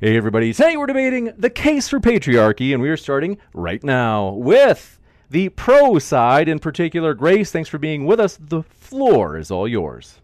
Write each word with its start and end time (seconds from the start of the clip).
Hey, 0.00 0.16
everybody. 0.16 0.52
Today 0.52 0.76
we're 0.76 0.86
debating 0.86 1.32
the 1.36 1.50
case 1.50 1.88
for 1.88 2.00
patriarchy, 2.00 2.72
and 2.72 2.82
we 2.82 2.88
are 2.88 2.96
starting 2.96 3.38
right 3.54 3.82
now 3.82 4.30
with 4.30 4.98
the 5.30 5.48
pro 5.50 5.98
side 5.98 6.48
in 6.48 6.58
particular. 6.58 7.14
Grace, 7.14 7.50
thanks 7.50 7.68
for 7.68 7.78
being 7.78 8.04
with 8.04 8.20
us. 8.20 8.36
The 8.40 8.62
floor 8.62 9.36
is 9.36 9.50
all 9.50 9.66
yours. 9.66 10.20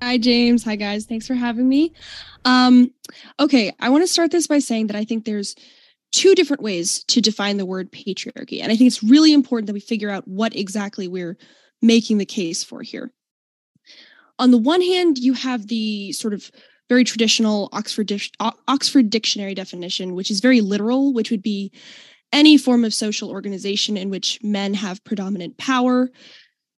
Hi, 0.00 0.18
James. 0.18 0.64
Hi, 0.64 0.76
guys. 0.76 1.04
Thanks 1.04 1.26
for 1.26 1.34
having 1.34 1.68
me. 1.68 1.92
Um, 2.44 2.92
okay, 3.38 3.72
I 3.78 3.90
want 3.90 4.02
to 4.02 4.08
start 4.08 4.30
this 4.30 4.46
by 4.46 4.58
saying 4.58 4.88
that 4.88 4.96
I 4.96 5.04
think 5.04 5.24
there's 5.24 5.54
two 6.12 6.34
different 6.34 6.62
ways 6.62 7.04
to 7.04 7.20
define 7.20 7.56
the 7.56 7.66
word 7.66 7.92
patriarchy. 7.92 8.62
And 8.62 8.72
I 8.72 8.76
think 8.76 8.88
it's 8.88 9.02
really 9.02 9.32
important 9.32 9.66
that 9.66 9.74
we 9.74 9.80
figure 9.80 10.10
out 10.10 10.26
what 10.26 10.56
exactly 10.56 11.08
we're 11.08 11.36
making 11.80 12.18
the 12.18 12.26
case 12.26 12.64
for 12.64 12.82
here. 12.82 13.12
On 14.38 14.50
the 14.50 14.58
one 14.58 14.80
hand, 14.80 15.18
you 15.18 15.34
have 15.34 15.68
the 15.68 16.12
sort 16.12 16.34
of 16.34 16.50
very 16.92 17.04
traditional 17.04 17.70
Oxford, 17.72 18.12
Oxford 18.68 19.08
Dictionary 19.08 19.54
definition, 19.54 20.14
which 20.14 20.30
is 20.30 20.40
very 20.40 20.60
literal, 20.60 21.14
which 21.14 21.30
would 21.30 21.40
be 21.40 21.72
any 22.34 22.58
form 22.58 22.84
of 22.84 22.92
social 22.92 23.30
organization 23.30 23.96
in 23.96 24.10
which 24.10 24.38
men 24.42 24.74
have 24.74 25.02
predominant 25.02 25.56
power. 25.56 26.10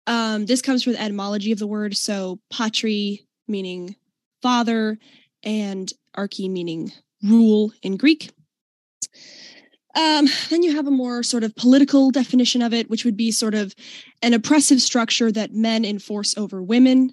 Um, 0.07 0.47
this 0.47 0.63
comes 0.63 0.85
from 0.85 0.93
the 0.93 1.03
etymology 1.03 1.51
of 1.51 1.59
the 1.59 1.67
word. 1.67 1.97
So, 1.97 2.39
patri 2.49 3.27
meaning 3.49 3.97
father, 4.41 4.99
and 5.43 5.93
archi 6.15 6.49
meaning 6.49 6.93
rule 7.25 7.73
in 7.83 7.97
Greek. 7.97 8.31
Um, 9.97 10.29
then 10.49 10.63
you 10.63 10.77
have 10.77 10.87
a 10.87 10.93
more 10.93 11.25
sort 11.25 11.43
of 11.43 11.57
political 11.57 12.13
definition 12.13 12.63
of 12.63 12.73
it, 12.73 12.89
which 12.89 13.05
would 13.05 13.17
be 13.17 13.33
sort 13.33 13.55
of 13.57 13.75
an 14.23 14.33
oppressive 14.33 14.81
structure 14.81 15.33
that 15.33 15.53
men 15.53 15.85
enforce 15.85 16.39
over 16.39 16.63
women 16.63 17.13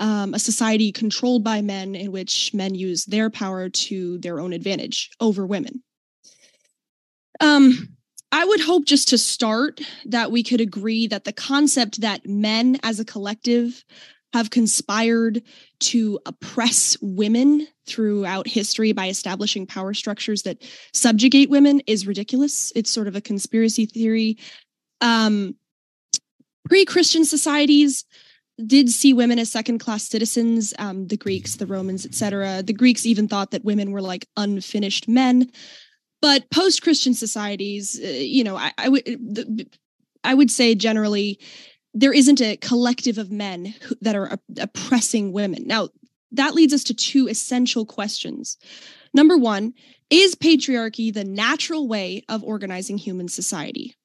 um, 0.00 0.34
a 0.34 0.38
society 0.38 0.90
controlled 0.90 1.44
by 1.44 1.60
men 1.60 1.94
in 1.94 2.10
which 2.10 2.52
men 2.52 2.74
use 2.74 3.04
their 3.04 3.30
power 3.30 3.68
to 3.68 4.18
their 4.18 4.40
own 4.40 4.52
advantage 4.52 5.10
over 5.20 5.46
women. 5.46 5.82
Um, 7.38 7.96
I 8.32 8.44
would 8.44 8.60
hope 8.60 8.86
just 8.86 9.08
to 9.08 9.18
start 9.18 9.80
that 10.06 10.32
we 10.32 10.42
could 10.42 10.60
agree 10.60 11.06
that 11.08 11.24
the 11.24 11.32
concept 11.32 12.00
that 12.00 12.26
men 12.26 12.78
as 12.82 12.98
a 12.98 13.04
collective 13.04 13.84
have 14.32 14.50
conspired 14.50 15.42
to 15.80 16.20
oppress 16.24 16.96
women 17.02 17.66
throughout 17.86 18.46
history 18.46 18.92
by 18.92 19.08
establishing 19.08 19.66
power 19.66 19.92
structures 19.92 20.42
that 20.42 20.62
subjugate 20.94 21.50
women 21.50 21.80
is 21.86 22.06
ridiculous. 22.06 22.72
It's 22.76 22.90
sort 22.90 23.08
of 23.08 23.16
a 23.16 23.20
conspiracy 23.20 23.86
theory. 23.86 24.38
Um, 25.00 25.56
Pre 26.68 26.84
Christian 26.84 27.24
societies 27.24 28.04
did 28.66 28.90
see 28.90 29.12
women 29.12 29.38
as 29.38 29.50
second 29.50 29.78
class 29.78 30.04
citizens 30.04 30.74
um, 30.78 31.06
the 31.06 31.16
greeks 31.16 31.56
the 31.56 31.66
romans 31.66 32.04
etc 32.06 32.62
the 32.62 32.72
greeks 32.72 33.06
even 33.06 33.28
thought 33.28 33.50
that 33.50 33.64
women 33.64 33.92
were 33.92 34.02
like 34.02 34.26
unfinished 34.36 35.08
men. 35.08 35.50
But 36.22 36.50
post 36.50 36.82
christian 36.82 37.14
societies 37.14 37.98
uh, 38.02 38.06
you 38.06 38.44
know 38.44 38.56
i, 38.56 38.72
I 38.78 38.88
would 38.88 39.68
i 40.24 40.34
would 40.34 40.50
say 40.50 40.74
generally 40.74 41.38
there 41.94 42.12
isn't 42.12 42.40
a 42.40 42.56
collective 42.56 43.18
of 43.18 43.30
men 43.30 43.74
who, 43.82 43.96
that 44.00 44.14
are 44.14 44.38
oppressing 44.58 45.32
women. 45.32 45.66
Now 45.66 45.88
that 46.32 46.54
leads 46.54 46.72
us 46.72 46.84
to 46.84 46.94
two 46.94 47.26
essential 47.26 47.84
questions. 47.84 48.56
Number 49.12 49.36
one 49.36 49.74
is 50.10 50.34
patriarchy 50.34 51.12
the 51.12 51.24
natural 51.24 51.88
way 51.88 52.22
of 52.28 52.44
organizing 52.44 52.98
human 52.98 53.28
society? 53.28 53.96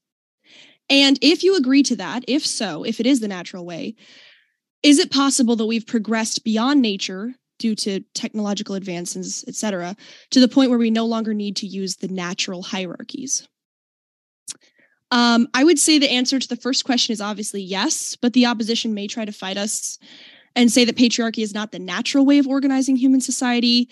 And 0.89 1.19
if 1.21 1.43
you 1.43 1.55
agree 1.55 1.83
to 1.83 1.95
that 1.97 2.23
if 2.27 2.45
so 2.45 2.83
if 2.83 2.99
it 2.99 3.05
is 3.05 3.19
the 3.19 3.27
natural 3.27 3.65
way 3.65 3.95
is 4.85 4.99
it 4.99 5.09
possible 5.09 5.55
that 5.55 5.65
we've 5.65 5.87
progressed 5.87 6.43
beyond 6.43 6.79
nature 6.79 7.33
due 7.57 7.73
to 7.73 8.01
technological 8.13 8.75
advances, 8.75 9.43
et 9.47 9.55
cetera, 9.55 9.95
to 10.29 10.39
the 10.39 10.47
point 10.47 10.69
where 10.69 10.77
we 10.77 10.91
no 10.91 11.05
longer 11.05 11.33
need 11.33 11.55
to 11.55 11.65
use 11.65 11.95
the 11.95 12.07
natural 12.07 12.61
hierarchies? 12.61 13.47
Um, 15.09 15.47
I 15.55 15.63
would 15.63 15.79
say 15.79 15.97
the 15.97 16.11
answer 16.11 16.37
to 16.37 16.47
the 16.47 16.55
first 16.55 16.85
question 16.85 17.13
is 17.13 17.21
obviously 17.21 17.61
yes, 17.61 18.15
but 18.15 18.33
the 18.33 18.45
opposition 18.45 18.93
may 18.93 19.07
try 19.07 19.25
to 19.25 19.31
fight 19.31 19.57
us 19.57 19.97
and 20.55 20.71
say 20.71 20.85
that 20.85 20.97
patriarchy 20.97 21.41
is 21.41 21.53
not 21.53 21.71
the 21.71 21.79
natural 21.79 22.23
way 22.23 22.37
of 22.37 22.47
organizing 22.47 22.95
human 22.95 23.21
society. 23.21 23.89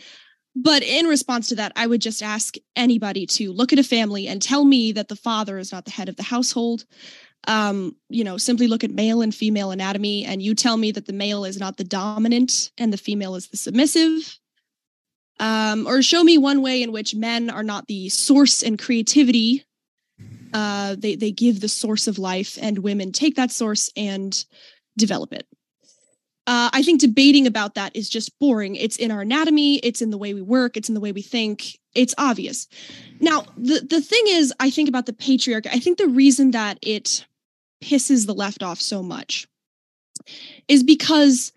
But 0.56 0.84
in 0.84 1.08
response 1.08 1.50
to 1.50 1.56
that, 1.56 1.72
I 1.76 1.88
would 1.88 2.02
just 2.02 2.22
ask 2.22 2.56
anybody 2.76 3.26
to 3.26 3.52
look 3.52 3.74
at 3.74 3.80
a 3.80 3.84
family 3.84 4.28
and 4.28 4.40
tell 4.40 4.64
me 4.64 4.92
that 4.92 5.08
the 5.08 5.16
father 5.16 5.58
is 5.58 5.72
not 5.72 5.86
the 5.86 5.92
head 5.92 6.10
of 6.10 6.18
the 6.18 6.24
household, 6.24 6.86
um, 7.48 7.96
you 8.10 8.24
know, 8.24 8.38
simply 8.38 8.68
look 8.68 8.84
at 8.84 8.92
male 8.92 9.22
and 9.22 9.34
female 9.34 9.72
anatomy, 9.72 10.26
and 10.26 10.42
you 10.42 10.56
tell 10.56 10.78
me 10.78 10.92
that 10.92 11.06
the 11.06 11.14
male 11.14 11.46
is 11.46 11.60
not 11.60 11.78
the 11.78 11.84
dominant 11.84 12.72
and 12.78 12.94
the 12.94 12.98
female 12.98 13.36
is 13.36 13.48
the 13.48 13.58
submissive. 13.58 14.40
Um, 15.40 15.88
or 15.88 16.02
show 16.02 16.24
me 16.24 16.38
one 16.38 16.62
way 16.62 16.84
in 16.84 16.92
which 16.92 17.16
men 17.16 17.50
are 17.50 17.64
not 17.64 17.88
the 17.88 18.10
source 18.10 18.62
and 18.62 18.80
creativity. 18.80 19.66
Uh, 20.54 20.96
they 20.98 21.16
they 21.16 21.32
give 21.32 21.60
the 21.60 21.68
source 21.68 22.08
of 22.08 22.20
life, 22.20 22.58
and 22.62 22.80
women 22.80 23.12
take 23.12 23.36
that 23.36 23.52
source 23.52 23.92
and 23.98 24.46
develop 24.98 25.34
it. 25.34 25.48
Uh, 26.46 26.70
I 26.74 26.84
think 26.84 27.00
debating 27.00 27.48
about 27.48 27.76
that 27.76 27.96
is 27.96 28.10
just 28.10 28.38
boring. 28.38 28.76
It's 28.76 28.98
in 28.98 29.12
our 29.12 29.22
anatomy, 29.22 29.78
it's 29.78 30.02
in 30.02 30.10
the 30.10 30.18
way 30.18 30.34
we 30.34 30.42
work, 30.42 30.76
it's 30.76 30.90
in 30.90 30.96
the 30.96 31.02
way 31.02 31.14
we 31.14 31.22
think. 31.22 31.80
It's 31.96 32.14
obvious. 32.18 32.68
Now, 33.20 33.46
the 33.58 33.80
the 33.80 34.02
thing 34.02 34.24
is, 34.28 34.54
I 34.60 34.70
think 34.70 34.90
about 34.90 35.06
the 35.06 35.14
patriarchy. 35.14 35.68
I 35.72 35.80
think 35.80 35.98
the 35.98 36.08
reason 36.08 36.52
that 36.52 36.78
it 36.82 37.26
pisses 37.84 38.26
the 38.26 38.34
left 38.34 38.64
off 38.64 38.80
so 38.80 39.04
much 39.04 39.48
is 40.68 40.84
because 40.84 41.52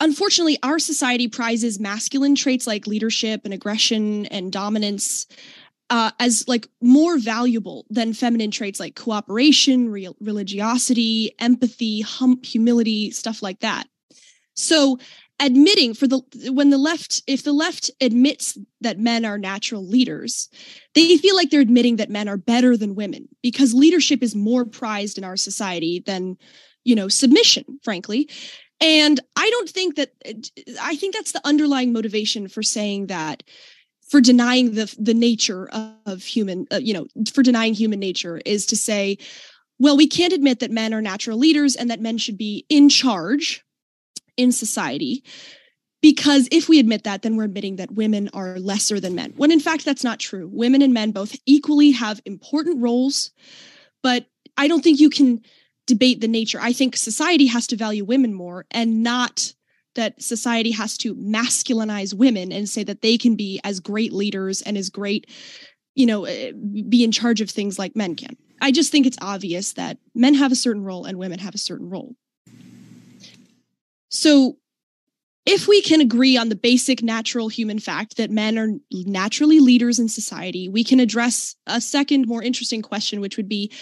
unfortunately 0.00 0.58
our 0.62 0.78
society 0.78 1.28
prizes 1.28 1.80
masculine 1.80 2.34
traits 2.34 2.66
like 2.66 2.86
leadership 2.86 3.42
and 3.44 3.52
aggression 3.52 4.26
and 4.26 4.52
dominance 4.52 5.26
uh, 5.90 6.10
as 6.20 6.46
like 6.48 6.66
more 6.80 7.18
valuable 7.18 7.84
than 7.90 8.14
feminine 8.14 8.50
traits 8.50 8.80
like 8.80 8.94
cooperation 8.94 9.90
religiosity 10.20 11.34
empathy 11.38 12.04
humility 12.42 13.10
stuff 13.10 13.42
like 13.42 13.60
that. 13.60 13.84
So 14.54 14.98
admitting 15.42 15.92
for 15.92 16.06
the 16.06 16.20
when 16.52 16.70
the 16.70 16.78
left 16.78 17.22
if 17.26 17.42
the 17.42 17.52
left 17.52 17.90
admits 18.00 18.56
that 18.80 18.98
men 18.98 19.24
are 19.24 19.36
natural 19.36 19.84
leaders 19.84 20.48
they 20.94 21.16
feel 21.18 21.34
like 21.34 21.50
they're 21.50 21.60
admitting 21.60 21.96
that 21.96 22.08
men 22.08 22.28
are 22.28 22.36
better 22.36 22.76
than 22.76 22.94
women 22.94 23.28
because 23.42 23.74
leadership 23.74 24.22
is 24.22 24.36
more 24.36 24.64
prized 24.64 25.18
in 25.18 25.24
our 25.24 25.36
society 25.36 26.02
than 26.06 26.38
you 26.84 26.94
know 26.94 27.08
submission 27.08 27.64
frankly. 27.82 28.28
And 28.80 29.20
i 29.36 29.50
don't 29.50 29.68
think 29.68 29.96
that 29.96 30.12
i 30.80 30.96
think 30.96 31.14
that's 31.14 31.32
the 31.32 31.46
underlying 31.46 31.92
motivation 31.92 32.48
for 32.48 32.62
saying 32.62 33.08
that 33.08 33.42
for 34.08 34.20
denying 34.20 34.74
the 34.74 34.94
the 34.98 35.14
nature 35.14 35.68
of 36.06 36.22
human 36.22 36.66
uh, 36.72 36.76
you 36.76 36.94
know 36.94 37.06
for 37.32 37.42
denying 37.42 37.74
human 37.74 37.98
nature 37.98 38.40
is 38.44 38.66
to 38.66 38.76
say 38.76 39.18
well 39.78 39.96
we 39.96 40.06
can't 40.06 40.32
admit 40.32 40.60
that 40.60 40.70
men 40.70 40.94
are 40.94 41.02
natural 41.02 41.38
leaders 41.38 41.76
and 41.76 41.90
that 41.90 42.00
men 42.00 42.18
should 42.18 42.36
be 42.36 42.64
in 42.68 42.88
charge 42.88 43.64
in 44.36 44.52
society. 44.52 45.24
Because 46.00 46.48
if 46.50 46.68
we 46.68 46.80
admit 46.80 47.04
that 47.04 47.22
then 47.22 47.36
we're 47.36 47.44
admitting 47.44 47.76
that 47.76 47.92
women 47.92 48.28
are 48.32 48.58
lesser 48.58 48.98
than 48.98 49.14
men 49.14 49.32
when 49.36 49.52
in 49.52 49.60
fact 49.60 49.84
that's 49.84 50.04
not 50.04 50.18
true. 50.18 50.48
Women 50.52 50.82
and 50.82 50.92
men 50.92 51.12
both 51.12 51.36
equally 51.46 51.92
have 51.92 52.20
important 52.24 52.82
roles 52.82 53.30
but 54.02 54.26
i 54.56 54.66
don't 54.66 54.82
think 54.82 54.98
you 54.98 55.08
can 55.08 55.40
debate 55.86 56.20
the 56.20 56.28
nature. 56.28 56.58
I 56.60 56.72
think 56.72 56.96
society 56.96 57.46
has 57.46 57.66
to 57.68 57.76
value 57.76 58.04
women 58.04 58.34
more 58.34 58.66
and 58.70 59.02
not 59.02 59.52
that 59.94 60.22
society 60.22 60.70
has 60.70 60.96
to 60.98 61.14
masculinize 61.14 62.14
women 62.14 62.50
and 62.50 62.68
say 62.68 62.82
that 62.84 63.02
they 63.02 63.18
can 63.18 63.36
be 63.36 63.60
as 63.62 63.80
great 63.80 64.12
leaders 64.12 64.62
and 64.62 64.78
as 64.78 64.88
great 64.88 65.28
you 65.94 66.06
know 66.06 66.24
eh, 66.24 66.52
be 66.88 67.04
in 67.04 67.12
charge 67.12 67.40
of 67.40 67.50
things 67.50 67.78
like 67.78 67.96
men 67.96 68.14
can. 68.14 68.36
I 68.60 68.70
just 68.70 68.92
think 68.92 69.06
it's 69.06 69.18
obvious 69.20 69.72
that 69.74 69.98
men 70.14 70.34
have 70.34 70.52
a 70.52 70.56
certain 70.56 70.84
role 70.84 71.04
and 71.04 71.18
women 71.18 71.40
have 71.40 71.54
a 71.54 71.58
certain 71.58 71.90
role 71.90 72.14
so, 74.12 74.58
if 75.44 75.66
we 75.66 75.80
can 75.80 76.00
agree 76.00 76.36
on 76.36 76.50
the 76.50 76.54
basic 76.54 77.02
natural 77.02 77.48
human 77.48 77.78
fact 77.78 78.16
that 78.18 78.30
men 78.30 78.58
are 78.58 78.68
naturally 78.92 79.58
leaders 79.58 79.98
in 79.98 80.08
society, 80.08 80.68
we 80.68 80.84
can 80.84 81.00
address 81.00 81.56
a 81.66 81.80
second, 81.80 82.28
more 82.28 82.42
interesting 82.42 82.82
question, 82.82 83.20
which 83.20 83.38
would 83.38 83.48
be 83.48 83.72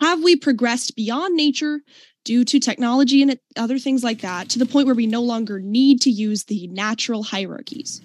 Have 0.00 0.22
we 0.22 0.36
progressed 0.36 0.94
beyond 0.94 1.36
nature 1.36 1.80
due 2.24 2.44
to 2.44 2.60
technology 2.60 3.22
and 3.22 3.36
other 3.56 3.78
things 3.78 4.04
like 4.04 4.20
that 4.20 4.48
to 4.50 4.58
the 4.60 4.66
point 4.66 4.86
where 4.86 4.94
we 4.94 5.08
no 5.08 5.20
longer 5.20 5.60
need 5.60 6.00
to 6.02 6.10
use 6.10 6.44
the 6.44 6.68
natural 6.68 7.24
hierarchies? 7.24 8.00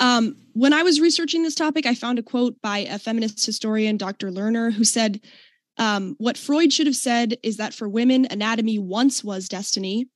Um, 0.00 0.36
when 0.52 0.74
I 0.74 0.82
was 0.82 1.00
researching 1.00 1.42
this 1.42 1.54
topic, 1.54 1.86
I 1.86 1.94
found 1.94 2.18
a 2.18 2.22
quote 2.22 2.60
by 2.60 2.80
a 2.80 2.98
feminist 2.98 3.44
historian, 3.44 3.96
Dr. 3.96 4.30
Lerner, 4.30 4.70
who 4.70 4.84
said, 4.84 5.20
um, 5.78 6.14
What 6.18 6.36
Freud 6.36 6.72
should 6.72 6.86
have 6.86 6.94
said 6.94 7.38
is 7.42 7.56
that 7.56 7.74
for 7.74 7.88
women, 7.88 8.26
anatomy 8.30 8.78
once 8.78 9.24
was 9.24 9.48
destiny, 9.48 10.08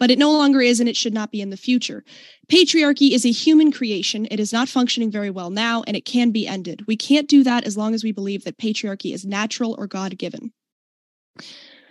but 0.00 0.10
it 0.10 0.18
no 0.18 0.32
longer 0.32 0.60
is 0.62 0.80
and 0.80 0.88
it 0.88 0.96
should 0.96 1.14
not 1.14 1.30
be 1.30 1.42
in 1.42 1.50
the 1.50 1.56
future. 1.56 2.02
Patriarchy 2.48 3.12
is 3.12 3.26
a 3.26 3.30
human 3.30 3.70
creation. 3.70 4.26
It 4.30 4.40
is 4.40 4.52
not 4.52 4.68
functioning 4.68 5.10
very 5.10 5.30
well 5.30 5.50
now 5.50 5.84
and 5.86 5.96
it 5.96 6.06
can 6.06 6.32
be 6.32 6.48
ended. 6.48 6.84
We 6.88 6.96
can't 6.96 7.28
do 7.28 7.44
that 7.44 7.64
as 7.64 7.76
long 7.76 7.94
as 7.94 8.02
we 8.02 8.10
believe 8.10 8.42
that 8.44 8.58
patriarchy 8.58 9.14
is 9.14 9.26
natural 9.26 9.76
or 9.78 9.86
God 9.86 10.16
given. 10.18 10.52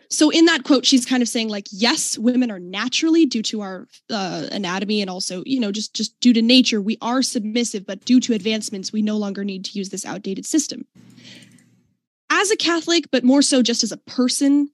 So 0.10 0.32
in 0.32 0.46
that 0.46 0.64
quote, 0.64 0.88
she's 0.88 1.06
kind 1.06 1.22
of 1.22 1.30
saying 1.30 1.50
like, 1.50 1.68
yes, 1.72 2.18
women 2.18 2.50
are 2.50 2.60
naturally 2.60 3.28
due 3.28 3.44
to 3.44 3.62
our 3.62 3.88
uh, 4.10 4.48
anatomy 4.52 5.02
and 5.02 5.10
also, 5.10 5.44
you 5.46 5.60
know, 5.60 5.72
just 5.72 5.94
just 5.94 6.20
due 6.20 6.34
to 6.34 6.42
nature, 6.42 6.82
we 6.82 6.98
are 7.02 7.22
submissive, 7.22 7.86
but 7.86 8.06
due 8.06 8.20
to 8.22 8.34
advancements, 8.34 8.92
we 8.92 9.04
no 9.04 9.18
longer 9.18 9.44
need 9.44 9.64
to 9.66 9.78
use 9.78 9.90
this 9.90 10.06
outdated 10.06 10.48
system. 10.48 10.88
As 12.32 12.50
a 12.50 12.58
Catholic, 12.58 13.12
but 13.12 13.24
more 13.24 13.44
so 13.44 13.62
just 13.62 13.84
as 13.84 13.92
a 13.92 13.98
person, 13.98 14.70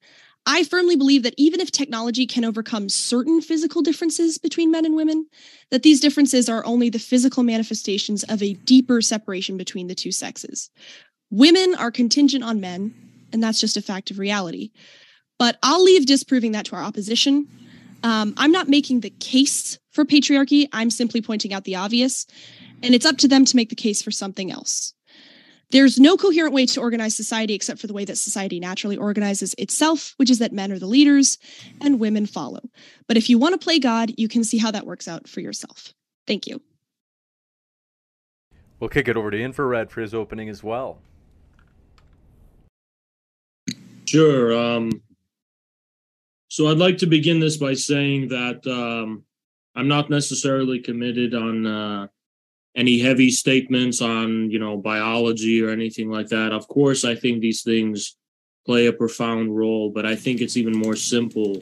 I 0.45 0.63
firmly 0.63 0.95
believe 0.95 1.23
that 1.23 1.33
even 1.37 1.59
if 1.59 1.71
technology 1.71 2.27
can 2.27 2.45
overcome 2.45 2.87
certain 2.89 3.41
physical 3.41 3.81
differences 3.81 4.37
between 4.37 4.69
men 4.69 4.85
and 4.85 4.95
women, 4.95 5.27
that 5.71 5.83
these 5.83 5.99
differences 5.99 6.47
are 6.47 6.65
only 6.65 6.89
the 6.89 6.99
physical 6.99 7.41
manifestations 7.41 8.23
of 8.23 8.43
a 8.43 8.53
deeper 8.53 9.01
separation 9.01 9.57
between 9.57 9.87
the 9.87 9.95
two 9.95 10.11
sexes. 10.11 10.69
Women 11.31 11.73
are 11.75 11.89
contingent 11.89 12.43
on 12.43 12.61
men, 12.61 12.93
and 13.33 13.41
that's 13.41 13.59
just 13.59 13.77
a 13.77 13.81
fact 13.81 14.11
of 14.11 14.19
reality. 14.19 14.71
But 15.39 15.57
I'll 15.63 15.83
leave 15.83 16.05
disproving 16.05 16.51
that 16.51 16.65
to 16.67 16.75
our 16.75 16.83
opposition. 16.83 17.47
Um, 18.03 18.35
I'm 18.37 18.51
not 18.51 18.69
making 18.69 18.99
the 18.99 19.09
case 19.09 19.79
for 19.91 20.05
patriarchy, 20.05 20.67
I'm 20.71 20.91
simply 20.91 21.21
pointing 21.21 21.53
out 21.53 21.63
the 21.63 21.75
obvious, 21.75 22.27
and 22.83 22.93
it's 22.93 23.05
up 23.05 23.17
to 23.17 23.27
them 23.27 23.45
to 23.45 23.55
make 23.55 23.69
the 23.69 23.75
case 23.75 24.01
for 24.03 24.11
something 24.11 24.51
else. 24.51 24.93
There's 25.71 25.99
no 25.99 26.15
coherent 26.15 26.53
way 26.53 26.65
to 26.67 26.81
organize 26.81 27.15
society 27.15 27.53
except 27.53 27.79
for 27.79 27.87
the 27.87 27.93
way 27.93 28.05
that 28.05 28.17
society 28.17 28.59
naturally 28.59 28.97
organizes 28.97 29.55
itself, 29.57 30.13
which 30.17 30.29
is 30.29 30.39
that 30.39 30.53
men 30.53 30.71
are 30.71 30.79
the 30.79 30.85
leaders 30.85 31.37
and 31.81 31.99
women 31.99 32.25
follow. 32.25 32.61
But 33.07 33.17
if 33.17 33.29
you 33.29 33.37
want 33.37 33.59
to 33.59 33.63
play 33.63 33.79
God, 33.79 34.13
you 34.17 34.27
can 34.27 34.43
see 34.43 34.57
how 34.57 34.71
that 34.71 34.85
works 34.85 35.07
out 35.07 35.27
for 35.27 35.41
yourself. 35.41 35.93
Thank 36.27 36.47
you. 36.47 36.61
We'll 38.79 38.89
kick 38.89 39.07
it 39.07 39.17
over 39.17 39.31
to 39.31 39.41
Infrared 39.41 39.89
for 39.89 40.01
his 40.01 40.13
opening 40.13 40.49
as 40.49 40.63
well. 40.63 40.99
Sure. 44.05 44.55
Um, 44.55 45.01
so 46.49 46.67
I'd 46.67 46.77
like 46.77 46.99
to 46.99 47.07
begin 47.07 47.39
this 47.39 47.57
by 47.57 47.73
saying 47.73 48.29
that 48.29 48.65
um, 48.67 49.23
I'm 49.75 49.87
not 49.87 50.09
necessarily 50.09 50.79
committed 50.79 51.33
on 51.33 51.65
uh, 51.65 52.07
any 52.75 52.99
heavy 52.99 53.31
statements 53.31 54.01
on 54.01 54.49
you 54.49 54.59
know 54.59 54.77
biology 54.77 55.61
or 55.61 55.69
anything 55.69 56.09
like 56.09 56.27
that. 56.27 56.51
Of 56.51 56.67
course, 56.67 57.05
I 57.05 57.15
think 57.15 57.41
these 57.41 57.63
things 57.63 58.17
play 58.65 58.87
a 58.87 58.93
profound 58.93 59.55
role, 59.55 59.89
but 59.89 60.05
I 60.05 60.15
think 60.15 60.41
it's 60.41 60.57
even 60.57 60.77
more 60.77 60.95
simple 60.95 61.61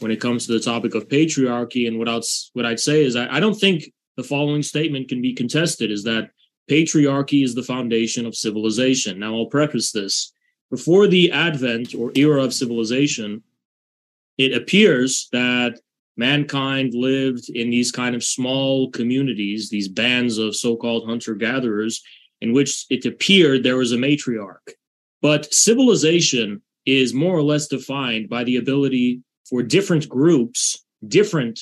when 0.00 0.10
it 0.10 0.20
comes 0.20 0.46
to 0.46 0.52
the 0.52 0.60
topic 0.60 0.94
of 0.94 1.08
patriarchy. 1.08 1.86
And 1.86 1.98
what 1.98 2.08
I'd 2.08 2.22
what 2.52 2.66
I'd 2.66 2.80
say 2.80 3.04
is 3.04 3.16
I, 3.16 3.36
I 3.36 3.40
don't 3.40 3.58
think 3.58 3.92
the 4.16 4.24
following 4.24 4.62
statement 4.62 5.08
can 5.08 5.22
be 5.22 5.34
contested: 5.34 5.90
is 5.90 6.04
that 6.04 6.30
patriarchy 6.70 7.44
is 7.44 7.54
the 7.54 7.62
foundation 7.62 8.26
of 8.26 8.34
civilization. 8.34 9.18
Now, 9.18 9.34
I'll 9.36 9.46
preface 9.46 9.92
this. 9.92 10.32
Before 10.70 11.08
the 11.08 11.32
advent 11.32 11.94
or 11.96 12.12
era 12.14 12.44
of 12.44 12.54
civilization, 12.54 13.42
it 14.38 14.54
appears 14.54 15.28
that 15.32 15.80
mankind 16.20 16.92
lived 16.94 17.48
in 17.48 17.70
these 17.70 17.90
kind 17.90 18.14
of 18.14 18.22
small 18.22 18.90
communities, 18.90 19.70
these 19.70 19.88
bands 19.88 20.36
of 20.38 20.54
so 20.54 20.76
called 20.76 21.08
hunter 21.08 21.34
gatherers, 21.34 22.02
in 22.42 22.52
which 22.52 22.86
it 22.90 23.06
appeared 23.06 23.62
there 23.62 23.78
was 23.78 23.92
a 23.92 23.96
matriarch. 23.96 24.66
But 25.22 25.52
civilization 25.52 26.62
is 26.84 27.14
more 27.24 27.36
or 27.36 27.42
less 27.42 27.66
defined 27.68 28.28
by 28.28 28.44
the 28.44 28.56
ability 28.56 29.22
for 29.48 29.62
different 29.62 30.08
groups, 30.08 30.84
different 31.08 31.58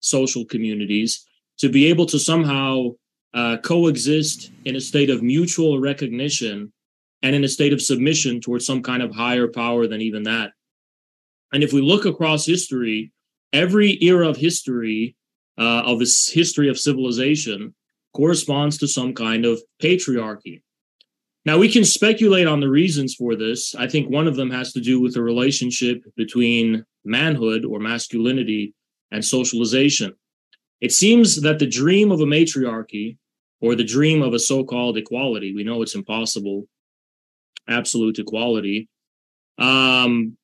social 0.00 0.44
communities, 0.44 1.26
to 1.58 1.68
be 1.68 1.86
able 1.86 2.06
to 2.06 2.18
somehow 2.18 2.90
uh, 3.34 3.56
coexist 3.62 4.50
in 4.64 4.76
a 4.76 4.80
state 4.80 5.10
of 5.10 5.22
mutual 5.22 5.80
recognition 5.80 6.72
and 7.22 7.34
in 7.34 7.44
a 7.44 7.48
state 7.56 7.72
of 7.72 7.80
submission 7.80 8.40
towards 8.40 8.66
some 8.66 8.82
kind 8.82 9.02
of 9.02 9.14
higher 9.14 9.48
power 9.48 9.86
than 9.86 10.00
even 10.02 10.22
that. 10.24 10.50
And 11.52 11.62
if 11.62 11.72
we 11.72 11.80
look 11.80 12.04
across 12.04 12.44
history, 12.46 13.12
every 13.52 13.98
era 14.02 14.28
of 14.28 14.36
history 14.36 15.16
uh, 15.58 15.82
of 15.84 15.98
this 15.98 16.28
history 16.28 16.68
of 16.68 16.78
civilization 16.78 17.74
corresponds 18.14 18.78
to 18.78 18.88
some 18.88 19.14
kind 19.14 19.44
of 19.44 19.60
patriarchy. 19.82 20.62
Now, 21.44 21.58
we 21.58 21.70
can 21.70 21.84
speculate 21.84 22.46
on 22.46 22.60
the 22.60 22.68
reasons 22.68 23.14
for 23.14 23.34
this. 23.34 23.74
I 23.74 23.88
think 23.88 24.08
one 24.08 24.28
of 24.28 24.36
them 24.36 24.50
has 24.50 24.72
to 24.74 24.80
do 24.80 25.00
with 25.00 25.14
the 25.14 25.22
relationship 25.22 26.04
between 26.16 26.84
manhood 27.04 27.64
or 27.64 27.80
masculinity 27.80 28.74
and 29.10 29.24
socialization. 29.24 30.14
It 30.80 30.92
seems 30.92 31.40
that 31.42 31.58
the 31.58 31.66
dream 31.66 32.12
of 32.12 32.20
a 32.20 32.26
matriarchy 32.26 33.18
or 33.60 33.74
the 33.74 33.84
dream 33.84 34.22
of 34.22 34.34
a 34.34 34.38
so 34.38 34.64
called 34.64 34.96
equality, 34.96 35.54
we 35.54 35.64
know 35.64 35.82
it's 35.82 35.94
impossible, 35.94 36.68
absolute 37.68 38.18
equality, 38.18 38.88
um, 39.58 40.36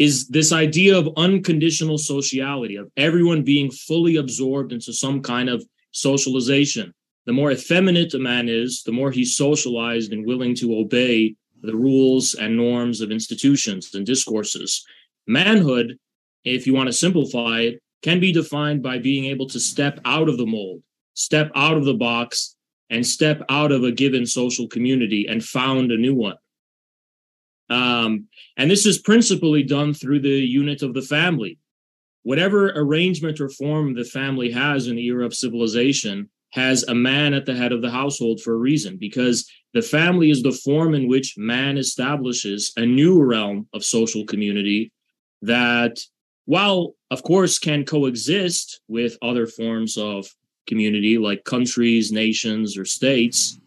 is 0.00 0.28
this 0.28 0.50
idea 0.50 0.96
of 0.96 1.12
unconditional 1.18 1.98
sociality, 1.98 2.76
of 2.76 2.90
everyone 2.96 3.42
being 3.42 3.70
fully 3.70 4.16
absorbed 4.16 4.72
into 4.72 4.94
some 4.94 5.20
kind 5.20 5.50
of 5.50 5.62
socialization. 5.90 6.94
The 7.26 7.34
more 7.34 7.52
effeminate 7.52 8.14
a 8.14 8.18
man 8.18 8.48
is, 8.48 8.82
the 8.82 8.92
more 8.92 9.10
he's 9.10 9.36
socialized 9.36 10.14
and 10.14 10.26
willing 10.26 10.54
to 10.54 10.78
obey 10.78 11.36
the 11.60 11.76
rules 11.76 12.32
and 12.32 12.56
norms 12.56 13.02
of 13.02 13.10
institutions 13.10 13.94
and 13.94 14.06
discourses. 14.06 14.82
Manhood, 15.26 15.98
if 16.44 16.66
you 16.66 16.72
want 16.72 16.86
to 16.86 16.94
simplify 16.94 17.60
it, 17.60 17.82
can 18.02 18.20
be 18.20 18.32
defined 18.32 18.82
by 18.82 18.98
being 18.98 19.26
able 19.26 19.48
to 19.48 19.60
step 19.60 20.00
out 20.06 20.30
of 20.30 20.38
the 20.38 20.46
mold, 20.46 20.82
step 21.12 21.52
out 21.54 21.76
of 21.76 21.84
the 21.84 21.92
box, 21.92 22.56
and 22.88 23.06
step 23.06 23.42
out 23.50 23.70
of 23.70 23.84
a 23.84 23.92
given 23.92 24.24
social 24.24 24.66
community 24.66 25.26
and 25.28 25.44
found 25.44 25.92
a 25.92 25.98
new 25.98 26.14
one. 26.14 26.36
Um, 27.70 28.26
and 28.56 28.70
this 28.70 28.84
is 28.84 28.98
principally 28.98 29.62
done 29.62 29.94
through 29.94 30.20
the 30.20 30.28
unit 30.28 30.82
of 30.82 30.92
the 30.92 31.02
family. 31.02 31.58
Whatever 32.24 32.70
arrangement 32.70 33.40
or 33.40 33.48
form 33.48 33.94
the 33.94 34.04
family 34.04 34.50
has 34.50 34.88
in 34.88 34.96
the 34.96 35.06
era 35.06 35.24
of 35.24 35.34
civilization 35.34 36.28
has 36.52 36.82
a 36.82 36.94
man 36.94 37.32
at 37.32 37.46
the 37.46 37.54
head 37.54 37.72
of 37.72 37.80
the 37.80 37.90
household 37.90 38.40
for 38.40 38.54
a 38.54 38.58
reason, 38.58 38.96
because 38.96 39.48
the 39.72 39.80
family 39.80 40.30
is 40.30 40.42
the 40.42 40.50
form 40.50 40.94
in 40.94 41.06
which 41.06 41.38
man 41.38 41.78
establishes 41.78 42.72
a 42.76 42.84
new 42.84 43.22
realm 43.22 43.68
of 43.72 43.84
social 43.84 44.26
community 44.26 44.92
that, 45.42 46.00
while 46.46 46.94
of 47.12 47.22
course 47.22 47.58
can 47.58 47.84
coexist 47.84 48.80
with 48.88 49.16
other 49.22 49.46
forms 49.46 49.96
of 49.96 50.26
community 50.66 51.18
like 51.18 51.44
countries, 51.44 52.10
nations, 52.10 52.76
or 52.76 52.84
states, 52.84 53.60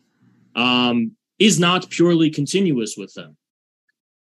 um, 0.55 1.13
is 1.39 1.59
not 1.59 1.89
purely 1.89 2.29
continuous 2.29 2.95
with 2.97 3.13
them. 3.13 3.37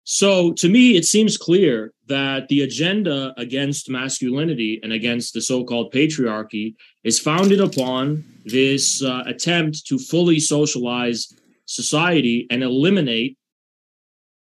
So 0.04 0.52
to 0.54 0.68
me, 0.70 0.98
it 0.98 1.06
seems 1.06 1.38
clear 1.38 1.94
that 2.08 2.48
the 2.48 2.62
agenda 2.62 3.34
against 3.38 3.90
masculinity 3.90 4.80
and 4.84 4.92
against 4.92 5.34
the 5.34 5.42
so 5.42 5.64
called 5.64 5.94
patriarchy 5.94 6.76
is 7.04 7.20
founded 7.20 7.62
upon 7.62 8.24
this 8.46 9.04
uh, 9.04 9.24
attempt 9.28 9.86
to 9.88 10.00
fully 10.00 10.40
socialize 10.40 11.34
society 11.66 12.48
and 12.50 12.64
eliminate 12.64 13.38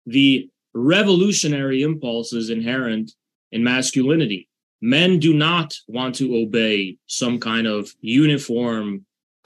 the 0.07 0.49
revolutionary 0.75 1.83
impulses 1.83 2.50
inherent 2.50 3.12
in 3.52 3.62
masculinity. 3.62 4.49
Men 4.81 5.19
do 5.19 5.35
not 5.35 5.75
want 5.88 6.14
to 6.17 6.37
obey 6.37 6.97
some 7.07 7.38
kind 7.38 7.67
of 7.67 7.93
uniform, 8.00 9.05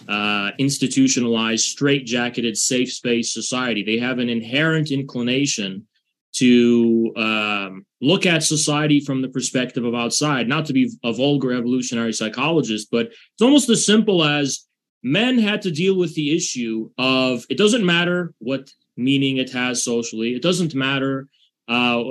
uh, 0.09 0.53
institutionalized, 0.59 1.77
straitjacketed, 1.77 2.57
safe 2.57 2.93
space 2.93 3.33
society. 3.33 3.83
They 3.83 3.99
have 3.99 4.21
an 4.21 4.29
inherent 4.29 4.93
inclination 4.93 5.87
to 6.35 7.13
um, 7.17 7.87
look 8.01 8.27
at 8.27 8.43
society 8.43 9.01
from 9.01 9.23
the 9.23 9.29
perspective 9.29 9.85
of 9.85 9.95
outside, 9.95 10.49
not 10.49 10.67
to 10.67 10.73
be 10.73 10.91
a 11.05 11.13
vulgar 11.13 11.53
evolutionary 11.53 12.13
psychologist, 12.13 12.89
but 12.91 13.07
it's 13.07 13.43
almost 13.43 13.69
as 13.71 13.87
simple 13.87 14.25
as 14.25 14.67
men 15.03 15.39
had 15.39 15.63
to 15.63 15.71
deal 15.71 15.97
with 15.97 16.15
the 16.15 16.35
issue 16.35 16.91
of 16.99 17.45
it 17.49 17.59
doesn't 17.59 17.85
matter 17.85 18.35
what 18.39 18.69
meaning 18.97 19.37
it 19.37 19.51
has 19.51 19.85
socially, 19.85 20.35
it 20.35 20.43
doesn't 20.43 20.75
matter 20.75 21.29
uh, 21.69 22.03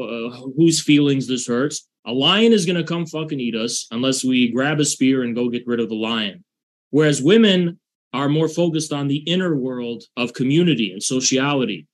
whose 0.58 0.82
feelings 0.82 1.27
this 1.27 1.48
hurts. 1.48 1.88
A 2.06 2.12
lion 2.12 2.51
is 2.51 2.65
going 2.65 2.77
to 2.77 2.84
come 2.84 3.06
fucking 3.06 3.39
eat 3.39 3.56
us 3.56 3.88
unless 3.92 4.24
we 4.24 4.51
grab 4.51 4.80
a 4.80 4.86
spear 4.86 5.24
and 5.24 5.36
go 5.36 5.50
get 5.50 5.68
rid 5.68 5.80
of 5.80 5.89
the 5.89 5.96
lion. 5.96 6.44
Whereas 6.89 7.22
women 7.22 7.80
are 8.13 8.30
more 8.30 8.50
focused 8.50 8.94
on 8.94 9.08
the 9.08 9.18
inner 9.18 9.56
world 9.56 10.03
of 10.15 10.34
community 10.34 10.92
and 10.92 11.01
sociality 11.01 11.88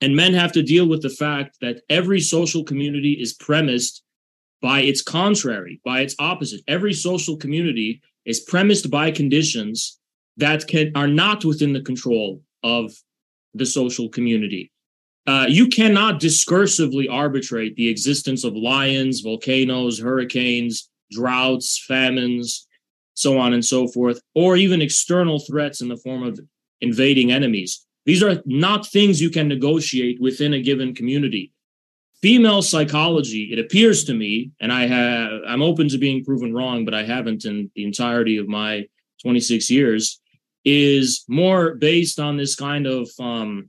and 0.00 0.16
men 0.16 0.34
have 0.34 0.52
to 0.52 0.62
deal 0.62 0.88
with 0.88 1.02
the 1.02 1.10
fact 1.10 1.58
that 1.60 1.82
every 1.88 2.20
social 2.20 2.64
community 2.64 3.12
is 3.12 3.32
premised 3.32 4.02
by 4.60 4.80
its 4.80 5.02
contrary, 5.02 5.80
by 5.84 6.00
its 6.00 6.14
opposite. 6.18 6.60
Every 6.66 6.92
social 6.92 7.36
community 7.36 8.00
is 8.24 8.40
premised 8.40 8.90
by 8.90 9.10
conditions 9.10 9.98
that 10.36 10.66
can 10.66 10.90
are 10.94 11.06
not 11.06 11.44
within 11.44 11.72
the 11.72 11.82
control 11.82 12.42
of 12.62 12.92
the 13.54 13.66
social 13.66 14.08
community. 14.08 14.72
Uh, 15.26 15.46
you 15.48 15.68
cannot 15.68 16.20
discursively 16.20 17.06
arbitrate 17.10 17.76
the 17.76 17.88
existence 17.88 18.44
of 18.44 18.54
lions, 18.54 19.20
volcanoes, 19.20 19.98
hurricanes, 19.98 20.90
droughts, 21.10 21.82
famines, 21.86 22.66
so 23.14 23.38
on 23.38 23.52
and 23.52 23.64
so 23.64 23.86
forth, 23.88 24.20
or 24.34 24.56
even 24.56 24.82
external 24.82 25.38
threats 25.38 25.80
in 25.80 25.88
the 25.88 25.96
form 25.96 26.22
of 26.22 26.38
invading 26.80 27.32
enemies. 27.32 27.83
These 28.06 28.22
are 28.22 28.42
not 28.44 28.86
things 28.86 29.20
you 29.20 29.30
can 29.30 29.48
negotiate 29.48 30.20
within 30.20 30.52
a 30.52 30.62
given 30.62 30.94
community. 30.94 31.52
Female 32.20 32.62
psychology, 32.62 33.50
it 33.52 33.58
appears 33.58 34.04
to 34.04 34.14
me, 34.14 34.50
and 34.60 34.72
I 34.72 34.86
have 34.86 35.40
I'm 35.46 35.62
open 35.62 35.88
to 35.88 35.98
being 35.98 36.24
proven 36.24 36.54
wrong, 36.54 36.84
but 36.84 36.94
I 36.94 37.04
haven't 37.04 37.44
in 37.44 37.70
the 37.74 37.84
entirety 37.84 38.36
of 38.38 38.48
my 38.48 38.86
26 39.22 39.70
years, 39.70 40.20
is 40.64 41.24
more 41.28 41.74
based 41.74 42.18
on 42.18 42.36
this 42.36 42.54
kind 42.54 42.86
of 42.86 43.08
um, 43.20 43.68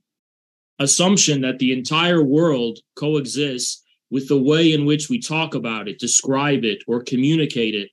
assumption 0.79 1.41
that 1.41 1.59
the 1.59 1.73
entire 1.73 2.23
world 2.23 2.79
coexists 2.95 3.83
with 4.09 4.27
the 4.27 4.41
way 4.41 4.73
in 4.73 4.85
which 4.85 5.09
we 5.09 5.19
talk 5.19 5.55
about 5.55 5.87
it, 5.87 5.99
describe 5.99 6.63
it, 6.63 6.83
or 6.87 7.03
communicate 7.03 7.75
it 7.75 7.89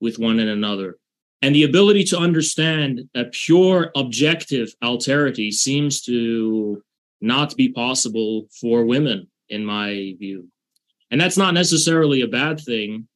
with 0.00 0.18
one 0.18 0.38
and 0.38 0.48
another. 0.48 0.96
And 1.42 1.54
the 1.54 1.64
ability 1.64 2.04
to 2.04 2.18
understand 2.18 3.08
a 3.14 3.24
pure 3.26 3.90
objective 3.94 4.74
alterity 4.82 5.52
seems 5.52 6.00
to 6.02 6.82
not 7.20 7.56
be 7.56 7.68
possible 7.68 8.48
for 8.60 8.84
women, 8.84 9.28
in 9.48 9.64
my 9.64 10.14
view. 10.18 10.48
And 11.10 11.20
that's 11.20 11.36
not 11.36 11.54
necessarily 11.54 12.22
a 12.22 12.28
bad 12.28 12.60
thing, 12.60 13.06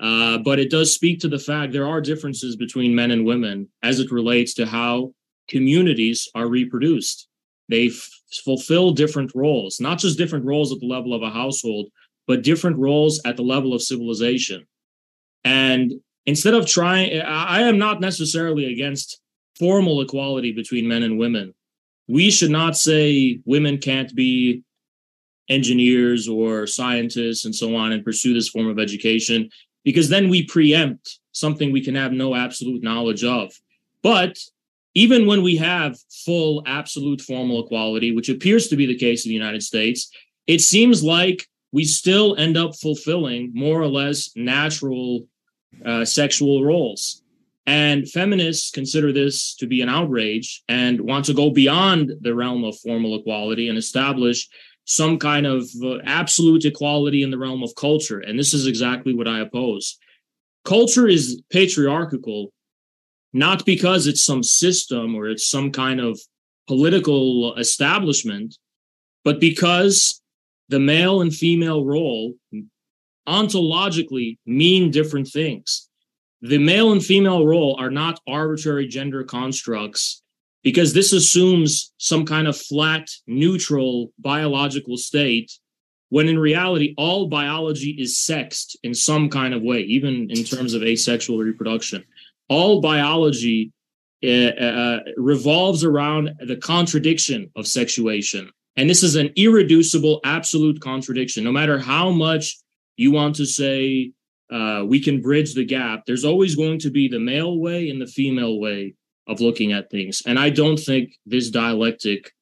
uh, 0.00 0.38
but 0.38 0.58
it 0.58 0.70
does 0.70 0.92
speak 0.92 1.20
to 1.20 1.28
the 1.28 1.38
fact 1.38 1.72
there 1.72 1.86
are 1.86 2.00
differences 2.00 2.56
between 2.56 2.94
men 2.94 3.10
and 3.10 3.24
women 3.24 3.68
as 3.82 4.00
it 4.00 4.10
relates 4.10 4.54
to 4.54 4.66
how 4.66 5.14
communities 5.48 6.28
are 6.34 6.48
reproduced. 6.48 7.28
They 7.68 7.86
f- 7.86 8.10
fulfill 8.44 8.92
different 8.92 9.32
roles, 9.34 9.80
not 9.80 9.98
just 9.98 10.18
different 10.18 10.44
roles 10.44 10.72
at 10.72 10.80
the 10.80 10.88
level 10.88 11.14
of 11.14 11.22
a 11.22 11.30
household, 11.30 11.88
but 12.26 12.42
different 12.42 12.78
roles 12.78 13.20
at 13.24 13.36
the 13.36 13.42
level 13.42 13.72
of 13.74 13.82
civilization. 13.82 14.66
And 15.44 15.92
instead 16.26 16.54
of 16.54 16.66
trying, 16.66 17.20
I 17.20 17.62
am 17.62 17.78
not 17.78 18.00
necessarily 18.00 18.72
against 18.72 19.20
formal 19.58 20.00
equality 20.00 20.52
between 20.52 20.88
men 20.88 21.02
and 21.02 21.18
women. 21.18 21.54
We 22.08 22.30
should 22.30 22.50
not 22.50 22.76
say 22.76 23.40
women 23.44 23.78
can't 23.78 24.14
be 24.14 24.62
engineers 25.48 26.28
or 26.28 26.66
scientists 26.66 27.44
and 27.44 27.54
so 27.54 27.74
on 27.76 27.92
and 27.92 28.04
pursue 28.04 28.34
this 28.34 28.48
form 28.48 28.68
of 28.68 28.78
education 28.78 29.50
because 29.84 30.08
then 30.08 30.28
we 30.28 30.46
preempt 30.46 31.18
something 31.32 31.72
we 31.72 31.84
can 31.84 31.94
have 31.94 32.12
no 32.12 32.34
absolute 32.34 32.82
knowledge 32.82 33.24
of. 33.24 33.52
But 34.02 34.38
even 34.94 35.26
when 35.26 35.42
we 35.42 35.56
have 35.56 35.96
full 36.24 36.62
absolute 36.66 37.20
formal 37.20 37.64
equality, 37.64 38.14
which 38.14 38.28
appears 38.28 38.68
to 38.68 38.76
be 38.76 38.86
the 38.86 38.98
case 38.98 39.24
in 39.24 39.30
the 39.30 39.34
United 39.34 39.62
States, 39.62 40.10
it 40.46 40.60
seems 40.60 41.02
like 41.02 41.48
we 41.72 41.84
still 41.84 42.36
end 42.36 42.56
up 42.56 42.76
fulfilling 42.76 43.50
more 43.54 43.80
or 43.80 43.88
less 43.88 44.30
natural 44.36 45.26
uh, 45.84 46.04
sexual 46.04 46.64
roles. 46.64 47.22
And 47.66 48.08
feminists 48.08 48.70
consider 48.70 49.12
this 49.12 49.54
to 49.56 49.66
be 49.66 49.82
an 49.82 49.88
outrage 49.88 50.62
and 50.68 51.00
want 51.00 51.24
to 51.26 51.34
go 51.34 51.50
beyond 51.50 52.12
the 52.20 52.34
realm 52.34 52.64
of 52.64 52.78
formal 52.80 53.14
equality 53.14 53.68
and 53.68 53.78
establish 53.78 54.48
some 54.84 55.18
kind 55.18 55.46
of 55.46 55.64
uh, 55.82 55.98
absolute 56.04 56.64
equality 56.64 57.22
in 57.22 57.30
the 57.30 57.38
realm 57.38 57.62
of 57.62 57.74
culture. 57.76 58.18
And 58.18 58.38
this 58.38 58.52
is 58.52 58.66
exactly 58.66 59.14
what 59.14 59.28
I 59.28 59.40
oppose. 59.40 59.96
Culture 60.64 61.06
is 61.06 61.40
patriarchal 61.50 62.52
not 63.32 63.64
because 63.64 64.06
it's 64.06 64.24
some 64.24 64.42
system 64.42 65.14
or 65.14 65.28
it's 65.28 65.48
some 65.48 65.72
kind 65.72 66.00
of 66.00 66.20
political 66.68 67.54
establishment, 67.56 68.56
but 69.24 69.40
because 69.40 70.20
the 70.68 70.80
male 70.80 71.20
and 71.22 71.34
female 71.34 71.84
role 71.84 72.34
ontologically 73.28 74.38
mean 74.46 74.90
different 74.90 75.28
things. 75.28 75.88
The 76.40 76.58
male 76.58 76.92
and 76.92 77.04
female 77.04 77.46
role 77.46 77.76
are 77.78 77.90
not 77.90 78.20
arbitrary 78.26 78.88
gender 78.88 79.22
constructs 79.22 80.22
because 80.62 80.92
this 80.92 81.12
assumes 81.12 81.92
some 81.98 82.24
kind 82.24 82.46
of 82.48 82.56
flat, 82.56 83.08
neutral 83.26 84.12
biological 84.18 84.96
state, 84.96 85.52
when 86.08 86.28
in 86.28 86.38
reality, 86.38 86.94
all 86.98 87.26
biology 87.26 87.96
is 87.98 88.18
sexed 88.18 88.76
in 88.82 88.94
some 88.94 89.30
kind 89.30 89.54
of 89.54 89.62
way, 89.62 89.80
even 89.80 90.30
in 90.30 90.44
terms 90.44 90.74
of 90.74 90.82
asexual 90.82 91.38
reproduction 91.38 92.04
all 92.52 92.82
biology 92.82 93.72
uh, 94.22 94.98
revolves 95.16 95.84
around 95.84 96.30
the 96.46 96.56
contradiction 96.56 97.50
of 97.56 97.66
sexuation. 97.66 98.50
And 98.76 98.88
this 98.88 99.02
is 99.02 99.16
an 99.16 99.30
irreducible, 99.36 100.20
absolute 100.24 100.80
contradiction. 100.80 101.44
No 101.44 101.52
matter 101.52 101.78
how 101.78 102.10
much 102.10 102.58
you 102.96 103.10
want 103.10 103.36
to 103.36 103.46
say 103.46 104.12
uh, 104.52 104.84
we 104.86 105.00
can 105.00 105.22
bridge 105.22 105.54
the 105.54 105.64
gap, 105.64 106.04
there's 106.06 106.24
always 106.24 106.54
going 106.54 106.78
to 106.80 106.90
be 106.90 107.08
the 107.08 107.18
male 107.18 107.58
way 107.58 107.88
and 107.88 108.00
the 108.00 108.06
female 108.06 108.60
way 108.60 108.94
of 109.26 109.40
looking 109.40 109.72
at 109.72 109.90
things. 109.90 110.22
And 110.26 110.38
I 110.38 110.50
don't 110.50 110.78
think 110.78 111.14
this 111.24 111.50
dialectic 111.50 112.32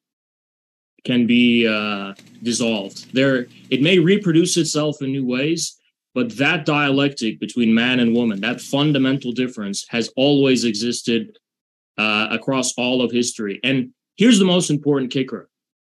can 1.05 1.25
be 1.25 1.67
uh, 1.67 2.13
dissolved. 2.43 3.13
There, 3.13 3.47
it 3.69 3.81
may 3.81 3.99
reproduce 3.99 4.57
itself 4.57 5.01
in 5.01 5.11
new 5.11 5.25
ways, 5.25 5.77
but 6.13 6.35
that 6.37 6.65
dialectic 6.65 7.39
between 7.39 7.73
man 7.73 7.99
and 7.99 8.13
woman, 8.13 8.41
that 8.41 8.61
fundamental 8.61 9.31
difference, 9.31 9.85
has 9.89 10.09
always 10.15 10.63
existed 10.65 11.37
uh, 11.97 12.27
across 12.29 12.73
all 12.77 13.01
of 13.01 13.11
history. 13.11 13.59
And 13.63 13.93
here's 14.17 14.39
the 14.39 14.45
most 14.45 14.69
important 14.69 15.11
kicker 15.11 15.47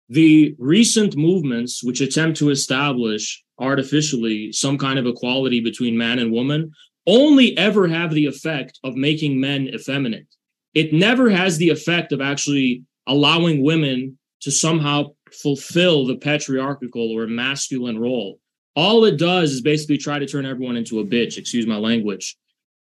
the 0.10 0.56
recent 0.60 1.16
movements 1.16 1.84
which 1.84 2.02
attempt 2.02 2.38
to 2.38 2.50
establish 2.50 3.43
artificially 3.60 4.52
some 4.52 4.78
kind 4.78 5.00
of 5.00 5.06
equality 5.06 5.60
between 5.60 5.98
man 5.98 6.20
and 6.20 6.32
woman 6.32 6.72
only 7.06 7.58
ever 7.58 7.88
have 7.88 8.12
the 8.12 8.26
effect 8.26 8.80
of 8.84 8.96
making 8.96 9.40
men 9.40 9.68
effeminate. 9.68 10.28
It 10.74 10.94
never 10.94 11.30
has 11.30 11.58
the 11.58 11.70
effect 11.70 12.12
of 12.12 12.22
actually 12.22 12.84
allowing 13.08 13.64
women 13.64 14.18
to 14.42 14.52
somehow 14.52 15.14
fulfill 15.32 16.06
the 16.06 16.16
patriarchal 16.16 17.12
or 17.12 17.28
masculine 17.28 18.00
role 18.00 18.40
all 18.76 19.06
it 19.06 19.18
does 19.18 19.52
is 19.52 19.62
basically 19.62 19.98
try 19.98 20.20
to 20.20 20.26
turn 20.26 20.46
everyone 20.46 20.78
into 20.78 21.00
a 21.00 21.06
bitch, 21.06 21.38
excuse 21.38 21.68
my 21.68 21.78
language. 21.78 22.36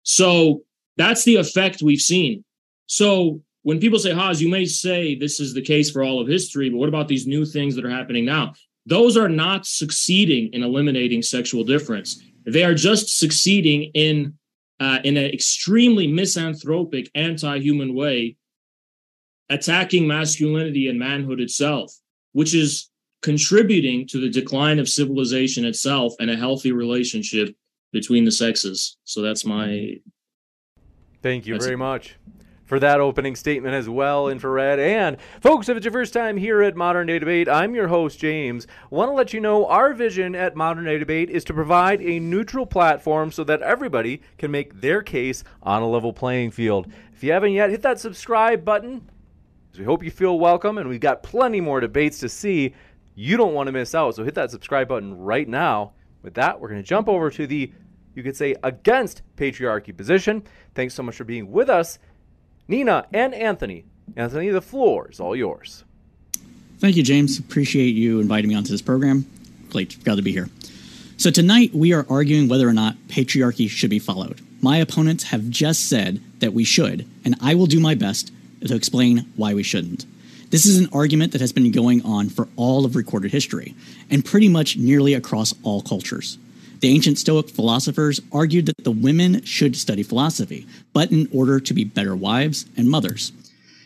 So 0.04 0.64
that's 0.98 1.24
the 1.24 1.36
effect 1.36 1.82
we've 1.82 2.00
seen. 2.00 2.44
So 2.88 3.42
when 3.64 3.80
people 3.80 4.00
say, 4.00 4.14
Haz, 4.14 4.42
you 4.42 4.50
may 4.50 4.66
say 4.66 5.16
this 5.16 5.40
is 5.40 5.54
the 5.54 5.62
case 5.62 5.92
for 5.92 6.04
all 6.04 6.22
of 6.22 6.28
history, 6.28 6.70
but 6.70 6.78
what 6.78 6.90
about 6.90 7.08
these 7.08 7.28
new 7.28 7.46
things 7.46 7.76
that 7.76 7.86
are 7.86 7.90
happening 7.90 8.26
now? 8.26 8.54
Those 8.86 9.18
are 9.18 9.30
not 9.30 9.66
succeeding 9.66 10.52
in 10.54 10.64
eliminating 10.64 11.22
sexual 11.22 11.64
difference. 11.64 12.22
They 12.46 12.64
are 12.64 12.74
just 12.74 13.18
succeeding 13.18 13.92
in 13.94 14.34
uh, 14.80 15.00
in 15.04 15.16
an 15.16 15.26
extremely 15.26 16.08
misanthropic, 16.08 17.12
anti-human 17.14 17.94
way, 17.94 18.36
attacking 19.50 20.08
masculinity 20.08 20.88
and 20.88 20.98
manhood 20.98 21.40
itself, 21.40 21.94
which 22.32 22.56
is 22.56 22.90
contributing 23.22 24.08
to 24.08 24.20
the 24.20 24.30
decline 24.30 24.80
of 24.80 24.90
civilization 24.90 25.66
itself 25.66 26.16
and 26.20 26.32
a 26.32 26.36
healthy 26.36 26.72
relationship 26.72 27.56
between 27.94 28.26
the 28.26 28.32
sexes. 28.32 28.98
So 29.04 29.22
that's 29.22 29.46
my. 29.46 29.98
Thank 31.22 31.46
you 31.46 31.60
very 31.60 31.76
much 31.76 32.16
for 32.72 32.80
that 32.80 33.02
opening 33.02 33.36
statement 33.36 33.76
as 33.76 33.90
well, 33.90 34.30
Infrared. 34.30 34.80
And 34.80 35.18
folks, 35.42 35.68
if 35.68 35.76
it's 35.76 35.84
your 35.84 35.92
first 35.92 36.14
time 36.14 36.38
here 36.38 36.62
at 36.62 36.78
Modern 36.78 37.06
Day 37.06 37.20
Debate, 37.20 37.50
I'm 37.50 37.76
your 37.76 37.90
host, 37.90 38.18
James. 38.18 38.66
Want 38.90 39.10
to 39.10 39.14
let 39.14 39.34
you 39.34 39.42
know 39.42 39.68
our 39.68 39.94
vision 39.94 40.36
at 40.36 40.56
Modern 40.56 40.86
Day 40.86 40.98
Debate 40.98 41.30
is 41.30 41.44
to 41.44 41.54
provide 41.54 42.02
a 42.02 42.18
neutral 42.22 42.66
platform 42.66 43.30
so 43.34 43.44
that 43.44 43.62
everybody 43.62 44.22
can 44.38 44.52
make 44.52 44.80
their 44.80 45.02
case 45.02 45.44
on 45.62 45.82
a 45.82 45.90
level 45.90 46.14
playing 46.14 46.52
field. 46.52 46.90
If 47.12 47.22
you 47.26 47.34
haven't 47.34 47.52
yet, 47.52 47.72
hit 47.72 47.82
that 47.82 48.00
subscribe 48.00 48.64
button. 48.64 49.06
We 49.78 49.84
hope 49.84 50.02
you 50.02 50.10
feel 50.10 50.40
welcome, 50.40 50.78
and 50.78 50.88
we've 50.88 51.02
got 51.02 51.24
plenty 51.24 51.60
more 51.60 51.82
debates 51.82 52.20
to 52.20 52.30
see 52.30 52.74
you 53.16 53.36
don't 53.36 53.54
want 53.54 53.68
to 53.68 53.74
miss 53.74 53.94
out. 53.94 54.16
So 54.16 54.24
hit 54.24 54.36
that 54.36 54.50
subscribe 54.50 54.88
button 54.88 55.18
right 55.18 55.50
now. 55.50 55.92
With 56.22 56.36
that, 56.36 56.58
we're 56.58 56.70
going 56.70 56.82
to 56.82 56.88
jump 56.88 57.10
over 57.10 57.30
to 57.32 57.46
the, 57.46 57.70
you 58.16 58.24
could 58.24 58.38
say, 58.38 58.56
against 58.64 59.24
patriarchy 59.36 59.96
position. 59.96 60.44
Thanks 60.74 60.94
so 60.94 61.04
much 61.04 61.18
for 61.18 61.26
being 61.26 61.52
with 61.52 61.70
us, 61.70 62.00
Nina 62.72 63.06
and 63.12 63.34
Anthony. 63.34 63.84
Anthony, 64.16 64.48
the 64.48 64.62
floor 64.62 65.10
is 65.12 65.20
all 65.20 65.36
yours. 65.36 65.84
Thank 66.80 66.96
you, 66.96 67.04
James. 67.04 67.38
Appreciate 67.38 67.96
you 67.96 68.22
inviting 68.22 68.48
me 68.48 68.56
onto 68.56 68.72
this 68.72 68.82
program. 68.82 69.26
Great, 69.70 70.02
glad 70.06 70.16
to 70.16 70.22
be 70.22 70.32
here. 70.32 70.50
So 71.18 71.30
tonight 71.32 71.76
we 71.76 71.92
are 71.92 72.06
arguing 72.10 72.48
whether 72.48 72.68
or 72.68 72.74
not 72.74 72.96
patriarchy 73.10 73.70
should 73.70 73.90
be 73.90 74.00
followed. 74.00 74.40
My 74.62 74.78
opponents 74.78 75.26
have 75.26 75.50
just 75.50 75.90
said 75.90 76.22
that 76.40 76.54
we 76.54 76.64
should, 76.64 77.06
and 77.26 77.36
I 77.42 77.56
will 77.56 77.66
do 77.66 77.82
my 77.82 77.94
best 77.94 78.32
to 78.66 78.74
explain 78.74 79.30
why 79.36 79.54
we 79.54 79.64
shouldn't. 79.64 80.06
This 80.50 80.66
is 80.66 80.78
an 80.80 80.88
argument 80.94 81.34
that 81.34 81.42
has 81.42 81.52
been 81.52 81.74
going 81.74 82.02
on 82.06 82.30
for 82.30 82.48
all 82.56 82.86
of 82.86 82.96
recorded 82.96 83.32
history, 83.32 83.76
and 84.10 84.24
pretty 84.24 84.48
much 84.48 84.78
nearly 84.78 85.14
across 85.14 85.54
all 85.64 85.82
cultures. 85.82 86.38
The 86.82 86.90
ancient 86.90 87.20
Stoic 87.20 87.50
philosophers 87.50 88.20
argued 88.32 88.66
that 88.66 88.84
the 88.84 88.92
women 88.92 89.44
should 89.44 89.76
study 89.76 90.04
philosophy, 90.04 90.66
but 90.94 91.12
in 91.12 91.30
order 91.32 91.60
to 91.60 91.74
be 91.74 91.84
better 91.84 92.16
wives 92.16 92.66
and 92.76 92.90
mothers. 92.90 93.32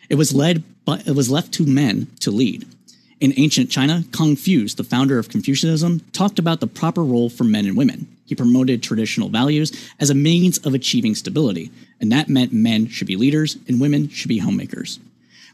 It 0.09 0.15
was 0.15 0.33
led 0.33 0.63
but 0.85 1.07
it 1.07 1.15
was 1.15 1.29
left 1.29 1.51
to 1.53 1.65
men 1.65 2.07
to 2.21 2.31
lead. 2.31 2.65
In 3.19 3.33
ancient 3.37 3.71
China, 3.71 4.03
Confucius, 4.11 4.75
the 4.75 4.83
founder 4.83 5.17
of 5.17 5.29
Confucianism, 5.29 6.01
talked 6.13 6.37
about 6.37 6.59
the 6.59 6.67
proper 6.67 7.03
role 7.03 7.29
for 7.29 7.43
men 7.43 7.65
and 7.65 7.75
women. 7.75 8.07
He 8.25 8.35
promoted 8.35 8.83
traditional 8.83 9.29
values 9.29 9.71
as 9.99 10.09
a 10.09 10.15
means 10.15 10.57
of 10.59 10.73
achieving 10.73 11.15
stability, 11.15 11.71
and 11.99 12.11
that 12.11 12.29
meant 12.29 12.53
men 12.53 12.87
should 12.87 13.07
be 13.07 13.15
leaders 13.15 13.57
and 13.67 13.81
women 13.81 14.09
should 14.09 14.29
be 14.29 14.39
homemakers. 14.39 14.99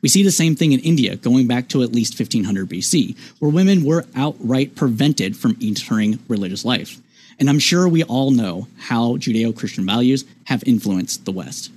We 0.01 0.09
see 0.09 0.23
the 0.23 0.31
same 0.31 0.55
thing 0.55 0.71
in 0.71 0.79
India 0.79 1.15
going 1.15 1.47
back 1.47 1.69
to 1.69 1.83
at 1.83 1.93
least 1.93 2.19
1500 2.19 2.67
BC, 2.67 3.15
where 3.39 3.51
women 3.51 3.85
were 3.85 4.05
outright 4.15 4.75
prevented 4.75 5.37
from 5.37 5.57
entering 5.61 6.19
religious 6.27 6.65
life. 6.65 6.99
And 7.41 7.49
I'm 7.49 7.57
sure 7.57 7.89
we 7.89 8.03
all 8.03 8.29
know 8.29 8.67
how 8.77 9.17
Judeo 9.17 9.57
Christian 9.57 9.83
values 9.83 10.25
have 10.43 10.63
influenced 10.63 11.25
the 11.25 11.31
West. 11.31 11.71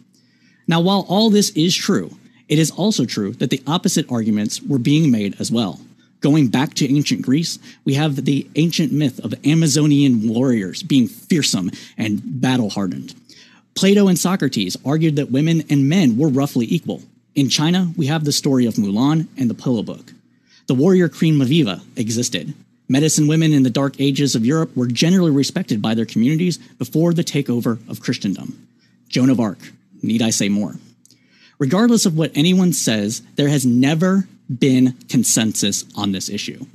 Now, 0.68 0.83
while 0.83 1.06
all 1.09 1.30
this 1.30 1.49
is 1.56 1.75
true, 1.75 2.18
it 2.50 2.59
is 2.59 2.71
also 2.71 3.06
true 3.06 3.33
that 3.33 3.49
the 3.49 3.62
opposite 3.66 4.12
arguments 4.12 4.61
were 4.61 4.78
being 4.78 5.11
made 5.11 5.40
as 5.40 5.50
well. 5.50 5.80
Going 6.21 6.49
back 6.49 6.75
to 6.75 6.94
ancient 6.94 7.23
Greece, 7.23 7.59
we 7.83 7.94
have 7.94 8.26
the 8.26 8.47
ancient 8.56 8.92
myth 8.92 9.18
of 9.25 9.35
Amazonian 9.47 10.28
warriors 10.28 10.83
being 10.83 11.09
fearsome 11.09 11.71
and 11.97 12.21
battle 12.42 12.68
hardened. 12.68 13.14
Plato 13.75 14.06
and 14.06 14.18
Socrates 14.18 14.76
argued 14.85 15.16
that 15.16 15.30
women 15.30 15.62
and 15.71 15.88
men 15.88 16.18
were 16.18 16.28
roughly 16.28 16.66
equal. 16.68 17.00
In 17.35 17.49
China, 17.49 17.90
we 17.97 18.04
have 18.09 18.26
the 18.26 18.33
story 18.33 18.66
of 18.66 18.75
Mulan 18.75 19.28
and 19.38 19.49
the 19.49 19.54
Pillow 19.54 19.83
Book. 19.83 20.12
The 20.66 20.75
warrior 20.75 21.09
queen 21.09 21.37
Maviva 21.37 21.80
existed. 21.97 22.52
Medicine 22.88 23.26
women 23.26 23.53
in 23.53 23.62
the 23.62 23.71
Dark 23.71 23.99
Ages 23.99 24.35
of 24.35 24.45
Europe 24.45 24.76
were 24.76 24.87
generally 24.87 25.31
respected 25.31 25.81
by 25.81 25.95
their 25.95 26.05
communities 26.05 26.59
before 26.59 27.14
the 27.14 27.25
takeover 27.25 27.79
of 27.88 28.00
Christendom. 28.00 28.69
Joan 29.09 29.31
of 29.31 29.41
Arc, 29.41 29.59
need 30.03 30.21
I 30.23 30.31
say 30.31 30.49
more? 30.49 30.75
Regardless 31.59 32.05
of 32.05 32.17
what 32.17 32.33
anyone 32.35 32.73
says, 32.73 33.23
there 33.37 33.49
has 33.49 33.64
never 33.64 34.29
been 34.59 34.99
consensus 35.09 35.85
on 35.97 36.12
this 36.12 36.29
issue. 36.29 36.67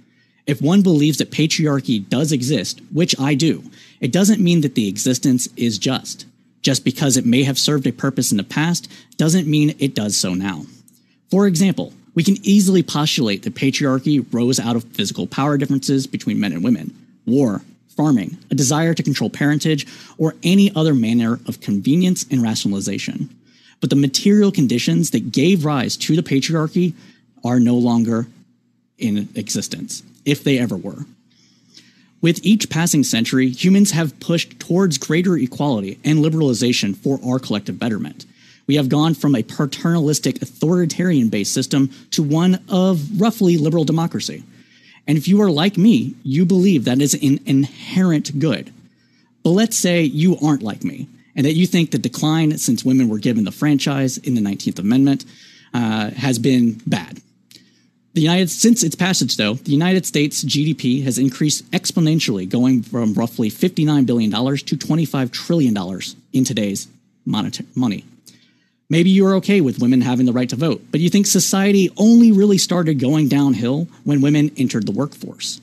If 0.47 0.61
one 0.61 0.81
believes 0.81 1.19
that 1.19 1.29
patriarchy 1.29 2.07
does 2.09 2.31
exist, 2.31 2.81
which 2.91 3.19
I 3.19 3.35
do, 3.35 3.63
it 3.99 4.11
doesn't 4.11 4.41
mean 4.41 4.61
that 4.61 4.73
the 4.73 4.87
existence 4.87 5.47
is 5.55 5.77
just. 5.77 6.25
Just 6.63 6.83
because 6.83 7.17
it 7.17 7.25
may 7.25 7.43
have 7.43 7.59
served 7.59 7.85
a 7.85 7.91
purpose 7.91 8.31
in 8.31 8.37
the 8.37 8.43
past 8.43 8.91
doesn't 9.17 9.47
mean 9.47 9.75
it 9.77 9.93
does 9.93 10.17
so 10.17 10.33
now. 10.33 10.65
For 11.29 11.45
example, 11.45 11.93
we 12.15 12.23
can 12.23 12.37
easily 12.43 12.83
postulate 12.83 13.43
that 13.43 13.55
patriarchy 13.55 14.25
rose 14.31 14.59
out 14.59 14.75
of 14.75 14.83
physical 14.85 15.27
power 15.27 15.57
differences 15.57 16.07
between 16.07 16.39
men 16.39 16.53
and 16.53 16.63
women, 16.63 16.95
war, 17.25 17.61
farming, 17.95 18.37
a 18.49 18.55
desire 18.55 18.93
to 18.93 19.03
control 19.03 19.29
parentage, 19.29 19.85
or 20.17 20.35
any 20.43 20.73
other 20.75 20.93
manner 20.93 21.39
of 21.47 21.61
convenience 21.61 22.25
and 22.31 22.41
rationalization 22.41 23.29
but 23.79 23.89
the 23.89 23.95
material 23.95 24.51
conditions 24.51 25.11
that 25.11 25.31
gave 25.31 25.65
rise 25.65 25.95
to 25.97 26.15
the 26.15 26.23
patriarchy 26.23 26.93
are 27.43 27.59
no 27.59 27.75
longer 27.75 28.27
in 28.97 29.29
existence, 29.35 30.03
if 30.25 30.43
they 30.43 30.57
ever 30.57 30.75
were. 30.75 31.05
With 32.21 32.45
each 32.45 32.69
passing 32.69 33.03
century, 33.03 33.49
humans 33.49 33.91
have 33.91 34.19
pushed 34.19 34.59
towards 34.59 34.97
greater 34.97 35.37
equality 35.37 35.99
and 36.03 36.19
liberalization 36.19 36.95
for 36.95 37.19
our 37.25 37.39
collective 37.39 37.79
betterment. 37.79 38.25
We 38.69 38.75
have 38.75 38.87
gone 38.87 39.15
from 39.15 39.33
a 39.33 39.41
paternalistic, 39.41 40.43
authoritarian 40.43 41.29
based 41.29 41.55
system 41.55 41.89
to 42.11 42.21
one 42.21 42.63
of 42.69 43.19
roughly 43.19 43.57
liberal 43.57 43.83
democracy. 43.83 44.43
And 45.07 45.17
if 45.17 45.27
you 45.27 45.41
are 45.41 45.49
like 45.49 45.75
me, 45.75 46.13
you 46.21 46.45
believe 46.45 46.85
that 46.85 47.01
is 47.01 47.15
an 47.15 47.39
inherent 47.47 48.37
good. 48.37 48.71
But 49.41 49.49
let's 49.49 49.75
say 49.75 50.03
you 50.03 50.37
aren't 50.37 50.61
like 50.61 50.83
me 50.83 51.07
and 51.35 51.47
that 51.47 51.55
you 51.55 51.65
think 51.65 51.89
the 51.89 51.97
decline 51.97 52.59
since 52.59 52.85
women 52.85 53.09
were 53.09 53.17
given 53.17 53.43
the 53.43 53.51
franchise 53.51 54.19
in 54.19 54.35
the 54.35 54.41
19th 54.41 54.77
Amendment 54.77 55.25
uh, 55.73 56.11
has 56.11 56.37
been 56.37 56.79
bad. 56.85 57.23
The 58.13 58.21
United, 58.21 58.51
since 58.51 58.83
its 58.83 58.93
passage, 58.93 59.37
though, 59.37 59.55
the 59.55 59.71
United 59.71 60.05
States 60.05 60.43
GDP 60.43 61.03
has 61.05 61.17
increased 61.17 61.71
exponentially, 61.71 62.47
going 62.47 62.83
from 62.83 63.15
roughly 63.15 63.49
$59 63.49 64.05
billion 64.05 64.29
to 64.29 64.37
$25 64.37 65.31
trillion 65.31 65.75
in 66.33 66.43
today's 66.43 66.87
monetary 67.25 67.67
money. 67.73 68.05
Maybe 68.91 69.11
you 69.11 69.27
are 69.27 69.35
okay 69.35 69.61
with 69.61 69.79
women 69.79 70.01
having 70.01 70.25
the 70.25 70.33
right 70.33 70.49
to 70.49 70.55
vote, 70.55 70.81
but 70.89 70.99
you 70.99 71.09
think 71.09 71.27
society 71.27 71.91
only 71.95 72.31
really 72.31 72.57
started 72.57 72.99
going 72.99 73.27
downhill 73.27 73.87
when 74.03 74.21
women 74.21 74.51
entered 74.57 74.87
the 74.87 74.91
workforce. 74.91 75.61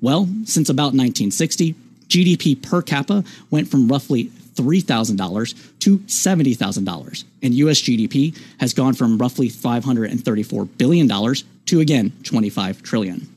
Well, 0.00 0.28
since 0.44 0.68
about 0.68 0.94
1960, 0.94 1.74
GDP 2.06 2.62
per 2.62 2.80
capita 2.80 3.24
went 3.50 3.66
from 3.66 3.88
roughly 3.88 4.26
$3,000 4.54 5.78
to 5.80 5.98
$70,000. 5.98 7.24
And 7.42 7.54
US 7.54 7.80
GDP 7.80 8.38
has 8.60 8.72
gone 8.72 8.94
from 8.94 9.18
roughly 9.18 9.48
$534 9.48 10.68
billion 10.78 11.34
to 11.66 11.80
again 11.80 12.12
25 12.22 12.82
trillion. 12.84 13.28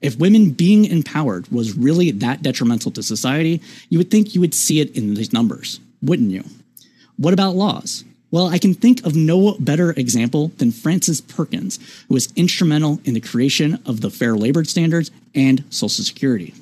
If 0.00 0.18
women 0.18 0.50
being 0.50 0.86
empowered 0.86 1.46
was 1.52 1.76
really 1.76 2.10
that 2.10 2.42
detrimental 2.42 2.90
to 2.92 3.02
society, 3.04 3.62
you 3.88 3.98
would 3.98 4.10
think 4.10 4.34
you 4.34 4.40
would 4.40 4.54
see 4.54 4.80
it 4.80 4.96
in 4.96 5.14
these 5.14 5.32
numbers, 5.32 5.78
wouldn't 6.02 6.32
you? 6.32 6.42
What 7.16 7.32
about 7.32 7.54
laws? 7.54 8.02
Well, 8.32 8.48
I 8.48 8.56
can 8.56 8.72
think 8.72 9.04
of 9.04 9.14
no 9.14 9.56
better 9.60 9.90
example 9.90 10.52
than 10.56 10.72
Frances 10.72 11.20
Perkins, 11.20 11.78
who 12.08 12.14
was 12.14 12.32
instrumental 12.34 12.98
in 13.04 13.12
the 13.12 13.20
creation 13.20 13.78
of 13.84 14.00
the 14.00 14.10
Fair 14.10 14.34
Labor 14.36 14.64
Standards 14.64 15.10
and 15.34 15.62
Social 15.68 16.02
Security. 16.02 16.54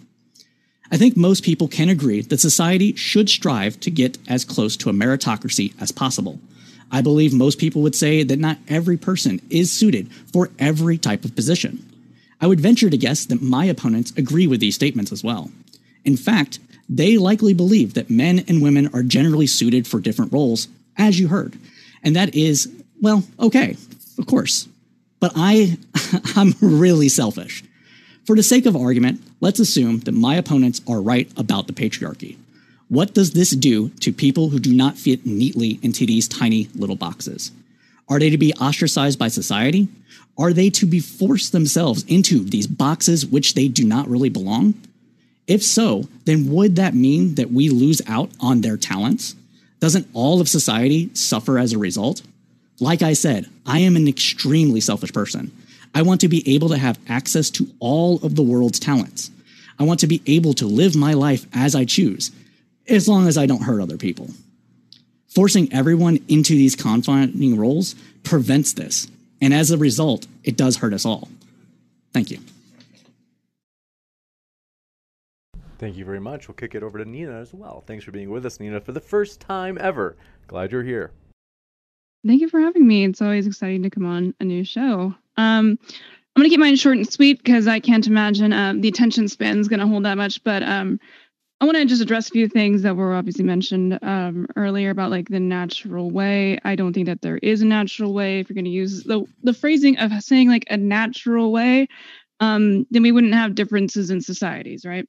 I 0.90 0.96
think 0.96 1.16
most 1.16 1.44
people 1.44 1.68
can 1.68 1.88
agree 1.88 2.22
that 2.22 2.40
society 2.40 2.96
should 2.96 3.30
strive 3.30 3.78
to 3.80 3.90
get 3.92 4.18
as 4.28 4.44
close 4.44 4.76
to 4.78 4.90
a 4.90 4.92
meritocracy 4.92 5.72
as 5.80 5.92
possible. 5.92 6.40
I 6.90 7.02
believe 7.02 7.32
most 7.32 7.60
people 7.60 7.82
would 7.82 7.94
say 7.94 8.24
that 8.24 8.40
not 8.40 8.58
every 8.66 8.96
person 8.96 9.40
is 9.48 9.70
suited 9.70 10.12
for 10.32 10.50
every 10.58 10.98
type 10.98 11.24
of 11.24 11.36
position. 11.36 11.88
I 12.40 12.48
would 12.48 12.60
venture 12.60 12.90
to 12.90 12.96
guess 12.96 13.24
that 13.26 13.42
my 13.42 13.66
opponents 13.66 14.12
agree 14.16 14.48
with 14.48 14.58
these 14.58 14.74
statements 14.74 15.12
as 15.12 15.22
well. 15.22 15.52
In 16.04 16.16
fact, 16.16 16.58
they 16.88 17.16
likely 17.16 17.54
believe 17.54 17.94
that 17.94 18.10
men 18.10 18.40
and 18.48 18.60
women 18.60 18.90
are 18.92 19.04
generally 19.04 19.46
suited 19.46 19.86
for 19.86 20.00
different 20.00 20.32
roles, 20.32 20.66
as 21.00 21.18
you 21.18 21.28
heard. 21.28 21.58
And 22.02 22.14
that 22.16 22.34
is, 22.34 22.70
well, 23.00 23.24
okay, 23.38 23.76
of 24.18 24.26
course. 24.26 24.68
But 25.18 25.32
I, 25.34 25.76
I'm 26.36 26.54
really 26.60 27.08
selfish. 27.08 27.64
For 28.26 28.36
the 28.36 28.42
sake 28.42 28.66
of 28.66 28.76
argument, 28.76 29.20
let's 29.40 29.58
assume 29.58 30.00
that 30.00 30.12
my 30.12 30.36
opponents 30.36 30.80
are 30.86 31.00
right 31.00 31.30
about 31.36 31.66
the 31.66 31.72
patriarchy. 31.72 32.36
What 32.88 33.14
does 33.14 33.32
this 33.32 33.50
do 33.50 33.88
to 34.00 34.12
people 34.12 34.50
who 34.50 34.58
do 34.58 34.74
not 34.74 34.98
fit 34.98 35.24
neatly 35.24 35.78
into 35.82 36.06
these 36.06 36.28
tiny 36.28 36.68
little 36.74 36.96
boxes? 36.96 37.50
Are 38.08 38.18
they 38.18 38.30
to 38.30 38.38
be 38.38 38.52
ostracized 38.54 39.18
by 39.18 39.28
society? 39.28 39.88
Are 40.36 40.52
they 40.52 40.70
to 40.70 40.86
be 40.86 41.00
forced 41.00 41.52
themselves 41.52 42.04
into 42.08 42.44
these 42.44 42.66
boxes 42.66 43.26
which 43.26 43.54
they 43.54 43.68
do 43.68 43.84
not 43.84 44.08
really 44.08 44.28
belong? 44.28 44.74
If 45.46 45.62
so, 45.62 46.08
then 46.24 46.50
would 46.50 46.76
that 46.76 46.94
mean 46.94 47.34
that 47.36 47.52
we 47.52 47.68
lose 47.68 48.02
out 48.06 48.30
on 48.40 48.60
their 48.60 48.76
talents? 48.76 49.34
Doesn't 49.80 50.08
all 50.12 50.40
of 50.40 50.48
society 50.48 51.10
suffer 51.14 51.58
as 51.58 51.72
a 51.72 51.78
result? 51.78 52.22
Like 52.78 53.02
I 53.02 53.14
said, 53.14 53.46
I 53.66 53.80
am 53.80 53.96
an 53.96 54.08
extremely 54.08 54.80
selfish 54.80 55.12
person. 55.12 55.50
I 55.94 56.02
want 56.02 56.20
to 56.20 56.28
be 56.28 56.54
able 56.54 56.68
to 56.68 56.78
have 56.78 56.98
access 57.08 57.50
to 57.50 57.68
all 57.80 58.16
of 58.24 58.36
the 58.36 58.42
world's 58.42 58.78
talents. 58.78 59.30
I 59.78 59.84
want 59.84 60.00
to 60.00 60.06
be 60.06 60.22
able 60.26 60.52
to 60.54 60.66
live 60.66 60.94
my 60.94 61.14
life 61.14 61.46
as 61.52 61.74
I 61.74 61.84
choose, 61.84 62.30
as 62.88 63.08
long 63.08 63.26
as 63.26 63.36
I 63.36 63.46
don't 63.46 63.62
hurt 63.62 63.80
other 63.80 63.96
people. 63.96 64.30
Forcing 65.28 65.72
everyone 65.72 66.18
into 66.28 66.54
these 66.54 66.76
confining 66.76 67.56
roles 67.56 67.94
prevents 68.22 68.74
this, 68.74 69.08
and 69.40 69.54
as 69.54 69.70
a 69.70 69.78
result, 69.78 70.26
it 70.44 70.56
does 70.56 70.76
hurt 70.76 70.92
us 70.92 71.06
all. 71.06 71.28
Thank 72.12 72.30
you. 72.30 72.38
Thank 75.80 75.96
you 75.96 76.04
very 76.04 76.20
much. 76.20 76.46
We'll 76.46 76.56
kick 76.56 76.74
it 76.74 76.82
over 76.82 76.98
to 76.98 77.06
Nina 77.06 77.40
as 77.40 77.54
well. 77.54 77.82
Thanks 77.86 78.04
for 78.04 78.10
being 78.10 78.28
with 78.28 78.44
us, 78.44 78.60
Nina, 78.60 78.82
for 78.82 78.92
the 78.92 79.00
first 79.00 79.40
time 79.40 79.78
ever. 79.80 80.14
Glad 80.46 80.72
you're 80.72 80.82
here. 80.82 81.10
Thank 82.26 82.42
you 82.42 82.50
for 82.50 82.60
having 82.60 82.86
me. 82.86 83.06
It's 83.06 83.22
always 83.22 83.46
exciting 83.46 83.82
to 83.84 83.88
come 83.88 84.04
on 84.04 84.34
a 84.40 84.44
new 84.44 84.62
show. 84.62 85.14
Um, 85.38 85.78
I'm 85.88 86.36
going 86.36 86.44
to 86.44 86.50
keep 86.50 86.60
mine 86.60 86.76
short 86.76 86.98
and 86.98 87.10
sweet 87.10 87.42
because 87.42 87.66
I 87.66 87.80
can't 87.80 88.06
imagine 88.06 88.52
um, 88.52 88.82
the 88.82 88.88
attention 88.88 89.26
span 89.26 89.58
is 89.58 89.68
going 89.68 89.80
to 89.80 89.86
hold 89.86 90.04
that 90.04 90.18
much. 90.18 90.44
But 90.44 90.62
um, 90.62 91.00
I 91.62 91.64
want 91.64 91.78
to 91.78 91.86
just 91.86 92.02
address 92.02 92.28
a 92.28 92.32
few 92.32 92.46
things 92.46 92.82
that 92.82 92.94
were 92.94 93.14
obviously 93.14 93.44
mentioned 93.44 93.98
um, 94.02 94.48
earlier 94.56 94.90
about 94.90 95.10
like 95.10 95.30
the 95.30 95.40
natural 95.40 96.10
way. 96.10 96.58
I 96.62 96.76
don't 96.76 96.92
think 96.92 97.06
that 97.06 97.22
there 97.22 97.38
is 97.38 97.62
a 97.62 97.66
natural 97.66 98.12
way. 98.12 98.40
If 98.40 98.50
you're 98.50 98.54
going 98.54 98.66
to 98.66 98.70
use 98.70 99.04
the 99.04 99.24
the 99.44 99.54
phrasing 99.54 99.96
of 99.96 100.12
saying 100.22 100.50
like 100.50 100.66
a 100.68 100.76
natural 100.76 101.52
way, 101.52 101.88
um, 102.38 102.86
then 102.90 103.02
we 103.02 103.12
wouldn't 103.12 103.32
have 103.32 103.54
differences 103.54 104.10
in 104.10 104.20
societies, 104.20 104.84
right? 104.84 105.08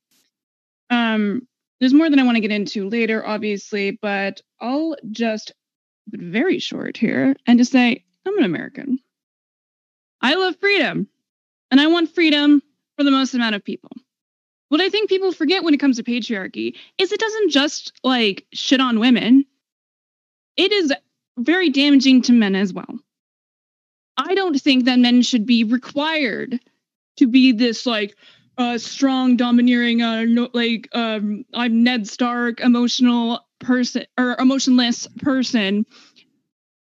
Um, 0.91 1.47
there's 1.79 1.93
more 1.95 2.09
than 2.09 2.19
I 2.19 2.23
want 2.23 2.35
to 2.37 2.41
get 2.41 2.51
into 2.51 2.89
later, 2.89 3.25
obviously, 3.25 3.97
but 4.01 4.41
I'll 4.59 4.95
just 5.11 5.53
very 6.09 6.59
short 6.59 6.97
here 6.97 7.35
and 7.47 7.59
just 7.59 7.71
say 7.71 8.05
I'm 8.27 8.37
an 8.37 8.43
American. 8.45 8.99
I 10.21 10.35
love 10.35 10.57
freedom 10.59 11.07
and 11.71 11.81
I 11.81 11.87
want 11.87 12.13
freedom 12.13 12.61
for 12.97 13.03
the 13.03 13.11
most 13.11 13.33
amount 13.33 13.55
of 13.55 13.63
people. 13.63 13.91
what 14.69 14.81
I 14.81 14.89
think 14.89 15.09
people 15.09 15.33
forget 15.33 15.63
when 15.63 15.73
it 15.73 15.79
comes 15.79 15.97
to 15.97 16.03
patriarchy 16.03 16.75
is 16.97 17.11
it 17.11 17.19
doesn't 17.19 17.49
just 17.49 17.93
like 18.03 18.45
shit 18.53 18.79
on 18.79 18.99
women. 18.99 19.45
It 20.57 20.71
is 20.71 20.93
very 21.37 21.69
damaging 21.69 22.21
to 22.23 22.33
men 22.33 22.55
as 22.55 22.73
well. 22.73 22.99
I 24.17 24.35
don't 24.35 24.59
think 24.61 24.85
that 24.85 24.99
men 24.99 25.23
should 25.23 25.45
be 25.45 25.63
required 25.65 26.59
to 27.17 27.27
be 27.27 27.51
this 27.51 27.85
like 27.85 28.15
uh 28.57 28.77
strong 28.77 29.37
domineering 29.37 30.01
uh 30.01 30.23
no, 30.23 30.49
like 30.53 30.87
um 30.93 31.45
I'm 31.53 31.83
Ned 31.83 32.07
Stark 32.07 32.59
emotional 32.59 33.45
person 33.59 34.05
or 34.17 34.35
emotionless 34.39 35.07
person 35.21 35.85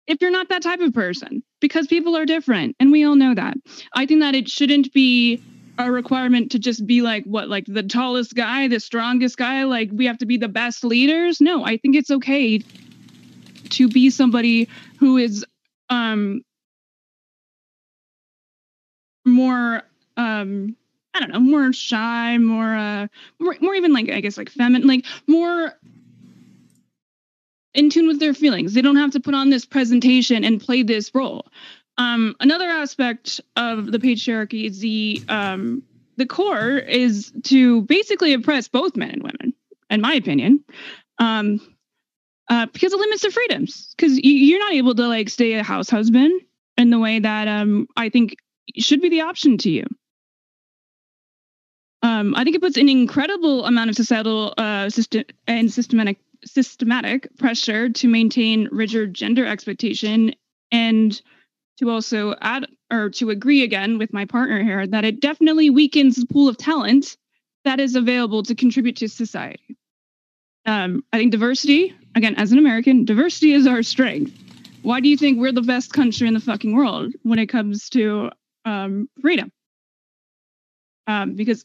if 0.07 0.21
you're 0.21 0.31
not 0.31 0.49
that 0.49 0.63
type 0.63 0.81
of 0.81 0.93
person 0.93 1.43
because 1.61 1.87
people 1.87 2.17
are 2.17 2.27
different 2.27 2.75
and 2.81 2.91
we 2.91 3.05
all 3.05 3.15
know 3.15 3.35
that. 3.35 3.55
I 3.95 4.07
think 4.07 4.21
that 4.21 4.35
it 4.35 4.49
shouldn't 4.49 4.93
be 4.93 5.43
a 5.79 5.91
requirement 5.91 6.51
to 6.53 6.59
just 6.59 6.87
be 6.87 7.01
like 7.01 7.25
what 7.25 7.49
like 7.49 7.65
the 7.67 7.83
tallest 7.83 8.35
guy, 8.35 8.69
the 8.69 8.81
strongest 8.81 9.37
guy, 9.37 9.65
like 9.65 9.91
we 9.93 10.07
have 10.07 10.19
to 10.19 10.27
be 10.27 10.37
the 10.37 10.49
best 10.49 10.85
leaders. 10.85 11.41
No, 11.41 11.65
I 11.65 11.77
think 11.77 11.97
it's 11.97 12.11
okay 12.11 12.61
to 13.71 13.89
be 13.89 14.11
somebody 14.11 14.69
who 14.99 15.17
is 15.17 15.45
um 15.91 16.43
more 19.25 19.83
um 20.17 20.77
I 21.15 21.21
don't 21.21 21.31
know, 21.33 21.41
more 21.41 21.73
shy, 21.73 22.39
more 22.39 22.75
uh 22.75 23.09
more, 23.39 23.57
more 23.61 23.75
even 23.75 23.93
like 23.93 24.11
I 24.11 24.21
guess 24.21 24.39
like 24.39 24.49
feminine, 24.51 24.87
like 24.87 25.07
more 25.27 25.75
in 27.75 27.91
tune 27.91 28.09
with 28.09 28.21
their 28.21 28.35
feelings. 28.35 28.75
They 28.75 28.83
don't 28.83 28.97
have 28.97 29.13
to 29.13 29.21
put 29.21 29.35
on 29.35 29.51
this 29.51 29.65
presentation 29.65 30.45
and 30.45 30.61
play 30.61 30.83
this 30.83 31.11
role. 31.15 31.47
Um, 31.99 32.35
another 32.41 32.69
aspect 32.69 33.41
of 33.57 33.93
the 33.93 33.99
patriarchy 33.99 34.67
is 34.67 34.81
the 34.81 35.23
um, 35.29 35.83
the 36.17 36.27
core 36.27 36.79
is 36.79 37.33
to 37.45 37.83
basically 37.83 38.33
oppress 38.33 38.69
both 38.69 38.97
men 38.97 39.11
and 39.11 39.23
women, 39.23 39.55
in 39.89 40.01
my 40.01 40.15
opinion, 40.15 40.65
um, 41.19 41.61
uh, 42.49 42.67
because 42.67 42.93
it 42.93 42.99
limits 42.99 43.23
their 43.23 43.31
freedoms. 43.31 43.95
Because 43.97 44.19
you're 44.23 44.59
not 44.61 44.73
able 44.73 44.95
to 44.95 45.07
like 45.09 45.29
stay 45.29 45.55
a 45.55 45.63
house 45.63 45.91
husband 45.91 46.41
in 46.77 46.91
the 46.91 46.99
way 46.99 47.19
that 47.19 47.49
um, 47.49 47.87
I 47.97 48.09
think 48.09 48.37
should 48.79 49.03
be 49.03 49.09
the 49.09 49.23
option 49.23 49.59
to 49.59 49.71
you. 49.71 49.85
Um, 52.11 52.35
I 52.35 52.43
think 52.43 52.57
it 52.57 52.63
puts 52.63 52.77
an 52.77 52.89
incredible 52.89 53.67
amount 53.67 53.89
of 53.89 53.95
societal 53.95 54.53
uh, 54.59 54.91
system 54.91 55.23
and 55.47 55.73
systematic 55.73 56.19
systematic 56.45 57.29
pressure 57.39 57.89
to 57.91 58.09
maintain 58.09 58.69
rigid 58.73 59.15
gender 59.15 59.47
expectation 59.47 60.35
and 60.73 61.21
to 61.79 61.89
also 61.89 62.35
add 62.41 62.67
or 62.91 63.11
to 63.11 63.31
agree 63.31 63.63
again 63.63 63.97
with 63.99 64.13
my 64.13 64.25
partner 64.25 64.61
here 64.65 64.87
that 64.89 65.05
it 65.05 65.21
definitely 65.21 65.71
weakens 65.71 66.17
the 66.17 66.27
pool 66.27 66.49
of 66.49 66.57
talent 66.57 67.17
that 67.65 67.79
is 67.79 67.95
available 67.95 68.43
to 68.43 68.57
contribute 68.57 68.97
to 68.97 69.09
society. 69.09 69.77
Um, 70.67 71.05
I 71.13 71.19
think 71.19 71.31
diversity, 71.31 71.95
again, 72.17 72.35
as 72.37 72.51
an 72.51 72.59
American, 72.59 73.05
diversity 73.05 73.53
is 73.53 73.69
our 73.69 73.85
strength. 73.85 74.37
Why 74.83 74.99
do 74.99 75.09
you 75.09 75.17
think 75.17 75.39
we're 75.39 75.53
the 75.53 75.63
best 75.63 75.93
country 75.93 76.27
in 76.27 76.35
the 76.35 76.41
fucking 76.41 76.75
world 76.75 77.13
when 77.23 77.39
it 77.39 77.47
comes 77.47 77.89
to 77.91 78.31
um, 78.65 79.09
freedom? 79.21 79.53
Um, 81.07 81.35
because 81.35 81.65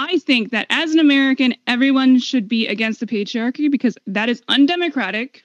I 0.00 0.16
think 0.16 0.52
that 0.52 0.66
as 0.70 0.94
an 0.94 0.98
American, 0.98 1.54
everyone 1.66 2.18
should 2.20 2.48
be 2.48 2.66
against 2.66 3.00
the 3.00 3.06
patriarchy 3.06 3.70
because 3.70 3.98
that 4.06 4.30
is 4.30 4.42
undemocratic, 4.48 5.44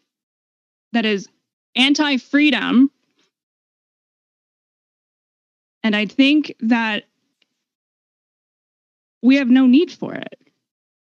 that 0.93 1.03
is 1.03 1.27
anti 1.75 2.15
freedom. 2.15 2.89
And 5.83 5.93
I 5.93 6.05
think 6.05 6.55
that 6.61 7.03
we 9.21 9.35
have 9.35 9.49
no 9.49 9.67
need 9.67 9.91
for 9.91 10.13
it. 10.13 10.39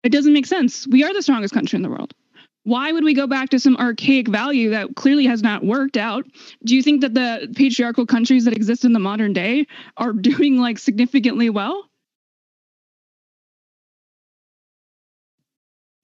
It 0.02 0.08
doesn't 0.10 0.32
make 0.32 0.46
sense. 0.46 0.86
We 0.86 1.04
are 1.04 1.12
the 1.12 1.20
strongest 1.20 1.52
country 1.52 1.76
in 1.76 1.82
the 1.82 1.90
world. 1.90 2.14
Why 2.62 2.92
would 2.92 3.04
we 3.04 3.12
go 3.12 3.26
back 3.26 3.50
to 3.50 3.60
some 3.60 3.76
archaic 3.76 4.26
value 4.26 4.70
that 4.70 4.96
clearly 4.96 5.26
has 5.26 5.42
not 5.42 5.62
worked 5.62 5.98
out? 5.98 6.24
Do 6.64 6.74
you 6.74 6.82
think 6.82 7.02
that 7.02 7.12
the 7.12 7.52
patriarchal 7.54 8.06
countries 8.06 8.46
that 8.46 8.56
exist 8.56 8.86
in 8.86 8.94
the 8.94 8.98
modern 9.00 9.34
day 9.34 9.66
are 9.98 10.12
doing 10.30 10.56
like 10.56 10.78
significantly 10.78 11.50
well? 11.50 11.90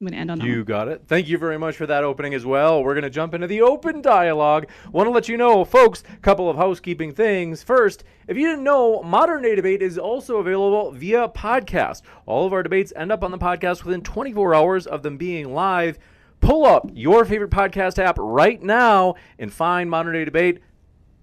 I'm 0.01 0.07
going 0.07 0.15
to 0.15 0.19
end 0.21 0.31
on 0.31 0.39
that. 0.39 0.47
You 0.47 0.65
got 0.65 0.89
it. 0.89 1.03
Thank 1.09 1.29
you 1.29 1.37
very 1.37 1.59
much 1.59 1.77
for 1.77 1.85
that 1.85 2.05
opening 2.05 2.33
as 2.33 2.47
well. 2.47 2.83
We're 2.83 2.95
going 2.95 3.05
to 3.05 3.11
jump 3.11 3.35
into 3.35 3.47
the 3.47 3.61
open 3.61 4.01
dialogue. 4.01 4.67
Want 4.93 5.07
to 5.07 5.11
let 5.11 5.29
you 5.29 5.37
know, 5.37 5.63
folks, 5.63 6.03
a 6.11 6.17
couple 6.21 6.49
of 6.49 6.57
housekeeping 6.57 7.13
things. 7.13 7.63
First, 7.63 8.05
if 8.27 8.35
you 8.39 8.49
didn't 8.49 8.65
know, 8.65 9.03
Modern 9.03 9.43
Day 9.43 9.55
Debate 9.55 9.83
is 9.83 9.99
also 9.99 10.39
available 10.39 10.91
via 10.93 11.29
podcast. 11.29 12.01
All 12.25 12.47
of 12.47 12.55
our 12.55 12.63
debates 12.63 12.95
end 12.97 13.13
up 13.13 13.23
on 13.23 13.31
the 13.31 13.37
podcast 13.37 13.85
within 13.85 14.01
24 14.01 14.55
hours 14.55 14.87
of 14.87 15.03
them 15.03 15.19
being 15.19 15.53
live. 15.53 15.99
Pull 16.41 16.65
up 16.65 16.91
your 16.95 17.27
favorite 17.27 17.51
podcast 17.51 18.03
app 18.03 18.17
right 18.19 18.63
now 18.63 19.17
and 19.39 19.53
find 19.53 19.91
Modern 19.91 20.15
Day 20.15 20.25
Debate 20.25 20.61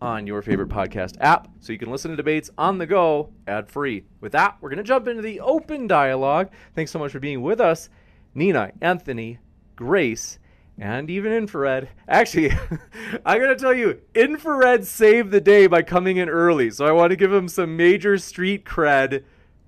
on 0.04 0.28
your 0.28 0.44
favorite 0.44 0.70
podcast 0.70 1.16
app 1.20 1.48
so 1.62 1.74
you 1.74 1.80
can 1.80 1.90
listen 1.90 2.12
to 2.12 2.18
debates 2.18 2.52
on 2.60 2.78
the 2.78 2.86
go 2.86 3.32
ad 3.48 3.72
free. 3.72 4.04
With 4.22 4.34
that, 4.34 4.58
we're 4.62 4.70
going 4.70 4.78
to 4.78 4.84
jump 4.84 5.08
into 5.08 5.24
the 5.24 5.40
open 5.40 5.88
dialogue. 5.88 6.52
Thanks 6.76 6.92
so 6.92 7.00
much 7.00 7.12
for 7.12 7.20
being 7.20 7.42
with 7.42 7.60
us. 7.60 7.90
Nina, 8.38 8.72
Anthony, 8.82 9.40
Grace, 9.76 10.38
and 10.78 11.10
even 11.10 11.34
Infrared. 11.34 11.90
Actually, 12.08 12.52
I 13.26 13.40
gotta 13.40 13.56
tell 13.56 13.74
you, 13.74 14.00
Infrared 14.14 14.86
saved 14.86 15.32
the 15.32 15.42
day 15.42 15.66
by 15.66 15.82
coming 15.82 16.18
in 16.18 16.30
early, 16.30 16.70
so 16.70 16.86
I 16.86 16.92
want 16.92 17.10
to 17.10 17.16
give 17.16 17.34
him 17.34 17.48
some 17.48 17.76
major 17.76 18.20
street 18.20 18.64
cred. 18.64 19.24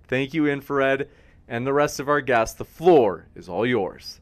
Thank 0.08 0.36
you, 0.36 0.48
Infrared, 0.48 1.10
and 1.48 1.66
the 1.66 1.74
rest 1.74 2.00
of 2.00 2.08
our 2.08 2.22
guests. 2.22 2.56
The 2.56 2.66
floor 2.66 3.26
is 3.36 3.50
all 3.50 3.66
yours. 3.66 4.22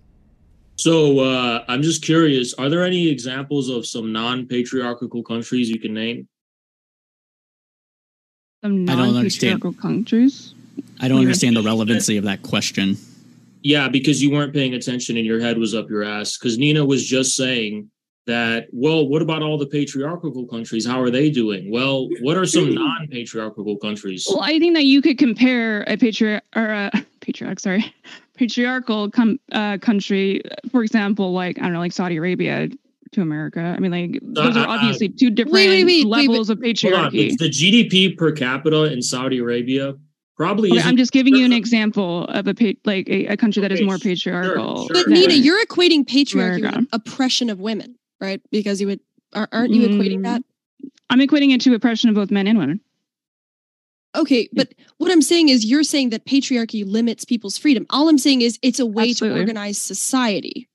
So 0.77 1.19
uh, 1.19 1.65
I'm 1.67 1.81
just 1.81 2.01
curious: 2.01 2.53
Are 2.53 2.69
there 2.69 2.85
any 2.85 3.09
examples 3.09 3.67
of 3.67 3.85
some 3.85 4.13
non-patriarchal 4.13 5.23
countries 5.23 5.69
you 5.69 5.79
can 5.79 5.93
name? 5.93 6.25
Some 8.63 8.89
I 8.89 8.95
don't 8.95 9.13
understand. 9.13 9.61
non-patriarchal 9.61 9.73
countries. 9.81 10.53
I 11.01 11.09
don't 11.09 11.19
understand 11.19 11.57
the 11.57 11.63
relevancy 11.63 12.15
of 12.15 12.23
that 12.23 12.43
question. 12.43 12.97
Yeah, 13.61 13.89
because 13.89 14.21
you 14.21 14.31
weren't 14.31 14.53
paying 14.53 14.73
attention 14.73 15.17
and 15.17 15.25
your 15.25 15.39
head 15.39 15.57
was 15.57 15.73
up 15.73 15.89
your 15.89 16.03
ass. 16.03 16.37
Because 16.37 16.57
Nina 16.57 16.85
was 16.85 17.05
just 17.05 17.35
saying 17.35 17.89
that, 18.25 18.67
well, 18.71 19.07
what 19.07 19.21
about 19.21 19.41
all 19.41 19.57
the 19.57 19.65
patriarchal 19.65 20.45
countries? 20.47 20.85
How 20.85 21.01
are 21.01 21.09
they 21.09 21.29
doing? 21.29 21.71
Well, 21.71 22.07
what 22.21 22.37
are 22.37 22.45
some 22.45 22.73
non 22.73 23.07
patriarchal 23.09 23.77
countries? 23.77 24.25
Well, 24.29 24.41
I 24.41 24.59
think 24.59 24.75
that 24.75 24.83
you 24.85 25.01
could 25.01 25.17
compare 25.17 25.83
a 25.87 25.97
patriarch 25.97 26.43
or 26.55 26.65
a 26.65 26.91
patriarch, 27.21 27.59
sorry, 27.59 27.93
patriarchal 28.35 29.09
com- 29.11 29.39
uh, 29.51 29.77
country, 29.79 30.41
for 30.71 30.83
example, 30.83 31.33
like 31.33 31.57
I 31.59 31.63
don't 31.63 31.73
know, 31.73 31.79
like 31.79 31.93
Saudi 31.93 32.17
Arabia 32.17 32.69
to 33.13 33.21
America. 33.21 33.61
I 33.61 33.79
mean, 33.79 33.91
like 33.91 34.19
those 34.21 34.55
uh, 34.55 34.61
are 34.61 34.67
uh, 34.67 34.75
obviously 34.75 35.09
two 35.09 35.29
different 35.29 35.53
wait, 35.53 35.85
wait, 35.85 35.85
wait, 35.85 36.05
levels 36.05 36.49
of 36.49 36.59
Hold 36.59 36.67
on, 36.67 36.73
patriarchy. 36.73 37.37
the, 37.37 37.47
the 37.47 37.49
GDP 37.49 38.17
per 38.17 38.31
capita 38.31 38.91
in 38.91 39.01
Saudi 39.01 39.39
Arabia 39.39 39.95
probably 40.37 40.71
Okay. 40.71 40.81
I'm 40.81 40.95
just 40.97 41.11
giving 41.11 41.35
you 41.35 41.43
an 41.45 41.51
example 41.53 42.25
of 42.25 42.47
a 42.47 42.53
pa- 42.53 42.73
like 42.85 43.09
a, 43.09 43.25
a 43.27 43.37
country 43.37 43.61
that 43.61 43.71
is 43.71 43.81
more 43.81 43.97
patriarchal. 43.97 44.85
sure. 44.87 44.93
But 44.93 45.05
than- 45.05 45.13
Nina, 45.15 45.33
you're 45.33 45.63
equating 45.65 46.05
patriarchy 46.05 46.59
America. 46.59 46.79
with 46.79 46.87
oppression 46.93 47.49
of 47.49 47.59
women, 47.59 47.97
right? 48.21 48.39
Because 48.51 48.79
you 48.79 48.87
would 48.87 48.99
are- 49.33 49.49
aren't 49.51 49.73
you 49.73 49.87
equating 49.89 50.19
Mm. 50.19 50.23
that? 50.23 50.43
I'm 51.09 51.19
equating 51.19 51.53
it 51.53 51.61
to 51.61 51.73
oppression 51.73 52.09
of 52.09 52.15
both 52.15 52.31
men 52.31 52.47
and 52.47 52.57
women. 52.57 52.79
Okay, 54.15 54.47
but 54.53 54.73
what 54.97 55.11
I'm 55.11 55.21
saying 55.21 55.49
is 55.49 55.65
you're 55.65 55.83
saying 55.83 56.09
that 56.09 56.25
patriarchy 56.25 56.83
limits 56.85 57.23
people's 57.25 57.57
freedom. 57.57 57.85
All 57.89 58.09
I'm 58.09 58.17
saying 58.17 58.41
is 58.41 58.57
it's 58.61 58.79
a 58.79 58.85
way 58.85 59.09
Absolutely. 59.09 59.35
to 59.35 59.41
organize 59.41 59.77
society. 59.77 60.67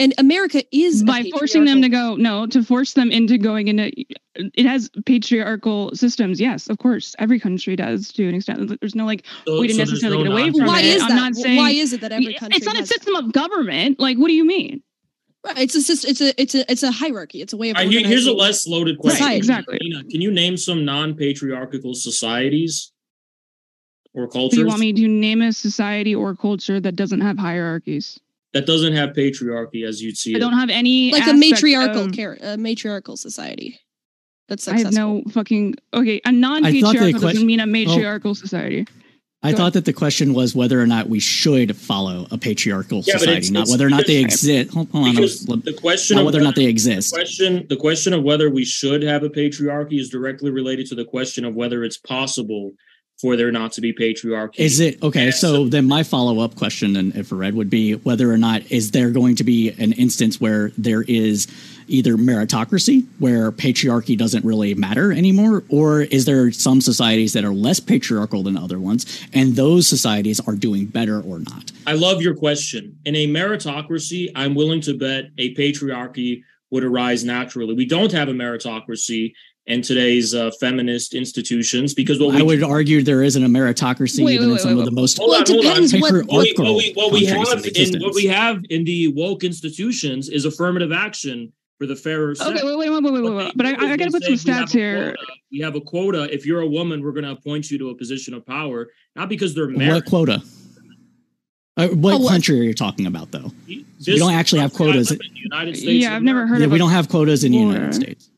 And 0.00 0.12
America 0.18 0.62
is 0.72 1.04
by 1.04 1.30
forcing 1.38 1.66
them 1.66 1.80
to 1.82 1.88
go 1.88 2.16
no 2.16 2.46
to 2.48 2.62
force 2.64 2.94
them 2.94 3.12
into 3.12 3.38
going 3.38 3.68
into 3.68 3.92
it 4.36 4.66
has 4.66 4.90
patriarchal 5.06 5.94
systems 5.94 6.40
yes 6.40 6.68
of 6.68 6.78
course 6.78 7.14
every 7.20 7.38
country 7.38 7.76
does 7.76 8.10
to 8.12 8.28
an 8.28 8.34
extent 8.34 8.80
there's 8.80 8.96
no 8.96 9.06
like 9.06 9.24
so- 9.46 9.60
way 9.60 9.68
to 9.68 9.74
so 9.74 9.78
necessarily 9.78 10.18
no 10.18 10.24
get 10.24 10.32
away 10.32 10.42
non- 10.50 10.52
from 10.58 10.66
Why 10.66 10.80
it 10.80 10.86
is 10.86 11.02
i'm 11.02 11.10
that? 11.10 11.14
not 11.14 11.34
saying 11.36 11.56
Why 11.56 11.70
is 11.70 11.92
it 11.92 12.00
that 12.00 12.10
every 12.10 12.34
country 12.34 12.56
it's 12.56 12.66
not 12.66 12.74
a 12.74 12.78
has- 12.80 12.88
system 12.88 13.14
of 13.14 13.32
government 13.32 14.00
like 14.00 14.16
what 14.18 14.26
do 14.28 14.34
you 14.34 14.44
mean 14.44 14.82
Right, 15.46 15.58
it's 15.58 15.74
a 15.74 15.78
syst- 15.78 16.06
it's 16.08 16.20
a 16.22 16.40
it's 16.40 16.54
a 16.54 16.72
it's 16.72 16.82
a 16.82 16.90
hierarchy. 16.90 17.42
It's 17.42 17.52
a 17.52 17.56
way 17.58 17.68
of 17.68 17.76
All 17.76 17.84
right, 17.84 18.06
here's 18.06 18.26
a 18.26 18.32
less 18.32 18.66
loaded 18.66 18.98
question. 18.98 19.26
Right, 19.26 19.36
exactly. 19.36 19.76
Nina, 19.82 20.02
can 20.04 20.22
you 20.22 20.30
name 20.32 20.56
some 20.56 20.86
non-patriarchal 20.86 21.92
societies 21.94 22.92
or 24.14 24.26
cultures? 24.26 24.56
do 24.56 24.60
you 24.62 24.66
want 24.66 24.80
me 24.80 24.94
to 24.94 25.06
name 25.06 25.42
a 25.42 25.52
society 25.52 26.14
or 26.14 26.34
culture 26.34 26.80
that 26.80 26.96
doesn't 26.96 27.20
have 27.20 27.38
hierarchies 27.38 28.18
that 28.54 28.66
doesn't 28.66 28.94
have 28.94 29.10
patriarchy 29.10 29.86
as 29.86 30.00
you'd 30.00 30.16
see 30.16 30.32
i 30.34 30.36
it? 30.38 30.40
don't 30.40 30.54
have 30.54 30.70
any 30.70 31.12
like 31.12 31.26
a 31.26 31.34
matriarchal 31.34 32.06
of- 32.06 32.16
char- 32.16 32.38
a 32.40 32.56
matriarchal 32.56 33.18
society. 33.18 33.78
That's 34.48 34.68
I 34.68 34.78
have 34.78 34.92
no 34.92 35.22
fucking 35.30 35.76
okay. 35.92 36.20
A 36.24 36.32
non-patriarchal 36.32 37.00
question- 37.00 37.20
doesn't 37.20 37.46
mean 37.46 37.60
a 37.60 37.64
oh. 37.64 37.66
matriarchal 37.66 38.34
society. 38.34 38.86
I 39.42 39.50
Go 39.50 39.58
thought 39.58 39.72
that 39.74 39.84
the 39.84 39.92
question 39.92 40.32
was 40.32 40.54
whether 40.54 40.80
or 40.80 40.86
not 40.86 41.08
we 41.10 41.20
should 41.20 41.76
follow 41.76 42.26
a 42.30 42.38
patriarchal 42.38 43.02
Yeah, 43.06 43.14
society, 43.18 43.32
it's- 43.32 43.50
not 43.50 43.62
it's 43.62 43.70
whether 43.72 43.86
or 43.86 43.90
not 43.90 44.06
they 44.06 44.16
exist. 44.16 44.72
Hold, 44.72 44.88
hold 44.90 45.08
on, 45.08 45.14
because 45.14 45.48
let's- 45.48 45.64
the 45.64 45.72
question 45.74 46.14
not 46.16 46.20
of 46.22 46.24
whether 46.26 46.38
or 46.40 46.44
not 46.44 46.54
they 46.54 46.64
exist. 46.66 47.10
The 47.10 47.16
question, 47.16 47.66
the 47.68 47.76
question 47.76 48.12
of 48.12 48.22
whether 48.22 48.48
we 48.48 48.64
should 48.64 49.02
have 49.02 49.22
a 49.22 49.28
patriarchy 49.30 49.98
is 49.98 50.08
directly 50.08 50.50
related 50.50 50.86
to 50.88 50.94
the 50.94 51.04
question 51.04 51.44
of 51.44 51.54
whether 51.54 51.84
it's 51.84 51.98
possible 51.98 52.72
for 53.20 53.36
there 53.36 53.52
not 53.52 53.72
to 53.72 53.80
be 53.80 53.92
patriarchy. 53.92 54.58
Is 54.58 54.80
it 54.80 55.02
okay? 55.02 55.30
So 55.30 55.68
then 55.68 55.86
my 55.86 56.02
follow 56.02 56.40
up 56.40 56.56
question, 56.56 56.96
and 56.96 57.14
if 57.14 57.30
Red 57.30 57.54
would 57.54 57.70
be 57.70 57.94
whether 57.94 58.30
or 58.30 58.36
not 58.36 58.70
is 58.70 58.90
there 58.90 59.10
going 59.10 59.36
to 59.36 59.44
be 59.44 59.70
an 59.78 59.92
instance 59.92 60.40
where 60.40 60.72
there 60.76 61.02
is 61.02 61.46
either 61.86 62.16
meritocracy 62.16 63.06
where 63.18 63.52
patriarchy 63.52 64.16
doesn't 64.16 64.44
really 64.44 64.74
matter 64.74 65.12
anymore, 65.12 65.62
or 65.68 66.02
is 66.02 66.24
there 66.24 66.50
some 66.50 66.80
societies 66.80 67.32
that 67.34 67.44
are 67.44 67.52
less 67.52 67.78
patriarchal 67.78 68.42
than 68.42 68.56
other 68.56 68.80
ones, 68.80 69.26
and 69.32 69.54
those 69.54 69.86
societies 69.86 70.40
are 70.46 70.54
doing 70.54 70.86
better 70.86 71.20
or 71.20 71.38
not? 71.38 71.72
I 71.86 71.92
love 71.92 72.20
your 72.20 72.34
question. 72.34 72.98
In 73.04 73.14
a 73.14 73.26
meritocracy, 73.26 74.30
I'm 74.34 74.54
willing 74.54 74.80
to 74.82 74.96
bet 74.96 75.26
a 75.38 75.54
patriarchy 75.54 76.42
would 76.70 76.84
arise 76.84 77.22
naturally. 77.22 77.74
We 77.74 77.86
don't 77.86 78.12
have 78.12 78.28
a 78.28 78.32
meritocracy 78.32 79.34
in 79.66 79.80
today's 79.80 80.34
uh, 80.34 80.50
feminist 80.60 81.14
institutions 81.14 81.94
because 81.94 82.20
what 82.20 82.34
I 82.34 82.38
we 82.38 82.42
would 82.42 82.62
argue 82.62 83.02
there 83.02 83.22
isn't 83.22 83.42
a 83.42 83.48
meritocracy 83.48 84.22
Wait, 84.24 84.34
even 84.34 84.48
wait, 84.48 84.52
in 84.54 84.58
some 84.58 84.74
wait, 84.76 84.80
of 84.80 84.84
the 84.84 84.90
most 84.90 85.18
Well, 85.18 85.34
on, 85.34 85.40
it 85.42 85.46
depends 85.46 85.92
what- 85.94 86.12
patriarchal 86.12 86.26
what 86.34 86.44
we, 86.44 86.52
what 86.54 86.76
we, 86.76 86.92
what 86.94 87.12
we 87.12 87.26
countries 87.26 87.74
have 87.74 87.88
in 87.88 87.94
in 87.96 88.02
what 88.02 88.14
we 88.14 88.26
have 88.26 88.62
in 88.68 88.84
the 88.84 89.08
woke 89.08 89.42
institutions 89.42 90.28
is 90.28 90.44
affirmative 90.44 90.92
action 90.92 91.50
for 91.78 91.86
the 91.86 91.96
fairer 91.96 92.34
sex. 92.34 92.50
Okay, 92.50 92.60
wait, 92.62 92.76
wait, 92.76 92.90
wait, 92.90 93.02
wait, 93.02 93.12
wait, 93.12 93.22
What 93.22 93.34
wait. 93.46 93.52
But 93.56 93.66
I, 93.66 93.92
I 93.92 93.96
gotta 93.96 94.10
put 94.12 94.22
some 94.22 94.36
say 94.36 94.52
we 94.52 94.58
stats 94.58 94.70
here. 94.72 95.14
quota. 95.14 95.32
We 95.50 95.58
have 95.60 95.74
a 95.76 95.80
quota. 95.80 96.32
If 96.32 96.44
you're 96.46 96.60
a 96.60 96.66
woman, 96.68 97.02
we're 97.02 97.12
going 97.12 97.24
to 97.24 97.30
appoint 97.32 97.70
you 97.70 97.78
to 97.78 97.90
a 97.90 97.94
position 97.96 98.32
of 98.34 98.44
power, 98.46 98.90
not 99.16 99.28
because 99.28 99.54
they're 99.54 99.68
what 99.70 100.04
quota? 100.04 100.42
Uh, 101.76 101.88
what 101.88 102.14
Oh, 102.20 102.28
country 102.28 102.60
are 102.60 102.64
you 102.64 102.74
talking 102.74 103.06
about, 103.06 103.32
though? 103.32 103.50
This 103.98 104.18
don't 104.20 104.32
actually 104.32 104.60
have 104.60 104.72
quotas. 104.72 105.10
in, 105.10 105.18
the 105.18 105.28
United 105.34 105.76
States. 105.76 106.04
Yeah, 106.04 106.14
I've 106.14 106.22
never 106.22 106.46
heard 106.46 106.60
Yeah, 106.60 106.66
of 106.66 106.70
we 106.70 106.76
a 106.76 106.78
don't 106.78 106.90
have 106.90 107.08
quotas 107.08 107.42
in 107.42 107.50
the 107.52 107.58
United 107.58 107.94
States. 107.94 108.30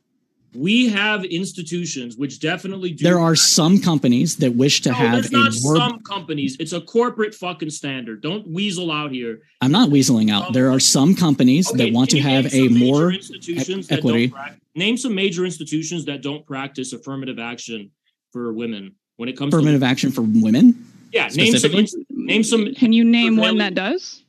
We 0.57 0.89
have 0.89 1.25
institutions 1.25 2.17
which 2.17 2.41
definitely 2.41 2.93
do. 2.93 3.05
There 3.05 3.21
are 3.21 3.37
some 3.37 3.81
companies 3.81 4.37
that 4.37 4.55
wish 4.55 4.81
to 4.83 4.91
no, 4.91 4.95
have 4.97 5.13
there's 5.13 5.29
a 5.31 5.37
not 5.37 5.53
more. 5.63 5.77
some 5.77 6.01
companies. 6.01 6.57
It's 6.59 6.73
a 6.73 6.81
corporate 6.81 7.35
fucking 7.35 7.71
standard. 7.71 8.23
Don't 8.23 8.47
weasel 8.49 8.91
out 8.91 9.13
here. 9.13 9.43
I'm 9.61 9.73
not 9.73 9.91
weaseling 9.91 10.31
out. 10.31 10.53
There 10.53 10.71
are 10.71 10.81
some 10.81 11.15
companies 11.15 11.69
Okay, 11.71 11.87
that 11.87 11.93
want 11.93 12.11
to 12.11 12.21
have 12.21 12.53
a 12.55 12.69
more 12.69 13.13
institutions 13.13 13.87
e- 13.87 13.89
that 13.91 13.99
equity. 13.99 14.27
Don't 14.29 14.37
prac- 14.37 14.59
name 14.75 14.97
some 14.97 15.15
major 15.15 15.45
institutions 15.45 16.05
that 16.07 16.23
don't 16.23 16.45
practice 16.47 16.93
affirmative 16.93 17.39
action 17.39 17.91
for 18.33 18.53
women 18.53 18.95
when 19.17 19.29
it 19.29 19.37
comes 19.37 19.51
to 19.53 19.57
affirmative 19.59 19.81
to 19.81 19.87
action 19.87 20.11
for 20.11 20.23
women. 20.23 20.87
yeah. 21.13 21.29
Name 21.29 21.57
some. 21.59 21.73
Name 22.11 22.43
some. 22.43 22.75
Can 22.75 22.93
you 22.93 23.05
name 23.05 23.37
one 23.37 23.59
that 23.59 23.75
does? 23.75 24.23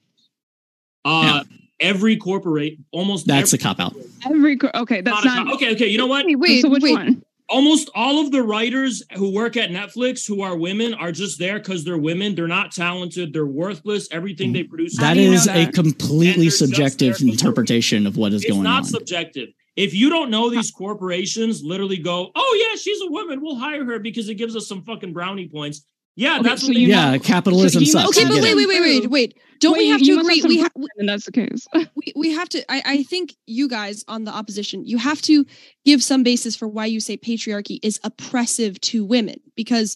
Uh, 1.06 1.44
every 1.80 2.18
corporate, 2.18 2.78
almost 2.92 3.28
That's 3.28 3.54
a 3.54 3.58
cop 3.58 3.80
out. 3.80 3.96
Every 4.26 4.58
okay, 4.76 5.02
that's 5.02 5.24
not 5.26 5.46
not. 5.46 5.56
okay. 5.56 5.72
Okay, 5.74 5.88
you 5.88 5.98
know 5.98 6.08
what? 6.08 6.26
Wait, 6.26 6.36
wait, 6.40 6.62
so 6.62 6.70
which 6.70 6.84
wait. 6.84 6.94
one? 6.94 7.24
almost 7.50 7.90
all 7.96 8.20
of 8.20 8.30
the 8.32 8.44
writers 8.44 9.02
who 9.16 9.32
work 9.34 9.56
at 9.56 9.70
Netflix 9.70 10.28
who 10.28 10.42
are 10.42 10.58
women 10.58 10.94
are 10.94 11.14
just 11.14 11.40
there 11.40 11.60
because 11.60 11.86
they're 11.86 11.98
women. 11.98 12.36
They're 12.36 12.46
not 12.46 12.74
talented. 12.74 13.32
They're 13.32 13.46
worthless. 13.46 14.10
Everything 14.12 14.52
they 14.52 14.64
produce. 14.64 14.98
That 14.98 15.16
is 15.16 15.46
That 15.46 15.54
do 15.54 15.60
you 15.60 15.62
know 15.62 15.64
is 15.64 15.70
a 15.70 15.72
completely 15.72 16.50
subjective 16.50 17.00
there 17.00 17.12
'cause 17.14 17.20
they're- 17.22 17.30
interpretation 17.32 18.06
of 18.06 18.18
what 18.18 18.34
is 18.34 18.44
it's 18.44 18.52
going 18.52 18.64
not 18.64 18.70
on. 18.70 18.76
Not 18.82 18.86
subjective. 18.88 19.50
If 19.78 19.94
you 19.94 20.10
don't 20.10 20.30
know 20.30 20.50
these 20.50 20.72
corporations, 20.72 21.64
literally 21.64 21.98
go, 21.98 22.32
"Oh 22.36 22.68
yeah, 22.70 22.76
she's 22.78 23.00
a 23.02 23.08
woman. 23.12 23.40
We'll 23.42 23.56
hire 23.56 23.86
her 23.86 24.00
because 24.00 24.28
it 24.28 24.36
gives 24.36 24.56
us 24.56 24.68
some 24.68 24.82
fucking 24.84 25.14
brownie 25.14 25.48
points." 25.48 25.86
Yeah, 26.18 26.40
Okay, 26.40 26.50
that's 26.50 26.62
so 26.64 26.70
what 26.70 26.78
you 26.78 26.88
do. 26.88 26.92
yeah, 26.92 27.18
capitalism 27.20 27.86
So 27.86 28.00
sucks. 28.02 28.18
Okay, 28.18 28.28
but 28.28 28.42
wait, 28.42 28.56
wait, 28.56 28.68
wait, 28.68 28.82
wait, 28.82 29.08
wait. 29.10 29.38
Don't 29.60 29.74
Wait, 29.74 29.80
we 29.86 29.90
have 29.90 30.02
to 30.02 30.20
agree? 30.20 30.42
some 30.42 30.50
We, 30.50 30.58
have, 30.60 30.74
proof 30.74 30.88
then 30.98 31.06
that's 31.06 31.26
the 31.26 31.32
case. 31.32 31.68
we 31.96 32.14
we 32.16 32.32
have 32.34 32.50
to. 32.50 32.64
I, 32.72 32.82
I 32.86 33.04
think 33.04 33.36
you 33.46 33.68
guys 33.70 34.04
on 34.08 34.24
the 34.24 34.32
opposition, 34.32 34.84
you 34.86 34.98
have 34.98 35.22
to 35.24 35.46
give 35.86 36.04
some 36.04 36.24
basis 36.24 36.56
for 36.56 36.68
why 36.68 36.86
you 36.88 37.00
say 37.00 37.18
patriarchy 37.18 37.80
is 37.84 38.00
oppressive 38.04 38.80
to 38.82 39.06
women 39.06 39.40
because. 39.56 39.96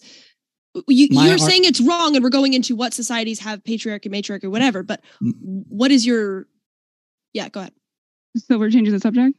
you, 0.88 1.08
you're 1.10 1.32
ar- 1.32 1.38
saying 1.38 1.64
it's 1.64 1.80
wrong, 1.80 2.14
and 2.16 2.22
we're 2.24 2.30
going 2.30 2.54
into 2.54 2.74
what 2.74 2.94
societies 2.94 3.38
have 3.40 3.62
patriarchy, 3.62 4.10
matriarchy, 4.10 4.48
whatever. 4.48 4.82
But 4.82 5.02
what 5.42 5.90
is 5.90 6.06
your? 6.06 6.46
Yeah, 7.34 7.48
go 7.48 7.60
ahead. 7.60 7.72
so 8.36 8.58
we're 8.58 8.70
changing 8.70 8.94
the 8.94 9.00
subject. 9.00 9.36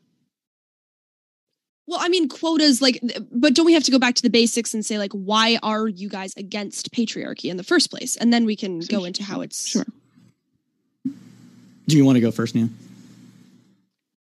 Well, 1.85 1.99
I 2.01 2.07
mean, 2.07 2.29
quotas, 2.29 2.81
like, 2.81 3.01
but 3.31 3.53
don't 3.53 3.65
we 3.65 3.73
have 3.73 3.83
to 3.83 3.91
go 3.91 3.99
back 3.99 4.15
to 4.15 4.21
the 4.21 4.29
basics 4.29 4.73
and 4.73 4.85
say, 4.85 4.97
like, 4.97 5.11
why 5.11 5.59
are 5.61 5.87
you 5.87 6.07
guys 6.07 6.33
against 6.37 6.91
patriarchy 6.93 7.49
in 7.51 7.57
the 7.57 7.63
first 7.63 7.89
place? 7.91 8.15
And 8.15 8.31
then 8.31 8.45
we 8.45 8.55
can 8.55 8.79
go 8.79 9.03
into 9.03 9.21
how 9.21 9.41
it's. 9.41 9.67
Sure. 9.67 9.85
Do 11.05 11.97
you 11.97 12.05
want 12.05 12.15
to 12.15 12.21
go 12.21 12.31
first, 12.31 12.55
Neil? 12.55 12.69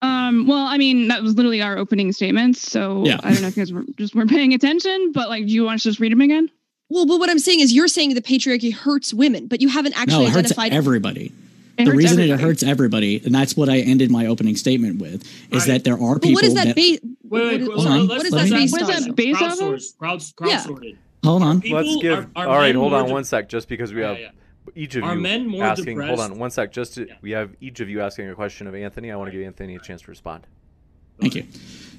Um, 0.01 0.47
well, 0.47 0.65
I 0.65 0.77
mean, 0.77 1.07
that 1.07 1.21
was 1.23 1.35
literally 1.35 1.61
our 1.61 1.77
opening 1.77 2.11
statements. 2.11 2.61
So 2.61 3.05
Yeah. 3.05 3.19
I 3.23 3.31
don't 3.31 3.41
know 3.41 3.47
if 3.47 3.57
you 3.57 3.61
guys 3.61 3.73
were 3.73 3.85
just 3.97 4.15
weren't 4.15 4.29
paying 4.29 4.53
attention, 4.53 5.11
but 5.13 5.29
like, 5.29 5.45
do 5.45 5.51
you 5.51 5.63
want 5.63 5.79
to 5.79 5.83
just 5.87 5.99
read 5.99 6.11
them 6.11 6.21
again? 6.21 6.49
Well, 6.89 7.05
but 7.07 7.19
what 7.19 7.29
I'm 7.29 7.39
saying 7.39 7.61
is, 7.61 7.73
you're 7.73 7.87
saying 7.87 8.13
the 8.13 8.21
patriarchy 8.21 8.71
hurts 8.73 9.13
women, 9.13 9.47
but 9.47 9.61
you 9.61 9.69
haven't 9.69 9.95
No, 9.95 10.01
actually 10.01 10.25
it 10.25 10.29
hurts 10.29 10.37
identified. 10.51 10.73
everybody. 10.73 11.31
It 11.77 11.85
the 11.85 11.91
hurts 11.91 11.97
reason 11.97 12.19
it 12.19 12.39
hurts 12.39 12.61
everybody, 12.63 13.21
and 13.25 13.33
that's 13.33 13.57
what 13.57 13.69
I 13.69 13.79
ended 13.79 14.11
my 14.11 14.27
opening 14.27 14.55
statement 14.55 15.01
with, 15.01 15.23
is 15.51 15.61
Right. 15.61 15.67
that 15.67 15.83
there 15.83 15.95
are 15.95 15.97
people. 15.97 16.13
but 16.19 16.21
people 16.21 16.33
what 16.35 16.43
is 16.45 16.53
that? 16.53 16.75
that. 16.75 17.01
Ba- 17.01 17.14
Wait, 17.29 17.41
what 17.41 17.51
wait, 17.51 17.61
is- 17.61 17.67
wait, 17.69 17.77
on. 17.87 18.07
let's- 18.07 18.09
what 18.09 18.25
is 18.25 18.31
that 18.31 18.41
ask 18.41 18.51
based 18.51 18.71
What 18.73 18.81
is 18.81 18.89
on? 18.89 19.03
that 19.07 19.15
based 19.15 19.41
off 19.41 19.51
of? 19.53 19.59
Crowdsourced, 19.59 19.97
crowds, 19.97 20.33
Yeah. 20.45 20.59
crowdsorted. 20.63 20.95
hold 21.23 21.41
on. 21.43 21.61
People 21.61 21.81
Let's 21.83 22.01
give. 22.01 22.13
are- 22.19 22.29
are 22.35 22.47
all 22.47 22.57
right, 22.57 22.75
hold 22.75 22.93
on 22.93 23.07
de- 23.07 23.11
one 23.13 23.23
sec, 23.23 23.49
just 23.49 23.67
because 23.67 23.93
we 23.93 24.01
have 24.01 24.19
yeah. 24.19 24.29
each 24.75 24.95
of 24.95 25.03
Are 25.03 25.15
you 25.15 25.21
men 25.21 25.47
more 25.47 25.63
asking. 25.63 25.99
Hold 25.99 26.19
on 26.19 26.37
one 26.37 26.51
sec, 26.51 26.71
just 26.71 26.95
to, 26.95 27.07
Yeah. 27.07 27.13
we 27.21 27.31
have 27.31 27.49
each 27.61 27.79
of 27.79 27.89
you 27.89 28.01
asking 28.01 28.29
a 28.29 28.35
question 28.35 28.67
of 28.67 28.75
Anthony. 28.75 29.11
I 29.11 29.15
want 29.15 29.31
to 29.31 29.37
give 29.37 29.45
Anthony 29.45 29.75
a 29.75 29.79
chance 29.79 30.01
to 30.03 30.11
respond. 30.11 30.43
Thank 31.19 31.35
you. 31.35 31.45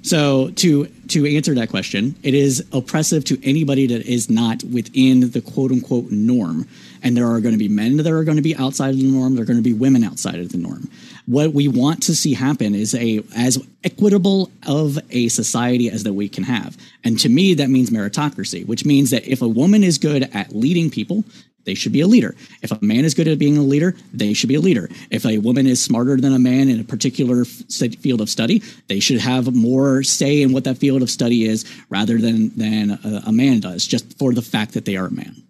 So 0.02 0.50
to 0.56 0.86
to 1.08 1.26
answer 1.36 1.54
that 1.54 1.70
question, 1.70 2.14
it 2.22 2.34
is 2.34 2.62
oppressive 2.72 3.24
to 3.24 3.38
anybody 3.42 3.86
that 3.86 4.02
is 4.06 4.28
not 4.28 4.62
within 4.64 5.30
the 5.30 5.40
quote 5.40 5.72
unquote 5.72 6.10
norm. 6.10 6.66
And 7.02 7.16
there 7.16 7.26
are 7.26 7.40
going 7.40 7.52
to 7.54 7.58
be 7.58 7.68
men 7.68 7.96
that 7.96 8.06
are 8.06 8.24
going 8.24 8.36
to 8.36 8.42
be 8.42 8.54
outside 8.56 8.90
of 8.90 8.96
the 8.98 9.04
norm. 9.10 9.34
There 9.34 9.42
are 9.42 9.46
going 9.46 9.56
to 9.58 9.62
be 9.62 9.72
women 9.72 10.04
outside 10.04 10.38
of 10.38 10.50
the 10.50 10.58
norm. 10.58 10.90
What 11.26 11.52
we 11.52 11.66
want 11.66 12.02
to 12.04 12.14
see 12.14 12.34
happen 12.34 12.74
is 12.74 12.94
a 12.94 13.20
as 13.36 13.58
equitable 13.82 14.50
of 14.66 14.98
a 15.10 15.28
society 15.28 15.90
as 15.90 16.04
that 16.04 16.14
we 16.14 16.28
can 16.28 16.44
have. 16.44 16.76
And 17.02 17.18
to 17.20 17.28
me, 17.28 17.54
that 17.54 17.68
means 17.68 17.90
meritocracy, 17.90 18.66
which 18.66 18.84
means 18.84 19.10
that 19.10 19.26
if 19.26 19.42
a 19.42 19.48
woman 19.48 19.82
is 19.82 19.98
good 19.98 20.28
at 20.32 20.54
leading 20.54 20.88
people, 20.88 21.24
they 21.66 21.74
should 21.74 21.92
be 21.92 22.00
a 22.00 22.06
leader. 22.06 22.34
If 22.62 22.70
a 22.70 22.78
man 22.80 23.04
is 23.04 23.12
good 23.12 23.26
at 23.26 23.40
being 23.40 23.58
a 23.58 23.62
leader, 23.62 23.96
they 24.14 24.32
should 24.32 24.48
be 24.48 24.54
a 24.54 24.60
leader. 24.60 24.88
If 25.10 25.26
a 25.26 25.38
woman 25.38 25.66
is 25.66 25.82
smarter 25.82 26.16
than 26.16 26.32
a 26.32 26.38
man 26.38 26.68
in 26.68 26.80
a 26.80 26.84
particular 26.84 27.44
field 27.44 28.20
of 28.20 28.30
study, 28.30 28.62
they 28.86 29.00
should 29.00 29.18
have 29.18 29.52
more 29.52 30.04
say 30.04 30.42
in 30.42 30.52
what 30.52 30.64
that 30.64 30.78
field 30.78 31.02
of 31.02 31.10
study 31.10 31.44
is 31.44 31.64
rather 31.90 32.18
than 32.18 32.56
than 32.56 32.92
a, 33.04 33.24
a 33.26 33.32
man 33.32 33.60
does, 33.60 33.86
just 33.86 34.16
for 34.16 34.32
the 34.32 34.42
fact 34.42 34.74
that 34.74 34.84
they 34.84 34.96
are 34.96 35.06
a 35.06 35.12
man. 35.12 35.42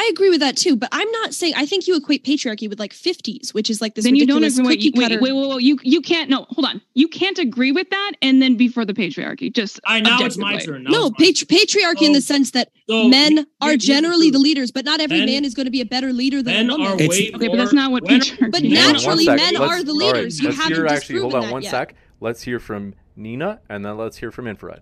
I 0.00 0.08
agree 0.12 0.30
with 0.30 0.38
that 0.40 0.56
too, 0.56 0.76
but 0.76 0.88
I'm 0.92 1.10
not 1.10 1.34
saying. 1.34 1.54
I 1.56 1.66
think 1.66 1.88
you 1.88 1.96
equate 1.96 2.24
patriarchy 2.24 2.68
with 2.68 2.78
like 2.78 2.92
50s, 2.92 3.52
which 3.52 3.68
is 3.68 3.80
like 3.80 3.94
this 3.96 4.04
then 4.04 4.14
you 4.14 4.26
don't 4.26 4.44
agree. 4.44 4.64
Wait, 4.64 4.76
cookie 4.76 4.92
wait, 4.94 5.02
cutter. 5.08 5.20
wait, 5.20 5.32
wait, 5.32 5.48
wait, 5.48 5.62
you 5.62 5.78
you 5.82 6.00
can't. 6.00 6.30
No, 6.30 6.46
hold 6.50 6.66
on. 6.66 6.80
You 6.94 7.08
can't 7.08 7.38
agree 7.38 7.72
with 7.72 7.90
that 7.90 8.12
and 8.22 8.40
then 8.40 8.56
be 8.56 8.68
for 8.68 8.84
the 8.84 8.94
patriarchy. 8.94 9.52
Just 9.52 9.80
I 9.84 10.00
now 10.00 10.20
it's 10.20 10.36
my 10.38 10.56
turn. 10.58 10.84
Now 10.84 10.90
no, 10.90 11.06
it's 11.18 11.18
my 11.18 11.26
patri- 11.26 11.82
patriarchy 11.82 12.06
in 12.06 12.12
the 12.12 12.20
sense 12.20 12.52
that 12.52 12.70
So, 12.88 13.08
men 13.08 13.46
are 13.60 13.70
here's 13.70 13.82
the 13.82 13.86
generally 13.88 14.30
the 14.30 14.38
leaders, 14.38 14.70
but 14.70 14.84
not 14.84 15.00
every 15.00 15.18
Men- 15.18 15.26
man 15.26 15.44
is 15.44 15.54
going 15.54 15.66
to 15.66 15.72
be 15.72 15.80
a 15.80 15.86
better 15.86 16.12
leader 16.12 16.42
than 16.44 16.54
Men 16.54 16.70
a 16.70 16.72
woman. 16.74 16.86
are 16.86 16.94
It's- 16.94 17.08
way 17.10 17.30
Okay, 17.34 17.48
but 17.48 17.56
that's 17.56 17.72
not 17.72 17.90
what 17.90 18.04
when- 18.04 18.20
patriarchy 18.20 18.52
But 18.52 18.62
is. 18.62 18.78
On 18.78 18.92
naturally, 18.92 19.26
men 19.26 19.38
Let's- 19.38 19.58
are 19.58 19.82
the 19.82 19.92
all 19.92 19.98
right, 20.00 20.14
leaders. 20.14 20.40
You 20.40 20.48
let's 20.50 20.58
haven't 20.60 20.76
hear 20.76 20.86
actually. 20.86 21.20
Hold 21.20 21.34
on 21.34 21.50
one 21.50 21.62
yet. 21.62 21.70
sec. 21.72 21.94
Let's 22.20 22.42
hear 22.42 22.60
from 22.60 22.94
Nina, 23.16 23.60
and 23.68 23.84
then 23.84 23.96
let's 23.96 24.16
hear 24.18 24.30
from 24.30 24.46
Infrared. 24.46 24.80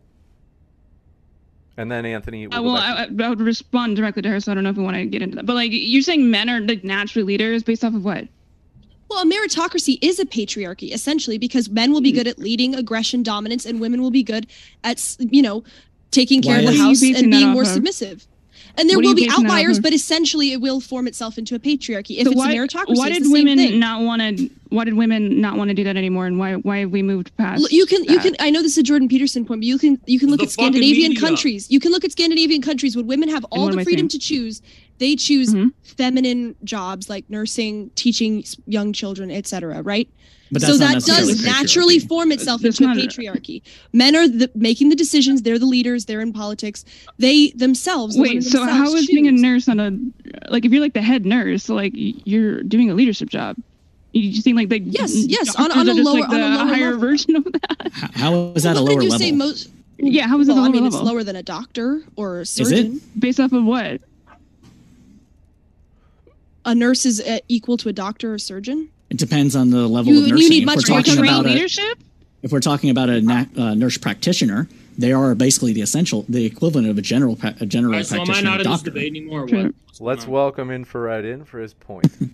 And 1.78 1.90
then 1.92 2.06
Anthony. 2.06 2.46
We'll 2.46 2.58
Uh, 2.58 2.62
well, 2.62 2.76
I, 2.76 3.08
I 3.22 3.28
would 3.28 3.40
respond 3.40 3.96
directly 3.96 4.22
to 4.22 4.28
her, 4.30 4.40
so 4.40 4.50
I 4.50 4.54
don't 4.54 4.64
know 4.64 4.70
if 4.70 4.76
we 4.76 4.82
want 4.84 4.96
to 4.96 5.04
get 5.06 5.20
into 5.22 5.36
that. 5.36 5.46
But 5.46 5.54
like, 5.54 5.70
you're 5.72 6.02
saying 6.02 6.30
men 6.30 6.48
are 6.48 6.60
like 6.60 6.84
naturally 6.84 7.24
leaders 7.24 7.62
based 7.62 7.84
off 7.84 7.94
of 7.94 8.04
what? 8.04 8.28
Well, 9.08 9.20
a 9.20 9.24
meritocracy 9.26 9.98
is 10.02 10.18
a 10.18 10.24
patriarchy 10.26 10.92
essentially 10.92 11.38
because 11.38 11.68
men 11.68 11.92
will 11.92 12.00
be 12.00 12.10
good 12.12 12.26
at 12.26 12.38
leading 12.38 12.74
aggression, 12.74 13.22
dominance, 13.22 13.64
and 13.66 13.80
women 13.80 14.00
will 14.02 14.10
be 14.10 14.22
good 14.22 14.46
at 14.84 15.16
you 15.18 15.42
know 15.42 15.62
taking 16.10 16.40
care 16.42 16.54
Why 16.56 16.60
of 16.60 16.66
the 16.66 16.72
is- 16.72 16.78
What 16.78 16.84
are 16.86 17.04
you 17.06 17.12
house 17.14 17.22
and 17.22 17.30
being 17.30 17.48
more 17.50 17.62
of? 17.62 17.68
submissive. 17.68 18.26
And 18.78 18.90
there 18.90 18.98
What 18.98 19.04
will 19.06 19.14
be 19.14 19.22
basing 19.26 19.44
that 19.44 19.50
off 19.50 19.56
outliers, 19.58 19.80
but 19.80 19.92
essentially 19.94 20.52
it 20.52 20.60
will 20.60 20.80
form 20.80 21.06
itself 21.06 21.38
into 21.38 21.54
a 21.54 21.58
patriarchy. 21.58 22.18
If 22.18 22.24
so 22.24 22.30
it's 22.32 22.36
why, 22.38 22.52
a 22.52 22.56
meritocracy, 22.56 22.96
why 22.96 23.08
it's 23.08 23.16
did 23.18 23.24
the 23.24 23.28
same 23.28 23.32
women 23.44 23.58
thing. 23.58 23.78
not 23.78 24.02
want 24.02 24.20
to? 24.22 24.50
Why 24.70 24.84
did 24.84 24.94
women 24.94 25.40
not 25.40 25.56
want 25.56 25.68
to 25.68 25.74
do 25.74 25.84
that 25.84 25.96
anymore? 25.96 26.26
And 26.26 26.38
why 26.38 26.54
why 26.54 26.78
have 26.78 26.90
we 26.90 27.02
moved 27.02 27.36
past? 27.36 27.70
You 27.72 27.86
can 27.86 28.04
you 28.04 28.18
can 28.18 28.34
I 28.40 28.50
know 28.50 28.62
this 28.62 28.72
is 28.72 28.78
a 28.78 28.82
Jordan 28.82 29.08
Peterson 29.08 29.44
point, 29.44 29.60
but 29.60 29.66
you 29.66 29.78
can 29.78 30.00
you 30.06 30.18
can 30.18 30.30
look 30.30 30.40
The 30.40 30.46
at 30.46 30.50
Scandinavian 30.52 31.10
media. 31.10 31.20
countries. 31.20 31.70
You 31.70 31.80
can 31.80 31.92
look 31.92 32.04
at 32.04 32.12
Scandinavian 32.12 32.62
countries 32.62 32.96
when 32.96 33.06
women 33.06 33.28
have 33.28 33.44
all 33.50 33.70
the 33.70 33.82
freedom 33.84 34.08
to 34.08 34.18
choose. 34.18 34.62
They 34.98 35.14
choose 35.14 35.52
Mhm. 35.54 35.72
feminine 35.84 36.56
jobs 36.64 37.08
like 37.10 37.28
nursing, 37.28 37.90
teaching 37.94 38.44
young 38.66 38.92
children, 38.92 39.30
etc. 39.30 39.82
Right? 39.82 40.08
But 40.52 40.62
so 40.62 40.76
that 40.76 40.94
does 41.04 41.08
patriarchy. 41.08 41.44
naturally 41.44 41.98
form 41.98 42.30
itself 42.30 42.60
That's 42.62 42.80
into 42.80 42.92
a 42.92 42.94
not- 42.94 43.04
patriarchy. 43.04 43.62
Men 43.92 44.14
are 44.14 44.28
the, 44.28 44.48
making 44.54 44.90
the 44.90 44.94
decisions. 44.96 45.42
They're 45.42 45.58
the 45.58 45.66
leaders. 45.66 46.04
They're 46.04 46.20
in 46.20 46.32
politics. 46.32 46.84
They 47.18 47.50
themselves. 47.56 48.14
the 48.14 48.22
Wait, 48.22 48.28
women 48.28 48.42
so 48.42 48.58
themselves 48.60 48.78
how 48.78 48.94
is 48.94 49.06
being 49.06 49.26
a 49.26 49.32
nurse 49.32 49.68
on 49.68 49.80
a 49.80 49.92
like 50.50 50.64
if 50.64 50.72
you're 50.72 50.80
like 50.80 50.94
the 50.94 51.02
head 51.02 51.26
nurse, 51.26 51.68
like 51.68 51.92
you're 51.94 52.62
doing 52.62 52.90
a 52.90 52.94
leadership 52.94 53.28
job? 53.28 53.56
You 54.16 54.32
just 54.32 54.44
think 54.44 54.56
like 54.56 54.68
the 54.70 54.80
Yes, 54.80 55.14
yes, 55.14 55.54
on- 55.56 55.70
on 55.72 55.88
a 55.88 55.94
lower- 55.94 56.20
like 56.20 56.28
on 56.30 56.40
a 56.40 56.56
lower 56.56 56.66
higher 56.66 56.84
level. 56.94 57.00
version 57.00 57.36
of 57.36 57.44
that. 57.44 57.76
H- 57.86 57.92
How 58.14 58.52
is 58.54 58.62
that 58.62 58.74
Well, 58.76 58.84
a 58.84 58.86
lower 58.88 59.02
you 59.02 59.10
level? 59.10 59.18
say 59.18 59.32
most. 59.32 59.68
Yeah, 59.98 60.26
how 60.26 60.40
is 60.40 60.48
Well, 60.48 60.56
it 60.58 60.60
the 60.60 60.66
I 60.66 60.70
mean, 60.72 60.84
level? 60.84 60.98
it's 61.00 61.06
lower 61.06 61.22
than 61.22 61.36
a 61.36 61.42
doctor 61.42 62.02
or 62.16 62.38
a 62.38 62.42
it? 62.42 62.46
surgeon. 62.48 63.00
Based 63.18 63.38
off 63.40 63.52
of 63.52 63.64
what? 63.64 64.00
A 66.64 66.74
nurse 66.74 67.04
is 67.06 67.20
uh, 67.20 67.38
equal 67.48 67.76
to 67.78 67.88
a 67.88 67.92
doctor 67.92 68.32
or 68.34 68.38
surgeon. 68.38 68.88
It 69.10 69.18
depends 69.18 69.54
on 69.54 69.70
the 69.70 69.86
level 69.86 70.12
You- 70.12 70.22
of 70.34 70.40
you 70.40 70.48
need 70.48 70.62
if 70.62 70.66
much 70.66 70.88
we're 70.88 70.94
more 70.94 71.02
talking 71.02 71.14
training. 71.16 71.30
about 71.32 71.46
a, 71.46 71.48
leadership? 71.50 71.98
if 72.42 72.52
we're 72.52 72.60
talking 72.60 72.90
about 72.90 73.08
a 73.10 73.20
na- 73.20 73.44
uh, 73.56 73.74
nurse 73.74 73.98
practitioner, 73.98 74.66
they 74.98 75.12
are 75.12 75.34
basically 75.34 75.72
the 75.74 75.82
essential, 75.82 76.24
the 76.28 76.44
equivalent 76.46 76.88
of 76.88 76.96
a 76.98 77.02
general 77.02 77.36
pra- 77.36 77.54
a 77.60 77.66
general 77.66 77.92
All 77.94 77.98
right, 77.98 78.06
so 78.06 78.16
am 78.16 78.22
I 78.22 78.24
practitioner 78.24 78.50
not 78.50 78.60
in 78.60 78.70
this 78.70 78.78
doctor. 78.78 78.90
debate 78.90 79.10
anymore? 79.10 79.42
or 79.42 79.46
What? 79.46 79.74
Let's 80.00 80.26
welcome 80.26 80.70
Infrared 80.70 81.24
in 81.24 81.44
for 81.44 81.60
his 81.60 81.74
point. 81.74 82.06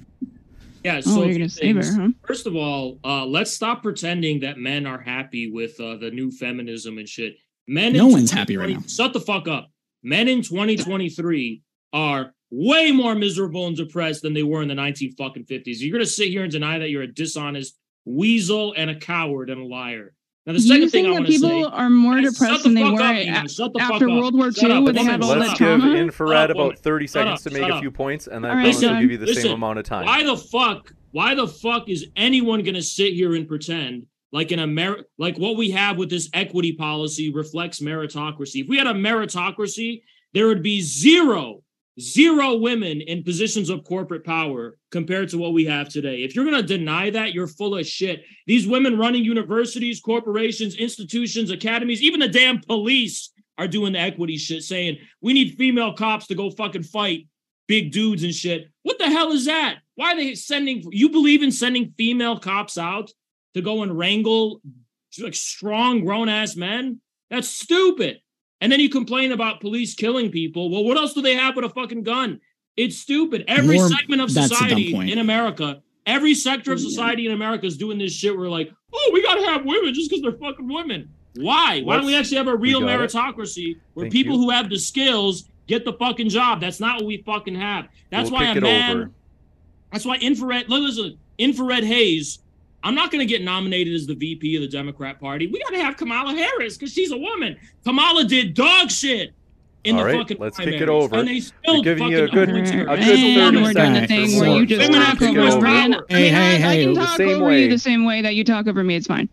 Yeah, 0.85 0.99
Oh, 0.99 1.01
so 1.01 1.23
you're 1.25 1.33
gonna 1.35 1.49
save 1.49 1.77
her, 1.77 1.83
huh? 1.85 2.09
First 2.27 2.47
of 2.47 2.57
all, 2.57 2.99
uh, 3.05 3.25
let's 3.25 3.51
stop 3.53 3.83
pretending 3.83 4.41
that 4.41 4.59
men 4.59 4.87
are 4.87 5.01
happy 5.01 5.51
with 5.51 5.79
uh, 5.81 5.97
the 5.97 6.11
new 6.11 6.31
feminism 6.31 6.99
and 6.99 7.09
shit. 7.09 7.37
Men, 7.69 7.93
No 7.93 8.09
one's 8.09 8.31
happy 8.31 8.57
right 8.57 8.71
now. 8.71 8.83
Shut 8.89 9.13
the 9.13 9.21
fuck 9.21 9.47
up. 9.49 9.71
Men 10.03 10.27
in 10.29 10.43
2023 10.43 11.63
are 11.93 12.35
way 12.51 12.91
more 12.93 13.15
miserable 13.15 13.67
and 13.67 13.77
depressed 13.77 14.23
than 14.23 14.35
they 14.35 14.43
were 14.43 14.63
in 14.63 14.69
the 14.69 14.75
19 14.75 15.15
fucking 15.17 15.45
50s. 15.45 15.81
You're 15.81 15.93
gonna 15.93 16.07
sit 16.07 16.29
here 16.29 16.43
and 16.43 16.51
deny 16.53 16.79
that 16.79 16.91
you're 16.91 17.03
a 17.03 17.07
dishonest 17.13 17.79
weasel 18.05 18.75
and 18.77 18.91
a 18.91 18.97
coward 18.99 19.49
and 19.51 19.61
a 19.61 19.65
liar. 19.65 20.15
Now, 20.45 20.55
the 20.55 20.61
second 20.61 20.83
you 20.83 20.89
thing 20.91 21.05
think 21.05 21.07
I 21.07 21.11
that 21.11 21.15
want 21.21 21.27
to 21.27 21.33
people 21.33 21.49
say. 21.51 21.63
are 21.77 21.91
more 21.91 22.21
Shut 22.21 22.33
depressed 22.33 22.63
the 22.65 22.69
than 22.71 22.75
they 22.75 22.83
were 22.85 23.01
up, 23.01 23.15
a- 23.15 23.27
Ina. 23.27 23.49
Shut 23.49 23.73
the 23.73 23.81
after 23.81 24.09
up. 24.11 24.17
World 24.17 24.35
War 24.35 24.47
II, 24.49 24.73
up, 24.73 24.85
when 24.85 24.95
they 24.97 25.05
had 25.05 25.23
all 25.23 25.29
Shut 25.29 25.39
Let's 25.39 25.59
that 25.61 25.69
up. 25.75 25.81
give? 25.83 25.95
Infrared 25.95 26.51
up, 26.51 26.57
about 26.57 26.79
30 26.81 27.07
seconds 27.07 27.47
up, 27.47 27.53
to 27.53 27.59
make 27.59 27.69
shut 27.69 27.77
a 27.79 27.81
few 27.81 27.91
points, 27.93 28.27
and 28.27 28.45
then 28.45 28.51
All 28.51 28.57
right, 28.57 28.63
promise 28.65 28.81
to 28.81 28.87
done. 28.87 29.03
give 29.03 29.11
you 29.13 29.19
the 29.19 29.27
Listen, 29.27 29.43
same 29.43 29.53
amount 29.53 29.79
of 29.79 29.85
time. 29.85 30.05
Why 30.07 30.25
the 30.25 30.37
fuck? 30.37 30.93
Why 31.13 31.35
the 31.37 31.47
fuck 31.47 31.89
is 31.89 32.07
anyone 32.17 32.63
gonna 32.65 32.83
sit 32.83 33.13
here 33.13 33.35
and 33.37 33.47
pretend 33.47 34.07
like 34.33 34.51
an 34.51 34.59
Amer 34.59 35.05
like 35.17 35.39
what 35.39 35.57
we 35.57 35.71
have 35.71 35.97
with 35.97 36.11
this 36.11 36.29
equity 36.35 36.73
policy 36.73 37.33
reflects 37.33 37.79
meritocracy? 37.81 38.63
If 38.63 38.69
we 38.69 38.79
had 38.79 38.89
a 38.89 38.95
meritocracy, 38.95 40.03
there 40.35 40.49
would 40.49 40.63
be 40.63 40.81
zero, 40.81 41.63
zero 42.01 42.57
women 42.57 43.01
in 43.01 43.23
positions 43.23 43.69
of 43.69 43.85
corporate 43.85 44.25
power 44.25 44.79
compared 44.91 45.29
to 45.29 45.39
what 45.39 45.53
we 45.53 45.65
have 45.67 45.89
today. 45.89 46.23
If 46.23 46.35
you're 46.35 46.45
gonna 46.45 46.63
deny 46.63 47.11
that, 47.11 47.35
you're 47.35 47.47
full 47.47 47.77
of 47.77 47.87
shit. 47.87 48.25
These 48.47 48.67
women 48.67 48.99
running 48.99 49.25
universities, 49.25 50.01
corporations, 50.01 50.75
institutions, 50.77 51.51
academies, 51.51 52.03
even 52.03 52.21
the 52.21 52.29
damn 52.29 52.61
police 52.61 53.31
are 53.59 53.69
doing 53.69 53.93
the 53.93 53.99
equity 53.99 54.37
shit, 54.39 54.63
saying 54.63 54.99
we 55.21 55.33
need 55.33 55.57
female 55.57 55.93
cops 55.93 56.27
to 56.29 56.35
go 56.35 56.51
fucking 56.51 56.85
fight 56.85 57.29
big 57.69 57.93
dudes 57.93 58.23
and 58.23 58.35
shit. 58.35 58.69
What 58.83 58.99
the 58.99 59.11
hell 59.11 59.33
is 59.33 59.45
that? 59.47 59.79
Why 59.95 60.13
are 60.13 60.17
they 60.17 60.35
sending? 60.35 60.83
You 60.91 61.11
believe 61.11 61.43
in 61.43 61.53
sending 61.53 61.95
female 61.97 62.39
cops 62.39 62.79
out 62.79 63.11
to 63.55 63.63
go 63.63 63.83
and 63.83 63.97
wrangle 63.97 64.61
like 65.19 65.35
strong 65.35 66.05
grown 66.05 66.29
ass 66.29 66.57
men? 66.57 67.01
That's 67.31 67.49
stupid. 67.49 68.21
And 68.63 68.71
then 68.71 68.79
you 68.79 68.89
complain 68.89 69.33
about 69.33 69.61
police 69.61 69.93
killing 69.95 70.31
people. 70.31 70.71
Well, 70.71 70.85
what 70.85 70.97
else 70.97 71.15
do 71.15 71.21
they 71.21 71.35
have 71.35 71.57
but 71.57 71.65
a 71.65 71.69
fucking 71.69 72.05
gun? 72.05 72.41
It's 72.77 72.97
stupid. 72.97 73.45
Every 73.49 73.77
More- 73.77 73.89
segment 73.89 74.23
of 74.23 74.33
that's 74.33 74.47
a 74.47 74.51
dumb 74.51 74.59
society 74.69 75.13
in 75.13 75.19
America, 75.19 75.83
every 76.07 76.33
sector 76.35 76.73
of 76.73 76.79
society 76.81 77.27
in 77.27 77.33
America 77.33 77.67
is 77.67 77.77
doing 77.77 77.99
this 77.99 78.13
shit. 78.15 78.39
We're 78.39 78.49
like, 78.49 78.71
oh, 78.95 79.11
we 79.13 79.21
gotta 79.21 79.45
have 79.47 79.65
women 79.67 79.93
just 79.93 80.09
because 80.09 80.23
they're 80.23 80.39
fucking 80.39 80.69
women. 80.73 81.11
Why? 81.35 81.81
Why 81.83 81.97
don't 81.97 82.07
we 82.07 82.15
actually 82.15 82.37
have 82.37 82.47
a 82.47 82.57
real 82.57 82.81
got 82.81 82.89
it. 83.01 83.11
meritocracy 83.11 83.77
where 83.95 84.05
Thank 84.05 84.13
people 84.13 84.37
you. 84.37 84.43
who 84.43 84.51
have 84.51 84.71
the 84.71 84.79
skills 84.79 85.49
get 85.67 85.85
the 85.85 85.95
fucking 85.95 86.29
job? 86.29 86.61
That's 86.61 86.79
not 86.79 86.99
what 86.99 87.07
we 87.07 87.23
fucking 87.27 87.57
have. 87.57 87.89
That's 88.11 88.31
We'll 88.31 88.41
why 88.41 88.47
kick 88.55 88.59
a 88.59 88.61
man. 88.61 88.97
over. 88.97 89.11
That's 89.91 90.05
why 90.07 90.17
infrared. 90.17 90.69
Listen, 90.69 91.19
infrared 91.37 91.83
haze. 91.85 92.39
I'm 92.85 92.95
not 92.95 93.11
going 93.13 93.21
to 93.21 93.27
get 93.27 93.43
nominated 93.43 93.95
as 93.95 94.07
the 94.07 94.15
VP 94.15 94.57
of 94.57 94.63
the 94.63 94.69
Democrat 94.69 95.21
Party. 95.21 95.47
We 95.47 95.61
got 95.63 95.71
to 95.71 95.83
have 95.83 95.97
Kamala 95.97 96.35
Harris 96.35 96.77
because 96.77 96.93
she's 96.93 97.13
a 97.13 97.17
woman. 97.17 97.57
Kamala 97.85 98.25
did 98.25 98.55
dog 98.55 98.91
shit 98.91 99.33
in 99.85 99.95
All 99.97 100.01
the 100.03 100.07
right, 100.07 100.19
fucking. 100.19 100.37
let's 100.39 100.59
kick 100.59 100.81
it 100.81 100.89
over. 100.89 101.17
And 101.17 101.29
they 101.29 101.41
We're 101.67 101.83
giving 101.83 102.09
you 102.09 102.25
a 102.25 102.29
good- 102.29 102.49
appointed 102.49 102.75
her. 102.75 102.87
a 102.89 102.97
She's 102.97 103.07
good 103.07 103.19
and 103.19 103.55
30 103.57 103.63
we're 103.63 103.73
doing 103.73 103.93
the 103.95 104.07
thing 104.09 104.31
for 104.31 104.41
where 104.41 104.59
you 104.61 104.67
just 104.67 104.81
Women 104.91 105.07
talk 105.07 105.23
over 105.23 105.33
go 105.35 105.61
Brian. 105.61 105.95
over. 105.95 106.07
Hey, 106.09 106.29
hey, 106.29 106.55
I 106.57 106.59
hey, 106.59 106.85
can 106.85 106.95
the 106.95 107.01
talk 107.01 107.17
same 107.17 107.29
over 107.31 107.45
way. 107.47 107.63
you 107.63 107.71
the 107.71 107.79
same 107.79 108.05
way 108.05 108.23
that 108.23 108.35
you 108.35 108.43
talk 108.45 108.67
over 108.67 108.83
me. 108.83 108.97
It's 108.97 109.07
fine. 109.07 109.29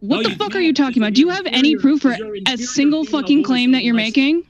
What 0.00 0.22
No, 0.22 0.28
the 0.28 0.36
fuck 0.36 0.54
are 0.54 0.60
you 0.60 0.74
talking 0.74 1.02
about? 1.02 1.14
Do 1.14 1.20
you 1.22 1.30
have 1.30 1.46
any 1.46 1.76
proof 1.76 2.02
for 2.02 2.14
a 2.46 2.56
single 2.58 3.04
fucking 3.04 3.42
claim 3.44 3.72
that 3.72 3.84
you're 3.84 3.94
making? 3.94 4.42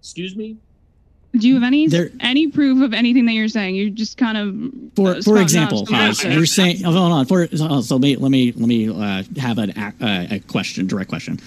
Excuse 0.00 0.36
me. 0.36 0.56
Do 1.36 1.46
you 1.46 1.54
have 1.54 1.62
any 1.62 1.86
There- 1.86 2.10
any 2.20 2.48
proof 2.48 2.82
of 2.82 2.92
anything 2.92 3.24
that 3.26 3.32
you're 3.32 3.48
saying? 3.48 3.76
You're 3.76 3.90
just 3.90 4.16
kind 4.16 4.36
of 4.36 4.72
For 4.96 5.16
uh, 5.16 5.22
for 5.22 5.40
example, 5.40 5.82
off 5.82 5.88
some 5.88 5.94
Haz, 5.94 6.18
bullshit. 6.20 6.36
you're 6.36 6.46
saying 6.46 6.84
oh, 6.84 6.92
hold 6.92 7.12
on. 7.12 7.26
For 7.26 7.48
oh, 7.60 7.80
so 7.82 7.96
let 7.96 8.02
me 8.02 8.16
let 8.16 8.30
me 8.30 8.52
let 8.52 8.66
me 8.68 8.88
uh, 8.88 9.22
have 9.38 9.58
an, 9.58 9.70
uh, 9.70 10.26
a 10.30 10.40
question, 10.40 10.86
direct 10.88 11.08
question. 11.08 11.38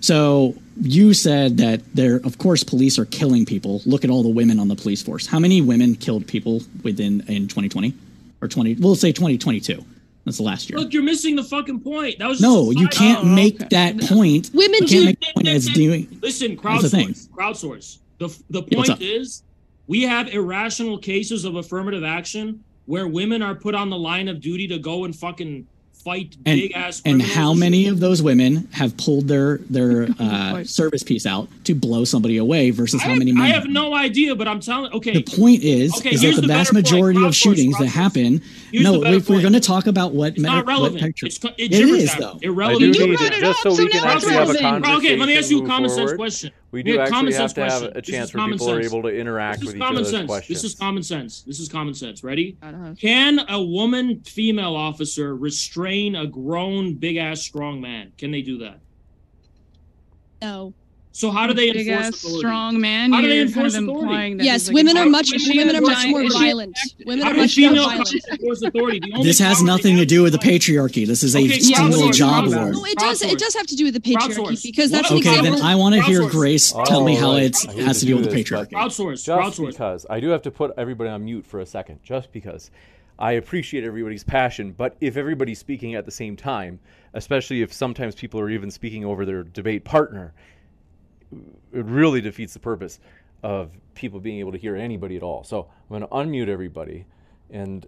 So 0.00 0.54
you 0.80 1.12
said 1.14 1.58
that 1.58 1.80
there, 1.94 2.16
of 2.16 2.38
course, 2.38 2.62
police 2.64 2.98
are 2.98 3.04
killing 3.06 3.44
people. 3.46 3.82
Look 3.86 4.04
at 4.04 4.10
all 4.10 4.22
the 4.22 4.28
women 4.30 4.58
on 4.58 4.68
the 4.68 4.76
police 4.76 5.02
force. 5.02 5.26
How 5.26 5.38
many 5.38 5.60
women 5.62 5.94
killed 5.94 6.26
people 6.26 6.62
within 6.82 7.20
in 7.28 7.48
2020 7.48 7.92
or 8.40 8.48
20? 8.48 8.74
We'll 8.74 8.94
say 8.94 9.12
2022. 9.12 9.84
That's 10.24 10.36
the 10.36 10.42
last 10.42 10.68
year. 10.68 10.78
Look, 10.78 10.92
you're 10.92 11.02
missing 11.02 11.36
the 11.36 11.44
fucking 11.44 11.80
point. 11.80 12.18
That 12.18 12.28
was 12.28 12.40
no, 12.42 12.72
just 12.72 12.78
you 12.78 12.88
can't 12.88 13.24
Oh, 13.24 13.28
make 13.28 13.56
okay. 13.56 13.68
that 13.70 14.00
point. 14.00 14.50
Women 14.52 14.84
do- 14.84 15.04
can't 15.06 15.20
point 15.34 15.48
as 15.48 15.66
doing. 15.66 16.18
Listen, 16.22 16.56
That's 16.56 16.62
crowdsource. 16.92 17.28
Crowdsource. 17.28 17.98
The 18.20 18.28
the 18.50 18.62
point 18.62 18.90
up? 18.90 18.98
is, 19.00 19.42
we 19.88 20.02
have 20.02 20.28
irrational 20.28 20.98
cases 20.98 21.44
of 21.44 21.56
affirmative 21.56 22.04
action 22.04 22.62
where 22.86 23.08
women 23.08 23.40
are 23.42 23.54
put 23.54 23.74
on 23.74 23.88
the 23.90 23.96
line 23.98 24.28
of 24.28 24.40
duty 24.40 24.68
to 24.68 24.78
go 24.78 25.04
and 25.04 25.16
fucking 25.16 25.66
fight 26.04 26.34
And- 26.46 26.58
big 26.60 26.72
ass. 26.72 27.02
And 27.04 27.20
how 27.22 27.52
many 27.54 27.86
of 27.86 28.00
those 28.00 28.22
women 28.22 28.66
have 28.72 28.96
pulled 28.96 29.28
their 29.28 29.58
their 29.70 30.08
uh, 30.18 30.64
service 30.64 31.02
piece 31.02 31.24
out 31.26 31.48
to 31.64 31.74
blow 31.74 32.04
somebody 32.04 32.36
away 32.38 32.70
versus 32.70 33.00
I 33.00 33.04
how 33.04 33.10
have, 33.10 33.18
many 33.18 33.32
men? 33.32 33.42
I 33.42 33.48
have 33.48 33.66
no 33.68 33.94
idea, 33.94 34.34
but 34.34 34.46
I'm 34.48 34.60
telling. 34.60 34.92
Okay, 34.92 35.12
The 35.12 35.22
point 35.36 35.62
is, 35.62 35.94
Okay, 35.96 36.10
is 36.10 36.20
that 36.20 36.26
here's 36.26 36.36
the 36.36 36.42
the 36.42 36.48
vast 36.48 36.72
better 36.72 36.82
point. 36.82 36.92
majority 36.92 37.18
of 37.24 37.32
Crowdsource, 37.32 37.34
shootings 37.42 37.78
that 37.78 37.86
happen. 37.88 38.42
Here's 38.72 38.84
no, 38.84 39.02
if 39.04 39.28
we're 39.30 39.40
going 39.42 39.52
to 39.54 39.60
talk 39.60 39.86
about 39.86 40.12
what 40.12 40.32
it's 40.32 40.38
meta- 40.40 40.56
not 40.56 40.66
relevant. 40.66 41.02
picture, 41.02 41.26
It's, 41.26 41.38
co- 41.38 41.48
it 41.48 41.54
it 41.58 41.68
gibberish 41.70 42.02
is 42.04 42.10
at- 42.14 42.18
though. 42.20 42.38
Irrelevant. 42.42 42.96
You 42.98 43.16
brought 43.16 43.32
it 43.32 43.44
up, 43.44 43.56
so 43.56 43.74
so 43.74 43.82
we 43.84 43.88
can 43.90 44.02
now 44.04 44.16
it's 44.16 44.24
actually 44.24 44.32
have 44.34 44.50
a 44.50 44.52
relevant. 44.54 44.84
conversation. 44.84 44.96
Okay, 44.98 45.16
let 45.18 45.26
me 45.26 45.36
ask 45.38 45.50
you 45.50 45.64
a 45.64 45.66
common 45.66 45.88
sense 45.90 46.12
question. 46.14 46.50
We 46.72 46.84
do 46.84 46.96
common 46.96 47.12
actually 47.12 47.32
have 47.34 47.50
sense 47.50 47.52
to 47.54 47.64
have 47.64 47.82
a 47.96 48.02
chance 48.02 48.32
where 48.32 48.42
common 48.42 48.58
people 48.58 48.70
are 48.70 48.82
sense. 48.82 48.92
able 48.92 49.02
to 49.02 49.08
interact 49.08 49.60
This 49.60 49.62
is 49.62 49.66
with 49.66 49.76
each 49.76 49.82
common 49.82 49.96
other's 49.96 50.10
sense. 50.10 50.26
questions. 50.26 50.62
This 50.62 50.70
is 50.72 50.78
common 50.78 51.02
sense. 51.02 51.42
This 51.42 51.58
is 51.60 51.68
common 51.68 51.94
sense. 51.94 52.22
Ready? 52.22 52.56
I 52.62 52.70
don't 52.70 52.84
know. 52.84 52.94
Can 52.94 53.40
a 53.48 53.60
woman 53.60 54.20
female 54.22 54.76
officer 54.76 55.34
restrain 55.36 56.14
a 56.14 56.26
grown 56.26 56.94
big 56.94 57.16
ass 57.16 57.40
strong 57.40 57.80
man? 57.80 58.12
Can 58.18 58.30
they 58.30 58.42
do 58.42 58.58
that? 58.58 58.78
No. 60.40 60.72
So 61.12 61.30
how 61.32 61.48
do 61.48 61.54
they 61.54 61.72
Big 61.72 61.88
enforce 61.88 62.06
ass 62.06 62.14
authority? 62.24 62.38
strong 62.38 62.80
man. 62.80 63.12
How 63.12 63.20
do 63.20 63.28
they 63.28 63.40
enforce 63.40 63.74
kind 63.74 63.88
of 63.88 63.96
authority? 63.96 64.34
that 64.34 64.44
Yes, 64.44 64.68
like 64.68 64.74
women 64.76 64.96
a- 64.96 65.00
are 65.00 65.06
much 65.06 65.32
Is 65.34 65.42
she 65.42 65.58
women 65.58 65.74
are 65.76 65.80
much 65.80 65.96
giant- 65.96 66.10
more 66.10 66.22
is 66.22 66.32
she- 66.32 66.38
violent. 66.38 66.78
Women 67.04 67.26
are 67.26 67.34
much 67.34 67.58
more 67.58 67.74
violent. 67.74 68.14
enforce 68.30 68.62
authority? 68.62 69.12
This 69.22 69.38
has 69.40 69.60
nothing 69.62 69.96
to 69.96 70.06
do 70.06 70.22
with 70.22 70.32
the 70.32 70.38
patriarchy. 70.38 71.04
This 71.06 71.24
is 71.24 71.34
a 71.34 71.40
Okay, 71.40 71.58
single 71.58 71.98
crowdsource, 72.10 72.14
job 72.14 72.46
war. 72.46 72.70
No, 72.72 72.84
it 72.84 72.96
does. 72.96 73.22
It 73.22 73.38
does 73.40 73.54
have 73.56 73.66
to 73.66 73.74
do 73.76 73.84
with 73.86 73.94
the 73.94 74.00
patriarchy 74.00 74.62
because 74.62 74.90
that's 74.92 75.08
Okay, 75.10 75.18
example. 75.18 75.56
then 75.56 75.62
I 75.62 75.74
want 75.74 75.96
to 75.96 76.02
hear 76.02 76.28
Grace 76.28 76.72
tell 76.86 77.02
me 77.04 77.16
how 77.16 77.30
Alright. 77.30 77.42
it's 77.44 77.66
I 77.66 77.72
hate 77.72 77.84
has 77.84 78.00
to 78.00 78.06
do 78.06 78.16
with 78.16 78.30
the 78.30 78.36
patriarchy. 78.36 78.70
Crowdsource. 78.70 79.24
Just 79.24 79.60
because 79.60 80.06
I 80.08 80.20
do 80.20 80.28
have 80.28 80.42
to 80.42 80.50
put 80.52 80.72
everybody 80.78 81.10
on 81.10 81.24
mute 81.24 81.44
for 81.44 81.58
a 81.58 81.66
second, 81.66 81.98
just 82.04 82.30
because 82.30 82.70
I 83.18 83.32
appreciate 83.32 83.82
everybody's 83.82 84.22
passion, 84.24 84.74
but 84.78 84.96
if 85.00 85.16
everybody's 85.16 85.58
speaking 85.58 85.96
at 85.96 86.04
the 86.06 86.12
same 86.12 86.36
time, 86.36 86.78
especially 87.14 87.62
if 87.62 87.72
sometimes 87.72 88.14
people 88.14 88.38
are 88.38 88.48
even 88.48 88.70
speaking 88.70 89.04
over 89.04 89.26
their 89.26 89.42
debate 89.42 89.84
partner, 89.84 90.32
it 91.32 91.84
really 91.84 92.20
defeats 92.20 92.54
the 92.54 92.60
purpose 92.60 92.98
of 93.42 93.72
people 93.94 94.20
being 94.20 94.38
able 94.38 94.52
to 94.52 94.58
hear 94.58 94.76
anybody 94.76 95.16
at 95.16 95.22
all. 95.22 95.44
So 95.44 95.68
I'm 95.90 96.00
going 96.00 96.02
to 96.02 96.08
unmute 96.08 96.48
everybody, 96.48 97.06
and 97.50 97.86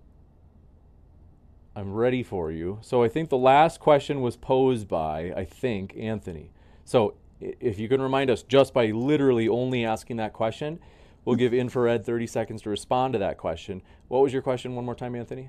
I'm 1.74 1.92
ready 1.92 2.22
for 2.22 2.50
you. 2.50 2.78
So 2.82 3.02
I 3.02 3.08
think 3.08 3.28
the 3.28 3.38
last 3.38 3.80
question 3.80 4.20
was 4.20 4.36
posed 4.36 4.88
by, 4.88 5.32
I 5.36 5.44
think, 5.44 5.94
Anthony. 5.96 6.50
So 6.84 7.14
if 7.40 7.78
you 7.78 7.88
can 7.88 8.00
remind 8.00 8.30
us 8.30 8.42
just 8.42 8.72
by 8.72 8.86
literally 8.86 9.48
only 9.48 9.84
asking 9.84 10.16
that 10.18 10.32
question, 10.32 10.78
we'll 11.24 11.36
give 11.36 11.52
Infrared 11.52 12.04
30 12.04 12.26
seconds 12.26 12.62
to 12.62 12.70
respond 12.70 13.14
to 13.14 13.18
that 13.18 13.38
question. 13.38 13.82
What 14.08 14.22
was 14.22 14.32
your 14.32 14.42
question 14.42 14.74
one 14.74 14.84
more 14.84 14.94
time, 14.94 15.14
Anthony? 15.14 15.48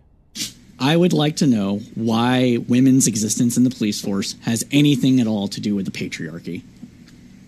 I 0.80 0.97
would 0.97 1.13
like 1.13 1.36
to 1.38 1.47
know 1.47 1.80
why 1.95 2.57
women's 2.67 3.07
existence 3.07 3.57
in 3.57 3.63
the 3.63 3.70
police 3.70 4.01
force 4.01 4.36
has 4.41 4.65
anything 4.72 5.20
at 5.20 5.28
all 5.28 5.47
to 5.49 5.61
do 5.61 5.76
with 5.76 5.86
the 5.86 5.91
patriarchy. 5.91 6.63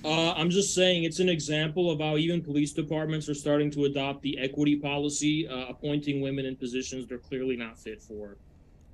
Uh, 0.05 0.33
I'm 0.33 0.51
just 0.51 0.75
saying 0.75 1.03
it's 1.03 1.19
an 1.19 1.29
example 1.29 1.89
of 1.89 1.99
how 1.99 2.17
even 2.17 2.39
police 2.43 2.71
departments 2.71 3.27
are 3.27 3.33
starting 3.33 3.71
to 3.71 3.85
adopt 3.85 4.21
the 4.21 4.37
equity 4.37 4.75
policy, 4.75 5.47
uh, 5.47 5.65
appointing 5.67 6.21
women 6.21 6.45
in 6.45 6.55
positions 6.55 7.07
they're 7.07 7.17
clearly 7.17 7.55
not 7.55 7.75
fit 7.79 8.03
for. 8.03 8.35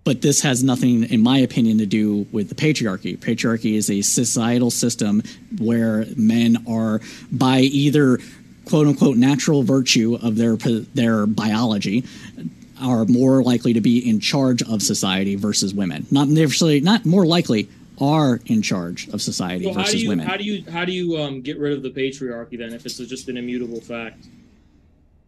But 0.06 0.22
this 0.22 0.42
has 0.42 0.64
nothing, 0.64 1.04
in 1.04 1.22
my 1.22 1.38
opinion, 1.40 1.80
to 1.80 1.86
do 1.86 2.26
with 2.32 2.48
the 2.48 2.56
patriarchy. 2.56 3.18
Patriarchy 3.18 3.76
is 3.76 3.90
a 3.90 4.02
societal 4.02 4.72
system 4.72 5.22
where 5.60 6.06
men 6.16 6.64
are, 6.66 7.02
by 7.30 7.60
either 7.60 8.18
quote 8.64 8.88
unquote 8.88 9.18
natural 9.18 9.64
virtue 9.64 10.18
of 10.22 10.38
their 10.38 10.56
their 10.56 11.28
biology, 11.28 12.06
are 12.82 13.06
more 13.06 13.44
likely 13.44 13.74
to 13.74 13.82
be 13.82 14.10
in 14.10 14.22
charge 14.22 14.64
of 14.64 14.82
society 14.82 15.36
versus 15.36 15.74
women. 15.74 16.08
Not 16.10 16.30
necessarily, 16.30 16.80
not 16.80 17.06
more 17.06 17.26
likely, 17.26 17.70
are 18.02 18.40
in 18.48 18.62
charge 18.62 19.08
of 19.10 19.22
society 19.22 19.66
So 19.66 19.74
versus 19.74 19.94
do 19.94 20.00
you 20.00 20.10
women. 20.10 20.26
how 20.26 20.38
do 20.38 20.44
you 20.44 20.70
how 20.72 20.84
do 20.86 20.92
you 20.92 21.18
um, 21.18 21.42
get 21.42 21.58
rid 21.60 21.74
of 21.74 21.84
the 21.84 21.92
patriarchy 21.92 22.58
then 22.58 22.74
if 22.74 22.86
it's 22.86 22.98
just 22.98 23.30
an 23.30 23.38
immutable 23.38 23.80
fact? 23.80 24.26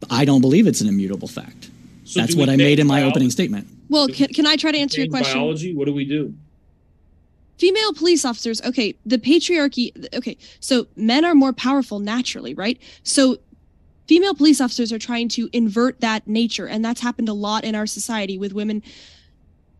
I 0.10 0.26
don't 0.26 0.42
believe 0.42 0.68
it's 0.68 0.82
an 0.82 0.88
immutable 0.88 1.28
fact. 1.28 1.70
So 2.04 2.20
That's 2.20 2.36
what 2.36 2.50
I 2.50 2.58
made 2.58 2.80
in 2.80 2.88
my 2.88 2.96
biology? 2.96 3.12
opening 3.12 3.30
statement. 3.30 3.68
Well, 3.90 4.08
can, 4.10 4.28
can 4.28 4.46
I 4.46 4.58
try 4.58 4.72
to 4.72 4.78
answer 4.78 5.00
your 5.00 5.10
question? 5.10 5.40
Biology. 5.40 5.74
What 5.74 5.86
do 5.86 5.94
we 5.94 6.06
do? 6.06 6.34
female 7.60 7.94
police 7.94 8.26
officers 8.26 8.62
okay 8.64 8.96
the 9.06 9.18
patriarchy 9.18 9.92
okay 10.16 10.36
so 10.60 10.88
men 10.96 11.24
are 11.24 11.36
more 11.36 11.54
powerful 11.54 12.00
naturally 12.00 12.54
right 12.56 12.82
so 13.04 13.38
female 14.08 14.34
police 14.34 14.60
officers 14.60 14.92
are 14.92 14.98
trying 15.00 15.30
to 15.30 15.48
invert 15.54 16.02
that 16.02 16.28
nature 16.28 16.68
and 16.68 16.84
that's 16.84 17.00
happened 17.00 17.30
a 17.30 17.34
lot 17.34 17.64
in 17.64 17.76
our 17.76 17.86
society 17.86 18.40
with 18.40 18.54
women 18.54 18.82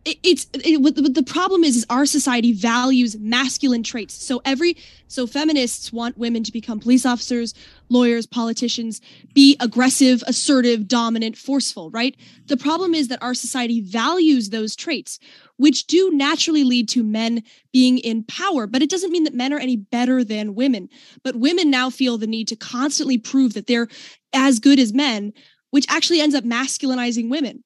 it, 0.04 0.18
it's 0.22 0.46
it, 0.52 0.80
what, 0.80 0.96
what 0.96 1.14
the 1.14 1.22
problem 1.22 1.64
is 1.64 1.76
is 1.76 1.86
our 1.88 2.06
society 2.06 2.52
values 2.52 3.16
masculine 3.18 3.82
traits. 3.82 4.14
So 4.14 4.42
every 4.44 4.76
so 5.08 5.26
feminists 5.26 5.92
want 5.92 6.18
women 6.18 6.44
to 6.44 6.52
become 6.52 6.80
police 6.80 7.06
officers 7.06 7.54
lawyers 7.88 8.26
politicians 8.26 9.00
be 9.34 9.56
aggressive 9.60 10.22
assertive 10.26 10.86
dominant 10.88 11.36
forceful 11.36 11.90
right? 11.90 12.16
The 12.46 12.56
problem 12.56 12.94
is 12.94 13.08
that 13.08 13.22
our 13.22 13.34
society 13.34 13.80
values 13.80 14.50
those 14.50 14.76
traits 14.76 15.18
which 15.56 15.86
do 15.86 16.10
naturally 16.12 16.64
lead 16.64 16.88
to 16.88 17.02
men 17.02 17.42
being 17.72 17.98
in 17.98 18.24
power. 18.24 18.66
But 18.66 18.82
it 18.82 18.90
doesn't 18.90 19.12
mean 19.12 19.24
that 19.24 19.34
men 19.34 19.52
are 19.52 19.58
any 19.58 19.76
better 19.76 20.24
than 20.24 20.56
women. 20.56 20.88
But 21.22 21.36
women 21.36 21.70
now 21.70 21.90
feel 21.90 22.18
the 22.18 22.26
need 22.26 22.48
to 22.48 22.56
constantly 22.56 23.18
prove 23.18 23.54
that 23.54 23.68
they're 23.68 23.88
as 24.32 24.58
good 24.58 24.78
as 24.78 24.92
men 24.92 25.32
which 25.70 25.86
actually 25.88 26.20
ends 26.20 26.36
up 26.36 26.44
masculinizing 26.44 27.28
women 27.28 27.64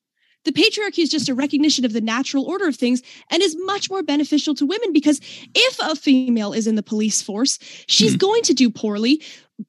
the 0.49 0.53
patriarchy 0.63 1.03
is 1.03 1.11
just 1.11 1.29
a 1.29 1.35
recognition 1.35 1.85
of 1.85 1.93
the 1.93 2.01
natural 2.01 2.45
order 2.45 2.67
of 2.67 2.75
things 2.75 3.03
and 3.31 3.43
is 3.43 3.55
much 3.65 3.91
more 3.91 4.03
beneficial 4.03 4.55
to 4.55 4.65
women 4.65 4.93
because 4.95 5.21
if 5.55 5.79
a 5.81 5.95
female 5.95 6.55
is 6.55 6.67
in 6.67 6.75
the 6.75 6.83
police 6.83 7.21
force 7.21 7.59
she's 7.87 8.15
Mhm. 8.15 8.19
going 8.19 8.43
to 8.45 8.55
do 8.55 8.71
poorly 8.71 9.23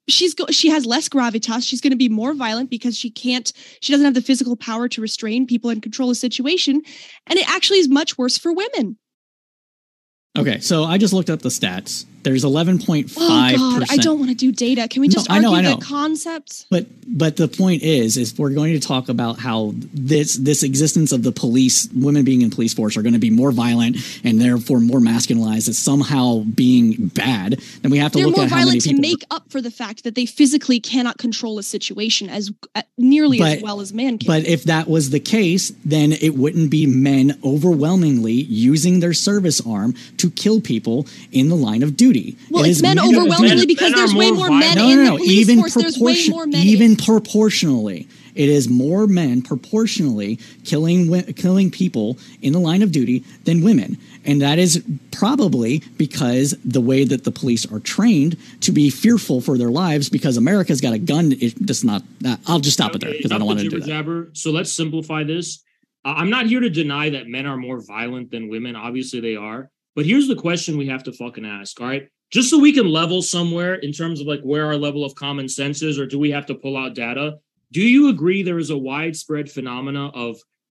she's 0.08 0.32
go- 0.34 0.46
she 0.50 0.70
has 0.70 0.86
less 0.86 1.06
gravitas 1.08 1.68
she's 1.68 1.82
going 1.82 1.90
to 1.90 1.96
be 1.96 2.08
more 2.08 2.32
violent 2.32 2.70
because 2.70 2.96
she 2.96 3.10
can't 3.10 3.52
she 3.82 3.92
doesn't 3.92 4.06
have 4.06 4.14
the 4.14 4.22
physical 4.22 4.56
power 4.56 4.88
to 4.88 5.02
restrain 5.02 5.46
people 5.46 5.68
and 5.68 5.82
control 5.82 6.08
a 6.10 6.14
situation 6.14 6.80
and 7.26 7.38
it 7.38 7.46
actually 7.50 7.78
is 7.78 7.88
much 7.88 8.16
worse 8.16 8.38
for 8.38 8.52
women 8.54 8.96
Okay, 10.38 10.60
so 10.60 10.84
I 10.84 10.96
just 10.96 11.12
looked 11.12 11.28
up 11.28 11.42
the 11.42 11.48
stats. 11.48 12.04
There's 12.22 12.44
11.5 12.44 13.12
oh 13.16 13.78
god 13.78 13.86
i 13.90 13.96
don't 13.96 14.18
want 14.18 14.30
to 14.30 14.36
do 14.36 14.52
data 14.52 14.86
can 14.88 15.00
we 15.00 15.08
No, 15.08 15.12
just 15.12 15.30
I 15.30 15.36
argue 15.36 15.48
know, 15.50 15.54
I 15.56 15.60
know. 15.62 15.76
the 15.76 15.84
concepts 15.84 16.66
But 16.70 16.86
but 17.06 17.36
the 17.36 17.48
point 17.48 17.82
is, 17.82 18.16
is 18.16 18.38
we're 18.38 18.50
going 18.50 18.72
to 18.72 18.80
talk 18.80 19.08
about 19.08 19.38
how 19.38 19.72
this 19.92 20.34
this 20.36 20.62
existence 20.62 21.10
of 21.12 21.22
the 21.24 21.32
police, 21.32 21.88
women 21.94 22.24
being 22.24 22.42
in 22.42 22.50
police 22.50 22.72
force, 22.72 22.96
are 22.96 23.02
going 23.02 23.14
to 23.14 23.18
be 23.18 23.30
more 23.30 23.50
violent 23.50 23.96
and 24.22 24.40
therefore 24.40 24.78
more 24.80 25.00
masculinized 25.00 25.68
as 25.68 25.76
somehow 25.78 26.44
being 26.54 27.08
bad. 27.08 27.60
Then 27.82 27.90
we 27.90 27.98
have 27.98 28.12
to 28.12 28.18
they're 28.18 28.26
look 28.28 28.38
at 28.38 28.50
how 28.50 28.58
many 28.58 28.78
violent 28.78 28.82
to 28.82 29.00
make 29.00 29.24
up 29.30 29.50
for 29.50 29.60
the 29.60 29.70
fact 29.72 30.04
that 30.04 30.14
they 30.14 30.24
physically 30.26 30.78
cannot 30.78 31.18
control 31.18 31.58
a 31.58 31.62
situation 31.62 32.28
as 32.28 32.52
uh, 32.76 32.82
nearly 32.96 33.42
as 33.42 33.62
well 33.62 33.80
as 33.80 33.92
man 33.92 34.18
can 34.18 34.26
But 34.28 34.46
if 34.46 34.64
that 34.64 34.88
was 34.88 35.10
the 35.10 35.20
case, 35.20 35.72
then 35.84 36.12
it 36.12 36.34
wouldn't 36.36 36.70
be 36.70 36.86
men 36.86 37.38
overwhelmingly 37.44 38.34
using 38.34 39.00
their 39.00 39.14
service 39.14 39.60
arm 39.66 39.94
to 40.18 40.30
kill 40.30 40.60
people 40.60 41.06
in 41.32 41.48
the 41.48 41.56
line 41.56 41.82
of 41.82 41.96
duty. 41.96 42.09
Well 42.50 42.64
It 42.64 42.70
it's 42.70 42.82
men 42.82 42.96
men- 42.96 43.04
overwhelmingly 43.08 43.56
men- 43.56 43.66
because 43.66 43.90
men 43.92 43.98
there's 43.98 44.14
way 44.14 44.30
more 44.30 44.48
more 44.48 44.58
men 44.58 44.76
violent. 44.76 44.76
No, 44.78 44.90
in 44.90 45.04
no, 45.04 45.10
the 45.12 45.16
police 45.24 45.38
Even 45.38 45.58
force 45.60 45.74
there's 45.74 45.98
way 45.98 46.28
more 46.28 46.46
men 46.46 46.66
even 46.66 46.96
proportionally, 46.96 48.08
it 48.34 48.48
is 48.48 48.68
more 48.68 49.06
men 49.06 49.42
proportionally 49.42 50.38
killing 50.64 51.22
killing 51.34 51.70
people 51.70 52.18
in 52.42 52.52
the 52.52 52.60
line 52.60 52.82
of 52.82 52.92
duty 52.92 53.24
than 53.44 53.62
women, 53.62 53.98
and 54.24 54.40
that 54.40 54.58
is 54.58 54.82
probably 55.10 55.80
because 55.98 56.54
the 56.64 56.80
way 56.80 57.04
that 57.04 57.24
the 57.24 57.30
police 57.32 57.70
are 57.72 57.80
trained 57.80 58.36
to 58.60 58.72
be 58.72 58.88
fearful 58.90 59.40
for 59.40 59.58
their 59.58 59.70
lives 59.70 60.08
because 60.08 60.36
America's 60.36 60.80
got 60.80 60.92
a 60.92 60.98
gun. 60.98 61.32
It 61.40 61.60
just 61.64 61.84
not. 61.84 62.02
I'll 62.46 62.60
just 62.60 62.76
stop 62.76 62.94
it 62.94 63.00
there 63.00 63.12
because 63.12 63.32
I 63.32 63.38
don't 63.38 63.46
want 63.46 63.58
to 63.60 63.64
do 63.64 63.70
that. 63.70 63.86
jibber-jabber. 63.86 64.30
So 64.34 64.50
let's 64.50 64.72
simplify 64.72 65.24
this. 65.24 65.62
I'm 66.04 66.30
not 66.30 66.46
here 66.46 66.60
to 66.60 66.70
deny 66.70 67.10
that 67.10 67.26
men 67.28 67.44
are 67.46 67.56
more 67.58 67.80
violent 67.84 68.30
than 68.30 68.48
women. 68.48 68.74
Obviously, 68.76 69.20
they 69.20 69.36
are. 69.36 69.70
But 70.00 70.06
here's 70.06 70.28
the 70.28 70.34
question 70.34 70.78
we 70.78 70.86
have 70.86 71.02
to 71.02 71.12
fucking 71.12 71.44
ask. 71.44 71.78
All 71.78 71.86
right, 71.86 72.08
just 72.30 72.48
so 72.48 72.58
we 72.58 72.72
can 72.72 72.88
level 72.88 73.20
somewhere 73.20 73.74
in 73.74 73.92
terms 73.92 74.18
of 74.18 74.26
like 74.26 74.40
where 74.40 74.64
our 74.64 74.78
level 74.78 75.04
of 75.04 75.14
common 75.14 75.46
sense 75.46 75.82
is, 75.82 75.98
or 75.98 76.06
do 76.06 76.18
we 76.18 76.30
have 76.30 76.46
to 76.46 76.54
pull 76.54 76.78
out 76.78 76.94
data? 76.94 77.34
Do 77.70 77.82
you 77.82 78.08
agree 78.08 78.42
there 78.42 78.58
is 78.58 78.70
a 78.70 78.78
widespread 78.78 79.50
phenomena 79.50 80.06
of 80.14 80.38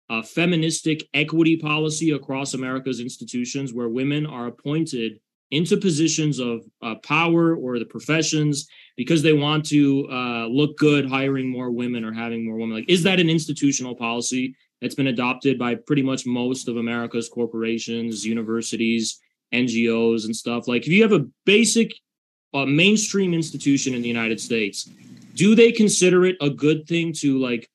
uh, 0.09 0.24
feministic 0.24 1.07
equity 1.13 1.55
policy 1.55 2.09
across 2.09 2.55
America's 2.55 2.99
institutions 2.99 3.76
where 3.76 3.89
women 3.89 4.26
are 4.26 4.47
appointed 4.47 5.19
into 5.51 5.78
positions 5.78 6.39
of 6.39 6.63
uh, 6.82 6.95
power 7.03 7.55
or 7.55 7.78
the 7.78 7.86
professions 7.86 8.67
because 8.97 9.22
they 9.22 9.34
want 9.34 9.63
to 9.67 10.07
uh, 10.09 10.47
look 10.47 10.76
good 10.80 11.07
hiring 11.07 11.47
more 11.47 11.69
women 11.69 12.03
or 12.03 12.11
having 12.11 12.43
more 12.43 12.55
women 12.55 12.78
like 12.78 12.89
is 12.89 13.03
that 13.03 13.19
an 13.19 13.30
institutional 13.30 13.95
policy 13.95 14.55
that's 14.82 14.95
been 14.95 15.07
adopted 15.07 15.57
by 15.59 15.75
pretty 15.75 16.01
much 16.01 16.25
most 16.25 16.67
of 16.67 16.77
america's 16.77 17.29
corporations 17.29 18.25
universities 18.25 19.19
ngos 19.53 20.25
and 20.25 20.36
stuff 20.36 20.67
like 20.67 20.84
if 20.84 20.89
you 20.89 21.01
have 21.01 21.11
a 21.11 21.25
basic 21.45 21.91
uh, 22.53 22.65
mainstream 22.65 23.34
institution 23.34 23.93
in 23.93 24.01
the 24.01 24.07
united 24.07 24.39
states 24.39 24.89
do 25.36 25.55
they 25.55 25.71
consider 25.71 26.25
it 26.25 26.36
a 26.41 26.49
good 26.49 26.88
thing 26.88 27.13
to 27.13 27.38
like 27.39 27.69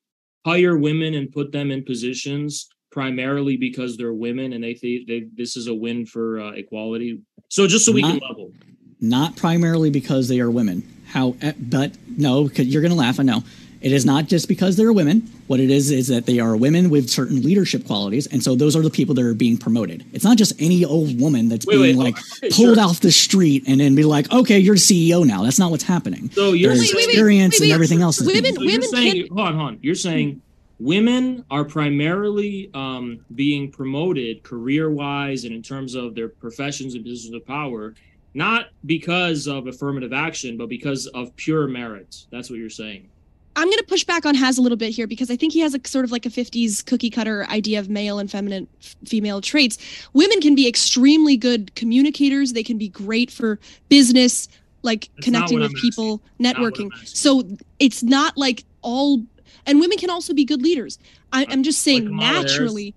hire 0.45 0.77
women 0.77 1.13
and 1.15 1.31
put 1.31 1.51
them 1.51 1.71
in 1.71 1.83
positions 1.83 2.69
primarily 2.91 3.57
because 3.57 3.97
they're 3.97 4.13
women 4.13 4.53
and 4.53 4.63
they 4.63 4.73
think 4.73 5.07
they, 5.07 5.25
this 5.35 5.57
is 5.57 5.67
a 5.67 5.73
win 5.73 6.05
for 6.05 6.39
uh, 6.39 6.51
equality 6.51 7.19
so 7.49 7.67
just 7.67 7.85
so 7.85 7.91
we 7.91 8.01
can 8.01 8.17
Not- 8.17 8.29
level 8.29 8.51
not 8.99 9.35
primarily 9.35 9.91
because 9.91 10.27
they 10.27 10.39
are 10.39 10.49
women. 10.49 10.81
How, 11.05 11.35
eh, 11.43 11.53
but 11.59 11.91
no, 12.17 12.49
'cause 12.49 12.65
you're 12.65 12.81
going 12.81 12.91
to 12.91 12.97
laugh. 12.97 13.19
I 13.19 13.23
know. 13.23 13.43
It 13.81 13.91
is 13.91 14.05
not 14.05 14.25
just 14.27 14.47
because 14.47 14.75
they're 14.75 14.91
women. 14.93 15.21
What 15.47 15.59
it 15.59 15.69
is 15.69 15.91
is 15.91 16.07
that 16.07 16.25
they 16.25 16.39
are 16.39 16.55
women 16.57 16.89
with 16.89 17.09
certain 17.09 17.41
leadership 17.41 17.85
qualities, 17.85 18.27
and 18.27 18.43
so 18.43 18.55
those 18.55 18.75
are 18.75 18.81
the 18.81 18.89
people 18.89 19.13
that 19.15 19.23
are 19.23 19.33
being 19.33 19.57
promoted. 19.57 20.05
It's 20.13 20.23
not 20.23 20.37
just 20.37 20.53
any 20.59 20.83
old 20.83 21.19
woman 21.19 21.47
that's 21.49 21.65
Wait, 21.65 21.75
being 21.77 21.97
wait, 21.97 22.03
like 22.15 22.17
okay, 22.43 22.49
pulled 22.49 22.75
sure. 22.75 22.79
off 22.79 22.99
the 23.01 23.11
street 23.11 23.63
and 23.67 23.79
then 23.79 23.95
be 23.95 24.03
like, 24.03 24.31
"Okay, 24.31 24.59
you're 24.59 24.75
CEO 24.75 25.25
now." 25.25 25.43
That's 25.43 25.59
not 25.59 25.71
what's 25.71 25.83
happening. 25.83 26.29
so 26.31 26.53
you're 26.53 26.73
There's 26.75 26.93
Wait, 26.93 27.05
experience 27.05 27.59
and 27.61 27.71
everything 27.71 28.01
else. 28.01 28.19
is 28.19 28.27
Women- 28.27 28.55
So 28.55 28.61
you're 28.61 28.71
women 28.71 28.89
saying, 28.89 29.27
hold 29.29 29.39
on, 29.47 29.53
hold 29.55 29.67
on. 29.67 29.79
You're 29.81 29.95
saying 29.95 30.41
women 30.79 31.43
are 31.49 31.63
primarily 31.63 32.69
um, 32.73 33.19
being 33.35 33.71
promoted 33.71 34.43
career 34.43 34.89
wise 34.89 35.43
and 35.45 35.53
in 35.55 35.61
terms 35.63 35.95
of 35.95 36.13
their 36.15 36.29
professions 36.29 36.93
and 36.95 37.03
positions 37.03 37.33
of 37.33 37.45
power, 37.45 37.95
not 38.33 38.67
because 38.85 39.47
of 39.47 39.67
affirmative 39.67 40.13
action, 40.13 40.57
but 40.57 40.69
because 40.69 41.07
of 41.07 41.35
pure 41.35 41.67
merit. 41.67 42.25
That's 42.31 42.49
what 42.49 42.59
you're 42.59 42.69
saying. 42.69 43.09
I'm 43.57 43.65
going 43.65 43.79
to 43.79 43.85
push 43.85 44.03
back 44.03 44.27
on 44.27 44.35
Has 44.35 44.59
a 44.59 44.61
little 44.61 44.77
bit 44.77 44.91
here 44.91 45.07
because 45.07 45.31
I 45.31 45.35
think 45.35 45.51
he 45.51 45.61
has 45.61 45.73
a 45.73 45.79
sort 45.83 46.05
of 46.05 46.11
like 46.11 46.27
a 46.27 46.29
50s 46.29 46.85
cookie 46.85 47.09
cutter 47.09 47.43
idea 47.49 47.79
of 47.79 47.89
male 47.89 48.19
and 48.19 48.29
feminine 48.29 48.67
f- 48.79 48.95
female 49.03 49.41
traits. 49.41 49.79
Women 50.13 50.41
can 50.41 50.53
be 50.53 50.67
extremely 50.67 51.35
good 51.37 51.73
communicators. 51.73 52.53
They 52.53 52.61
can 52.61 52.77
be 52.77 52.87
great 52.87 53.31
for 53.31 53.59
business, 53.89 54.47
like 54.83 55.09
That's 55.15 55.25
connecting 55.25 55.59
with 55.59 55.73
people, 55.73 56.21
what 56.37 56.55
networking. 56.55 56.91
So 57.07 57.43
it's 57.79 58.03
not 58.03 58.37
like 58.37 58.63
all, 58.83 59.23
and 59.65 59.79
women 59.79 59.97
can 59.97 60.11
also 60.11 60.35
be 60.35 60.45
good 60.45 60.61
leaders. 60.61 60.99
I, 61.33 61.47
I'm 61.49 61.63
just 61.63 61.81
saying 61.81 62.15
Harris? 62.15 62.51
naturally. 62.51 62.93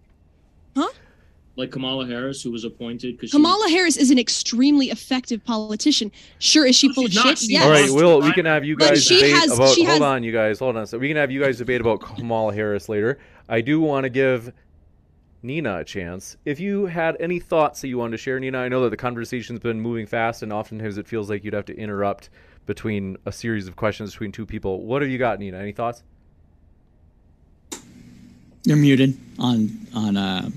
Like 1.60 1.70
Kamala 1.70 2.06
Harris, 2.06 2.42
who 2.42 2.50
was 2.50 2.64
appointed 2.64 3.16
because 3.16 3.30
Kamala 3.32 3.68
Harris 3.68 3.96
is 3.96 4.10
an 4.10 4.18
extremely 4.18 4.90
effective 4.90 5.44
politician. 5.44 6.10
Sure, 6.38 6.66
is 6.66 6.74
she 6.74 6.88
No, 6.88 6.94
full 6.94 7.04
of 7.06 7.12
shit? 7.12 7.38
She's 7.38 7.50
Yes. 7.50 7.64
All 7.64 7.70
right, 7.70 7.82
lost 7.82 7.94
Will, 7.94 8.20
we 8.22 8.32
can 8.32 8.46
have 8.46 8.64
you 8.64 8.76
guys 8.76 9.04
she 9.04 9.16
debate 9.16 9.34
has- 9.36 9.52
about. 9.52 9.74
she 9.74 9.84
hold 9.84 9.98
has- 9.98 10.00
on, 10.02 10.22
you 10.24 10.32
guys. 10.32 10.58
Hold 10.58 10.76
on. 10.76 10.86
So 10.86 10.98
we 10.98 11.08
can 11.08 11.16
have 11.18 11.30
you 11.30 11.40
guys 11.40 11.58
debate 11.58 11.80
about 11.80 12.00
Kamala 12.00 12.52
Harris 12.54 12.88
later. 12.88 13.18
I 13.48 13.60
do 13.60 13.78
want 13.80 14.04
to 14.04 14.10
give 14.10 14.52
Nina 15.42 15.78
a 15.78 15.84
chance. 15.84 16.36
If 16.44 16.58
you 16.60 16.86
had 16.86 17.16
any 17.20 17.38
thoughts 17.38 17.80
that 17.82 17.88
you 17.88 17.98
wanted 17.98 18.12
to 18.12 18.18
share, 18.18 18.40
Nina, 18.40 18.58
I 18.58 18.68
know 18.68 18.82
that 18.84 18.90
the 18.90 18.96
conversation's 18.96 19.60
been 19.60 19.80
moving 19.80 20.06
fast, 20.06 20.42
and 20.42 20.52
oftentimes 20.52 20.96
it 20.98 21.06
feels 21.06 21.28
like 21.30 21.44
you'd 21.44 21.54
have 21.54 21.66
to 21.66 21.76
interrupt 21.76 22.30
between 22.66 23.16
a 23.26 23.32
series 23.32 23.66
of 23.68 23.76
questions 23.76 24.12
between 24.12 24.32
two 24.32 24.46
people. 24.46 24.80
What 24.82 25.02
have 25.02 25.10
you 25.10 25.18
got, 25.18 25.38
Nina? 25.38 25.58
Any 25.58 25.72
thoughts? 25.72 26.02
You're 28.64 28.76
muted 28.76 29.16
on 29.38 29.70
on 29.94 30.16
uh, 30.16 30.50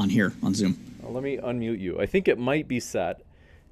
on 0.00 0.08
here 0.08 0.32
on 0.42 0.54
Zoom. 0.54 0.78
Well, 1.02 1.12
let 1.12 1.22
me 1.22 1.36
unmute 1.36 1.78
you. 1.78 2.00
I 2.00 2.06
think 2.06 2.26
it 2.26 2.38
might 2.38 2.66
be 2.66 2.80
set 2.80 3.22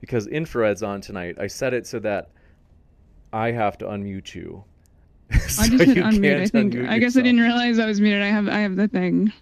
because 0.00 0.26
infrared's 0.26 0.82
on 0.82 1.00
tonight. 1.00 1.36
I 1.40 1.46
set 1.46 1.72
it 1.74 1.86
so 1.86 1.98
that 2.00 2.28
I 3.32 3.50
have 3.50 3.78
to 3.78 3.86
unmute 3.86 4.34
you. 4.34 4.64
I 5.32 5.36
just 5.36 5.84
hit 5.84 5.96
unmute. 5.96 6.40
I 6.40 6.46
think. 6.46 6.74
unmute 6.74 6.88
I 6.88 6.98
guess 6.98 7.16
I 7.16 7.22
didn't 7.22 7.40
realize 7.40 7.78
I 7.78 7.86
was 7.86 8.00
muted. 8.00 8.22
I 8.22 8.28
have. 8.28 8.48
I 8.48 8.58
have 8.60 8.76
the 8.76 8.88
thing. 8.88 9.32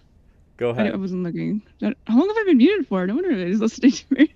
Go 0.55 0.69
ahead. 0.69 0.91
I 0.91 0.95
wasn't 0.95 1.23
looking. 1.23 1.61
How 1.81 2.17
long 2.17 2.27
have 2.27 2.37
I 2.37 2.43
been 2.45 2.57
muted 2.57 2.87
for? 2.87 3.05
No 3.05 3.13
wonder 3.15 3.31
everybody's 3.31 3.59
listening 3.67 3.91
to 3.91 4.05
me. 4.11 4.33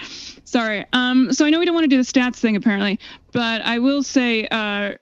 Sorry. 0.44 0.84
Um. 0.92 1.32
So 1.32 1.46
I 1.46 1.50
know 1.50 1.58
we 1.58 1.64
don't 1.64 1.74
want 1.74 1.84
to 1.84 1.88
do 1.88 1.96
the 1.96 2.02
stats 2.02 2.36
thing 2.36 2.56
apparently, 2.56 2.98
but 3.32 3.62
I 3.62 3.78
will 3.78 4.02
say, 4.02 4.46
uh, 4.48 4.94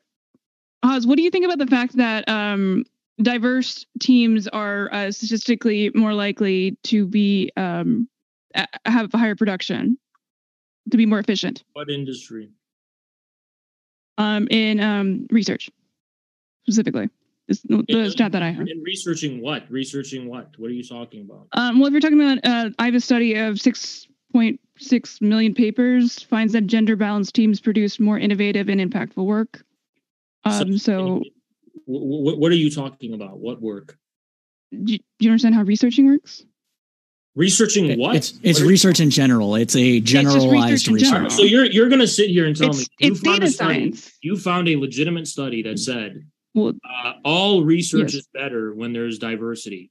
Oz, 0.83 1.07
what 1.07 1.17
do 1.17 1.23
you 1.23 1.31
think 1.31 1.45
about 1.45 1.59
the 1.59 1.67
fact 1.67 1.97
that 1.97 2.29
um 2.29 2.85
diverse 3.23 3.87
teams 4.01 4.49
are 4.49 4.93
uh, 4.93 5.11
statistically 5.11 5.91
more 5.95 6.15
likely 6.15 6.77
to 6.85 7.07
be 7.07 7.51
um, 7.57 8.09
a- 8.55 8.67
have 8.87 9.11
higher 9.13 9.35
production, 9.37 9.99
to 10.91 10.97
be 10.97 11.07
more 11.07 11.19
efficient 11.19 11.65
What 11.73 11.91
industry? 11.91 12.51
um, 14.19 14.49
in 14.51 14.81
um, 14.81 15.27
research 15.31 15.71
specifically. 16.65 17.09
Is 17.47 17.61
the 17.63 18.11
stat 18.11 18.33
that 18.33 18.43
I 18.43 18.51
have. 18.51 18.67
In 18.67 18.83
researching 18.83 19.43
what? 19.43 19.71
Researching 19.71 20.29
what? 20.29 20.59
What 20.59 20.71
are 20.71 20.75
you 20.75 20.83
talking 20.83 21.21
about? 21.21 21.47
Um, 21.53 21.79
well, 21.79 21.89
if 21.89 21.93
you're 21.93 22.01
talking 22.01 22.21
about, 22.21 22.39
uh, 22.43 22.71
I 22.79 22.87
have 22.87 22.95
a 22.95 23.01
study 23.01 23.35
of 23.35 23.57
6.6 23.57 25.21
million 25.21 25.53
papers 25.53 26.23
finds 26.23 26.55
that 26.55 26.67
gender 26.67 26.97
balanced 26.97 27.35
teams 27.35 27.61
produce 27.61 28.01
more 28.01 28.19
innovative 28.19 28.71
and 28.71 28.81
impactful 28.81 29.23
work. 29.27 29.63
Um, 30.45 30.79
so, 30.79 31.23
What, 31.87 32.39
what 32.39 32.53
are 32.53 32.57
you 32.57 32.71
talking 32.71 33.15
about? 33.15 33.39
What 33.39 33.61
work? 33.61 33.97
do 34.73 34.99
you, 35.21 35.31
understand 35.31 35.55
how 35.55 35.63
researching 35.63 36.07
works? 36.07 36.45
Researching 37.37 37.99
what? 37.99 38.15
It's 38.17 38.39
it's 38.43 38.61
What 38.61 38.67
are- 38.67 38.69
research 38.69 39.01
in 39.01 39.11
general. 39.11 39.57
It's 39.57 39.75
a 39.75 40.01
just 40.01 40.13
generalized 40.13 40.87
research 40.89 40.93
research. 40.95 41.11
general. 41.11 41.31
So 41.31 41.43
you're 41.43 41.67
you're 41.67 41.89
gonna 41.89 42.07
sit 42.07 42.31
here 42.31 42.47
and 42.47 42.57
tell 42.57 42.71
It's, 42.71 42.79
me 42.81 42.87
you 43.01 43.11
it's 43.13 43.21
found 43.21 43.41
data 43.41 43.47
a 43.47 43.51
study. 43.51 43.75
science. 43.75 44.13
You 44.23 44.37
found 44.37 44.69
a 44.69 44.77
legitimate 44.77 45.27
study 45.27 45.63
that 45.63 45.79
said 45.81 46.23
Well, 46.55 46.75
uh, 47.05 47.13
all 47.25 47.65
research 47.65 48.15
Yes. 48.15 48.23
is 48.23 48.29
better 48.33 48.73
when 48.75 48.93
there's 48.93 49.19
diversity. 49.19 49.91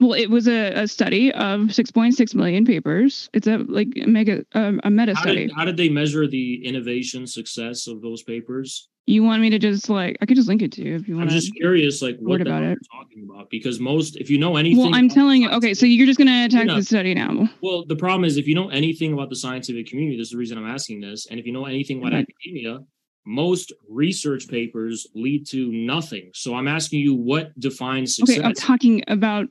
well, 0.00 0.14
it 0.14 0.30
was 0.30 0.48
a, 0.48 0.72
a 0.82 0.88
study 0.88 1.30
of 1.32 1.60
6.6 1.70 2.34
million 2.34 2.64
papers. 2.64 3.30
It's 3.34 3.46
a 3.46 3.58
like 3.58 3.88
a 3.96 4.06
mega 4.06 4.44
um, 4.54 4.80
a 4.82 4.90
meta 4.90 5.14
How 5.14 5.22
study. 5.22 5.46
did, 5.46 5.52
how 5.54 5.64
did 5.64 5.76
they 5.76 5.88
measure 5.88 6.26
the 6.26 6.64
innovation 6.66 7.24
success 7.26 7.86
of 7.86 8.02
those 8.02 8.24
papers? 8.24 8.88
You 9.06 9.22
want 9.24 9.42
me 9.42 9.50
to 9.50 9.58
just 9.58 9.88
like 9.88 10.16
I 10.20 10.26
could 10.26 10.36
just 10.36 10.48
link 10.48 10.62
it 10.62 10.72
to 10.72 10.82
you 10.82 10.94
if 10.94 11.08
you 11.08 11.16
want. 11.16 11.28
I'm 11.30 11.34
just 11.34 11.54
curious, 11.54 12.00
like 12.00 12.16
what 12.20 12.40
about 12.40 12.62
it. 12.62 12.66
you're 12.68 13.02
talking 13.02 13.28
about. 13.28 13.50
Because 13.50 13.80
most, 13.80 14.16
if 14.16 14.30
you 14.30 14.38
know 14.38 14.56
anything, 14.56 14.78
Well, 14.78 14.94
I'm 14.94 15.08
telling 15.08 15.42
you. 15.42 15.50
Okay, 15.50 15.74
so 15.74 15.86
you're 15.86 16.06
just 16.06 16.18
gonna 16.18 16.44
attack 16.44 16.66
the 16.66 16.82
study 16.82 17.14
now. 17.14 17.48
Well, 17.60 17.84
the 17.86 17.96
problem 17.96 18.24
is 18.24 18.36
if 18.36 18.46
you 18.46 18.54
know 18.54 18.68
anything 18.70 19.12
about 19.12 19.28
the 19.28 19.36
scientific 19.36 19.86
community, 19.86 20.16
this 20.16 20.28
is 20.28 20.32
the 20.32 20.38
reason 20.38 20.58
I'm 20.58 20.68
asking 20.68 21.00
this, 21.00 21.26
and 21.26 21.40
if 21.40 21.46
you 21.46 21.52
know 21.52 21.66
anything 21.66 21.98
about 21.98 22.12
Right. 22.12 22.26
academia, 22.28 22.80
most 23.26 23.72
research 23.88 24.48
papers 24.48 25.06
lead 25.14 25.46
to 25.48 25.70
nothing. 25.72 26.30
So 26.34 26.54
I'm 26.54 26.68
asking 26.68 27.00
you 27.00 27.14
what 27.14 27.58
defines 27.58 28.16
success. 28.16 28.38
Okay, 28.38 28.46
I'm 28.46 28.54
talking 28.54 29.02
about 29.08 29.48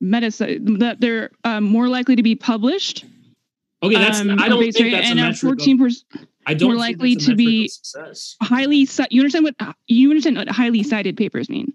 medicine 0.00 0.78
that 0.78 1.00
they're 1.00 1.30
um, 1.44 1.64
more 1.64 1.88
likely 1.88 2.16
to 2.16 2.22
be 2.22 2.34
published. 2.34 3.04
Okay, 3.82 3.94
that's 3.94 4.20
um, 4.20 4.38
I 4.38 4.48
don't 4.48 4.60
think 4.72 4.92
that's 4.92 5.06
a 5.06 5.10
and 5.10 5.20
metric. 5.20 5.38
fourteen 5.38 5.78
percent 5.78 6.28
I 6.46 6.54
don't 6.54 6.74
more 6.74 6.84
think 6.84 6.98
likely 6.98 7.16
to 7.16 7.34
be- 7.34 7.70
highly. 8.40 8.86
You 9.10 9.20
understand 9.20 9.44
what 9.44 9.76
you 9.88 10.10
understand 10.10 10.36
what 10.36 10.48
highly 10.48 10.82
cited 10.82 11.16
papers 11.16 11.48
mean? 11.50 11.72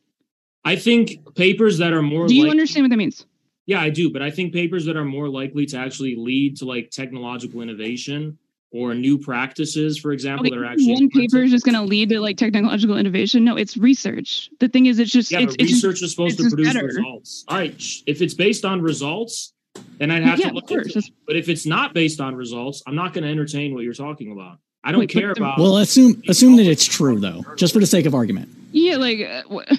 I 0.64 0.76
think 0.76 1.36
papers 1.36 1.78
that 1.80 1.92
are 1.94 2.02
more 2.02 2.28
Do 2.28 2.36
you 2.36 2.44
like- 2.44 2.52
understand 2.52 2.86
what 2.86 2.90
that 2.92 2.98
means? 2.98 3.26
Yeah, 3.66 3.82
I 3.82 3.90
do, 3.90 4.10
but 4.12 4.22
I 4.22 4.32
think 4.32 4.54
papers 4.54 4.86
that 4.86 4.96
are 4.98 5.06
more 5.06 5.30
likely 5.30 5.66
to 5.68 5.78
actually 5.78 6.16
lead 6.16 6.58
to 6.58 6.66
like 6.66 6.90
technological 6.90 7.62
innovation 7.62 8.38
or 8.72 8.96
new 8.96 9.18
practices, 9.18 9.98
for 9.98 10.14
example, 10.14 10.46
Okay, 10.48 10.56
that 10.56 10.62
are 10.62 10.66
actually 10.66 10.94
one 10.94 11.10
paper 11.10 11.44
is 11.44 11.52
just 11.52 11.66
going 11.66 11.76
to 11.76 11.82
lead 11.84 12.10
to 12.10 12.20
like 12.22 12.38
technological 12.38 12.98
innovation. 12.98 13.44
No, 13.44 13.58
it's 13.58 13.76
research. 13.78 14.50
The 14.60 14.68
thing 14.70 14.86
is, 14.88 14.98
it's 15.00 15.12
just 15.12 15.32
Yeah, 15.32 15.40
it's, 15.42 15.56
but 15.58 15.62
it's 15.64 15.74
research 15.74 16.02
is 16.02 16.12
supposed 16.12 16.38
to 16.38 16.50
produce 16.50 16.74
better. 16.74 16.86
results. 16.86 17.44
All 17.50 17.58
right, 17.58 17.76
if 18.08 18.22
it's 18.22 18.34
based 18.34 18.64
on 18.66 18.82
results, 18.82 19.54
then 19.98 20.12
I'd 20.12 20.24
have 20.24 20.40
yeah, 20.40 20.50
to 20.50 20.54
look 20.54 20.68
course. 20.68 20.88
into 20.88 21.00
it. 21.00 21.14
But 21.28 21.36
if 21.36 21.48
it's 21.50 21.66
not 21.66 21.94
based 21.94 22.20
on 22.20 22.36
results, 22.36 22.82
I'm 22.88 22.96
not 22.96 23.14
going 23.14 23.24
to 23.24 23.30
entertain 23.30 23.74
what 23.74 23.84
you're 23.84 23.94
talking 23.94 24.32
about. 24.32 24.58
I 24.84 24.92
don't 24.92 25.02
Wait, 25.02 25.10
care 25.10 25.32
about. 25.32 25.60
Well, 25.60 25.78
assume 25.78 26.22
assume 26.28 26.56
that 26.56 26.66
it's 26.66 26.86
true 26.86 27.20
though, 27.20 27.46
just 27.56 27.74
for 27.74 27.80
the 27.80 27.86
sake 27.86 28.06
of 28.08 28.16
argument. 28.16 28.50
Yeah, 28.72 28.98
like 28.98 29.20
uh, 29.22 29.44
wh- 29.52 29.78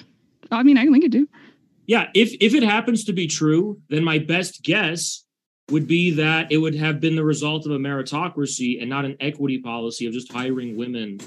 I 0.51 0.63
mean, 0.63 0.77
I 0.77 0.83
can 0.83 0.93
link 0.93 1.03
it 1.03 1.11
too. 1.11 1.27
yeah, 1.87 2.07
if 2.13 2.33
if 2.39 2.53
it 2.53 2.63
happens 2.63 3.03
to 3.05 3.13
be 3.13 3.27
true, 3.27 3.81
then 3.89 4.03
my 4.03 4.19
best 4.19 4.63
guess 4.63 5.25
would 5.71 5.87
be 5.87 6.11
that 6.11 6.51
it 6.51 6.57
would 6.57 6.75
have 6.75 7.01
been 7.01 7.15
the 7.17 7.23
result 7.23 7.65
of 7.65 7.71
a 7.73 7.77
meritocracy 7.77 8.79
and 8.79 8.89
not 8.89 9.03
an 9.03 9.17
equity 9.19 9.57
policy 9.59 10.05
of 10.05 10.13
just 10.13 10.31
hiring 10.31 10.77
women 10.77 11.19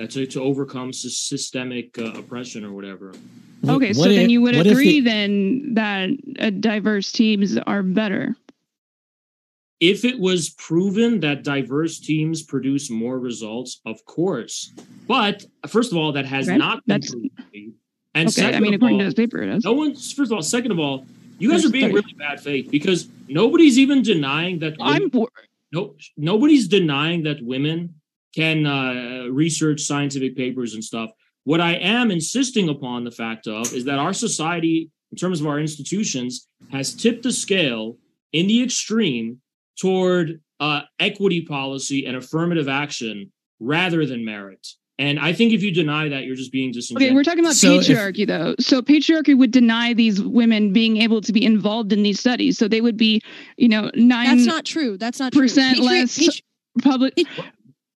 uh, 0.00 0.06
to 0.06 0.26
to 0.26 0.40
overcome 0.42 0.90
sys- 0.92 1.28
systemic 1.28 1.98
uh, 1.98 2.12
oppression 2.14 2.64
or 2.64 2.72
whatever. 2.72 3.12
Wh- 3.64 3.70
Okay, 3.76 3.92
so 3.92 4.00
what 4.00 4.08
then 4.08 4.30
you 4.30 4.40
would 4.40 4.56
agree 4.56 5.00
the- 5.00 5.10
then 5.10 5.74
that 5.74 6.10
uh, 6.38 6.50
diverse 6.50 7.12
teams 7.12 7.56
are 7.58 7.82
better. 7.82 8.36
if 9.80 10.04
it 10.04 10.18
was 10.18 10.50
proven 10.50 11.20
that 11.20 11.42
diverse 11.42 11.98
teams 12.00 12.42
produce 12.42 12.90
more 12.90 13.18
results, 13.18 13.80
of 13.86 14.04
course. 14.04 14.72
But 15.08 15.44
first 15.68 15.90
of 15.92 15.96
all, 15.98 16.12
that 16.12 16.26
has 16.26 16.48
Okay, 16.48 16.58
not 16.58 16.84
been 16.86 17.00
that's- 17.00 17.10
proven. 17.12 17.30
And 18.12 18.26
Okay, 18.28 18.42
second 18.42 18.56
I 18.56 18.60
mean, 18.60 18.74
of 18.74 18.78
according 18.78 18.96
all, 18.96 19.00
to 19.02 19.04
this 19.06 19.14
paper, 19.14 19.40
it 19.40 19.48
is. 19.54 19.64
no 19.64 19.72
one's 19.72 20.12
first 20.12 20.32
of 20.32 20.36
all. 20.36 20.42
Second 20.42 20.72
of 20.72 20.80
all, 20.80 21.06
you 21.38 21.48
guys 21.48 21.60
There's 21.62 21.70
are 21.70 21.72
being 21.72 21.84
study. 21.90 21.94
really 21.94 22.14
bad 22.14 22.40
faith 22.40 22.68
because 22.70 23.08
nobody's 23.28 23.78
even 23.78 24.02
denying 24.02 24.58
that. 24.58 24.74
I'm 24.80 25.08
women- 25.12 25.28
no, 25.72 25.94
nobody's 26.16 26.66
denying 26.66 27.22
that 27.22 27.40
women 27.40 27.94
can 28.34 28.66
uh, 28.66 29.26
research 29.30 29.80
scientific 29.82 30.36
papers 30.36 30.74
and 30.74 30.82
stuff. 30.84 31.10
What 31.44 31.60
I 31.60 31.72
am 31.74 32.10
insisting 32.10 32.68
upon 32.68 33.04
the 33.04 33.10
fact 33.10 33.46
of 33.46 33.72
is 33.72 33.84
that 33.86 33.98
our 33.98 34.12
society, 34.12 34.90
in 35.10 35.16
terms 35.16 35.40
of 35.40 35.46
our 35.46 35.58
institutions, 35.58 36.46
has 36.70 36.94
tipped 36.94 37.22
the 37.22 37.32
scale 37.32 37.96
in 38.32 38.46
the 38.46 38.62
extreme 38.62 39.40
toward 39.80 40.40
uh, 40.60 40.82
equity 40.98 41.40
policy 41.42 42.04
and 42.06 42.16
affirmative 42.16 42.68
action 42.68 43.32
rather 43.58 44.04
than 44.06 44.24
merit. 44.24 44.66
And 44.98 45.18
I 45.18 45.32
think 45.32 45.54
if 45.54 45.62
you 45.62 45.72
deny 45.72 46.10
that, 46.10 46.24
you're 46.24 46.36
just 46.36 46.52
being 46.52 46.72
disingenuous. 46.72 47.08
Okay, 47.10 47.14
we're 47.14 47.24
talking 47.24 47.40
about 47.42 47.54
So 47.54 47.76
if- 47.80 47.86
patriarchy 47.86 48.26
though. 48.26 48.54
So 48.60 48.82
patriarchy 48.82 49.36
would 49.36 49.50
deny 49.50 49.94
these 49.94 50.22
women 50.22 50.74
being 50.74 50.98
able 50.98 51.22
to 51.22 51.32
be 51.32 51.42
involved 51.42 51.90
in 51.94 52.02
these 52.02 52.20
studies. 52.20 52.58
So 52.58 52.68
they 52.68 52.82
would 52.82 52.98
be, 52.98 53.22
you 53.56 53.68
know, 53.68 53.90
nine 53.94 54.36
That's 54.36 54.46
not 54.46 54.66
true. 54.66 54.98
That's 54.98 55.18
not 55.18 55.32
true. 55.32 55.40
percent 55.42 55.78
Patri- 55.78 55.86
less 55.86 56.18
patri- 56.18 56.42
public. 56.82 57.14
What- 57.16 57.36
what- 57.38 57.46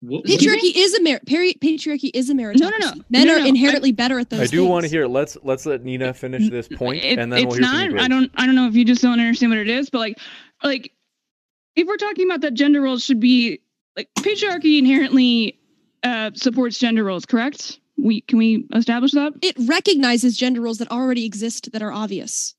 patriarchy 0.04 0.72
is 0.76 0.94
a 0.96 1.02
merit. 1.02 1.26
Peri- 1.26 1.54
patriarchy 1.56 2.12
is 2.14 2.30
a 2.30 2.34
meritocracy. 2.34 2.60
No, 2.60 2.70
no, 2.70 2.78
no. 2.78 2.94
Men 3.10 3.28
No, 3.28 3.36
are 3.36 3.40
no, 3.40 3.46
inherently 3.46 3.92
better 3.92 4.20
at 4.20 4.30
those. 4.30 4.42
I 4.42 4.46
do 4.48 4.66
want 4.66 4.84
to 4.84 4.90
hear. 4.90 5.08
Let's 5.08 5.38
let's 5.44 5.66
let 5.66 5.84
Nina 5.84 6.14
finish 6.14 6.50
this 6.50 6.68
point, 6.68 7.04
It- 7.04 7.20
and 7.20 7.32
then 7.32 7.40
it's 7.40 7.48
we'll 7.48 7.56
hear 7.56 7.62
not. 7.62 7.86
from 7.90 7.98
you. 7.98 8.04
I 8.04 8.08
don't. 8.08 8.32
I 8.36 8.46
don't 8.46 8.56
know 8.56 8.68
if 8.68 8.76
you 8.76 8.86
just 8.86 9.02
don't 9.02 9.20
understand 9.20 9.52
what 9.52 9.60
it 9.60 9.70
is, 9.70 9.90
but 9.90 10.00
like, 10.00 10.18
like, 10.64 10.92
if 11.76 11.88
we're 11.88 11.98
talking 11.98 12.26
about 12.26 12.42
that 12.42 12.54
gender 12.54 12.82
roles 12.82 13.04
should 13.04 13.20
be 13.20 13.60
like 13.96 14.10
patriarchy 14.20 14.78
inherently 14.80 15.58
uh, 16.04 16.32
supports 16.34 16.78
gender 16.80 17.04
roles, 17.04 17.26
correct? 17.26 17.80
We 17.98 18.22
can 18.22 18.38
we 18.40 18.66
establish 18.74 19.12
that? 19.12 19.34
It 19.42 19.56
recognizes 19.68 20.36
gender 20.36 20.62
roles 20.62 20.80
that 20.80 20.92
already 20.92 21.26
exist 21.26 21.72
that 21.72 21.82
are 21.82 21.92
obvious. 21.92 22.56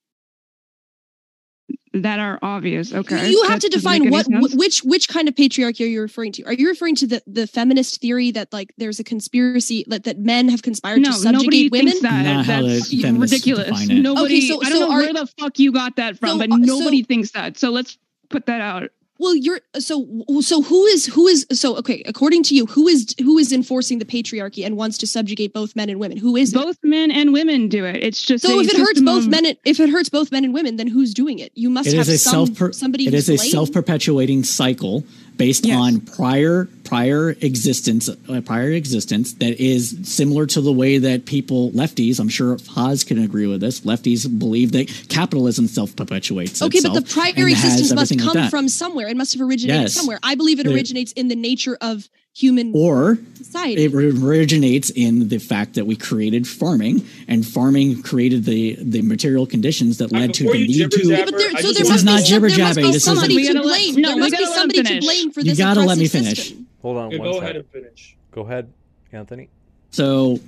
That 1.95 2.19
are 2.19 2.41
obvious. 2.43 2.93
Okay. 2.93 3.31
you 3.31 3.41
have 3.45 3.61
That 3.61 3.71
to 3.71 3.79
define 3.79 4.11
what 4.11 4.27
sense. 4.27 4.53
which 4.57 4.81
which 4.81 5.09
kind 5.09 5.29
of 5.29 5.35
patriarchy 5.37 5.85
are 5.85 5.89
you 5.89 6.01
referring 6.03 6.33
to? 6.33 6.43
Are 6.43 6.53
you 6.53 6.69
referring 6.69 6.97
to 6.97 7.07
the, 7.07 7.23
the 7.25 7.47
feminist 7.47 8.01
theory 8.01 8.33
that 8.33 8.53
like 8.53 8.73
there's 8.79 8.99
a 8.99 9.05
conspiracy 9.05 9.85
that, 9.87 10.03
that 10.03 10.19
men 10.19 10.49
have 10.49 10.63
conspired 10.63 11.01
no, 11.03 11.11
to 11.13 11.17
subjugate 11.17 11.43
nobody 11.45 11.69
women? 11.69 11.87
thinks 11.93 12.03
that. 12.03 12.23
Not 12.25 12.47
That's 12.47 12.91
feminists 12.91 13.33
ridiculous. 13.47 13.87
Nobody. 13.89 14.39
Okay, 14.39 14.49
so- 14.49 14.61
I 14.65 14.71
don't 14.71 14.79
so 14.81 14.87
know 14.89 14.91
are- 14.93 14.99
where 15.03 15.13
the 15.13 15.27
fuck 15.39 15.59
you 15.61 15.71
got 15.71 15.95
that 15.97 16.19
from, 16.19 16.31
So, 16.31 16.39
but 16.39 16.51
uh, 16.51 16.57
so- 16.57 16.79
nobody 16.79 17.05
thinks 17.05 17.31
that. 17.31 17.59
So 17.59 17.71
let's 17.71 17.97
put 18.29 18.47
that 18.47 18.61
out. 18.61 18.91
Well, 19.19 19.37
you're 19.37 19.61
so 19.79 20.09
so 20.41 20.61
who 20.63 20.87
is 20.87 21.07
who 21.07 21.29
is 21.29 21.47
so 21.53 21.77
okay, 21.77 22.03
according 22.05 22.43
to 22.45 22.55
you, 22.55 22.67
who 22.67 22.89
is 22.89 23.15
who 23.21 23.39
is 23.39 23.53
enforcing 23.53 24.01
the 24.01 24.05
patriarchy 24.05 24.67
and 24.67 24.77
wants 24.77 24.99
to 24.99 25.07
subjugate 25.07 25.53
both 25.53 25.77
men 25.77 25.89
and 25.89 26.01
women? 26.01 26.17
Who 26.19 26.35
is 26.35 26.53
it? 26.53 26.57
Both 26.57 26.79
men 26.83 27.13
and 27.13 27.33
women 27.33 27.69
do 27.69 27.85
it. 27.85 28.03
It's 28.03 28.25
just 28.25 28.45
So 28.45 28.59
if 28.59 28.69
it 28.69 28.77
hurts 28.77 29.01
both 29.01 29.25
of- 29.25 29.31
men 29.31 29.47
and, 29.47 29.57
if 29.65 29.79
it 29.79 29.89
hurts 29.89 30.09
both 30.09 30.33
men 30.33 30.45
and 30.45 30.53
women, 30.53 30.77
then 30.77 30.89
who's 30.89 31.15
doing 31.15 31.39
it? 31.39 31.53
You 31.55 31.71
must 31.71 31.89
It 31.89 31.95
have 31.95 32.09
is 32.09 32.15
a 32.15 32.19
some 32.19 32.55
self 32.57 32.75
somebody 32.75 33.07
it 33.07 33.13
who's 33.15 33.29
is 33.29 33.31
a 33.31 33.37
blamed. 33.37 33.51
self-perpetuating 33.53 34.43
cycle 34.45 35.05
based 35.37 35.65
Yes. 35.65 35.79
on 35.79 36.01
prior 36.01 36.69
prior 36.95 37.31
existence 37.41 38.09
uh, 38.09 38.41
prior 38.45 38.71
existence 38.71 39.33
that 39.43 39.55
is 39.61 39.99
similar 40.05 40.47
to 40.47 40.61
the 40.61 40.73
way 40.73 40.99
that 40.99 41.27
people 41.27 41.71
lefties 41.73 42.21
i'm 42.21 42.29
sure 42.29 42.57
Haz 42.77 43.03
can 43.05 43.19
agree 43.19 43.47
with 43.53 43.61
this 43.61 43.81
lefties 43.81 44.21
believe 44.39 44.73
that 44.73 44.87
capitalism 45.09 45.67
self-perpetuates 45.67 46.63
Okay, 46.63 46.81
but 46.83 46.93
the 46.95 47.01
itself 47.01 47.33
prior 47.35 47.49
existence 47.49 47.93
must 47.93 48.13
everything 48.13 48.27
like 48.27 48.37
come 48.43 48.51
from 48.51 48.69
somewhere. 48.69 49.09
It 49.09 49.17
must 49.17 49.33
have 49.35 49.43
originated 49.49 49.83
Yes. 49.83 49.95
somewhere. 49.95 50.19
I 50.23 50.35
believe 50.37 50.59
it 50.61 50.67
originates 50.67 51.13
in 51.13 51.27
the 51.29 51.35
nature 51.37 51.77
of 51.81 52.09
human 52.37 52.73
or 52.75 53.19
society. 53.35 53.85
it 53.85 53.95
originates 53.95 54.91
in 54.91 55.29
the 55.29 55.39
fact 55.39 55.75
that 55.75 55.87
we 55.87 55.95
created 55.97 56.47
farming 56.49 57.07
and 57.29 57.47
farming 57.47 58.03
created 58.03 58.45
the 58.45 58.77
the 58.81 59.03
material 59.03 59.47
conditions 59.47 59.99
that 59.99 60.11
led 60.13 60.35
to 60.35 60.45
the 60.45 60.67
need 60.67 60.91
to 60.91 60.99
jabber, 61.09 61.31
but 61.31 61.39
there, 61.39 61.51
so 61.51 61.73
there 61.73 61.73
This 61.73 61.89
must 61.89 61.97
is 61.97 62.03
be, 62.03 62.11
not 62.13 62.21
some- 62.21 62.29
jibber-jabbing. 62.31 62.87
This 62.87 62.97
is- 62.97 63.05
somebody 63.05 63.47
to 63.53 63.61
blame. 63.63 63.95
no, 63.97 64.09
there 64.09 64.17
we 64.17 64.21
must 64.23 64.37
be 64.39 64.47
somebody 64.47 64.83
to 64.83 65.01
blame 65.01 65.31
for 65.33 65.41
this. 65.41 65.47
You 65.47 65.53
this 65.53 65.59
gotta 65.59 65.83
let 65.83 65.99
me 65.99 66.09
finish. 66.09 66.39
system. 66.49 66.64
Hold 66.85 66.99
on 66.99 67.07
Okay, 67.07 67.19
one 67.19 67.29
go 67.29 67.33
second. 67.33 67.45
ahead 67.45 67.57
and 67.57 67.67
finish. 67.71 68.15
Go 68.31 68.43
ahead, 68.43 68.71
Anthony. 69.11 69.49
So 69.91 70.39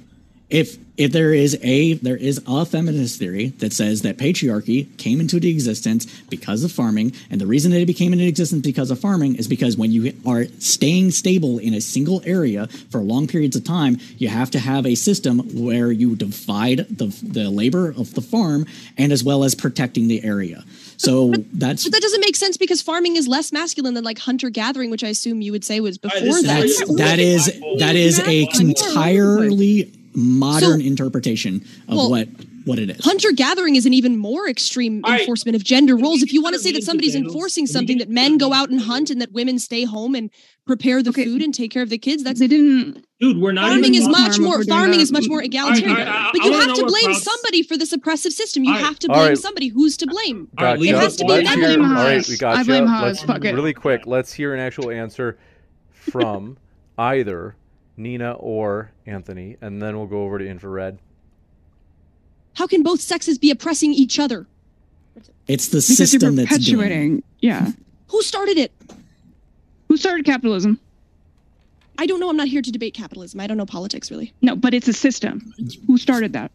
if 0.51 0.77
if 0.99 1.11
there 1.11 1.33
is 1.33 1.59
a 1.63 1.95
there 1.95 2.17
is 2.17 2.43
a 2.47 2.67
feminist 2.67 3.19
theory 3.19 3.49
that 3.59 3.73
says 3.73 4.03
that 4.03 4.19
patriarchy 4.19 4.95
came 4.99 5.19
into 5.19 5.39
existence 5.39 6.05
because 6.29 6.63
of 6.63 6.71
farming 6.71 7.13
and 7.31 7.41
the 7.41 7.47
reason 7.47 7.71
that 7.73 7.81
it 7.81 7.87
became 7.87 8.13
into 8.13 8.27
existence 8.27 8.63
because 8.67 8.91
of 8.91 9.01
farming 9.01 9.37
is 9.37 9.49
because 9.49 9.79
when 9.79 9.91
you 9.91 10.13
are 10.27 10.45
staying 10.59 11.11
stable 11.11 11.59
in 11.59 11.73
a 11.75 11.81
single 11.81 12.21
area 12.27 12.67
for 12.91 13.01
long 13.01 13.27
periods 13.27 13.57
of 13.57 13.65
time 13.65 13.97
you 14.19 14.29
have 14.29 14.51
to 14.51 14.59
have 14.59 14.87
a 14.87 14.95
system 14.95 15.39
where 15.65 15.91
you 15.91 16.15
divide 16.15 16.87
the 16.91 17.07
the 17.23 17.51
labor 17.51 17.89
of 17.89 18.15
the 18.15 18.23
farm 18.23 18.67
and 18.99 19.13
as 19.13 19.25
well 19.25 19.43
as 19.43 19.55
protecting 19.55 20.07
the 20.07 20.23
area 20.23 20.65
so 20.97 21.33
that's 21.53 21.85
But 21.85 21.93
that 21.93 22.03
doesn't 22.03 22.21
make 22.21 22.37
sense 22.37 22.57
because 22.57 22.83
farming 22.83 23.17
is 23.17 23.27
less 23.29 23.53
masculine 23.53 23.95
than 23.95 24.05
like 24.05 24.19
hunter 24.19 24.51
gathering, 24.51 24.91
which 24.91 25.05
I 25.05 25.09
assume 25.09 25.41
you 25.43 25.53
would 25.53 25.65
say 25.65 25.81
was 25.81 25.99
before 25.99 26.21
this 26.21 26.43
that. 26.43 26.63
that's 26.65 26.97
that 26.97 27.19
is 27.19 27.47
that 27.79 27.97
is 27.97 28.19
a 28.21 28.49
entirely 28.61 29.93
modern 30.15 30.81
So- 30.81 30.87
interpretation 30.87 31.57
of 31.89 31.97
Well, 31.97 32.11
what 32.11 32.29
what 32.67 32.79
it 32.79 32.91
is. 32.91 33.05
Hunter 33.05 33.33
gathering 33.33 33.77
is 33.77 33.87
an 33.87 33.95
even 33.95 34.17
more 34.19 34.49
extreme 34.49 35.01
All 35.05 35.13
right. 35.13 35.21
enforcement 35.21 35.55
of 35.57 35.65
gender 35.65 35.95
Can 35.95 36.05
roles. 36.05 36.23
If 36.23 36.33
you 36.33 36.43
want 36.43 36.55
to 36.55 36.59
say 36.61 36.73
that 36.73 36.83
somebody's 36.83 37.13
potatoes? 37.13 37.33
enforcing 37.33 37.67
something 37.67 37.99
that 37.99 38.11
men 38.11 38.37
go 38.39 38.53
out 38.53 38.69
and 38.71 38.81
hunt 38.81 39.09
and 39.09 39.21
that 39.23 39.33
women 39.33 39.59
stay 39.59 39.85
home 39.85 40.15
and 40.15 40.31
prepare 40.67 41.03
the 41.03 41.11
Okay. 41.11 41.25
food 41.25 41.43
and 41.43 41.55
take 41.55 41.71
care 41.71 41.83
of 41.83 41.91
the 41.91 41.97
kids, 41.99 42.25
that's 42.25 42.41
They 42.41 42.49
didn't. 42.49 43.05
Dude, 43.21 43.39
we're 43.39 43.53
not 43.53 43.69
farming 43.69 43.95
even 43.95 44.03
is 44.03 44.09
much 44.09 44.39
more 44.39 44.55
if 44.55 44.59
we're 44.59 44.65
doing 44.65 44.79
farming 44.79 45.01
is 45.01 45.13
much 45.13 45.29
more 45.29 45.41
egalitarian. 45.43 45.97
I- 46.09 46.29
I- 46.29 46.31
but 46.33 46.45
you 46.45 46.51
wanna 46.51 46.65
have 46.67 46.75
to 46.77 46.85
blame 46.87 47.05
Krauts- 47.15 47.21
somebody 47.23 47.63
for 47.63 47.77
this 47.79 47.93
oppressive 47.93 48.33
system. 48.33 48.65
You 48.65 48.71
All 48.73 48.77
right. 48.79 48.85
have 48.85 48.99
to 48.99 49.09
blame 49.09 49.21
right. 49.29 49.39
somebody. 49.39 49.69
Who's 49.69 49.97
to 49.99 50.07
blame? 50.07 50.49
Gotcha. 50.59 50.83
It 50.83 50.95
has 50.97 51.17
to 51.17 51.25
be 51.25 51.29
Let's 51.31 51.49
them. 51.51 51.59
I 51.61 51.67
blame 51.67 51.85
all 51.85 51.93
right, 51.95 52.15
Haz. 52.15 52.29
we 52.29 52.47
I 52.47 52.63
blame 52.65 52.85
you. 52.85 52.91
Haz. 52.91 53.03
Let's 53.03 53.23
Fuck 53.23 53.45
it. 53.45 53.55
really 53.55 53.73
quick. 53.75 54.07
Let's 54.07 54.33
hear 54.33 54.53
an 54.55 54.61
actual 54.61 54.91
answer 54.91 55.39
from 55.93 56.57
either 56.99 57.55
Nina 57.97 58.33
or 58.33 58.91
Anthony, 59.07 59.57
and 59.63 59.81
then 59.81 59.97
we'll 59.97 60.07
go 60.09 60.25
over 60.25 60.39
to 60.39 60.47
infrared. 60.47 60.99
How 62.57 62.67
can 62.67 62.83
both 62.83 63.01
sexes 63.01 63.39
be 63.39 63.51
oppressing 63.51 63.93
each 63.93 64.19
other? 64.19 64.47
It's 65.47 65.69
the 65.69 65.77
Because 65.79 65.97
system 65.97 66.37
you're 66.37 66.47
that's 66.47 66.59
doing. 66.65 66.81
it. 66.81 66.83
perpetuating. 66.89 67.23
Yeah. 67.41 67.71
Who 68.09 68.23
started 68.23 68.57
it? 68.59 68.73
Who 69.89 69.97
started 69.97 70.25
capitalism? 70.27 70.81
I 71.99 72.07
don't 72.07 72.21
know. 72.21 72.29
I'm 72.29 72.37
not 72.37 72.49
here 72.49 72.63
to 72.63 72.71
debate 72.73 72.95
capitalism. 72.95 73.41
I 73.41 73.47
don't 73.47 73.57
know 73.57 73.67
politics 73.67 74.11
really. 74.11 74.33
No, 74.43 74.57
but 74.57 74.75
it's 74.75 74.89
a 74.89 74.93
system. 74.93 75.53
Who 75.87 75.97
started 75.99 76.33
that? 76.35 76.51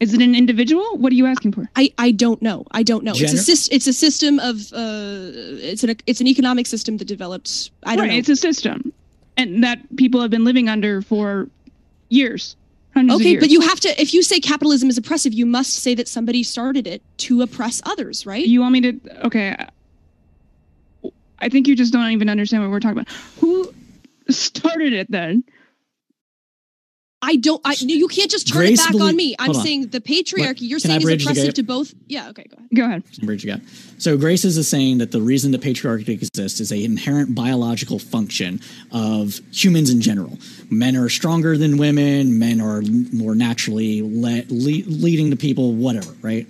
Is 0.00 0.14
it 0.14 0.22
an 0.22 0.34
individual? 0.34 0.96
What 0.96 1.12
are 1.12 1.14
you 1.14 1.26
asking 1.26 1.52
for? 1.52 1.68
I, 1.76 1.92
I 1.98 2.10
don't 2.10 2.40
know. 2.40 2.64
I 2.70 2.82
don't 2.82 3.04
know. 3.04 3.12
Gener- 3.12 3.32
it's 3.34 3.48
a 3.48 3.52
syst- 3.52 3.68
it's 3.70 3.86
a 3.86 3.92
system 3.92 4.38
of 4.40 4.72
uh 4.72 5.30
it's 5.70 5.84
an 5.84 5.94
it's 6.06 6.20
an 6.22 6.26
economic 6.26 6.66
system 6.66 6.96
that 6.96 7.04
developed 7.04 7.70
I 7.84 7.96
don't 7.96 8.06
right, 8.06 8.12
know. 8.12 8.18
it's 8.18 8.30
a 8.30 8.36
system, 8.36 8.92
and 9.36 9.62
that 9.62 9.78
people 9.96 10.20
have 10.22 10.30
been 10.30 10.44
living 10.44 10.68
under 10.70 11.02
for 11.02 11.48
years, 12.08 12.42
hundreds 12.42 12.54
of 12.54 12.59
Okay, 12.96 13.36
but 13.38 13.50
you 13.50 13.60
have 13.60 13.80
to 13.80 14.00
if 14.00 14.12
you 14.12 14.22
say 14.22 14.40
capitalism 14.40 14.88
is 14.88 14.98
oppressive, 14.98 15.32
you 15.32 15.46
must 15.46 15.74
say 15.74 15.94
that 15.94 16.08
somebody 16.08 16.42
started 16.42 16.86
it 16.86 17.02
to 17.18 17.42
oppress 17.42 17.80
others, 17.84 18.26
right? 18.26 18.44
You 18.44 18.60
want 18.60 18.72
me 18.72 18.80
to? 18.80 19.26
Okay. 19.26 19.56
I 21.38 21.48
think 21.48 21.66
you 21.66 21.74
just 21.74 21.92
don't 21.92 22.10
even 22.10 22.28
understand 22.28 22.62
what 22.62 22.70
we're 22.70 22.80
talking 22.80 22.98
about. 22.98 23.08
Who 23.38 23.72
started 24.28 24.92
it 24.92 25.10
then? 25.10 25.44
I 27.22 27.36
don't 27.36 27.60
I 27.64 27.74
you 27.78 28.08
can't 28.08 28.30
just 28.30 28.48
turn 28.48 28.58
Grace 28.62 28.80
it 28.80 28.84
back 28.84 28.92
belie- 28.92 29.08
on 29.10 29.16
me. 29.16 29.36
I'm 29.38 29.50
on. 29.50 29.54
saying 29.62 29.88
the 29.88 30.00
patriarchy 30.00 30.62
you're 30.62 30.80
Can 30.80 31.00
saying 31.00 31.02
is 31.02 31.22
oppressive 31.22 31.44
gap? 31.46 31.54
to 31.56 31.62
both. 31.62 31.94
Yeah, 32.08 32.30
okay, 32.30 32.44
go 32.48 32.56
ahead. 32.56 32.68
Go 32.74 32.84
ahead. 32.84 33.02
bridge 33.26 33.44
you. 33.44 33.56
So 33.98 34.16
Grace 34.16 34.44
is 34.46 34.66
saying 34.68 34.98
that 34.98 35.10
the 35.12 35.20
reason 35.20 35.52
the 35.52 35.58
patriarchy 35.58 36.08
exists 36.08 36.60
is 36.60 36.72
a 36.72 36.82
inherent 36.82 37.34
biological 37.34 37.98
function 37.98 38.60
of 38.90 39.40
humans 39.52 39.90
in 39.90 40.00
general. 40.00 40.38
Men 40.70 40.96
are 40.96 41.10
stronger 41.10 41.58
than 41.58 41.76
women. 41.76 42.38
Men 42.38 42.60
are 42.60 42.80
more 43.12 43.34
naturally 43.34 44.00
le- 44.02 44.44
le- 44.48 44.84
leading 44.86 45.30
to 45.30 45.36
people, 45.36 45.74
whatever, 45.74 46.12
right? 46.22 46.46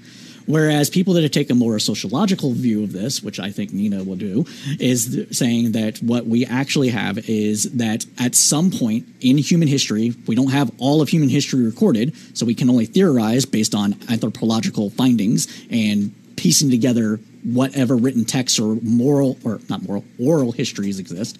Whereas 0.50 0.90
people 0.90 1.14
that 1.14 1.32
take 1.32 1.48
a 1.50 1.54
more 1.54 1.78
sociological 1.78 2.52
view 2.52 2.82
of 2.82 2.92
this, 2.92 3.22
which 3.22 3.38
I 3.38 3.50
think 3.50 3.72
Nina 3.72 4.02
will 4.02 4.16
do, 4.16 4.44
is 4.78 5.14
th- 5.14 5.32
saying 5.32 5.72
that 5.72 5.98
what 6.02 6.26
we 6.26 6.44
actually 6.44 6.88
have 6.88 7.18
is 7.28 7.70
that 7.72 8.04
at 8.18 8.34
some 8.34 8.70
point 8.70 9.06
in 9.20 9.38
human 9.38 9.68
history, 9.68 10.14
we 10.26 10.34
don't 10.34 10.50
have 10.50 10.70
all 10.78 11.00
of 11.00 11.08
human 11.08 11.28
history 11.28 11.64
recorded, 11.64 12.16
so 12.36 12.44
we 12.44 12.54
can 12.54 12.68
only 12.68 12.86
theorize 12.86 13.46
based 13.46 13.74
on 13.74 13.94
anthropological 14.08 14.90
findings 14.90 15.46
and 15.70 16.12
piecing 16.36 16.70
together 16.70 17.20
whatever 17.44 17.96
written 17.96 18.24
texts 18.24 18.58
or 18.58 18.76
moral 18.82 19.38
or 19.44 19.60
not 19.68 19.82
moral 19.82 20.04
oral 20.18 20.52
histories 20.52 20.98
exist 20.98 21.38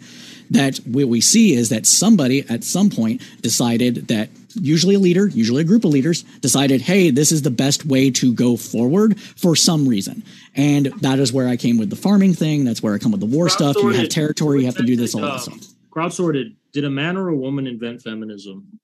that 0.51 0.79
what 0.79 1.07
we 1.07 1.21
see 1.21 1.55
is 1.55 1.69
that 1.69 1.87
somebody 1.87 2.45
at 2.49 2.65
some 2.65 2.91
point 2.91 3.23
decided 3.43 4.09
that 4.09 4.29
usually 4.55 4.95
a 4.95 4.99
leader 4.99 5.29
usually 5.29 5.63
a 5.63 5.65
group 5.65 5.85
of 5.85 5.91
leaders 5.91 6.23
decided 6.41 6.81
hey 6.81 7.11
this 7.11 7.31
is 7.33 7.43
the 7.43 7.51
best 7.51 7.85
way 7.87 8.11
to 8.11 8.33
go 8.35 8.57
forward 8.57 9.21
for 9.21 9.55
some 9.57 9.87
reason 9.87 10.23
and 10.55 10.87
that 11.01 11.19
is 11.19 11.33
where 11.33 11.49
i 11.49 11.57
came 11.57 11.79
with 11.79 11.91
the 11.91 11.97
farming 11.97 12.35
thing 12.35 12.65
that's 12.65 12.83
where 12.83 12.95
i 12.95 12.99
come 12.99 13.13
with 13.13 13.21
the 13.21 13.27
war 13.27 13.49
stuff 13.49 13.77
you 13.77 13.89
have 13.91 14.09
territory 14.09 14.61
you 14.61 14.67
have 14.67 14.77
to 14.77 14.83
do 14.85 14.97
this 14.97 15.15
all 15.15 15.25
Uh, 15.25 15.33
that 15.33 15.41
stuff 15.41 15.59
Crowdsourced. 15.91 16.55
Did 16.73 16.85
a 16.85 16.91
man 16.91 17.17
or 17.17 17.29
a 17.29 17.37
woman 17.37 17.67
invent 17.67 18.01
feminism? 18.03 18.79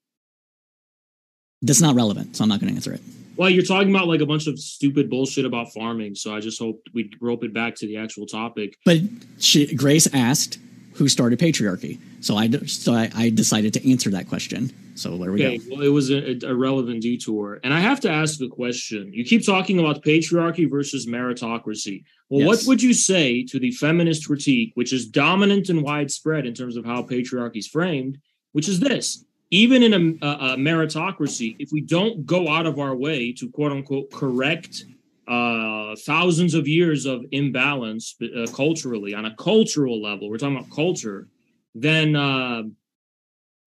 that's 1.61 1.81
not 1.81 1.95
relevant 1.95 2.35
so 2.35 2.43
i'm 2.43 2.49
not 2.49 2.59
going 2.59 2.69
to 2.69 2.75
answer 2.75 2.93
it 2.93 3.01
Well, 3.35 3.49
you're 3.49 3.63
talking 3.63 3.89
about 3.89 4.07
like 4.07 4.21
a 4.21 4.25
bunch 4.25 4.47
of 4.47 4.57
stupid 4.59 5.09
bullshit 5.09 5.45
about 5.45 5.71
farming, 5.73 6.15
so 6.15 6.33
I 6.35 6.39
just 6.39 6.57
hoped 6.59 6.89
we'd 6.93 7.15
rope 7.21 7.43
it 7.43 7.53
back 7.53 7.75
to 7.75 7.85
the 7.87 7.97
actual 7.97 8.25
topic. 8.25 8.75
but 8.83 8.97
she, 9.39 9.73
grace 9.75 10.07
asked 10.13 10.57
who 10.97 11.07
started 11.07 11.39
patriarchy 11.39 11.99
so 12.21 12.35
i 12.35 12.49
so 12.65 12.93
I, 12.93 13.09
I 13.15 13.29
decided 13.29 13.73
to 13.73 13.91
answer 13.91 14.09
that 14.11 14.27
question 14.27 14.71
so 14.97 15.15
there 15.17 15.31
we 15.31 15.45
Okay, 15.45 15.57
go 15.59 15.75
well, 15.75 15.85
it 15.85 15.89
was 15.89 16.09
a, 16.09 16.39
a 16.43 16.55
relevant 16.55 17.01
detour, 17.01 17.59
and 17.63 17.73
I 17.73 17.79
have 17.79 17.99
to 18.01 18.09
ask 18.09 18.39
the 18.39 18.47
question: 18.47 19.13
You 19.13 19.23
keep 19.23 19.45
talking 19.45 19.79
about 19.79 20.03
patriarchy 20.03 20.69
versus 20.69 21.05
meritocracy. 21.05 22.03
Well, 22.29 22.47
what 22.47 22.63
would 22.65 22.81
you 22.81 22.93
say 22.93 23.43
to 23.43 23.59
the 23.59 23.71
feminist 23.71 24.27
critique, 24.27 24.71
which 24.73 24.91
is 24.91 25.07
dominant 25.07 25.69
and 25.69 25.83
widespread 25.83 26.45
in 26.45 26.53
terms 26.53 26.75
of 26.75 26.85
how 26.85 27.03
patriarchy 27.03 27.57
is 27.57 27.67
framed? 27.67 28.17
Which 28.53 28.67
is 28.67 28.79
this: 28.79 29.23
even 29.51 29.83
in 29.83 29.93
a, 29.93 30.25
a, 30.25 30.31
a 30.53 30.57
meritocracy, 30.57 31.55
if 31.59 31.69
we 31.71 31.81
don't 31.81 32.25
go 32.25 32.49
out 32.49 32.65
of 32.65 32.79
our 32.79 32.95
way 32.95 33.31
to 33.33 33.49
quote 33.51 33.71
unquote 33.71 34.11
correct 34.11 34.83
uh, 35.27 35.95
thousands 36.05 36.53
of 36.53 36.67
years 36.67 37.05
of 37.05 37.25
imbalance 37.31 38.15
uh, 38.21 38.47
culturally 38.53 39.13
on 39.13 39.25
a 39.25 39.35
cultural 39.35 40.01
level, 40.01 40.29
we're 40.29 40.37
talking 40.37 40.57
about 40.57 40.69
culture, 40.71 41.27
then 41.75 42.15
uh, 42.15 42.63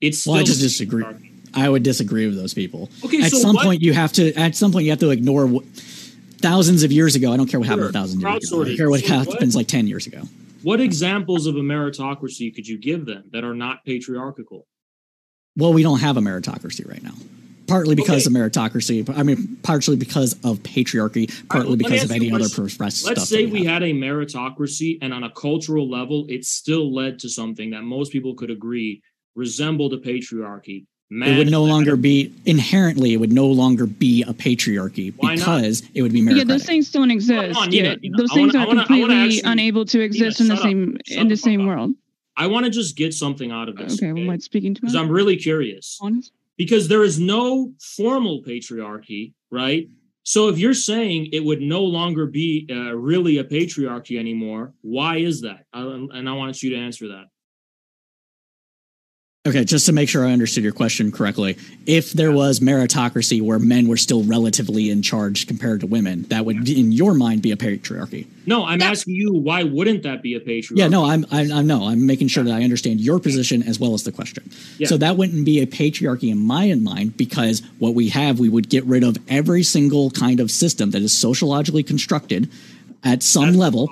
it's 0.00 0.26
Well, 0.26 0.36
I 0.36 0.42
just 0.42 0.60
disagree. 0.60 1.04
I 1.52 1.68
would 1.68 1.82
disagree 1.82 2.26
with 2.26 2.36
those 2.36 2.54
people. 2.54 2.88
Okay, 3.04 3.22
at 3.22 3.30
so 3.30 3.38
some 3.38 3.56
what- 3.56 3.64
point, 3.64 3.82
you 3.82 3.92
have 3.92 4.12
to. 4.14 4.32
At 4.34 4.54
some 4.54 4.72
point, 4.72 4.84
you 4.84 4.90
have 4.90 5.00
to 5.00 5.10
ignore 5.10 5.46
what, 5.46 5.64
thousands 6.38 6.82
of 6.82 6.92
years 6.92 7.16
ago. 7.16 7.32
I 7.32 7.36
don't 7.36 7.48
care 7.48 7.60
what 7.60 7.68
happened 7.68 7.88
a 7.88 7.92
thousand 7.92 8.20
years 8.20 8.50
ago. 8.50 8.62
I 8.62 8.64
don't 8.66 8.76
care 8.76 8.88
what 8.90 9.00
So 9.04 9.16
what- 9.18 9.28
happens 9.28 9.56
like 9.56 9.66
ten 9.66 9.86
years 9.86 10.06
ago. 10.06 10.22
What 10.62 10.80
examples 10.80 11.46
of 11.46 11.56
a 11.56 11.60
meritocracy 11.60 12.54
could 12.54 12.68
you 12.68 12.78
give 12.78 13.06
them 13.06 13.24
that 13.32 13.44
are 13.44 13.54
not 13.54 13.84
patriarchal? 13.84 14.66
Well, 15.56 15.72
we 15.72 15.82
don't 15.82 16.00
have 16.00 16.16
a 16.16 16.20
meritocracy 16.20 16.88
right 16.88 17.02
now. 17.02 17.14
Partly 17.70 17.94
because 17.94 18.26
Okay. 18.26 18.36
of 18.36 18.52
meritocracy. 18.52 19.16
I 19.16 19.22
mean, 19.22 19.56
partially 19.62 19.96
because 19.96 20.32
of 20.44 20.62
patriarchy. 20.62 21.30
Partly 21.48 21.70
let 21.70 21.78
me 21.78 21.84
because 21.84 22.04
of 22.04 22.10
any 22.10 22.30
other 22.30 22.40
question. 22.48 22.64
progressive 22.66 23.06
Let's 23.06 23.20
stuff. 23.22 23.28
say 23.28 23.44
that 23.46 23.52
we 23.52 23.64
had 23.64 23.82
a 23.82 23.92
meritocracy 23.92 24.98
and 25.00 25.14
on 25.14 25.22
a 25.24 25.30
cultural 25.30 25.88
level, 25.88 26.26
it 26.28 26.44
still 26.44 26.92
led 26.92 27.18
to 27.20 27.28
something 27.28 27.70
that 27.70 27.82
most 27.84 28.12
people 28.12 28.34
could 28.34 28.50
agree 28.50 29.02
resembled 29.36 29.94
a 29.94 29.98
patriarchy. 29.98 30.86
Man 31.12 31.34
It 31.34 31.38
would 31.38 31.50
no 31.50 31.64
longer 31.64 31.96
be 31.96 32.32
inherently. 32.46 33.12
It 33.14 33.16
would 33.16 33.32
no 33.32 33.46
longer 33.48 33.86
be 33.86 34.22
a 34.22 34.32
patriarchy 34.34 35.12
Why 35.16 35.34
not? 35.34 35.38
because 35.38 35.82
it 35.94 36.02
would 36.02 36.12
be 36.12 36.20
Yeah, 36.20 36.44
those 36.44 36.64
things 36.64 36.90
don't 36.90 37.10
exist. 37.10 37.56
on, 37.58 37.72
yeah, 37.72 37.82
Nina, 37.82 37.96
Nina, 38.02 38.16
those 38.16 38.30
I 38.30 38.34
things 38.34 38.54
wanna- 38.54 38.64
are 38.64 38.68
wanna- 38.68 38.86
completely 38.86 39.14
actually- 39.16 39.40
unable 39.44 39.84
to 39.86 40.00
exist 40.00 40.40
in 40.40 40.48
the 40.48 40.54
up. 40.54 40.62
same 40.62 40.98
in 41.08 41.28
the 41.28 41.34
the 41.34 41.36
same 41.36 41.62
up. 41.62 41.66
world. 41.68 41.94
I 42.36 42.46
want 42.46 42.64
to 42.66 42.70
just 42.70 42.96
get 42.96 43.12
something 43.12 43.50
out 43.50 43.68
of 43.68 43.76
this. 43.76 43.94
Okay, 43.94 44.12
well, 44.12 44.26
what's 44.26 44.44
speaking 44.44 44.72
to 44.74 44.78
it. 44.78 44.82
Because? 44.82 44.94
I'm 44.94 45.08
really 45.10 45.36
curious. 45.36 45.98
Honest. 46.00 46.32
Because 46.60 46.88
there 46.88 47.02
is 47.02 47.18
no 47.18 47.72
formal 47.96 48.42
patriarchy, 48.46 49.32
right? 49.50 49.88
So 50.24 50.48
if 50.48 50.58
you're 50.58 50.74
saying 50.74 51.30
it 51.32 51.42
would 51.42 51.62
no 51.62 51.82
longer 51.82 52.26
be 52.26 52.68
uh, 52.70 52.94
really 52.94 53.38
a 53.38 53.44
patriarchy 53.44 54.18
anymore, 54.18 54.74
why 54.82 55.16
is 55.16 55.40
that? 55.40 55.64
Uh, 55.72 55.88
and 56.12 56.28
I 56.28 56.34
want 56.34 56.62
you 56.62 56.68
to 56.68 56.76
answer 56.76 57.08
that. 57.08 57.24
Okay, 59.46 59.64
just 59.64 59.86
to 59.86 59.92
make 59.92 60.06
sure 60.10 60.26
I 60.26 60.32
understood 60.32 60.64
your 60.64 60.74
question 60.74 61.10
correctly, 61.10 61.56
if 61.86 62.12
there 62.12 62.30
was 62.30 62.60
meritocracy 62.60 63.40
where 63.40 63.58
men 63.58 63.88
were 63.88 63.96
still 63.96 64.22
relatively 64.24 64.90
in 64.90 65.00
charge 65.00 65.46
compared 65.46 65.80
to 65.80 65.86
women, 65.86 66.24
that 66.24 66.44
would, 66.44 66.68
in 66.68 66.92
your 66.92 67.14
mind, 67.14 67.40
be 67.40 67.50
a 67.50 67.56
patriarchy. 67.56 68.26
No, 68.44 68.66
I'm 68.66 68.80
That- 68.80 68.90
asking 68.90 69.14
you 69.14 69.32
why 69.32 69.62
wouldn't 69.62 70.02
that 70.02 70.22
be 70.22 70.34
a 70.34 70.40
patriarchy? 70.40 70.76
Yeah, 70.76 70.88
no, 70.88 71.06
I'm, 71.06 71.24
I, 71.32 71.50
I 71.50 71.62
know. 71.62 71.84
I'm 71.88 72.04
making 72.06 72.28
sure 72.28 72.44
that 72.44 72.52
I 72.52 72.62
understand 72.62 73.00
your 73.00 73.18
position 73.18 73.62
as 73.62 73.80
well 73.80 73.94
as 73.94 74.02
the 74.02 74.12
question. 74.12 74.42
Yeah. 74.76 74.88
So 74.88 74.98
that 74.98 75.16
wouldn't 75.16 75.46
be 75.46 75.60
a 75.60 75.66
patriarchy 75.66 76.30
in 76.30 76.36
my 76.36 76.74
mind 76.74 77.16
because 77.16 77.62
what 77.78 77.94
we 77.94 78.10
have, 78.10 78.40
we 78.40 78.50
would 78.50 78.68
get 78.68 78.84
rid 78.84 79.02
of 79.02 79.16
every 79.26 79.62
single 79.62 80.10
kind 80.10 80.40
of 80.40 80.50
system 80.50 80.90
that 80.90 81.00
is 81.00 81.16
sociologically 81.16 81.82
constructed 81.82 82.50
at 83.04 83.22
some 83.22 83.44
That's- 83.44 83.56
level, 83.58 83.88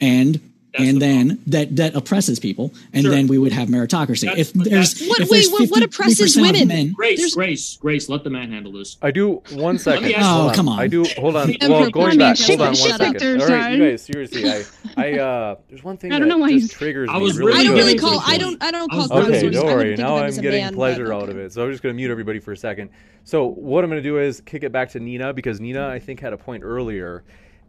and 0.00 0.38
That's 0.72 0.84
and 0.88 0.96
the 0.96 1.00
then 1.00 1.26
problem. 1.28 1.44
that 1.48 1.76
that 1.76 1.94
oppresses 1.94 2.38
people, 2.40 2.72
and 2.94 3.02
Sure. 3.02 3.10
then 3.10 3.26
we 3.26 3.36
would 3.38 3.52
have 3.52 3.68
meritocracy. 3.68 4.22
That's- 4.22 4.38
if 4.48 4.52
there's 4.54 5.00
What- 5.06 5.20
if 5.20 5.28
wait, 5.30 5.36
there's 5.38 5.50
what- 5.50 5.68
what 5.70 5.82
oppresses 5.82 6.34
53% 6.34 6.52
women? 6.52 6.68
men- 6.68 6.92
Grace, 6.92 7.18
There's- 7.18 7.34
Grace, 7.34 7.76
Grace, 7.80 8.08
let 8.08 8.24
the 8.24 8.30
man 8.30 8.50
handle 8.50 8.72
this. 8.72 8.96
I 9.02 9.10
do 9.10 9.42
one 9.52 9.78
second. 9.78 10.12
Oh, 10.16 10.22
Hold 10.22 10.54
come 10.54 10.68
on. 10.68 10.78
I 10.78 10.86
do. 10.86 11.04
Hold 11.18 11.36
on. 11.36 11.54
Well, 11.60 11.90
going 11.90 12.18
back. 12.18 12.38
Hold 12.38 12.60
on 12.62 12.66
up, 12.68 12.68
one 12.68 12.74
shut 12.76 12.92
up. 12.92 12.98
second. 13.00 13.20
Their 13.20 13.40
All 13.42 13.48
right, 13.48 13.76
you 13.78 13.90
guys. 13.90 14.02
Seriously, 14.02 14.48
I, 14.50 14.62
I, 14.96 15.12
uh, 15.18 15.54
there's 15.68 15.84
one 15.84 15.96
thing 15.98 16.10
I 16.12 16.18
don't 16.18 16.28
that 16.28 16.34
know 16.34 16.38
why 16.40 16.52
just 16.52 16.62
he's- 16.68 16.72
triggers 16.78 17.08
I 17.12 17.18
me 17.18 17.22
was 17.24 17.38
really 17.38 17.52
I 17.60 17.64
don't 17.64 17.74
really 17.76 17.96
call. 17.98 18.22
I 18.26 18.38
don't. 18.38 18.62
I 18.62 18.70
don't 18.70 18.90
call 18.90 19.04
Okay, 19.04 19.14
don't 19.14 19.24
I 19.24 19.26
would 19.26 19.54
worry. 19.76 19.82
think 19.88 19.92
of 19.94 19.98
Now 19.98 20.16
I'm 20.16 20.24
as 20.26 20.38
a 20.38 20.42
getting 20.42 20.64
man, 20.64 20.74
pleasure 20.74 21.12
out 21.12 21.28
of 21.28 21.36
it. 21.36 21.52
So 21.52 21.64
I'm 21.64 21.70
just 21.70 21.82
going 21.82 21.94
to 21.94 21.96
mute 21.96 22.10
everybody 22.10 22.38
for 22.38 22.52
a 22.52 22.56
second. 22.56 22.88
So 23.24 23.46
what 23.46 23.84
I'm 23.84 23.90
going 23.90 24.02
to 24.02 24.08
do 24.08 24.18
is 24.18 24.40
kick 24.40 24.64
it 24.64 24.72
back 24.72 24.90
to 24.92 25.00
Nina 25.00 25.32
because 25.34 25.60
Nina, 25.60 25.86
I 25.86 25.98
think, 25.98 26.18
had 26.20 26.32
a 26.32 26.36
point 26.38 26.62
earlier, 26.64 27.22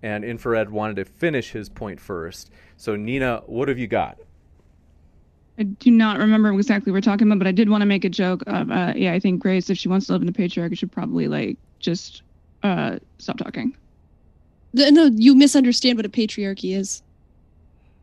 and 0.03 0.23
Infrared 0.23 0.69
wanted 0.69 0.97
to 0.97 1.05
finish 1.05 1.51
his 1.51 1.69
point 1.69 1.99
first. 1.99 2.51
So 2.77 2.95
Nina, 2.95 3.41
what 3.47 3.69
have 3.69 3.79
you 3.79 3.87
got? 3.87 4.19
I 5.57 5.63
do 5.63 5.89
not 5.89 6.17
remember 6.19 6.51
exactly 6.53 6.91
what 6.91 6.97
we're 6.97 7.01
talking 7.01 7.27
about, 7.27 7.39
but 7.39 7.47
I 7.47 7.51
did 7.51 7.69
want 7.69 7.81
to 7.81 7.85
make 7.85 8.03
a 8.03 8.09
joke 8.09 8.43
of, 8.47 8.69
uh, 8.69 8.93
yeah, 8.95 9.13
I 9.13 9.19
think 9.19 9.41
Grace, 9.41 9.69
if 9.69 9.77
she 9.77 9.87
wants 9.87 10.07
to 10.07 10.13
live 10.13 10.21
in 10.21 10.27
the 10.27 10.33
patriarchy, 10.33 10.77
should 10.77 10.91
probably 10.91 11.27
like 11.27 11.57
just 11.79 12.23
uh, 12.63 12.99
stop 13.17 13.37
talking. 13.37 13.75
The- 14.73 14.91
No, 14.91 15.05
you 15.05 15.35
misunderstand 15.35 15.97
what 15.97 16.05
a 16.05 16.09
patriarchy 16.09 16.75
is. 16.75 17.01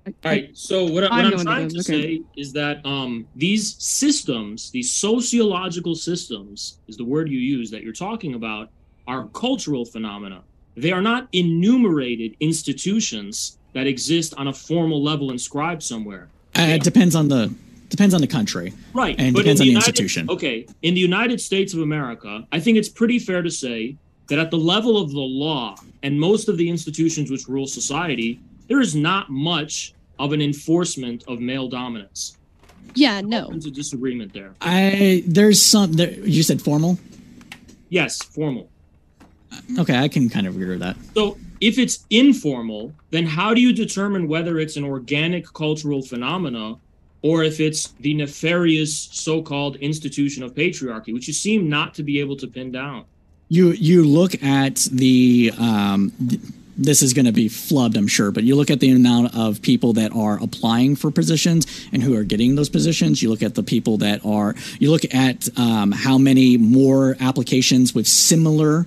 All 0.06 0.14
right. 0.24 0.56
So 0.56 0.86
what, 0.86 1.04
I- 1.04 1.08
I 1.08 1.24
what 1.24 1.30
know 1.30 1.36
I'm 1.38 1.44
trying 1.44 1.68
to 1.68 1.80
okay. 1.80 1.82
say 1.82 2.22
is 2.36 2.52
that 2.52 2.84
um, 2.86 3.26
these 3.34 3.74
systems, 3.82 4.70
these 4.70 4.92
sociological 4.92 5.94
systems, 5.96 6.78
is 6.88 6.96
the 6.96 7.04
word 7.04 7.28
you 7.28 7.38
use 7.38 7.70
that 7.72 7.82
you're 7.82 7.92
talking 7.92 8.34
about, 8.34 8.70
are 9.06 9.26
cultural 9.34 9.84
phenomena. 9.84 10.42
They 10.76 10.92
are 10.92 11.02
not 11.02 11.28
enumerated 11.32 12.36
institutions 12.40 13.58
that 13.72 13.86
exist 13.86 14.34
on 14.36 14.48
a 14.48 14.52
formal 14.52 15.02
level 15.02 15.30
inscribed 15.30 15.82
somewhere. 15.82 16.28
Uh, 16.58 16.62
it 16.62 16.82
depends 16.82 17.14
on 17.14 17.28
the 17.28 17.52
depends 17.88 18.14
on 18.14 18.20
the 18.20 18.26
country. 18.26 18.72
Right. 18.94 19.16
And 19.18 19.34
but 19.34 19.40
in 19.40 19.56
depends 19.56 19.60
on 19.60 19.64
the 19.66 19.70
United- 19.72 19.88
institution. 19.88 20.30
Okay. 20.30 20.66
In 20.82 20.94
the 20.94 21.00
United 21.00 21.40
States 21.40 21.74
of 21.74 21.80
America, 21.80 22.46
I 22.52 22.60
think 22.60 22.78
it's 22.78 22.88
pretty 22.88 23.18
fair 23.18 23.42
to 23.42 23.50
say 23.50 23.96
that 24.28 24.38
at 24.38 24.50
the 24.50 24.56
level 24.58 24.96
of 24.96 25.10
the 25.10 25.18
law 25.18 25.76
and 26.02 26.18
most 26.18 26.48
of 26.48 26.56
the 26.56 26.70
institutions 26.70 27.30
which 27.30 27.48
rule 27.48 27.66
society, 27.66 28.40
there 28.68 28.80
is 28.80 28.94
not 28.94 29.28
much 29.28 29.92
of 30.20 30.32
an 30.32 30.40
enforcement 30.40 31.24
of 31.26 31.40
male 31.40 31.68
dominance. 31.68 32.36
Yeah, 32.94 33.20
no. 33.20 33.48
There's 33.50 33.66
a 33.66 33.70
disagreement 33.70 34.32
there. 34.32 34.54
I 34.60 35.22
there's 35.26 35.62
some 35.62 35.92
there, 35.94 36.12
you 36.12 36.42
said 36.42 36.62
formal. 36.62 36.98
Yes, 37.88 38.22
formal. 38.22 38.69
Okay, 39.78 39.96
I 39.96 40.08
can 40.08 40.28
kind 40.28 40.46
of 40.46 40.54
agree 40.56 40.68
with 40.68 40.80
that. 40.80 40.96
So 41.14 41.38
if 41.60 41.78
it's 41.78 42.04
informal, 42.10 42.92
then 43.10 43.26
how 43.26 43.54
do 43.54 43.60
you 43.60 43.72
determine 43.72 44.28
whether 44.28 44.58
it's 44.58 44.76
an 44.76 44.84
organic 44.84 45.52
cultural 45.52 46.02
phenomena 46.02 46.76
or 47.22 47.44
if 47.44 47.60
it's 47.60 47.88
the 48.00 48.14
nefarious 48.14 48.96
so-called 49.12 49.76
institution 49.76 50.42
of 50.42 50.54
patriarchy, 50.54 51.12
which 51.12 51.28
you 51.28 51.34
seem 51.34 51.68
not 51.68 51.94
to 51.94 52.02
be 52.02 52.18
able 52.20 52.36
to 52.36 52.46
pin 52.46 52.72
down? 52.72 53.04
You 53.48 53.72
you 53.72 54.04
look 54.04 54.40
at 54.42 54.76
the 54.92 55.52
um, 55.58 56.12
th- 56.28 56.40
this 56.80 57.02
is 57.02 57.12
going 57.12 57.26
to 57.26 57.32
be 57.32 57.48
flubbed, 57.48 57.96
I'm 57.96 58.06
sure, 58.06 58.30
but 58.30 58.44
you 58.44 58.56
look 58.56 58.70
at 58.70 58.80
the 58.80 58.90
amount 58.90 59.36
of 59.36 59.60
people 59.60 59.92
that 59.94 60.14
are 60.14 60.42
applying 60.42 60.96
for 60.96 61.10
positions 61.10 61.66
and 61.92 62.02
who 62.02 62.16
are 62.16 62.24
getting 62.24 62.54
those 62.54 62.70
positions. 62.70 63.22
You 63.22 63.28
look 63.28 63.42
at 63.42 63.54
the 63.54 63.62
people 63.62 63.98
that 63.98 64.24
are. 64.24 64.54
You 64.78 64.90
look 64.90 65.04
at 65.12 65.48
um, 65.58 65.92
how 65.92 66.16
many 66.16 66.56
more 66.56 67.16
applications 67.20 67.94
with 67.94 68.06
similar, 68.06 68.86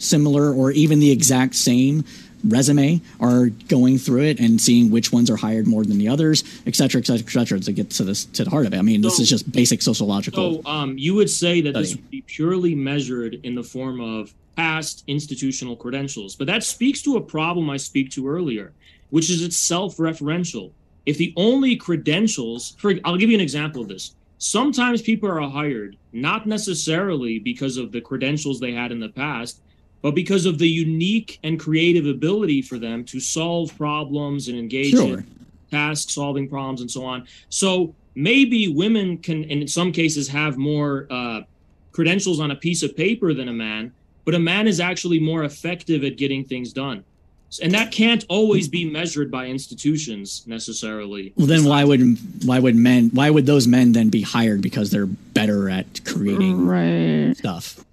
similar, 0.00 0.52
or 0.52 0.72
even 0.72 0.98
the 0.98 1.12
exact 1.12 1.54
same 1.54 2.04
resume 2.42 3.02
are 3.20 3.48
going 3.68 3.98
through 3.98 4.22
it 4.22 4.40
and 4.40 4.58
seeing 4.58 4.90
which 4.90 5.12
ones 5.12 5.28
are 5.30 5.36
hired 5.36 5.66
more 5.66 5.84
than 5.84 5.98
the 5.98 6.08
others, 6.08 6.42
et 6.66 6.74
cetera, 6.74 6.98
et 6.98 7.06
cetera, 7.06 7.22
et 7.26 7.30
cetera, 7.30 7.60
to 7.60 7.70
get 7.70 7.90
to 7.90 8.02
this 8.02 8.24
to 8.24 8.44
the 8.44 8.50
heart 8.50 8.64
of 8.64 8.72
it. 8.72 8.78
I 8.78 8.82
mean, 8.82 9.02
this 9.02 9.20
is 9.20 9.28
just 9.28 9.52
basic 9.52 9.82
sociological. 9.82 10.62
So 10.62 10.68
um, 10.68 10.96
you 10.96 11.14
would 11.14 11.28
say 11.28 11.60
that 11.60 11.74
this 11.74 11.94
would 11.94 12.10
be 12.10 12.22
purely 12.22 12.74
measured 12.74 13.34
in 13.42 13.54
the 13.54 13.62
form 13.62 14.00
of 14.00 14.32
past 14.56 15.04
institutional 15.06 15.76
credentials, 15.76 16.34
but 16.34 16.46
that 16.46 16.64
speaks 16.64 17.02
to 17.02 17.16
a 17.18 17.20
problem 17.20 17.68
I 17.68 17.76
speak 17.76 18.10
to 18.12 18.26
earlier, 18.26 18.72
which 19.10 19.28
is 19.28 19.42
it's 19.42 19.56
self-referential. 19.56 20.72
If 21.04 21.18
the 21.18 21.34
only 21.36 21.76
credentials, 21.76 22.74
for 22.78 22.94
I'll 23.04 23.16
give 23.18 23.30
you 23.30 23.36
an 23.36 23.42
example 23.42 23.82
of 23.82 23.88
this. 23.88 24.14
Sometimes 24.38 25.02
people 25.02 25.28
are 25.28 25.40
hired 25.40 25.98
not 26.14 26.46
necessarily 26.46 27.38
because 27.38 27.76
of 27.76 27.92
the 27.92 28.00
credentials 28.00 28.58
they 28.58 28.72
had 28.72 28.92
in 28.92 28.98
the 28.98 29.10
past, 29.10 29.60
but 30.02 30.14
because 30.14 30.46
of 30.46 30.58
the 30.58 30.68
unique 30.68 31.38
and 31.42 31.58
creative 31.60 32.06
ability 32.06 32.62
for 32.62 32.78
them 32.78 33.04
to 33.04 33.20
solve 33.20 33.76
problems 33.76 34.48
and 34.48 34.58
engage 34.58 34.90
Sure. 34.92 35.18
in 35.18 35.26
task 35.70 36.10
solving 36.10 36.48
problems 36.48 36.80
and 36.80 36.90
so 36.90 37.04
on. 37.04 37.24
So 37.48 37.94
maybe 38.14 38.68
women 38.68 39.18
can, 39.18 39.44
in 39.44 39.68
some 39.68 39.92
cases, 39.92 40.26
have 40.28 40.56
more 40.56 41.06
uh, 41.10 41.42
credentials 41.92 42.40
on 42.40 42.50
a 42.50 42.56
piece 42.56 42.82
of 42.82 42.96
paper 42.96 43.32
than 43.34 43.48
a 43.48 43.52
man, 43.52 43.92
but 44.24 44.34
a 44.34 44.38
man 44.38 44.66
is 44.66 44.80
actually 44.80 45.20
more 45.20 45.44
effective 45.44 46.02
at 46.04 46.16
getting 46.16 46.44
things 46.44 46.72
done. 46.72 47.04
And 47.60 47.72
that 47.74 47.90
can't 47.90 48.24
always 48.28 48.68
be 48.68 48.84
measured 48.88 49.28
by 49.28 49.46
institutions 49.46 50.44
necessarily. 50.46 51.32
Well, 51.36 51.48
then 51.48 51.64
why 51.64 51.82
would 51.82 52.16
why 52.44 52.60
would 52.60 52.76
men 52.76 53.10
why 53.12 53.28
would 53.28 53.44
those 53.46 53.66
men 53.66 53.90
then 53.90 54.08
be 54.08 54.22
hired 54.22 54.60
because 54.62 54.90
they're 54.92 55.06
better 55.06 55.68
at 55.68 56.04
creating 56.04 56.64
Right. 56.64 57.36
stuff? 57.36 57.84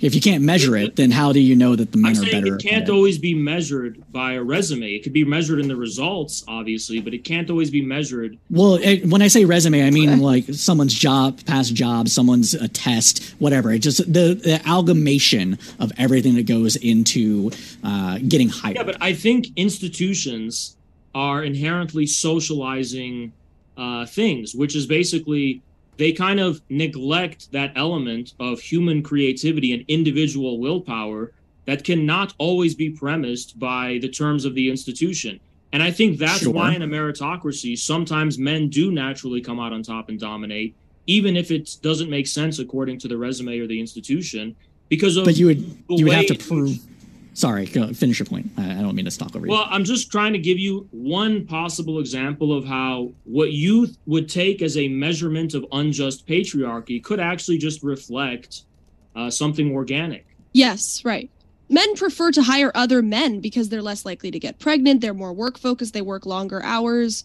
If 0.00 0.14
you 0.14 0.20
can't 0.20 0.44
measure 0.44 0.76
it, 0.76 0.96
then 0.96 1.10
how 1.10 1.32
do 1.32 1.40
you 1.40 1.56
know 1.56 1.74
that 1.74 1.92
the 1.92 1.98
men 1.98 2.16
I'm 2.16 2.22
are 2.22 2.26
saying 2.26 2.44
better? 2.44 2.56
it 2.56 2.62
can't 2.62 2.82
at 2.82 2.88
it? 2.88 2.92
always 2.92 3.18
be 3.18 3.34
measured 3.34 4.02
by 4.12 4.34
a 4.34 4.42
resume. 4.42 4.86
It 4.92 5.02
could 5.02 5.12
be 5.12 5.24
measured 5.24 5.60
in 5.60 5.68
the 5.68 5.76
results, 5.76 6.44
obviously, 6.46 7.00
but 7.00 7.14
it 7.14 7.24
can't 7.24 7.50
always 7.50 7.70
be 7.70 7.82
measured. 7.82 8.38
Well, 8.50 8.74
it, 8.76 9.06
when 9.06 9.22
I 9.22 9.28
say 9.28 9.44
resume, 9.44 9.84
I 9.84 9.90
mean 9.90 10.20
like 10.20 10.44
someone's 10.52 10.94
job, 10.94 11.44
past 11.46 11.74
job, 11.74 12.08
someone's 12.08 12.54
a 12.54 12.68
test, 12.68 13.34
whatever. 13.38 13.72
It 13.72 13.80
just 13.80 13.98
the, 14.12 14.34
the 14.34 14.60
amalgamation 14.64 15.58
of 15.78 15.92
everything 15.98 16.34
that 16.36 16.46
goes 16.46 16.76
into 16.76 17.50
uh, 17.82 18.18
getting 18.26 18.48
hired. 18.48 18.76
Yeah, 18.76 18.84
but 18.84 18.96
I 19.00 19.12
think 19.12 19.48
institutions 19.56 20.76
are 21.14 21.42
inherently 21.42 22.06
socializing 22.06 23.32
uh, 23.76 24.06
things, 24.06 24.54
which 24.54 24.76
is 24.76 24.86
basically 24.86 25.62
they 25.98 26.12
kind 26.12 26.40
of 26.40 26.62
neglect 26.70 27.52
that 27.52 27.72
element 27.76 28.32
of 28.40 28.60
human 28.60 29.02
creativity 29.02 29.74
and 29.74 29.84
individual 29.88 30.58
willpower 30.58 31.32
that 31.66 31.84
cannot 31.84 32.32
always 32.38 32.74
be 32.74 32.88
premised 32.88 33.58
by 33.58 33.98
the 34.00 34.08
terms 34.08 34.46
of 34.46 34.54
the 34.54 34.70
institution. 34.70 35.38
And 35.72 35.82
I 35.82 35.90
think 35.90 36.18
that's 36.18 36.44
Sure. 36.44 36.52
why 36.52 36.74
in 36.74 36.80
a 36.80 36.86
meritocracy, 36.86 37.76
sometimes 37.76 38.38
men 38.38 38.68
do 38.68 38.90
naturally 38.90 39.42
come 39.42 39.60
out 39.60 39.72
on 39.72 39.82
top 39.82 40.08
and 40.08 40.18
dominate, 40.18 40.74
even 41.06 41.36
if 41.36 41.50
it 41.50 41.76
doesn't 41.82 42.08
make 42.08 42.26
sense 42.26 42.58
according 42.58 42.98
to 43.00 43.08
the 43.08 43.18
resume 43.18 43.58
or 43.58 43.66
the 43.66 43.78
institution, 43.78 44.54
because 44.88 45.16
of 45.18 45.26
but 45.26 45.36
you 45.36 45.46
would 45.46 45.58
you 45.90 46.04
would 46.06 46.14
have 46.14 46.26
to 46.26 46.36
prove. 46.36 46.78
Sorry, 47.38 47.66
go, 47.66 47.92
finish 47.92 48.18
your 48.18 48.26
point. 48.26 48.50
I, 48.56 48.72
I 48.72 48.82
don't 48.82 48.96
mean 48.96 49.04
to 49.04 49.16
talk 49.16 49.36
over 49.36 49.46
you. 49.46 49.52
Well, 49.52 49.68
I'm 49.70 49.84
just 49.84 50.10
trying 50.10 50.32
to 50.32 50.40
give 50.40 50.58
you 50.58 50.88
one 50.90 51.46
possible 51.46 52.00
example 52.00 52.52
of 52.52 52.64
how 52.64 53.12
what 53.22 53.52
you 53.52 53.86
th- 53.86 53.96
would 54.06 54.28
take 54.28 54.60
as 54.60 54.76
a 54.76 54.88
measurement 54.88 55.54
of 55.54 55.64
unjust 55.70 56.26
patriarchy 56.26 57.00
could 57.00 57.20
actually 57.20 57.58
just 57.58 57.84
reflect 57.84 58.64
uh, 59.14 59.30
something 59.30 59.70
organic. 59.70 60.26
Yes, 60.52 61.04
right. 61.04 61.30
Men 61.68 61.94
prefer 61.94 62.32
to 62.32 62.42
hire 62.42 62.72
other 62.74 63.02
men 63.02 63.38
because 63.38 63.68
they're 63.68 63.82
less 63.82 64.04
likely 64.04 64.32
to 64.32 64.40
get 64.40 64.58
pregnant. 64.58 65.00
They're 65.00 65.14
more 65.14 65.32
work 65.32 65.58
focused. 65.58 65.94
They 65.94 66.02
work 66.02 66.26
longer 66.26 66.60
hours. 66.64 67.22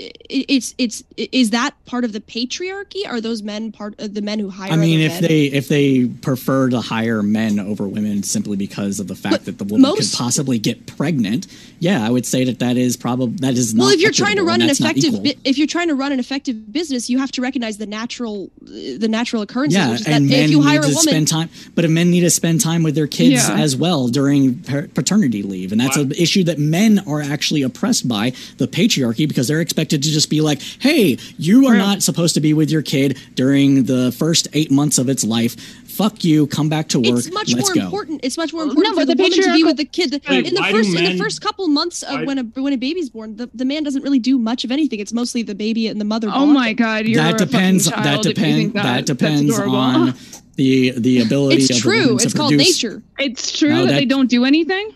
I- 0.00 0.10
It's 0.30 0.74
it's 0.78 1.02
is 1.16 1.50
that 1.50 1.74
part 1.84 2.04
of 2.04 2.12
the 2.12 2.20
patriarchy? 2.20 3.06
Are 3.06 3.20
those 3.20 3.42
men 3.42 3.72
part 3.72 3.94
of 3.98 4.14
the 4.14 4.22
men 4.22 4.38
who 4.38 4.48
hire? 4.50 4.70
I 4.70 4.76
mean, 4.76 5.00
if 5.00 5.12
men? 5.14 5.22
they 5.22 5.44
if 5.46 5.68
they 5.68 6.06
prefer 6.06 6.68
to 6.70 6.80
hire 6.80 7.22
men 7.22 7.58
over 7.58 7.88
women 7.88 8.22
simply 8.22 8.56
because 8.56 9.00
of 9.00 9.08
the 9.08 9.14
fact 9.16 9.32
But 9.32 9.44
that 9.46 9.58
the 9.58 9.64
woman 9.64 9.82
most- 9.82 10.12
could 10.12 10.18
possibly 10.18 10.58
get 10.58 10.86
pregnant, 10.86 11.46
yeah, 11.80 12.06
I 12.06 12.10
would 12.10 12.26
say 12.26 12.44
that 12.44 12.60
that 12.60 12.76
is 12.76 12.96
probably 12.96 13.36
that 13.40 13.54
is 13.54 13.74
not. 13.74 13.84
well, 13.84 13.92
if 13.94 14.00
you're 14.00 14.12
trying 14.12 14.36
to 14.36 14.44
run 14.44 14.62
an 14.62 14.70
effective 14.70 15.14
if 15.44 15.58
you're 15.58 15.66
trying 15.66 15.88
to 15.88 15.94
run 15.94 16.12
an 16.12 16.20
effective 16.20 16.72
business, 16.72 17.10
you 17.10 17.18
have 17.18 17.32
to 17.32 17.42
recognize 17.42 17.78
the 17.78 17.86
natural 17.86 18.50
the 18.62 19.08
natural 19.08 19.42
occurrences. 19.42 19.76
yeah, 19.78 19.90
which 19.90 20.00
is 20.00 20.06
that 20.06 20.14
and 20.16 20.28
men 20.28 20.44
if 20.44 20.50
you 20.50 20.62
hire 20.62 20.80
need 20.80 20.84
a 20.86 20.88
to 20.90 20.94
woman, 20.94 21.02
spend 21.08 21.28
time, 21.28 21.48
but 21.74 21.84
if 21.84 21.90
men 21.90 22.10
need 22.10 22.20
to 22.20 22.30
spend 22.30 22.60
time 22.60 22.82
with 22.84 22.94
their 22.94 23.06
kids 23.08 23.48
Yeah. 23.48 23.58
as 23.58 23.74
well 23.74 24.06
during 24.08 24.60
paternity 24.94 25.42
leave, 25.42 25.72
and 25.72 25.80
that's 25.80 25.96
Wow. 25.96 26.04
an 26.04 26.12
issue 26.12 26.44
that 26.44 26.58
men 26.60 27.00
are 27.06 27.20
actually 27.20 27.62
oppressed 27.62 28.06
by 28.06 28.32
the 28.58 28.68
patriarchy 28.68 29.26
because 29.26 29.48
they're 29.48 29.60
expected 29.60 29.87
to 29.90 29.98
just 29.98 30.30
be 30.30 30.40
like, 30.40 30.60
"Hey, 30.80 31.18
you 31.38 31.66
are 31.66 31.76
not 31.76 32.02
supposed 32.02 32.34
to 32.34 32.40
be 32.40 32.52
with 32.54 32.70
your 32.70 32.82
kid 32.82 33.18
during 33.34 33.84
the 33.84 34.12
first 34.12 34.48
eight 34.52 34.70
months 34.70 34.98
of 34.98 35.08
its 35.08 35.24
life. 35.24 35.56
Fuck 35.88 36.22
you, 36.24 36.46
come 36.46 36.68
back 36.68 36.86
to 36.90 37.00
work. 37.00 37.18
it's 37.18 37.32
much 37.32 37.52
Let's 37.52 37.68
more 37.68 37.74
go." 37.74 37.80
important. 37.82 38.20
It's 38.22 38.36
much 38.38 38.52
more 38.52 38.62
important 38.62 38.94
but 38.94 39.00
for 39.00 39.06
the, 39.06 39.14
the 39.16 39.22
woman 39.22 39.42
to 39.42 39.52
be 39.52 39.64
with 39.64 39.76
the 39.78 39.84
kid. 39.84 40.10
The- 40.12 40.20
Wait, 40.28 40.46
in 40.46 40.54
the 40.54 40.60
why 40.60 40.70
do 40.70 40.78
first 40.78 40.94
in 40.96 41.04
the 41.04 41.18
first 41.18 41.40
couple 41.40 41.66
months 41.68 42.02
of 42.04 42.14
why- 42.20 42.24
when 42.24 42.38
a 42.38 42.42
when 42.60 42.72
a 42.72 42.76
baby's 42.76 43.10
born, 43.10 43.36
the, 43.36 43.50
the 43.54 43.64
man 43.64 43.82
doesn't 43.82 44.02
really 44.02 44.20
do 44.20 44.38
much 44.38 44.64
of 44.64 44.70
anything. 44.70 45.00
It's 45.00 45.12
mostly 45.12 45.42
the 45.42 45.54
baby 45.56 45.88
and 45.88 46.00
the 46.00 46.04
mother. 46.04 46.28
Oh 46.32 46.46
my 46.46 46.72
God, 46.72 47.06
you're 47.06 47.20
that 47.22 47.34
a 47.34 47.38
fucking 47.38 47.48
depends. 47.50 47.90
child 47.90 48.04
That 48.04 48.20
if 48.20 48.26
you 48.26 48.34
depends. 48.34 48.72
That, 48.74 49.06
depends 49.06 49.58
on 49.58 50.14
the 50.54 50.90
the 50.96 51.20
ability. 51.22 51.62
It's 51.62 51.70
of 51.70 51.76
true. 51.78 52.00
woman 52.10 52.24
It's 52.24 52.34
called 52.34 52.50
produce. 52.50 52.82
nature. 52.82 53.02
It's 53.18 53.58
true 53.58 53.70
No, 53.70 53.76
that, 53.82 53.86
that- 53.88 53.94
they 53.96 54.04
don't 54.04 54.28
do 54.30 54.44
anything. 54.44 54.94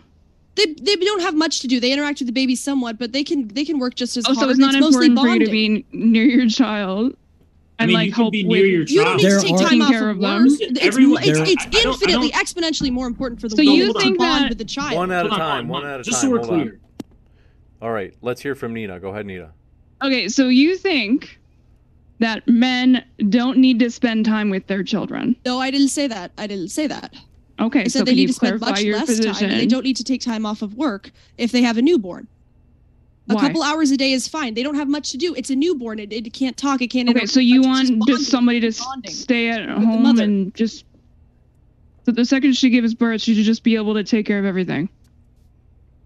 They 0.54 0.66
they 0.66 0.96
don't 0.96 1.20
have 1.22 1.34
much 1.34 1.60
to 1.60 1.66
do. 1.66 1.80
They 1.80 1.92
interact 1.92 2.20
with 2.20 2.26
the 2.28 2.32
baby 2.32 2.54
somewhat, 2.56 2.98
but 2.98 3.12
they 3.12 3.24
can 3.24 3.48
they 3.48 3.64
can 3.64 3.78
work 3.78 3.94
just 3.94 4.16
as 4.16 4.24
Oh, 4.26 4.34
hard. 4.34 4.44
so 4.46 4.50
it's 4.50 4.58
not 4.58 4.78
mostly 4.78 5.06
important 5.06 5.48
for 5.48 5.54
you 5.54 5.78
to 5.78 5.82
be 5.82 5.86
near 5.92 6.24
your 6.26 6.48
child 6.48 7.16
I 7.78 7.84
and 7.84 7.88
mean, 7.88 7.94
like 7.94 8.06
you 8.08 8.12
can 8.12 8.22
help 8.22 8.32
be 8.32 8.44
with. 8.44 8.58
near 8.58 8.66
your 8.66 8.82
You 8.82 9.02
don't 9.02 9.18
child. 9.18 9.42
need 9.42 9.48
to 9.56 9.56
take 9.58 9.68
time 9.70 9.82
off 9.82 9.90
care 9.90 10.10
of 10.10 10.16
of 10.16 10.22
work. 10.22 10.38
them. 10.38 10.46
It's, 10.60 10.80
Everyone- 10.80 11.22
it's, 11.22 11.38
there- 11.38 11.46
it's 11.48 11.64
I- 11.64 11.68
I 11.68 11.82
don't- 11.82 11.86
I 11.86 11.90
infinitely, 11.92 12.30
exponentially 12.32 12.90
more 12.92 13.06
important 13.06 13.40
for 13.40 13.48
the 13.48 13.56
So 13.56 13.62
woman 13.62 13.76
you 13.78 13.92
to 13.94 14.14
bond 14.18 14.48
with 14.50 14.58
the 14.58 14.64
child. 14.66 14.94
One 14.94 15.10
at 15.10 15.24
a 15.24 15.28
Hold 15.30 15.40
on, 15.40 15.48
time. 15.56 15.68
One 15.68 15.84
at 15.86 15.88
a 15.92 15.94
time. 15.96 16.02
Just 16.04 16.20
so 16.20 16.28
we're 16.30 16.38
Hold 16.38 16.50
on. 16.50 16.60
clear. 16.60 16.80
All 17.80 17.90
right, 17.90 18.14
let's 18.20 18.42
hear 18.42 18.54
from 18.54 18.74
Nina. 18.74 19.00
Go 19.00 19.08
ahead, 19.08 19.24
Nina. 19.26 19.52
Okay, 20.02 20.28
so 20.28 20.48
you 20.48 20.76
think 20.76 21.40
that 22.18 22.46
men 22.46 23.02
don't 23.30 23.56
need 23.58 23.78
to 23.80 23.90
spend 23.90 24.24
time 24.26 24.50
with 24.50 24.66
their 24.66 24.84
children? 24.84 25.34
No, 25.46 25.58
I 25.58 25.70
didn't 25.70 25.88
say 25.88 26.06
that. 26.08 26.30
I 26.38 26.46
didn't 26.46 26.68
say 26.68 26.86
that. 26.86 27.14
Okay, 27.62 27.82
I 27.82 27.88
so 27.88 28.02
they 28.02 28.14
need 28.14 28.26
to 28.26 28.32
spend 28.32 28.60
much 28.60 28.82
your 28.82 28.96
less 28.96 29.06
position? 29.06 29.48
time. 29.48 29.58
They 29.58 29.66
don't 29.66 29.84
need 29.84 29.96
to 29.96 30.04
take 30.04 30.20
time 30.20 30.44
off 30.44 30.62
of 30.62 30.74
work 30.74 31.12
if 31.38 31.52
they 31.52 31.62
have 31.62 31.78
a 31.78 31.82
newborn. 31.82 32.26
A 33.28 33.34
Why? 33.36 33.40
couple 33.40 33.62
hours 33.62 33.92
a 33.92 33.96
day 33.96 34.12
is 34.12 34.26
fine. 34.26 34.54
They 34.54 34.64
don't 34.64 34.74
have 34.74 34.88
much 34.88 35.10
to 35.12 35.16
do. 35.16 35.32
It's 35.34 35.48
a 35.48 35.54
newborn. 35.54 36.00
It, 36.00 36.12
it 36.12 36.32
can't 36.32 36.56
talk. 36.56 36.82
It 36.82 36.88
can't. 36.88 37.08
Okay, 37.08 37.26
so 37.26 37.38
you 37.38 37.62
want 37.62 37.88
bonding. 37.88 38.16
just 38.16 38.30
somebody 38.30 38.60
to 38.60 38.72
stay 38.72 39.48
at 39.48 39.68
home 39.68 40.18
and 40.18 40.52
just 40.54 40.84
so 42.04 42.10
the 42.10 42.24
second 42.24 42.56
she 42.56 42.70
gives 42.70 42.94
birth, 42.94 43.20
she 43.20 43.34
should 43.34 43.44
just 43.44 43.62
be 43.62 43.76
able 43.76 43.94
to 43.94 44.02
take 44.02 44.26
care 44.26 44.40
of 44.40 44.44
everything. 44.44 44.88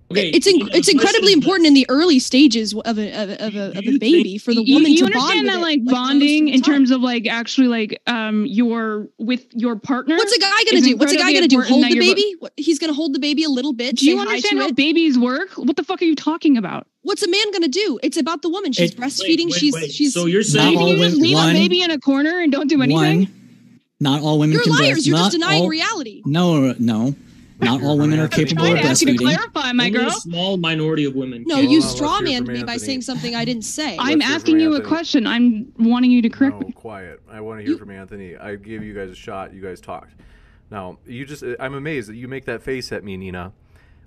Okay, 0.09 0.29
it's 0.31 0.47
in, 0.47 0.57
Nina, 0.59 0.71
the 0.71 0.77
it's 0.79 0.89
incredibly 0.89 1.33
question 1.35 1.39
important 1.43 1.67
in 1.67 1.75
the 1.75 1.85
early 1.89 2.21
stages 2.21 2.73
of 2.73 2.97
a 2.97 3.13
of 3.13 3.29
a, 3.31 3.47
of 3.47 3.57
a, 3.57 3.79
of 3.79 3.85
a 3.89 3.99
baby 3.99 4.39
for 4.39 4.55
the 4.55 4.63
you, 4.63 4.75
woman 4.77 4.93
you 4.93 4.99
to 4.99 5.05
understand 5.07 5.47
bond 5.47 5.49
that 5.49 5.55
with 5.55 5.63
like 5.63 5.79
it, 5.79 5.83
most 5.85 5.91
of 5.93 5.97
bonding 5.97 6.49
in 6.49 6.63
terms 6.63 6.91
of 6.93 7.01
like 7.01 7.27
actually 7.27 7.67
like 7.67 8.01
um 8.07 8.47
your 8.47 9.09
with 9.19 9.47
your 9.53 9.75
partner. 9.75 10.17
What's 10.17 10.33
a 10.33 10.39
guy 10.39 10.63
gonna 10.71 10.81
do? 10.85 10.97
What's 10.97 11.13
a 11.13 11.17
guy 11.17 11.33
gonna 11.33 11.49
do? 11.49 11.61
Hold 11.61 11.83
the 11.85 11.89
you're 11.89 12.03
bo- 12.05 12.15
baby? 12.15 12.37
He's 12.57 12.79
gonna 12.79 12.93
hold 12.93 13.15
the 13.15 13.19
baby 13.19 13.43
a 13.43 13.49
little 13.49 13.73
bit. 13.73 13.97
Do 13.97 14.07
you 14.07 14.21
understand 14.21 14.61
how 14.61 14.69
it. 14.69 14.77
babies 14.77 15.19
work? 15.19 15.51
What 15.55 15.75
the 15.77 15.83
fuck 15.83 16.01
are 16.01 16.05
you 16.05 16.15
talking 16.15 16.57
about? 16.57 16.87
What's 17.03 17.25
a 17.25 17.29
man 17.29 17.51
gonna 17.53 17.67
do? 17.67 17.99
It's 18.05 18.17
about 18.17 18.43
the 18.43 18.49
woman. 18.49 18.71
She's 18.73 18.93
It- 18.93 18.97
breastfeeding. 18.99 19.47
Wait, 19.47 19.53
wait, 19.53 19.55
she's 19.55 19.75
wait. 19.75 19.91
she's. 19.93 20.15
So 20.15 20.27
you're 20.27 20.41
Not 20.43 20.47
saying 20.47 20.79
all 20.79 20.89
you 20.89 20.99
just 20.99 21.17
leave 21.17 21.35
one- 21.35 21.51
a 21.51 21.59
baby 21.59 21.83
in 21.83 21.91
a 21.91 21.99
corner 21.99 22.39
and 22.41 22.53
don't 22.53 22.69
do 22.69 22.81
anything? 22.81 23.19
One, 23.25 23.29
not 23.99 24.23
all 24.23 24.39
women 24.39 24.55
You're 24.55 24.63
can 24.63 24.73
liars. 24.73 24.89
breast- 24.91 25.07
You're 25.09 25.17
not 25.17 25.25
just 25.33 25.41
denying 25.41 25.63
all- 25.63 25.69
reality. 25.69 26.23
No, 26.27 26.75
no, 26.79 27.15
not 27.61 27.83
all 27.83 27.99
women 27.99 28.19
are 28.19 28.29
capable 28.29 28.63
Trying 28.65 28.77
of 28.79 28.83
to 28.83 28.89
ask 28.89 29.03
you 29.03 29.09
to 29.09 29.13
breastfeeding. 29.25 29.35
clarify, 29.37 29.73
my 29.73 29.87
only 29.87 29.99
girl. 29.99 30.09
a 30.09 30.13
small 30.13 30.57
minority 30.57 31.05
of 31.05 31.15
women. 31.15 31.45
No, 31.47 31.59
you 31.59 31.81
on, 31.81 31.85
let's 31.87 31.95
strawmanned 32.01 32.47
me 32.49 32.65
by 32.65 32.77
saying 32.77 33.03
something 33.03 33.35
I 33.35 33.45
didn't 33.45 33.63
say. 33.65 33.97
I'm 33.99 34.19
Let's 34.19 34.31
asking 34.31 34.57
from 34.57 34.61
you 34.61 34.75
a 34.77 34.83
question. 34.83 35.27
I'm 35.27 35.73
wanting 35.79 36.11
you 36.11 36.23
to 36.23 36.29
correct 36.29 36.61
no, 36.61 36.67
me. 36.67 36.73
quiet. 36.73 37.21
I 37.31 37.41
want 37.41 37.61
to 37.61 37.67
hear 37.67 37.79
from 37.79 37.91
Anthony. 37.91 38.37
I 38.37 38.57
gave 38.57 38.83
you 38.83 38.93
guys 38.95 39.11
a 39.11 39.15
shot. 39.15 39.55
You 39.55 39.63
guys 39.63 39.81
talked. 39.81 40.15
Now, 40.71 40.99
you 41.07 41.25
just 41.25 41.43
uh, 41.43 41.57
I'm 41.61 41.75
amazed 41.75 42.09
that 42.09 42.17
you 42.17 42.29
make 42.29 42.45
that 42.47 42.63
face 42.63 42.93
at 42.93 43.05
me, 43.05 43.17
Nina, 43.17 43.53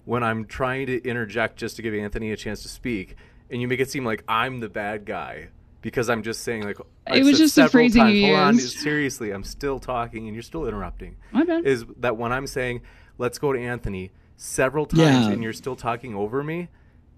when 0.06 0.24
I'm 0.24 0.46
trying 0.46 0.88
to 0.88 1.02
interject 1.08 1.58
just 1.58 1.76
to 1.78 1.82
give 1.82 1.94
Anthony 1.94 2.32
a 2.32 2.38
chance 2.38 2.62
to 2.64 2.70
speak, 2.70 3.16
and 3.50 3.62
you 3.62 3.68
make 3.68 3.80
it 3.80 3.90
seem 3.90 4.06
like 4.06 4.24
I'm 4.28 4.60
the 4.60 4.70
bad 4.70 5.06
guy 5.06 5.48
because 5.82 6.10
I'm 6.10 6.22
just 6.24 6.42
saying 6.44 6.64
like 6.64 6.78
I've 7.08 7.24
was 7.26 7.38
just 7.38 7.56
the 7.56 7.62
several 7.64 7.84
phrasing 7.84 8.02
times, 8.02 8.16
you 8.16 8.26
Hold 8.28 8.40
on, 8.40 8.56
used. 8.56 8.78
seriously, 8.80 9.32
I'm 9.32 9.44
still 9.46 9.80
talking 9.80 10.28
and 10.28 10.36
you're 10.36 10.44
still 10.44 10.68
interrupting. 10.68 11.16
My 11.32 11.46
bad. 11.46 11.66
Is 11.66 11.86
that 12.00 12.18
when 12.18 12.32
I'm 12.34 12.46
saying 12.48 12.82
let's 13.20 13.38
go 13.38 13.54
to 13.54 13.60
Anthony 13.60 14.10
several 14.38 14.88
times 14.88 15.28
Yeah. 15.28 15.30
and 15.30 15.44
you're 15.44 15.54
still 15.54 15.76
talking 15.76 16.16
over 16.16 16.44
me, 16.44 16.70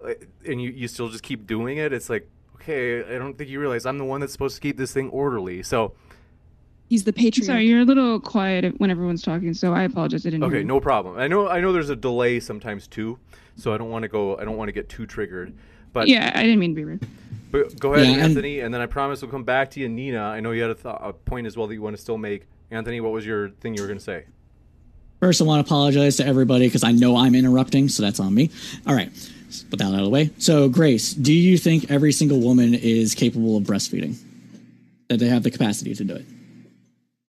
uh, 0.06 0.14
and 0.45 0.62
you 0.62 0.70
you 0.72 0.89
still 0.89 1.08
just 1.08 1.24
keep 1.24 1.47
doing 1.47 1.78
it? 1.78 1.93
It's 1.93 2.10
like 2.10 2.28
okay, 2.56 2.99
I 3.16 3.18
don't 3.18 3.38
think 3.38 3.49
you 3.49 3.60
realize 3.62 3.86
I'm 3.86 3.97
the 3.97 4.04
one 4.06 4.20
that's 4.20 4.34
supposed 4.34 4.56
to 4.56 4.62
keep 4.62 4.76
this 4.78 4.91
thing 4.91 5.10
orderly. 5.10 5.64
So 5.64 5.93
He's 6.89 7.06
the 7.06 7.14
patriarch. 7.14 7.45
Sorry, 7.45 7.66
you're 7.68 7.80
a 7.80 7.86
little 7.86 8.20
quiet 8.20 8.78
when 8.82 8.91
everyone's 8.91 9.22
talking, 9.22 9.54
so 9.54 9.72
I 9.74 9.84
apologize. 9.84 10.26
I 10.26 10.30
didn't. 10.32 10.41
hear 10.41 10.49
Okay, 10.49 10.58
you. 10.60 10.66
no 10.66 10.82
problem. 10.82 11.18
I 11.18 11.28
know 11.30 11.47
I 11.47 11.62
know 11.62 11.72
there's 11.72 11.89
a 11.89 11.95
delay 11.95 12.39
sometimes 12.41 12.86
too, 12.88 13.18
so 13.56 13.74
I 13.74 13.78
don't 13.78 13.89
want 13.89 14.04
to 14.04 14.10
go 14.10 14.38
I 14.38 14.43
don't 14.43 14.58
want 14.58 14.68
to 14.68 14.74
get 14.74 14.89
too 14.89 15.06
triggered. 15.06 15.54
But 15.93 16.08
Yeah, 16.10 16.32
I 16.36 16.41
didn't 16.43 16.60
mean 16.60 16.72
to 16.72 16.76
be 16.76 16.84
rude. 16.86 17.06
but 17.52 17.80
go 17.80 17.93
ahead, 17.93 18.08
Yeah, 18.08 18.14
and- 18.14 18.22
Anthony, 18.24 18.60
and 18.62 18.74
then 18.74 18.82
I 18.82 18.86
promise 18.88 19.22
we'll 19.22 19.32
come 19.32 19.43
back 19.43 19.72
to 19.72 19.80
you, 19.80 19.88
Nina. 19.89 20.22
I 20.22 20.39
know 20.41 20.52
you 20.52 20.62
had 20.64 20.72
a, 20.72 20.76
th- 20.76 20.95
a 20.99 21.12
point 21.14 21.47
as 21.47 21.56
well 21.58 21.68
that 21.68 21.74
you 21.74 21.82
want 21.82 21.95
to 21.95 22.02
still 22.02 22.18
make. 22.18 22.43
Anthony, 22.72 22.99
what 23.02 23.12
was 23.12 23.26
your 23.26 23.49
thing 23.49 23.74
you 23.76 23.82
were 23.82 23.88
going 23.88 23.99
to 23.99 24.04
say? 24.04 24.24
First, 25.22 25.40
I 25.40 25.44
want 25.46 25.66
to 25.66 25.70
apologize 25.70 26.18
to 26.18 26.26
everybody 26.26 26.68
because 26.68 26.84
I 26.84 26.92
know 26.92 27.16
I'm 27.16 27.36
interrupting, 27.36 27.90
so 27.90 28.02
that's 28.02 28.20
on 28.20 28.34
me. 28.34 28.50
All 28.88 28.96
right, 28.96 29.12
put 29.70 29.78
that 29.78 29.86
out 29.86 29.94
of 29.94 30.02
the 30.02 30.10
way. 30.10 30.32
So, 30.40 30.68
Grace, 30.68 31.14
do 31.14 31.32
you 31.32 31.60
think 31.60 31.92
every 31.92 32.12
single 32.12 32.40
woman 32.40 32.74
is 32.74 33.14
capable 33.14 33.56
of 33.56 33.64
breastfeeding? 33.64 34.16
That 35.10 35.20
they 35.20 35.28
have 35.28 35.44
the 35.44 35.52
capacity 35.52 35.94
to 35.94 36.04
do 36.04 36.16
it? 36.16 36.26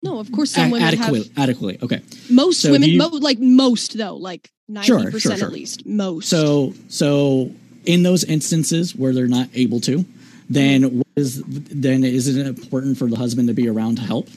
no, 0.03 0.19
of 0.21 0.31
course 0.33 0.51
some 0.53 0.69
A- 0.69 0.73
women 0.73 0.87
adequately, 0.89 1.23
have. 1.37 1.39
adequately. 1.49 1.79
Okay. 1.83 2.01
Most 2.31 2.61
So 2.61 2.73
women, 2.73 2.91
you- 2.91 2.99
mo- 2.99 3.09
like 3.09 3.39
most 3.39 3.97
though, 3.99 4.17
like 4.17 4.51
ninety 4.69 4.87
Sure, 4.87 5.03
sure, 5.03 5.11
percent 5.11 5.39
sure. 5.39 5.47
at 5.49 5.53
least. 5.53 5.85
Most. 5.87 6.29
So, 6.29 6.75
so 6.89 7.51
in 7.85 8.03
those 8.03 8.25
instances 8.25 8.95
where 8.97 9.13
they're 9.13 9.27
not 9.29 9.49
able 9.55 9.81
to, 9.81 10.05
then 10.51 10.83
mm-hmm. 10.83 10.99
what 10.99 11.07
is 11.17 11.43
then 11.47 12.03
is 12.05 12.35
it 12.37 12.47
important 12.47 12.99
for 12.99 13.09
the 13.09 13.17
husband 13.17 13.49
to 13.49 13.55
be 13.55 13.69
around 13.69 13.97
to 13.97 14.03
help, 14.03 14.29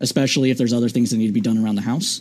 especially 0.00 0.50
if 0.50 0.58
there's 0.58 0.72
other 0.72 0.88
things 0.88 1.10
that 1.10 1.16
need 1.16 1.26
to 1.28 1.32
be 1.32 1.40
done 1.40 1.58
around 1.58 1.74
the 1.76 1.82
house? 1.82 2.20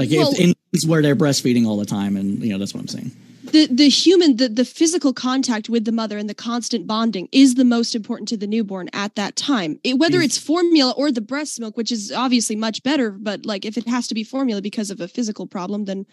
Like 0.00 0.10
Well- 0.10 0.32
if 0.32 0.40
in 0.40 0.54
where 0.88 1.02
they're 1.02 1.16
breastfeeding 1.16 1.66
all 1.66 1.76
the 1.76 1.84
time, 1.86 2.16
and 2.16 2.42
you 2.42 2.50
know 2.52 2.58
that's 2.58 2.72
what 2.74 2.80
I'm 2.80 2.88
saying. 2.88 3.10
the 3.56 3.66
the 3.66 3.88
human 3.88 4.36
the, 4.36 4.48
the 4.48 4.64
physical 4.64 5.12
contact 5.12 5.68
with 5.68 5.84
the 5.84 5.92
mother 5.92 6.16
and 6.18 6.28
the 6.28 6.34
constant 6.50 6.86
bonding 6.86 7.28
is 7.32 7.54
the 7.56 7.64
most 7.64 7.94
important 7.94 8.28
to 8.28 8.36
the 8.36 8.46
newborn 8.46 8.88
at 8.92 9.14
that 9.16 9.34
time 9.34 9.80
It- 9.82 9.98
whether 9.98 10.20
mm. 10.20 10.24
it's 10.26 10.38
formula 10.38 10.92
or 10.96 11.10
the 11.10 11.20
breast 11.32 11.58
milk 11.58 11.76
which 11.76 11.90
is 11.90 12.12
obviously 12.12 12.54
much 12.54 12.82
better 12.84 13.10
but 13.10 13.44
like 13.44 13.64
if 13.64 13.76
it 13.76 13.88
has 13.88 14.06
to 14.08 14.14
be 14.14 14.22
formula 14.22 14.60
because 14.62 14.88
of 14.94 15.00
a 15.00 15.08
physical 15.08 15.46
problem 15.48 15.86
then 15.86 16.06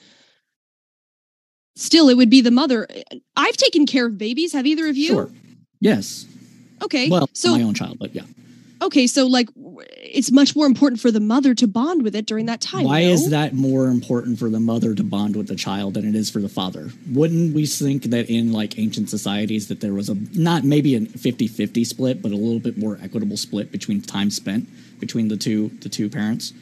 still 1.76 2.10
it 2.10 2.18
would 2.18 2.30
be 2.30 2.42
the 2.42 2.52
mother 2.62 2.88
i've 3.36 3.58
taken 3.58 3.86
care 3.86 4.08
of 4.08 4.18
babies 4.18 4.54
have 4.54 4.66
either 4.66 4.88
of 4.88 4.98
you 4.98 5.08
Sure. 5.10 5.30
Yes. 5.80 6.26
okay 6.82 7.08
Well, 7.10 7.30
so 7.34 7.56
my 7.56 7.62
own 7.64 7.76
child, 7.76 8.00
but 8.00 8.16
yeah. 8.16 8.24
Okay 8.82 9.08
so 9.08 9.26
like 9.28 9.50
it's 9.56 10.32
much 10.32 10.56
more 10.56 10.66
important 10.66 11.02
for 11.02 11.12
the 11.12 11.20
mother 11.20 11.54
to 11.54 11.68
bond 11.68 12.04
with 12.04 12.16
it 12.16 12.26
during 12.26 12.46
that 12.46 12.62
time 12.62 12.84
Why 12.84 13.04
no? 13.04 13.10
is 13.10 13.30
that 13.30 13.54
more 13.54 13.88
important 13.88 14.40
for 14.40 14.50
the 14.50 14.60
mother 14.60 14.94
to 14.96 15.04
bond 15.04 15.36
with 15.36 15.48
the 15.48 15.56
child 15.56 15.96
than 15.96 16.08
it 16.08 16.16
is 16.16 16.30
for 16.30 16.40
the 16.40 16.50
father? 16.50 16.90
Wouldn't 17.12 17.54
we 17.54 17.66
think 17.66 18.04
that 18.04 18.30
in 18.30 18.52
like 18.52 18.78
ancient 18.80 19.10
societies 19.10 19.68
that 19.68 19.82
there 19.82 19.94
was 19.94 20.10
a 20.10 20.16
not 20.34 20.64
maybe 20.64 20.96
a 20.96 21.02
50-50 21.02 21.86
split, 21.86 22.22
but 22.22 22.32
a 22.32 22.36
little 22.36 22.60
bit 22.60 22.78
more 22.78 22.98
equitable 23.02 23.38
split 23.38 23.72
between 23.72 24.02
time 24.02 24.30
spent 24.32 24.68
between 25.00 25.28
the 25.28 25.38
two 25.38 25.70
the 25.82 25.90
two 25.90 26.10
parents? 26.10 26.54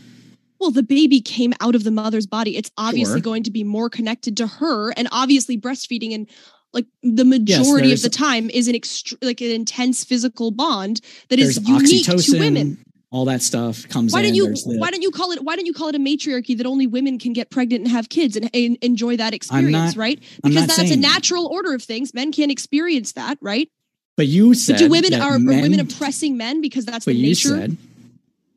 well 0.59 0.71
the 0.71 0.83
baby 0.83 1.19
came 1.21 1.53
out 1.59 1.75
of 1.75 1.83
the 1.83 1.91
mother's 1.91 2.25
body 2.25 2.55
it's 2.57 2.71
obviously 2.77 3.15
Sure. 3.19 3.21
going 3.21 3.43
to 3.43 3.51
be 3.51 3.63
more 3.63 3.89
connected 3.89 4.37
to 4.37 4.47
her 4.47 4.91
and 4.91 5.07
obviously 5.11 5.57
breastfeeding 5.57 6.15
and 6.15 6.27
like 6.75 6.85
the 7.01 7.25
majority 7.25 7.91
of 7.93 8.01
the 8.03 8.09
time 8.09 8.49
is 8.51 8.67
an 8.67 8.75
extr 8.75 9.17
like 9.23 9.41
an 9.41 9.49
intense 9.49 10.03
physical 10.03 10.51
bond 10.51 11.01
that 11.29 11.39
is 11.39 11.57
unique 11.67 12.05
to 12.05 12.37
women 12.37 12.77
all 13.11 13.25
that 13.25 13.41
stuff 13.41 13.87
comes 13.87 14.13
in. 14.13 14.17
why 14.17 14.21
don't 14.21 14.35
you 14.35 14.49
the- 14.53 14.77
why 14.77 14.91
don't 14.91 15.01
you 15.01 15.09
call 15.09 15.31
it 15.31 15.41
why 15.43 15.55
don't 15.55 15.65
you 15.65 15.73
call 15.73 15.87
it 15.87 15.95
a 15.95 15.99
matriarchy 15.99 16.53
that 16.57 16.65
only 16.65 16.85
women 16.85 17.17
can 17.17 17.33
get 17.33 17.49
pregnant 17.49 17.83
and 17.83 17.91
have 17.91 18.09
kids 18.09 18.35
and, 18.35 18.49
and 18.53 18.77
enjoy 18.81 19.15
that 19.15 19.33
experience 19.33 19.95
not- 19.95 19.97
right 19.97 20.21
because 20.43 20.67
that's 20.67 20.77
a 20.79 20.87
saying 20.87 21.01
that. 21.01 21.07
natural 21.07 21.47
order 21.47 21.73
of 21.73 21.81
things 21.81 22.13
men 22.13 22.31
can't 22.31 22.51
experience 22.51 23.13
that 23.13 23.37
right 23.41 23.69
but 24.17 24.27
you 24.27 24.53
said 24.53 24.73
but 24.73 24.79
do 24.79 24.89
women 24.89 25.13
are, 25.13 25.35
are 25.35 25.39
women 25.39 25.79
oppressing 25.79 26.35
men 26.35 26.61
because 26.61 26.85
that's 26.85 27.05
the 27.05 27.13
nature 27.13 27.49
said 27.49 27.77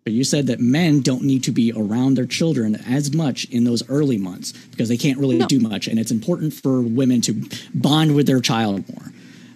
but 0.05 0.13
you 0.13 0.25
said 0.25 0.47
that 0.47 0.61
men 0.61 1.01
don't 1.03 1.23
need 1.23 1.45
to 1.45 1.51
be 1.53 1.73
around 1.77 2.15
their 2.15 2.27
children 2.27 2.77
as 2.89 3.13
much 3.13 3.45
in 3.51 3.65
those 3.65 3.89
early 3.91 4.17
months 4.19 4.53
because 4.71 4.89
they 4.89 4.97
can't 4.97 5.19
really 5.19 5.39
No. 5.39 5.47
do 5.47 5.61
much 5.61 5.87
and 5.89 5.99
it's 5.99 6.11
important 6.11 6.55
for 6.55 6.81
women 6.81 7.21
to 7.23 7.45
bond 7.75 8.15
with 8.15 8.27
their 8.27 8.41
child 8.41 8.85
more 8.89 9.13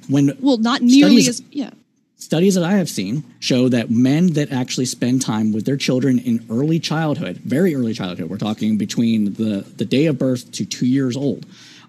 when 0.09 0.37
well 0.41 0.59
not 0.59 0.83
nearly 0.83 1.23
Studies- 1.23 1.29
as 1.29 1.43
yeah 1.51 1.71
studies 2.17 2.55
that 2.55 2.63
I 2.65 2.73
have 2.75 2.89
seen 2.89 3.25
show 3.41 3.69
that 3.71 3.91
men 3.91 4.35
that 4.35 4.53
actually 4.53 4.85
spend 4.87 5.23
time 5.23 5.53
with 5.53 5.65
their 5.65 5.77
children 5.77 6.21
in 6.21 6.47
early 6.51 6.79
childhood, 6.79 7.39
very 7.39 7.75
early 7.75 7.95
childhood, 7.95 8.31
we're 8.31 8.39
talking 8.39 8.77
between 8.79 9.33
the, 9.35 9.67
the 9.77 9.85
day 9.85 10.07
of 10.07 10.19
birth 10.19 10.53
to 10.53 10.65
two 10.65 10.87
years 10.87 11.17
old, 11.17 11.45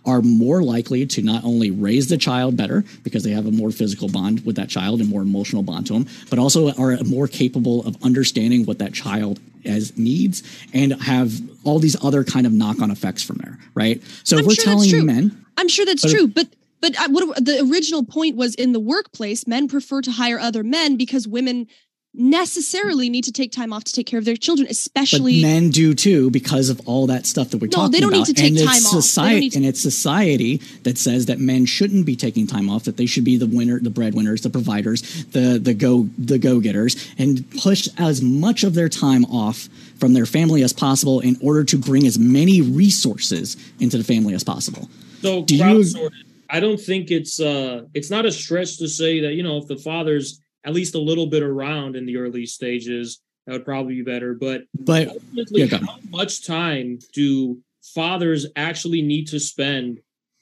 are 0.06 0.22
more 0.22 0.62
likely 0.64 1.06
to 1.06 1.22
not 1.22 1.44
only 1.44 1.72
raise 1.72 2.08
the 2.10 2.18
child 2.18 2.58
better 2.58 2.84
because 3.04 3.24
they 3.24 3.32
have 3.32 3.46
a 3.46 3.52
more 3.52 3.72
physical 3.72 4.10
bond 4.10 4.46
with 4.46 4.56
that 4.56 4.70
child 4.70 5.00
and 5.00 5.10
more 5.10 5.22
emotional 5.22 5.64
bond 5.64 5.88
to 5.88 5.94
them, 5.94 6.08
but 6.30 6.40
also 6.40 6.72
are 6.74 6.98
more 7.06 7.28
capable 7.28 7.86
of 7.86 7.96
understanding 8.04 8.66
what 8.66 8.80
that 8.80 8.94
child 8.94 9.40
as 9.66 9.98
needs 9.98 10.44
and 10.74 11.02
have 11.04 11.32
all 11.64 11.80
these 11.80 11.96
other 12.04 12.24
kind 12.24 12.46
of 12.46 12.52
knock-on 12.52 12.92
effects 12.92 13.24
from 13.24 13.38
there, 13.38 13.58
right? 13.76 14.02
So 14.24 14.36
I'm 14.36 14.42
if 14.42 14.48
we're 14.48 14.56
sure 14.56 14.66
telling 14.66 15.06
men, 15.06 15.46
I'm 15.58 15.70
sure 15.70 15.86
that's 15.86 16.02
But 16.02 16.12
if- 16.12 16.18
true, 16.18 16.28
but 16.28 16.48
but 16.82 16.96
what 17.12 17.46
the 17.46 17.62
original 17.72 18.04
point 18.04 18.36
was 18.36 18.56
in 18.56 18.74
the 18.74 18.80
workplace, 18.80 19.48
men 19.48 19.70
prefer 19.70 20.02
to 20.02 20.12
hire 20.12 20.38
other 20.38 20.66
men 20.66 20.98
because 20.98 21.26
women 21.26 21.68
necessarily 22.14 23.10
need 23.10 23.24
to 23.24 23.32
take 23.32 23.52
time 23.52 23.74
off 23.74 23.84
to 23.86 23.92
take 23.94 24.06
care 24.06 24.20
of 24.20 24.26
their 24.26 24.36
children, 24.36 24.66
But 24.68 24.72
especially 24.72 25.42
men 25.42 25.70
do 25.70 25.94
too 25.94 26.30
because 26.30 26.70
of 26.70 26.80
all 26.86 27.08
that 27.08 27.26
stuff 27.26 27.50
that 27.50 27.58
we're 27.58 27.68
No, 27.68 27.72
talking 27.72 27.92
they 27.92 28.00
don't 28.00 28.12
need 28.14 28.26
to 28.26 28.34
take 28.34 28.50
and 28.50 28.58
time 28.60 28.78
it's 28.78 28.86
off. 28.86 29.02
Society, 29.04 29.40
need 29.40 29.52
to- 29.54 29.58
and 29.58 29.66
it's 29.66 29.82
society 29.82 30.62
that 30.84 30.98
says 30.98 31.26
that 31.26 31.40
men 31.40 31.66
shouldn't 31.66 32.06
be 32.06 32.16
taking 32.16 32.46
time 32.48 32.70
off. 32.70 32.84
That 32.84 32.98
they 32.98 33.06
should 33.06 33.24
be 33.24 33.38
the 33.38 33.48
winner, 33.48 33.80
the 33.80 33.90
breadwinners, 33.90 34.42
the 34.42 34.50
providers, 34.50 35.02
the 35.32 35.60
the 35.62 35.74
go 35.74 36.08
the 36.18 36.38
go 36.38 36.60
getters, 36.60 36.96
and 37.18 37.50
push 37.58 37.88
as 37.98 38.22
much 38.22 38.64
of 38.64 38.74
their 38.76 38.90
time 38.90 39.26
off 39.26 39.68
from 39.98 40.14
their 40.14 40.26
family 40.26 40.62
as 40.64 40.74
possible 40.74 41.20
in 41.20 41.38
order 41.42 41.64
to 41.64 41.78
bring 41.78 42.06
as 42.06 42.20
many 42.20 42.62
resources 42.62 43.58
into 43.80 43.98
the 43.98 44.04
family 44.04 44.34
as 44.34 44.44
possible. 44.44 44.90
So 45.22 45.44
Do 45.44 45.56
you- 45.56 45.64
crowdsourced. 45.64 46.10
I 46.50 46.60
don't 46.60 46.80
think 46.80 47.10
it's 47.10 47.40
uh 47.40 47.84
it's 47.96 48.12
not 48.12 48.28
a 48.28 48.32
stretch 48.32 48.78
to 48.78 48.88
say 48.88 49.22
that 49.22 49.34
you 49.34 49.42
know 49.42 49.58
if 49.58 49.68
the 49.68 49.78
father's 49.78 50.40
at 50.64 50.74
least 50.74 50.96
a 50.96 51.00
little 51.00 51.28
bit 51.28 51.44
around 51.44 51.96
in 51.96 52.06
the 52.06 52.18
early 52.18 52.46
stages, 52.46 53.20
that 53.46 53.54
would 53.54 53.66
probably 53.66 53.96
be 53.96 54.02
better. 54.04 54.34
But 54.34 54.64
But 54.74 55.10
ultimately, 55.10 55.64
Yeah, 55.64 55.78
how 55.80 55.98
much 56.10 56.46
time 56.46 57.00
do 57.14 57.60
fathers 57.82 58.48
actually 58.56 59.02
need 59.02 59.28
to 59.28 59.40
spend 59.40 60.00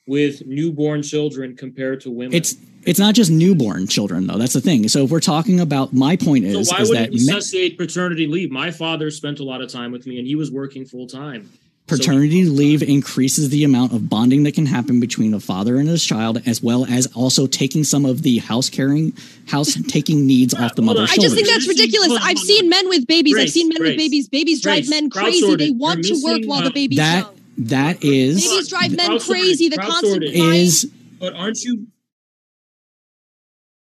with 0.08 0.46
newborn 0.46 1.02
children 1.02 1.56
compared 1.56 2.02
to 2.02 2.12
women? 2.12 2.34
it's 2.36 2.56
it's 2.84 3.00
not 3.00 3.14
just 3.14 3.30
newborn 3.30 3.86
children 3.88 4.26
though. 4.26 4.38
That's 4.40 4.54
the 4.54 4.62
thing. 4.62 4.88
So 4.88 5.04
if 5.04 5.12
we're 5.12 5.20
talking 5.20 5.60
about 5.60 5.94
my 5.94 6.16
point 6.16 6.46
so 6.52 6.60
is 6.60 6.72
why 6.72 6.82
is 6.82 6.90
would 6.90 6.98
that 6.98 7.10
it 7.14 7.26
men- 7.26 7.78
paternity 7.78 8.26
leave? 8.28 8.50
My 8.52 8.72
father 8.72 9.12
spent 9.12 9.40
a 9.40 9.44
lot 9.44 9.62
of 9.62 9.70
time 9.70 9.92
with 9.92 10.08
me, 10.08 10.18
and 10.18 10.28
he 10.28 10.36
was 10.36 10.52
working 10.52 10.86
full 10.86 11.06
time. 11.08 11.50
Paternity 11.98 12.46
leave 12.46 12.82
increases 12.82 13.50
the 13.50 13.64
amount 13.64 13.94
of 13.94 14.10
bonding 14.10 14.44
that 14.44 14.54
can 14.54 14.66
happen 14.66 15.00
between 15.00 15.34
a 15.34 15.40
father 15.40 15.78
and 15.78 15.88
his 15.88 16.04
child 16.04 16.42
as 16.46 16.62
well 16.62 16.86
as 16.86 17.08
also 17.08 17.48
taking 17.48 17.84
some 17.84 18.06
of 18.06 18.22
the 18.24 18.40
house 18.40 18.70
caring 18.70 19.14
house 19.48 19.76
taking 19.88 20.26
needs 20.26 20.54
off 20.54 20.76
the 20.76 20.82
hold 20.82 20.98
mother's 20.98 21.12
on. 21.12 21.20
I 21.20 21.22
just 21.22 21.36
think 21.36 21.48
that's 21.48 21.68
ridiculous. 21.68 22.18
I've 22.22 22.40
seen 22.40 22.70
men 22.70 22.88
with 22.90 23.06
babies. 23.08 23.38
I've 23.38 23.50
seen 23.50 23.70
men 23.70 23.82
with 23.82 23.96
Grace, 23.96 23.98
babies. 23.98 24.30
Babies 24.30 24.62
drive 24.62 24.90
men 24.90 25.10
crazy. 25.10 25.42
crowd-sorted. 25.42 25.68
They 25.68 25.72
want 25.72 26.06
You're 26.06 26.18
to 26.18 26.24
work 26.24 26.42
while 26.46 26.62
the 26.62 26.70
uh, 26.70 26.74
baby's 26.74 26.98
that 26.98 27.24
young. 27.24 27.36
that 27.58 28.04
is 28.04 28.48
Babies 28.48 28.68
drive 28.70 28.96
men 28.96 29.20
crazy. 29.20 29.70
The 29.70 29.78
constant 29.78 30.24
is 30.24 30.92
But 31.20 31.36
aren't 31.36 31.62
you 31.62 31.88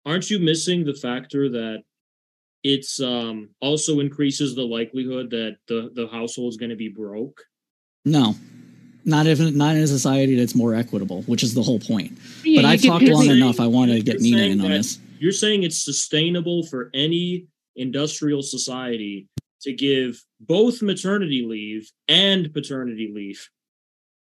aren't 0.05 0.31
you 0.31 0.39
missing 0.39 0.85
the 0.85 0.95
factor 0.95 1.49
that 1.49 1.83
it's 2.63 3.01
um 3.01 3.51
also 3.61 4.01
increases 4.01 4.55
the 4.55 4.63
likelihood 4.63 5.31
that 5.31 5.57
the 5.69 5.91
the 5.95 6.09
household 6.09 6.53
is 6.53 6.57
going 6.57 6.71
to 6.71 6.77
be 6.77 6.89
broke? 6.89 7.41
No 8.05 8.35
not 9.05 9.27
even 9.27 9.57
not 9.57 9.77
in 9.77 9.83
a 9.83 9.87
society 9.87 10.35
that's 10.37 10.55
more 10.55 10.75
equitable 10.75 11.23
which 11.23 11.43
is 11.43 11.55
the 11.55 11.63
whole 11.63 11.79
point 11.81 12.17
Yeah, 12.43 12.63
but 12.63 12.69
i've 12.69 12.83
talked 12.83 13.05
long 13.05 13.25
saying- 13.25 13.37
enough 13.37 13.61
i 13.61 13.67
want 13.67 13.91
to 13.91 14.01
get 14.03 14.21
nina 14.21 14.43
in 14.43 14.61
on 14.61 14.71
this 14.71 14.99
You're 15.19 15.33
saying 15.33 15.63
it's 15.63 15.79
sustainable 15.79 16.65
for 16.67 16.91
any 16.95 17.47
industrial 17.77 18.43
society 18.43 19.29
to 19.63 19.73
give 19.73 20.23
both 20.41 20.83
maternity 20.83 21.45
leave 21.47 21.91
and 22.09 22.53
paternity 22.53 23.11
leave 23.15 23.49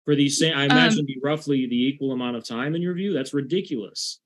for 0.05 0.15
these 0.15 0.39
same 0.39 0.55
I 0.57 0.65
um, 0.65 0.72
imagine 0.72 1.05
be 1.05 1.20
roughly 1.22 1.68
the 1.68 1.76
equal 1.88 2.13
amount 2.13 2.38
of 2.38 2.45
time 2.45 2.76
in 2.76 2.82
your 2.82 2.93
view? 2.93 3.11
That's 3.11 3.34
ridiculous. 3.34 4.20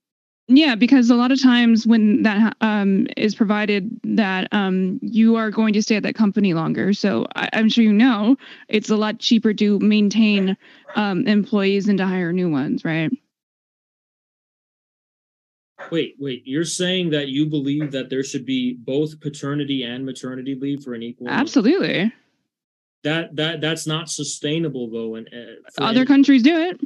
Yeah, 0.47 0.75
because 0.75 1.09
a 1.09 1.15
lot 1.15 1.31
of 1.31 1.41
times 1.41 1.87
when 1.87 2.23
that 2.23 2.57
um, 2.59 3.07
is 3.15 3.35
provided, 3.35 3.89
that 4.03 4.49
um, 4.51 4.99
you 5.01 5.35
are 5.37 5.49
going 5.49 5.71
to 5.73 5.81
stay 5.81 5.95
at 5.95 6.03
that 6.03 6.15
company 6.15 6.53
longer. 6.53 6.91
So 6.93 7.25
I, 7.35 7.47
I'm 7.53 7.69
sure 7.69 7.83
you 7.85 7.93
know 7.93 8.35
it's 8.67 8.89
a 8.89 8.97
lot 8.97 9.19
cheaper 9.19 9.53
to 9.53 9.79
maintain 9.79 10.57
um, 10.95 11.25
employees 11.25 11.87
and 11.87 11.97
to 11.99 12.05
hire 12.05 12.33
new 12.33 12.49
ones, 12.49 12.83
right? 12.83 13.11
Wait, 15.91 16.15
wait. 16.19 16.43
You're 16.45 16.65
saying 16.65 17.09
that 17.11 17.29
you 17.29 17.45
believe 17.47 17.91
that 17.91 18.09
there 18.09 18.23
should 18.23 18.45
be 18.45 18.73
both 18.73 19.19
paternity 19.19 19.83
and 19.83 20.05
maternity 20.05 20.55
leave 20.59 20.83
for 20.83 20.93
an 20.93 21.01
equal? 21.01 21.29
Absolutely. 21.29 22.13
That 23.03 23.35
that 23.37 23.61
that's 23.61 23.87
not 23.87 24.09
sustainable 24.09 24.89
though. 24.91 25.15
And 25.15 25.27
uh, 25.33 25.83
Other 25.83 26.01
any- 26.01 26.05
countries 26.05 26.43
do 26.43 26.55
it. 26.55 26.79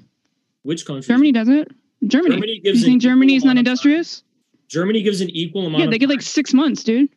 which 0.64 0.86
country? 0.86 1.08
Germany 1.08 1.32
does 1.34 1.50
it. 1.50 1.70
Germany. 2.08 2.36
Germany 2.36 2.52
you 2.54 2.62
gives 2.62 2.82
an 2.84 2.86
think 2.90 3.04
equal 3.04 3.12
Germany's 3.12 3.44
not 3.44 3.52
amount 3.58 3.60
of 3.60 3.66
time. 3.66 3.72
industrious? 3.92 4.24
Germany 4.68 5.02
gives 5.04 5.22
an 5.22 5.30
equal 5.30 5.68
amount. 5.68 5.84
Yeah, 5.84 5.90
they 5.90 5.96
of 5.96 6.00
get 6.02 6.10
like 6.10 6.22
six 6.22 6.54
months, 6.54 6.84
dude. 6.84 7.10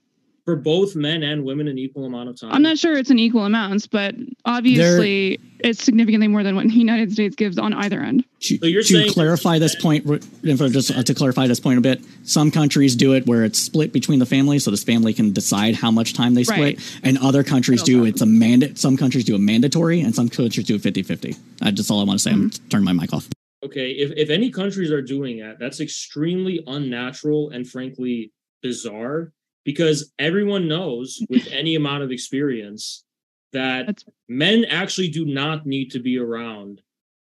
for 0.44 0.56
both 0.56 0.96
men 0.96 1.22
and 1.22 1.44
women 1.44 1.68
an 1.68 1.76
equal 1.78 2.06
amount 2.06 2.28
of 2.28 2.40
time. 2.40 2.50
I'm 2.52 2.62
not 2.62 2.78
sure 2.78 2.96
it's 2.96 3.10
an 3.10 3.18
equal 3.18 3.44
amounts, 3.44 3.86
but 3.86 4.14
obviously 4.46 5.38
it's 5.60 5.82
significantly 5.82 6.28
more 6.28 6.42
than 6.42 6.54
what 6.56 6.66
the 6.68 6.74
United 6.74 7.12
States 7.12 7.34
gives 7.36 7.58
on 7.58 7.72
either 7.74 8.00
end. 8.00 8.24
to, 8.40 8.56
So 8.58 8.66
you're 8.66 8.82
to 8.82 8.88
saying- 8.88 9.12
clarify 9.12 9.58
this 9.58 9.74
point 9.74 10.06
if 10.42 10.62
I 10.62 10.68
just 10.68 10.90
uh, 10.90 11.02
to 11.02 11.14
clarify 11.14 11.46
this 11.46 11.60
point 11.60 11.78
a 11.78 11.80
bit 11.82 12.00
some 12.22 12.50
countries 12.50 12.94
do 12.96 13.12
it 13.14 13.26
where 13.26 13.44
it's 13.44 13.58
split 13.58 13.92
between 13.92 14.18
the 14.20 14.26
family, 14.26 14.58
so 14.58 14.70
this 14.70 14.84
family 14.84 15.12
can 15.12 15.32
decide 15.32 15.74
how 15.74 15.90
much 15.90 16.14
time 16.14 16.34
they 16.34 16.44
split 16.44 16.58
Right. 16.78 17.00
and 17.02 17.18
other 17.18 17.42
countries 17.42 17.82
do 17.82 18.04
it's 18.04 18.20
a 18.22 18.26
mandate 18.26 18.78
some 18.78 18.96
countries 18.96 19.24
do 19.24 19.34
a 19.34 19.38
mandatory 19.38 20.00
and 20.00 20.14
some 20.14 20.28
countries 20.28 20.66
do 20.66 20.76
a 20.76 20.78
50-50 20.78 21.36
that's 21.60 21.76
just 21.76 21.90
all 21.90 22.00
i 22.00 22.04
want 22.04 22.18
to 22.18 22.22
say 22.22 22.30
i'm 22.30 22.50
Mm-hmm. 22.50 22.68
turning 22.68 22.84
my 22.84 22.92
mic 22.92 23.12
off 23.12 23.28
Okay, 23.64 23.90
if 23.92 24.12
if 24.16 24.30
any 24.30 24.50
countries 24.50 24.90
are 24.92 25.02
doing 25.02 25.38
that, 25.40 25.58
that's 25.58 25.80
extremely 25.80 26.62
unnatural 26.66 27.50
and 27.50 27.66
frankly 27.68 28.32
bizarre 28.62 29.32
because 29.64 30.12
everyone 30.18 30.68
knows 30.68 31.20
with 31.30 31.48
any 31.50 31.74
amount 31.74 32.02
of 32.04 32.10
experience 32.12 33.04
that 33.52 33.86
That's- 33.86 34.04
men 34.28 34.64
actually 34.66 35.08
do 35.08 35.24
not 35.24 35.66
need 35.66 35.90
to 35.92 35.98
be 35.98 36.18
around 36.18 36.82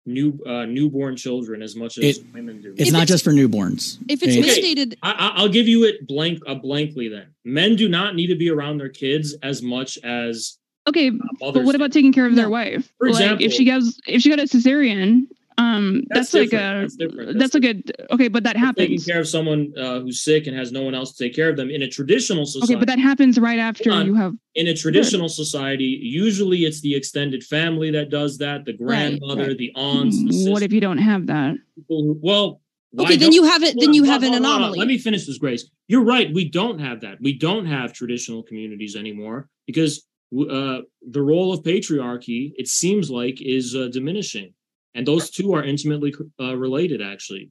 new 0.07 0.39
uh, 0.45 0.67
newborn 0.67 1.17
children 1.17 1.63
as 1.63 1.75
much 1.77 1.97
as 1.99 2.19
It- 2.19 2.25
women 2.35 2.61
do. 2.61 2.73
it's 2.73 2.89
If 2.89 2.93
not 2.93 3.03
it's- 3.05 3.09
just 3.09 3.25
for 3.25 3.33
newborns 3.33 3.99
If 4.09 4.23
it's 4.23 4.35
It's- 4.35 4.59
Okay. 4.59 4.75
mandated, 4.75 4.97
I, 5.03 5.13
I- 5.13 5.33
I'll 5.37 5.49
give 5.49 5.69
you 5.69 5.85
it 5.85 6.07
blank 6.07 6.41
uh, 6.47 6.55
blankly. 6.55 7.09
Then 7.09 7.29
men 7.45 7.77
do 7.77 7.89
not 7.89 8.15
need 8.15 8.27
to 8.29 8.35
be 8.35 8.51
around 8.51 8.79
their 8.79 8.89
kids 8.89 9.35
as 9.43 9.63
much 9.63 9.97
as 9.99 10.59
Okay, 10.89 11.09
uh, 11.09 11.13
but 11.53 11.65
what 11.65 11.73
do. 11.73 11.77
about 11.77 11.93
taking 11.93 12.13
care 12.13 12.27
of 12.27 12.35
their 12.35 12.47
No. 12.47 12.51
wife? 12.51 12.93
For 12.99 13.07
like 13.09 13.13
example- 13.21 13.47
if 13.47 13.53
she 13.53 13.65
goes 13.65 13.99
if 14.07 14.21
she 14.23 14.29
got 14.31 14.39
a 14.41 14.45
cesarean, 14.45 15.27
um 15.61 16.03
That's 16.09 16.31
that's, 16.31 16.53
like 16.53 16.53
a 16.53 16.67
That's 16.81 16.97
different. 16.97 17.27
that's, 17.29 17.39
That's 17.39 17.55
a 17.55 17.61
good 17.61 17.79
okay, 18.11 18.29
but 18.29 18.43
that 18.45 18.57
happens. 18.57 18.89
taking 18.89 19.01
care 19.01 19.21
of 19.21 19.29
someone 19.29 19.73
uh, 19.77 20.01
who's 20.01 20.21
sick 20.23 20.47
and 20.47 20.57
has 20.57 20.73
no 20.73 20.83
one 20.83 20.95
else 20.95 21.13
to 21.13 21.25
take 21.25 21.35
care 21.35 21.51
of 21.51 21.57
them 21.57 21.71
in 21.71 21.83
a 21.83 21.89
traditional 21.89 22.47
society? 22.47 22.75
Okay, 22.75 22.79
but 22.79 22.89
that 22.89 22.99
happens 22.99 23.39
right 23.39 23.59
after 23.59 23.91
on. 23.91 24.07
you 24.07 24.15
have 24.15 24.33
in 24.55 24.67
a 24.69 24.75
traditional 24.75 25.29
society, 25.29 25.91
usually 26.03 26.61
it's 26.69 26.81
the 26.81 26.95
extended 26.95 27.43
family 27.45 27.91
that 27.93 28.11
does 28.11 28.39
that, 28.39 28.65
the 28.65 28.73
grandmother, 28.73 29.49
right. 29.49 29.59
the 29.59 29.73
aunts, 29.77 30.17
the 30.19 30.25
what 30.25 30.35
sisters, 30.35 30.63
if 30.63 30.73
you 30.73 30.81
don't 30.81 30.99
have 30.99 31.27
that? 31.27 31.55
who, 31.89 32.19
well, 32.21 32.61
why 32.93 33.05
okay, 33.05 33.17
then 33.17 33.33
you 33.33 33.45
have 33.45 33.63
it. 33.63 33.77
Then 33.79 33.95
you 33.95 34.05
have 34.05 34.23
on, 34.23 34.35
an 34.35 34.35
on, 34.35 34.39
anomaly. 34.45 34.79
Let 34.79 34.89
me 34.89 34.99
finish 34.99 35.27
this, 35.27 35.39
Grace. 35.39 35.69
You're 35.87 36.05
right. 36.05 36.33
We 36.33 36.49
don't 36.49 36.81
have 36.81 37.01
that. 37.03 37.19
We 37.21 37.39
don't 37.39 37.67
have 37.67 37.93
traditional 37.93 38.43
communities 38.43 38.97
anymore 38.97 39.49
because 39.67 40.07
uh, 40.33 40.81
the 41.09 41.23
role 41.23 41.53
of 41.53 41.63
patriarchy, 41.63 42.53
it 42.57 42.69
seems 42.69 43.11
like, 43.11 43.41
is 43.41 43.77
uh, 43.77 43.89
diminishing, 43.93 44.55
and 44.95 45.07
those 45.07 45.31
two 45.31 45.55
are 45.55 45.63
intimately 45.65 46.15
uh, 46.41 46.57
related. 46.57 47.01
Actually, 47.03 47.51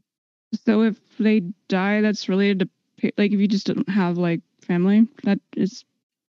So 0.66 0.84
if 0.84 0.98
they 1.18 1.42
die, 1.68 2.02
that's 2.02 2.28
related 2.30 2.60
to 2.60 3.12
like 3.18 3.32
if 3.32 3.40
you 3.40 3.48
just 3.48 3.68
don't 3.68 3.88
have 3.90 4.18
like 4.18 4.42
family, 4.62 5.08
that 5.24 5.40
is 5.56 5.86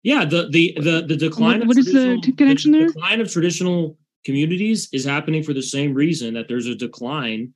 Yeah, 0.04 0.26
the 0.26 0.48
the 0.50 0.74
the 0.80 1.06
the 1.08 1.16
decline. 1.18 1.60
What- 1.60 1.62
of 1.62 1.68
what 1.70 1.78
is 1.78 1.92
the 1.92 2.34
connection 2.38 2.72
there? 2.72 2.88
decline 2.88 3.22
of 3.22 3.32
traditional 3.32 3.98
communities 4.26 4.88
is 4.94 5.04
happening 5.06 5.42
for 5.44 5.54
the 5.54 5.64
same 5.64 5.94
reason 5.94 6.36
that 6.36 6.48
there's 6.48 6.68
a 6.68 6.76
decline 6.76 7.54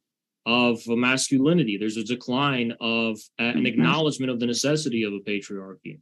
of 0.47 0.79
masculinity. 0.87 1.77
There's 1.77 1.97
a 1.97 2.03
decline 2.03 2.73
of 2.79 3.17
uh, 3.39 3.43
an 3.43 3.65
acknowledgement 3.65 4.31
of 4.31 4.39
the 4.39 4.45
necessity 4.47 5.03
of 5.03 5.13
a 5.13 5.19
patriarchy. 5.19 5.99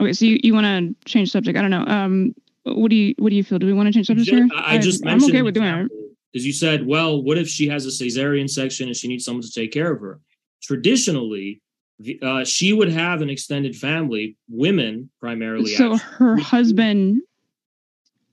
okay. 0.00 0.12
So 0.12 0.24
you, 0.26 0.38
you 0.42 0.52
want 0.54 0.66
to 0.66 0.94
change 1.10 1.30
subject? 1.30 1.56
I 1.58 1.62
don't 1.62 1.70
know. 1.70 1.84
Um, 1.86 2.34
what 2.64 2.90
do 2.90 2.96
you 2.96 3.14
what 3.18 3.30
do 3.30 3.36
you 3.36 3.42
feel? 3.44 3.58
Do 3.58 3.66
we 3.66 3.72
want 3.72 3.88
to 3.88 3.92
change 3.92 4.06
subject 4.06 4.28
here? 4.30 4.48
I, 4.54 4.76
I 4.76 4.78
just 4.78 5.04
I'm 5.06 5.22
okay 5.24 5.42
with 5.42 5.54
doing 5.54 5.66
it. 5.66 5.90
Because 6.32 6.46
you 6.46 6.52
said, 6.52 6.86
well, 6.86 7.22
what 7.22 7.36
if 7.36 7.48
she 7.48 7.68
has 7.68 7.84
a 7.84 7.90
cesarean 7.90 8.48
section 8.48 8.88
and 8.88 8.96
she 8.96 9.08
needs 9.08 9.24
someone 9.24 9.42
to 9.42 9.52
take 9.52 9.72
care 9.72 9.92
of 9.92 10.00
her? 10.00 10.20
Traditionally, 10.62 11.60
uh, 12.22 12.44
she 12.44 12.72
would 12.72 12.88
have 12.88 13.20
an 13.20 13.28
extended 13.28 13.76
family, 13.76 14.36
women 14.48 15.10
primarily. 15.20 15.74
So 15.74 15.94
actually. 15.94 16.16
her 16.16 16.36
husband. 16.38 17.22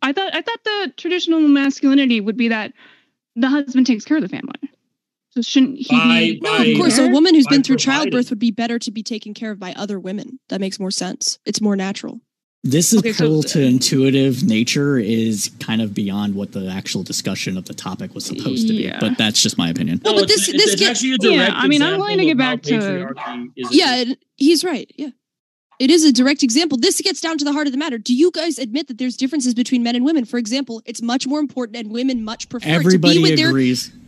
I 0.02 0.14
thought 0.14 0.34
I 0.34 0.42
thought 0.42 0.64
the 0.64 0.94
traditional 0.96 1.42
masculinity 1.42 2.22
would 2.22 2.38
be 2.38 2.48
that 2.48 2.74
the 3.36 3.50
husband 3.50 3.86
takes 3.86 4.06
care 4.06 4.18
of 4.18 4.24
the 4.24 4.30
family. 4.30 4.54
So 5.32 5.42
shouldn't 5.42 5.78
he 5.78 5.84
be? 5.90 6.40
By- 6.40 6.50
no, 6.50 6.58
by- 6.58 6.66
of 6.66 6.78
course, 6.78 6.98
a 6.98 7.10
woman 7.10 7.36
who's 7.36 7.48
been 7.48 7.64
through 7.64 7.78
providing. 7.78 8.12
childbirth 8.12 8.30
would 8.30 8.40
be 8.40 8.52
better 8.52 8.80
to 8.80 8.92
be 8.92 9.04
taken 9.04 9.34
care 9.34 9.52
of 9.52 9.60
by 9.60 9.74
other 9.74 10.00
women. 10.00 10.40
That 10.50 10.62
makes 10.62 10.80
more 10.80 10.92
sense. 10.92 11.38
It's 11.46 11.62
more 11.62 11.76
natural. 11.76 12.22
This 12.64 12.92
is 12.94 13.00
Okay, 13.00 13.14
so- 13.14 13.42
to 13.42 13.62
intuitive 13.62 14.44
nature 14.44 14.98
is 15.00 15.52
kind 15.60 15.82
of 15.82 15.94
beyond 15.94 16.36
what 16.36 16.52
the 16.52 16.68
actual 16.68 17.04
discussion 17.04 17.58
of 17.58 17.66
the 17.66 17.74
topic 17.74 18.14
was 18.14 18.26
supposed 18.26 18.68
to 18.68 18.74
be 18.74 18.84
Yeah. 18.84 18.98
but 19.00 19.18
that's 19.18 19.42
just 19.42 19.58
my 19.58 19.70
opinion 19.70 20.02
No, 20.04 20.14
but 20.14 20.24
it's- 20.24 20.40
this- 20.46 20.50
it's- 20.50 20.64
this 20.66 20.74
it's 20.74 20.80
get- 20.82 20.90
actually 20.92 21.12
a 21.14 21.36
Yeah, 21.36 21.50
I 21.54 21.68
mean, 21.68 21.82
I'm 21.82 22.00
willing 22.00 22.18
to 22.20 22.26
get 22.26 22.38
back 22.38 22.62
to- 22.64 23.14
Yeah, 23.72 23.96
and 23.96 24.18
he's 24.38 24.64
right. 24.64 24.90
Yeah. 24.98 25.10
It 25.80 25.90
is 25.90 26.04
a 26.04 26.12
direct 26.12 26.44
example. 26.44 26.78
This 26.78 27.00
gets 27.00 27.22
down 27.22 27.38
to 27.38 27.46
the 27.46 27.54
heart 27.54 27.66
of 27.66 27.72
the 27.72 27.78
matter. 27.80 27.98
Do 27.98 28.14
you 28.14 28.32
guys 28.32 28.60
admit 28.60 28.88
that 28.88 28.98
there's 28.98 29.16
differences 29.16 29.54
between 29.54 29.82
men 29.82 29.96
and 29.96 30.04
women? 30.04 30.26
For 30.26 30.38
example, 30.38 30.82
it's 30.86 31.02
much 31.02 31.26
more 31.26 31.40
important 31.40 31.78
and 31.78 31.90
women 31.90 32.22
much 32.22 32.50
prefer 32.50 32.66
to 32.66 32.72
everybody 32.74 33.16
be 33.16 33.22
with 33.24 33.38
their 33.38 33.54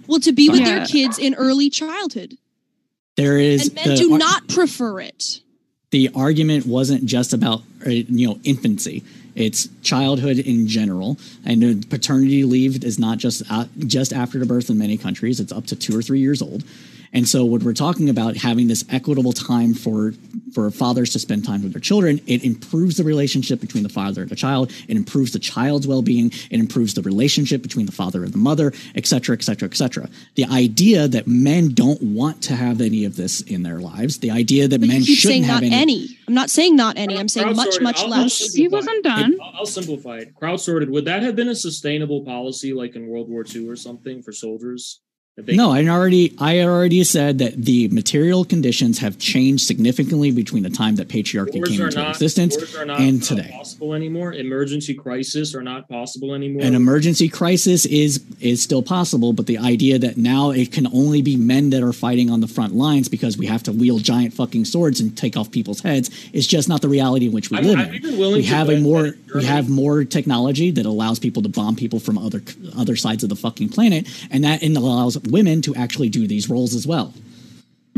well 0.07 0.19
to 0.19 0.33
be 0.33 0.49
with 0.49 0.65
their 0.65 0.85
kids 0.85 1.17
in 1.17 1.33
early 1.35 1.69
childhood. 1.69 2.37
there 3.15 3.37
is 3.37 3.67
And 3.67 3.75
men 3.75 3.89
the 3.89 3.95
do 3.95 4.17
not 4.17 4.47
prefer 4.49 4.99
it. 4.99 5.39
the 5.91 6.09
argument 6.15 6.65
wasn't 6.65 7.05
just 7.05 7.31
about 7.33 7.61
you 7.89 8.27
know 8.27 8.39
infancy. 8.43 9.03
It's 9.33 9.69
childhood 9.81 10.39
in 10.39 10.67
general, 10.67 11.17
and 11.45 11.89
paternity 11.89 12.43
leave 12.43 12.83
is 12.83 12.99
not 12.99 13.17
just 13.17 13.43
uh, 13.49 13.65
just 13.79 14.11
after 14.11 14.39
the 14.39 14.45
birth 14.45 14.69
in 14.69 14.77
many 14.77 14.97
countries. 14.97 15.39
It's 15.39 15.51
up 15.51 15.65
to 15.67 15.75
two 15.75 15.97
or 15.97 16.01
three 16.01 16.19
years 16.19 16.41
old. 16.41 16.63
And 17.13 17.27
so 17.27 17.43
when 17.45 17.63
we're 17.63 17.73
talking 17.73 18.09
about 18.09 18.37
having 18.37 18.67
this 18.67 18.85
equitable 18.89 19.33
time 19.33 19.73
for 19.73 20.13
for 20.53 20.69
fathers 20.69 21.11
to 21.11 21.19
spend 21.19 21.45
time 21.45 21.63
with 21.63 21.71
their 21.73 21.79
children, 21.81 22.19
it 22.27 22.43
improves 22.43 22.97
the 22.97 23.03
relationship 23.05 23.61
between 23.61 23.83
the 23.83 23.89
father 23.89 24.21
and 24.21 24.29
the 24.29 24.35
child. 24.35 24.69
It 24.89 24.97
improves 24.97 25.31
the 25.31 25.39
child's 25.39 25.87
well-being. 25.87 26.27
It 26.49 26.59
improves 26.59 26.93
the 26.93 27.01
relationship 27.01 27.61
between 27.61 27.85
the 27.85 27.91
father 27.93 28.23
and 28.25 28.33
the 28.33 28.37
mother, 28.37 28.73
et 28.95 29.05
cetera, 29.07 29.33
et 29.35 29.43
cetera, 29.43 29.67
et 29.69 29.75
cetera. 29.75 30.09
The 30.35 30.45
idea 30.45 31.07
that 31.07 31.25
men 31.27 31.73
don't 31.73 32.01
want 32.01 32.41
to 32.43 32.55
have 32.55 32.81
any 32.81 33.05
of 33.05 33.15
this 33.15 33.39
in 33.41 33.63
their 33.63 33.79
lives, 33.79 34.19
the 34.19 34.31
idea 34.31 34.67
that 34.67 34.79
But 34.81 34.89
men 34.89 35.01
keep 35.03 35.19
shouldn't 35.19 35.31
saying 35.31 35.43
have 35.43 35.61
not 35.61 35.71
any, 35.71 35.75
any. 35.81 36.17
I'm 36.27 36.33
not 36.33 36.49
saying 36.49 36.75
not 36.75 36.97
any. 36.97 37.17
I'm 37.17 37.29
saying 37.29 37.55
much, 37.55 37.79
much 37.81 37.99
I'll- 37.99 38.13
I'll 38.13 38.21
less. 38.23 38.33
simplify 38.37 38.57
He 38.57 38.65
it. 38.65 38.71
wasn't 38.71 39.03
done. 39.05 39.37
I'll, 39.41 39.53
I'll 39.59 39.65
simplify 39.65 40.17
it. 40.17 40.33
Crowdsourced. 40.41 40.89
Would 40.89 41.05
that 41.05 41.23
have 41.23 41.35
been 41.37 41.47
a 41.49 41.55
sustainable 41.55 42.25
policy, 42.25 42.73
like 42.73 42.95
in 42.97 43.07
World 43.07 43.29
War 43.29 43.45
II 43.49 43.69
or 43.69 43.75
something, 43.77 44.21
for 44.21 44.31
soldiers? 44.33 44.99
No, 45.47 45.71
I 45.71 45.85
already 45.87 46.35
I 46.37 46.61
already 46.61 47.03
said 47.03 47.39
that 47.39 47.63
the 47.63 47.87
material 47.89 48.45
conditions 48.45 48.99
have 48.99 49.17
changed 49.19 49.65
significantly 49.65 50.31
between 50.31 50.63
the 50.63 50.69
time 50.69 50.95
that 50.95 51.07
patriarchy 51.07 51.55
wars 51.55 51.69
came 51.69 51.81
into 51.81 51.97
not, 51.97 52.09
existence 52.09 52.55
wars 52.57 52.75
are 52.75 52.85
not 52.85 52.99
and 52.99 53.21
uh, 53.21 53.25
today. 53.25 53.51
possible 53.53 53.93
anymore. 53.93 54.33
Emergency 54.33 54.93
crisis 54.93 55.53
are 55.55 55.61
not 55.61 55.87
possible 55.89 56.33
anymore. 56.33 56.63
An 56.63 56.75
emergency 56.75 57.29
crisis 57.29 57.85
is 57.85 58.23
is 58.39 58.61
still 58.61 58.83
possible, 58.83 59.33
but 59.33 59.47
the 59.47 59.57
idea 59.57 59.99
that 59.99 60.17
now 60.17 60.51
it 60.51 60.71
can 60.71 60.87
only 60.87 61.21
be 61.21 61.35
men 61.35 61.69
that 61.71 61.83
are 61.83 61.93
fighting 61.93 62.29
on 62.29 62.41
the 62.41 62.47
front 62.47 62.75
lines 62.75 63.07
because 63.09 63.37
we 63.37 63.45
have 63.45 63.63
to 63.63 63.71
wield 63.71 64.03
giant 64.03 64.33
fucking 64.33 64.65
swords 64.65 64.99
and 64.99 65.17
take 65.17 65.37
off 65.37 65.51
people's 65.51 65.81
heads 65.81 66.09
is 66.33 66.47
just 66.47 66.67
not 66.69 66.81
the 66.81 66.89
reality 66.89 67.27
in 67.27 67.31
which 67.31 67.49
we 67.51 67.57
I'm- 67.57 67.65
live 67.67 67.79
I'm 67.79 67.93
in. 67.93 68.31
We 68.33 68.43
have 68.43 68.69
a 68.69 68.79
more 68.79 69.15
we 69.35 69.45
have 69.45 69.69
more 69.69 70.03
technology 70.03 70.71
that 70.71 70.85
allows 70.85 71.19
people 71.19 71.41
to 71.43 71.49
bomb 71.49 71.75
people 71.75 71.99
from 71.99 72.17
other 72.17 72.41
other 72.77 72.95
sides 72.95 73.23
of 73.23 73.29
the 73.29 73.35
fucking 73.35 73.69
planet, 73.69 74.07
and 74.29 74.43
that 74.43 74.61
allows 74.63 75.17
women 75.31 75.61
to 75.63 75.73
actually 75.75 76.09
do 76.09 76.27
these 76.27 76.49
roles 76.49 76.75
as 76.75 76.85
well. 76.85 77.13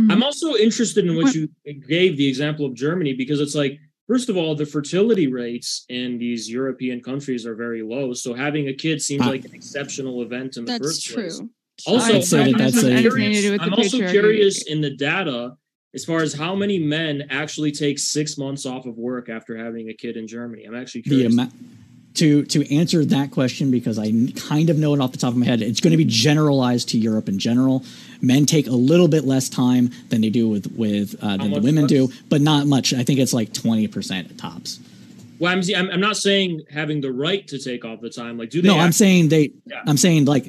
I'm 0.10 0.24
also 0.24 0.56
interested 0.56 1.06
in 1.06 1.16
what 1.16 1.26
What- 1.26 1.36
you 1.36 1.50
gave 1.88 2.18
the 2.18 2.28
example 2.28 2.66
of 2.66 2.74
Germany 2.74 3.14
because 3.14 3.40
it's 3.40 3.54
like, 3.56 3.80
first 4.08 4.28
of 4.30 4.38
all, 4.38 4.56
the 4.56 4.66
fertility 4.66 5.28
rates 5.28 5.86
in 5.90 6.18
these 6.18 6.50
European 6.50 7.02
countries 7.02 7.46
are 7.46 7.56
very 7.56 7.84
low. 7.84 8.14
So 8.14 8.34
having 8.34 8.68
a 8.70 8.74
kid 8.74 9.02
seems 9.02 9.22
Ah. 9.24 9.30
like 9.30 9.46
an 9.46 9.54
exceptional 9.54 10.22
event 10.24 10.58
in 10.58 10.66
the 10.66 10.72
That's 10.74 10.86
first 10.86 11.14
place. 11.14 11.42
Also, 11.86 12.14
I'd 12.16 12.24
say 12.24 12.42
I'm, 12.44 12.52
that 12.54 12.58
that's 12.58 12.74
Doesn't 12.76 12.92
a- 12.92 13.02
have 13.02 13.14
I'm 13.14 13.22
anything 13.22 13.34
to 13.34 13.42
do 13.42 13.42
curious, 13.42 13.60
the 13.60 13.66
I'm 13.66 13.74
also 13.74 14.12
curious 14.12 14.64
in 14.64 14.82
the 14.82 14.92
data 14.92 15.54
as 15.96 16.06
far 16.06 16.22
as 16.22 16.34
how 16.34 16.56
many 16.56 16.80
men 16.80 17.26
actually 17.30 17.72
take 17.72 18.00
six 18.00 18.36
months 18.38 18.66
off 18.66 18.86
of 18.88 18.98
work 18.98 19.30
after 19.30 19.56
having 19.58 19.90
a 19.90 19.94
kid 19.94 20.18
in 20.18 20.28
Germany. 20.28 20.64
I'm 20.66 20.76
actually 20.76 21.02
the 21.02 21.10
curious. 21.10 21.36
To 22.16 22.46
to 22.46 22.76
answer 22.76 23.04
that 23.06 23.32
question 23.32 23.72
because 23.72 23.98
I 23.98 24.12
kind 24.36 24.70
of 24.70 24.78
know 24.78 24.94
it 24.94 25.02
off 25.02 25.12
the 25.12 25.18
top 25.18 25.32
of 25.32 25.38
my 25.38 25.46
head. 25.46 25.62
It's 25.62 25.80
going 25.80 25.92
to 25.92 25.98
be 25.98 26.06
generalized 26.06 26.90
to 26.90 26.98
Europe 26.98 27.28
in 27.28 27.40
general. 27.40 27.84
Men 28.22 28.46
take 28.46 28.68
a 28.68 28.72
little 28.72 29.08
bit 29.08 29.26
less 29.26 29.50
time 29.50 29.92
than 30.10 30.22
they 30.22 30.30
do 30.30 30.48
with 30.48 30.72
with 30.78 31.16
uh, 31.22 31.38
than 31.38 31.52
the 31.52 31.60
women 31.60 31.88
do, 31.88 32.10
but 32.30 32.42
not 32.42 32.68
much. 32.68 32.94
I 32.94 33.04
think 33.04 33.20
it's 33.20 33.34
like 33.34 33.54
twenty 33.54 33.88
percent 33.88 34.32
at 34.32 34.38
tops. 34.38 34.80
well, 35.40 35.52
I'm, 35.52 35.62
I'm, 35.76 35.90
I'm 35.92 36.00
not 36.00 36.16
saying 36.16 36.62
having 36.72 37.02
the 37.02 37.12
right 37.12 37.46
to 37.48 37.60
take 37.60 37.84
off 37.84 38.00
the 38.00 38.10
time. 38.10 38.38
Like, 38.38 38.50
do 38.50 38.62
they? 38.62 38.68
No, 38.68 38.80
I'm 38.80 38.92
saying 38.94 39.30
they. 39.30 39.52
Yeah. 39.66 39.82
I'm 39.86 39.98
saying 39.98 40.26
like 40.26 40.46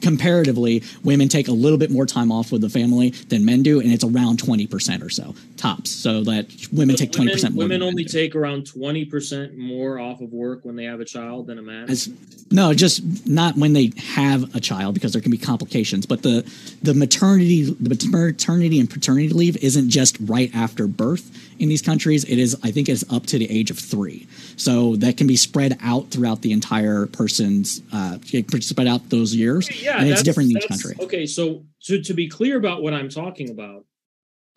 comparatively, 0.00 0.84
women 1.04 1.28
take 1.28 1.48
a 1.48 1.52
little 1.52 1.78
bit 1.78 1.90
more 1.90 2.06
time 2.06 2.32
off 2.32 2.50
with 2.52 2.62
the 2.62 2.70
family 2.70 3.10
than 3.10 3.44
men 3.44 3.62
do, 3.62 3.80
and 3.80 3.92
it's 3.92 4.04
around 4.04 4.38
twenty 4.38 4.66
percent 4.66 5.02
or 5.02 5.10
so 5.10 5.34
tops. 5.58 5.90
So 5.90 6.22
that 6.24 6.46
women 6.72 6.96
take 6.96 7.12
twenty 7.12 7.32
percent 7.32 7.54
more. 7.54 7.64
Women 7.64 7.82
only 7.82 8.04
take 8.04 8.34
around 8.34 8.66
twenty 8.66 9.04
percent 9.04 9.56
more 9.56 9.98
off 9.98 10.20
of 10.20 10.32
work 10.32 10.64
when 10.64 10.76
they 10.76 10.84
have 10.84 11.00
a 11.00 11.04
child 11.04 11.48
than 11.48 11.58
a 11.58 11.62
man. 11.62 11.90
As, 11.90 12.08
no, 12.50 12.72
just 12.72 13.26
not 13.26 13.56
when 13.56 13.72
they 13.72 13.92
have 13.98 14.54
a 14.54 14.60
child 14.60 14.94
because 14.94 15.12
there 15.12 15.22
can 15.22 15.30
be 15.30 15.38
complications. 15.38 16.06
But 16.06 16.22
the 16.22 16.50
the 16.82 16.94
maternity 16.94 17.64
the 17.64 18.08
maternity 18.10 18.80
and 18.80 18.88
paternity 18.88 19.28
leave 19.30 19.56
isn't 19.58 19.90
just 19.90 20.16
right 20.20 20.54
after 20.54 20.86
birth 20.86 21.30
in 21.58 21.68
these 21.68 21.82
countries. 21.82 22.24
It 22.24 22.38
is 22.38 22.56
I 22.62 22.70
think 22.70 22.88
it's 22.88 23.04
up 23.12 23.26
to 23.26 23.38
the 23.38 23.50
age 23.50 23.70
of 23.70 23.78
three. 23.78 24.26
So 24.56 24.96
that 24.96 25.16
can 25.16 25.26
be 25.26 25.36
spread 25.36 25.78
out 25.82 26.10
throughout 26.10 26.42
the 26.42 26.52
entire 26.52 27.06
person's 27.06 27.82
uh, 27.92 28.18
spread 28.60 28.86
out 28.86 29.08
those 29.10 29.34
years, 29.34 29.82
yeah, 29.82 29.98
and 29.98 30.08
it's 30.08 30.22
different 30.22 30.50
in 30.50 30.56
each 30.56 30.68
country. 30.68 30.94
Okay, 31.00 31.26
so 31.26 31.64
to 31.84 32.02
to 32.02 32.14
be 32.14 32.28
clear 32.28 32.56
about 32.56 32.82
what 32.82 32.94
I'm 32.94 33.08
talking 33.08 33.50
about, 33.50 33.84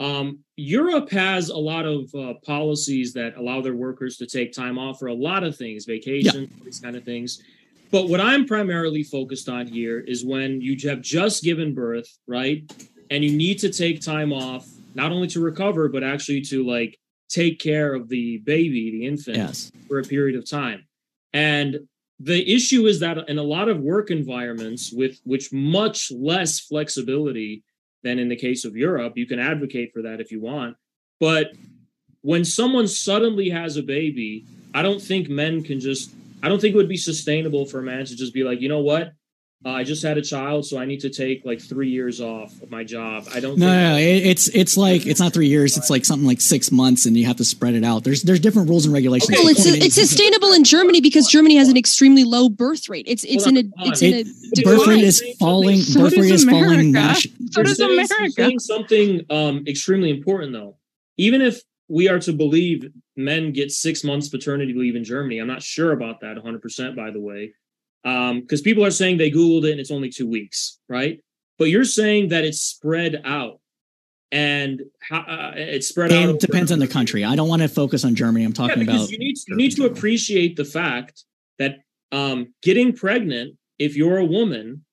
um, 0.02 0.40
Europe 0.56 1.12
has 1.12 1.50
a 1.50 1.58
lot 1.58 1.86
of 1.86 2.14
uh, 2.16 2.34
policies 2.44 3.14
that 3.14 3.38
allow 3.38 3.62
their 3.62 3.76
workers 3.76 4.18
to 4.18 4.26
take 4.26 4.52
time 4.52 4.80
off 4.80 4.98
for 4.98 5.08
a 5.08 5.14
lot 5.14 5.44
of 5.44 5.56
things, 5.56 5.86
vacation, 5.86 6.50
these 6.64 6.80
kind 6.80 6.96
of 6.96 7.04
things. 7.04 7.42
But 7.92 8.10
what 8.10 8.20
I'm 8.20 8.46
primarily 8.46 9.04
focused 9.04 9.48
on 9.48 9.68
here 9.68 10.00
is 10.00 10.26
when 10.26 10.60
you 10.60 10.76
have 10.90 11.02
just 11.02 11.44
given 11.44 11.76
birth, 11.76 12.08
right, 12.26 12.64
and 13.12 13.24
you 13.24 13.38
need 13.38 13.60
to 13.60 13.70
take 13.70 14.02
time 14.02 14.34
off 14.34 14.68
not 14.96 15.12
only 15.12 15.28
to 15.28 15.40
recover 15.40 15.88
but 15.88 16.04
actually 16.04 16.42
to 16.42 16.66
like 16.66 16.98
take 17.30 17.60
care 17.60 17.94
of 17.94 18.10
the 18.10 18.40
baby, 18.40 18.92
the 18.92 19.06
infant, 19.06 19.38
Yes. 19.38 19.72
for 19.88 20.00
a 20.00 20.04
period 20.04 20.36
of 20.36 20.50
time. 20.50 20.86
And 21.34 21.82
the 22.20 22.54
issue 22.54 22.88
is 22.88 23.00
that 23.02 23.30
in 23.30 23.38
a 23.38 23.44
lot 23.44 23.70
of 23.70 23.80
work 23.80 24.10
environments 24.10 24.92
with 24.92 25.20
which 25.26 25.54
much 25.54 26.12
less 26.12 26.60
flexibility 26.60 27.64
than 28.04 28.20
in 28.20 28.30
the 28.30 28.36
case 28.36 28.66
of 28.66 28.76
Europe, 28.76 29.14
you 29.16 29.26
can 29.26 29.40
advocate 29.40 29.92
for 29.94 30.02
that 30.04 30.20
if 30.20 30.32
you 30.32 30.42
want. 30.42 30.78
But 31.20 31.52
when 32.22 32.46
someone 32.46 32.88
suddenly 32.88 33.50
has 33.50 33.78
a 33.78 33.84
baby, 33.84 34.46
I 34.74 34.82
don't 34.82 35.02
think 35.02 35.30
men 35.30 35.64
can 35.64 35.80
just 35.80 36.12
I 36.44 36.50
don't 36.50 36.60
think 36.60 36.74
it 36.74 36.78
would 36.78 36.90
be 36.90 36.98
sustainable 36.98 37.66
for 37.66 37.80
a 37.80 37.84
man 37.84 38.06
to 38.06 38.16
just 38.16 38.34
be 38.34 38.44
like, 38.44 38.62
you 38.62 38.70
know 38.70 38.80
what? 38.80 39.14
Uh, 39.64 39.70
I 39.70 39.84
just 39.84 40.02
had 40.02 40.18
a 40.18 40.24
child, 40.24 40.66
so 40.66 40.80
I 40.80 40.86
need 40.86 41.02
to 41.02 41.10
take 41.12 41.46
like 41.46 41.62
three 41.62 41.90
years 41.90 42.20
off 42.20 42.52
of 42.64 42.72
my 42.72 42.84
job. 42.84 43.26
I 43.32 43.40
don't 43.40 43.60
No, 43.60 43.68
think 43.68 43.76
no, 43.78 43.92
no, 43.92 43.98
it's 43.98 44.48
it's 44.48 44.76
like 44.76 45.06
it's 45.06 45.20
not 45.20 45.34
three 45.34 45.48
years. 45.50 45.78
It's 45.78 45.92
like 45.92 46.04
something 46.04 46.26
like 46.28 46.42
six 46.42 46.72
months, 46.72 47.06
and 47.06 47.16
you 47.16 47.28
have 47.28 47.36
to 47.36 47.46
spread 47.46 47.76
it 47.76 47.84
out. 47.84 48.04
There's 48.04 48.24
there's 48.24 48.40
different 48.40 48.70
rules 48.70 48.86
and 48.86 48.94
regulations. 48.94 49.30
Okay, 49.30 49.40
Well, 49.44 49.52
it's 49.52 49.66
it's 49.68 49.94
sustainable 49.94 50.52
in 50.54 50.64
Germany 50.64 51.00
because 51.00 51.28
Germany 51.28 51.58
has 51.58 51.70
an 51.70 51.78
extremely 51.78 52.24
low 52.24 52.50
birth 52.50 52.90
rate. 52.90 53.06
It's 53.08 53.24
it's 53.24 53.44
Hold 53.44 53.58
in 53.58 53.72
a 53.78 53.88
it's 53.88 54.02
on. 54.02 54.08
in 54.08 54.14
a 54.16 54.18
It, 54.22 54.28
the 54.56 54.64
birth 54.64 54.88
rate 54.88 54.96
decline. 54.96 55.04
is 55.04 55.24
falling. 55.40 55.78
So 55.82 56.00
birth 56.02 56.14
rate 56.18 56.30
does 56.30 56.44
is 56.44 56.50
falling. 56.50 56.90
America. 56.90 57.28
So 57.52 57.62
does 57.64 57.78
saying- 57.78 57.90
you're 57.92 58.02
America. 58.06 58.32
saying 58.38 58.60
something 58.60 59.26
um, 59.30 59.64
extremely 59.68 60.10
important, 60.10 60.54
though. 60.54 60.78
Even 61.18 61.42
if 61.44 61.62
we 61.88 62.10
are 62.10 62.18
to 62.20 62.34
believe 62.34 62.86
men 63.16 63.52
get 63.52 63.70
six 63.72 64.04
months 64.04 64.28
paternity 64.28 64.74
leave 64.74 64.96
in 64.96 65.04
Germany, 65.04 65.38
I'm 65.38 65.46
not 65.48 65.62
sure 65.62 65.92
about 65.92 66.22
that 66.22 66.38
100%, 66.38 66.96
by 66.96 67.12
the 67.12 67.20
way. 67.20 67.54
Because 68.04 68.62
people 68.62 68.86
are 68.86 68.92
saying 68.92 69.18
they 69.18 69.32
Googled 69.32 69.66
it 69.66 69.72
and 69.72 69.80
it's 69.80 69.92
only 69.92 70.10
two 70.10 70.28
weeks, 70.28 70.80
right? 70.90 71.20
But 71.60 71.66
you're 71.66 71.86
saying 71.86 72.30
that 72.30 72.44
it's 72.44 72.62
spread 72.62 73.22
out. 73.26 73.60
And 74.34 74.84
how, 75.02 75.20
uh, 75.20 75.52
it's 75.56 75.88
spread 75.90 76.12
out. 76.14 76.24
It 76.24 76.30
over- 76.30 76.38
depends 76.38 76.72
on 76.72 76.80
the 76.80 76.88
country. 76.88 77.26
I 77.26 77.36
don't 77.36 77.50
want 77.50 77.62
to 77.64 77.68
focus 77.68 78.06
on 78.06 78.16
Germany. 78.16 78.46
I'm 78.46 78.52
Yeah, 78.52 78.68
talking 78.68 78.80
because 78.80 79.02
about 79.02 79.12
you 79.12 79.18
need, 79.18 79.36
you 79.48 79.56
need 79.58 79.76
to 79.76 79.86
appreciate 79.86 80.56
the 80.56 80.64
fact 80.64 81.26
that 81.60 81.80
um, 82.14 82.54
getting 82.64 82.94
pregnant, 82.94 83.58
if 83.78 83.96
you're 83.98 84.18
a 84.20 84.26
woman, 84.26 84.86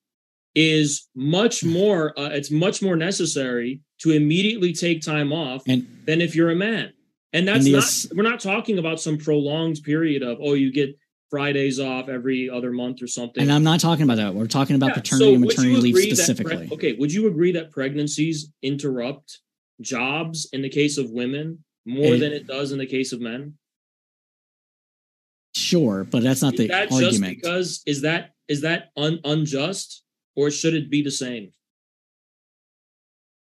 is 0.56 1.06
much 1.14 1.62
more 1.62 2.18
uh, 2.18 2.30
it's 2.30 2.50
much 2.50 2.82
more 2.82 2.96
necessary 2.96 3.80
to 4.00 4.10
immediately 4.10 4.72
take 4.72 5.02
time 5.02 5.32
off 5.32 5.62
And- 5.68 5.86
than 6.04 6.20
if 6.20 6.34
you're 6.34 6.50
a 6.50 6.56
man 6.56 6.92
and 7.32 7.46
that's 7.46 7.64
the 7.64 7.72
not 7.72 8.16
we're 8.16 8.28
not 8.28 8.40
talking 8.40 8.78
about 8.78 8.98
some 8.98 9.18
prolonged 9.18 9.80
period 9.84 10.22
of 10.24 10.38
oh 10.40 10.54
you 10.54 10.72
get 10.72 10.98
fridays 11.30 11.78
off 11.78 12.08
every 12.08 12.48
other 12.48 12.70
month 12.72 13.02
or 13.02 13.06
something 13.06 13.42
and 13.42 13.52
I'm 13.52 13.62
not 13.62 13.80
talking 13.80 14.04
about 14.04 14.16
that. 14.16 14.34
We're 14.34 14.46
talking 14.46 14.76
about 14.76 14.88
Yeah, 14.88 14.94
paternity 14.94 15.34
and 15.34 15.44
maternity 15.44 15.76
leave 15.76 15.94
agree 15.94 16.08
that 16.10 16.16
specifically. 16.16 16.68
okay 16.72 16.94
would 16.94 17.12
you 17.12 17.26
agree 17.28 17.52
that 17.52 17.70
pregnancies 17.70 18.50
interrupt 18.62 19.40
jobs 19.80 20.48
in 20.52 20.62
the 20.62 20.68
case 20.70 20.96
of 20.98 21.10
women 21.10 21.64
more 21.86 22.14
It- 22.14 22.18
than 22.20 22.32
it 22.32 22.46
does 22.46 22.72
in 22.72 22.78
the 22.78 22.86
case 22.86 23.12
of 23.12 23.20
men 23.20 23.54
Sure, 25.56 26.04
but 26.04 26.22
that's 26.22 26.40
not 26.42 26.54
is 26.54 26.58
the 26.60 26.66
that 26.68 26.88
just 26.90 27.02
argument. 27.02 27.36
because 27.36 27.82
is 27.86 28.02
that 28.02 28.30
is 28.48 28.60
that 28.62 28.90
un, 28.96 29.18
unjust 29.24 30.04
or 30.36 30.50
should 30.50 30.74
it 30.74 30.88
be 30.90 31.02
the 31.02 31.10
same 31.10 31.52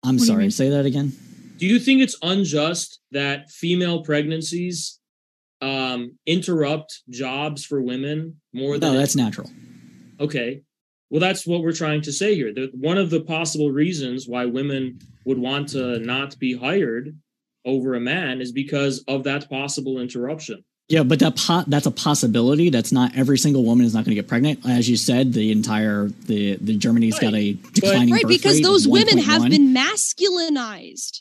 I'm 0.02 0.16
What 0.16 0.26
sorry. 0.26 0.50
Say 0.50 0.68
that 0.70 0.86
again. 0.86 1.12
do 1.58 1.66
you 1.66 1.78
think 1.78 2.00
it's 2.00 2.16
unjust 2.22 3.00
that 3.12 3.50
female 3.50 4.02
pregnancies 4.02 4.98
um, 5.70 6.00
interrupt 6.36 6.90
jobs 7.22 7.60
for 7.68 7.78
women 7.92 8.18
more 8.60 8.74
than 8.78 8.92
No, 8.92 8.98
that's 9.00 9.16
natural. 9.24 9.48
okay 10.26 10.50
well 11.10 11.20
that's 11.26 11.42
what 11.50 11.60
we're 11.64 11.80
trying 11.84 12.02
to 12.08 12.12
say 12.20 12.30
here 12.40 12.52
that 12.58 12.70
one 12.90 12.98
of 13.04 13.08
the 13.14 13.20
possible 13.36 13.70
reasons 13.84 14.18
why 14.32 14.42
women 14.60 14.82
would 15.26 15.38
want 15.48 15.64
to 15.76 15.82
not 16.12 16.30
be 16.44 16.50
hired 16.66 17.04
over 17.72 17.88
a 17.94 18.00
man 18.14 18.40
is 18.44 18.50
because 18.52 18.94
of 19.14 19.18
that 19.24 19.42
possible 19.58 19.94
interruption 20.06 20.58
Yeah, 20.94 21.02
but 21.10 21.18
that 21.24 21.34
po- 21.44 21.66
that's 21.72 21.88
a 21.94 21.96
possibility. 22.08 22.66
That's 22.76 22.92
not 22.98 23.08
every 23.22 23.38
single 23.44 23.64
woman 23.70 23.84
is 23.88 23.92
not 23.94 24.02
going 24.04 24.14
to 24.16 24.20
get 24.22 24.28
pregnant. 24.34 24.56
As 24.78 24.84
you 24.90 24.96
said, 25.08 25.24
the 25.40 25.48
entire 25.58 26.00
the 26.30 26.40
the 26.68 26.76
Germany's 26.84 27.18
got 27.24 27.34
a 27.34 27.46
declining 27.78 28.12
right 28.14 28.22
birth 28.22 28.34
because 28.36 28.54
rate 28.56 28.64
of 28.64 28.70
those 28.70 28.86
women 28.98 29.18
have 29.30 29.42
1.1. 29.42 29.50
been 29.54 29.68
masculinized 29.82 31.14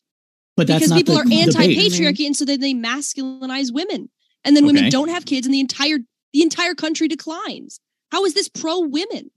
But 0.56 0.68
that's 0.68 0.80
because 0.88 0.90
not 0.92 0.98
people 0.98 1.16
the 1.16 1.22
are 1.22 1.42
anti-patriarchy, 1.44 2.26
and 2.30 2.36
so 2.36 2.46
then 2.46 2.60
they 2.60 2.74
masculinize 2.76 3.74
women, 3.74 4.10
and 4.46 4.56
then 4.56 4.64
Okay. 4.64 4.74
women 4.74 4.90
don't 4.92 5.10
have 5.10 5.26
kids, 5.26 5.46
and 5.46 5.54
the 5.54 5.60
entire 5.60 6.00
the 6.34 6.42
entire 6.42 6.76
country 6.76 7.08
declines. 7.08 7.80
How 8.12 8.26
is 8.26 8.34
this 8.34 8.48
pro 8.50 8.80
women? 8.82 9.32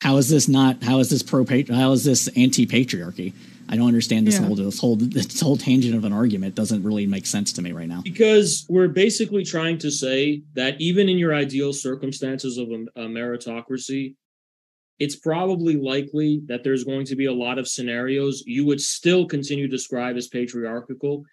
How 0.00 0.16
is 0.16 0.28
this 0.30 0.48
not? 0.48 0.82
How 0.82 0.98
is 0.98 1.10
this 1.10 1.22
pro? 1.22 1.44
How 1.70 1.92
is 1.92 2.04
this 2.04 2.28
anti 2.36 2.66
patriarchy? 2.66 3.32
I 3.68 3.76
don't 3.76 3.86
understand 3.86 4.26
this 4.26 4.34
Yeah. 4.34 4.46
whole 4.46 4.56
this 4.56 4.78
whole 4.78 4.96
this 4.96 5.40
whole 5.40 5.56
tangent 5.56 5.94
of 5.94 6.04
an 6.04 6.12
argument. 6.12 6.54
Doesn't 6.54 6.82
really 6.82 7.06
make 7.06 7.26
sense 7.26 7.52
to 7.54 7.62
me 7.62 7.72
right 7.72 7.88
now. 7.88 8.02
Because 8.02 8.66
we're 8.68 8.88
basically 8.88 9.44
trying 9.44 9.78
to 9.78 9.90
say 9.90 10.42
that 10.54 10.80
even 10.80 11.08
in 11.08 11.18
your 11.18 11.34
ideal 11.34 11.72
circumstances 11.72 12.58
of 12.58 12.68
a, 12.70 13.02
a 13.02 13.06
meritocracy, 13.06 14.16
it's 14.98 15.16
probably 15.16 15.76
likely 15.76 16.42
that 16.46 16.64
there's 16.64 16.84
going 16.84 17.06
to 17.06 17.16
be 17.16 17.26
a 17.26 17.32
lot 17.32 17.58
of 17.58 17.68
scenarios 17.68 18.42
you 18.46 18.64
would 18.64 18.80
still 18.80 19.26
continue 19.26 19.66
to 19.68 19.70
describe 19.76 20.16
as 20.16 20.28
patriarchal. 20.28 21.24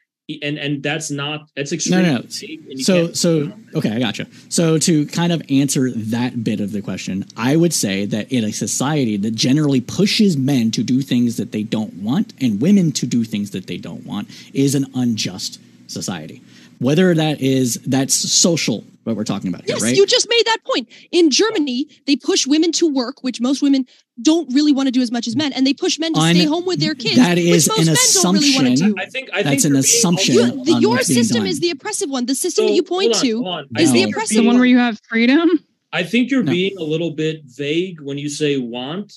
And 0.43 0.59
and 0.59 0.83
that's 0.83 1.09
not 1.09 1.49
that's 1.55 1.71
No, 1.71 1.75
extremely 1.75 2.03
no. 2.03 2.15
and 2.17 2.77
you 2.77 2.83
So 2.83 3.13
so 3.13 3.51
okay, 3.73 3.91
I 3.91 3.99
gotcha. 3.99 4.27
So 4.49 4.77
to 4.77 5.05
kind 5.07 5.31
of 5.31 5.41
answer 5.49 5.89
that 5.91 6.43
bit 6.43 6.59
of 6.59 6.71
the 6.71 6.81
question, 6.81 7.25
I 7.35 7.55
would 7.55 7.73
say 7.73 8.05
that 8.05 8.31
in 8.31 8.43
a 8.43 8.51
society 8.51 9.17
that 9.17 9.33
generally 9.33 9.81
pushes 9.81 10.37
men 10.37 10.69
to 10.71 10.83
do 10.83 11.01
things 11.01 11.37
that 11.37 11.51
they 11.51 11.63
don't 11.63 11.95
want 11.95 12.33
and 12.39 12.61
women 12.61 12.91
to 12.93 13.07
do 13.07 13.23
things 13.23 13.51
that 13.51 13.65
they 13.67 13.77
don't 13.77 14.05
want 14.05 14.29
is 14.53 14.75
an 14.75 14.85
unjust 14.93 15.59
society. 15.87 16.41
Whether 16.79 17.13
that 17.13 17.41
is 17.41 17.75
that's 17.85 18.13
social 18.13 18.83
what 19.03 19.15
we're 19.15 19.23
talking 19.23 19.47
about 19.49 19.61
here, 19.65 19.75
Yes, 19.75 19.81
right? 19.83 19.95
you 19.95 20.05
just 20.05 20.27
made 20.29 20.43
that 20.45 20.59
point. 20.65 20.87
In 21.11 21.29
Germany, 21.31 21.87
they 22.05 22.15
push 22.15 22.45
women 22.45 22.71
to 22.73 22.87
work, 22.87 23.23
which 23.23 23.41
most 23.41 23.61
women 23.61 23.85
don't 24.21 24.53
really 24.53 24.71
want 24.71 24.87
to 24.87 24.91
do 24.91 25.01
as 25.01 25.11
much 25.11 25.25
as 25.27 25.35
men, 25.35 25.51
and 25.53 25.65
they 25.65 25.73
push 25.73 25.97
men 25.97 26.13
to 26.13 26.19
Un- 26.19 26.35
stay 26.35 26.45
home 26.45 26.65
with 26.65 26.79
their 26.79 26.93
kids, 26.93 27.15
that 27.15 27.37
is 27.37 27.67
which 27.69 27.77
most 27.77 27.87
an 27.87 27.93
men 27.93 28.23
don't 28.23 28.33
really 28.35 28.55
want 28.55 28.67
to 28.67 28.73
assumption. 28.73 28.93
do. 28.95 29.01
I 29.01 29.05
think 29.05 29.29
I 29.33 29.41
That's 29.43 29.63
think 29.63 29.73
an 29.73 29.79
assumption. 29.79 30.35
You, 30.35 30.63
the, 30.65 30.73
your 30.79 30.99
system 31.01 31.45
is 31.45 31.59
the 31.59 31.71
oppressive 31.71 32.09
one. 32.09 32.25
The 32.27 32.35
system 32.35 32.65
that 32.67 32.73
you 32.73 32.83
point 32.83 33.13
hold 33.13 33.15
on, 33.15 33.21
to 33.23 33.35
hold 33.43 33.47
on. 33.75 33.81
is 33.81 33.91
the 33.93 34.03
oppressive 34.03 34.35
The 34.37 34.41
one 34.41 34.47
one. 34.47 34.55
where 34.57 34.65
you 34.65 34.77
have 34.77 34.99
freedom. 35.09 35.49
I 35.91 36.03
think 36.03 36.29
you're 36.29 36.43
No. 36.43 36.51
being 36.51 36.77
a 36.77 36.83
little 36.83 37.11
bit 37.11 37.41
vague 37.45 37.99
when 38.01 38.17
you 38.17 38.29
say 38.29 38.57
want. 38.57 39.13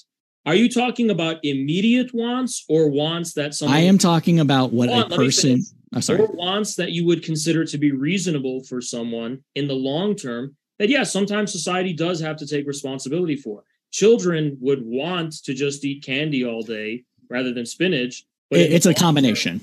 Are 0.47 0.55
you 0.55 0.68
talking 0.70 1.10
about 1.10 1.36
immediate 1.44 2.14
wants 2.14 2.64
or 2.68 2.89
wants 2.89 3.34
that 3.34 3.55
someone 3.55 3.76
I 3.76 3.80
am 3.82 3.98
talking 3.98 4.40
about 4.40 4.72
what 4.72 4.89
Hold 4.89 5.01
a 5.01 5.05
on, 5.05 5.10
let 5.10 5.18
me 5.20 5.26
person 5.26 5.51
finish. 5.51 5.66
Oh, 5.94 6.01
sorry. 6.01 6.20
or 6.20 6.27
wants 6.32 6.74
that 6.77 6.93
you 6.93 7.06
would 7.06 7.23
consider 7.23 7.64
to 7.64 7.78
be 7.78 7.93
reasonable 7.93 8.62
for 8.64 8.81
someone 8.81 9.43
in 9.55 9.66
the 9.69 9.74
long 9.74 10.14
term 10.14 10.56
that 10.78 10.89
yes 10.89 11.12
sometimes 11.12 11.52
society 11.52 11.93
does 11.93 12.20
have 12.20 12.36
to 12.36 12.47
take 12.47 12.66
responsibility 12.66 13.36
for 13.36 13.64
children 13.93 14.56
would 14.60 14.85
want 14.85 15.32
to 15.44 15.52
just 15.55 15.85
eat 15.85 16.02
candy 16.05 16.44
all 16.44 16.62
day 16.62 17.05
rather 17.28 17.52
than 17.52 17.66
spinach 17.66 18.24
but 18.51 18.60
It- 18.60 18.73
it's 18.73 18.86
a 18.86 18.90
long 18.90 18.94
term- 18.94 19.01
combination. 19.02 19.60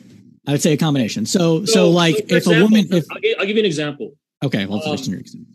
I 0.48 0.54
would 0.54 0.62
say 0.62 0.74
a 0.74 0.78
combination. 0.78 1.26
So 1.28 1.64
so, 1.66 1.90
like 1.92 2.28
for 2.28 2.36
if 2.38 2.48
a 2.48 2.62
woman 2.64 2.88
if 2.92 3.06
I'll, 3.12 3.20
gi- 3.20 3.36
I'll 3.38 3.46
give 3.46 3.56
you 3.58 3.62
an 3.62 3.66
example 3.66 4.16
okay, 4.44 4.66
well 4.66 4.82
um, 4.88 4.98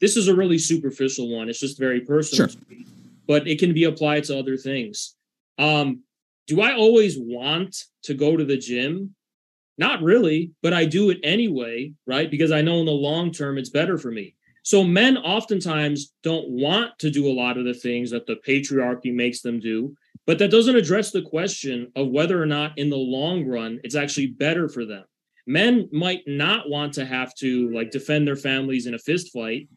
this 0.01 0.17
is 0.17 0.29
a 0.29 0.35
really 0.35 0.59
superficial 0.59 1.29
one 1.37 1.49
it's 1.49 1.59
just 1.59 1.79
very 1.79 2.01
personal 2.03 2.49
Sure. 2.49 2.49
to 2.49 2.59
me, 2.71 2.85
but 3.27 3.49
it 3.49 3.59
can 3.59 3.73
be 3.73 3.85
applied 3.85 4.25
to 4.25 4.39
other 4.39 4.57
things 4.59 5.15
um 5.59 6.03
do 6.47 6.61
i 6.61 6.75
always 6.75 7.17
want 7.19 7.73
to 8.03 8.13
go 8.15 8.37
to 8.37 8.45
the 8.45 8.59
gym 8.59 9.15
not 9.79 10.03
really 10.03 10.53
but 10.63 10.73
i 10.73 10.85
do 10.85 11.11
it 11.11 11.19
anyway 11.23 11.93
right? 12.07 12.31
Because 12.31 12.53
i 12.53 12.63
know 12.63 12.81
in 12.81 12.87
the 12.87 12.93
long 12.93 13.33
term 13.33 13.59
it's 13.59 13.71
better 13.71 13.99
for 13.99 14.11
me. 14.11 14.35
So 14.63 14.83
men 14.83 15.19
oftentimes 15.19 16.15
don't 16.23 16.49
want 16.49 16.99
to 17.01 17.11
do 17.11 17.27
a 17.27 17.35
lot 17.35 17.59
of 17.59 17.67
the 17.67 17.75
things 17.75 18.11
that 18.13 18.27
the 18.27 18.37
patriarchy 18.37 19.13
makes 19.15 19.41
them 19.43 19.61
do 19.61 19.95
but 20.27 20.39
that 20.39 20.51
doesn't 20.51 20.77
address 20.77 21.11
the 21.11 21.23
question 21.23 21.93
of 21.97 22.09
whether 22.09 22.43
or 22.43 22.47
not 22.47 22.79
in 22.79 22.89
the 22.89 22.97
long 22.97 23.47
run 23.47 23.81
it's 23.85 23.95
actually 23.95 24.29
better 24.29 24.69
for 24.69 24.85
them. 24.85 25.05
Men 25.47 25.89
might 25.93 26.23
not 26.27 26.71
want 26.71 26.95
to 26.95 27.05
have 27.05 27.35
to 27.37 27.71
like 27.75 27.91
defend 27.91 28.27
their 28.27 28.37
families 28.37 28.87
in 28.87 28.95
a 28.95 28.99
fist 28.99 29.33
fight 29.33 29.69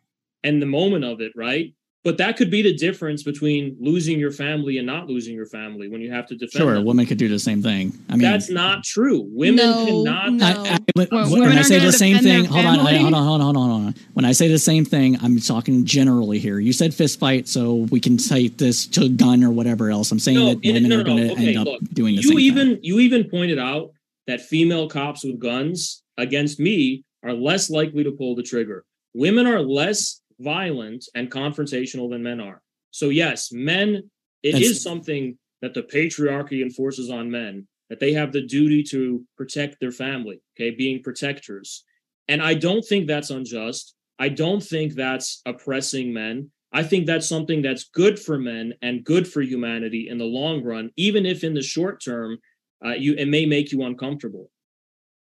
and 0.44 0.62
the 0.62 0.66
moment 0.66 1.04
of 1.04 1.20
it, 1.20 1.34
right? 1.36 1.74
But 2.08 2.18
that 2.20 2.38
could 2.38 2.50
be 2.50 2.62
the 2.62 2.74
difference 2.74 3.22
between 3.22 3.76
losing 3.82 4.18
your 4.18 4.32
family 4.32 4.78
and 4.78 4.88
not 4.88 5.10
losing 5.10 5.36
your 5.36 5.46
family 5.46 5.90
when 5.90 6.00
you 6.00 6.10
have 6.10 6.26
to 6.28 6.36
defend 6.36 6.62
sure, 6.62 6.72
a 6.72 6.76
them. 6.76 6.86
woman 6.86 7.06
could 7.06 7.18
do 7.18 7.28
the 7.28 7.38
same 7.38 7.62
thing. 7.62 7.92
I 8.08 8.14
mean 8.14 8.22
That's 8.22 8.50
not 8.50 8.86
true. 8.86 9.28
Women 9.30 9.58
No, 9.58 9.86
cannot. 9.86 10.32
no. 10.32 10.46
I, 10.46 10.52
I, 10.76 10.78
when, 10.96 11.08
Well, 11.12 11.30
when 11.30 11.42
women 11.42 11.58
I 11.58 11.64
say 11.64 11.80
the 11.80 11.92
same 11.92 12.20
thing, 12.20 12.46
hold 12.46 12.66
on, 12.66 12.80
hold 12.80 12.88
on, 12.88 13.02
hold 13.02 13.14
on, 13.14 13.42
hold 13.42 13.42
on, 13.42 13.70
hold 13.70 13.82
on. 13.88 13.96
When 14.14 14.24
I 14.24 14.32
say 14.32 14.48
the 14.48 14.58
same 14.58 14.86
thing, 14.86 15.18
I'm 15.22 15.38
talking 15.42 15.84
generally 15.84 16.40
here. 16.40 16.60
You 16.60 16.72
said 16.72 16.94
fist 16.94 17.20
fight, 17.20 17.50
so 17.50 17.74
we 17.92 18.00
can 18.00 18.18
cite 18.18 18.58
this 18.58 18.88
to 18.88 19.04
a 19.04 19.10
gun 19.10 19.44
or 19.44 19.52
whatever 19.52 19.92
else. 19.92 20.10
I'm 20.10 20.20
saying 20.20 20.38
No, 20.38 20.46
that 20.54 20.64
in- 20.64 20.76
women 20.76 20.90
no, 20.92 21.00
are 21.02 21.04
going 21.04 21.28
to 21.28 21.34
okay, 21.34 21.48
end 21.50 21.58
up 21.58 21.66
look, 21.66 21.82
doing 21.92 22.16
the 22.16 22.22
you 22.22 22.30
same 22.30 22.40
even 22.40 22.68
thing. 22.76 22.80
you 22.84 23.00
even 23.02 23.26
pointed 23.30 23.60
out 23.60 23.92
that 24.28 24.40
female 24.40 24.88
cops 24.88 25.26
with 25.26 25.40
guns 25.40 26.04
against 26.18 26.58
me 26.58 27.04
are 27.22 27.34
less 27.34 27.70
likely 27.70 28.06
to 28.06 28.12
pull 28.14 28.34
the 28.34 28.44
trigger. 28.44 28.86
Women 29.14 29.46
are 29.46 29.60
less 29.60 30.22
violent 30.40 31.06
and 31.16 31.32
confrontational 31.32 32.10
than 32.10 32.24
men 32.24 32.40
are. 32.40 32.62
So 32.92 33.10
yes, 33.10 33.52
men 33.52 34.10
it 34.44 34.56
is 34.56 34.62
That's- 34.62 34.82
something 34.82 35.38
that 35.62 35.74
the 35.74 35.84
patriarchy 35.84 36.62
enforces 36.62 37.10
on 37.10 37.32
men 37.32 37.68
that 37.90 38.00
they 38.00 38.14
have 38.14 38.32
the 38.32 38.42
duty 38.42 38.84
to 38.84 39.26
protect 39.38 39.80
their 39.80 39.92
family, 39.92 40.42
okay, 40.56 40.72
being 40.72 41.02
protectors. 41.02 41.84
And 42.28 42.42
I 42.42 42.54
don't 42.54 42.84
think 42.84 43.08
that's 43.08 43.30
unjust. 43.30 43.96
I 44.20 44.30
don't 44.30 44.62
think 44.62 44.94
that's 44.94 45.42
oppressing 45.46 46.14
men. 46.14 46.52
I 46.74 46.84
think 46.84 47.06
that's 47.06 47.28
something 47.28 47.62
that's 47.62 47.86
good 47.86 48.20
for 48.20 48.38
men 48.38 48.74
and 48.82 49.04
good 49.06 49.28
for 49.28 49.42
humanity 49.42 50.10
in 50.10 50.18
the 50.18 50.26
long 50.26 50.64
run, 50.64 50.92
even 50.98 51.26
if 51.26 51.44
in 51.44 51.54
the 51.54 51.62
short 51.62 52.04
term, 52.04 52.40
uh, 52.86 52.90
you 52.90 53.14
it 53.14 53.28
may 53.28 53.46
make 53.46 53.72
you 53.72 53.84
uncomfortable. 53.84 54.52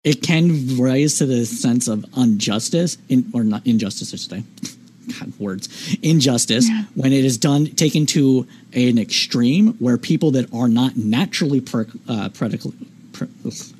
It 0.04 0.22
can 0.22 0.76
rise 0.78 1.18
to 1.18 1.26
the 1.26 1.44
sense 1.46 1.88
of 1.88 2.04
injustice, 2.16 2.98
in, 3.08 3.30
or 3.34 3.42
not 3.42 3.66
injustice, 3.66 4.12
I 4.12 4.16
should 4.16 4.30
say. 4.30 4.76
God, 5.18 5.32
words. 5.38 5.96
Injustice 6.02 6.68
when 6.94 7.12
it 7.12 7.24
is 7.24 7.38
done, 7.38 7.66
taken 7.66 8.06
to 8.06 8.46
an 8.72 8.98
extreme 8.98 9.74
where 9.74 9.98
people 9.98 10.30
that 10.32 10.52
are 10.54 10.68
not 10.68 10.96
naturally 10.96 11.60
pre, 11.60 11.84
uh, 12.08 12.28
predic- 12.30 12.72
pre, 13.12 13.28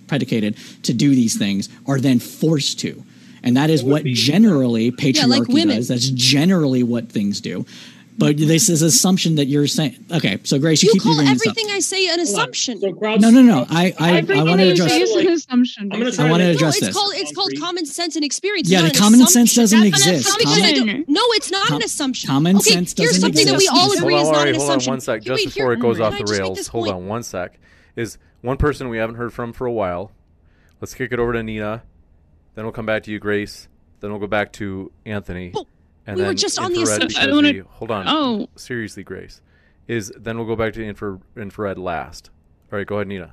predicated 0.07 0.57
to 0.82 0.93
do 0.93 1.15
these 1.15 1.36
things 1.36 1.69
are 1.86 2.01
then 2.01 2.19
forced 2.19 2.81
to. 2.81 3.05
And 3.43 3.57
that 3.57 3.70
is 3.70 3.82
what 3.82 4.05
be- 4.05 4.12
generally 4.15 4.90
patriarchy 4.90 5.28
like 5.28 5.69
does. 5.69 5.89
That's 5.89 6.11
generally 6.11 6.82
what 6.82 7.11
things 7.11 7.40
do. 7.40 7.65
But 8.21 8.37
mm-hmm. 8.37 8.47
this 8.49 8.69
is 8.69 8.83
assumption 8.83 9.35
that 9.37 9.47
you're 9.47 9.67
saying. 9.67 9.97
Okay, 10.13 10.39
so 10.45 10.59
Grace, 10.59 10.83
you, 10.83 10.89
You 10.89 10.93
keep 10.93 11.03
call 11.03 11.17
bringing 11.17 11.33
this 11.33 11.43
up. 11.47 11.51
everything 11.57 11.75
I 11.75 11.81
say 11.81 12.07
an 12.09 12.21
assumption. 12.21 12.79
So 12.79 12.93
crowds, 12.93 13.23
No, 13.23 13.31
no, 13.31 13.41
no. 13.43 13.67
I, 13.69 13.95
I, 13.99 14.11
I 14.15 14.19
Everything 14.19 14.47
want 14.47 14.59
that 14.59 14.63
to 14.63 14.65
you 14.67 14.73
address. 14.73 14.91
say 14.93 15.01
is 15.01 15.11
like- 15.17 15.27
an 15.27 15.33
assumption. 15.33 15.83
I'm 15.85 15.89
gonna 15.89 16.05
basically. 16.05 16.25
try 16.25 16.31
wanna 16.31 16.45
address 16.51 16.61
no, 16.61 16.87
this. 16.87 16.89
it's 16.89 16.97
called 16.97 17.13
it's 17.17 17.33
called 17.33 17.53
common 17.59 17.87
sense 17.87 18.15
and 18.17 18.25
experience. 18.25 18.69
Yeah, 18.71 18.83
the 18.83 18.89
not 18.89 18.95
an 18.95 19.01
common 19.01 19.27
sense 19.27 19.55
doesn't 19.55 19.81
That's 19.81 20.07
exist. 20.07 20.29
Not 20.29 20.39
because 20.39 20.59
I 20.63 20.69
assumption. 20.69 20.87
don't. 20.87 21.09
No, 21.09 21.23
it's 21.31 21.51
not 21.51 21.67
Com- 21.67 21.77
an 21.79 21.83
assumption. 21.83 22.29
common 22.29 22.57
okay, 22.59 22.71
sense 22.71 22.95
here's 22.97 23.11
doesn't 23.13 23.21
something 23.23 23.47
that 23.47 23.53
we 23.59 23.65
exist. 23.65 23.73
all 23.75 23.93
agree 23.93 24.15
hold 24.15 24.23
is 24.23 24.29
on, 24.29 24.33
not 24.33 24.39
all 24.39 24.45
right, 24.45 24.55
an 24.55 24.61
hold 24.61 24.71
on 24.71 24.85
one 24.87 25.01
sec. 25.01 25.15
Wait, 25.21 25.25
Just 25.25 25.41
wait, 25.41 25.45
before 25.55 25.65
here- 25.65 25.73
it 25.73 25.81
goes 25.81 26.01
off 26.01 26.17
the 26.19 26.25
rails, 26.25 26.67
hold 26.69 26.89
on 26.89 27.07
one 27.07 27.23
sec. 27.23 27.59
Is 27.97 28.19
one 28.43 28.57
person 28.59 28.89
we 28.91 28.99
haven't 28.99 29.17
heard 29.17 29.33
from 29.33 29.53
for 29.53 29.67
a 29.67 29.73
while. 29.73 30.13
Let's 30.81 30.95
kick 30.95 31.11
it 31.13 31.19
over 31.19 31.33
to 31.33 31.43
Nina. 31.43 31.83
Then 32.55 32.65
we'll 32.67 32.73
come 32.73 32.87
back 32.87 33.03
to 33.05 33.11
you, 33.11 33.19
Grace. 33.19 33.69
Then 34.01 34.11
we'll 34.11 34.21
go 34.21 34.27
back 34.27 34.53
to 34.55 34.93
Anthony. 35.07 35.53
But 36.05 36.12
and 36.12 36.20
we 36.20 36.27
were 36.27 36.35
just 36.35 36.59
on 36.59 36.72
the 36.72 36.82
assumption- 36.82 37.31
I 37.31 37.32
wanna- 37.32 37.62
hold 37.68 37.90
on. 37.90 38.06
Oh. 38.09 38.48
seriously, 38.56 39.02
Grace. 39.02 39.40
Is 39.89 40.12
then 40.16 40.39
we'll 40.39 40.47
go 40.47 40.56
back 40.56 40.72
to 40.74 40.85
infra, 40.86 41.18
infrared 41.36 41.78
last. 41.78 42.31
All 42.72 42.78
right, 42.78 42.86
go 42.86 42.97
ahead, 42.97 43.09
Nina. 43.09 43.32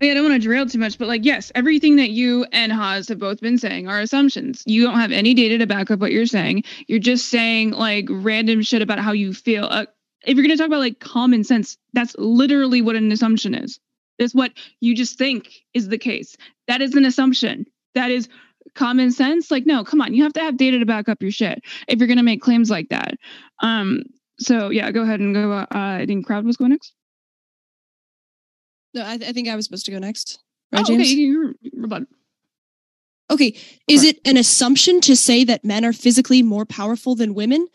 I 0.00 0.14
don't 0.14 0.24
want 0.28 0.34
to 0.34 0.40
derail 0.48 0.66
too 0.66 0.78
much, 0.78 0.98
but 0.98 1.06
like, 1.06 1.24
yes, 1.24 1.52
everything 1.54 1.94
that 1.96 2.10
you 2.10 2.44
and 2.50 2.72
Haz 2.72 3.06
have 3.08 3.18
both 3.20 3.40
been 3.40 3.56
saying 3.56 3.86
are 3.86 4.00
assumptions. 4.00 4.62
You 4.66 4.82
don't 4.82 4.98
have 4.98 5.12
any 5.12 5.32
data 5.32 5.58
to 5.58 5.66
back 5.66 5.90
up 5.92 6.00
what 6.00 6.10
you're 6.10 6.26
saying. 6.26 6.64
You're 6.88 6.98
just 6.98 7.28
saying 7.28 7.70
like 7.72 8.06
random 8.10 8.62
shit 8.62 8.82
about 8.82 8.98
how 8.98 9.12
you 9.12 9.32
feel. 9.32 9.66
Uh, 9.66 9.86
if 10.24 10.36
you're 10.36 10.44
going 10.44 10.50
to 10.50 10.56
talk 10.56 10.66
about 10.66 10.80
like 10.80 10.98
common 10.98 11.44
sense, 11.44 11.78
that's 11.92 12.16
literally 12.18 12.82
what 12.82 12.96
an 12.96 13.12
assumption 13.12 13.54
is. 13.54 13.78
That's 14.18 14.34
what 14.34 14.52
you 14.80 14.94
just 14.96 15.18
think 15.18 15.62
is 15.72 15.88
the 15.88 15.98
case. 15.98 16.36
That 16.66 16.82
is 16.82 16.94
an 16.96 17.04
assumption. 17.04 17.66
That 17.94 18.10
is 18.10 18.28
common 18.74 19.10
sense. 19.12 19.50
Like, 19.50 19.66
no, 19.66 19.84
come 19.84 20.00
on. 20.00 20.14
You 20.14 20.22
have 20.24 20.32
to 20.34 20.40
have 20.40 20.56
data 20.56 20.78
to 20.78 20.86
back 20.86 21.08
up 21.08 21.22
your 21.22 21.30
shit 21.30 21.62
if 21.88 21.98
you're 21.98 22.06
going 22.08 22.16
to 22.18 22.22
make 22.22 22.42
claims 22.42 22.70
like 22.70 22.88
that. 22.90 23.14
Um. 23.60 24.02
So 24.38 24.70
yeah, 24.70 24.90
go 24.90 25.02
ahead 25.02 25.20
and 25.20 25.34
go. 25.34 25.52
Uh, 25.52 25.66
I 25.70 26.04
think 26.06 26.26
crowd 26.26 26.44
was 26.44 26.56
going 26.56 26.70
next. 26.72 26.94
No, 28.94 29.02
I, 29.02 29.14
I 29.14 29.32
think 29.32 29.48
I 29.48 29.56
was 29.56 29.64
supposed 29.66 29.86
to 29.86 29.92
go 29.92 29.98
next. 29.98 30.38
Oh, 30.72 30.78
Right, 30.78 30.86
James? 30.86 31.02
okay, 31.02 31.10
you're, 31.12 31.52
you're 31.60 31.84
about- 31.84 32.06
Okay, 33.30 33.56
is 33.88 34.04
it 34.04 34.18
an 34.26 34.36
assumption 34.36 35.00
to 35.02 35.16
say 35.16 35.44
that 35.44 35.64
men 35.64 35.84
are 35.86 35.92
physically 35.94 36.42
more 36.42 36.66
powerful 36.66 37.14
than 37.14 37.32
women, 37.34 37.66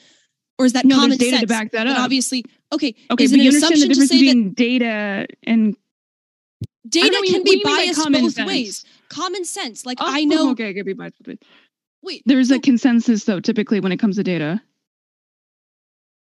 or 0.59 0.65
is 0.65 0.73
that 0.73 0.85
No, 0.85 0.95
common 0.97 1.18
data 1.18 1.38
sense? 1.38 1.41
to 1.41 1.47
back 1.47 1.72
that 1.72 1.85
But 1.85 1.93
up. 1.93 1.99
obviously, 1.99 2.45
okay. 2.72 2.93
Okay, 3.09 3.23
is 3.23 3.31
but 3.31 3.39
it 3.39 3.43
you 3.43 3.49
an 3.49 3.55
understand 3.55 3.81
the 3.81 3.85
assumption 3.85 3.88
to 3.88 3.88
difference 3.88 4.09
say 4.09 4.18
that 4.18 4.26
between 4.26 4.53
data 4.53 5.27
and 5.43 5.76
data 6.89 7.22
can 7.26 7.43
be 7.43 7.49
do 7.51 7.51
you 7.51 7.57
mean 7.57 7.64
by 7.64 7.69
biased 7.85 8.11
both 8.11 8.34
sense? 8.34 8.47
ways? 8.47 8.85
Common 9.09 9.45
sense, 9.45 9.85
like 9.85 9.97
Oh, 10.01 10.05
I 10.07 10.26
know. 10.26 10.51
Okay, 10.51 10.69
I 10.69 10.73
could 10.73 10.85
be 10.85 10.93
biased. 10.93 11.15
Wait, 12.03 12.23
There's 12.26 12.49
so- 12.49 12.55
a 12.55 12.59
consensus 12.59 13.23
though, 13.26 13.39
typically 13.39 13.80
when 13.80 13.91
it 13.91 13.97
comes 13.97 14.15
to 14.18 14.23
data. 14.23 14.61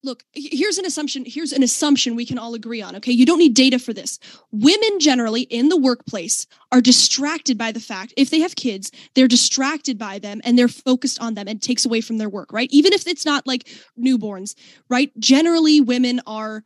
look 0.05 0.23
here's 0.35 0.79
an 0.79 0.85
assumption 0.87 1.25
here's 1.27 1.53
an 1.53 1.63
assumption 1.65 2.15
we 2.15 2.25
can 2.27 2.39
all 2.39 2.55
agree 2.55 2.81
on 2.83 2.95
okay 2.95 3.11
you 3.11 3.27
don't 3.27 3.39
need 3.39 3.55
data 3.55 3.79
for 3.79 3.93
this 3.93 4.19
women 4.53 5.01
generally 5.01 5.43
in 5.43 5.69
the 5.69 5.77
workplace 5.77 6.47
are 6.71 6.81
distracted 6.81 7.59
by 7.59 7.73
the 7.73 7.81
fact 7.81 8.13
if 8.17 8.31
they 8.31 8.39
have 8.39 8.55
kids 8.55 8.93
they're 9.15 9.27
distracted 9.27 9.99
by 9.99 10.19
them 10.19 10.41
and 10.45 10.57
they're 10.57 10.69
focused 10.69 11.21
on 11.21 11.35
them 11.35 11.49
and 11.49 11.61
takes 11.61 11.85
away 11.85 12.01
from 12.01 12.19
their 12.19 12.29
work 12.29 12.53
right 12.53 12.69
even 12.71 12.93
if 12.93 13.07
it's 13.09 13.25
not 13.27 13.47
like 13.49 13.67
newborns 13.99 14.55
right 14.89 15.11
generally 15.19 15.81
women 15.81 16.21
are 16.27 16.63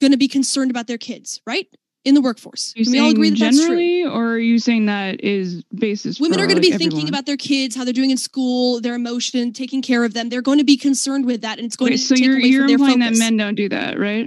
going 0.00 0.10
to 0.12 0.18
be 0.18 0.28
concerned 0.28 0.70
about 0.70 0.86
their 0.88 0.98
kids 0.98 1.40
right 1.46 1.66
in 2.04 2.14
the 2.14 2.20
workforce. 2.20 2.72
Can 2.74 2.90
we 2.90 2.98
all 3.00 3.10
agree 3.10 3.30
that 3.30 3.36
generally, 3.36 4.02
that's 4.04 4.10
true? 4.12 4.18
or 4.20 4.32
are 4.34 4.38
you 4.38 4.58
saying 4.58 4.86
that 4.86 5.22
is 5.22 5.62
basis? 5.74 6.18
Women 6.20 6.38
for, 6.38 6.44
are 6.44 6.46
going 6.46 6.56
to 6.56 6.62
be 6.62 6.70
like, 6.70 6.78
thinking 6.78 6.98
everyone? 7.00 7.08
about 7.08 7.26
their 7.26 7.36
kids, 7.36 7.76
how 7.76 7.84
they're 7.84 7.92
doing 7.92 8.10
in 8.10 8.16
school, 8.16 8.80
their 8.80 8.94
emotion, 8.94 9.52
taking 9.52 9.82
care 9.82 10.04
of 10.04 10.14
them. 10.14 10.28
They're 10.28 10.42
going 10.42 10.58
to 10.58 10.64
be 10.64 10.76
concerned 10.76 11.26
with 11.26 11.42
that, 11.42 11.58
and 11.58 11.66
it's 11.66 11.76
going 11.76 11.90
Okay, 11.90 11.96
to 11.96 12.02
so 12.02 12.14
take 12.14 12.24
you're 12.24 12.36
away 12.38 12.48
you're 12.48 12.60
from 12.62 12.66
their 12.68 12.74
implying 12.74 13.00
focus. 13.00 13.18
that 13.18 13.24
men 13.24 13.36
don't 13.36 13.54
do 13.56 13.68
that, 13.70 13.98
right? 13.98 14.26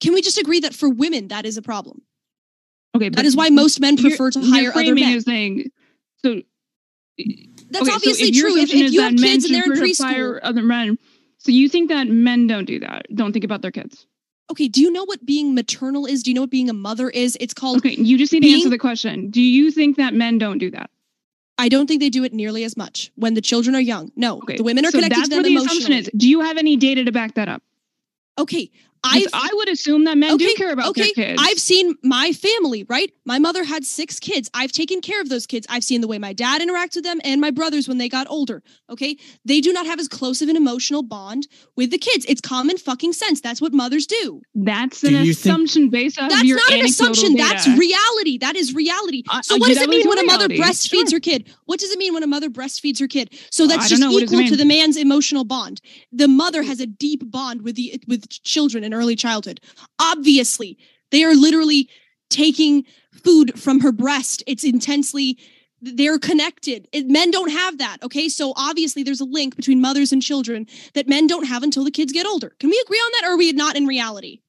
Can 0.00 0.14
we 0.14 0.22
just 0.22 0.38
agree 0.38 0.60
that 0.60 0.74
for 0.74 0.88
women 0.88 1.28
that 1.28 1.44
is 1.44 1.56
a 1.58 1.62
problem? 1.62 2.02
Okay, 2.96 3.08
That 3.10 3.24
is 3.24 3.36
why 3.36 3.50
most 3.50 3.80
men 3.80 3.96
prefer 3.96 4.30
to 4.30 4.40
hire 4.40 4.70
other 4.74 4.94
men. 4.94 5.14
is 5.16 5.24
saying 5.24 5.70
so. 6.24 6.40
That's 7.18 7.82
okay, 7.82 7.90
so 7.90 7.94
obviously 7.94 8.28
if 8.30 8.38
true. 8.40 8.56
If, 8.56 8.72
if 8.72 8.92
you 8.92 9.02
have 9.02 9.14
kids 9.16 9.44
and 9.44 9.54
they're 9.54 9.64
in 9.64 9.74
to 9.74 9.80
preschool, 9.80 10.40
other 10.42 10.62
men, 10.62 10.98
so 11.38 11.52
you 11.52 11.68
think 11.68 11.90
that 11.90 12.08
men 12.08 12.46
don't 12.46 12.64
do 12.64 12.80
that? 12.80 13.06
Don't 13.14 13.32
think 13.32 13.44
about 13.44 13.62
their 13.62 13.70
kids. 13.70 14.06
Okay. 14.50 14.68
Do 14.68 14.80
you 14.80 14.90
know 14.92 15.04
what 15.04 15.24
being 15.24 15.54
maternal 15.54 16.06
is? 16.06 16.22
Do 16.22 16.30
you 16.30 16.34
know 16.34 16.42
what 16.42 16.50
being 16.50 16.68
a 16.70 16.74
mother 16.74 17.08
is? 17.10 17.36
It's 17.40 17.54
called. 17.54 17.78
Okay, 17.78 17.94
you 17.94 18.18
just 18.18 18.32
need 18.32 18.42
to 18.42 18.52
answer 18.52 18.68
the 18.68 18.78
question. 18.78 19.30
Do 19.30 19.40
you 19.40 19.70
think 19.70 19.96
that 19.96 20.14
men 20.14 20.38
don't 20.38 20.58
do 20.58 20.70
that? 20.72 20.90
I 21.58 21.68
don't 21.68 21.86
think 21.86 22.00
they 22.00 22.08
do 22.08 22.24
it 22.24 22.32
nearly 22.32 22.64
as 22.64 22.74
much 22.76 23.12
when 23.16 23.34
the 23.34 23.42
children 23.42 23.74
are 23.76 23.80
young. 23.80 24.10
No, 24.16 24.38
Okay, 24.38 24.56
the 24.56 24.62
women 24.62 24.84
are 24.86 24.90
so 24.90 24.98
connected 24.98 25.18
that's 25.18 25.28
to 25.28 25.36
where 25.36 25.42
them 25.42 25.52
the 25.54 25.58
assumption 25.58 25.92
emotionally. 25.92 26.10
is. 26.14 26.20
Do 26.20 26.28
you 26.28 26.40
have 26.40 26.56
any 26.56 26.76
data 26.76 27.04
to 27.04 27.12
back 27.12 27.34
that 27.34 27.48
up? 27.48 27.62
Okay, 28.38 28.70
I 29.02 29.24
I 29.32 29.50
would 29.54 29.68
assume 29.68 30.04
that 30.04 30.18
men 30.18 30.36
do 30.36 30.54
care 30.56 30.72
about 30.72 30.88
okay, 30.90 31.12
their 31.14 31.26
kids. 31.26 31.42
I've 31.42 31.58
seen 31.58 31.94
my 32.02 32.32
family, 32.32 32.84
right? 32.88 33.12
My 33.24 33.38
mother 33.38 33.64
had 33.64 33.84
six 33.84 34.18
kids. 34.20 34.50
I've 34.54 34.72
taken 34.72 35.00
care 35.00 35.20
of 35.20 35.28
those 35.28 35.46
kids. 35.46 35.66
I've 35.70 35.84
seen 35.84 36.00
the 36.00 36.08
way 36.08 36.18
my 36.18 36.32
dad 36.32 36.60
interacts 36.60 36.96
with 36.96 37.04
them 37.04 37.20
and 37.24 37.40
my 37.40 37.50
brothers 37.50 37.88
when 37.88 37.98
they 37.98 38.08
got 38.08 38.26
older. 38.28 38.62
Okay. 38.90 39.16
They 39.44 39.60
do 39.60 39.72
not 39.72 39.86
have 39.86 39.98
as 40.00 40.08
close 40.08 40.42
of 40.42 40.48
an 40.48 40.56
emotional 40.56 41.02
bond 41.02 41.46
with 41.76 41.90
the 41.90 41.98
kids. 41.98 42.26
It's 42.28 42.40
common 42.40 42.76
fucking 42.76 43.12
sense. 43.14 43.40
That's 43.40 43.60
what 43.60 43.72
mothers 43.72 44.06
do. 44.06 44.42
That's 44.54 45.00
Do 45.00 45.08
an 45.08 45.14
you 45.24 45.32
think- 45.34 45.54
assumption 45.54 45.88
based 45.90 46.18
off 46.20 46.30
That's 46.30 46.44
your 46.44 46.56
not 46.58 46.72
an 46.72 46.84
assumption. 46.84 47.34
data. 47.36 47.48
That's 47.48 47.66
reality. 47.78 48.38
That 48.38 48.56
is 48.56 48.74
reality. 48.74 49.22
I- 49.28 49.40
So 49.42 49.54
I- 49.54 49.58
what 49.58 49.68
yeah, 49.68 49.74
does 49.76 49.82
it 49.84 49.88
mean 49.90 50.00
your 50.00 50.08
when 50.10 50.18
a 50.18 50.24
mother 50.24 50.48
breastfeeds 50.48 51.10
Sure. 51.10 51.16
her 51.16 51.20
kid? 51.20 51.48
What 51.64 51.80
does 51.80 51.90
it 51.90 51.98
mean 51.98 52.12
when 52.12 52.22
a 52.22 52.26
mother 52.26 52.50
breastfeeds 52.50 53.00
her 53.00 53.08
kid? 53.08 53.30
So 53.50 53.66
that's 53.66 53.86
I 53.86 53.88
just 53.88 54.00
don't 54.02 54.10
know. 54.10 54.14
What 54.14 54.20
does 54.20 54.32
it 54.32 54.36
equal 54.36 54.48
to 54.48 54.56
the 54.56 54.64
man's 54.64 54.96
emotional 54.96 55.44
bond. 55.44 55.80
The 56.12 56.28
mother 56.28 56.62
has 56.62 56.80
a 56.80 56.86
deep 56.86 57.30
bond 57.30 57.62
with 57.62 57.76
the 57.76 58.00
with 58.06 58.28
children 58.42 58.84
in 58.92 58.98
early 58.98 59.16
childhood. 59.16 59.60
Obviously, 59.98 60.76
they 61.10 61.24
are 61.24 61.34
literally 61.34 61.88
taking 62.28 62.84
food 63.24 63.58
from 63.58 63.80
her 63.80 63.92
breast. 63.92 64.42
It's 64.46 64.64
intensely 64.64 65.38
they're 65.82 66.18
connected. 66.18 66.86
It, 66.92 67.06
men 67.08 67.30
don't 67.30 67.50
have 67.50 67.78
that. 67.78 67.98
Okay. 68.02 68.28
So 68.28 68.52
obviously 68.56 69.02
there's 69.02 69.20
a 69.20 69.24
link 69.24 69.56
between 69.56 69.80
mothers 69.80 70.12
and 70.12 70.20
children 70.22 70.66
that 70.94 71.08
men 71.08 71.26
don't 71.26 71.46
have 71.46 71.62
until 71.62 71.84
the 71.84 71.90
kids 71.90 72.12
get 72.12 72.26
older. 72.26 72.52
Can 72.60 72.68
we 72.68 72.78
agree 72.84 72.98
on 72.98 73.10
that 73.14 73.28
or 73.28 73.32
are 73.32 73.38
we 73.38 73.50
not 73.52 73.76
in 73.76 73.86
reality? 73.86 74.40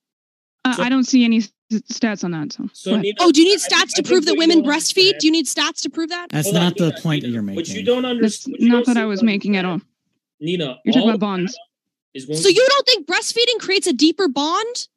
Uh, 0.65 0.76
So- 0.76 0.84
I 0.84 0.89
don't 0.89 1.05
see 1.05 1.23
any 1.23 1.41
stats 1.72 2.26
on 2.26 2.31
that. 2.31 2.51
So, 2.51 2.69
So. 2.73 2.97
Nina, 2.97 3.15
Oh, 3.22 3.31
do 3.31 3.41
you 3.41 3.47
need 3.47 3.61
I- 3.72 3.77
I 3.77 3.85
stats 3.85 3.93
to 3.95 4.03
prove 4.03 4.26
that 4.26 4.35
women 4.35 4.61
breastfeed? 4.61 5.19
Do 5.19 5.27
you 5.27 5.31
need 5.31 5.45
stats 5.45 5.81
to 5.84 5.89
prove 5.89 6.09
that? 6.09 6.30
That's 6.31 6.47
Hold 6.47 6.57
on, 6.57 6.63
not 6.63 6.77
the 6.77 6.89
Nina, 6.89 7.01
point 7.01 7.22
that 7.23 7.30
you're 7.30 7.41
making. 7.41 7.55
What 7.55 7.68
you 7.69 7.84
don't 7.84 8.01
that's 8.03 8.11
understand. 8.11 8.55
what 8.59 8.68
not 8.68 8.85
don't 8.85 8.95
what 8.95 8.97
I 9.01 9.05
was 9.05 9.23
making 9.23 9.55
at 9.55 9.63
all. 9.65 9.80
Nina, 10.41 10.80
You're 10.84 10.93
talking 10.93 11.09
about 11.09 11.19
bonds. 11.22 11.57
Data 12.14 12.18
Is 12.18 12.26
going 12.26 12.40
So 12.40 12.50
you 12.50 12.66
don't 12.70 12.86
think 12.86 13.08
breastfeeding 13.08 13.60
creates 13.60 13.88
a 13.88 13.94
deeper 13.94 14.28
bond? 14.28 14.88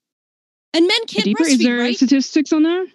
And 0.72 0.86
men 0.88 0.98
can't 1.06 1.24
Deeper? 1.24 1.44
breastfeed, 1.44 1.48
Is 1.50 1.58
there 1.60 1.78
right? 1.78 1.96
statistics 1.96 2.52
on 2.52 2.64
that? 2.64 2.86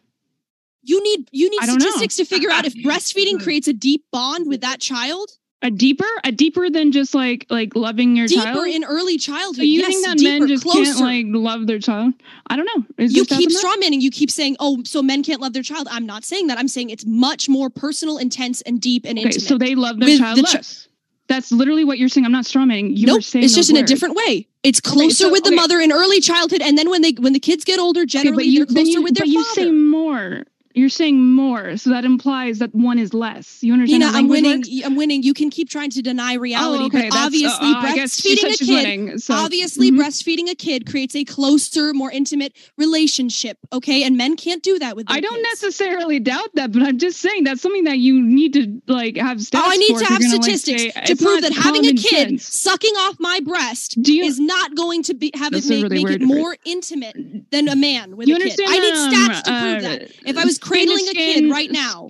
You 0.84 1.02
need 1.04 1.28
you 1.32 1.50
need 1.50 1.60
I 1.62 1.66
don't 1.66 1.76
know. 1.80 1.86
statistics 1.86 2.16
to 2.18 2.26
figure 2.26 2.50
out 2.52 2.66
if 2.66 2.74
breastfeeding 2.86 3.41
creates 3.41 3.68
a 3.68 3.74
deep 3.74 4.04
bond 4.12 4.48
with 4.48 4.62
that 4.62 4.80
child. 4.80 5.30
A 5.62 5.70
deeper, 5.70 6.08
a 6.24 6.32
deeper 6.32 6.70
than 6.70 6.94
just 6.94 7.14
like 7.14 7.46
like 7.50 7.76
loving 7.76 8.16
your 8.16 8.28
Deeper 8.28 8.44
child. 8.44 8.68
in 8.68 8.86
early 8.86 9.18
childhood. 9.18 9.58
so 9.58 9.62
you 9.64 9.82
yes, 9.82 9.88
think 9.90 10.06
that 10.06 10.18
deeper, 10.18 10.40
men 10.40 10.48
just 10.48 10.64
closer. 10.64 10.84
can't 10.94 11.00
like 11.02 11.26
love 11.30 11.68
their 11.68 11.80
child? 11.80 12.14
I 12.48 12.56
don't 12.56 12.66
know. 12.66 12.86
Is 12.98 13.14
you 13.14 13.26
keep 13.26 13.50
on 13.50 13.54
that? 13.54 13.62
strawmanning. 13.91 14.00
You 14.02 14.10
keep 14.10 14.32
saying, 14.32 14.56
"Oh, 14.62 14.82
so 14.86 15.02
men 15.02 15.22
can't 15.22 15.41
love 15.41 15.52
their 15.52 15.62
child." 15.64 15.90
I'm 15.91 16.06
not 16.06 16.24
saying 16.24 16.48
that. 16.48 16.58
I'm 16.58 16.70
saying 16.70 16.91
it's 16.91 17.06
much 17.06 17.50
more 17.50 17.70
personal, 17.70 18.18
intense, 18.18 18.62
and 18.62 18.80
deep 18.80 19.06
and 19.06 19.20
Okay, 19.20 19.28
intimate. 19.28 19.48
so 19.48 19.58
they 19.58 19.76
love 19.76 20.00
their 20.00 20.08
with 20.10 20.20
child 20.20 20.38
the 20.38 20.44
chi- 20.44 20.54
less. 20.60 20.88
That's 21.30 21.51
literally 21.51 21.85
what 21.85 21.99
you're 21.99 22.10
saying. 22.10 22.26
I'm 22.26 22.31
not 22.31 22.45
strumming. 22.45 22.97
You 22.97 23.06
nope, 23.06 23.23
saying 23.23 23.45
it's 23.45 23.53
just 23.56 23.69
in 23.69 23.77
a 23.77 23.84
different 23.84 24.15
way. 24.15 24.47
It's 24.64 24.81
closer 24.81 25.26
so- 25.26 25.31
with 25.31 25.43
the 25.43 25.49
okay. 25.49 25.56
mother 25.56 25.80
in 25.80 25.91
early 25.91 26.19
childhood, 26.19 26.61
and 26.61 26.77
then 26.77 26.89
when 26.89 27.01
they 27.01 27.11
when 27.11 27.34
the 27.34 27.39
kids 27.39 27.64
get 27.64 27.80
older, 27.80 28.06
generally 28.06 28.38
but 28.38 28.45
you, 28.45 28.65
they're 28.65 28.76
closer 28.76 28.91
you, 28.91 29.01
with 29.03 29.14
their 29.14 29.26
but 29.26 29.30
you 29.30 29.43
say 29.45 29.72
more. 29.72 30.43
You're 30.80 30.89
saying 30.89 31.22
more, 31.34 31.76
so 31.77 31.89
that 31.89 32.06
implies 32.06 32.60
that 32.60 32.73
one 32.73 32.97
is 32.99 33.14
less. 33.14 33.61
You 33.61 33.73
understand? 33.73 34.01
Nina, 34.03 34.18
I'm 34.18 34.27
winning. 34.30 34.57
works? 34.60 34.69
I'm 34.85 34.95
winning. 34.95 35.23
You 35.23 35.34
can 35.34 35.49
keep 35.49 35.69
trying 35.69 35.89
to 35.91 36.01
deny 36.01 36.35
reality, 36.35 36.84
Oh, 36.84 36.88
okay. 36.88 36.97
but 36.97 37.03
that's- 37.14 37.26
obviously, 37.26 37.68
uh, 37.68 37.72
uh, 37.73 37.81
I 37.81 37.95
guess 37.95 38.22
she 38.22 38.35
breastfeeding 38.38 38.53
a 38.53 38.57
kid 38.57 38.69
winning, 38.69 39.18
so- 39.19 39.34
obviously 39.34 39.91
Mhm. 39.91 39.97
breastfeeding 39.99 40.49
a 40.49 40.56
kid 40.56 40.85
creates 40.85 41.15
a 41.15 41.26
closer 41.26 41.93
more 41.93 42.11
intimate 42.11 42.53
relationship 42.77 43.57
okay 43.73 44.03
and 44.03 44.18
men 44.18 44.35
can't 44.35 44.64
do 44.64 44.80
that 44.80 44.95
with 44.95 45.06
I 45.10 45.19
don't 45.19 45.35
kids. 45.35 45.47
necessarily 45.61 46.19
doubt 46.19 46.49
that, 46.56 46.72
but 46.72 46.81
I'm 46.81 46.97
just 46.97 47.19
saying 47.19 47.43
that's 47.43 47.61
something 47.61 47.84
that 47.85 47.97
you 47.99 48.22
need 48.22 48.53
to 48.53 48.81
like 48.88 49.18
have 49.18 49.38
stats. 49.38 49.61
Oh, 49.61 49.69
I 49.72 49.76
need 49.77 49.93
for 49.93 49.99
to 49.99 50.06
have 50.06 50.22
gonna, 50.22 50.34
like, 50.35 50.43
statistics 50.43 50.81
say- 50.84 51.06
to 51.06 51.15
prove 51.15 51.41
that 51.41 51.53
having 51.53 51.85
a 51.85 51.93
kid 51.93 52.30
sense. 52.39 52.45
sucking 52.60 52.93
off 52.95 53.15
my 53.19 53.39
breast 53.41 54.01
Do 54.01 54.14
you- 54.14 54.23
is 54.23 54.39
not 54.39 54.76
going 54.76 55.03
to 55.03 55.14
be 55.14 55.31
have 55.35 55.53
it 55.53 55.65
make, 55.68 55.84
really 55.84 56.03
make 56.03 56.15
it 56.15 56.22
more 56.22 56.56
intimate 56.65 57.15
than 57.51 57.68
a 57.68 57.76
man 57.76 58.15
with 58.18 58.27
you 58.27 58.35
a 58.35 58.39
kid. 58.39 58.60
I 58.68 58.80
need 58.80 58.93
um, 58.93 59.11
stats 59.14 59.43
to 59.43 59.51
prove 59.51 59.77
uh, 59.77 59.81
that. 59.81 60.11
If 60.26 60.38
I 60.38 60.45
was 60.45 60.57
cradling 60.70 61.08
a 61.10 61.14
kid 61.14 61.50
right 61.52 61.72
now, 61.72 62.10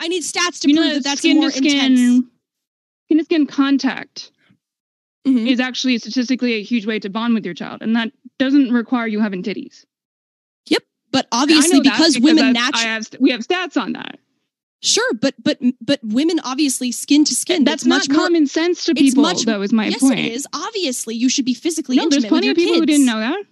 I 0.00 0.08
need 0.08 0.22
stats 0.22 0.60
to 0.60 0.68
you 0.68 0.74
know 0.74 0.82
prove 0.82 0.94
that 0.94 1.04
that's 1.04 1.20
skin 1.20 1.36
more 1.38 1.50
to 1.50 1.56
skin, 1.56 1.74
intense. 1.92 2.26
Skin 3.06 3.18
to 3.18 3.24
skin 3.24 3.46
contact 3.46 4.30
Mhm. 5.26 5.46
is 5.50 5.60
actually 5.60 5.98
statistically 5.98 6.54
a 6.54 6.62
huge 6.62 6.86
way 6.86 6.98
to 6.98 7.10
bond 7.10 7.34
with 7.34 7.44
your 7.44 7.54
child, 7.54 7.82
and 7.82 7.94
that 7.96 8.10
doesn't 8.38 8.72
require 8.72 9.06
you 9.06 9.20
having 9.20 9.42
titties. 9.42 9.84
Yep, 10.66 10.82
but 11.12 11.26
obviously, 11.32 11.80
that 11.80 11.82
because 11.84 12.18
women 12.18 12.52
naturally 12.54 13.02
st- 13.02 13.20
we 13.20 13.30
have 13.30 13.40
stats 13.46 13.80
on 13.80 13.92
that. 13.92 14.18
sure, 14.82 15.12
but 15.14 15.34
but 15.42 15.58
but 15.82 16.00
women 16.02 16.40
obviously 16.42 16.90
skin 16.90 17.24
to 17.26 17.34
skin. 17.34 17.64
That's 17.64 17.84
not 17.84 17.98
much 17.98 18.08
more 18.08 18.24
common 18.24 18.46
sense 18.46 18.84
to 18.86 18.94
people. 18.94 19.22
much- 19.22 19.42
though, 19.44 19.60
is 19.60 19.72
my 19.74 19.88
yes, 19.88 20.00
point. 20.00 20.20
it 20.20 20.32
is. 20.32 20.46
Obviously, 20.54 21.14
you 21.16 21.28
should 21.28 21.44
be 21.44 21.52
physically 21.52 21.96
No, 21.96 22.08
there's 22.08 22.24
plenty 22.24 22.48
of 22.48 22.56
people 22.56 22.76
who 22.76 22.86
didn't 22.86 23.04
know 23.04 23.18
that. 23.20 23.42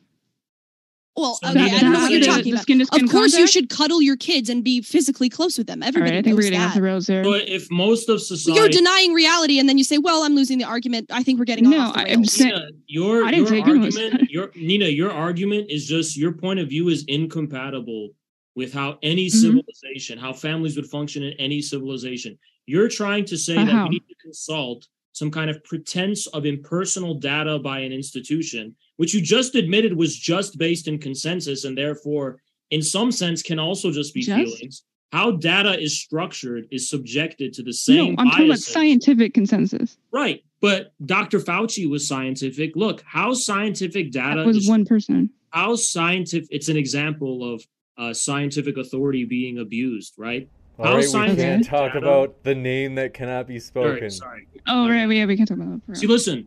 Well, 1.19 1.39
okay, 1.45 1.53
Nina, 1.55 1.77
I 1.77 1.81
don't 1.81 1.93
know 1.93 1.99
what 1.99 2.13
you're 2.13 2.21
talking 2.21 2.53
about. 2.53 2.63
skin 2.63 2.85
skin 2.87 3.05
Of 3.05 3.11
course, 3.11 3.37
you 3.37 3.49
should 3.49 3.69
cuddle 3.69 4.01
your 4.01 4.17
kids 4.17 4.49
and 4.49 4.63
be 4.63 4.81
physically 4.83 5.29
close 5.29 5.59
with 5.59 5.67
them. 5.67 5.83
Everybody 5.83 6.13
right, 6.13 6.19
I 6.19 6.23
think 6.23 6.37
we're 6.37 6.43
knows 6.43 6.51
getting 6.51 6.61
off 6.61 6.75
that. 6.75 6.79
the 6.79 6.83
rails 6.83 7.07
there. 7.07 7.25
But 7.25 7.49
if 7.49 7.69
most 7.73 8.09
of 8.09 8.23
society, 8.23 8.59
You're 8.61 8.69
denying 8.69 9.13
reality, 9.15 9.59
and 9.59 9.69
then 9.69 9.79
you 9.79 9.85
say, 9.85 9.99
"Well, 9.99 10.23
I'm 10.23 10.37
losing 10.37 10.59
the 10.59 10.65
argument." 10.65 11.09
I 11.11 11.25
think 11.25 11.41
we're 11.41 11.45
getting 11.45 11.69
No, 11.69 11.81
off 11.81 11.95
the 11.95 12.01
I- 12.01 12.13
I'm 12.13 12.25
saying- 12.25 12.51
Nina, 12.55 12.69
your 12.87 13.25
I 13.25 13.33
didn't 13.33 13.49
your 13.51 13.67
you 13.67 13.81
was- 13.81 13.97
argument, 13.97 14.31
your 14.31 14.53
Nina, 14.55 14.87
your 14.87 15.11
argument 15.11 15.71
is 15.71 15.87
just 15.87 16.17
your 16.17 16.31
point 16.33 16.61
of 16.61 16.69
view 16.69 16.89
is 16.89 17.03
incompatible 17.09 18.11
with 18.55 18.73
how 18.73 18.99
any 19.03 19.27
Mhm. 19.27 19.31
civilization, 19.31 20.19
how 20.19 20.33
families 20.33 20.77
would 20.77 20.87
function 20.87 21.25
in 21.25 21.33
any 21.35 21.61
civilization. 21.61 22.39
You're 22.67 22.89
trying 22.89 23.25
to 23.27 23.37
say 23.37 23.57
Uh, 23.57 23.65
that 23.65 23.71
how? 23.73 23.85
we 23.85 23.91
need 23.91 24.03
to 24.09 24.15
consult 24.23 24.87
some 25.19 25.31
kind 25.31 25.51
of 25.51 25.63
pretense 25.65 26.27
of 26.29 26.47
impersonal 26.47 27.15
data 27.15 27.59
by 27.59 27.81
an 27.81 27.93
institution, 27.93 28.75
which 28.97 29.13
you 29.13 29.21
just 29.21 29.55
admitted 29.55 29.97
was 29.97 30.17
just 30.17 30.59
based 30.59 30.87
in 30.89 30.99
consensus 30.99 31.65
and 31.65 31.77
therefore, 31.77 32.41
in 32.71 32.83
some 32.83 33.11
sense, 33.11 33.43
can 33.43 33.59
also 33.59 33.91
just 33.91 34.15
be 34.15 34.23
Just? 34.23 34.37
feelings. 34.39 34.85
How 35.13 35.33
data 35.33 35.79
is 35.81 35.99
structured 35.99 36.67
is 36.71 36.89
subjected 36.91 37.53
to 37.55 37.63
the 37.63 37.73
same. 37.73 38.15
no, 38.15 38.23
I'm 38.23 38.31
talking 38.31 38.47
about 38.47 38.59
scientific 38.59 39.33
consensus. 39.35 39.97
Right. 40.13 40.45
But 40.61 40.93
Dr. 41.07 41.41
Fauci 41.41 41.89
was 41.89 42.07
scientific. 42.07 42.73
Look, 42.77 43.03
how 43.07 43.33
scientific 43.33 44.13
data 44.13 44.41
That 44.41 44.47
was 44.47 44.59
is 44.59 44.69
one 44.69 44.85
person. 44.85 45.31
how 45.51 45.77
scientific 45.77 46.49
it's 46.51 46.69
an 46.69 46.77
example 46.77 47.55
of 47.55 47.67
uh, 47.97 48.13
scientific 48.13 48.77
authority 48.77 49.25
being 49.25 49.59
abused, 49.59 50.15
right? 50.19 50.49
All 50.79 50.87
How 50.87 50.95
right, 50.97 51.07
we 51.07 51.37
can't 51.37 51.65
talk 51.65 51.93
data- 51.95 51.99
about 51.99 52.45
the 52.45 52.55
name 52.55 52.95
that 52.97 53.13
cannot 53.13 53.49
be 53.49 53.59
spoken. 53.59 54.03
right, 54.03 54.13
sorry. 54.13 54.47
Oh, 54.69 54.85
Okay. 54.85 54.93
right. 55.07 55.17
Yeah, 55.17 55.27
we 55.27 55.37
can 55.37 55.47
talk 55.47 55.59
about 55.59 55.81
that. 55.89 55.97
See, 55.97 56.07
listen, 56.07 56.47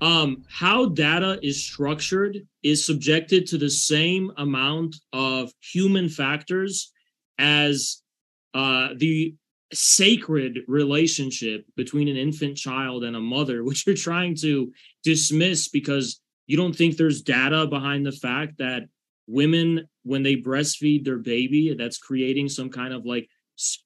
um, 0.00 0.42
how 0.48 0.86
data 0.86 1.38
is 1.42 1.62
structured 1.64 2.38
is 2.62 2.84
subjected 2.84 3.46
to 3.48 3.58
the 3.58 3.70
same 3.70 4.32
amount 4.36 4.96
of 5.12 5.52
human 5.60 6.08
factors 6.08 6.92
as 7.38 8.02
uh, 8.54 8.88
the 8.96 9.34
sacred 9.72 10.60
relationship 10.66 11.64
between 11.76 12.08
an 12.08 12.16
infant 12.16 12.56
child 12.56 13.04
and 13.04 13.14
a 13.14 13.20
mother, 13.20 13.62
which 13.68 13.86
you're 13.86 13.94
trying 13.94 14.34
to 14.36 14.72
dismiss 15.04 15.68
because 15.68 16.20
you 16.48 16.56
don't 16.56 16.74
think 16.74 16.96
there's 16.96 17.22
data 17.22 17.66
behind 17.68 18.04
the 18.04 18.12
fact 18.12 18.58
that 18.58 18.84
women, 19.28 19.86
when 20.02 20.22
they 20.24 20.34
breastfeed 20.34 21.04
their 21.04 21.18
baby, 21.18 21.74
that's 21.78 21.98
creating 21.98 22.48
some 22.48 22.70
kind 22.70 22.94
of 22.94 23.04
like 23.04 23.24
s- 23.24 23.28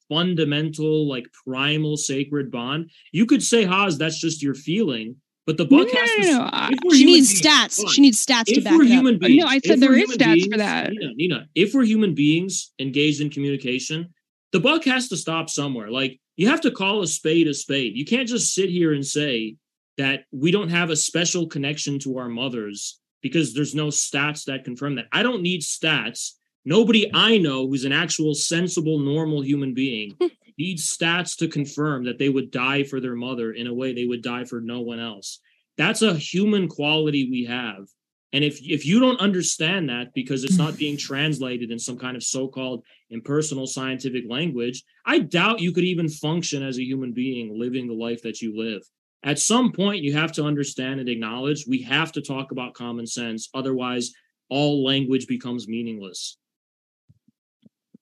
fundamental, 0.08 1.08
like 1.08 1.26
primal 1.46 1.96
sacred 1.96 2.50
bond. 2.50 2.90
You 3.12 3.26
could 3.26 3.42
say, 3.42 3.64
Haz, 3.64 3.98
that's 3.98 4.18
just 4.20 4.42
your 4.42 4.54
feeling. 4.54 5.16
But 5.44 5.56
the 5.56 5.64
book 5.64 5.88
No, 5.92 6.00
has 6.00 6.10
no, 6.18 6.24
to. 6.24 6.32
no, 6.32 6.68
no, 6.84 6.94
She 6.96 7.04
needs 7.04 7.32
beings- 7.32 7.42
stats. 7.42 7.92
She 7.92 8.00
needs 8.00 8.24
stats 8.24 8.44
to 8.44 8.58
if 8.58 8.64
back 8.64 8.74
we're 8.74 8.82
it 8.84 8.86
up. 8.86 8.92
human 8.92 9.18
beings, 9.18 9.42
No, 9.42 9.48
I 9.48 9.58
said 9.58 9.80
there 9.80 9.92
is 9.94 10.02
human 10.12 10.18
stats 10.18 10.52
for 10.52 10.58
that. 10.58 10.90
Nina, 10.92 11.14
Nina, 11.14 11.48
if 11.56 11.74
we're 11.74 11.84
human 11.84 12.14
beings 12.14 12.72
engaged 12.78 13.20
in 13.20 13.28
communication, 13.28 14.14
the 14.52 14.60
buck 14.60 14.84
has 14.84 15.08
to 15.08 15.16
stop 15.16 15.50
somewhere. 15.50 15.90
Like 15.90 16.20
you 16.36 16.46
have 16.48 16.60
to 16.60 16.70
call 16.70 17.02
a 17.02 17.06
spade 17.08 17.48
a 17.48 17.54
spade. 17.54 17.96
You 17.96 18.04
can't 18.04 18.28
just 18.28 18.54
sit 18.54 18.70
here 18.70 18.92
and 18.92 19.04
say 19.04 19.56
that 19.98 20.24
we 20.30 20.52
don't 20.52 20.68
have 20.68 20.90
a 20.90 20.96
special 20.96 21.46
connection 21.48 21.98
to 22.00 22.18
our 22.18 22.28
mothers 22.28 23.00
because 23.20 23.52
there's 23.52 23.74
no 23.74 23.88
stats 23.88 24.44
that 24.44 24.64
confirm 24.64 24.94
that. 24.94 25.06
I 25.12 25.22
don't 25.24 25.42
need 25.42 25.62
stats. 25.62 26.32
Nobody 26.64 27.10
I 27.12 27.38
know 27.38 27.66
who's 27.66 27.84
an 27.84 27.92
actual 27.92 28.34
sensible, 28.34 28.98
normal 28.98 29.42
human 29.42 29.74
being 29.74 30.16
needs 30.58 30.96
stats 30.96 31.36
to 31.38 31.48
confirm 31.48 32.04
that 32.04 32.18
they 32.18 32.28
would 32.28 32.50
die 32.50 32.84
for 32.84 33.00
their 33.00 33.16
mother 33.16 33.52
in 33.52 33.66
a 33.66 33.74
way 33.74 33.92
they 33.92 34.04
would 34.04 34.22
die 34.22 34.44
for 34.44 34.60
no 34.60 34.80
one 34.80 35.00
else. 35.00 35.40
That's 35.76 36.02
a 36.02 36.14
human 36.14 36.68
quality 36.68 37.28
we 37.30 37.44
have. 37.46 37.88
And 38.32 38.44
if 38.44 38.60
if 38.62 38.86
you 38.86 39.00
don't 39.00 39.20
understand 39.20 39.88
that 39.88 40.14
because 40.14 40.44
it's 40.44 40.56
not 40.56 40.78
being 40.78 40.96
translated 41.08 41.70
in 41.70 41.78
some 41.78 41.98
kind 41.98 42.16
of 42.16 42.22
so-called 42.22 42.84
impersonal 43.10 43.66
scientific 43.66 44.24
language, 44.28 44.84
I 45.04 45.18
doubt 45.18 45.60
you 45.60 45.72
could 45.72 45.84
even 45.84 46.08
function 46.08 46.62
as 46.62 46.78
a 46.78 46.84
human 46.84 47.12
being 47.12 47.58
living 47.58 47.88
the 47.88 47.94
life 47.94 48.22
that 48.22 48.40
you 48.40 48.56
live. 48.56 48.82
At 49.24 49.38
some 49.38 49.72
point 49.72 50.02
you 50.02 50.14
have 50.14 50.32
to 50.32 50.44
understand 50.44 51.00
and 51.00 51.08
acknowledge 51.08 51.66
we 51.66 51.82
have 51.82 52.12
to 52.12 52.22
talk 52.22 52.52
about 52.52 52.74
common 52.74 53.06
sense 53.06 53.48
otherwise 53.52 54.12
all 54.48 54.84
language 54.84 55.26
becomes 55.26 55.66
meaningless. 55.66 56.36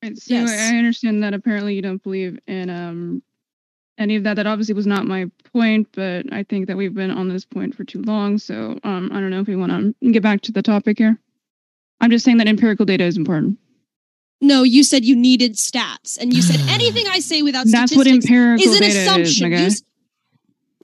Right, 0.02 0.16
so 0.16 0.35
Yes. 0.35 0.72
I 0.72 0.77
understand 0.78 1.22
that 1.22 1.35
apparently 1.35 1.74
you 1.74 1.82
don't 1.82 2.02
believe 2.02 2.39
in 2.47 2.70
um 2.70 3.22
any 3.98 4.16
of 4.16 4.24
that. 4.24 4.35
That 4.35 4.47
obviously 4.47 4.74
was 4.74 4.86
not 4.86 5.05
my 5.06 5.27
point, 5.52 5.89
but 5.93 6.32
I 6.32 6.43
think 6.44 6.66
that 6.68 6.77
we've 6.77 6.94
been 6.94 7.10
on 7.10 7.28
this 7.28 7.44
point 7.44 7.74
for 7.74 7.85
too 7.85 8.02
long. 8.02 8.39
So 8.39 8.78
um 8.85 9.10
I 9.12 9.20
don't 9.20 9.31
know 9.31 9.40
if 9.40 9.47
we 9.47 9.56
want 9.56 9.94
to 10.01 10.12
get 10.12 10.22
back 10.22 10.40
to 10.43 10.52
the 10.52 10.62
topic 10.62 10.98
here. 10.98 11.18
I'm 12.01 12.10
just 12.10 12.24
saying 12.24 12.39
that 12.39 12.48
empirical 12.48 12.86
data 12.86 13.05
is 13.05 13.16
important. 13.18 13.59
No, 14.40 14.62
you 14.62 14.85
said 14.85 15.05
you 15.05 15.14
needed 15.16 15.56
stats, 15.56 16.16
and 16.18 16.32
you 16.32 16.40
said 16.40 16.60
anything 16.68 17.05
I 17.10 17.18
say 17.20 17.43
without 17.43 17.66
That's 17.66 17.94
what 17.94 18.06
statistics 18.06 18.24
empirical 18.27 18.72
is 18.72 18.77
an 18.77 18.82
data 18.86 19.01
assumption. 19.01 19.51
my 19.51 19.56
You 19.56 19.62
guy. 19.64 19.66
s- 19.66 19.82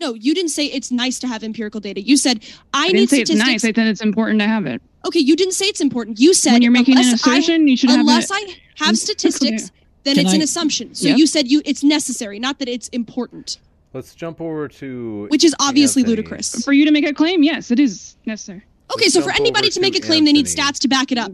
no, 0.01 0.15
you 0.15 0.35
didn't 0.35 0.51
say 0.51 0.67
it's 0.67 0.91
nice 0.91 1.19
to 1.21 1.27
have 1.27 1.43
empirical 1.43 1.81
data. 1.81 2.01
You 2.03 2.17
said 2.17 2.45
I, 2.75 2.85
I 2.85 2.87
need 2.89 2.93
didn't 2.93 3.11
say 3.11 3.21
it's 3.21 3.31
statistics. 3.31 3.63
nice. 3.65 3.65
I 3.65 3.73
said 3.73 3.87
it's 3.87 4.01
important 4.03 4.41
to 4.41 4.47
have 4.47 4.67
it. 4.67 4.83
okay, 5.07 5.21
you 5.21 5.37
didn't 5.37 5.55
say 5.55 5.67
it's 5.67 5.81
important. 5.81 6.21
You 6.21 6.35
said 6.35 6.53
when 6.53 6.63
you're 6.63 6.73
making 6.73 6.97
an 6.97 7.05
unless 7.05 7.27
I- 7.27 7.37
assertion, 7.39 7.69
you 7.69 7.77
should 7.77 7.91
have 7.91 8.01
unless. 8.01 8.31
I 8.33 8.57
have 8.77 8.97
statistics, 8.99 9.71
then 10.05 10.17
Can 10.17 10.27
it's 10.27 10.35
an 10.35 10.43
assumption. 10.43 10.95
So 10.95 11.09
Yeah. 11.09 11.17
you 11.17 11.27
said 11.27 11.49
you 11.51 11.63
it's 11.65 11.83
necessary, 11.83 12.39
not 12.39 12.59
that 12.59 12.69
it's 12.69 12.89
important, 12.89 13.59
Let's 13.95 14.15
jump 14.15 14.41
over 14.43 14.69
to 14.69 15.27
which 15.31 15.43
is 15.45 15.55
obviously 15.59 16.03
Anthony. 16.03 16.17
ludicrous. 16.17 16.63
For 16.65 16.73
you 16.75 16.85
to 16.85 16.91
make 16.91 17.07
a 17.07 17.15
claim, 17.15 17.43
yes, 17.43 17.71
it 17.71 17.81
is 17.81 18.17
necessary. 18.27 18.63
Okay, 18.95 19.05
Let's 19.07 19.15
so 19.15 19.23
for 19.23 19.31
anybody 19.31 19.69
over 19.69 19.73
to 19.75 19.81
make 19.81 19.97
a 19.97 20.01
claim, 20.01 20.25
they 20.27 20.33
need 20.35 20.47
stats 20.47 20.79
to 20.81 20.89
back 20.89 21.11
it 21.13 21.19
up. 21.19 21.33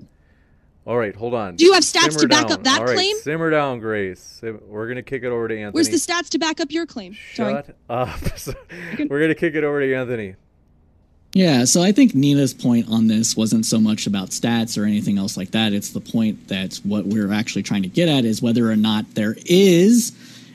All 0.84 0.98
right, 0.98 1.14
hold 1.14 1.34
on. 1.34 1.54
Do 1.56 1.64
you 1.64 1.74
have 1.74 1.84
stats 1.84 2.12
Simmer 2.12 2.20
to 2.22 2.28
back 2.28 2.48
down. 2.48 2.52
up 2.52 2.64
that 2.64 2.80
All 2.80 2.86
right, 2.86 2.94
claim? 2.96 3.16
Simmer 3.18 3.50
down, 3.50 3.78
Grace. 3.78 4.40
We're 4.42 4.88
gonna 4.88 5.02
kick 5.02 5.22
it 5.22 5.28
over 5.28 5.46
to 5.46 5.54
Anthony. 5.54 5.72
Where's 5.72 5.88
the 5.88 5.96
stats 5.96 6.28
to 6.30 6.38
back 6.38 6.60
up 6.60 6.72
your 6.72 6.86
claim? 6.86 7.16
Sorry. 7.34 7.54
Shut 7.54 7.76
up. 7.88 8.08
We're 8.98 9.20
gonna 9.20 9.34
kick 9.36 9.54
it 9.54 9.62
over 9.62 9.80
to 9.80 9.94
Anthony. 9.94 10.34
Yeah, 11.34 11.64
so 11.64 11.82
I 11.82 11.92
think 11.92 12.14
Nina's 12.14 12.52
point 12.52 12.88
on 12.90 13.06
this 13.06 13.36
wasn't 13.36 13.64
so 13.64 13.80
much 13.80 14.06
about 14.06 14.30
stats 14.30 14.80
or 14.80 14.84
anything 14.84 15.16
else 15.16 15.36
like 15.36 15.52
that. 15.52 15.72
It's 15.72 15.90
the 15.90 16.00
point 16.00 16.48
that 16.48 16.78
what 16.84 17.06
we're 17.06 17.32
actually 17.32 17.62
trying 17.62 17.82
to 17.84 17.88
get 17.88 18.08
at 18.08 18.26
is 18.26 18.42
whether 18.42 18.70
or 18.70 18.76
not 18.76 19.14
there 19.14 19.36
is 19.46 20.12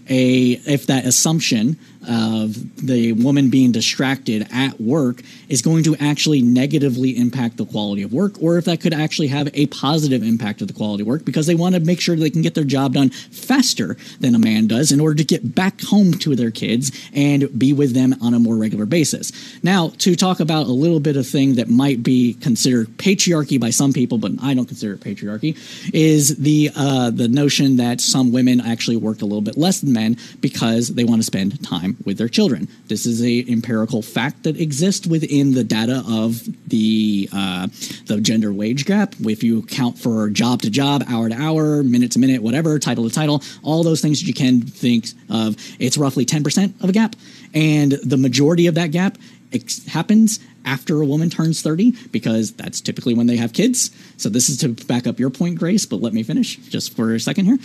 a 0.09 0.51
if 0.65 0.85
that 0.87 1.05
assumption 1.05 1.79
of 2.07 2.85
the 2.85 3.13
woman 3.13 3.49
being 3.49 3.71
distracted 3.71 4.47
at 4.51 4.79
work 4.79 5.21
is 5.49 5.61
going 5.61 5.83
to 5.83 5.95
actually 5.97 6.41
negatively 6.41 7.17
impact 7.17 7.57
the 7.57 7.65
quality 7.65 8.03
of 8.03 8.13
work 8.13 8.41
or 8.41 8.57
if 8.57 8.65
that 8.65 8.81
could 8.81 8.93
actually 8.93 9.27
have 9.27 9.49
a 9.53 9.67
positive 9.67 10.23
impact 10.23 10.61
of 10.61 10.67
the 10.67 10.73
quality 10.73 11.01
of 11.01 11.07
work 11.07 11.25
because 11.25 11.47
they 11.47 11.55
want 11.55 11.75
to 11.75 11.81
make 11.81 11.99
sure 11.99 12.15
they 12.15 12.29
can 12.29 12.41
get 12.41 12.55
their 12.55 12.63
job 12.63 12.93
done 12.93 13.09
faster 13.09 13.97
than 14.19 14.35
a 14.35 14.39
man 14.39 14.67
does 14.67 14.91
in 14.91 14.99
order 14.99 15.15
to 15.15 15.23
get 15.23 15.55
back 15.55 15.81
home 15.81 16.13
to 16.13 16.35
their 16.35 16.51
kids 16.51 16.91
and 17.13 17.57
be 17.57 17.73
with 17.73 17.93
them 17.93 18.15
on 18.21 18.33
a 18.33 18.39
more 18.39 18.55
regular 18.55 18.85
basis. 18.85 19.31
Now, 19.63 19.89
to 19.99 20.15
talk 20.15 20.39
about 20.39 20.67
a 20.67 20.71
little 20.71 20.99
bit 20.99 21.17
of 21.17 21.27
thing 21.27 21.55
that 21.55 21.69
might 21.69 22.03
be 22.03 22.33
considered 22.35 22.87
patriarchy 22.97 23.59
by 23.59 23.69
some 23.69 23.93
people, 23.93 24.17
but 24.17 24.31
I 24.41 24.53
don't 24.53 24.65
consider 24.65 24.93
it 24.93 25.01
patriarchy, 25.01 25.57
is 25.93 26.37
the 26.37 26.71
uh, 26.75 27.09
the 27.11 27.27
notion 27.27 27.77
that 27.77 28.01
some 28.01 28.31
women 28.31 28.61
actually 28.61 28.97
work 28.97 29.21
a 29.21 29.25
little 29.25 29.41
bit 29.41 29.57
less 29.57 29.81
than 29.81 29.93
men 29.93 30.17
because 30.41 30.89
they 30.89 31.03
want 31.03 31.21
to 31.21 31.25
spend 31.25 31.61
time 31.63 31.96
with 32.05 32.17
their 32.17 32.27
children. 32.27 32.67
This 32.87 33.05
is 33.05 33.23
a 33.23 33.45
empirical 33.49 34.01
fact 34.01 34.43
that 34.43 34.59
exists 34.59 35.07
within 35.07 35.53
the 35.53 35.63
data 35.63 36.03
of 36.07 36.47
the 36.67 37.29
uh, 37.33 37.67
the 38.05 38.19
gender 38.21 38.53
wage 38.53 38.85
gap. 38.85 39.15
If 39.19 39.43
you 39.43 39.63
count 39.63 39.97
for 39.97 40.29
job 40.29 40.61
to 40.63 40.69
job, 40.69 41.03
hour 41.07 41.29
to 41.29 41.35
hour, 41.35 41.83
minute 41.83 42.11
to 42.13 42.19
minute, 42.19 42.41
whatever, 42.41 42.79
title 42.79 43.07
to 43.07 43.13
title, 43.13 43.43
all 43.63 43.83
those 43.83 44.01
things 44.01 44.19
that 44.19 44.27
you 44.27 44.33
can 44.33 44.61
think 44.61 45.07
of, 45.29 45.55
it's 45.79 45.97
roughly 45.97 46.25
ten 46.25 46.43
percent 46.43 46.75
of 46.81 46.89
a 46.89 46.93
gap, 46.93 47.15
and 47.53 47.93
the 48.03 48.17
majority 48.17 48.67
of 48.67 48.75
that 48.75 48.91
gap 48.91 49.17
ex- 49.53 49.85
happens 49.87 50.39
after 50.65 51.01
a 51.01 51.05
woman 51.05 51.29
turns 51.29 51.61
30 51.61 51.93
because 52.11 52.51
that's 52.53 52.81
typically 52.81 53.13
when 53.13 53.27
they 53.27 53.37
have 53.37 53.53
kids. 53.53 53.89
So 54.17 54.29
this 54.29 54.49
is 54.49 54.57
to 54.57 54.69
back 54.85 55.07
up 55.07 55.19
your 55.19 55.29
point, 55.29 55.57
Grace, 55.57 55.85
but 55.85 56.01
let 56.01 56.13
me 56.13 56.23
finish 56.23 56.57
just 56.57 56.95
for 56.95 57.13
a 57.13 57.19
second 57.19 57.45
here. 57.45 57.57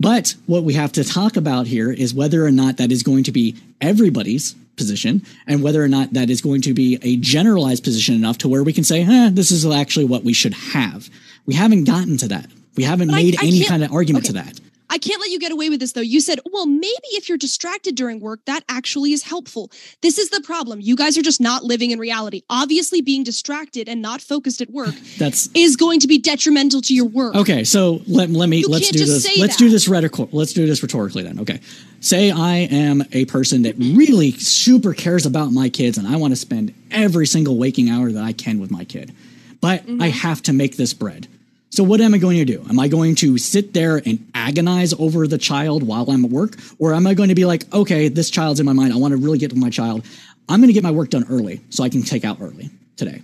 But 0.00 0.34
what 0.46 0.64
we 0.64 0.72
have 0.74 0.92
to 0.92 1.04
talk 1.04 1.36
about 1.36 1.66
here 1.66 1.92
is 1.92 2.14
whether 2.14 2.44
or 2.44 2.50
not 2.50 2.78
that 2.78 2.90
is 2.90 3.02
going 3.02 3.24
to 3.24 3.32
be 3.32 3.56
everybody's 3.82 4.54
position 4.76 5.22
and 5.46 5.62
whether 5.62 5.84
or 5.84 5.88
not 5.88 6.14
that 6.14 6.30
is 6.30 6.40
going 6.40 6.62
to 6.62 6.72
be 6.72 6.98
a 7.02 7.16
generalized 7.18 7.84
position 7.84 8.14
enough 8.14 8.38
to 8.38 8.48
where 8.48 8.64
we 8.64 8.72
can 8.72 8.82
say, 8.82 9.02
eh, 9.02 9.28
this 9.30 9.52
is 9.52 9.66
actually 9.66 10.06
what 10.06 10.24
we 10.24 10.32
should 10.32 10.54
have. 10.54 11.10
We 11.44 11.54
haven't 11.54 11.84
gotten 11.84 12.16
to 12.18 12.28
that. 12.28 12.50
We 12.76 12.84
haven't 12.84 13.08
But 13.08 13.16
made 13.16 13.36
I 13.40 13.46
any 13.46 13.62
kind 13.64 13.84
of 13.84 13.92
argument 13.92 14.24
okay. 14.24 14.38
to 14.38 14.44
that. 14.44 14.60
I 14.90 14.98
can't 14.98 15.20
let 15.20 15.30
you 15.30 15.38
get 15.38 15.52
away 15.52 15.70
with 15.70 15.80
this 15.80 15.92
though. 15.92 16.00
You 16.00 16.20
said, 16.20 16.40
well, 16.52 16.66
maybe 16.66 17.08
if 17.12 17.28
you're 17.28 17.38
distracted 17.38 17.94
during 17.94 18.20
work, 18.20 18.40
that 18.46 18.64
actually 18.68 19.12
is 19.12 19.22
helpful. 19.22 19.70
This 20.02 20.18
is 20.18 20.30
the 20.30 20.40
problem. 20.42 20.80
You 20.80 20.96
guys 20.96 21.16
are 21.16 21.22
just 21.22 21.40
not 21.40 21.62
living 21.64 21.92
in 21.92 21.98
reality. 21.98 22.42
Obviously, 22.50 23.00
being 23.00 23.22
distracted 23.22 23.88
and 23.88 24.02
not 24.02 24.20
focused 24.20 24.60
at 24.60 24.70
work 24.70 24.94
That's 25.18 25.48
is 25.54 25.76
going 25.76 26.00
to 26.00 26.08
be 26.08 26.18
detrimental 26.18 26.80
to 26.82 26.94
your 26.94 27.06
work. 27.06 27.34
Okay, 27.36 27.64
so 27.64 28.02
let, 28.06 28.30
let 28.30 28.48
me 28.48 28.58
You 28.58 28.68
let's 28.68 28.90
do 28.90 28.98
this. 28.98 29.38
Let's 29.38 29.54
that. 29.56 29.58
do 29.58 29.70
this 29.70 29.88
rhetorical. 29.88 30.28
Let's 30.32 30.52
do 30.52 30.66
this 30.66 30.82
rhetorically 30.82 31.22
then. 31.22 31.38
Okay, 31.40 31.60
say 32.00 32.30
I 32.30 32.56
am 32.70 33.04
a 33.12 33.24
person 33.26 33.62
that 33.62 33.76
really 33.78 34.32
super 34.32 34.92
cares 34.92 35.24
about 35.24 35.52
my 35.52 35.68
kids, 35.68 35.98
and 35.98 36.08
I 36.08 36.16
want 36.16 36.32
to 36.32 36.36
spend 36.36 36.74
every 36.90 37.26
single 37.26 37.56
waking 37.56 37.88
hour 37.88 38.10
that 38.10 38.24
I 38.24 38.32
can 38.32 38.58
with 38.58 38.70
my 38.70 38.84
kid, 38.84 39.14
but 39.60 39.86
Mm-hmm. 39.86 40.02
I 40.02 40.08
have 40.08 40.42
to 40.42 40.52
make 40.52 40.76
this 40.76 40.92
bread. 40.92 41.28
So 41.70 41.84
what 41.84 42.00
am 42.00 42.14
I 42.14 42.18
going 42.18 42.36
to 42.38 42.44
do? 42.44 42.64
Am 42.68 42.80
I 42.80 42.88
going 42.88 43.14
to 43.16 43.38
sit 43.38 43.72
there 43.72 44.02
and 44.04 44.28
agonize 44.34 44.92
over 44.94 45.28
the 45.28 45.38
child 45.38 45.84
while 45.84 46.10
I'm 46.10 46.24
at 46.24 46.30
work, 46.30 46.56
or 46.80 46.92
am 46.94 47.06
I 47.06 47.14
going 47.14 47.28
to 47.28 47.34
be 47.36 47.44
like, 47.44 47.72
okay, 47.72 48.08
this 48.08 48.28
child's 48.28 48.58
in 48.58 48.66
my 48.66 48.72
mind. 48.72 48.92
I 48.92 48.96
want 48.96 49.12
to 49.12 49.16
really 49.16 49.38
get 49.38 49.52
with 49.52 49.60
my 49.60 49.70
child. 49.70 50.04
I'm 50.48 50.60
going 50.60 50.68
to 50.68 50.74
get 50.74 50.82
my 50.82 50.90
work 50.90 51.10
done 51.10 51.26
early 51.30 51.60
so 51.70 51.84
I 51.84 51.88
can 51.88 52.02
take 52.02 52.24
out 52.24 52.38
early 52.40 52.70
today. 52.96 53.22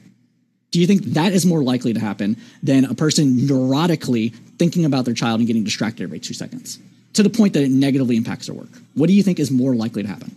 Do 0.70 0.80
you 0.80 0.86
think 0.86 1.02
that 1.14 1.32
is 1.32 1.44
more 1.44 1.62
likely 1.62 1.92
to 1.94 2.00
happen 2.00 2.36
than 2.62 2.84
a 2.84 2.94
person 2.94 3.36
neurotically 3.36 4.32
thinking 4.58 4.84
about 4.84 5.06
their 5.06 5.14
child 5.14 5.40
and 5.40 5.46
getting 5.46 5.64
distracted 5.64 6.04
every 6.04 6.20
two 6.20 6.34
seconds 6.34 6.78
to 7.14 7.24
the 7.24 7.30
point 7.30 7.54
that 7.54 7.64
it 7.64 7.70
negatively 7.70 8.16
impacts 8.16 8.46
their 8.46 8.54
work? 8.54 8.68
What 8.94 9.08
do 9.08 9.12
you 9.12 9.24
think 9.24 9.40
is 9.40 9.50
more 9.50 9.74
likely 9.74 10.02
to 10.02 10.08
happen? 10.08 10.34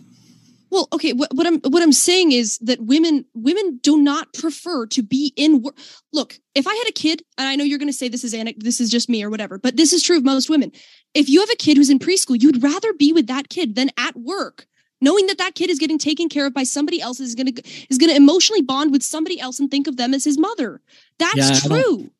Well, 0.70 0.88
okay. 0.92 1.12
What, 1.12 1.34
what 1.34 1.46
I'm 1.46 1.60
what 1.60 1.82
I'm 1.82 1.92
saying 1.92 2.32
is 2.32 2.58
that 2.58 2.80
women 2.80 3.24
women 3.34 3.78
do 3.82 3.98
not 3.98 4.32
prefer 4.32 4.86
to 4.86 5.02
be 5.02 5.32
in 5.36 5.62
work. 5.62 5.76
Look, 6.12 6.38
if 6.54 6.66
I 6.66 6.74
had 6.74 6.88
a 6.88 6.92
kid, 6.92 7.22
and 7.36 7.48
I 7.48 7.56
know 7.56 7.64
you're 7.64 7.78
going 7.78 7.88
to 7.88 7.96
say 7.96 8.08
this 8.08 8.24
is 8.24 8.34
anec- 8.34 8.62
this 8.62 8.80
is 8.80 8.90
just 8.90 9.08
me 9.08 9.22
or 9.24 9.30
whatever, 9.30 9.58
but 9.58 9.76
this 9.76 9.92
is 9.92 10.02
true 10.02 10.16
of 10.16 10.24
most 10.24 10.48
women. 10.48 10.72
If 11.14 11.28
you 11.28 11.40
have 11.40 11.50
a 11.50 11.56
kid 11.56 11.76
who's 11.76 11.90
in 11.90 11.98
preschool, 11.98 12.40
you'd 12.40 12.62
rather 12.62 12.92
be 12.92 13.12
with 13.12 13.26
that 13.26 13.48
kid 13.48 13.74
than 13.74 13.90
at 13.98 14.16
work, 14.16 14.66
knowing 15.00 15.26
that 15.26 15.38
that 15.38 15.56
kid 15.56 15.70
is 15.70 15.78
getting 15.78 15.98
taken 15.98 16.28
care 16.28 16.46
of 16.46 16.54
by 16.54 16.62
somebody 16.62 17.00
else 17.00 17.18
is 17.18 17.34
going 17.34 17.52
to 17.52 17.62
is 17.90 17.98
going 17.98 18.10
to 18.10 18.16
emotionally 18.16 18.62
bond 18.62 18.92
with 18.92 19.02
somebody 19.02 19.40
else 19.40 19.58
and 19.58 19.70
think 19.70 19.88
of 19.88 19.96
them 19.96 20.14
as 20.14 20.24
his 20.24 20.38
mother. 20.38 20.80
That's 21.18 21.62
Yeah, 21.64 21.68
true. 21.68 22.10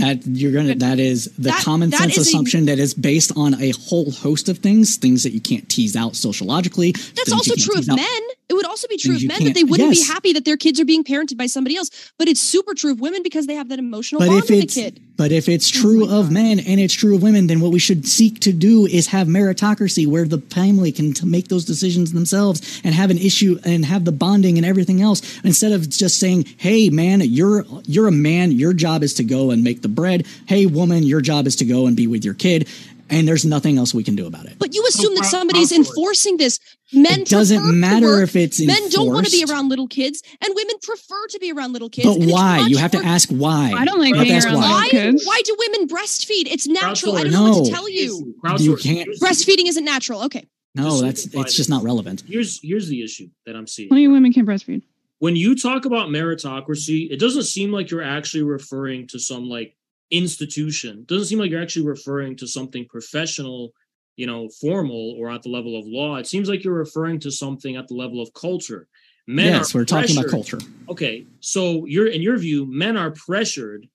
That 0.00 0.26
you're 0.26 0.52
gonna. 0.52 0.74
That 0.76 0.98
is 0.98 1.24
the 1.36 1.50
That- 1.50 1.62
common 1.64 1.90
that 1.90 1.98
sense 2.00 2.12
is 2.18 2.26
a- 2.26 2.30
assumption 2.30 2.66
that 2.66 2.78
is 2.78 2.94
based 2.94 3.32
on 3.36 3.54
a 3.60 3.70
whole 3.72 4.10
host 4.10 4.48
of 4.48 4.58
things, 4.58 4.96
things 4.96 5.22
that 5.22 5.32
you 5.32 5.40
can't 5.40 5.68
tease 5.68 5.94
out 5.96 6.16
sociologically. 6.16 6.92
That's 7.14 7.32
also 7.32 7.54
true 7.56 7.78
of 7.78 7.88
out- 7.88 7.96
men. 7.96 8.22
It 8.50 8.54
would 8.54 8.66
also 8.66 8.88
be 8.88 8.96
true 8.96 9.14
of 9.14 9.24
men 9.24 9.44
that 9.44 9.54
they 9.54 9.62
wouldn't 9.64 9.94
yes. 9.94 10.06
be 10.08 10.12
happy 10.12 10.32
that 10.32 10.44
their 10.44 10.56
kids 10.56 10.80
are 10.80 10.84
being 10.84 11.04
parented 11.04 11.36
by 11.38 11.46
somebody 11.46 11.76
else. 11.76 11.88
But 12.18 12.26
it's 12.28 12.40
super 12.40 12.74
true 12.74 12.90
of 12.90 13.00
women 13.00 13.22
because 13.22 13.46
they 13.46 13.54
have 13.54 13.68
that 13.68 13.78
emotional 13.78 14.18
But 14.18 14.26
bond 14.26 14.42
if 14.44 14.50
with 14.50 14.60
the 14.60 14.66
kid. 14.66 15.00
but 15.16 15.30
if 15.30 15.48
it's 15.48 15.70
Oh 15.78 15.80
true 15.80 16.00
my 16.06 16.12
of 16.16 16.24
God. 16.26 16.32
men 16.32 16.58
and 16.58 16.80
it's 16.80 16.92
true 16.92 17.14
of 17.14 17.22
women, 17.22 17.46
then 17.46 17.60
what 17.60 17.70
we 17.70 17.78
should 17.78 18.08
seek 18.08 18.40
to 18.40 18.52
do 18.52 18.86
is 18.86 19.06
have 19.06 19.28
meritocracy, 19.28 20.04
where 20.06 20.26
the 20.26 20.38
family 20.38 20.90
can 20.90 21.12
to 21.14 21.26
make 21.26 21.46
those 21.46 21.64
decisions 21.64 22.12
themselves 22.12 22.80
and 22.82 22.92
have 22.92 23.10
an 23.10 23.18
issue 23.18 23.60
and 23.64 23.84
have 23.84 24.04
the 24.04 24.10
bonding 24.12 24.56
and 24.56 24.66
everything 24.66 25.00
else, 25.00 25.22
instead 25.44 25.70
of 25.70 25.88
just 25.88 26.18
saying, 26.18 26.44
"Hey, 26.56 26.90
man, 26.90 27.20
you're 27.20 27.64
you're 27.86 28.08
a 28.08 28.12
man. 28.12 28.50
Your 28.50 28.72
job 28.72 29.04
is 29.04 29.14
to 29.14 29.22
go 29.22 29.50
and 29.52 29.62
make 29.62 29.82
the 29.82 29.88
bread. 29.88 30.26
Hey, 30.46 30.66
woman, 30.66 31.04
your 31.04 31.20
job 31.20 31.46
is 31.46 31.54
to 31.56 31.64
go 31.64 31.86
and 31.86 31.94
be 31.96 32.08
with 32.08 32.24
your 32.24 32.34
kid." 32.34 32.66
And 33.10 33.26
there's 33.28 33.44
nothing 33.44 33.78
else 33.78 33.92
we 33.92 34.04
can 34.04 34.16
do 34.16 34.26
about 34.26 34.46
it. 34.46 34.58
But 34.58 34.74
you 34.74 34.84
assume 34.86 35.14
that 35.16 35.24
somebody's 35.24 35.72
enforcing 35.72 36.36
this. 36.36 36.58
Men 36.92 37.20
it 37.20 37.28
doesn't 37.28 37.78
matter 37.78 38.20
if 38.22 38.34
it's 38.36 38.60
men 38.64 38.88
don't 38.90 39.06
want 39.08 39.26
to 39.26 39.32
be 39.32 39.44
around 39.50 39.68
little 39.68 39.86
kids, 39.86 40.22
and 40.40 40.52
women 40.54 40.74
prefer 40.82 41.26
to 41.28 41.38
be 41.38 41.52
around 41.52 41.72
little 41.72 41.88
kids. 41.90 42.08
But 42.08 42.16
and 42.22 42.30
why? 42.30 42.66
You 42.66 42.78
have 42.78 42.90
to 42.92 42.98
ask 43.04 43.28
why. 43.30 43.72
I 43.76 43.84
don't 43.84 44.00
like 44.00 44.14
You 44.14 44.22
being 44.22 44.42
around 44.44 44.54
why. 44.54 44.60
Why? 44.70 44.88
kids. 44.90 45.24
Why 45.26 45.40
do 45.44 45.56
women 45.58 45.88
breastfeed? 45.88 46.46
It's 46.46 46.66
natural. 46.66 47.16
I 47.16 47.24
don't 47.24 47.32
Crowdsource. 47.32 47.34
know 47.34 47.58
what 47.58 47.64
to 47.66 47.70
tell 47.70 47.88
you. 47.88 48.34
You 48.58 48.76
can't- 48.76 49.08
Breastfeeding 49.20 49.66
isn't 49.68 49.84
natural. 49.84 50.22
Okay. 50.24 50.46
No, 50.74 51.00
that's 51.00 51.26
it's 51.34 51.54
just 51.56 51.68
not 51.70 51.82
relevant. 51.82 52.22
Here's 52.26 52.60
here's 52.62 52.88
the 52.88 53.02
issue 53.02 53.28
that 53.46 53.56
I'm 53.56 53.66
seeing. 53.66 53.88
Plenty 53.88 54.04
of 54.06 54.12
women 54.12 54.32
can 54.32 54.46
breastfeed. 54.46 54.82
when 55.18 55.36
you 55.36 55.54
talk 55.56 55.84
about 55.84 56.08
meritocracy, 56.08 57.10
it 57.10 57.18
doesn't 57.20 57.42
seem 57.44 57.72
like 57.72 57.90
you're 57.90 58.02
actually 58.02 58.42
referring 58.42 59.06
to 59.08 59.18
some 59.18 59.48
like 59.48 59.76
institution. 60.10 61.04
Doesn't 61.06 61.26
seem 61.26 61.38
like 61.38 61.50
you're 61.50 61.62
actually 61.62 61.86
referring 61.86 62.36
to 62.36 62.46
something 62.46 62.86
professional, 62.86 63.72
you 64.16 64.26
know, 64.26 64.48
formal 64.60 65.14
or 65.18 65.30
at 65.30 65.42
the 65.42 65.48
level 65.48 65.78
of 65.78 65.86
law. 65.86 66.16
It 66.16 66.26
seems 66.26 66.48
like 66.48 66.64
you're 66.64 66.74
referring 66.74 67.20
to 67.20 67.30
something 67.30 67.76
at 67.76 67.88
the 67.88 67.94
level 67.94 68.20
of 68.20 68.32
culture. 68.34 68.88
Men 69.26 69.54
yes, 69.54 69.74
we're 69.74 69.84
talking 69.84 70.16
about 70.18 70.30
culture. 70.30 70.58
Okay, 70.88 71.26
so 71.40 71.84
you're 71.86 72.08
in 72.08 72.20
your 72.20 72.36
view, 72.36 72.66
men 72.66 72.96
are 72.96 73.12
pressured 73.12 73.86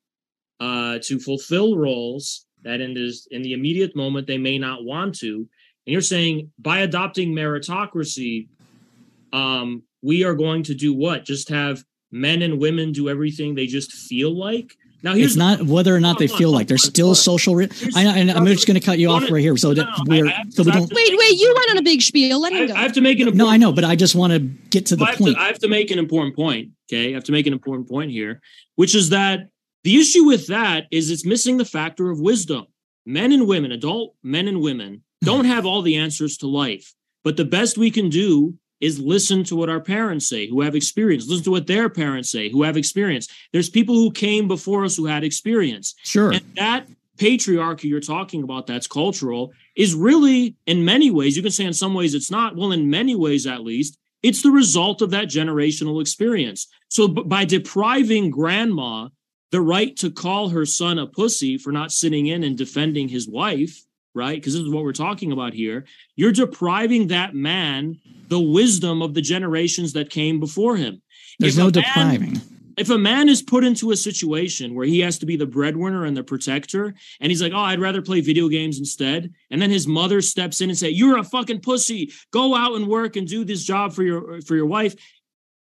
uh, 0.60 1.00
to 1.04 1.20
fulfill 1.20 1.78
roles 1.78 2.46
that 2.64 2.80
in 2.80 2.94
this 2.94 3.28
in 3.32 3.42
the 3.42 3.54
immediate 3.54 3.96
moment 3.96 4.28
they 4.28 4.38
may 4.38 4.58
not 4.58 4.86
want 4.86 5.16
to, 5.20 5.36
and 5.36 5.92
you're 5.92 6.02
saying 6.02 6.52
by 6.58 6.80
adopting 6.80 7.34
meritocracy, 7.34 8.48
um, 9.34 9.84
we 10.02 10.24
are 10.24 10.36
going 10.36 10.64
to 10.64 10.74
do 10.74 10.94
what? 10.94 11.26
Just 11.26 11.50
have 11.50 11.84
men 12.12 12.42
and 12.42 12.60
women 12.60 12.92
do 12.92 13.10
everything 13.10 13.56
they 13.56 13.68
just 13.68 13.92
feel 13.92 14.36
like. 14.36 14.78
Now 15.04 15.14
here's 15.14 15.32
It's 15.32 15.36
not 15.38 15.62
whether 15.64 15.96
or 15.96 16.00
not 16.00 16.18
they 16.20 16.28
feel 16.28 16.52
like 16.52 16.68
there's 16.68 16.86
on, 16.86 16.90
still 16.90 17.16
social. 17.16 17.56
Re- 17.56 17.70
i 17.96 18.24
know 18.24 18.34
i'm 18.34 18.46
just 18.48 18.68
going 18.68 18.80
to 18.80 18.86
cut 18.86 18.98
you 18.98 19.10
off 19.10 19.30
right 19.30 19.42
here, 19.42 19.56
so 19.58 19.74
that 19.74 19.84
no, 19.86 20.04
we're 20.08 20.28
I- 20.28 20.32
I- 20.32 20.44
so 20.50 20.64
we 20.64 20.72
don't. 20.72 20.92
Wait, 20.92 21.18
wait. 21.18 21.38
You 21.40 21.54
went 21.56 21.72
on 21.72 21.78
a 21.78 21.84
big 21.84 22.02
spiel. 22.02 22.42
Let 22.42 22.54
him 22.54 22.64
I, 22.64 22.66
go. 22.68 22.74
I 22.74 22.80
have 22.80 22.94
to 22.94 23.02
make 23.02 23.20
an 23.20 23.36
No, 23.38 23.48
I 23.48 23.58
know, 23.58 23.72
but 23.72 23.84
I 23.84 23.96
just 23.96 24.16
want 24.16 24.34
to 24.34 24.40
get 24.40 24.86
to 24.88 24.96
the 24.96 25.06
I 25.06 25.16
point. 25.16 25.36
to, 25.36 25.42
I 25.42 25.48
have 25.48 25.60
to 25.60 25.68
make 25.68 25.92
an 25.92 26.00
important 26.00 26.36
point. 26.36 26.70
Okay. 26.92 27.12
I 27.12 27.14
have 27.14 27.24
to 27.26 27.32
make 27.32 27.48
an 27.48 27.54
important 27.54 27.90
point 27.90 28.12
here, 28.12 28.42
which 28.76 28.96
is 28.96 29.10
that 29.10 29.50
the 29.84 30.00
issue 30.00 30.24
with 30.24 30.48
that 30.48 30.86
is 30.92 31.12
it's 31.12 31.26
missing 31.26 31.58
the 31.58 31.66
factor 31.66 32.10
of 32.10 32.20
wisdom. 32.20 32.66
Men 33.06 33.32
and 33.32 33.48
women, 33.48 33.72
adult 33.72 34.16
men 34.24 34.48
and 34.48 34.62
women, 34.62 35.04
don't 35.24 35.46
have 35.54 35.66
all 35.66 35.82
the 35.82 35.98
answers 35.98 36.38
to 36.38 36.48
life. 36.48 36.94
But 37.24 37.38
the 37.38 37.46
best 37.46 37.78
we 37.78 37.92
can 37.92 38.10
do 38.10 38.56
is 38.86 39.00
listen 39.00 39.44
to 39.46 39.56
what 39.56 39.70
our 39.70 39.80
parents 39.80 40.30
say 40.30 40.48
who 40.48 40.62
have 40.62 40.76
experience, 40.76 41.28
listen 41.28 41.44
to 41.46 41.52
what 41.52 41.68
their 41.68 41.90
parents 41.90 42.30
say 42.30 42.50
who 42.50 42.64
have 42.64 42.78
experience. 42.78 43.28
There's 43.52 43.70
people 43.70 43.96
who 43.96 44.12
came 44.12 44.48
before 44.48 44.86
us 44.86 44.96
who 44.96 45.06
had 45.06 45.24
experience. 45.24 45.96
sure. 46.04 46.32
And 46.32 46.44
that 46.56 46.88
patriarchy 47.18 47.86
you're 47.86 48.00
talking 48.00 48.44
about 48.44 48.68
that's 48.68 48.88
cultural 48.88 49.54
is 49.76 49.96
really, 49.96 50.56
in 50.66 50.86
many 50.86 51.12
ways, 51.12 51.36
you 51.36 51.42
can 51.42 51.52
say 51.52 51.66
in 51.66 51.74
some 51.74 51.94
ways 51.94 52.14
it's 52.14 52.32
not. 52.32 52.56
Well, 52.56 52.72
in 52.72 52.90
many 52.90 53.16
ways, 53.16 53.48
at 53.48 53.64
least, 53.64 53.98
it's 54.22 54.42
the 54.42 54.52
result 54.52 55.02
of 55.02 55.12
that 55.12 55.28
generational 55.28 56.02
experience. 56.02 56.68
So 56.90 57.08
b- 57.08 57.24
by 57.26 57.46
depriving 57.46 58.30
grandma 58.30 59.10
the 59.52 59.62
right 59.62 59.96
to 59.98 60.12
call 60.12 60.50
her 60.50 60.66
son 60.66 61.00
a 61.00 61.08
pussy 61.08 61.58
for 61.58 61.72
not 61.72 61.92
sitting 61.92 62.28
in 62.28 62.44
and 62.44 62.58
defending 62.58 63.08
his 63.08 63.28
wife, 63.30 63.85
right? 64.16 64.36
Because 64.36 64.54
this 64.54 64.64
is 64.64 64.70
what 64.70 64.84
we're 64.84 64.94
talking 64.94 65.32
about 65.32 65.54
here. 65.54 65.86
You're 66.16 66.32
depriving 66.32 67.08
that 67.08 67.36
man 67.36 68.00
the 68.28 68.40
wisdom 68.40 69.02
of 69.04 69.14
the 69.14 69.22
generations 69.22 69.94
that 69.94 70.10
came 70.10 70.40
before 70.40 70.78
him. 70.78 71.02
There's 71.38 71.58
If 71.58 71.60
no 71.60 71.66
man- 71.66 71.72
depriving. 71.74 72.42
if 72.78 72.90
a 72.90 72.98
man 72.98 73.30
is 73.30 73.42
put 73.44 73.64
into 73.64 73.92
a 73.92 73.96
situation 73.98 74.74
where 74.74 74.88
he 74.88 75.00
has 75.02 75.20
to 75.20 75.26
be 75.26 75.36
the 75.36 75.46
breadwinner 75.46 76.06
and 76.06 76.16
the 76.18 76.24
protector 76.24 76.94
and 77.22 77.32
he's 77.32 77.42
like 77.42 77.54
oh 77.54 77.60
i'd 77.60 77.80
rather 77.80 78.02
play 78.02 78.20
video 78.22 78.50
games 78.50 78.80
instead 78.80 79.32
and 79.52 79.62
then 79.62 79.70
his 79.70 79.88
mother 79.88 80.22
steps 80.22 80.60
in 80.60 80.70
and 80.70 80.78
say 80.78 80.90
you're 80.90 81.18
a 81.18 81.24
fucking 81.24 81.62
pussy 81.62 82.12
go 82.32 82.54
out 82.56 82.76
and 82.76 82.88
work 82.88 83.16
and 83.16 83.28
do 83.30 83.46
this 83.46 83.64
job 83.64 83.94
for 83.94 84.04
your 84.04 84.42
for 84.42 84.56
your 84.58 84.66
wife 84.66 84.94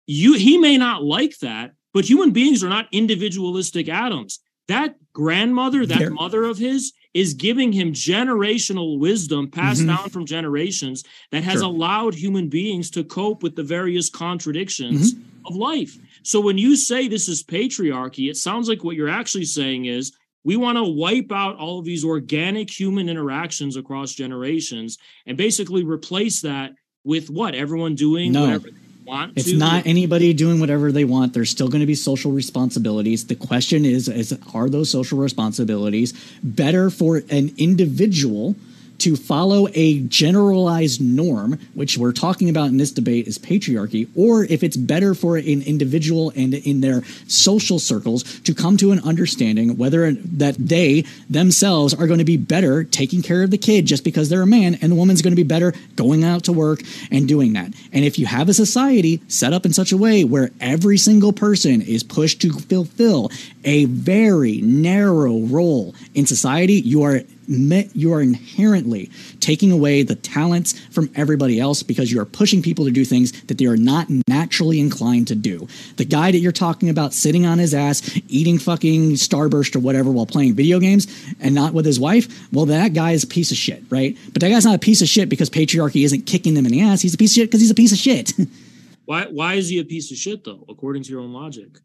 you 0.06 0.35
he 0.35 0.59
may 0.59 0.77
not 0.77 1.05
like 1.05 1.39
that 1.39 1.73
but 1.94 2.05
human 2.05 2.31
beings 2.32 2.65
are 2.65 2.69
not 2.69 2.89
individualistic 2.93 3.89
atoms 3.89 4.40
that 4.69 4.97
grandmother 5.12 5.86
that 5.86 6.10
mother 6.12 6.44
of 6.44 6.59
his 6.59 6.93
is 7.15 7.35
giving 7.35 7.73
him 7.73 7.93
generational 7.93 8.99
wisdom 8.99 9.51
passed 9.51 9.83
Mhm. 9.83 9.87
down 9.87 10.11
from 10.11 10.27
generations 10.27 11.03
that 11.33 11.43
has 11.43 11.61
Sure. 11.61 11.69
allowed 11.69 12.15
human 12.15 12.49
beings 12.49 12.91
to 12.91 13.03
cope 13.05 13.43
with 13.43 13.57
the 13.57 13.63
various 13.63 14.09
contradictions 14.11 15.15
of 15.45 15.57
life. 15.57 15.99
So 16.23 16.41
when 16.41 16.59
you 16.59 16.77
say 16.77 17.09
this 17.09 17.29
is 17.29 17.43
patriarchy, 17.43 18.29
it 18.29 18.37
sounds 18.37 18.69
like 18.69 18.85
what 18.85 18.97
you're 18.97 19.09
actually 19.09 19.47
saying 19.47 19.87
is 19.87 20.13
we 20.45 20.57
want 20.57 20.77
to 20.77 20.85
wipe 20.85 21.33
out 21.33 21.57
all 21.57 21.79
of 21.79 21.85
these 21.85 22.05
organic 22.05 22.71
human 22.71 23.09
interactions 23.09 23.77
across 23.77 24.15
generations 24.15 24.99
and 25.27 25.37
basically 25.37 25.83
replace 25.85 26.41
that 26.43 26.75
with 27.05 27.31
what 27.31 27.55
everyone 27.55 27.95
doing 27.95 28.33
No. 28.33 28.43
whatever 28.43 28.69
want 29.09 29.33
It's 29.37 29.51
to. 29.51 29.57
not 29.57 29.87
anybody 29.87 30.33
doing 30.35 30.61
whatever 30.61 30.93
they 30.93 31.05
want. 31.05 31.33
There's 31.33 31.51
still 31.51 31.69
going 31.69 31.81
to 31.81 31.87
be 31.87 31.95
social 31.95 32.31
responsibilities. 32.31 33.27
The 33.27 33.35
question 33.35 33.85
is, 33.85 34.09
is 34.09 34.39
are 34.55 34.69
those 34.69 34.91
social 34.91 35.19
responsibilities 35.19 36.13
better 36.43 36.91
for 36.91 37.23
an 37.31 37.55
individual 37.57 38.55
to 38.99 39.16
follow 39.16 39.69
a 39.75 40.01
generalized 40.01 41.01
norm, 41.01 41.59
which 41.75 41.97
we're 41.97 42.12
talking 42.12 42.49
about 42.51 42.69
in 42.69 42.77
this 42.77 42.93
debate 42.93 43.27
is 43.27 43.39
patriarchy, 43.39 44.09
or 44.15 44.45
if 44.45 44.62
it's 44.62 44.77
better 44.77 45.15
for 45.15 45.37
an 45.37 45.62
individual 45.62 46.33
and 46.37 46.55
in 46.55 46.81
their 46.81 47.03
social 47.27 47.79
circles 47.79 48.41
to 48.41 48.55
come 48.55 48.77
to 48.77 48.93
an 48.93 49.01
understanding 49.01 49.77
whether 49.77 50.12
that 50.12 50.57
they 50.59 51.05
themselves 51.31 51.95
are 51.95 52.07
going 52.07 52.19
to 52.19 52.25
be 52.25 52.37
better 52.37 52.85
taking 52.85 53.23
care 53.23 53.43
of 53.43 53.51
the 53.51 53.59
kid 53.59 53.87
just 53.87 54.05
because 54.05 54.29
they're 54.29 54.43
a 54.43 54.47
man 54.47 54.75
and 54.77 54.93
the 54.93 54.97
woman's 54.97 55.23
going 55.23 55.33
to 55.33 55.37
be 55.37 55.43
better 55.43 55.73
going 55.97 56.25
out 56.25 56.45
to 56.45 56.53
work 56.53 56.81
and 57.11 57.29
doing 57.29 57.53
that. 57.53 57.73
And 57.93 58.05
if 58.05 58.19
you 58.19 58.27
have 58.27 58.49
a 58.49 58.55
society 58.55 59.23
set 59.29 59.53
up 59.53 59.65
in 59.65 59.73
such 59.73 59.93
a 59.93 59.97
way 59.97 60.25
where 60.25 60.51
every 60.61 60.99
single 60.99 61.33
person 61.33 61.83
is 61.83 62.03
pushed 62.03 62.41
to 62.43 62.53
fulfill 62.53 63.31
a 63.65 63.85
very 63.87 64.61
narrow 64.61 65.41
role 65.41 65.95
in 66.15 66.27
society, 66.27 66.75
you 66.75 67.03
are 67.03 67.20
you 67.49 68.12
are 68.12 68.20
inherently 68.20 69.11
taking 69.41 69.73
away 69.73 70.03
the 70.03 70.15
talents 70.15 70.79
from 70.91 71.11
everybody 71.15 71.59
else 71.59 71.83
because 71.83 72.12
you 72.12 72.20
are 72.20 72.27
pushing 72.27 72.62
people 72.62 72.85
to 72.85 72.91
do 72.91 73.05
things 73.05 73.33
that 73.43 73.59
they 73.59 73.66
are 73.66 73.77
not 73.77 74.07
naturally 74.29 74.79
inclined 74.81 75.29
to 75.29 75.35
do. 75.35 75.66
The 75.97 76.05
guy 76.05 76.31
that 76.31 76.39
you're 76.39 76.53
talking 76.53 76.91
about 76.91 77.15
sitting 77.15 77.47
on 77.47 77.59
his 77.59 77.75
ass 77.75 78.19
eating 78.29 78.59
fucking 78.59 79.12
Starburst 79.12 79.75
or 79.75 79.79
whatever 79.81 80.11
while 80.11 80.27
playing 80.27 80.55
video 80.55 80.79
games 80.79 81.07
and 81.41 81.55
not 81.55 81.73
with 81.73 81.87
his 81.87 81.99
wife, 81.99 82.29
well, 82.53 82.66
that 82.66 82.93
guy 82.93 83.12
is 83.12 83.25
a 83.25 83.29
piece 83.29 83.51
of 83.51 83.57
shit, 83.57 83.83
right? 83.91 84.16
But 84.33 84.41
that 84.43 84.51
guy's 84.51 84.66
not 84.66 84.75
a 84.75 84.79
piece 84.79 85.01
of 85.01 85.09
shit 85.09 85.29
because 85.29 85.51
patriarchy 85.51 86.05
isn't 86.05 86.27
kicking 86.27 86.55
them 86.55 86.66
in 86.66 86.73
the 86.73 86.83
ass. 86.83 87.01
He's 87.01 87.15
a 87.15 87.19
piece 87.19 87.33
of 87.33 87.37
shit 87.37 87.49
because 87.49 87.61
he's 87.61 87.70
a 87.70 87.75
piece 87.75 87.93
of 87.93 87.99
shit. 87.99 88.33
why 89.07 89.25
why 89.25 89.55
is 89.55 89.70
he 89.70 89.79
a 89.79 89.85
piece 89.85 90.11
of 90.11 90.19
shit 90.19 90.45
though, 90.45 90.65
according 90.69 91.03
to 91.05 91.11
your 91.11 91.20
own 91.20 91.33
logic? 91.33 91.79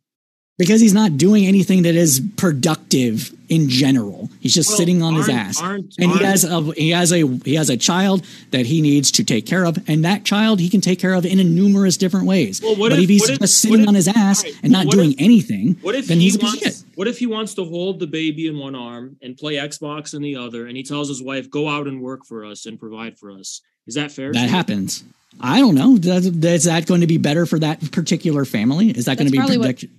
Because 0.57 0.79
he's 0.81 0.93
not 0.93 1.17
doing 1.17 1.45
anything 1.45 1.83
that 1.83 1.95
is 1.95 2.21
productive 2.37 3.33
in 3.49 3.69
general. 3.69 4.29
He's 4.39 4.53
just 4.53 4.69
Well, 4.69 4.77
sitting 4.77 5.01
on 5.01 5.15
his 5.15 5.27
aren't- 5.27 5.39
ass. 5.39 5.61
aren't- 5.61 5.95
and 5.97 6.11
he 6.11 6.17
aren't- 6.17 6.25
has 6.25 6.43
a 6.43 6.71
he 6.73 6.89
has 6.89 7.11
a 7.11 7.27
he 7.45 7.55
has 7.55 7.69
a 7.69 7.77
child 7.77 8.23
that 8.51 8.65
he 8.67 8.81
needs 8.81 9.11
to 9.11 9.23
take 9.23 9.45
care 9.45 9.65
of, 9.65 9.77
and 9.87 10.03
that 10.05 10.23
child 10.25 10.59
he 10.59 10.69
can 10.69 10.81
take 10.81 10.99
care 10.99 11.13
of 11.13 11.25
in 11.25 11.39
a 11.39 11.43
numerous 11.43 11.97
different 11.97 12.25
ways. 12.25 12.61
Well, 12.61 12.75
what 12.75 12.89
but 12.89 12.99
if- 12.99 13.03
if, 13.05 13.09
he's 13.09 13.21
what 13.21 13.29
if- 13.31 13.39
just 13.39 13.41
what 13.41 13.49
sitting 13.49 13.81
if- 13.81 13.87
on 13.87 13.95
his 13.95 14.07
ass 14.07 14.43
all 14.43 14.49
right, 14.51 14.59
and 14.63 14.71
not 14.71 14.85
what 14.85 14.95
doing 14.95 15.11
if- 15.13 15.21
anything, 15.21 15.75
What 15.81 15.95
if 15.95 16.07
then 16.07 16.17
he 16.19 16.25
he's 16.25 16.35
a 16.35 16.39
wants? 16.39 16.59
shit. 16.63 16.83
What 16.95 17.07
if 17.07 17.17
he 17.19 17.25
wants 17.27 17.53
to 17.55 17.65
hold 17.65 17.99
the 17.99 18.07
baby 18.07 18.47
in 18.47 18.57
one 18.57 18.75
arm 18.75 19.15
and 19.21 19.35
play 19.37 19.55
Xbox 19.55 20.13
in 20.13 20.21
the 20.21 20.35
other, 20.35 20.67
and 20.67 20.77
he 20.77 20.83
tells 20.83 21.09
his 21.09 21.21
wife, 21.21 21.49
"Go 21.49 21.67
out 21.67 21.87
and 21.87 22.01
work 22.01 22.25
for 22.25 22.45
us 22.45 22.65
and 22.65 22.79
provide 22.79 23.17
for 23.17 23.31
us"? 23.31 23.61
Is 23.87 23.95
that 23.95 24.11
fair? 24.11 24.31
That 24.33 24.49
happens. 24.49 25.03
I 25.41 25.59
don't 25.59 25.73
know. 25.75 25.97
Does, 25.97 26.27
is 26.27 26.63
that 26.65 26.85
going 26.85 27.01
to 27.01 27.07
be 27.07 27.17
better 27.17 27.45
for 27.47 27.57
that 27.59 27.91
particular 27.91 28.45
family? 28.45 28.91
Is 28.91 29.05
that 29.05 29.17
going 29.17 29.25
to 29.27 29.31
be 29.31 29.37
probably 29.39 29.57
what- 29.57 29.65
predict- 29.77 29.91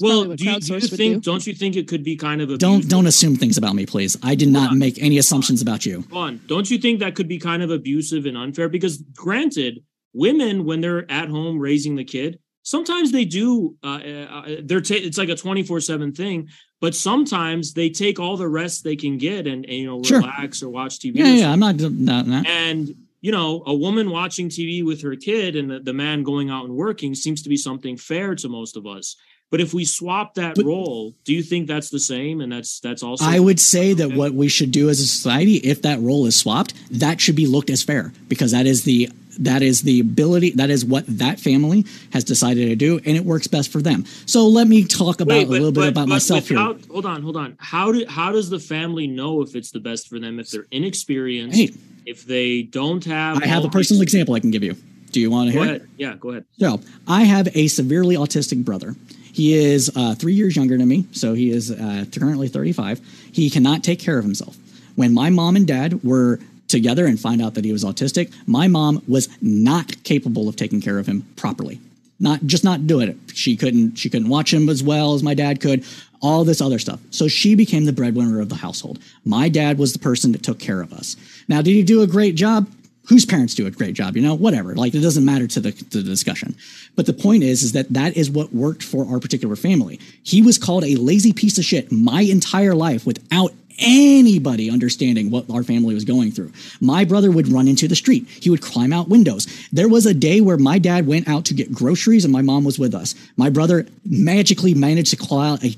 Well, 0.00 0.24
do 0.34 0.44
you, 0.44 0.60
do 0.60 0.74
you 0.74 0.80
think? 0.80 1.14
Do. 1.24 1.30
Don't 1.30 1.46
you 1.46 1.54
think 1.54 1.76
it 1.76 1.88
could 1.88 2.04
be 2.04 2.16
kind 2.16 2.40
of 2.40 2.50
a 2.50 2.56
don't 2.56 2.88
don't 2.88 3.06
assume 3.06 3.36
things 3.36 3.58
about 3.58 3.74
me, 3.74 3.84
please. 3.86 4.16
I 4.22 4.34
did 4.34 4.48
not 4.48 4.70
on. 4.70 4.78
make 4.78 5.00
any 5.02 5.18
assumptions 5.18 5.60
about 5.60 5.84
you. 5.84 6.04
on. 6.12 6.40
Don't 6.46 6.70
you 6.70 6.78
think 6.78 7.00
that 7.00 7.14
could 7.14 7.28
be 7.28 7.38
kind 7.38 7.62
of 7.62 7.70
abusive 7.70 8.26
and 8.26 8.36
unfair? 8.36 8.68
Because 8.68 8.98
granted, 9.14 9.82
women 10.12 10.64
when 10.64 10.80
they're 10.80 11.10
at 11.10 11.28
home 11.28 11.58
raising 11.58 11.96
the 11.96 12.04
kid, 12.04 12.38
sometimes 12.62 13.10
they 13.10 13.24
do. 13.24 13.76
Uh, 13.82 13.86
uh, 13.88 14.56
they're 14.64 14.80
ta- 14.80 14.94
it's 14.94 15.18
like 15.18 15.30
a 15.30 15.36
twenty 15.36 15.62
four 15.62 15.80
seven 15.80 16.12
thing. 16.12 16.48
But 16.80 16.94
sometimes 16.94 17.74
they 17.74 17.90
take 17.90 18.20
all 18.20 18.36
the 18.36 18.46
rest 18.46 18.84
they 18.84 18.94
can 18.94 19.18
get 19.18 19.48
and, 19.48 19.64
and, 19.64 19.74
you 19.74 19.86
know 19.86 20.00
Sure. 20.04 20.20
relax 20.20 20.62
or 20.62 20.68
watch 20.70 21.00
TV. 21.00 21.16
Yeah, 21.16 21.26
yeah. 21.34 21.50
I'm 21.52 21.58
not. 21.58 21.74
not, 21.80 22.28
not 22.28 22.46
And 22.46 22.94
you 23.20 23.32
know, 23.32 23.64
a 23.66 23.74
woman 23.74 24.10
watching 24.10 24.48
TV 24.48 24.84
with 24.84 25.02
her 25.02 25.16
kid 25.16 25.56
and 25.56 25.68
the, 25.68 25.80
the 25.80 25.92
man 25.92 26.22
going 26.22 26.50
out 26.50 26.66
and 26.66 26.74
working 26.76 27.16
seems 27.16 27.42
to 27.42 27.48
be 27.48 27.56
something 27.56 27.96
fair 27.96 28.36
to 28.36 28.48
most 28.48 28.76
of 28.76 28.86
us. 28.86 29.16
But 29.50 29.60
if 29.62 29.72
we 29.72 29.84
swap 29.86 30.34
that 30.34 30.56
But- 30.56 30.66
role, 30.66 31.14
do 31.24 31.32
you 31.32 31.42
think 31.42 31.68
that's 31.68 31.88
the 31.90 31.98
same? 32.00 32.40
And 32.40 32.52
that's 32.52 32.80
that's 32.80 33.02
also 33.02 33.24
I 33.24 33.38
would 33.38 33.58
say 33.58 33.94
that 33.94 34.14
what 34.14 34.34
we 34.34 34.48
should 34.48 34.70
do 34.72 34.88
as 34.90 35.00
a 35.00 35.06
society, 35.06 35.54
if 35.56 35.82
that 35.82 36.00
role 36.00 36.26
is 36.26 36.36
swapped, 36.36 36.74
that 36.90 37.20
should 37.20 37.36
be 37.36 37.46
looked 37.46 37.70
as 37.70 37.82
fair 37.82 38.12
because 38.28 38.52
that 38.52 38.66
is 38.66 38.82
the 38.84 39.08
that 39.40 39.62
is 39.62 39.82
the 39.82 40.00
ability 40.00 40.50
that 40.50 40.68
is 40.68 40.84
what 40.84 41.04
that 41.06 41.38
family 41.38 41.86
has 42.12 42.24
decided 42.24 42.66
to 42.70 42.74
do 42.74 42.98
and 43.06 43.16
it 43.16 43.24
works 43.24 43.46
best 43.46 43.70
for 43.70 43.80
them 43.80 44.04
so 44.26 44.48
let 44.48 44.66
me 44.66 44.82
talk 44.82 45.20
about 45.20 45.32
Wait, 45.36 45.46
a 45.46 45.50
little 45.50 45.70
bit 45.70 45.86
about 45.90 46.06
but 46.06 46.08
myself 46.08 46.48
here 46.48 46.58
without- 46.58 46.80
Hold 46.90 47.06
on, 47.06 47.22
hold 47.22 47.36
on. 47.36 47.54
How 47.60 47.92
do 47.92 48.04
how 48.08 48.32
does 48.32 48.50
the 48.50 48.58
family 48.58 49.06
know 49.06 49.40
if 49.42 49.54
it's 49.54 49.70
the 49.70 49.78
best 49.78 50.08
for 50.08 50.18
them 50.18 50.40
if 50.40 50.50
they're 50.50 50.66
inexperienced? 50.72 51.56
hey 51.56 51.70
if 52.04 52.26
they 52.26 52.62
don't 52.62 53.04
have 53.04 53.40
i 53.40 53.46
have 53.46 53.64
a 53.64 53.68
personal 53.68 54.02
example 54.02 54.34
i 54.34 54.40
can 54.40 54.50
give 54.50 54.64
you 54.64 54.74
do 55.12 55.20
you 55.20 55.30
want 55.30 55.50
to 55.50 55.54
Go 55.54 55.62
hear 55.62 55.72
it 55.72 55.76
ahead. 55.76 55.88
Yeah, 55.96 56.14
go 56.16 56.30
ahead. 56.30 56.44
So 56.58 56.80
I 57.06 57.22
have 57.22 57.48
a 57.56 57.68
severely 57.68 58.16
autistic 58.16 58.62
brother. 58.64 58.94
He 59.38 59.54
is 59.54 59.88
uh, 59.94 60.16
three 60.16 60.32
years 60.32 60.56
younger 60.56 60.76
than 60.76 60.88
me, 60.88 61.06
so 61.12 61.32
he 61.32 61.52
is 61.52 61.70
uh, 61.70 62.06
currently 62.12 62.48
35. 62.48 63.00
He 63.30 63.48
cannot 63.50 63.84
take 63.84 64.00
care 64.00 64.18
of 64.18 64.24
himself. 64.24 64.56
When 64.96 65.14
my 65.14 65.30
mom 65.30 65.54
and 65.54 65.64
dad 65.64 66.02
were 66.02 66.40
together 66.66 67.06
and 67.06 67.20
find 67.20 67.40
out 67.40 67.54
that 67.54 67.64
he 67.64 67.70
was 67.70 67.84
autistic, 67.84 68.34
my 68.48 68.66
mom 68.66 69.00
was 69.06 69.28
not 69.40 70.02
capable 70.02 70.48
of 70.48 70.56
taking 70.56 70.80
care 70.80 70.98
of 70.98 71.06
him 71.06 71.22
properly. 71.36 71.80
Not 72.18 72.46
just 72.46 72.64
not 72.64 72.88
doing 72.88 73.10
it. 73.10 73.16
She 73.32 73.56
couldn't. 73.56 73.94
She 73.94 74.10
couldn't 74.10 74.28
watch 74.28 74.52
him 74.52 74.68
as 74.68 74.82
well 74.82 75.14
as 75.14 75.22
my 75.22 75.34
dad 75.34 75.60
could. 75.60 75.84
All 76.20 76.42
this 76.42 76.60
other 76.60 76.80
stuff. 76.80 76.98
So 77.12 77.28
she 77.28 77.54
became 77.54 77.84
the 77.84 77.92
breadwinner 77.92 78.40
of 78.40 78.48
the 78.48 78.56
household. 78.56 78.98
My 79.24 79.48
dad 79.48 79.78
was 79.78 79.92
the 79.92 80.00
person 80.00 80.32
that 80.32 80.42
took 80.42 80.58
care 80.58 80.80
of 80.80 80.92
us. 80.92 81.14
Now, 81.46 81.62
did 81.62 81.74
he 81.74 81.84
do 81.84 82.02
a 82.02 82.08
great 82.08 82.34
job? 82.34 82.66
Whose 83.08 83.24
parents 83.24 83.54
do 83.54 83.66
a 83.66 83.70
great 83.70 83.94
job, 83.94 84.16
you 84.16 84.22
know, 84.22 84.34
whatever. 84.34 84.74
Like 84.74 84.94
it 84.94 85.00
doesn't 85.00 85.24
matter 85.24 85.46
to 85.46 85.60
the, 85.60 85.72
to 85.72 86.02
the 86.02 86.10
discussion. 86.10 86.54
But 86.94 87.06
the 87.06 87.14
point 87.14 87.42
is, 87.42 87.62
is 87.62 87.72
that 87.72 87.88
that 87.90 88.16
is 88.16 88.30
what 88.30 88.54
worked 88.54 88.82
for 88.82 89.06
our 89.06 89.18
particular 89.18 89.56
family. 89.56 89.98
He 90.22 90.42
was 90.42 90.58
called 90.58 90.84
a 90.84 90.96
lazy 90.96 91.32
piece 91.32 91.58
of 91.58 91.64
shit 91.64 91.90
my 91.90 92.22
entire 92.22 92.74
life 92.74 93.06
without 93.06 93.52
anybody 93.78 94.70
understanding 94.70 95.30
what 95.30 95.48
our 95.50 95.62
family 95.62 95.94
was 95.94 96.04
going 96.04 96.32
through. 96.32 96.52
My 96.80 97.04
brother 97.04 97.30
would 97.30 97.48
run 97.48 97.68
into 97.68 97.86
the 97.86 97.94
street. 97.94 98.28
He 98.28 98.50
would 98.50 98.60
climb 98.60 98.92
out 98.92 99.08
windows. 99.08 99.46
There 99.72 99.88
was 99.88 100.04
a 100.04 100.12
day 100.12 100.40
where 100.40 100.56
my 100.56 100.78
dad 100.78 101.06
went 101.06 101.28
out 101.28 101.44
to 101.46 101.54
get 101.54 101.72
groceries 101.72 102.24
and 102.24 102.32
my 102.32 102.42
mom 102.42 102.64
was 102.64 102.78
with 102.78 102.94
us. 102.94 103.14
My 103.36 103.50
brother 103.50 103.86
magically 104.04 104.74
managed 104.74 105.10
to 105.10 105.16
claw 105.16 105.52
out 105.52 105.64
a, 105.64 105.76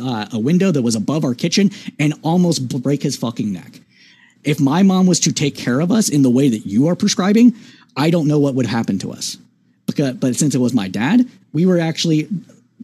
uh, 0.00 0.26
a 0.32 0.38
window 0.38 0.70
that 0.70 0.82
was 0.82 0.94
above 0.94 1.24
our 1.24 1.34
kitchen 1.34 1.70
and 1.98 2.14
almost 2.22 2.68
break 2.82 3.02
his 3.02 3.16
fucking 3.16 3.50
neck 3.50 3.80
if 4.48 4.58
my 4.60 4.82
mom 4.82 5.06
was 5.06 5.20
to 5.20 5.32
take 5.32 5.54
care 5.56 5.80
of 5.80 5.90
us 5.92 6.08
in 6.08 6.22
the 6.22 6.30
way 6.30 6.48
that 6.48 6.66
you 6.66 6.88
are 6.88 6.96
prescribing, 6.96 7.54
I 7.96 8.10
don't 8.10 8.26
know 8.26 8.38
what 8.38 8.54
would 8.54 8.66
happen 8.66 8.98
to 9.00 9.12
us. 9.12 9.36
Because, 9.86 10.14
but 10.16 10.36
since 10.36 10.54
it 10.54 10.58
was 10.60 10.74
my 10.74 10.88
dad, 10.88 11.26
we 11.52 11.66
were 11.66 11.78
actually 11.78 12.28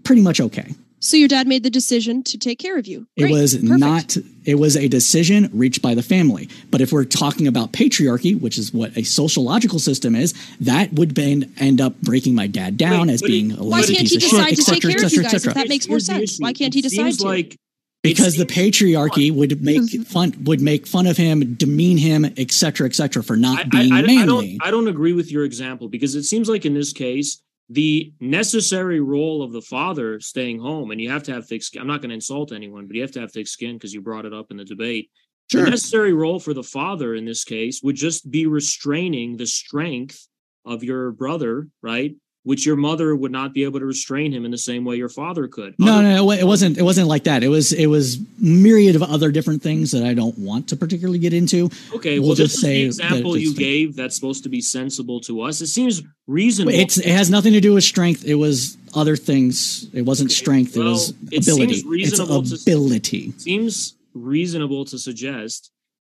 pretty 0.05 0.23
much 0.23 0.41
okay. 0.41 0.74
So 1.01 1.19
your 1.19 1.28
dad 1.28 1.47
made 1.47 1.62
the 1.62 1.69
decision 1.70 2.23
to 2.24 2.39
take 2.39 2.59
care 2.59 2.78
of 2.78 2.86
you. 2.86 3.07
It 3.15 3.31
was 3.31 3.55
Perfect. 3.57 3.78
not, 3.78 4.16
it 4.47 4.55
was 4.55 4.74
a 4.74 4.89
decision 4.89 5.51
reached 5.53 5.82
by 5.82 5.95
the 5.95 6.03
family. 6.03 6.49
But 6.70 6.81
if 6.81 6.93
we're 6.93 7.05
talking 7.05 7.47
about 7.47 7.73
patriarchy, 7.73 8.41
which 8.41 8.57
is 8.57 8.73
what 8.73 8.97
a 8.97 9.03
sociological 9.03 9.78
system 9.78 10.16
is, 10.16 10.32
that 10.61 10.95
would 10.95 11.15
then 11.15 11.53
end 11.59 11.82
up 11.82 12.01
breaking 12.01 12.35
my 12.35 12.47
dad 12.47 12.78
down 12.78 13.09
Wait, 13.09 13.15
as 13.15 13.23
being 13.23 13.51
it- 13.51 13.59
a 13.59 13.65
Why 13.65 13.81
lazy 13.81 13.97
can't 13.97 14.09
piece 14.09 14.11
he 14.12 14.16
of 14.16 14.23
decide 14.23 14.49
shit, 14.49 14.57
to 14.57 14.62
et 14.62 14.65
take 14.65 14.82
cetera, 14.82 14.91
care 14.93 15.01
et 15.01 15.05
of 15.05 15.12
you 15.12 15.16
cetera, 15.16 15.28
et 15.28 15.32
guys 15.32 15.43
cetera. 15.43 15.55
that 15.61 15.69
makes 15.69 15.89
more 15.89 16.01
sense? 16.01 16.39
Why 16.39 16.53
can't 16.55 16.73
he 16.73 16.81
It 16.81 16.85
decide 16.85 17.03
seems 17.05 17.16
to? 17.19 17.24
like 17.27 17.57
because 18.05 18.36
the 18.36 18.44
patriarchy 18.44 19.32
would 19.32 19.62
make 19.62 19.90
fun 20.06 20.35
would 20.44 20.60
make 20.60 20.86
fun 20.86 21.06
of 21.06 21.16
him, 21.16 21.55
demean 21.55 21.97
him, 21.97 22.24
etc., 22.24 22.51
cetera, 22.52 22.86
et 22.86 22.94
cetera, 22.94 23.22
for 23.24 23.36
not 23.36 23.60
I, 23.60 23.64
being 23.64 23.93
I, 23.93 23.97
I, 23.97 23.98
I 24.01 24.06
manly. 24.06 24.59
don't 24.59 24.68
I 24.68 24.70
don't 24.70 24.89
agree 24.89 25.14
with 25.14 25.32
your 25.32 25.44
example 25.44 25.89
because 25.89 26.14
it 26.14 26.24
seems 26.24 26.48
like 26.48 26.64
in 26.64 26.74
this 26.74 26.93
case 26.93 27.43
the 27.70 28.12
necessary 28.20 29.01
role 29.01 29.43
of 29.43 29.52
the 29.52 29.62
father 29.62 30.20
staying 30.20 30.60
home 30.60 30.90
and 30.90 31.01
you 31.01 31.10
have 31.10 31.22
to 31.24 31.32
have 31.32 31.47
thick 31.47 31.62
skin. 31.62 31.81
I'm 31.81 31.89
not 31.89 32.02
going 32.02 32.10
to 32.10 32.14
insult 32.14 32.52
anyone, 32.52 32.86
but 32.86 32.94
you 32.94 33.01
have 33.01 33.12
to 33.12 33.20
have 33.20 33.32
thick 33.32 33.48
skin 33.48 33.76
because 33.76 33.94
you 33.94 34.02
brought 34.02 34.26
it 34.26 34.35
up 34.35 34.51
in 34.51 34.59
the 34.59 34.66
debate. 34.66 35.10
Sure. 35.51 35.64
The 35.64 35.70
necessary 35.70 36.12
role 36.12 36.39
for 36.39 36.52
the 36.52 36.62
father 36.62 37.14
in 37.14 37.24
this 37.24 37.43
case 37.43 37.81
would 37.82 37.97
just 37.97 38.31
be 38.31 38.47
restraining 38.47 39.39
the 39.39 39.47
strength 39.47 40.28
of 40.66 40.85
your 40.85 41.10
brother, 41.12 41.68
right? 41.82 42.14
Which 42.44 42.66
your 42.66 42.76
mother 42.76 43.16
would 43.16 43.32
not 43.32 43.54
be 43.54 43.64
able 43.64 43.80
to 43.80 43.86
restrain 43.86 44.30
him 44.30 44.44
in 44.44 44.50
the 44.50 44.58
same 44.58 44.84
way 44.84 44.96
your 44.96 45.08
father 45.08 45.48
could. 45.48 45.74
No, 45.78 45.94
Other- 45.94 46.02
no, 46.02 46.16
no, 46.26 46.30
it 46.32 46.44
wasn't. 46.46 46.76
It 46.76 46.82
wasn't 46.82 47.08
like 47.08 47.24
that. 47.24 47.42
It 47.42 47.48
was. 47.48 47.72
It 47.72 47.86
was 47.86 48.18
myriad 48.38 48.94
of 48.96 49.02
other 49.02 49.30
different 49.32 49.62
things 49.62 49.90
that 49.92 50.02
I 50.02 50.12
don't 50.12 50.36
want 50.38 50.68
to 50.68 50.76
particularly 50.76 51.18
get 51.18 51.32
into. 51.32 51.70
Okay, 51.94 52.18
We'll 52.18 52.28
well, 52.28 52.36
just 52.36 52.60
say 52.60 52.82
the 52.82 52.84
example 52.84 53.38
you 53.38 53.54
gave 53.54 53.96
that's 53.96 54.14
supposed 54.14 54.42
to 54.42 54.50
be 54.50 54.60
sensible 54.60 55.20
to 55.22 55.40
us. 55.40 55.62
It 55.62 55.68
seems 55.68 56.02
reasonable. 56.26 56.78
It's. 56.78 56.98
It 56.98 57.06
has 57.06 57.30
nothing 57.30 57.54
to 57.54 57.62
do 57.62 57.72
with 57.72 57.84
strength. 57.84 58.26
It 58.26 58.34
was 58.34 58.76
other 58.94 59.16
things. 59.16 59.88
It 59.94 60.02
wasn't 60.02 60.28
Okay, 60.28 60.34
strength. 60.34 60.76
it 60.76 60.80
well, 60.80 60.90
was 60.90 61.14
it 61.32 61.48
ability. 61.48 61.72
seems 61.76 61.84
reasonable 61.86 62.40
it's 62.40 62.62
ability. 62.62 63.32
seems 63.38 63.94
reasonable 64.12 64.84
to 64.84 64.98
suggest 64.98 65.70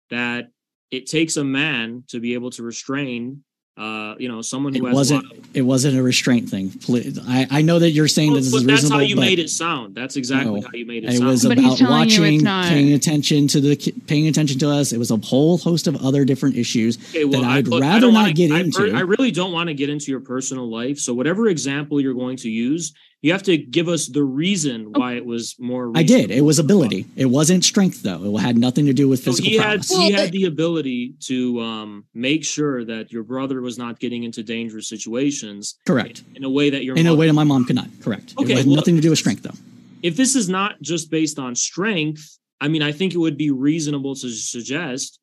that 0.08 0.48
it 0.90 1.06
takes 1.06 1.36
a 1.36 1.44
man 1.44 2.04
to 2.08 2.20
be 2.20 2.32
able 2.34 2.50
to 2.52 2.62
restrain 2.62 3.44
uh 3.78 4.14
you 4.18 4.28
know 4.28 4.42
someone 4.42 4.74
It 4.74 4.80
who 4.80 4.86
has 4.86 4.94
wasn't. 4.94 5.24
a 5.24 5.28
lot 5.28 5.38
of, 5.38 5.56
It 5.56 5.62
wasn't 5.62 5.98
a 5.98 6.02
restraint 6.02 6.48
thing. 6.50 6.70
Please- 6.70 7.18
I. 7.26 7.46
I 7.50 7.62
know 7.62 7.78
that 7.78 7.90
you're 7.90 8.06
saying 8.08 8.32
Well, 8.32 8.40
this 8.40 8.50
but 8.52 8.58
is 8.60 8.66
that's 8.66 8.90
how 8.90 8.98
you 8.98 9.16
but 9.16 9.22
made 9.22 9.38
it 9.38 9.48
sound 9.48 9.94
that's 9.94 10.16
exactly 10.16 10.60
No. 10.60 10.66
how 10.66 10.74
you 10.74 10.84
made 10.84 11.04
it, 11.04 11.06
sound. 11.06 11.14
It 11.14 11.18
sound 11.18 11.30
was 11.30 11.42
But 11.44 11.52
about 11.58 11.78
telling 11.78 12.10
you 12.10 12.22
it's 12.24 12.44
watching, 12.44 12.44
paying 12.68 12.92
attention 12.92 13.48
to 13.48 13.60
the, 13.62 13.94
paying 14.06 14.26
attention 14.28 14.58
to 14.58 14.68
us. 14.68 14.92
It 14.92 14.98
was 14.98 15.10
a 15.10 15.16
whole 15.16 15.56
host 15.56 15.86
of 15.86 15.96
other 16.04 16.24
different 16.26 16.56
issues 16.56 16.98
okay, 17.10 17.24
well, 17.24 17.40
that 17.40 17.48
I, 17.50 17.56
I'd 17.58 17.68
look, 17.68 17.82
I 17.82 17.86
rather 17.88 18.00
don't 18.02 18.14
wanna, 18.14 18.32
get 18.34 18.52
I, 18.52 18.60
into. 18.60 18.92
I 18.94 19.00
really 19.00 19.30
don't 19.30 19.52
want 19.52 19.68
to 19.68 19.74
get 19.74 19.88
into 19.88 20.10
your 20.10 20.20
personal 20.20 20.68
life 20.70 20.98
so 20.98 21.14
whatever 21.14 21.48
example 21.48 21.98
you're 22.00 22.14
going 22.14 22.36
to 22.38 22.50
use 22.50 22.92
you 23.22 23.30
have 23.32 23.44
to 23.44 23.56
give 23.56 23.88
us 23.88 24.08
the 24.08 24.22
reason 24.24 24.92
why 24.92 25.14
it 25.14 25.24
was 25.24 25.54
more 25.58 25.92
I 25.94 26.02
did. 26.02 26.30
It 26.32 26.40
was 26.40 26.58
ability. 26.58 27.06
It 27.16 27.26
wasn't 27.26 27.64
strength 27.64 28.02
though. 28.02 28.36
It 28.36 28.40
had 28.40 28.58
nothing 28.58 28.84
to 28.86 28.92
do 28.92 29.08
with 29.08 29.20
So 29.20 29.30
physical 29.30 29.50
he 29.50 29.56
had 29.56 29.84
he 29.84 30.10
had 30.12 30.32
the 30.32 30.44
ability 30.44 31.14
to 31.20 31.60
um, 31.60 32.04
make 32.14 32.44
sure 32.44 32.84
that 32.84 33.12
your 33.12 33.22
brother 33.22 33.60
was 33.60 33.78
not 33.78 34.00
getting 34.00 34.24
into 34.24 34.42
dangerous 34.42 34.88
situations 34.88 35.76
Correct. 35.86 36.24
in 36.34 36.42
a 36.44 36.50
way 36.50 36.68
that 36.70 36.84
your 36.84 36.96
In 36.96 37.06
a 37.06 37.14
way 37.14 37.28
that 37.28 37.32
my 37.32 37.44
mom 37.44 37.64
could 37.64 37.76
not. 37.76 37.88
Correct. 38.02 38.34
Okay, 38.38 38.52
it 38.54 38.58
had 38.58 38.66
well- 38.66 38.76
nothing 38.76 38.96
to 38.96 39.02
do 39.02 39.10
with 39.10 39.18
strength 39.20 39.42
though. 39.44 39.56
if 40.02 40.16
this 40.16 40.34
is 40.34 40.48
not 40.48 40.82
just 40.82 41.10
based 41.10 41.38
on 41.38 41.54
strength, 41.54 42.38
I 42.60 42.66
mean, 42.68 42.82
I 42.82 42.90
think 42.92 43.14
it 43.14 43.18
would 43.18 43.36
be 43.38 43.50
reasonable 43.50 44.14
to 44.16 44.28
suggest 44.30 45.20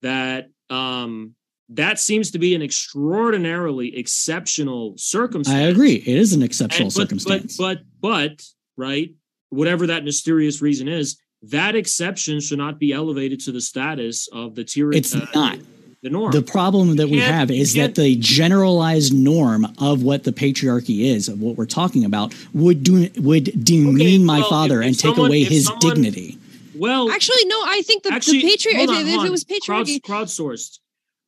that 0.00 0.48
um, 0.70 1.34
that 1.70 1.98
seems 1.98 2.30
to 2.32 2.38
be 2.38 2.54
an 2.54 2.62
extraordinarily 2.62 3.96
exceptional 3.96 4.94
circumstance. 4.96 5.56
I 5.56 5.60
agree. 5.68 5.94
It 5.94 6.06
is 6.08 6.32
an 6.32 6.42
exceptional 6.42 6.86
And- 6.88 6.94
but, 6.94 7.00
circumstance. 7.02 7.56
But, 7.56 7.80
but, 8.00 8.36
but, 8.36 8.46
right, 8.76 9.14
whatever 9.50 9.86
that 9.88 10.04
mysterious 10.04 10.60
reason 10.62 10.88
is, 10.88 11.16
that 11.42 11.74
exception 11.74 12.40
should 12.40 12.58
not 12.58 12.78
be 12.78 12.92
elevated 12.92 13.40
to 13.40 13.52
the 13.52 13.60
status 13.60 14.28
of 14.32 14.54
the 14.54 14.64
tier. 14.64 14.92
it's 14.92 15.14
uh, 15.14 15.26
not. 15.34 15.58
the 16.02 16.10
norm. 16.10 16.30
The 16.32 16.42
problem 16.42 16.96
that 16.96 17.08
we 17.08 17.18
have 17.18 17.50
is 17.50 17.74
that 17.74 17.94
the 17.96 18.14
generalized 18.16 19.12
norm 19.12 19.66
of 19.78 20.02
what 20.02 20.22
the 20.24 20.32
patriarchy 20.32 21.00
is, 21.04 21.28
of 21.28 21.40
what 21.40 21.56
we're 21.56 21.66
talking 21.66 22.04
about, 22.04 22.34
would 22.54 22.84
do 22.84 23.08
would 23.16 23.64
demean 23.64 23.96
Okay, 23.96 24.18
my 24.18 24.42
father 24.42 24.82
if- 24.82 24.86
and 24.86 24.94
if 24.94 25.00
take 25.00 25.14
someone- 25.14 25.30
away 25.30 25.44
his 25.44 25.64
someone- 25.66 25.80
dignity. 25.80 26.38
well, 26.76 27.10
Actually, 27.10 27.44
no. 27.46 27.60
I 27.66 27.82
think 27.82 28.04
the, 28.04 28.12
actually, 28.12 28.42
the 28.42 28.48
patriarchy. 28.56 28.76
hold 28.86 28.90
If, 28.90 29.06
if 29.08 29.24
it 29.24 29.30
was 29.30 29.44
patriarchy, 29.44 30.02
Crowd, 30.02 30.26
crowdsourced. 30.28 30.78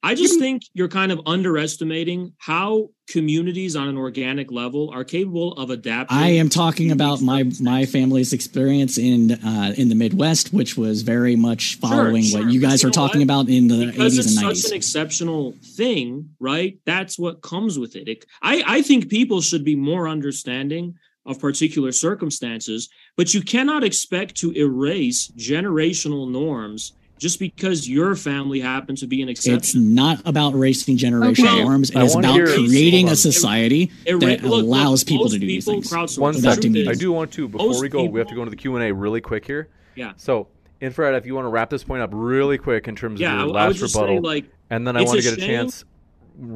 I 0.04 0.14
just 0.14 0.38
think 0.38 0.64
you're 0.74 0.88
kind 0.88 1.10
of 1.10 1.20
underestimating 1.24 2.34
how 2.36 2.90
communities 3.08 3.74
on 3.74 3.88
an 3.88 3.96
organic 3.96 4.52
level 4.52 4.90
are 4.92 5.02
capable 5.02 5.54
of 5.54 5.70
adapting. 5.70 6.16
I 6.16 6.28
am 6.28 6.50
talking 6.50 6.90
about 6.90 7.22
my 7.22 7.50
my 7.58 7.86
family's 7.86 8.34
experience 8.34 8.98
in 8.98 9.32
uh, 9.32 9.72
in 9.78 9.88
the 9.88 9.94
Midwest, 9.94 10.52
which 10.52 10.76
was 10.76 11.00
very 11.00 11.36
much 11.36 11.76
following 11.76 12.22
sure, 12.22 12.42
what 12.42 12.52
you 12.52 12.60
guys 12.60 12.82
you 12.82 12.90
are 12.90 12.92
talking 12.92 13.20
what? 13.20 13.44
about 13.44 13.48
in 13.48 13.68
the 13.68 13.86
because 13.86 14.14
eighties 14.14 14.18
it's 14.18 14.26
and 14.28 14.34
such 14.34 14.44
nineties. 14.44 14.70
an 14.70 14.76
exceptional 14.76 15.54
thing, 15.76 16.28
right? 16.38 16.78
That's 16.84 17.18
what 17.18 17.40
comes 17.40 17.78
with 17.78 17.96
it. 17.96 18.06
it. 18.06 18.26
I, 18.42 18.62
I 18.66 18.82
think 18.82 19.08
people 19.08 19.40
should 19.40 19.64
be 19.64 19.74
more 19.74 20.06
understanding 20.06 20.96
of 21.24 21.40
particular 21.40 21.92
circumstances, 21.92 22.90
but 23.16 23.32
you 23.32 23.40
cannot 23.42 23.82
expect 23.82 24.34
to 24.36 24.52
erase 24.52 25.28
generational 25.38 26.30
norms 26.30 26.92
just 27.18 27.38
because 27.38 27.88
your 27.88 28.14
family 28.16 28.60
happened 28.60 28.98
to 28.98 29.06
be 29.06 29.22
an 29.22 29.28
exception. 29.28 29.54
It's 29.56 29.74
not 29.74 30.20
about 30.26 30.50
racing 30.54 30.96
generational 30.98 31.46
Okay. 31.48 31.62
norms. 31.62 31.90
It 31.90 31.96
I 31.96 32.04
is 32.04 32.14
about 32.16 32.34
creating 32.48 33.06
a 33.06 33.10
on. 33.10 33.16
society 33.16 33.90
Era- 34.06 34.18
that 34.20 34.42
look, 34.42 34.50
look, 34.50 34.62
allows 34.64 35.04
people 35.04 35.28
to 35.28 35.38
do 35.38 35.46
these 35.46 35.64
things. 35.64 35.90
crowdsource. 35.90 36.18
One 36.18 36.32
The 36.32 36.38
without 36.38 36.54
second. 36.56 36.62
truth 36.62 36.84
demeaning. 36.84 36.88
I 36.90 36.94
do 36.94 37.12
want 37.12 37.32
to 37.32 37.48
before 37.48 37.66
most 37.68 37.80
we 37.80 37.88
go. 37.88 38.04
We 38.04 38.18
have 38.20 38.28
to 38.28 38.34
go 38.34 38.40
into 38.42 38.50
the 38.50 38.56
Q 38.56 38.76
and 38.76 38.84
A 38.84 38.92
really 38.92 39.20
quick 39.20 39.46
here. 39.46 39.68
Yeah. 39.94 40.12
So, 40.16 40.48
Infrared, 40.80 41.14
if 41.14 41.24
you 41.24 41.34
want 41.34 41.44
to 41.46 41.50
wrap 41.50 41.70
this 41.70 41.84
point 41.84 42.02
up 42.02 42.10
really 42.12 42.58
quick 42.58 42.88
in 42.88 42.96
terms 42.96 43.20
Yeah, 43.20 43.28
of 43.28 43.34
your 43.34 43.42
I 43.42 43.46
would 43.46 43.54
last 43.54 43.76
just 43.78 43.94
rebuttal, 43.94 44.16
say 44.16 44.20
like 44.20 44.44
and 44.70 44.86
then 44.86 44.96
I 44.96 45.02
want 45.02 45.16
to 45.18 45.22
get 45.22 45.32
a 45.38 45.40
chance. 45.40 45.84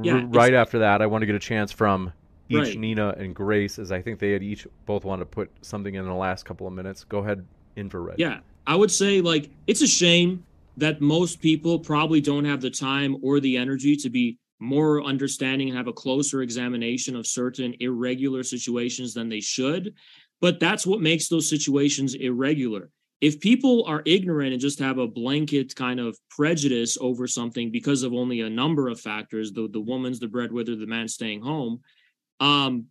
Yeah, 0.03 0.19
it's- 0.19 0.35
right 0.35 0.55
after 0.55 0.81
that, 0.81 1.01
I 1.01 1.07
want 1.07 1.23
to 1.23 1.27
get 1.27 1.37
a 1.37 1.39
chance 1.39 1.71
from 1.73 2.13
each 2.51 2.57
Right. 2.59 2.79
Nina 2.79 3.15
and 3.17 3.35
Grace, 3.35 3.79
as 3.79 3.93
I 3.93 4.03
think 4.03 4.19
they 4.19 4.33
had 4.33 4.43
each 4.43 4.67
both 4.87 5.05
want 5.05 5.21
to 5.21 5.27
put 5.27 5.51
something 5.63 5.95
in 5.95 6.05
the 6.05 6.15
last 6.15 6.45
couple 6.45 6.67
of 6.67 6.73
minutes. 6.73 7.05
Go 7.05 7.19
ahead, 7.19 7.45
Infrared. 7.77 8.19
Yeah, 8.19 8.39
I 8.67 8.75
would 8.75 8.91
say 8.91 9.21
like 9.21 9.51
it's 9.67 9.83
a 9.83 9.87
shame 9.87 10.43
that 10.79 11.01
most 11.01 11.41
people 11.41 11.79
probably 11.79 12.21
don't 12.21 12.45
have 12.45 12.61
the 12.61 12.71
time 12.71 13.17
or 13.23 13.41
the 13.41 13.57
energy 13.57 13.97
to 13.97 14.11
be 14.11 14.39
more 14.61 15.03
understanding 15.03 15.69
and 15.69 15.77
have 15.77 15.87
a 15.89 15.93
closer 15.93 16.43
examination 16.43 17.15
of 17.17 17.27
certain 17.27 17.75
irregular 17.81 18.43
situations 18.43 19.15
than 19.15 19.29
they 19.29 19.41
should. 19.41 19.95
But 20.41 20.61
that's 20.61 20.87
what 20.87 21.01
makes 21.01 21.29
those 21.29 21.49
situations 21.49 22.15
irregular. 22.15 22.91
if 23.21 23.41
people 23.41 23.85
are 23.87 24.03
ignorant 24.07 24.53
and 24.53 24.61
just 24.61 24.79
have 24.79 24.99
a 24.99 25.07
blanket 25.07 25.75
kind 25.75 25.99
of 26.01 26.17
prejudice 26.31 26.97
over 27.01 27.27
something 27.27 27.71
because 27.71 28.03
of 28.03 28.13
only 28.13 28.41
a 28.41 28.51
number 28.51 28.89
of 28.89 29.01
factors 29.01 29.53
the, 29.53 29.69
the 29.69 29.81
woman's 29.81 30.21
the 30.21 30.29
breadwinner 30.29 30.77
the 30.77 30.87
man 30.87 31.09
staying 31.09 31.41
home 31.41 31.81
um 32.41 32.87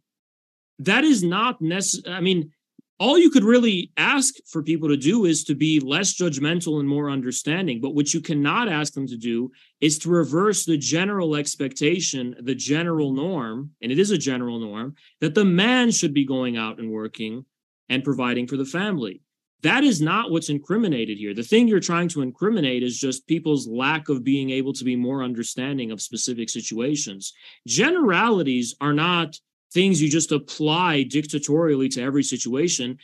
that 0.79 1.03
is 1.03 1.23
not 1.23 1.61
necessary 1.61 2.13
i 2.13 2.21
mean 2.21 2.51
all 2.99 3.17
you 3.17 3.29
could 3.29 3.43
really 3.43 3.91
ask 3.97 4.35
for 4.47 4.63
people 4.63 4.89
to 4.89 4.97
do 4.97 5.25
is 5.25 5.43
to 5.43 5.53
be 5.53 5.79
less 5.79 6.15
judgmental 6.15 6.79
and 6.79 6.87
more 6.87 7.09
understanding 7.09 7.79
but 7.81 7.95
what 7.95 8.13
you 8.13 8.21
cannot 8.21 8.67
ask 8.67 8.93
them 8.93 9.07
to 9.07 9.17
do 9.17 9.51
is 9.81 9.99
to 9.99 10.09
reverse 10.09 10.65
the 10.65 10.77
general 10.77 11.35
expectation 11.35 12.35
the 12.41 12.55
general 12.55 13.11
norm 13.11 13.71
and 13.81 13.91
it 13.91 13.99
is 13.99 14.11
a 14.11 14.17
general 14.17 14.59
norm 14.59 14.95
that 15.21 15.35
the 15.35 15.45
man 15.45 15.91
should 15.91 16.13
be 16.13 16.25
going 16.25 16.57
out 16.57 16.79
and 16.79 16.91
working 16.91 17.45
and 17.89 18.03
providing 18.03 18.47
for 18.47 18.57
the 18.57 18.65
family 18.65 19.21
that 19.63 19.83
is 19.83 20.01
not 20.01 20.29
what's 20.29 20.49
incriminated 20.49 21.17
here. 21.17 21.33
The 21.33 21.41
thing 21.41 21.67
you're 21.67 21.79
trying 21.79 22.09
to 22.09 22.21
incriminate 22.21 22.83
is 22.83 22.99
just 22.99 23.27
people's 23.27 23.67
lack 23.67 24.07
of 24.07 24.23
being 24.23 24.51
able 24.51 24.71
to 24.73 24.83
be 24.83 24.95
more 24.95 25.23
understanding 25.23 25.89
of 25.91 26.01
specific 26.01 26.49
situations. 26.49 27.33
Generalities 27.65 28.75
are 28.79 28.93
not 28.93 29.39
things 29.71 30.01
you 30.01 30.09
just 30.09 30.31
apply 30.31 31.03
dictatorially 31.03 31.89
to 31.89 32.01
every 32.01 32.23
situation. 32.23 32.97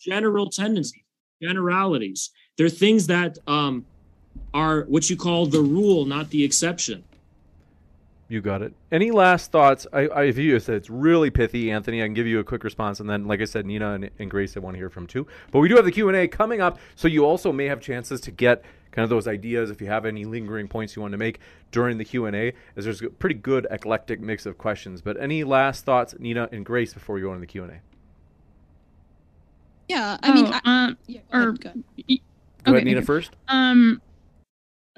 General 0.00 0.50
tendencies, 0.50 1.02
generalities. 1.42 2.30
They're 2.56 2.68
things 2.68 3.06
that 3.08 3.38
um, 3.46 3.84
are 4.52 4.82
what 4.82 5.08
you 5.10 5.16
call 5.16 5.46
the 5.46 5.60
rule, 5.60 6.04
not 6.04 6.30
the 6.30 6.44
exception. 6.44 7.04
You 8.28 8.40
got 8.40 8.62
it. 8.62 8.72
Any 8.90 9.10
last 9.10 9.52
thoughts? 9.52 9.86
I, 9.92 10.08
I 10.08 10.30
view 10.30 10.56
it 10.56 10.68
it's 10.68 10.88
really 10.88 11.30
pithy, 11.30 11.70
Anthony. 11.70 12.02
I 12.02 12.06
can 12.06 12.14
give 12.14 12.26
you 12.26 12.40
a 12.40 12.44
quick 12.44 12.64
response, 12.64 13.00
and 13.00 13.08
then, 13.08 13.26
like 13.26 13.40
I 13.40 13.44
said, 13.44 13.66
Nina 13.66 13.92
and, 13.92 14.10
and 14.18 14.30
Grace, 14.30 14.56
I 14.56 14.60
want 14.60 14.74
to 14.74 14.78
hear 14.78 14.88
from 14.88 15.06
too. 15.06 15.26
But 15.50 15.60
we 15.60 15.68
do 15.68 15.76
have 15.76 15.84
the 15.84 15.92
Q 15.92 16.08
and 16.08 16.16
A 16.16 16.26
coming 16.26 16.60
up, 16.60 16.78
so 16.94 17.06
you 17.06 17.26
also 17.26 17.52
may 17.52 17.66
have 17.66 17.80
chances 17.80 18.20
to 18.22 18.30
get 18.30 18.64
kind 18.94 19.02
of 19.02 19.10
those 19.10 19.26
ideas 19.26 19.70
if 19.70 19.80
you 19.80 19.88
have 19.88 20.06
any 20.06 20.24
lingering 20.24 20.68
points 20.68 20.94
you 20.94 21.02
want 21.02 21.12
to 21.12 21.18
make 21.18 21.40
during 21.72 21.98
the 21.98 22.04
Q 22.04 22.26
and 22.26 22.36
A. 22.36 22.52
As 22.76 22.84
there's 22.84 23.02
a 23.02 23.10
pretty 23.10 23.34
good 23.34 23.66
eclectic 23.70 24.20
mix 24.20 24.46
of 24.46 24.56
questions. 24.56 25.02
But 25.02 25.20
any 25.20 25.42
last 25.42 25.84
thoughts, 25.84 26.14
Nina 26.18 26.48
and 26.52 26.64
Grace, 26.64 26.94
before 26.94 27.16
we 27.16 27.20
go 27.20 27.28
into 27.30 27.40
the 27.40 27.46
Q 27.46 27.64
and 27.64 27.72
A? 27.72 27.80
Yeah, 29.88 30.16
I 30.22 30.32
mean, 30.32 30.46
Oh, 30.46 30.60
I, 30.64 30.84
um, 30.84 30.96
yeah, 31.06 31.20
go 31.30 31.38
or 31.38 31.42
ahead, 31.48 31.60
go 31.60 31.68
ahead. 31.70 31.84
Go 31.96 32.04
Okay, 32.06 32.20
ahead, 32.76 32.84
Nina, 32.84 32.98
okay. 32.98 33.04
first. 33.06 33.36
Um. 33.48 34.00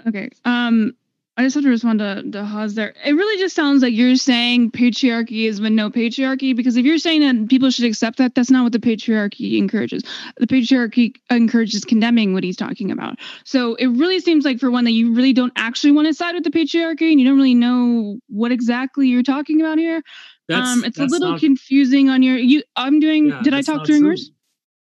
Okay. 0.06 0.28
Um. 0.44 0.94
I 1.38 1.42
just 1.42 1.54
have 1.54 1.64
to 1.64 1.68
respond 1.68 1.98
to 1.98 2.22
to 2.32 2.44
Haz 2.46 2.74
there. 2.74 2.94
It 3.04 3.12
really 3.12 3.38
just 3.38 3.54
sounds 3.54 3.82
like 3.82 3.92
you're 3.92 4.16
saying 4.16 4.70
patriarchy 4.70 5.46
is 5.46 5.60
when 5.60 5.74
no 5.74 5.90
patriarchy. 5.90 6.56
Because 6.56 6.78
if 6.78 6.86
you're 6.86 6.96
saying 6.96 7.20
that 7.20 7.50
people 7.50 7.68
should 7.68 7.84
accept 7.84 8.16
that, 8.16 8.34
that's 8.34 8.50
not 8.50 8.62
what 8.62 8.72
the 8.72 8.78
patriarchy 8.78 9.58
encourages. 9.58 10.02
The 10.38 10.46
patriarchy 10.46 11.14
encourages 11.30 11.84
condemning 11.84 12.32
what 12.32 12.42
he's 12.42 12.56
talking 12.56 12.90
about. 12.90 13.18
So 13.44 13.74
it 13.74 13.88
really 13.88 14.18
seems 14.20 14.46
like, 14.46 14.58
for 14.58 14.70
one, 14.70 14.84
that 14.84 14.92
you 14.92 15.12
really 15.12 15.34
don't 15.34 15.52
actually 15.56 15.92
want 15.92 16.08
to 16.08 16.14
side 16.14 16.34
with 16.34 16.44
the 16.44 16.50
patriarchy, 16.50 17.10
and 17.10 17.20
you 17.20 17.26
don't 17.26 17.36
really 17.36 17.54
know 17.54 18.18
what 18.28 18.50
exactly 18.50 19.08
you're 19.08 19.22
talking 19.22 19.60
about 19.60 19.76
here. 19.76 20.02
That's, 20.48 20.70
um, 20.70 20.84
it's 20.84 20.98
a 20.98 21.04
little 21.04 21.32
not- 21.32 21.40
confusing 21.40 22.08
on 22.08 22.22
your. 22.22 22.38
You, 22.38 22.62
I'm 22.76 22.98
doing. 22.98 23.26
Yeah, 23.26 23.42
did 23.42 23.52
I 23.52 23.60
talk 23.60 23.76
not 23.76 23.86
during 23.86 24.00
true. 24.00 24.08
yours? 24.12 24.30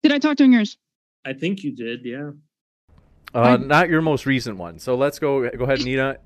Did 0.04 0.12
I 0.12 0.20
talk 0.20 0.36
during 0.36 0.52
yours? 0.52 0.78
I 1.24 1.32
think 1.32 1.64
you 1.64 1.74
did, 1.74 2.04
yeah. 2.04 2.30
Uh, 3.34 3.56
not 3.56 3.88
your 3.90 4.02
most 4.02 4.24
recent 4.24 4.56
one. 4.56 4.78
So 4.78 4.94
let's 4.94 5.18
go. 5.18 5.50
Go 5.50 5.64
ahead, 5.64 5.82
Nina. 5.82 6.18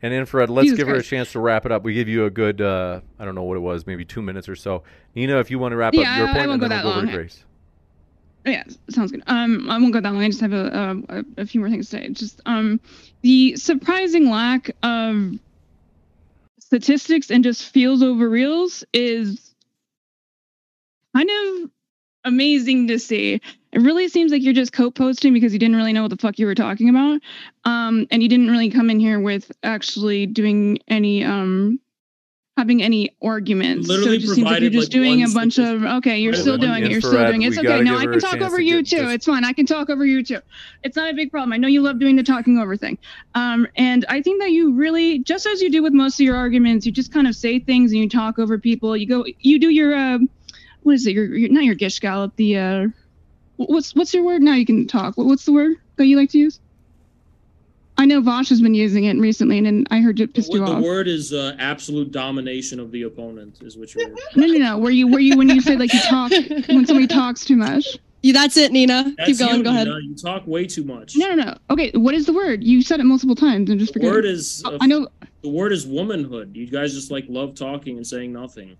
And 0.00 0.14
Infrared, 0.14 0.48
let's 0.48 0.66
Jesus 0.66 0.76
give 0.78 0.88
her 0.88 0.94
a 0.96 1.02
chance 1.02 1.32
to 1.32 1.40
wrap 1.40 1.66
it 1.66 1.72
up. 1.72 1.82
We 1.82 1.92
give 1.94 2.06
you 2.08 2.24
a 2.24 2.30
good, 2.30 2.60
uh, 2.60 3.00
I 3.18 3.24
don't 3.24 3.34
know 3.34 3.42
what 3.42 3.56
it 3.56 3.60
was, 3.60 3.86
maybe 3.86 4.04
two 4.04 4.22
minutes 4.22 4.48
or 4.48 4.54
so. 4.54 4.84
Nina, 5.14 5.38
if 5.40 5.50
you 5.50 5.58
want 5.58 5.72
to 5.72 5.76
wrap 5.76 5.92
Yeah, 5.94 6.12
up 6.12 6.18
your 6.18 6.28
I 6.28 6.32
point, 6.34 6.48
won't 6.48 6.50
and 6.52 6.60
go 6.60 6.68
then 6.68 6.78
that 6.78 6.84
we'll 6.84 6.92
go 6.92 6.98
over 6.98 7.06
to 7.06 7.12
long. 7.12 7.16
Grace. 7.16 7.44
Yeah, 8.46 8.62
sounds 8.88 9.10
good. 9.10 9.24
Um, 9.26 9.68
I 9.68 9.78
won't 9.78 9.92
go 9.92 10.00
that 10.00 10.12
long. 10.12 10.22
I 10.22 10.28
just 10.28 10.40
have 10.40 10.52
a 10.52 10.96
a, 11.08 11.24
a 11.42 11.46
few 11.46 11.60
more 11.60 11.68
things 11.68 11.90
to 11.90 11.96
say. 11.96 12.08
Just 12.10 12.40
um, 12.46 12.80
the 13.22 13.56
surprising 13.56 14.30
lack 14.30 14.70
of 14.82 15.32
statistics 16.60 17.30
and 17.30 17.42
just 17.42 17.64
feels 17.68 18.02
over 18.02 18.28
reels 18.28 18.84
is 18.92 19.54
kind 21.14 21.28
of 21.28 21.70
amazing 22.28 22.86
to 22.88 22.98
see. 22.98 23.40
It 23.72 23.80
really 23.82 24.08
seems 24.08 24.32
like 24.32 24.42
you're 24.42 24.54
just 24.54 24.72
coat 24.72 24.94
posting 24.94 25.34
because 25.34 25.52
you 25.52 25.58
didn't 25.58 25.76
really 25.76 25.92
know 25.92 26.02
what 26.02 26.10
the 26.10 26.16
fuck 26.16 26.38
you 26.38 26.46
were 26.46 26.54
talking 26.54 26.88
about. 26.88 27.20
Um, 27.64 28.06
and 28.10 28.22
you 28.22 28.28
didn't 28.28 28.50
really 28.50 28.70
come 28.70 28.88
in 28.90 28.98
here 29.00 29.20
with 29.20 29.50
actually 29.62 30.26
doing 30.26 30.78
any 30.88 31.24
um 31.24 31.80
having 32.56 32.82
any 32.82 33.14
arguments. 33.22 33.86
so 34.02 34.10
it 34.10 34.18
just 34.18 34.34
seems 34.34 34.44
like 34.46 34.60
you're 34.62 34.70
just 34.70 34.86
like, 34.86 34.90
doing 34.90 35.22
a 35.22 35.28
bunch 35.32 35.58
of 35.58 35.84
okay, 35.98 36.18
you're 36.18 36.32
still 36.34 36.58
doing 36.58 36.82
it, 36.82 36.90
you're 36.90 37.00
still 37.00 37.12
doing 37.30 37.42
it. 37.42 37.46
It's 37.48 37.58
okay. 37.58 37.68
No, 37.84 37.96
I 37.96 38.04
can 38.06 38.18
talk 38.20 38.40
over 38.40 38.56
to 38.56 38.64
you 38.64 38.82
too. 38.82 38.96
this- 38.96 39.14
It's 39.14 39.26
fine. 39.26 39.44
I 39.44 39.52
can 39.52 39.64
talk 39.66 39.90
over 39.90 40.04
you 40.04 40.24
too. 40.24 40.38
It's 40.82 40.96
not 40.96 41.08
a 41.08 41.14
big 41.14 41.30
problem. 41.30 41.52
I 41.52 41.56
know 41.56 41.68
you 41.68 41.82
love 41.82 42.00
doing 42.00 42.16
the 42.16 42.24
talking 42.24 42.58
over 42.58 42.76
thing. 42.76 42.98
Um, 43.36 43.68
and 43.76 44.04
I 44.08 44.22
think 44.22 44.40
that 44.40 44.50
you 44.50 44.72
really, 44.72 45.20
just 45.20 45.46
as 45.46 45.62
you 45.62 45.70
do 45.70 45.84
with 45.84 45.92
most 45.92 46.14
of 46.18 46.24
your 46.26 46.34
arguments, 46.34 46.84
you 46.84 46.90
just 46.90 47.12
kind 47.12 47.28
of 47.28 47.36
say 47.36 47.60
things 47.60 47.92
and 47.92 48.00
you 48.00 48.08
talk 48.08 48.40
over 48.40 48.58
people. 48.58 48.96
You 48.96 49.06
go, 49.06 49.24
you 49.38 49.60
do 49.60 49.68
your, 49.68 49.94
uh, 49.94 50.18
what 50.82 50.94
is 50.94 51.06
it? 51.06 51.14
Your, 51.14 51.34
your 51.34 51.50
not 51.50 51.64
your 51.64 51.74
gish 51.74 52.00
gallop. 52.00 52.36
The 52.36 52.56
uh, 52.58 52.86
what's 53.56 53.94
what's 53.94 54.14
your 54.14 54.24
word? 54.24 54.42
Now 54.42 54.54
you 54.54 54.66
can 54.66 54.86
talk. 54.86 55.16
What, 55.16 55.26
what's 55.26 55.44
the 55.44 55.52
word 55.52 55.76
that 55.96 56.06
you 56.06 56.16
like 56.16 56.30
to 56.30 56.38
use? 56.38 56.60
I 58.00 58.04
know 58.06 58.22
Vaush 58.22 58.48
has 58.50 58.62
been 58.62 58.74
using 58.74 59.04
it 59.04 59.16
recently, 59.16 59.58
and, 59.58 59.66
and 59.66 59.88
I 59.90 60.00
heard 60.00 60.20
it 60.20 60.32
pissed 60.32 60.52
you 60.52 60.60
the 60.60 60.66
off. 60.72 60.84
word 60.84 61.08
is 61.08 61.32
uh, 61.32 61.56
absolute 61.58 62.12
domination 62.12 62.78
of 62.78 62.92
the 62.92 63.02
opponent, 63.02 63.58
is 63.60 63.76
what 63.76 63.92
you're. 63.92 64.08
No, 64.36 64.46
no, 64.46 64.58
no. 64.58 64.78
Were 64.78 64.90
you 64.90 65.08
were 65.08 65.18
you 65.18 65.36
when 65.36 65.48
you 65.48 65.60
say 65.60 65.76
like 65.76 65.92
you 65.92 66.00
talk 66.02 66.30
when 66.68 66.86
somebody 66.86 67.08
talks 67.08 67.44
too 67.44 67.56
much? 67.56 67.98
Yeah, 68.22 68.32
that's 68.32 68.56
it, 68.56 68.72
Nina. 68.72 69.14
That's 69.16 69.30
Keep 69.30 69.38
going. 69.38 69.56
you, 69.58 69.64
go 69.64 69.70
ahead. 69.70 69.88
Nina. 69.88 70.00
You 70.00 70.14
talk 70.16 70.46
way 70.46 70.66
too 70.66 70.84
much. 70.84 71.16
No, 71.16 71.34
no, 71.34 71.44
no. 71.44 71.56
Okay, 71.70 71.90
what 71.94 72.14
is 72.14 72.26
the 72.26 72.32
word? 72.32 72.62
You 72.64 72.82
said 72.82 73.00
it 73.00 73.04
multiple 73.04 73.36
times 73.36 73.70
and 73.70 73.78
just 73.78 73.92
the 73.92 74.00
forget. 74.00 74.12
word 74.12 74.24
it. 74.24 74.32
is. 74.32 74.62
Oh, 74.64 74.74
uh, 74.74 74.78
I 74.80 74.86
know. 74.86 75.08
The 75.42 75.48
word 75.48 75.72
is 75.72 75.86
womanhood. 75.86 76.56
You 76.56 76.66
guys 76.68 76.94
just 76.94 77.10
like 77.10 77.24
love 77.28 77.54
talking 77.54 77.96
and 77.96 78.06
saying 78.06 78.32
nothing. 78.32 78.76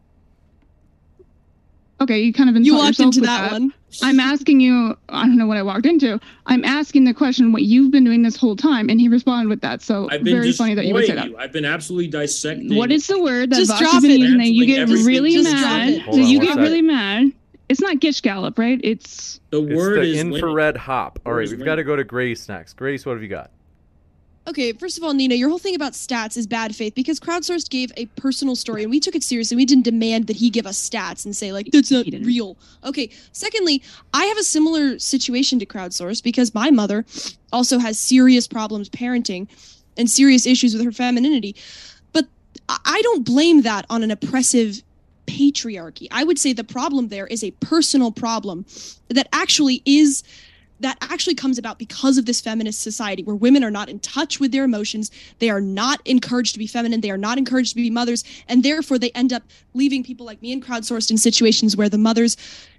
Okay, 2.01 2.21
you 2.21 2.33
kind 2.33 2.49
of 2.49 2.57
You 2.65 2.75
walked 2.75 2.89
yourself 2.91 3.07
into 3.17 3.21
with 3.23 3.29
that, 3.29 3.53
one. 3.53 3.73
I'm 4.03 4.21
asking 4.21 4.61
you. 4.61 4.97
I 5.09 5.23
don't 5.27 5.37
know 5.37 5.47
what 5.47 5.57
I 5.57 5.63
walked 5.63 5.85
into. 5.87 6.21
I'm 6.47 6.65
asking 6.65 7.05
the 7.05 7.15
question 7.15 7.51
what 7.53 7.63
you've 7.63 7.91
been 7.91 8.05
doing 8.05 8.23
this 8.23 8.37
whole 8.37 8.55
time, 8.55 8.89
and 8.89 9.01
he 9.01 9.09
responded 9.09 9.49
with 9.49 9.61
that. 9.63 9.83
So 9.83 10.09
I've 10.11 10.23
been 10.23 10.35
very 10.37 10.53
funny 10.53 10.75
that 10.75 10.85
you 10.87 10.95
would 10.95 11.07
say 11.07 11.15
that. 11.15 11.27
you. 11.29 11.37
I've 11.37 11.51
been 11.53 11.65
absolutely 11.65 12.07
dissecting. 12.09 12.77
What 12.77 12.93
is 12.93 13.07
the 13.09 13.21
word 13.21 13.51
that 13.51 13.57
Just 13.57 13.73
Vaush 13.73 13.79
drop 13.81 13.93
has 13.95 14.03
been 14.03 14.21
using 14.21 14.39
that 14.39 14.47
you 14.51 14.67
get 14.67 14.87
Canceling 14.87 15.07
really. 15.07 15.33
Just 15.33 15.51
mad? 15.53 15.89
it. 15.89 16.03
Hold 16.03 16.15
So 16.17 16.23
on 16.23 16.29
you 16.29 16.39
get 16.41 16.51
sec. 16.55 16.59
really 16.59 16.83
mad. 16.83 17.33
It's 17.69 17.81
not 17.81 17.99
Gish 18.01 18.21
Gallop, 18.21 18.59
right? 18.59 18.81
It's 18.85 19.41
the 19.51 19.63
It's 19.63 19.77
word 19.77 19.97
the 19.99 20.03
is 20.03 20.19
winning. 20.19 20.35
infrared 20.35 20.77
hop. 20.77 21.19
All 21.27 21.33
Word 21.33 21.39
right, 21.39 21.45
is 21.45 21.51
we've 21.55 21.65
got 21.65 21.75
to 21.77 21.85
go 21.85 21.97
to 21.97 22.05
Grace 22.05 22.49
next. 22.49 22.75
Grace, 22.75 23.05
what 23.05 23.13
have 23.15 23.23
you 23.23 23.29
got? 23.29 23.51
Okay, 24.49 24.73
first 24.73 24.97
of 24.97 25.05
all, 25.05 25.13
Nina, 25.13 25.35
your 25.35 25.51
whole 25.51 25.59
thing 25.59 25.75
about 25.75 25.93
stats 25.93 26.35
is 26.39 26.47
bad 26.47 26.75
faith 26.75 26.95
because 26.95 27.21
Crowdsourced 27.21 27.69
gave 27.69 27.93
a 27.99 28.07
personal 28.17 28.57
story 28.57 28.83
and 28.83 28.91
we 28.91 28.99
took 28.99 29.15
it 29.15 29.23
seriously. 29.23 29.59
We 29.59 29.67
didn't 29.67 29.85
demand 29.85 30.27
that 30.29 30.37
he 30.37 30.49
give 30.49 30.67
us 30.67 30.89
stats 30.89 31.27
and 31.27 31.37
say, 31.37 31.53
like, 31.53 31.69
that's 31.71 31.91
not 31.91 32.07
real. 32.07 32.57
Okay, 32.83 33.11
secondly, 33.33 33.83
I 34.15 34.25
have 34.25 34.39
a 34.39 34.43
similar 34.43 34.99
situation 34.99 35.59
to 35.59 35.67
Crowdsourced 35.67 36.23
because 36.23 36.55
my 36.55 36.71
mother 36.71 37.05
also 37.53 37.79
has 37.79 38.01
serious 38.01 38.49
problems 38.49 38.89
parenting 38.89 39.49
and 39.99 40.09
serious 40.09 40.47
issues 40.47 40.75
with 40.75 40.83
her 40.83 40.93
femininity. 40.93 41.55
But 42.13 42.27
I- 42.71 42.79
I 42.87 43.03
don't 43.03 43.27
blame 43.27 43.63
that 43.63 43.85
on 43.91 44.03
an 44.03 44.11
oppressive 44.11 44.83
patriarchy. 45.27 46.09
I 46.11 46.25
would 46.25 46.39
say 46.39 46.55
the 46.55 46.65
problem 46.65 47.09
there 47.09 47.27
is 47.27 47.45
a 47.45 47.51
personal 47.51 48.13
problem 48.13 48.65
that 49.09 49.29
actually 49.31 49.83
is 49.85 50.23
that 50.81 50.99
actually 51.01 51.35
comes 51.35 51.59
about 51.59 51.79
because 51.79 52.19
of 52.19 52.27
this 52.27 52.41
feminist 52.41 52.81
society 52.81 53.23
where 53.23 53.37
women 53.37 53.65
are 53.65 53.71
not 53.71 53.89
in 53.89 53.99
touch 54.01 54.41
with 54.41 54.53
their 54.53 54.65
emotions. 54.65 55.11
They 55.39 55.51
are 55.51 55.61
not 55.61 56.01
encouraged 56.05 56.53
to 56.55 56.59
be 56.59 56.67
feminine. 56.67 57.01
They 57.01 57.11
are 57.11 57.19
not 57.19 57.39
encouraged 57.39 57.71
to 57.71 57.77
be 57.77 57.91
mothers. 57.91 58.25
And 58.49 58.63
therefore, 58.63 58.99
they 58.99 59.11
end 59.11 59.33
up 59.33 59.43
leaving 59.75 60.05
people 60.05 60.27
like 60.27 60.43
me 60.43 60.53
and 60.53 60.65
crowdsourced 60.65 61.11
in 61.11 61.19
situations 61.19 61.77
where 61.77 61.89
the 61.89 61.99
mothers 61.99 62.37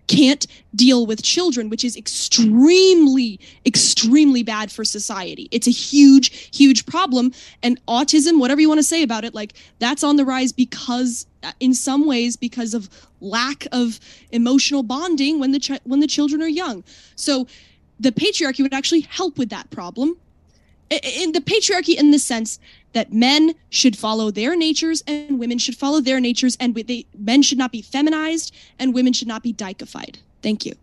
can't 0.10 0.48
deal 0.76 1.06
with 1.06 1.22
children, 1.22 1.70
which 1.70 1.86
is 1.86 1.96
extremely, 1.96 3.40
extremely 3.66 4.42
bad 4.42 4.72
for 4.72 4.84
society. 4.84 5.48
It's 5.52 5.68
a 5.68 5.72
huge, 5.72 6.56
huge 6.56 6.86
problem. 6.88 7.32
And 7.62 7.80
autism, 7.86 8.40
whatever 8.40 8.60
you 8.60 8.68
want 8.68 8.80
to 8.80 8.84
say 8.84 9.04
about 9.04 9.24
it, 9.24 9.36
like 9.36 9.54
that's 9.78 10.04
on 10.04 10.16
the 10.16 10.26
rise 10.26 10.52
because, 10.52 11.28
uh, 11.44 11.52
in 11.60 11.76
some 11.76 12.08
ways, 12.08 12.36
because 12.36 12.74
of 12.74 12.90
lack 13.22 13.68
of 13.72 14.00
emotional 14.32 14.82
bonding 14.82 15.40
when 15.40 15.52
the 15.52 15.60
ch- 15.60 15.82
when 15.84 16.00
the 16.00 16.08
children 16.08 16.42
are 16.42 16.48
young. 16.48 16.84
So 17.16 17.46
the 18.00 18.12
patriarchy 18.12 18.62
would 18.62 18.74
actually 18.74 19.02
help 19.02 19.38
with 19.38 19.50
that 19.50 19.70
problem. 19.70 20.18
In 20.90 21.34
the 21.34 21.42
patriarchy, 21.42 21.96
in 21.96 22.12
the 22.12 22.18
sense 22.18 22.60
that 22.94 23.14
men 23.14 23.54
should 23.70 23.96
follow 23.96 24.32
their 24.32 24.56
natures 24.56 25.04
and 25.06 25.38
women 25.38 25.60
should 25.60 25.76
follow 25.76 26.02
their 26.02 26.20
natures, 26.20 26.58
and 26.60 26.74
they, 26.74 27.06
men 27.18 27.44
should 27.44 27.60
not 27.60 27.72
be 27.72 27.82
feminized 27.82 28.56
and 28.80 28.94
women 28.94 29.14
should 29.14 29.28
not 29.28 29.44
be 29.44 29.54
dykeified. 29.54 30.18
Thank 30.42 30.66
you. 30.66 30.74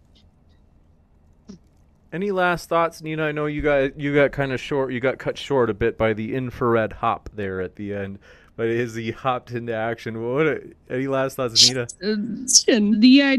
Any 2.13 2.31
last 2.31 2.69
thoughts, 2.69 3.03
Nina? 3.03 3.25
I 3.25 3.33
know 3.33 3.47
you 3.47 3.63
got 3.63 3.99
you 3.99 4.15
got 4.15 4.31
kind 4.31 4.53
of 4.53 4.61
short. 4.61 4.93
You 4.93 5.01
got 5.01 5.19
cut 5.19 5.37
short 5.37 5.69
a 5.69 5.75
bit 5.75 5.99
by 5.99 6.13
the 6.13 6.35
infrared 6.35 6.93
hop 6.93 7.29
there 7.35 7.61
at 7.61 7.75
the 7.75 7.93
end. 7.93 8.21
But 8.57 8.69
as 8.69 8.95
he 8.95 9.11
hopped 9.11 9.53
into 9.53 9.75
action, 9.75 10.23
what? 10.23 10.47
A, 10.47 10.63
any 10.89 11.07
last 11.07 11.37
thoughts, 11.37 11.69
Nina? 11.69 11.87
The 12.01 13.23
uh, 13.23 13.37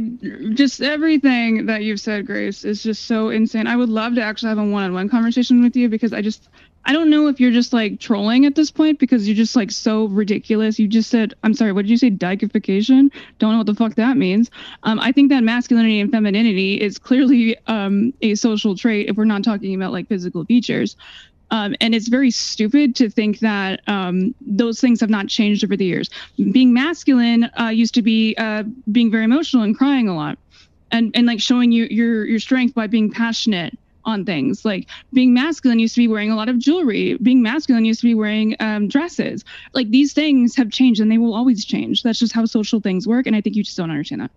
just 0.53 0.81
everything 0.81 1.65
that 1.65 1.83
you've 1.83 1.99
said, 1.99 2.27
Grace, 2.27 2.63
is 2.63 2.83
just 2.83 3.05
so 3.05 3.29
insane. 3.29 3.65
I 3.65 3.75
would 3.75 3.89
love 3.89 4.15
to 4.15 4.21
actually 4.21 4.49
have 4.49 4.59
a 4.59 4.65
one-on-one 4.65 5.09
conversation 5.09 5.63
with 5.63 5.75
you 5.75 5.89
because 5.89 6.13
I 6.13 6.21
just 6.21 6.49
I 6.85 6.93
don't 6.93 7.09
know 7.09 7.27
if 7.27 7.39
you're 7.39 7.51
just 7.51 7.73
like 7.73 7.99
trolling 7.99 8.45
at 8.45 8.55
this 8.55 8.71
point 8.71 8.97
because 8.99 9.27
you're 9.27 9.35
just 9.35 9.55
like 9.57 9.71
so 9.71 10.05
ridiculous. 10.05 10.79
You 10.79 10.87
just 10.87 11.09
said, 11.09 11.33
I'm 11.43 11.53
sorry, 11.53 11.73
what 11.73 11.81
did 11.81 11.89
you 11.89 11.97
say? 11.97 12.09
Dykeification? 12.11 13.11
Don't 13.39 13.51
know 13.51 13.57
what 13.57 13.65
the 13.67 13.75
fuck 13.75 13.95
that 13.95 14.15
means. 14.15 14.49
Um, 14.83 14.99
I 14.99 15.11
think 15.11 15.29
that 15.29 15.43
masculinity 15.43 15.99
and 15.99 16.09
femininity 16.09 16.79
is 16.79 16.97
clearly 16.97 17.57
um, 17.67 18.13
a 18.21 18.35
social 18.35 18.75
trait 18.77 19.09
if 19.09 19.17
we're 19.17 19.25
not 19.25 19.43
talking 19.43 19.75
about 19.75 19.91
like 19.91 20.07
physical 20.07 20.45
features. 20.45 20.95
Um, 21.51 21.75
and 21.79 21.95
it's 21.95 22.07
very 22.07 22.31
stupid 22.31 22.95
to 22.97 23.09
think 23.09 23.39
that 23.39 23.81
um, 23.87 24.35
those 24.41 24.81
things 24.81 24.99
have 24.99 25.09
not 25.09 25.27
changed 25.27 25.63
over 25.63 25.77
the 25.77 25.85
years. 25.85 26.09
Being 26.51 26.73
masculine 26.73 27.49
uh, 27.59 27.69
used 27.69 27.93
to 27.95 28.01
be 28.01 28.35
uh, 28.37 28.63
being 28.91 29.09
very 29.09 29.23
emotional 29.23 29.63
and 29.63 29.77
crying 29.77 30.09
a 30.09 30.15
lot, 30.15 30.37
and 30.91 31.11
and 31.15 31.25
like 31.25 31.39
showing 31.39 31.71
you 31.71 31.85
your 31.89 32.25
your 32.25 32.39
strength 32.39 32.75
by 32.75 32.87
being 32.87 33.11
passionate 33.11 33.77
on 34.03 34.25
things. 34.25 34.65
Like 34.65 34.87
being 35.13 35.33
masculine 35.33 35.79
used 35.79 35.95
to 35.95 36.01
be 36.01 36.07
wearing 36.07 36.31
a 36.31 36.35
lot 36.35 36.49
of 36.49 36.57
jewelry. 36.57 37.17
Being 37.21 37.41
masculine 37.41 37.85
used 37.85 38.01
to 38.01 38.07
be 38.07 38.15
wearing 38.15 38.55
um, 38.59 38.87
dresses. 38.87 39.45
Like 39.73 39.89
these 39.89 40.13
things 40.13 40.55
have 40.55 40.71
changed, 40.71 40.99
and 40.99 41.11
they 41.11 41.17
will 41.17 41.33
always 41.33 41.63
change. 41.63 42.03
That's 42.03 42.19
just 42.19 42.33
how 42.33 42.45
social 42.45 42.81
things 42.81 43.07
work, 43.07 43.27
and 43.27 43.35
I 43.35 43.41
think 43.41 43.55
you 43.55 43.63
just 43.63 43.77
don't 43.77 43.91
understand 43.91 44.21
that. 44.21 44.31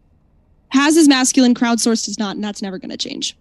Haz 0.69 0.97
is 0.97 1.09
masculine, 1.09 1.55
crowdsourced 1.55 2.09
is 2.09 2.19
not, 2.19 2.37
and 2.37 2.45
that's 2.45 2.63
never 2.63 2.79
going 2.79 2.91
to 2.91 2.97
change. 2.97 3.37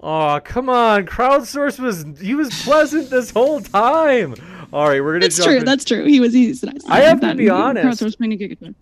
Oh, 0.00 0.40
come 0.44 0.68
on. 0.68 1.06
Crowdsource 1.06 1.78
was 1.80 2.04
he 2.20 2.34
was 2.34 2.62
pleasant 2.62 3.10
this 3.10 3.30
whole 3.30 3.60
time. 3.60 4.34
All 4.72 4.88
right, 4.88 5.02
we're 5.02 5.14
gonna 5.14 5.26
That's 5.26 5.42
true. 5.42 5.56
in. 5.56 5.64
That's 5.64 5.84
true. 5.84 6.04
He 6.04 6.20
was 6.20 6.32
he's 6.32 6.62
nice. 6.62 6.84
I 6.88 7.00
have 7.00 7.20
to 7.20 7.34
be 7.34 7.50
honest. 7.50 8.00
Crowdsource 8.02 8.20
made 8.20 8.32
a 8.32 8.36
good 8.36 8.74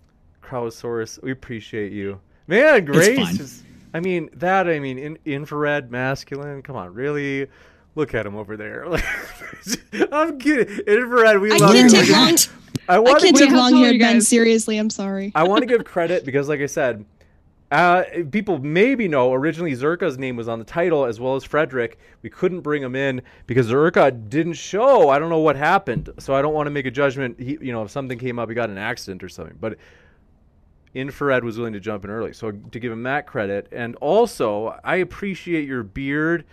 Crowdsource, 0.43 1.23
we 1.23 1.33
appreciate 1.33 1.93
you. 1.93 2.21
Man, 2.47 2.85
Grace 2.85 3.41
is 3.41 3.63
I 3.95 4.01
mean, 4.01 4.31
that 4.35 4.69
I 4.69 4.79
mean 4.79 4.99
in, 4.99 5.19
infrared 5.25 5.91
masculine. 5.91 6.63
Come 6.63 6.77
on, 6.77 6.93
really? 6.95 7.49
Look 7.95 8.15
at 8.15 8.25
him 8.25 8.37
over 8.37 8.57
there. 8.57 8.87
I'm 10.13 10.39
kidding. 10.39 10.79
Infrared, 10.87 11.41
we 11.41 11.53
I 11.53 11.57
love 11.57 11.73
can't 11.73 11.93
you. 11.93 12.01
take 12.01 12.11
long. 12.11 12.37
I 12.89 12.99
I 12.99 13.21
can't 13.21 13.37
to 13.37 13.45
take 13.45 13.53
long 13.53 13.73
tall 13.73 13.83
are 13.83 13.87
haired 13.87 14.01
men 14.01 14.15
guys? 14.17 14.29
seriously. 14.29 14.79
I'm 14.79 14.91
sorry. 14.91 15.33
I 15.35 15.45
want 15.45 15.61
to 15.63 15.67
give 15.67 15.85
credit 15.87 16.25
because, 16.25 16.49
like 16.49 16.61
I 16.61 16.67
said, 16.67 17.05
uh, 17.73 18.05
people 18.31 18.59
maybe 18.59 19.09
know 19.09 19.33
originally 19.33 19.73
Zerka's 19.73 20.19
name 20.19 20.37
was 20.37 20.47
on 20.47 20.59
the 20.59 20.65
title 20.65 21.07
as 21.07 21.19
well 21.19 21.37
as 21.37 21.43
Frederick. 21.43 21.99
We 22.21 22.29
couldn't 22.29 22.61
bring 22.61 22.83
him 22.83 22.95
in 22.95 23.23
because 23.47 23.71
Zerka 23.71 24.29
didn't 24.29 24.55
show. 24.55 25.09
I 25.09 25.19
don't 25.19 25.31
know 25.31 25.39
what 25.39 25.57
happened, 25.57 26.11
so 26.19 26.35
I 26.35 26.43
don't 26.43 26.53
want 26.53 26.67
to 26.67 26.71
make 26.71 26.85
a 26.85 26.91
judgment. 26.91 27.41
He, 27.41 27.57
you 27.63 27.73
know, 27.73 27.83
if 27.83 27.91
something 27.91 28.19
came 28.19 28.39
up, 28.39 28.51
he 28.51 28.55
got 28.55 28.69
an 28.69 28.77
accident 28.77 29.25
or 29.25 29.31
something. 29.31 29.57
But 29.59 29.79
Infrared 30.93 31.45
was 31.45 31.57
willing 31.57 31.73
to 31.73 31.81
jump 31.81 32.05
in 32.05 32.11
early, 32.11 32.35
so 32.35 32.51
to 32.51 32.79
give 32.79 32.93
him 32.93 33.05
that 33.05 33.27
credit, 33.27 33.69
and 33.73 33.97
also 33.97 34.79
I 34.85 34.97
appreciate 34.97 35.67
your 35.67 35.83
beard, 35.83 36.45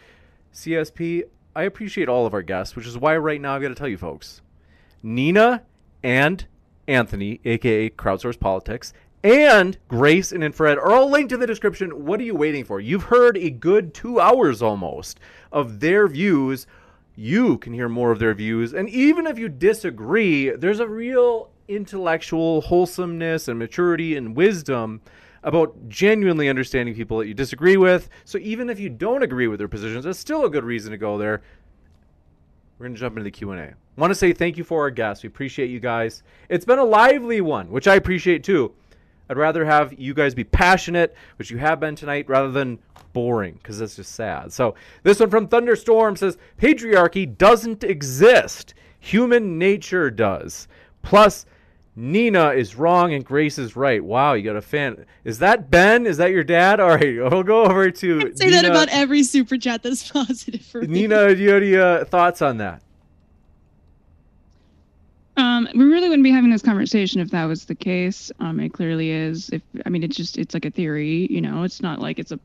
CSP. 0.53 1.23
I 1.53 1.63
appreciate 1.63 2.07
all 2.07 2.25
of 2.25 2.33
our 2.33 2.43
guests, 2.43 2.77
which 2.77 2.87
is 2.87 2.97
why 2.97 3.17
right 3.17 3.41
now 3.41 3.55
I've 3.55 3.61
got 3.61 3.67
to 3.67 3.75
tell 3.75 3.89
you 3.89 3.97
folks, 3.97 4.41
Nina 5.03 5.63
and 6.01 6.47
Anthony, 6.87 7.41
aka 7.43 7.89
Crowdsource 7.89 8.39
Politics, 8.39 8.93
and 9.23 9.77
Grace 9.87 10.31
and 10.31 10.43
Infrared 10.43 10.77
are 10.77 10.91
all 10.91 11.09
linked 11.09 11.31
in 11.31 11.39
the 11.39 11.47
description. 11.47 12.05
What 12.05 12.19
are 12.19 12.23
you 12.23 12.35
waiting 12.35 12.63
for? 12.63 12.79
You've 12.79 13.03
heard 13.03 13.37
a 13.37 13.49
good 13.49 13.93
two 13.93 14.19
hours 14.19 14.61
almost 14.61 15.19
of 15.51 15.79
their 15.79 16.07
views. 16.07 16.67
You 17.15 17.57
can 17.57 17.73
hear 17.73 17.89
more 17.89 18.11
of 18.11 18.19
their 18.19 18.33
views. 18.33 18.73
And 18.73 18.87
even 18.89 19.27
if 19.27 19.37
you 19.37 19.49
disagree, 19.49 20.51
there's 20.51 20.79
a 20.79 20.87
real 20.87 21.51
intellectual 21.67 22.61
wholesomeness 22.61 23.47
and 23.47 23.59
maturity 23.59 24.15
and 24.15 24.35
wisdom 24.35 25.01
about 25.43 25.89
genuinely 25.89 26.49
understanding 26.49 26.95
people 26.95 27.17
that 27.17 27.27
you 27.27 27.33
disagree 27.33 27.77
with. 27.77 28.09
So 28.25 28.37
even 28.39 28.69
if 28.69 28.79
you 28.79 28.89
don't 28.89 29.23
agree 29.23 29.47
with 29.47 29.59
their 29.59 29.67
positions, 29.67 30.05
that's 30.05 30.19
still 30.19 30.45
a 30.45 30.49
good 30.49 30.63
reason 30.63 30.91
to 30.91 30.97
go 30.97 31.17
there. 31.17 31.41
We're 32.77 32.85
going 32.85 32.95
to 32.95 32.99
jump 32.99 33.17
into 33.17 33.25
the 33.25 33.31
Q&A. 33.31 33.73
Want 33.97 34.11
to 34.11 34.15
say 34.15 34.31
thank 34.31 34.57
you 34.57 34.63
for 34.63 34.81
our 34.81 34.89
guests. 34.89 35.23
We 35.23 35.27
appreciate 35.27 35.69
you 35.69 35.81
guys. 35.81 36.23
It's 36.47 36.63
been 36.63 36.79
a 36.79 36.85
lively 36.85 37.41
one, 37.41 37.69
which 37.69 37.87
I 37.87 37.95
appreciate 37.95 38.43
too. 38.43 38.73
I'd 39.29 39.37
rather 39.37 39.63
have 39.63 39.93
you 39.99 40.13
guys 40.13 40.33
be 40.33 40.43
passionate, 40.43 41.15
which 41.37 41.51
you 41.51 41.57
have 41.57 41.79
been 41.79 41.95
tonight, 41.95 42.27
rather 42.27 42.51
than 42.51 42.79
boring, 43.13 43.55
because 43.55 43.79
that's 43.79 43.95
just 43.95 44.13
sad. 44.13 44.51
So 44.51 44.75
this 45.03 45.19
one 45.19 45.29
from 45.29 45.47
Thunderstorm 45.47 46.15
says 46.15 46.37
patriarchy 46.59 47.37
doesn't 47.37 47.83
exist. 47.83 48.73
Human 48.99 49.57
nature 49.57 50.09
does. 50.09 50.67
Plus, 51.03 51.45
Nina 51.95 52.51
is 52.51 52.75
wrong 52.75 53.13
and 53.13 53.25
Grace 53.25 53.57
is 53.57 53.75
right. 53.75 54.03
Wow, 54.03 54.33
you 54.33 54.43
got 54.43 54.55
a 54.55 54.61
fan. 54.61 55.05
Is 55.23 55.39
that 55.39 55.69
Ben? 55.69 56.07
Is 56.07 56.17
that 56.17 56.31
your 56.31 56.43
dad? 56.43 56.79
All 56.79 56.89
right, 56.89 57.15
we'll 57.31 57.43
go 57.43 57.65
over 57.65 57.91
to 57.91 58.33
Say 58.35 58.49
that 58.49 58.65
about 58.65 58.89
every 58.89 59.23
super 59.23 59.57
chat 59.57 59.83
that's 59.83 60.09
positive 60.11 60.61
for 60.61 60.81
me. 60.81 60.87
Nina, 60.87 61.35
do 61.35 61.41
you 61.41 61.49
have 61.49 61.61
any 61.61 61.75
uh, 61.75 62.05
thoughts 62.05 62.41
on 62.41 62.57
that? 62.57 62.81
Um, 65.39 65.69
we 65.73 65.85
really 65.85 66.09
wouldn't 66.09 66.25
be 66.25 66.31
having 66.31 66.51
this 66.51 66.61
conversation 66.61 67.21
if 67.21 67.31
that 67.31 67.45
was 67.45 67.63
the 67.63 67.73
case. 67.73 68.29
Um, 68.41 68.59
it 68.59 68.73
clearly 68.73 69.11
is. 69.11 69.49
If 69.51 69.61
I 69.85 69.89
mean, 69.89 70.03
it's 70.03 70.17
just 70.17 70.37
it's 70.37 70.53
like 70.53 70.65
a 70.65 70.69
theory, 70.69 71.27
you 71.31 71.39
know. 71.39 71.63
It's 71.63 71.81
not 71.81 71.99
like 71.99 72.19
it's 72.19 72.33
a. 72.33 72.39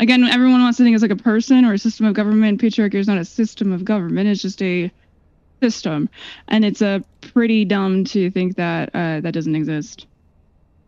Again, 0.00 0.24
everyone 0.24 0.62
wants 0.62 0.78
to 0.78 0.84
think 0.84 0.94
it's 0.94 1.02
like 1.02 1.10
a 1.10 1.16
person 1.16 1.66
or 1.66 1.74
a 1.74 1.78
system 1.78 2.06
of 2.06 2.14
government. 2.14 2.58
Patriarchy 2.58 2.94
is 2.94 3.06
not 3.06 3.18
a 3.18 3.26
system 3.26 3.72
of 3.72 3.84
government. 3.84 4.26
It's 4.26 4.40
just 4.40 4.62
a 4.62 4.90
system, 5.60 6.08
and 6.48 6.64
it's 6.64 6.80
a 6.80 7.04
pretty 7.20 7.66
dumb 7.66 8.04
to 8.04 8.30
think 8.30 8.56
that 8.56 8.88
uh, 8.94 9.20
that 9.20 9.34
doesn't 9.34 9.54
exist. 9.54 10.06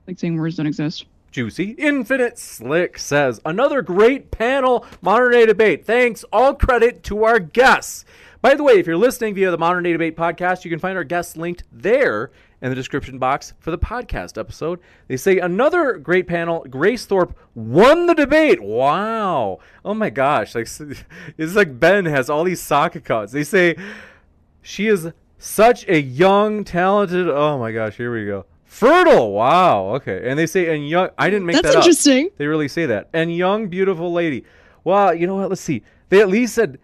Like 0.07 0.19
saying 0.19 0.39
words 0.39 0.57
don't 0.57 0.67
exist. 0.67 1.05
Juicy 1.33 1.71
Infinite 1.73 2.39
Slick 2.39 2.99
says 2.99 3.43
another 3.45 3.83
great 3.83 4.31
panel 4.31 4.87
modern 5.03 5.33
day 5.33 5.45
debate. 5.45 5.85
Thanks. 5.85 6.25
All 6.33 6.55
credit 6.55 7.03
to 7.05 7.25
our 7.25 7.39
guests. 7.39 8.07
By 8.43 8.57
the 8.57 8.65
way, 8.65 8.73
if 8.73 8.89
you're 8.89 8.97
listening 8.97 9.37
via 9.37 9.53
the 9.53 9.57
Modern 9.57 9.85
Day 9.85 9.93
Debate 9.93 10.17
podcast, 10.17 10.65
you 10.65 10.71
can 10.71 10.81
find 10.81 10.99
our 10.99 11.05
guests 11.05 11.37
linked 11.37 11.63
there 11.71 12.33
in 12.61 12.71
the 12.71 12.75
description 12.75 13.21
box 13.21 13.53
for 13.61 13.71
the 13.71 13.79
podcast 13.79 14.37
episode. 14.37 14.81
They 15.07 15.17
say 15.17 15.39
another 15.39 15.97
great 15.97 16.27
panel. 16.27 16.67
Grace 16.69 17.07
Thorp 17.07 17.37
won 17.55 18.07
the 18.07 18.15
debate. 18.15 18.61
Wow. 18.61 19.61
Oh 19.85 19.95
my 19.95 20.11
gosh. 20.11 20.57
Like 20.57 20.67
it's 21.39 21.55
like 21.55 21.79
Ben 21.79 22.05
has 22.07 22.29
all 22.29 22.43
these 22.43 22.61
sock 22.61 22.97
accounts. 22.97 23.33
They 23.33 23.45
say 23.45 23.77
she 24.61 24.89
is 24.89 25.13
such 25.39 25.87
a 25.87 26.01
young, 26.01 26.65
talented. 26.65 27.29
Oh 27.29 27.59
my 27.59 27.71
gosh. 27.71 27.97
Here 27.97 28.13
we 28.13 28.27
go. 28.27 28.47
Fertile. 28.65 29.31
Wow. 29.31 29.95
Okay. 29.95 30.29
And 30.29 30.37
they 30.37 30.47
say 30.47 30.75
and 30.75 30.89
young. 30.89 31.11
I 31.17 31.31
didn't 31.31 31.47
make 31.47 31.55
That's 31.55 31.69
that 31.69 31.77
up. 31.77 31.85
interesting. 31.85 32.31
They 32.39 32.49
really 32.49 32.67
say 32.67 32.87
that. 32.87 33.09
And 33.13 33.33
young, 33.37 33.69
beautiful 33.69 34.13
lady. 34.13 34.45
Well, 34.83 35.15
you 35.15 35.29
know 35.29 35.37
what? 35.37 35.49
Let's 35.49 35.61
see. 35.61 35.85
They 36.09 36.21
at 36.21 36.29
least 36.29 36.57
said 36.57 36.81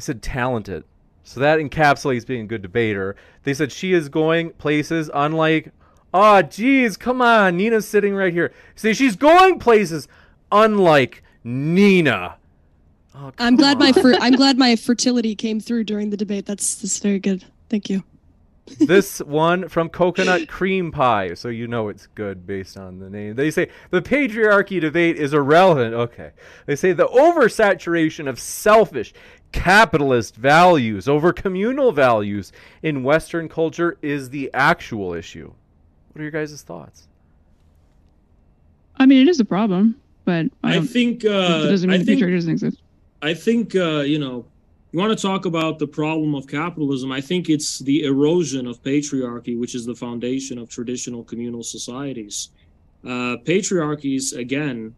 they 0.00 0.04
said 0.04 0.22
talented. 0.22 0.84
So 1.24 1.40
that 1.40 1.58
encapsulates 1.58 2.26
being 2.26 2.44
a 2.44 2.46
good 2.46 2.62
debater. 2.62 3.16
They 3.42 3.52
said 3.52 3.70
she 3.70 3.92
is 3.92 4.08
going 4.08 4.50
places 4.52 5.10
unlike 5.12 5.72
Oh, 6.12 6.42
geez, 6.42 6.96
come 6.96 7.22
on. 7.22 7.56
Nina's 7.56 7.86
sitting 7.86 8.16
right 8.16 8.32
here. 8.32 8.52
See, 8.74 8.94
she's 8.94 9.14
going 9.14 9.60
places 9.60 10.08
unlike 10.50 11.22
Nina. 11.44 12.36
Oh, 13.14 13.30
I'm 13.38 13.54
glad 13.56 13.78
my 13.78 13.92
fer- 13.92 14.16
I'm 14.20 14.32
glad 14.36 14.58
my 14.58 14.74
fertility 14.74 15.36
came 15.36 15.60
through 15.60 15.84
during 15.84 16.10
the 16.10 16.16
debate. 16.16 16.46
That's 16.46 16.76
that's 16.76 16.98
very 16.98 17.20
good. 17.20 17.44
Thank 17.68 17.90
you. 17.90 18.02
this 18.78 19.18
one 19.20 19.68
from 19.68 19.88
coconut 19.88 20.48
cream 20.48 20.90
pie, 20.90 21.34
so 21.34 21.48
you 21.48 21.66
know 21.66 21.88
it's 21.88 22.06
good 22.08 22.46
based 22.46 22.76
on 22.76 22.98
the 22.98 23.10
name. 23.10 23.34
They 23.36 23.50
say 23.50 23.68
the 23.90 24.02
patriarchy 24.02 24.80
debate 24.80 25.16
is 25.16 25.34
irrelevant. 25.34 25.94
Okay. 25.94 26.30
They 26.66 26.76
say 26.76 26.92
the 26.92 27.08
oversaturation 27.08 28.28
of 28.28 28.40
selfish 28.40 29.12
capitalist 29.52 30.36
values 30.36 31.08
over 31.08 31.32
communal 31.32 31.92
values 31.92 32.52
in 32.82 33.02
Western 33.02 33.48
culture 33.48 33.98
is 34.02 34.30
the 34.30 34.50
actual 34.54 35.12
issue. 35.12 35.52
What 36.12 36.20
are 36.20 36.22
your 36.22 36.30
guys' 36.30 36.62
thoughts? 36.62 37.08
I 38.96 39.06
mean, 39.06 39.26
it 39.26 39.30
is 39.30 39.40
a 39.40 39.44
problem, 39.44 40.00
but 40.24 40.46
I, 40.62 40.72
I 40.72 40.74
don't, 40.74 40.86
think 40.86 41.24
it 41.24 41.30
uh, 41.30 41.68
doesn't 41.68 41.88
mean 41.88 42.00
I 42.00 42.02
the 42.02 42.04
think 42.04 42.20
patriarchy 42.20 42.34
doesn't 42.34 42.52
exist. 42.52 42.82
I 43.22 43.34
think 43.34 43.74
uh, 43.74 44.00
you 44.00 44.18
know 44.18 44.44
you 44.92 44.98
want 44.98 45.16
to 45.16 45.20
talk 45.20 45.46
about 45.46 45.78
the 45.78 45.86
problem 45.86 46.34
of 46.34 46.46
capitalism. 46.46 47.12
I 47.12 47.20
think 47.20 47.48
it's 47.48 47.78
the 47.78 48.04
erosion 48.04 48.66
of 48.66 48.82
patriarchy, 48.82 49.58
which 49.58 49.74
is 49.74 49.86
the 49.86 49.94
foundation 49.94 50.58
of 50.58 50.68
traditional 50.68 51.22
communal 51.24 51.62
societies. 51.62 52.50
Uh, 53.04 53.36
patriarchies, 53.44 54.36
again, 54.36 54.94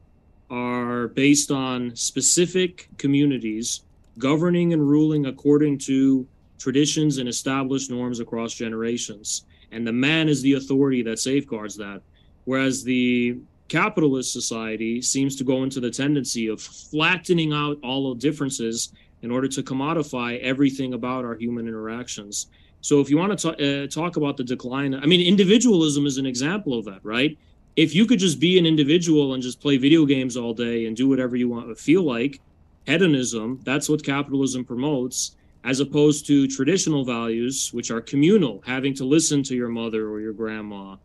are 0.51 1.09
based 1.09 1.51
on 1.51 1.95
specific 1.95 2.89
communities 2.99 3.83
governing 4.19 4.73
and 4.73 4.89
ruling 4.89 5.27
according 5.27 5.79
to 5.79 6.27
traditions 6.59 7.19
and 7.19 7.29
established 7.29 7.91
norms 7.91 8.21
across 8.21 8.55
generations. 8.55 9.45
And 9.73 9.87
the 9.87 9.93
man 9.93 10.29
is 10.29 10.43
the 10.43 10.55
authority 10.55 11.03
that 11.03 11.19
safeguards 11.19 11.77
that. 11.77 12.03
Whereas 12.45 12.85
the 12.85 13.39
capitalist 13.69 14.33
society 14.33 15.01
seems 15.01 15.35
to 15.37 15.45
go 15.45 15.63
into 15.63 15.81
the 15.81 15.91
tendency 15.91 16.47
of 16.49 16.61
flattening 16.61 17.53
out 17.53 17.79
all 17.83 18.15
differences 18.15 18.93
in 19.23 19.31
order 19.31 19.49
to 19.49 19.63
commodify 19.63 20.39
everything 20.41 20.95
about 20.95 21.25
our 21.25 21.37
human 21.37 21.67
interactions. 21.67 22.49
So 22.81 23.01
if 23.01 23.09
you 23.09 23.17
want 23.17 23.39
to 23.39 23.55
t- 23.55 23.85
uh, 23.85 23.87
talk 23.87 24.17
about 24.17 24.37
the 24.37 24.45
decline, 24.45 24.95
I 24.95 25.07
mean, 25.07 25.27
individualism 25.27 26.05
is 26.05 26.19
an 26.19 26.27
example 26.27 26.79
of 26.79 26.85
that, 26.85 27.01
right? 27.03 27.39
If 27.77 27.95
you 27.95 28.05
could 28.05 28.19
just 28.19 28.41
be 28.41 28.59
an 28.59 28.67
individual 28.67 29.35
and 29.35 29.43
just 29.43 29.61
play 29.61 29.79
video 29.79 30.05
games 30.05 30.37
all 30.37 30.53
day 30.53 30.87
and 30.87 30.97
do 30.97 31.09
whatever 31.09 31.37
you 31.37 31.49
want 31.49 31.69
to 31.69 31.75
feel 31.75 32.03
like, 32.03 32.41
hedonism, 32.87 33.61
that's 33.65 33.89
what 33.89 34.05
capitalism 34.05 34.65
promotes, 34.65 35.37
as 35.65 35.81
opposed 35.81 36.27
to 36.27 36.49
traditional 36.49 37.05
values, 37.05 37.71
which 37.73 37.91
are 37.91 38.01
communal, 38.01 38.63
having 38.67 38.95
to 38.95 39.05
listen 39.05 39.43
to 39.45 39.55
your 39.55 39.69
mother 39.69 40.09
or 40.09 40.21
your 40.21 40.33
grandma 40.33 40.97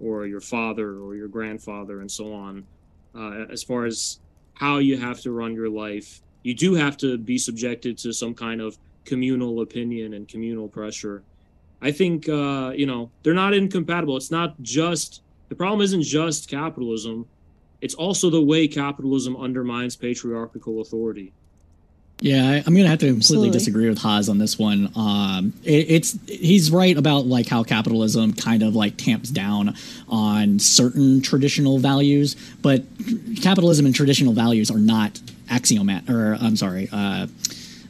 or 0.00 0.26
your 0.26 0.40
father 0.40 0.98
or 0.98 1.16
your 1.16 1.28
grandfather 1.28 2.00
and 2.00 2.10
so 2.10 2.32
on, 2.32 2.64
uh, 3.14 3.46
as 3.50 3.62
far 3.62 3.84
as 3.84 4.20
how 4.54 4.78
you 4.78 4.96
have 4.96 5.20
to 5.20 5.32
run 5.32 5.54
your 5.54 5.68
life. 5.68 6.20
You 6.42 6.54
do 6.54 6.74
have 6.74 6.96
to 6.98 7.18
be 7.18 7.38
subjected 7.38 7.98
to 7.98 8.12
some 8.12 8.34
kind 8.34 8.60
of 8.60 8.78
communal 9.04 9.60
opinion 9.62 10.14
and 10.14 10.28
communal 10.28 10.68
pressure. 10.68 11.22
I 11.82 11.90
think, 11.90 12.28
uh, 12.28 12.72
you 12.74 12.86
know, 12.86 13.10
they're 13.22 13.34
not 13.34 13.52
incompatible. 13.52 14.16
It's 14.16 14.30
not 14.30 14.54
just, 14.62 15.22
the 15.48 15.54
problem 15.54 15.80
isn't 15.80 16.02
just 16.02 16.48
capitalism, 16.48 17.26
it's 17.84 17.94
also 17.94 18.30
the 18.30 18.40
way 18.40 18.66
capitalism 18.66 19.36
undermines 19.36 19.94
patriarchal 19.94 20.80
authority. 20.80 21.34
Yeah, 22.18 22.48
I, 22.48 22.54
am 22.66 22.74
gonna 22.74 22.88
have 22.88 23.00
to 23.00 23.06
completely 23.06 23.18
Absolutely. 23.18 23.50
disagree 23.50 23.88
with 23.90 23.98
Haz 23.98 24.30
on 24.30 24.38
this 24.38 24.58
one. 24.58 24.90
Um, 24.96 25.52
it, 25.64 25.90
it's 25.90 26.18
he's 26.26 26.70
right 26.70 26.96
about 26.96 27.26
like 27.26 27.46
how 27.46 27.62
capitalism 27.62 28.32
kind 28.32 28.62
of 28.62 28.74
like 28.74 28.96
tamps 28.96 29.28
down 29.28 29.74
on 30.08 30.58
certain 30.60 31.20
traditional 31.20 31.78
values, 31.78 32.36
but 32.62 32.84
capitalism 33.42 33.84
and 33.84 33.94
traditional 33.94 34.32
values 34.32 34.70
are 34.70 34.78
not 34.78 35.20
axiomat 35.50 36.08
or 36.08 36.38
I'm 36.40 36.56
sorry, 36.56 36.88
uh, 36.90 37.26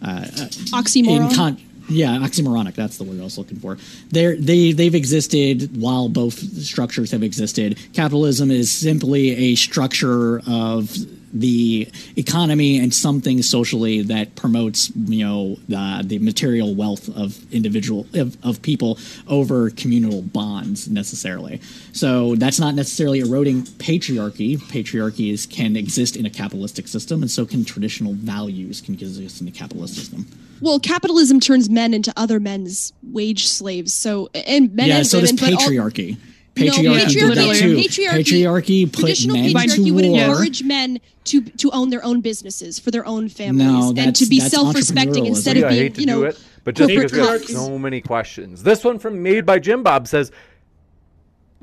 uh, 0.03 0.25
oxymoron. 0.73 1.33
Con- 1.37 1.59
yeah, 1.89 2.19
oxymoronic. 2.19 2.75
That's 2.75 2.99
the 2.99 3.05
word 3.05 3.21
I 3.21 3.25
was 3.25 3.39
looking 3.39 3.59
for. 3.59 3.79
They're, 4.11 4.37
they 4.37 4.73
they've 4.73 4.95
existed 4.95 5.81
while 5.81 6.09
both 6.09 6.35
structures 6.63 7.11
have 7.11 7.23
existed. 7.23 7.79
Capitalism 7.93 8.51
is 8.51 8.71
simply 8.71 9.53
a 9.53 9.55
structure 9.55 10.41
of 10.47 10.95
the 11.35 11.91
economy 12.17 12.79
and 12.79 12.95
something 12.95 13.43
socially 13.43 14.03
that 14.03 14.37
promotes 14.37 14.91
you 14.95 15.25
know 15.25 15.57
the, 15.69 16.03
the 16.07 16.19
material 16.21 16.75
wealth 16.75 17.09
of 17.17 17.53
individual 17.53 18.07
of, 18.15 18.37
of 18.45 18.63
people 18.63 18.99
over 19.27 19.71
communal 19.71 20.23
bonds 20.23 20.89
necessarily. 20.89 21.61
So 21.93 22.37
that's 22.37 22.61
not 22.61 22.75
necessarily 22.75 23.19
eroding 23.19 23.63
patriarchy. 23.63 24.57
Patriarchies 24.57 25.51
can 25.51 25.77
exist 25.77 26.17
in 26.17 26.25
a 26.25 26.31
capitalistic 26.31 26.87
system 26.87 27.21
and 27.23 27.31
so 27.31 27.45
can 27.45 27.65
traditional 27.65 28.15
values 28.15 28.81
can 28.81 28.95
exist 28.95 29.41
in 29.41 29.49
a 29.49 29.53
capitalist 29.53 29.97
system. 29.97 30.27
Well 30.61 30.79
capitalism 30.79 31.41
turns 31.41 31.69
men 31.69 31.93
into 31.93 32.13
other 32.17 32.39
men's 32.39 32.93
wage 33.03 33.49
slaves. 33.49 33.93
So 33.93 34.31
and 34.35 34.73
men 34.73 34.89
yeah 34.89 34.99
and 34.99 35.07
so 35.07 35.19
women, 35.19 35.35
does 35.35 35.51
patriarchy. 35.51 36.13
all, 36.13 36.34
Patriarchy, 36.55 36.83
no, 36.85 36.93
patriarchy, 36.93 37.13
did 37.15 37.37
that 37.37 37.57
too. 37.57 37.77
patriarchy, 37.77 38.19
patriarchy 38.19 38.93
put 38.93 39.01
traditional 39.01 39.37
men 39.37 39.51
patriarchy 39.53 39.85
to 39.87 39.91
would 39.91 40.05
war. 40.07 40.21
encourage 40.21 40.63
men 40.63 41.01
to 41.25 41.41
to 41.43 41.71
own 41.73 41.91
their 41.91 42.05
own 42.05 42.21
businesses 42.21 42.79
for 42.79 42.91
their 42.93 43.05
own 43.07 43.29
families 43.29 43.93
No, 43.93 43.95
and 43.97 44.15
to 44.15 44.27
be 44.27 44.39
self-respecting 44.39 45.27
instead 45.27 45.57
Yeah, 45.57 45.63
of 45.65 45.67
I 45.67 45.71
being, 45.71 45.83
hate 45.83 45.95
to 45.97 46.01
you 46.01 46.07
know, 46.07 46.21
do 46.21 46.27
it, 46.27 46.45
but 46.63 46.77
just 46.77 46.89
because 46.89 47.13
we 47.13 47.19
have 47.19 47.45
so 47.45 47.79
many 47.79 48.01
questions. 48.01 48.63
This 48.63 48.85
one 48.85 48.99
from 49.01 49.23
Made 49.23 49.45
by 49.45 49.59
Jim 49.59 49.83
Bob 49.83 50.07
says, 50.07 50.31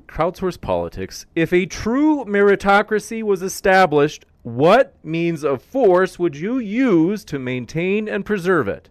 crowdsource 0.08 0.60
politics. 0.60 1.26
If 1.36 1.54
a 1.54 1.66
true 1.66 2.26
meritocracy 2.26 3.24
was 3.24 3.42
established, 3.42 4.26
what 4.44 4.94
means 5.04 5.44
of 5.44 5.62
force 5.62 6.20
would 6.20 6.36
you 6.36 6.58
use 6.58 7.24
to 7.26 7.40
maintain 7.40 8.10
and 8.10 8.26
preserve 8.26 8.68
it? 8.68 8.90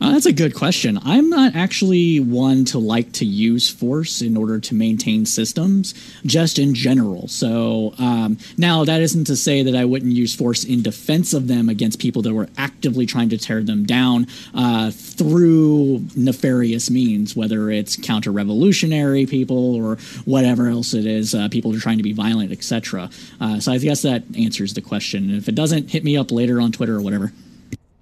Uh, 0.00 0.12
that's 0.12 0.24
a 0.24 0.32
good 0.32 0.54
question. 0.54 0.98
I'm 1.04 1.28
not 1.28 1.54
actually 1.54 2.20
one 2.20 2.64
to 2.66 2.78
like 2.78 3.12
to 3.12 3.26
use 3.26 3.68
force 3.68 4.22
in 4.22 4.34
order 4.34 4.58
to 4.58 4.74
maintain 4.74 5.26
systems, 5.26 5.92
just 6.24 6.58
in 6.58 6.74
general. 6.74 7.28
So 7.28 7.92
um, 7.98 8.38
now 8.56 8.84
that 8.84 9.02
isn't 9.02 9.26
to 9.26 9.36
say 9.36 9.62
that 9.62 9.76
I 9.76 9.84
wouldn't 9.84 10.12
use 10.12 10.34
force 10.34 10.64
in 10.64 10.80
defense 10.80 11.34
of 11.34 11.48
them 11.48 11.68
against 11.68 11.98
people 11.98 12.22
that 12.22 12.32
were 12.32 12.48
actively 12.56 13.04
trying 13.04 13.28
to 13.28 13.36
tear 13.36 13.62
them 13.62 13.84
down 13.84 14.26
uh, 14.54 14.90
through 14.90 16.06
nefarious 16.16 16.90
means, 16.90 17.36
whether 17.36 17.70
it's 17.70 17.96
counter-revolutionary 17.96 19.26
people 19.26 19.74
or 19.74 19.96
whatever 20.24 20.68
else 20.68 20.94
it 20.94 21.04
is, 21.04 21.34
uh, 21.34 21.50
people 21.50 21.76
are 21.76 21.78
trying 21.78 21.98
to 21.98 22.02
be 22.02 22.14
violent, 22.14 22.52
etc. 22.52 23.10
Uh, 23.38 23.60
so 23.60 23.70
I 23.70 23.76
guess 23.76 24.00
that 24.00 24.22
answers 24.38 24.72
the 24.72 24.80
question. 24.80 25.30
If 25.34 25.46
it 25.46 25.54
doesn't, 25.54 25.90
hit 25.90 26.04
me 26.04 26.16
up 26.16 26.30
later 26.30 26.58
on 26.58 26.72
Twitter 26.72 26.96
or 26.96 27.02
whatever. 27.02 27.32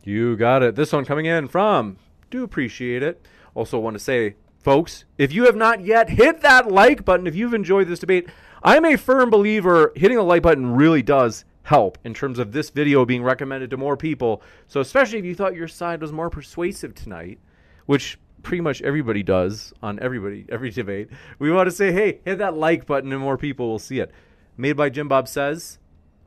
You 0.09 0.39
got 0.39 0.63
it. 0.63 0.75
This 0.75 0.91
one 0.91 1.05
coming 1.05 1.27
in 1.27 1.49
from 1.49 1.99
do 2.31 2.43
appreciate 2.43 3.03
it. 3.03 3.21
Also 3.55 3.79
want 3.79 3.93
to 3.93 4.03
say, 4.03 4.37
folks, 4.59 5.05
if 5.19 5.35
you 5.35 5.45
have 5.45 5.55
not 5.55 5.85
yet 5.85 6.09
hit 6.09 6.41
that 6.41 6.73
like 6.73 7.05
button, 7.05 7.27
if 7.27 7.35
you've 7.35 7.53
enjoyed 7.53 7.89
this 7.89 7.99
debate, 7.99 8.27
I'm 8.63 8.87
a 8.87 8.97
firm 8.97 9.29
believer 9.29 9.93
hitting 9.95 10.17
the 10.17 10.23
like 10.23 10.41
button 10.41 10.75
really 10.75 11.03
does 11.03 11.45
help 11.65 11.99
in 12.05 12.15
terms 12.15 12.39
of 12.39 12.53
this 12.53 12.71
video 12.71 13.05
being 13.05 13.23
recommended 13.23 13.69
to 13.69 13.77
more 13.77 13.99
people. 13.99 14.41
So 14.67 14.81
especially 14.81 15.19
if 15.19 15.27
you 15.27 15.35
thought 15.35 15.55
your 15.55 15.69
side 15.69 16.01
was 16.01 16.11
more 16.11 16.31
persuasive 16.31 16.95
tonight, 16.95 17.39
which 17.85 18.19
pretty 18.43 18.63
much 18.63 18.81
everybody 18.81 19.23
does 19.23 19.75
on 19.83 19.99
everybody 20.01 20.47
every 20.49 20.71
debate, 20.71 21.11
we 21.39 21.53
want 21.53 21.69
to 21.69 21.77
say, 21.77 21.93
hey, 21.93 22.21
hit 22.25 22.39
that 22.39 22.57
like 22.57 22.87
button 22.87 23.13
and 23.13 23.21
more 23.21 23.37
people 23.37 23.69
will 23.69 23.79
see 23.79 24.01
it. 24.01 24.11
Made 24.57 24.73
by 24.79 24.89
Jim 24.89 25.07
Bob 25.07 25.29
says, 25.29 25.79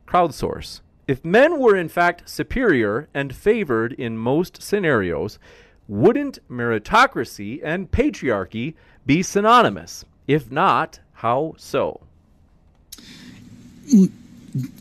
crowdsource. 0.06 0.82
If 1.12 1.26
men 1.26 1.58
were 1.58 1.76
in 1.76 1.90
fact 1.90 2.26
superior 2.26 3.06
and 3.12 3.36
favored 3.36 3.92
in 3.92 4.16
most 4.16 4.62
scenarios, 4.62 5.38
wouldn't 5.86 6.38
meritocracy 6.50 7.60
and 7.62 7.90
patriarchy 7.90 8.72
be 9.04 9.22
synonymous? 9.22 10.06
If 10.26 10.50
not, 10.50 11.00
how 11.16 11.52
so? 11.58 12.00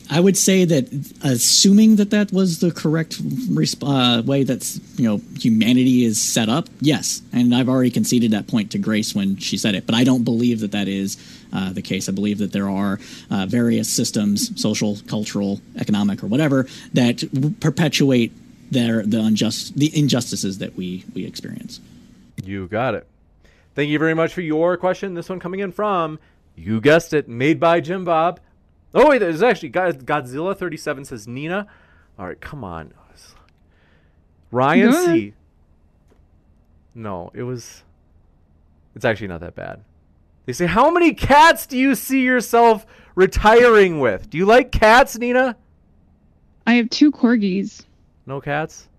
I 0.10 0.22
would 0.22 0.38
say 0.38 0.64
that 0.64 0.88
assuming 1.22 1.98
that 1.98 2.12
that 2.12 2.32
was 2.32 2.60
the 2.62 2.72
correct 2.72 3.22
resp- 3.53 3.84
uh, 3.86 4.22
way 4.22 4.44
that 4.44 4.80
you 4.95 5.03
know 5.03 5.20
humanity 5.38 6.06
is 6.06 6.22
set 6.22 6.48
up, 6.48 6.70
yes, 6.80 7.22
and 7.34 7.53
I've 7.53 7.68
already 7.68 7.91
conceded 7.91 8.32
that 8.32 8.48
point 8.48 8.72
to 8.72 8.78
Grace 8.78 9.14
when 9.14 9.36
she 9.36 9.58
said 9.58 9.76
it. 9.76 9.86
But 9.86 9.95
I 9.95 10.06
don't 10.06 10.24
believe 10.24 10.62
that 10.62 10.72
that 10.72 10.88
is 10.88 11.18
uh, 11.53 11.73
the 11.73 11.82
case. 11.82 12.10
I 12.10 12.11
believe 12.11 12.38
that 12.40 12.52
there 12.52 12.69
are 12.69 12.99
uh, 13.30 13.45
various 13.45 13.90
systems, 13.90 14.60
social, 14.61 14.98
cultural, 15.07 15.61
economic, 15.78 16.23
or 16.23 16.28
whatever, 16.28 16.68
that 16.94 17.23
perpetuate 17.60 18.32
their 18.72 19.03
the 19.03 19.19
unjust 19.19 19.78
the 19.78 19.98
injustices 19.98 20.60
that 20.60 20.76
we 20.76 21.06
we 21.14 21.26
experience. 21.26 21.80
You 22.44 22.68
got 22.68 22.95
it. 22.95 23.07
Thank 23.76 23.90
you 23.90 23.99
very 23.99 24.14
much 24.14 24.34
for 24.34 24.41
your 24.41 24.78
question. 24.78 25.14
This 25.14 25.30
one 25.30 25.40
coming 25.40 25.60
in 25.60 25.72
from 25.72 26.19
you 26.56 26.82
guessed 26.82 27.14
it, 27.14 27.28
made 27.28 27.60
by 27.60 27.80
Jim 27.80 28.06
Bob. 28.06 28.40
Oh 28.94 29.10
wait, 29.10 29.19
there's 29.19 29.41
actually 29.41 29.72
Godzilla 29.72 30.56
37 30.56 31.06
says 31.06 31.28
Nina. 31.28 31.68
All 32.19 32.28
right, 32.28 32.40
come 32.40 32.64
on. 32.64 32.94
Ryan 34.52 34.91
C. 34.94 35.34
No, 36.94 37.32
it 37.34 37.44
was. 37.44 37.84
It's 38.95 39.06
actually 39.06 39.28
not 39.28 39.40
that 39.40 39.56
bad. 39.56 39.82
They 40.52 40.56
say, 40.56 40.65
How 40.65 40.91
many 40.91 41.14
cats 41.14 41.65
do 41.65 41.78
you 41.78 41.95
see 41.95 42.23
yourself 42.23 42.86
retiring 43.15 44.02
with? 44.02 44.30
Do 44.30 44.38
you 44.38 44.45
like 44.45 44.69
cats, 44.69 45.18
Nina? 45.18 45.56
I 46.68 46.73
have 46.73 46.90
two 46.90 47.10
corgis. 47.10 47.86
No 48.26 48.41
cats? 48.41 48.90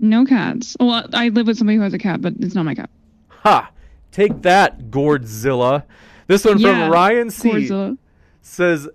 No 0.00 0.24
cats. 0.24 0.76
Well, 0.80 1.08
I 1.12 1.28
live 1.28 1.46
with 1.46 1.58
somebody 1.58 1.76
who 1.76 1.82
has 1.82 1.94
a 1.94 1.98
cat, 1.98 2.20
but 2.20 2.34
it's 2.40 2.56
not 2.56 2.64
my 2.64 2.74
cat. 2.74 2.90
Ha! 3.28 3.70
Take 4.10 4.42
that, 4.42 4.90
Gordzilla. 4.90 5.84
This 6.26 6.44
one 6.44 6.58
Yeah, 6.58 6.86
from 6.86 6.92
Ryan 6.92 7.30
C. 7.30 7.48
Godzilla. 7.48 7.96
says, 8.40 8.88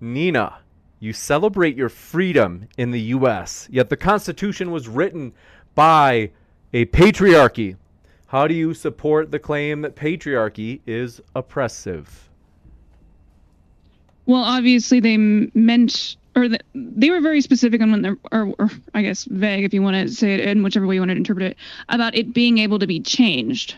Nina, 0.00 0.58
you 0.98 1.12
celebrate 1.12 1.76
your 1.76 1.88
freedom 1.88 2.66
in 2.76 2.90
the 2.90 3.00
U.S., 3.02 3.68
yet 3.70 3.88
the 3.88 3.96
Constitution 3.96 4.72
was 4.72 4.88
written 4.88 5.32
by 5.76 6.32
a 6.72 6.86
patriarchy. 6.86 7.76
How 8.28 8.48
do 8.48 8.54
you 8.54 8.74
support 8.74 9.30
the 9.30 9.38
claim 9.38 9.82
that 9.82 9.94
patriarchy 9.94 10.80
is 10.86 11.20
oppressive? 11.34 12.28
Well, 14.26 14.42
obviously 14.42 14.98
they 14.98 15.16
meant, 15.16 16.16
or 16.34 16.48
the, 16.48 16.58
they 16.74 17.10
were 17.10 17.20
very 17.20 17.40
specific 17.40 17.80
on 17.80 17.92
when 17.92 18.02
they're, 18.02 18.18
or, 18.32 18.52
or 18.58 18.70
I 18.94 19.02
guess 19.02 19.24
vague 19.24 19.64
if 19.64 19.72
you 19.72 19.80
want 19.80 19.94
to 19.94 20.12
say 20.12 20.34
it 20.34 20.40
in 20.40 20.64
whichever 20.64 20.86
way 20.86 20.96
you 20.96 21.00
want 21.00 21.10
to 21.12 21.16
interpret 21.16 21.52
it, 21.52 21.56
about 21.88 22.16
it 22.16 22.34
being 22.34 22.58
able 22.58 22.80
to 22.80 22.86
be 22.86 22.98
changed. 22.98 23.76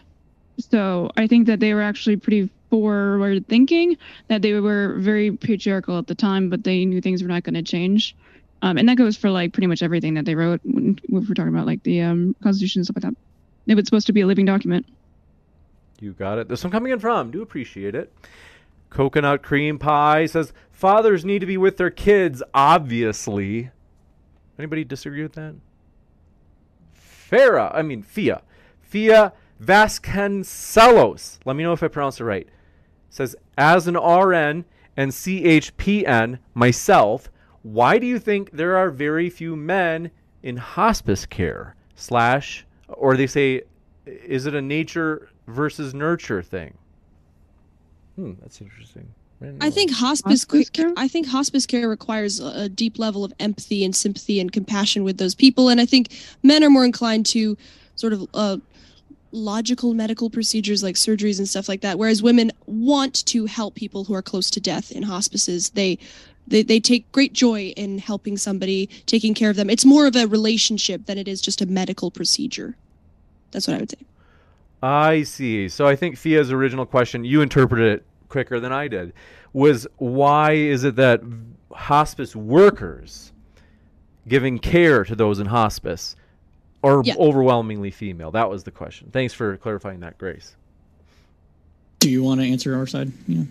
So 0.58 1.10
I 1.18 1.26
think 1.26 1.46
that 1.46 1.60
they 1.60 1.74
were 1.74 1.82
actually 1.82 2.16
pretty 2.16 2.48
forward 2.70 3.46
thinking, 3.48 3.98
that 4.28 4.40
they 4.40 4.54
were 4.54 4.96
very 4.98 5.30
patriarchal 5.30 5.98
at 5.98 6.06
the 6.06 6.14
time, 6.14 6.48
but 6.48 6.64
they 6.64 6.86
knew 6.86 7.02
things 7.02 7.22
were 7.22 7.28
not 7.28 7.42
going 7.42 7.54
to 7.54 7.62
change. 7.62 8.16
Um, 8.62 8.78
and 8.78 8.88
that 8.88 8.96
goes 8.96 9.16
for 9.16 9.30
like 9.30 9.52
pretty 9.52 9.66
much 9.66 9.82
everything 9.82 10.14
that 10.14 10.24
they 10.24 10.34
wrote 10.34 10.60
when, 10.64 10.98
if 11.04 11.28
we're 11.28 11.34
talking 11.34 11.54
about 11.54 11.66
like 11.66 11.82
the 11.82 12.00
um, 12.00 12.34
Constitution 12.42 12.80
and 12.80 12.86
stuff 12.86 12.96
like 12.96 13.12
that. 13.12 13.27
It 13.68 13.74
was 13.74 13.84
supposed 13.84 14.06
to 14.06 14.12
be 14.12 14.22
a 14.22 14.26
living 14.26 14.46
document. 14.46 14.86
You 16.00 16.12
got 16.12 16.38
it. 16.38 16.48
This 16.48 16.64
one 16.64 16.70
coming 16.70 16.92
in 16.92 16.98
from. 16.98 17.30
Do 17.30 17.42
appreciate 17.42 17.94
it. 17.94 18.12
Coconut 18.90 19.42
cream 19.42 19.78
pie 19.78 20.26
says 20.26 20.52
fathers 20.70 21.24
need 21.24 21.40
to 21.40 21.46
be 21.46 21.56
with 21.56 21.76
their 21.76 21.90
kids. 21.90 22.42
Obviously. 22.54 23.70
Anybody 24.58 24.84
disagree 24.84 25.22
with 25.22 25.34
that? 25.34 25.54
Farah, 27.30 27.70
I 27.74 27.82
mean 27.82 28.02
Fia, 28.02 28.42
Fia 28.80 29.32
Vasconcelos. 29.62 31.38
Let 31.44 31.56
me 31.56 31.62
know 31.62 31.72
if 31.72 31.82
I 31.82 31.88
pronounce 31.88 32.20
it 32.20 32.24
right. 32.24 32.48
Says 33.10 33.36
as 33.56 33.86
an 33.86 33.94
RN 33.94 34.64
and 34.96 35.12
CHPN 35.12 36.38
myself, 36.54 37.30
why 37.62 37.98
do 37.98 38.06
you 38.06 38.18
think 38.18 38.50
there 38.52 38.76
are 38.76 38.90
very 38.90 39.28
few 39.28 39.56
men 39.56 40.10
in 40.42 40.56
hospice 40.56 41.26
care? 41.26 41.74
Slash, 41.94 42.64
or 42.88 43.16
they 43.16 43.26
say, 43.26 43.62
is 44.06 44.46
it 44.46 44.54
a 44.54 44.62
nature 44.62 45.28
versus 45.46 45.94
nurture 45.94 46.42
thing? 46.42 46.76
Hmm, 48.16 48.32
that's 48.40 48.60
interesting. 48.60 49.08
I 49.60 49.70
think 49.70 49.92
hospice, 49.92 50.42
hospice 50.42 50.68
care? 50.70 50.92
I 50.96 51.06
think 51.06 51.28
hospice 51.28 51.64
care 51.64 51.88
requires 51.88 52.40
a 52.40 52.68
deep 52.68 52.98
level 52.98 53.24
of 53.24 53.32
empathy 53.38 53.84
and 53.84 53.94
sympathy 53.94 54.40
and 54.40 54.50
compassion 54.50 55.04
with 55.04 55.18
those 55.18 55.34
people, 55.34 55.68
and 55.68 55.80
I 55.80 55.86
think 55.86 56.08
men 56.42 56.64
are 56.64 56.70
more 56.70 56.84
inclined 56.84 57.24
to 57.26 57.56
sort 57.94 58.12
of 58.12 58.26
uh, 58.34 58.56
logical 59.30 59.94
medical 59.94 60.28
procedures 60.28 60.82
like 60.82 60.96
surgeries 60.96 61.38
and 61.38 61.48
stuff 61.48 61.68
like 61.68 61.82
that. 61.82 61.98
Whereas 61.98 62.22
women 62.22 62.50
want 62.66 63.24
to 63.26 63.46
help 63.46 63.76
people 63.76 64.04
who 64.04 64.14
are 64.14 64.22
close 64.22 64.50
to 64.50 64.60
death 64.60 64.90
in 64.90 65.04
hospices. 65.04 65.70
They 65.70 65.98
they, 66.48 66.62
they 66.62 66.80
take 66.80 67.10
great 67.12 67.32
joy 67.32 67.72
in 67.76 67.98
helping 67.98 68.36
somebody, 68.36 68.88
taking 69.06 69.34
care 69.34 69.50
of 69.50 69.56
them. 69.56 69.70
It's 69.70 69.84
more 69.84 70.06
of 70.06 70.16
a 70.16 70.26
relationship 70.26 71.06
than 71.06 71.18
it 71.18 71.28
is 71.28 71.40
just 71.40 71.60
a 71.60 71.66
medical 71.66 72.10
procedure. 72.10 72.76
That's 73.50 73.66
what 73.66 73.76
I 73.76 73.80
would 73.80 73.90
say. 73.90 73.98
I 74.82 75.22
see. 75.22 75.68
So 75.68 75.86
I 75.86 75.96
think 75.96 76.16
Fia's 76.16 76.52
original 76.52 76.86
question, 76.86 77.24
you 77.24 77.42
interpreted 77.42 77.92
it 77.92 78.06
quicker 78.28 78.60
than 78.60 78.72
I 78.72 78.88
did, 78.88 79.12
was 79.52 79.86
why 79.96 80.52
is 80.52 80.84
it 80.84 80.96
that 80.96 81.20
hospice 81.72 82.36
workers 82.36 83.32
giving 84.26 84.58
care 84.58 85.04
to 85.04 85.14
those 85.16 85.38
in 85.38 85.46
hospice 85.46 86.14
are 86.84 87.02
yeah. 87.04 87.14
overwhelmingly 87.18 87.90
female? 87.90 88.30
That 88.30 88.48
was 88.48 88.64
the 88.64 88.70
question. 88.70 89.10
Thanks 89.12 89.34
for 89.34 89.56
clarifying 89.56 90.00
that, 90.00 90.18
Grace. 90.18 90.54
Do 91.98 92.10
you 92.10 92.22
want 92.22 92.40
to 92.40 92.46
answer 92.46 92.76
our 92.76 92.86
side? 92.86 93.10
Yeah. 93.26 93.42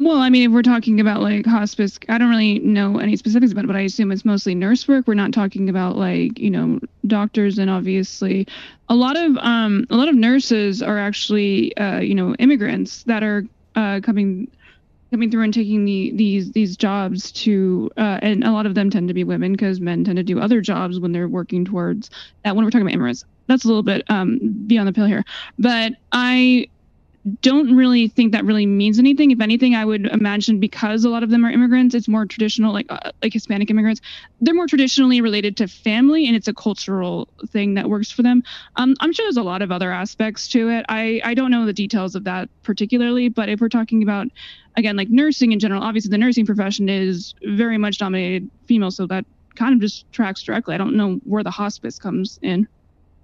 Well, 0.00 0.18
I 0.18 0.30
mean, 0.30 0.48
if 0.48 0.52
we're 0.54 0.62
talking 0.62 1.00
about 1.00 1.22
like 1.22 1.44
hospice, 1.44 1.98
I 2.08 2.18
don't 2.18 2.30
really 2.30 2.60
know 2.60 2.98
any 2.98 3.16
specifics 3.16 3.50
about 3.50 3.64
it, 3.64 3.66
but 3.66 3.74
I 3.76 3.80
assume 3.80 4.12
it's 4.12 4.24
mostly 4.24 4.54
nurse 4.54 4.86
work. 4.86 5.08
We're 5.08 5.14
not 5.14 5.32
talking 5.32 5.68
about 5.68 5.96
like, 5.96 6.38
you 6.38 6.50
know, 6.50 6.78
doctors 7.06 7.58
and 7.58 7.68
obviously 7.68 8.46
a 8.88 8.94
lot 8.94 9.16
of 9.16 9.36
um 9.38 9.86
a 9.90 9.96
lot 9.96 10.08
of 10.08 10.14
nurses 10.14 10.82
are 10.82 10.98
actually 10.98 11.76
uh, 11.76 11.98
you 11.98 12.14
know, 12.14 12.34
immigrants 12.36 13.02
that 13.04 13.24
are 13.24 13.44
uh 13.74 14.00
coming 14.02 14.48
coming 15.10 15.30
through 15.30 15.42
and 15.44 15.54
taking 15.54 15.84
the 15.84 16.12
these 16.14 16.52
these 16.52 16.76
jobs 16.76 17.32
to 17.32 17.90
uh, 17.96 18.18
and 18.22 18.44
a 18.44 18.52
lot 18.52 18.66
of 18.66 18.74
them 18.74 18.90
tend 18.90 19.08
to 19.08 19.14
be 19.14 19.24
women 19.24 19.52
because 19.52 19.80
men 19.80 20.04
tend 20.04 20.16
to 20.16 20.22
do 20.22 20.40
other 20.40 20.60
jobs 20.60 21.00
when 21.00 21.12
they're 21.12 21.28
working 21.28 21.64
towards 21.64 22.10
that 22.44 22.54
when 22.56 22.64
we're 22.64 22.70
talking 22.70 22.82
about 22.86 22.94
immigrants 22.94 23.24
that's 23.48 23.64
a 23.64 23.68
little 23.68 23.82
bit 23.82 24.02
um 24.10 24.38
beyond 24.66 24.88
the 24.88 24.92
pale 24.92 25.06
here 25.06 25.24
but 25.58 25.92
i 26.12 26.66
don't 27.40 27.76
really 27.76 28.08
think 28.08 28.32
that 28.32 28.44
really 28.44 28.66
means 28.66 28.98
anything. 28.98 29.30
If 29.30 29.40
anything, 29.40 29.74
I 29.74 29.84
would 29.84 30.06
imagine 30.06 30.60
because 30.60 31.04
a 31.04 31.08
lot 31.08 31.22
of 31.22 31.30
them 31.30 31.44
are 31.44 31.50
immigrants, 31.50 31.94
it's 31.94 32.08
more 32.08 32.26
traditional, 32.26 32.72
like 32.72 32.86
uh, 32.88 33.12
like 33.22 33.32
Hispanic 33.32 33.70
immigrants. 33.70 34.00
They're 34.40 34.54
more 34.54 34.66
traditionally 34.66 35.20
related 35.20 35.56
to 35.58 35.68
family, 35.68 36.26
and 36.26 36.36
it's 36.36 36.48
a 36.48 36.54
cultural 36.54 37.28
thing 37.48 37.74
that 37.74 37.88
works 37.88 38.10
for 38.10 38.22
them. 38.22 38.42
Um, 38.76 38.94
I'm 39.00 39.12
sure 39.12 39.24
there's 39.24 39.36
a 39.36 39.42
lot 39.42 39.62
of 39.62 39.72
other 39.72 39.92
aspects 39.92 40.48
to 40.48 40.70
it. 40.70 40.86
I 40.88 41.20
I 41.24 41.34
don't 41.34 41.50
know 41.50 41.66
the 41.66 41.72
details 41.72 42.14
of 42.14 42.24
that 42.24 42.48
particularly, 42.62 43.28
but 43.28 43.48
if 43.48 43.60
we're 43.60 43.68
talking 43.68 44.02
about 44.02 44.28
again 44.76 44.96
like 44.96 45.10
nursing 45.10 45.52
in 45.52 45.58
general, 45.58 45.82
obviously 45.82 46.10
the 46.10 46.18
nursing 46.18 46.46
profession 46.46 46.88
is 46.88 47.34
very 47.44 47.78
much 47.78 47.98
dominated 47.98 48.50
female, 48.66 48.90
so 48.90 49.06
that 49.06 49.24
kind 49.56 49.74
of 49.74 49.80
just 49.80 50.10
tracks 50.12 50.42
directly. 50.42 50.74
I 50.74 50.78
don't 50.78 50.96
know 50.96 51.16
where 51.24 51.42
the 51.42 51.50
hospice 51.50 51.98
comes 51.98 52.38
in 52.42 52.68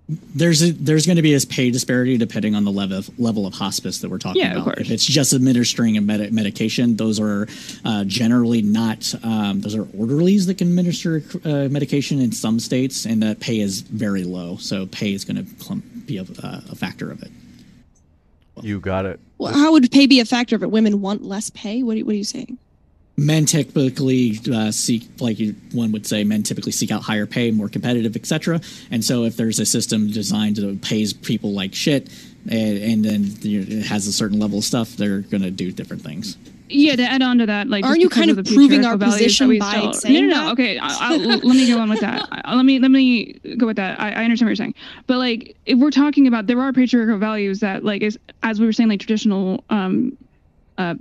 there's 0.09 0.63
a, 0.63 0.73
there's 0.73 1.07
going 1.07 1.17
to 1.17 1.23
be 1.23 1.35
a 1.35 1.41
pay 1.41 1.71
disparity 1.71 2.19
depending 2.19 2.55
on 2.55 2.65
the 2.65 2.71
level 2.71 2.99
of, 2.99 3.19
level 3.19 3.47
of 3.47 3.55
hospice 3.55 4.01
that 4.01 4.11
we're 4.11 4.19
talking 4.19 4.43
yeah, 4.43 4.61
about. 4.61 4.79
If 4.79 4.91
it's 4.91 5.05
just 5.05 5.33
administering 5.33 5.97
a 5.97 6.03
med- 6.03 6.33
medication, 6.33 6.97
those 6.97 7.19
are 7.19 7.49
uh, 7.87 8.05
generally 8.05 8.61
not 8.61 9.15
um, 9.25 9.63
those 9.63 9.75
are 9.75 9.87
orderlies 9.99 10.47
that 10.47 10.59
can 10.59 10.69
administer 10.69 11.23
uh, 11.45 11.69
medication 11.71 12.21
in 12.21 12.33
some 12.33 12.61
states, 12.61 13.07
and 13.07 13.23
that 13.23 13.41
pay 13.41 13.61
is 13.61 13.81
very 13.81 14.25
low. 14.25 14.57
So 14.57 14.87
pay 14.87 15.15
is 15.15 15.25
going 15.25 15.45
to 15.45 15.75
be 16.01 16.19
a, 16.19 16.23
uh, 16.23 16.61
a, 16.71 16.75
factor 16.75 17.11
of 17.11 17.23
it. 17.23 17.31
Well, 18.55 18.67
you 18.67 18.81
got 18.81 19.07
it. 19.07 19.21
Well, 19.39 19.55
how 19.55 19.73
would 19.73 19.91
pay 19.91 20.07
be 20.07 20.21
a 20.21 20.27
factor 20.27 20.55
of 20.55 20.63
it? 20.63 20.71
Women 20.71 21.01
want 21.01 21.23
less 21.23 21.49
pay. 21.51 21.83
What 21.83 21.97
are, 21.97 22.05
what 22.05 22.13
are 22.13 22.19
you 22.19 22.25
saying? 22.25 22.59
Men 23.17 23.47
typically 23.47 24.39
uh, 24.53 24.71
seek 24.71 25.09
like 25.21 25.39
you, 25.39 25.55
one 25.73 25.93
would 25.93 26.07
say 26.07 26.25
men 26.25 26.43
typically 26.43 26.73
seek 26.73 26.91
out 26.91 27.03
higher 27.03 27.27
pay 27.27 27.51
more 27.51 27.69
competitive 27.69 28.17
etc 28.17 28.61
and 28.91 29.05
so 29.05 29.25
if 29.25 29.37
there's 29.37 29.59
a 29.61 29.67
system 29.67 30.11
designed 30.11 30.57
to 30.57 30.77
pays 30.77 31.13
people 31.13 31.53
like 31.53 31.75
shit 31.75 32.09
and, 32.51 32.79
and 32.79 33.05
then 33.05 33.25
it 33.43 33.87
has 33.87 34.07
a 34.07 34.13
certain 34.13 34.39
level 34.39 34.59
of 34.59 34.65
stuff 34.65 34.97
they're 34.97 35.21
going 35.21 35.43
to 35.43 35.51
do 35.51 35.71
different 35.71 36.03
things 36.03 36.37
yeah, 36.67 36.97
to 36.97 37.03
add 37.03 37.23
on 37.23 37.39
to 37.39 37.47
that, 37.47 37.69
like, 37.69 37.85
aren't 37.85 38.01
you 38.01 38.09
kind 38.09 38.31
of 38.31 38.45
proving 38.47 38.87
our 38.87 38.97
position 38.97 39.59
by 39.59 39.71
still, 39.71 39.93
saying 39.93 40.29
no, 40.29 40.35
no, 40.35 40.45
no. 40.47 40.53
Okay, 40.53 40.79
I, 40.79 41.13
I, 41.13 41.17
let 41.17 41.43
me 41.45 41.69
go 41.69 41.79
on 41.79 41.91
with 41.91 42.01
that. 42.01 42.27
I, 42.33 42.55
let 42.55 42.65
me 42.65 42.79
let 42.79 42.91
me 42.91 43.35
go 43.59 43.67
with 43.67 43.77
that. 43.77 44.01
I, 44.01 44.13
I, 44.13 44.25
understand 44.25 44.47
what 44.47 44.51
you're 44.51 44.57
saying, 44.57 44.75
but 45.07 45.19
like, 45.19 45.57
if 45.67 45.79
we're 45.79 45.91
talking 45.91 46.27
about 46.27 46.47
there 46.47 46.59
are 46.61 46.73
patriarchal 46.73 47.19
values 47.19 47.61
that, 47.61 47.85
like, 47.85 48.01
is 48.01 48.19
as 48.43 48.61
we 48.61 48.67
were 48.67 48.73
saying, 48.73 48.89
like 48.89 49.01
traditional 49.01 49.63
um, 49.69 50.17
uh, 50.79 50.95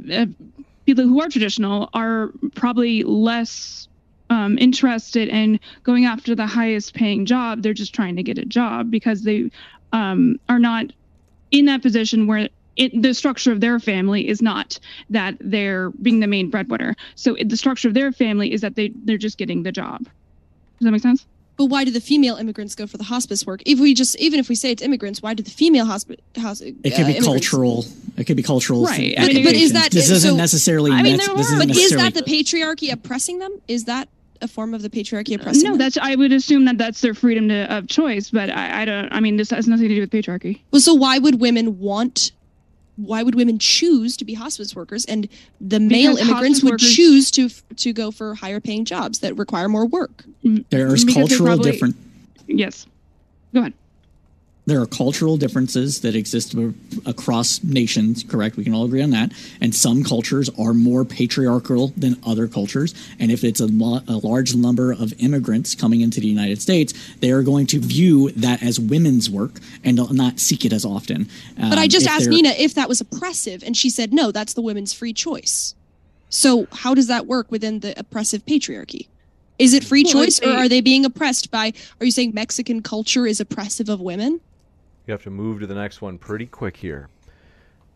people 0.85 1.03
who 1.03 1.21
are 1.21 1.29
traditional 1.29 1.89
are 1.93 2.31
probably 2.55 3.03
less 3.03 3.87
um, 4.29 4.57
interested 4.57 5.29
in 5.29 5.59
going 5.83 6.05
after 6.05 6.35
the 6.35 6.47
highest 6.47 6.93
paying 6.93 7.25
job. 7.25 7.61
They're 7.61 7.73
just 7.73 7.93
trying 7.93 8.15
to 8.15 8.23
get 8.23 8.37
a 8.37 8.45
job 8.45 8.89
because 8.89 9.23
they 9.23 9.51
um, 9.91 10.39
are 10.49 10.59
not 10.59 10.87
in 11.51 11.65
that 11.65 11.81
position 11.81 12.27
where 12.27 12.49
it, 12.75 13.01
the 13.01 13.13
structure 13.13 13.51
of 13.51 13.61
their 13.61 13.79
family 13.79 14.27
is 14.27 14.41
not 14.41 14.79
that 15.09 15.35
they're 15.39 15.91
being 15.91 16.19
the 16.19 16.27
main 16.27 16.49
breadwinner. 16.49 16.95
So 17.15 17.35
it, 17.35 17.49
the 17.49 17.57
structure 17.57 17.87
of 17.87 17.93
their 17.93 18.11
family 18.11 18.51
is 18.51 18.61
that 18.61 18.75
they 18.75 18.91
they're 19.03 19.17
just 19.17 19.37
getting 19.37 19.63
the 19.63 19.71
job. 19.71 20.03
Does 20.03 20.85
that 20.85 20.91
make 20.91 21.01
sense? 21.01 21.27
But 21.55 21.65
why 21.65 21.83
do 21.83 21.91
the 21.91 22.01
female 22.01 22.35
immigrants 22.35 22.73
go 22.73 22.87
for 22.87 22.97
the 22.97 23.03
hospice 23.03 23.45
work? 23.45 23.61
If 23.65 23.79
we 23.79 23.93
just, 23.93 24.15
even 24.17 24.39
if 24.39 24.49
we 24.49 24.55
say 24.55 24.71
it's 24.71 24.81
immigrants, 24.81 25.21
why 25.21 25.33
do 25.33 25.43
the 25.43 25.51
female 25.51 25.85
hospice? 25.85 26.17
House, 26.35 26.61
it 26.61 26.75
could 26.95 27.05
be 27.05 27.19
uh, 27.19 27.23
cultural. 27.23 27.85
It 28.17 28.25
could 28.25 28.37
be 28.37 28.43
cultural. 28.43 28.83
Right. 28.83 29.13
I 29.17 29.27
mean, 29.27 29.43
but 29.43 29.53
is 29.53 29.73
that 29.73 29.91
this 29.91 30.09
doesn't 30.09 30.31
so, 30.31 30.35
necessarily? 30.35 30.91
I 30.91 31.03
mean, 31.03 31.17
there 31.17 31.29
are, 31.29 31.35
but 31.35 31.69
is 31.69 31.91
that 31.91 32.13
the 32.15 32.23
patriarchy 32.23 32.91
oppressing 32.91 33.39
them? 33.39 33.51
Is 33.67 33.85
that 33.85 34.09
a 34.41 34.47
form 34.47 34.73
of 34.73 34.81
the 34.81 34.89
patriarchy 34.89 35.35
oppressing? 35.35 35.63
Them? 35.63 35.71
No, 35.73 35.77
them? 35.77 35.79
that's. 35.79 35.97
I 35.97 36.15
would 36.15 36.31
assume 36.31 36.65
that 36.65 36.77
that's 36.77 37.01
their 37.01 37.13
freedom 37.13 37.49
to, 37.49 37.75
of 37.75 37.87
choice. 37.87 38.31
But 38.31 38.49
I, 38.49 38.81
I 38.81 38.85
don't. 38.85 39.11
I 39.11 39.19
mean, 39.19 39.37
this 39.37 39.51
has 39.51 39.67
nothing 39.67 39.89
to 39.89 39.95
do 39.95 40.01
with 40.01 40.11
patriarchy. 40.11 40.61
Well, 40.71 40.81
so 40.81 40.95
why 40.95 41.19
would 41.19 41.39
women 41.39 41.79
want 41.79 42.31
why 42.95 43.23
would 43.23 43.35
women 43.35 43.57
choose 43.57 44.15
to 44.17 44.25
be 44.25 44.33
hospice 44.33 44.75
workers 44.75 45.05
and 45.05 45.27
the 45.59 45.79
male 45.79 46.13
because 46.13 46.29
immigrants 46.29 46.63
would 46.63 46.73
workers, 46.73 46.95
choose 46.95 47.31
to 47.31 47.49
to 47.75 47.93
go 47.93 48.11
for 48.11 48.35
higher 48.35 48.59
paying 48.59 48.85
jobs 48.85 49.19
that 49.19 49.35
require 49.37 49.67
more 49.67 49.85
work 49.85 50.23
mm, 50.43 50.63
there's 50.69 51.03
cultural 51.03 51.47
probably, 51.47 51.71
different 51.71 51.95
Yes. 52.47 52.87
Go 53.53 53.61
ahead. 53.61 53.73
There 54.65 54.81
are 54.81 54.85
cultural 54.85 55.35
differences 55.35 56.01
that 56.01 56.15
exist 56.15 56.55
across 57.05 57.61
nations, 57.63 58.23
correct? 58.23 58.55
We 58.55 58.63
can 58.63 58.73
all 58.73 58.85
agree 58.85 59.01
on 59.01 59.09
that. 59.09 59.33
And 59.59 59.75
some 59.75 60.05
cultures 60.05 60.49
are 60.57 60.73
more 60.73 61.03
patriarchal 61.03 61.89
than 61.97 62.17
other 62.25 62.47
cultures. 62.47 62.95
And 63.19 63.29
if 63.29 63.43
it's 63.43 63.59
a, 63.59 63.65
a 63.65 64.17
large 64.23 64.55
number 64.55 64.93
of 64.93 65.13
immigrants 65.19 65.75
coming 65.75 65.99
into 65.99 66.21
the 66.21 66.27
United 66.27 66.61
States, 66.61 66.93
they 67.19 67.31
are 67.31 67.43
going 67.43 67.67
to 67.67 67.79
view 67.79 68.31
that 68.31 68.63
as 68.63 68.79
women's 68.79 69.29
work 69.29 69.59
and 69.83 69.99
not 70.11 70.39
seek 70.39 70.63
it 70.63 70.71
as 70.71 70.85
often. 70.85 71.29
Um, 71.59 71.69
but 71.69 71.77
I 71.77 71.87
just 71.87 72.07
asked 72.07 72.29
Nina 72.29 72.49
if 72.57 72.73
that 72.75 72.87
was 72.87 73.01
oppressive, 73.01 73.63
and 73.63 73.75
she 73.75 73.89
said, 73.89 74.13
no, 74.13 74.31
that's 74.31 74.53
the 74.53 74.61
women's 74.61 74.93
free 74.93 75.13
choice. 75.13 75.75
So, 76.29 76.67
how 76.71 76.95
does 76.95 77.07
that 77.07 77.27
work 77.27 77.51
within 77.51 77.81
the 77.81 77.97
oppressive 77.99 78.45
patriarchy? 78.45 79.07
Is 79.59 79.73
it 79.73 79.83
free 79.83 80.03
choice 80.03 80.41
or 80.41 80.49
are 80.49 80.67
they 80.67 80.81
being 80.81 81.05
oppressed 81.05 81.51
by 81.51 81.73
are 81.99 82.05
you 82.05 82.11
saying 82.11 82.31
Mexican 82.33 82.81
culture 82.81 83.27
is 83.27 83.39
oppressive 83.39 83.87
of 83.87 84.01
women? 84.01 84.41
You 85.05 85.11
have 85.11 85.23
to 85.23 85.29
move 85.29 85.59
to 85.59 85.67
the 85.67 85.75
next 85.75 86.01
one 86.01 86.17
pretty 86.17 86.45
quick 86.45 86.77
here. 86.77 87.09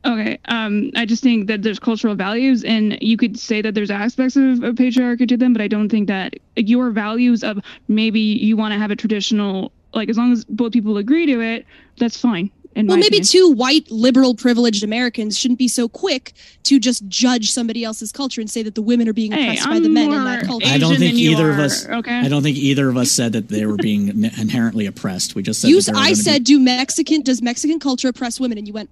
Okay. 0.05 0.39
Um, 0.45 0.91
I 0.95 1.05
just 1.05 1.23
think 1.23 1.47
that 1.47 1.63
there's 1.63 1.79
cultural 1.79 2.15
values, 2.15 2.63
and 2.63 2.97
you 3.01 3.17
could 3.17 3.37
say 3.37 3.61
that 3.61 3.73
there's 3.73 3.91
aspects 3.91 4.35
of, 4.35 4.63
of 4.63 4.75
patriarchy 4.75 5.27
to 5.27 5.37
them, 5.37 5.53
but 5.53 5.61
I 5.61 5.67
don't 5.67 5.89
think 5.89 6.07
that 6.07 6.35
your 6.55 6.91
values 6.91 7.43
of 7.43 7.59
maybe 7.87 8.19
you 8.19 8.55
want 8.55 8.73
to 8.73 8.77
have 8.77 8.91
a 8.91 8.95
traditional, 8.95 9.71
like 9.93 10.09
as 10.09 10.17
long 10.17 10.31
as 10.31 10.45
both 10.45 10.71
people 10.71 10.97
agree 10.97 11.25
to 11.25 11.41
it, 11.41 11.65
that's 11.97 12.19
fine 12.19 12.51
well, 12.85 12.97
maybe 12.97 13.17
opinion. 13.17 13.23
two 13.23 13.51
white, 13.51 13.89
liberal, 13.89 14.35
privileged 14.35 14.83
Americans 14.83 15.37
shouldn't 15.37 15.57
be 15.57 15.67
so 15.67 15.87
quick 15.87 16.33
to 16.63 16.79
just 16.79 17.07
judge 17.07 17.51
somebody 17.51 17.83
else's 17.83 18.11
culture 18.11 18.41
and 18.41 18.49
say 18.49 18.61
that 18.61 18.75
the 18.75 18.81
women 18.81 19.07
are 19.07 19.13
being 19.13 19.33
oppressed 19.33 19.63
hey, 19.63 19.69
by 19.69 19.79
the 19.79 19.89
men 19.89 20.11
in 20.11 20.23
that 20.23 20.45
culture. 20.45 20.67
I 20.67 20.77
don't 20.77 20.97
think 20.97 21.15
either 21.15 21.49
of 21.49 21.59
us. 21.59 21.87
Okay. 21.87 22.19
I 22.19 22.27
don't 22.27 22.43
think 22.43 22.57
either 22.57 22.89
of 22.89 22.97
us 22.97 23.11
said 23.11 23.31
that 23.31 23.47
they 23.47 23.65
were 23.65 23.77
being 23.77 24.25
inherently 24.37 24.85
oppressed. 24.85 25.33
We 25.33 25.43
just 25.43 25.61
said. 25.61 25.69
You, 25.69 25.81
I 25.95 26.13
said, 26.13 26.39
be... 26.39 26.55
do 26.55 26.59
Mexican 26.59 27.21
does 27.21 27.41
Mexican 27.41 27.79
culture 27.79 28.09
oppress 28.09 28.39
women? 28.39 28.57
And 28.57 28.67
you 28.67 28.73
went, 28.73 28.89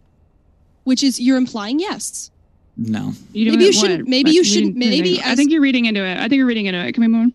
which 0.84 1.04
is 1.04 1.20
you're 1.20 1.38
implying 1.38 1.80
yes. 1.80 2.32
No. 2.78 3.14
You 3.34 3.52
maybe 3.52 3.66
you 3.66 3.74
shouldn't. 3.74 4.08
Maybe 4.08 4.32
you 4.32 4.44
shouldn't. 4.44 4.76
Maybe. 4.76 5.22
I 5.22 5.36
think 5.36 5.52
you're 5.52 5.62
reading 5.62 5.86
into 5.86 6.04
it. 6.04 6.18
I 6.18 6.28
think 6.28 6.34
you're 6.34 6.48
reading 6.48 6.66
into 6.66 6.84
it. 6.86 6.94
Can 6.94 7.02
we 7.02 7.08
move 7.08 7.22
on? 7.22 7.34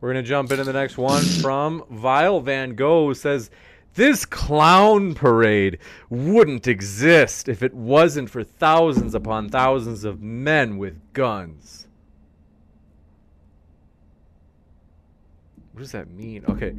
We're 0.00 0.08
gonna 0.08 0.24
jump 0.24 0.50
into 0.50 0.64
the 0.64 0.72
next 0.72 0.98
one 0.98 1.22
from 1.22 1.84
Vile 1.88 2.40
Van 2.40 2.74
Gogh 2.74 3.12
says 3.12 3.50
this 3.94 4.24
clown 4.24 5.14
parade 5.14 5.78
wouldn't 6.08 6.66
exist 6.66 7.48
if 7.48 7.62
it 7.62 7.74
wasn't 7.74 8.30
for 8.30 8.42
thousands 8.44 9.14
upon 9.14 9.48
thousands 9.48 10.04
of 10.04 10.20
men 10.22 10.78
with 10.78 10.98
guns. 11.12 11.86
What 15.72 15.80
does 15.80 15.92
that 15.92 16.10
mean? 16.10 16.44
Okay. 16.48 16.74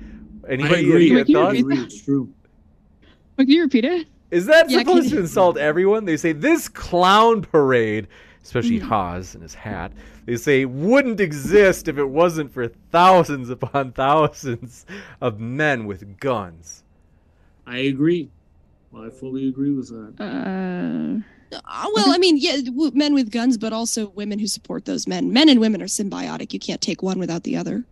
Anybody 0.48 0.76
I 0.76 0.80
agree. 0.80 1.11
any 1.11 1.15
Wait, 1.23 1.27
thoughts? 1.34 1.61
repeat 1.61 1.80
it's 1.80 2.02
true. 2.03 2.30
Wait, 3.38 3.45
can 3.45 3.49
you 3.49 3.61
repeat 3.64 3.85
it? 3.85 4.07
Is 4.31 4.45
that 4.48 4.69
Yeah, 4.69 4.80
supposed 4.80 5.10
to 5.11 5.19
insult 5.19 5.57
everyone? 5.57 6.06
They 6.06 6.18
say 6.18 6.31
this 6.31 6.68
clown 6.68 7.41
parade, 7.41 8.07
especially 8.44 8.80
Mm. 8.80 8.88
Haz 8.90 9.34
and 9.35 9.44
his 9.44 9.53
hat, 9.56 9.91
they 10.26 10.35
say 10.38 10.65
wouldn't 10.65 11.19
exist 11.19 11.88
if 11.88 11.98
it 11.98 12.06
wasn't 12.06 12.52
for 12.52 12.68
thousands 12.68 13.49
upon 13.49 13.91
thousands 13.94 14.85
of 15.22 15.40
men 15.40 15.85
with 15.85 16.19
guns. 16.19 16.82
I 17.65 17.77
agree. 17.80 18.30
I 18.95 19.10
fully 19.10 19.48
agree 19.48 19.72
with 19.72 19.90
that. 19.90 20.14
Uh, 20.23 21.23
Uh, 21.56 21.88
well, 21.94 22.11
I 22.11 22.18
mean, 22.18 22.35
yeah, 22.38 22.57
men 22.94 23.14
with 23.14 23.30
guns, 23.31 23.57
but 23.60 23.72
also 23.73 24.10
women 24.10 24.40
who 24.40 24.48
support 24.48 24.85
those 24.85 25.07
men. 25.07 25.31
Men 25.31 25.49
and 25.49 25.60
women 25.60 25.81
are 25.84 25.88
symbiotic. 25.88 26.52
You 26.52 26.60
can't 26.60 26.81
take 26.81 27.03
one 27.03 27.19
without 27.19 27.44
the 27.44 27.56
other. 27.56 27.84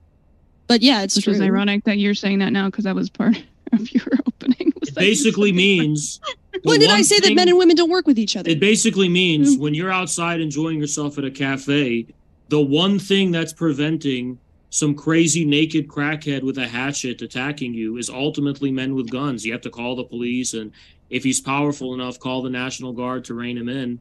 But 0.68 0.82
yeah, 0.82 1.04
it's 1.04 1.16
which 1.16 1.26
true. 1.26 1.34
is 1.34 1.42
ironic 1.42 1.84
that 1.84 1.98
you're 2.00 2.16
saying 2.16 2.40
that 2.40 2.52
now 2.54 2.68
because 2.68 2.86
that 2.86 2.96
was 2.96 3.10
part 3.12 3.38
of 3.74 3.92
your 3.94 4.06
opening. 4.28 4.74
was 4.80 4.90
It 4.90 4.96
basically 4.96 5.52
means. 5.68 6.20
When 6.64 6.80
did 6.80 6.90
I 6.90 6.96
one 6.96 7.04
say 7.04 7.20
that 7.20 7.34
men 7.36 7.50
and 7.50 7.58
women 7.58 7.76
don't 7.76 7.90
work 7.92 8.08
with 8.08 8.18
each 8.18 8.36
other? 8.36 8.50
It 8.50 8.60
basically 8.60 9.10
means 9.10 9.56
Mm. 9.56 9.60
when 9.60 9.74
you're 9.76 9.92
outside 9.92 10.42
enjoying 10.42 10.80
yourself 10.80 11.18
at 11.20 11.24
a 11.24 11.32
cafe, 11.32 12.08
the 12.50 12.60
one 12.62 12.98
thing 13.00 13.32
that's 13.32 13.54
preventing 13.54 14.40
some 14.72 14.96
crazy 14.96 15.44
naked 15.44 15.90
crackhead 15.90 16.44
with 16.44 16.58
a 16.58 16.68
hatchet 16.68 17.22
attacking 17.22 17.74
you 17.74 17.98
is 17.98 18.10
ultimately 18.10 18.72
men 18.72 18.96
with 18.96 19.12
guns. 19.12 19.46
You 19.46 19.52
have 19.52 19.62
to 19.62 19.70
call 19.70 19.98
the 19.98 20.06
police, 20.06 20.54
and 20.54 20.72
if 21.10 21.26
he's 21.26 21.42
powerful 21.42 21.94
enough, 21.94 22.20
call 22.20 22.42
the 22.42 22.50
National 22.50 22.94
Guard 22.94 23.26
to 23.26 23.34
rein 23.34 23.58
him 23.58 23.68
in. 23.68 24.00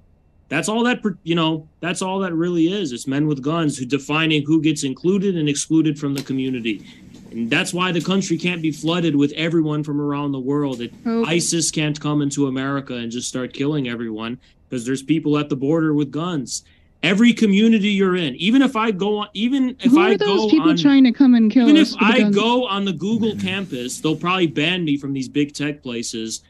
That's 0.48 0.68
all 0.68 0.84
that 0.84 1.02
you 1.24 1.34
know. 1.34 1.68
That's 1.80 2.02
all 2.02 2.20
that 2.20 2.34
really 2.34 2.72
is. 2.72 2.92
It's 2.92 3.08
men 3.08 3.26
with 3.26 3.42
guns 3.42 3.78
who 3.78 3.84
defining 3.84 4.44
who 4.46 4.62
gets 4.62 4.84
included 4.84 5.36
and 5.36 5.48
excluded 5.48 5.98
from 5.98 6.14
the 6.14 6.22
community, 6.22 6.86
and 7.32 7.50
that's 7.50 7.74
why 7.74 7.90
the 7.90 8.00
country 8.00 8.38
can't 8.38 8.62
be 8.62 8.70
flooded 8.70 9.16
with 9.16 9.32
everyone 9.32 9.82
from 9.82 10.00
around 10.00 10.30
the 10.30 10.40
world. 10.40 10.80
It 10.80 10.94
Oh, 11.04 11.24
ISIS 11.24 11.72
can't 11.72 11.98
come 11.98 12.22
into 12.22 12.46
America 12.46 12.94
and 12.94 13.10
just 13.10 13.28
start 13.28 13.52
killing 13.52 13.88
everyone 13.88 14.38
because 14.68 14.86
there's 14.86 15.02
people 15.02 15.36
at 15.36 15.48
the 15.48 15.56
border 15.56 15.92
with 15.94 16.12
guns. 16.12 16.64
Every 17.02 17.32
community 17.32 17.88
you're 17.88 18.16
in, 18.16 18.34
even 18.36 18.60
if 18.60 18.76
I 18.76 18.90
go 18.90 19.18
on, 19.18 19.28
even 19.32 19.70
if 19.80 19.90
who 19.92 20.00
I 20.00 20.10
are 20.10 20.18
those 20.18 20.42
go 20.42 20.50
people 20.50 20.70
on, 20.70 20.76
trying 20.76 21.04
to 21.04 21.12
come 21.12 21.34
and 21.34 21.50
kill 21.50 21.68
even 21.68 21.80
us? 21.80 21.94
if 21.94 22.02
I 22.02 22.20
guns? 22.20 22.36
go 22.36 22.66
on 22.66 22.84
the 22.84 22.92
Google 22.92 23.34
campus, 23.36 24.00
they'll 24.00 24.16
probably 24.16 24.46
ban 24.48 24.84
me 24.84 24.98
from 24.98 25.14
these 25.14 25.28
big 25.28 25.54
tech 25.54 25.82
places, 25.82 26.42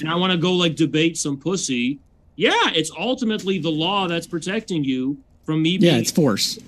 and 0.00 0.10
I 0.10 0.14
want 0.14 0.32
to 0.32 0.38
go 0.38 0.52
like 0.52 0.76
debate 0.76 1.16
some 1.16 1.38
pussy. 1.38 2.00
Yeah, 2.36 2.52
it's 2.74 2.90
ultimately 2.98 3.58
the 3.58 3.70
law 3.70 4.06
that's 4.06 4.26
protecting 4.26 4.84
you 4.84 5.16
from 5.44 5.62
me. 5.62 5.70
Yeah, 5.70 5.92
being, 5.92 6.00
it's 6.02 6.10
force. 6.10 6.58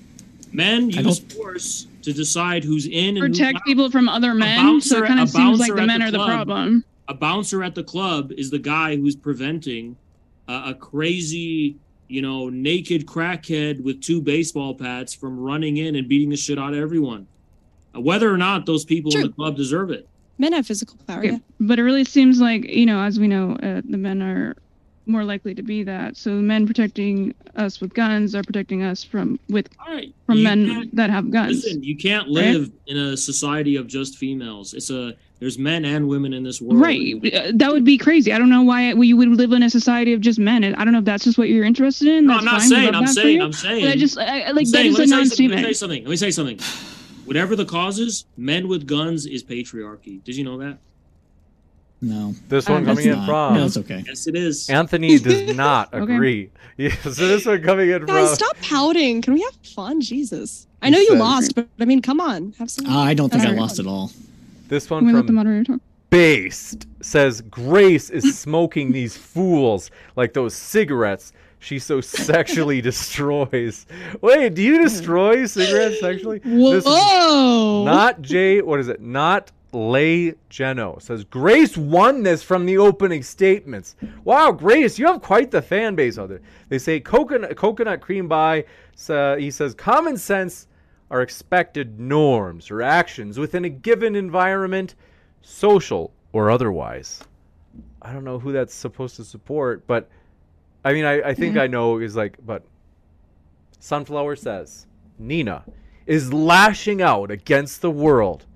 men 0.52 0.88
use 0.88 1.18
force 1.18 1.86
to 2.02 2.14
decide 2.14 2.64
who's 2.64 2.86
in 2.86 3.16
and 3.16 3.18
who's 3.18 3.38
protect 3.38 3.56
out. 3.56 3.64
people 3.64 3.90
from 3.90 4.08
other 4.08 4.32
men, 4.32 4.80
so 4.80 5.04
it 5.04 5.06
kind 5.06 5.20
of 5.20 5.28
seems 5.28 5.60
like 5.60 5.74
the 5.74 5.86
men 5.86 6.00
the 6.00 6.06
are 6.06 6.10
the 6.10 6.24
problem. 6.24 6.84
a 7.08 7.12
bouncer 7.14 7.62
at 7.62 7.74
the 7.74 7.84
club 7.84 8.32
is 8.32 8.50
the 8.50 8.58
guy 8.58 8.96
who's 8.96 9.14
preventing 9.14 9.96
a, 10.48 10.70
a 10.70 10.74
crazy, 10.74 11.76
you 12.10 12.22
know, 12.22 12.48
naked 12.48 13.06
crackhead 13.06 13.82
with 13.82 14.00
two 14.02 14.20
baseball 14.20 14.74
bats 14.74 15.14
from 15.14 15.38
running 15.38 15.76
in 15.78 15.96
and 15.96 16.08
beating 16.08 16.30
the 16.30 16.36
shit 16.36 16.58
out 16.58 16.72
of 16.74 16.78
everyone. 16.80 17.26
Uh, 17.94 18.00
Whether 18.00 18.32
or 18.32 18.36
not 18.36 18.66
those 18.66 18.84
people 18.84 19.14
in 19.14 19.22
the 19.22 19.28
club 19.30 19.56
deserve 19.56 19.90
it. 19.90 20.08
Men 20.38 20.52
have 20.52 20.66
physical 20.66 20.96
power. 21.06 21.18
Okay, 21.18 21.30
Yeah. 21.32 21.38
but 21.60 21.78
it 21.78 21.82
really 21.82 22.04
seems 22.04 22.40
like 22.40 22.64
you 22.64 22.86
know, 22.86 23.00
as 23.02 23.20
we 23.20 23.28
know, 23.28 23.52
uh, 23.62 23.82
the 23.88 23.98
men 23.98 24.22
are 24.22 24.56
more 25.06 25.24
likely 25.24 25.54
to 25.54 25.62
be 25.62 25.82
that. 25.82 26.16
So 26.16 26.36
the 26.36 26.42
men 26.42 26.66
protecting 26.66 27.34
us 27.56 27.80
with 27.80 27.92
guns 27.94 28.34
are 28.34 28.42
protecting 28.42 28.82
us 28.82 29.02
from 29.02 29.38
with 29.48 29.68
All 29.84 29.92
right. 29.94 30.14
from 30.26 30.38
you 30.38 30.44
men 30.44 30.90
that 30.92 31.10
have 31.10 31.30
guns. 31.30 31.64
Listen, 31.64 31.82
you 31.82 31.96
can't 31.96 32.26
Right? 32.26 32.54
live 32.54 32.70
in 32.86 32.96
a 32.96 33.16
society 33.16 33.76
of 33.76 33.86
just 33.86 34.16
females. 34.18 34.72
It's 34.74 34.90
a 34.90 35.14
there's 35.40 35.58
men 35.58 35.84
and 35.84 36.06
women 36.06 36.32
in 36.32 36.42
this 36.44 36.60
world. 36.60 36.80
Right, 36.80 37.14
uh, 37.34 37.52
that 37.54 37.72
would 37.72 37.84
be 37.84 37.96
crazy. 37.98 38.32
I 38.32 38.38
don't 38.38 38.50
know 38.50 38.62
why 38.62 38.92
we 38.94 39.12
would 39.14 39.28
live 39.28 39.52
in 39.52 39.62
a 39.62 39.70
society 39.70 40.12
of 40.12 40.20
just 40.20 40.38
men. 40.38 40.62
I 40.64 40.84
don't 40.84 40.92
know 40.92 40.98
if 41.00 41.04
that's 41.06 41.24
just 41.24 41.38
what 41.38 41.48
you're 41.48 41.64
interested 41.64 42.08
in. 42.08 42.26
No, 42.26 42.34
That's 42.34 42.40
I'm 42.42 42.44
not 42.44 42.60
fine. 42.60 42.68
Saying. 42.68 42.94
I'm 42.94 43.06
saying. 43.06 43.42
I'm 43.42 43.52
saying. 43.52 43.84
But 43.84 43.90
I 43.90 43.96
just 43.96 44.18
I, 44.18 44.22
I- 44.42 44.48
I'm 44.48 44.54
like 44.56 44.66
that 44.66 44.70
saying, 44.70 44.86
is 44.92 44.98
a 44.98 45.00
me 45.00 45.06
say 45.06 45.24
something, 45.24 45.48
Let 45.50 45.56
me 45.56 45.62
say 45.64 45.72
something. 45.72 46.02
Let 46.04 46.10
me 46.10 46.16
say 46.16 46.30
something. 46.30 46.58
Whatever 47.24 47.56
the 47.56 47.64
causes, 47.64 48.26
men 48.36 48.68
with 48.68 48.86
guns 48.86 49.24
is 49.26 49.42
patriarchy. 49.44 50.22
Did 50.24 50.36
you 50.36 50.44
know 50.44 50.58
that? 50.58 50.78
No, 52.02 52.34
This 52.48 52.66
Uh, 52.68 52.72
one 52.72 52.84
that's 52.84 52.98
coming 52.98 53.12
in 53.12 53.18
not. 53.18 53.26
from 53.26 53.54
No, 53.56 53.66
it's 53.66 53.76
okay. 53.76 54.02
Yes, 54.06 54.26
it 54.26 54.34
is. 54.34 54.68
Anthony 54.70 55.18
does 55.28 55.54
not 55.54 55.92
Okay. 55.92 56.14
agree. 56.14 56.50
Yeah, 56.78 56.94
so 57.02 57.10
this 57.10 57.44
one 57.44 57.62
coming 57.62 57.90
in 57.90 58.06
Guys, 58.06 58.28
from 58.28 58.34
stop 58.36 58.56
pouting. 58.62 59.20
Can 59.20 59.34
we 59.34 59.42
have 59.42 59.52
fun? 59.74 60.00
Jesus. 60.00 60.66
I 60.80 60.88
know 60.88 60.98
you 60.98 61.14
lost, 61.14 61.54
but 61.54 61.68
I 61.78 61.84
mean, 61.84 62.00
come 62.00 62.20
on, 62.20 62.54
have 62.58 62.70
some. 62.70 62.86
Uh, 62.86 62.98
I 63.00 63.12
don't 63.12 63.30
think 63.30 63.44
I 63.44 63.50
lost 63.52 63.78
at 63.78 63.86
all. 63.86 64.10
This 64.70 64.86
Can 64.86 64.96
one 64.96 65.06
we 65.06 65.12
let 65.12 65.22
the 65.22 65.26
from 65.26 65.36
moderator 65.36 65.64
talk? 65.64 65.80
Based 66.08 66.88
says 67.02 67.42
Grace 67.42 68.08
is 68.08 68.38
smoking 68.38 68.92
these 68.92 69.16
fools 69.16 69.90
like 70.16 70.32
those 70.32 70.54
cigarettes 70.54 71.32
she 71.60 71.78
so 71.78 72.00
sexually 72.00 72.80
destroys. 72.90 73.86
Wait, 74.22 74.54
do 74.54 74.62
you 74.62 74.82
destroy 74.82 75.44
cigarettes 75.44 76.00
sexually? 76.00 76.40
Whoa! 76.42 77.84
not 77.84 78.22
Jay. 78.22 78.62
What 78.62 78.80
is 78.80 78.88
it? 78.88 79.00
Not 79.00 79.52
Lay 79.72 80.34
Geno 80.48 80.98
says 80.98 81.22
Grace 81.24 81.76
won 81.76 82.22
this 82.22 82.42
from 82.42 82.66
the 82.66 82.78
opening 82.78 83.22
statements. 83.22 83.94
Wow, 84.24 84.50
Grace, 84.52 84.98
you 84.98 85.06
have 85.06 85.22
quite 85.22 85.50
the 85.50 85.62
fan 85.62 85.94
base 85.94 86.18
out 86.18 86.30
there. 86.30 86.40
They 86.70 86.78
say 86.78 86.98
coconut 86.98 87.56
coconut 87.56 88.00
cream 88.00 88.26
by. 88.26 88.64
Uh, 89.08 89.36
he 89.36 89.50
says 89.50 89.74
common 89.74 90.16
sense 90.16 90.66
are 91.10 91.22
expected 91.22 91.98
norms 91.98 92.70
or 92.70 92.82
actions 92.82 93.38
within 93.38 93.64
a 93.64 93.68
given 93.68 94.14
environment, 94.14 94.94
social 95.42 96.12
or 96.32 96.50
otherwise. 96.50 97.22
I 98.02 98.12
don't 98.12 98.24
know 98.24 98.38
who 98.38 98.52
that's 98.52 98.74
supposed 98.74 99.16
to 99.16 99.24
support, 99.24 99.86
but 99.86 100.08
I 100.84 100.92
mean, 100.92 101.04
I, 101.04 101.20
I 101.20 101.34
think 101.34 101.54
mm-hmm. 101.54 101.62
I 101.62 101.66
know 101.66 101.98
is 101.98 102.16
like, 102.16 102.36
but 102.44 102.62
Sunflower 103.78 104.36
says 104.36 104.86
Nina 105.18 105.64
is 106.06 106.32
lashing 106.32 107.02
out 107.02 107.30
against 107.30 107.82
the 107.82 107.90
world 107.90 108.46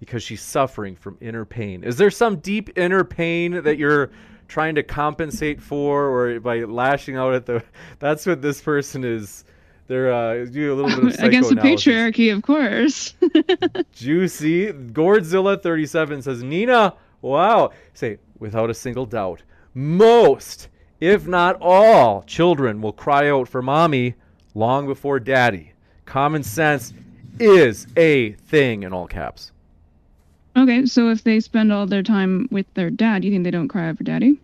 because 0.00 0.22
she's 0.22 0.42
suffering 0.42 0.94
from 0.96 1.16
inner 1.20 1.44
pain. 1.44 1.84
Is 1.84 1.96
there 1.96 2.10
some 2.10 2.36
deep 2.36 2.78
inner 2.78 3.04
pain 3.04 3.62
that 3.62 3.78
you're 3.78 4.10
trying 4.46 4.74
to 4.76 4.82
compensate 4.82 5.60
for, 5.60 6.06
or 6.06 6.40
by 6.40 6.60
lashing 6.60 7.16
out 7.16 7.34
at 7.34 7.46
the? 7.46 7.62
That's 7.98 8.26
what 8.26 8.42
this 8.42 8.60
person 8.60 9.04
is. 9.04 9.44
They're 9.88 10.12
uh, 10.12 10.44
do 10.44 10.72
a 10.72 10.76
little 10.76 10.90
bit 10.90 11.18
of 11.18 11.24
Against 11.24 11.48
the 11.48 11.56
patriarchy, 11.56 12.32
of 12.32 12.42
course. 12.42 13.14
Juicy. 13.92 14.66
Gordzilla37 14.72 16.22
says, 16.22 16.42
Nina, 16.42 16.94
wow. 17.22 17.70
Say, 17.94 18.18
without 18.38 18.68
a 18.68 18.74
single 18.74 19.06
doubt, 19.06 19.42
most, 19.72 20.68
if 21.00 21.26
not 21.26 21.56
all, 21.60 22.22
children 22.24 22.82
will 22.82 22.92
cry 22.92 23.30
out 23.30 23.48
for 23.48 23.62
mommy 23.62 24.14
long 24.54 24.86
before 24.86 25.18
daddy. 25.18 25.72
Common 26.04 26.42
sense 26.42 26.92
is 27.40 27.86
a 27.96 28.32
thing 28.32 28.82
in 28.82 28.92
all 28.92 29.06
caps. 29.06 29.52
okay, 30.56 30.84
so 30.84 31.08
if 31.08 31.24
they 31.24 31.40
spend 31.40 31.72
all 31.72 31.86
their 31.86 32.02
time 32.02 32.46
with 32.50 32.66
their 32.74 32.90
dad, 32.90 33.24
you 33.24 33.30
think 33.30 33.44
they 33.44 33.50
don't 33.50 33.68
cry 33.68 33.88
out 33.88 33.96
for 33.96 34.04
daddy? 34.04 34.38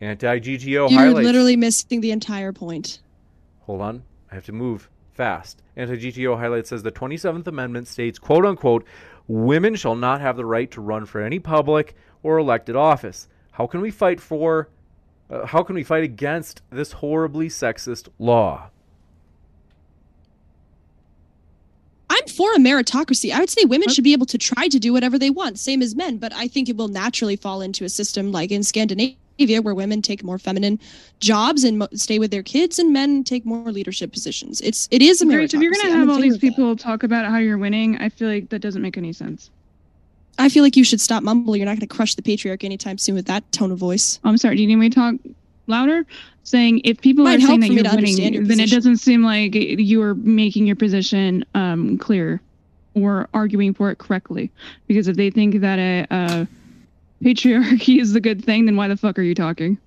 Anti 0.00 0.38
GGO 0.40 0.66
You're 0.66 0.88
highlights. 0.90 1.24
literally 1.26 1.56
missing 1.56 2.00
the 2.00 2.10
entire 2.10 2.52
point. 2.52 3.00
Hold 3.70 3.82
on. 3.82 4.02
I 4.32 4.34
have 4.34 4.46
to 4.46 4.52
move 4.52 4.90
fast. 5.12 5.62
Anti 5.76 5.94
GTO 5.96 6.36
highlight 6.36 6.66
says 6.66 6.82
the 6.82 6.90
27th 6.90 7.46
Amendment 7.46 7.86
states, 7.86 8.18
quote 8.18 8.44
unquote, 8.44 8.84
women 9.28 9.76
shall 9.76 9.94
not 9.94 10.20
have 10.20 10.36
the 10.36 10.44
right 10.44 10.68
to 10.72 10.80
run 10.80 11.06
for 11.06 11.20
any 11.20 11.38
public 11.38 11.94
or 12.24 12.38
elected 12.38 12.74
office. 12.74 13.28
How 13.52 13.68
can 13.68 13.80
we 13.80 13.92
fight 13.92 14.20
for, 14.20 14.70
uh, 15.30 15.46
how 15.46 15.62
can 15.62 15.76
we 15.76 15.84
fight 15.84 16.02
against 16.02 16.62
this 16.70 16.90
horribly 16.90 17.48
sexist 17.48 18.08
law? 18.18 18.70
I'm 22.10 22.26
for 22.26 22.52
a 22.54 22.58
meritocracy. 22.58 23.32
I 23.32 23.38
would 23.38 23.50
say 23.50 23.64
women 23.66 23.88
should 23.88 24.02
be 24.02 24.14
able 24.14 24.26
to 24.26 24.36
try 24.36 24.66
to 24.66 24.80
do 24.80 24.92
whatever 24.92 25.16
they 25.16 25.30
want, 25.30 25.60
same 25.60 25.80
as 25.80 25.94
men, 25.94 26.18
but 26.18 26.32
I 26.32 26.48
think 26.48 26.68
it 26.68 26.76
will 26.76 26.88
naturally 26.88 27.36
fall 27.36 27.60
into 27.60 27.84
a 27.84 27.88
system 27.88 28.32
like 28.32 28.50
in 28.50 28.64
Scandinavia 28.64 29.14
where 29.46 29.74
women 29.74 30.02
take 30.02 30.22
more 30.22 30.38
feminine 30.38 30.78
jobs 31.18 31.64
and 31.64 31.78
mo- 31.78 31.88
stay 31.94 32.18
with 32.18 32.30
their 32.30 32.42
kids 32.42 32.78
and 32.78 32.92
men 32.92 33.24
take 33.24 33.46
more 33.46 33.72
leadership 33.72 34.12
positions. 34.12 34.60
It's 34.60 34.86
it 34.90 35.00
is 35.02 35.22
a 35.22 35.26
meritocracy. 35.26 35.54
If 35.54 35.62
you're 35.62 35.72
gonna 35.72 35.94
I'm 35.94 36.00
have 36.00 36.10
all 36.10 36.20
these 36.20 36.34
of 36.34 36.40
that. 36.40 36.46
people 36.46 36.76
talk 36.76 37.02
about 37.02 37.26
how 37.26 37.38
you're 37.38 37.58
winning, 37.58 37.96
I 37.98 38.10
feel 38.10 38.28
like 38.28 38.50
that 38.50 38.60
doesn't 38.60 38.82
make 38.82 38.98
any 38.98 39.12
sense. 39.12 39.50
I 40.38 40.48
feel 40.48 40.62
like 40.62 40.76
you 40.76 40.84
should 40.84 41.00
stop 41.00 41.22
mumbling. 41.22 41.60
You're 41.60 41.66
not 41.66 41.72
going 41.72 41.86
to 41.86 41.94
crush 41.94 42.14
the 42.14 42.22
patriarchy 42.22 42.64
anytime 42.64 42.96
soon 42.96 43.14
with 43.14 43.26
that 43.26 43.50
tone 43.52 43.70
of 43.72 43.78
voice. 43.78 44.20
I'm 44.24 44.38
sorry. 44.38 44.56
Do 44.56 44.62
you 44.62 44.68
need 44.68 44.76
me 44.76 44.88
to 44.88 44.94
talk 44.94 45.14
louder, 45.66 46.06
saying 46.44 46.80
if 46.84 47.00
people 47.00 47.24
Might 47.24 47.42
are 47.42 47.46
saying 47.46 47.60
that 47.60 47.72
you're 47.72 47.84
your 47.84 47.94
winning, 47.94 48.46
then 48.46 48.58
it 48.58 48.70
doesn't 48.70 48.98
seem 48.98 49.22
like 49.22 49.54
you 49.54 50.00
are 50.02 50.14
making 50.14 50.66
your 50.66 50.76
position 50.76 51.44
um, 51.54 51.98
clear 51.98 52.40
or 52.94 53.28
arguing 53.34 53.74
for 53.74 53.90
it 53.90 53.98
correctly. 53.98 54.50
Because 54.86 55.08
if 55.08 55.16
they 55.16 55.30
think 55.30 55.60
that 55.60 55.78
a, 55.78 56.06
uh 56.10 56.46
patriarchy 57.22 58.00
is 58.00 58.12
the 58.12 58.20
good 58.20 58.44
thing, 58.44 58.66
then 58.66 58.76
why 58.76 58.88
the 58.88 58.96
fuck 58.96 59.18
are 59.18 59.22
you 59.22 59.34
talking? 59.34 59.78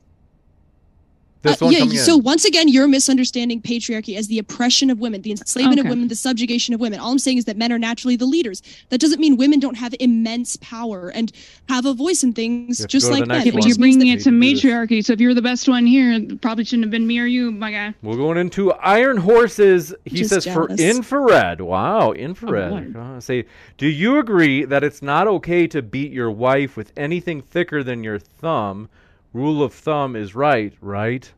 This 1.43 1.61
Uh, 1.61 1.65
one 1.65 1.73
yeah, 1.73 2.01
so 2.01 2.17
in. 2.17 2.23
once 2.23 2.45
again, 2.45 2.69
you're 2.69 2.87
misunderstanding 2.87 3.61
patriarchy 3.61 4.15
as 4.17 4.27
the 4.27 4.39
oppression 4.39 4.89
of 4.89 4.99
women, 4.99 5.21
the 5.21 5.31
enslavement 5.31 5.79
Okay. 5.79 5.87
of 5.87 5.91
women, 5.91 6.07
the 6.07 6.15
subjugation 6.15 6.73
of 6.73 6.79
women. 6.79 6.99
All 6.99 7.11
I'm 7.11 7.19
saying 7.19 7.37
is 7.37 7.45
that 7.45 7.57
men 7.57 7.71
are 7.71 7.77
naturally 7.77 8.15
the 8.15 8.25
leaders. 8.25 8.61
That 8.89 8.99
doesn't 9.01 9.19
mean 9.19 9.35
women 9.35 9.59
don't 9.59 9.75
have 9.75 9.93
immense 9.99 10.57
power 10.61 11.09
and 11.09 11.31
have 11.67 11.85
a 11.85 11.93
voice 11.93 12.23
in 12.23 12.31
things 12.31 12.79
You 12.79 12.83
have 12.83 12.89
to 12.89 12.97
just 12.97 13.11
like 13.11 13.21
the 13.23 13.25
men. 13.27 13.45
Yeah, 13.45 13.51
but 13.51 13.65
you're 13.67 13.75
bringing 13.77 14.07
it 14.07 14.21
to 14.23 14.29
We 14.31 14.37
can 14.37 14.39
do 14.39 14.53
this. 14.55 14.63
matriarchy. 14.63 15.01
So 15.03 15.13
if 15.13 15.19
you're 15.19 15.33
the 15.33 15.41
best 15.41 15.67
one 15.67 15.85
here, 15.85 16.13
it 16.13 16.39
probably 16.39 16.63
shouldn't 16.63 16.85
have 16.85 16.91
been 16.91 17.05
me 17.05 17.19
or 17.19 17.25
you, 17.25 17.51
my 17.51 17.71
guy. 17.71 17.93
We're 18.01 18.15
going 18.15 18.37
into 18.37 18.71
Iron 18.73 19.17
Horses. 19.17 19.93
He 20.05 20.19
Just 20.19 20.29
says 20.29 20.45
for 20.45 20.69
infrared. 20.69 21.59
Wow, 21.59 22.13
infrared. 22.13 22.71
Lord. 22.71 22.95
Uh, 22.95 23.19
say, 23.19 23.43
do 23.77 23.87
you 23.87 24.17
agree 24.17 24.63
that 24.63 24.83
it's 24.83 25.01
not 25.01 25.27
okay 25.27 25.67
to 25.67 25.81
beat 25.81 26.13
your 26.13 26.31
wife 26.31 26.77
with 26.77 26.93
anything 26.95 27.41
thicker 27.41 27.83
than 27.83 28.01
your 28.03 28.17
thumb? 28.17 28.87
Rule 29.33 29.63
of 29.63 29.73
thumb 29.73 30.15
is 30.15 30.35
right, 30.35 30.73
right? 30.81 31.31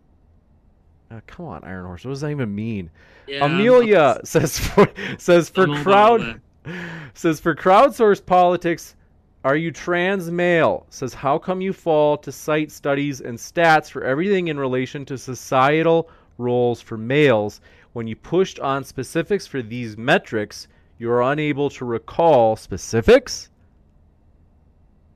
Uh, 1.10 1.22
come 1.28 1.46
on, 1.46 1.64
Iron 1.64 1.86
Horse. 1.86 2.04
What 2.04 2.12
does 2.12 2.22
that 2.22 2.32
even 2.32 2.54
mean? 2.54 2.90
Yeah, 3.28 3.46
Amelia 3.46 4.20
says 4.24 4.60
for 4.60 4.90
says 5.18 5.50
for 5.50 5.64
I'm 5.64 5.84
crowd 5.84 6.42
says 7.14 7.40
for 7.40 7.56
crowdsourced 7.56 8.26
politics, 8.26 8.96
are 9.44 9.56
you 9.56 9.72
trans 9.72 10.30
male? 10.30 10.86
Says 10.90 11.14
how 11.14 11.38
come 11.38 11.62
you 11.62 11.72
fall 11.72 12.18
to 12.18 12.32
cite 12.32 12.72
studies 12.72 13.22
and 13.22 13.38
stats 13.38 13.90
for 13.90 14.04
everything 14.04 14.50
in 14.50 14.60
relation 14.60 15.06
to 15.06 15.18
societal 15.18 16.10
roles 16.38 16.82
for 16.82 16.98
males 16.98 17.62
when 17.94 18.08
you 18.08 18.16
pushed 18.16 18.60
on 18.60 18.84
specifics 18.84 19.48
for 19.48 19.62
these 19.62 19.98
metrics, 19.98 20.68
you 20.98 21.10
are 21.10 21.32
unable 21.32 21.70
to 21.70 21.86
recall 21.86 22.58
specifics? 22.58 23.50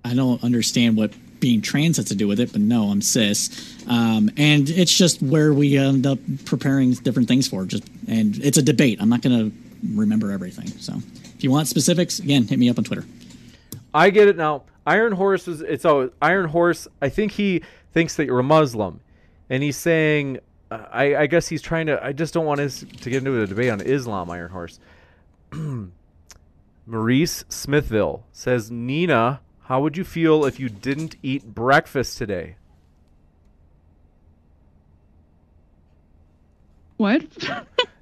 I 0.05 0.13
don't 0.13 0.41
understand 0.43 0.95
what 0.95 1.11
being 1.39 1.61
trans 1.61 1.97
has 1.97 2.05
to 2.07 2.15
do 2.15 2.27
with 2.27 2.39
it, 2.39 2.51
but 2.51 2.61
no, 2.61 2.85
I'm 2.85 3.01
cis, 3.01 3.75
um, 3.87 4.29
and 4.37 4.69
it's 4.69 4.95
just 4.95 5.21
where 5.21 5.53
we 5.53 5.77
end 5.77 6.05
up 6.05 6.19
preparing 6.45 6.93
different 6.93 7.27
things 7.27 7.47
for. 7.47 7.65
Just 7.65 7.83
and 8.07 8.37
it's 8.37 8.57
a 8.57 8.61
debate. 8.61 8.99
I'm 9.01 9.09
not 9.09 9.21
going 9.21 9.51
to 9.51 9.55
remember 9.95 10.31
everything. 10.31 10.67
So 10.67 10.93
if 11.35 11.43
you 11.43 11.51
want 11.51 11.67
specifics, 11.67 12.19
again, 12.19 12.47
hit 12.47 12.59
me 12.59 12.69
up 12.69 12.77
on 12.77 12.83
Twitter. 12.83 13.05
I 13.93 14.09
get 14.09 14.27
it 14.27 14.37
now. 14.37 14.63
Iron 14.85 15.13
Horse 15.13 15.47
is 15.47 15.61
it's 15.61 15.85
a 15.85 16.11
Iron 16.21 16.49
Horse. 16.49 16.87
I 17.01 17.09
think 17.09 17.33
he 17.33 17.63
thinks 17.93 18.15
that 18.15 18.25
you're 18.25 18.39
a 18.39 18.43
Muslim, 18.43 18.99
and 19.49 19.63
he's 19.63 19.77
saying, 19.77 20.39
I, 20.71 21.15
I 21.15 21.27
guess 21.27 21.47
he's 21.47 21.61
trying 21.61 21.87
to. 21.87 22.03
I 22.03 22.11
just 22.11 22.33
don't 22.33 22.45
want 22.45 22.59
us 22.59 22.85
to 23.01 23.09
get 23.09 23.17
into 23.17 23.41
a 23.41 23.47
debate 23.47 23.69
on 23.69 23.81
Islam. 23.81 24.29
Iron 24.29 24.51
Horse. 24.51 24.79
Maurice 26.89 27.45
Smithville 27.49 28.25
says, 28.31 28.71
Nina, 28.71 29.41
how 29.69 29.79
would 29.81 29.95
you 29.95 30.03
feel 30.03 30.45
if 30.45 30.59
you 30.59 30.67
didn't 30.67 31.15
eat 31.21 31.53
breakfast 31.53 32.17
today? 32.17 32.55
What? 36.97 37.21
He 37.39 37.47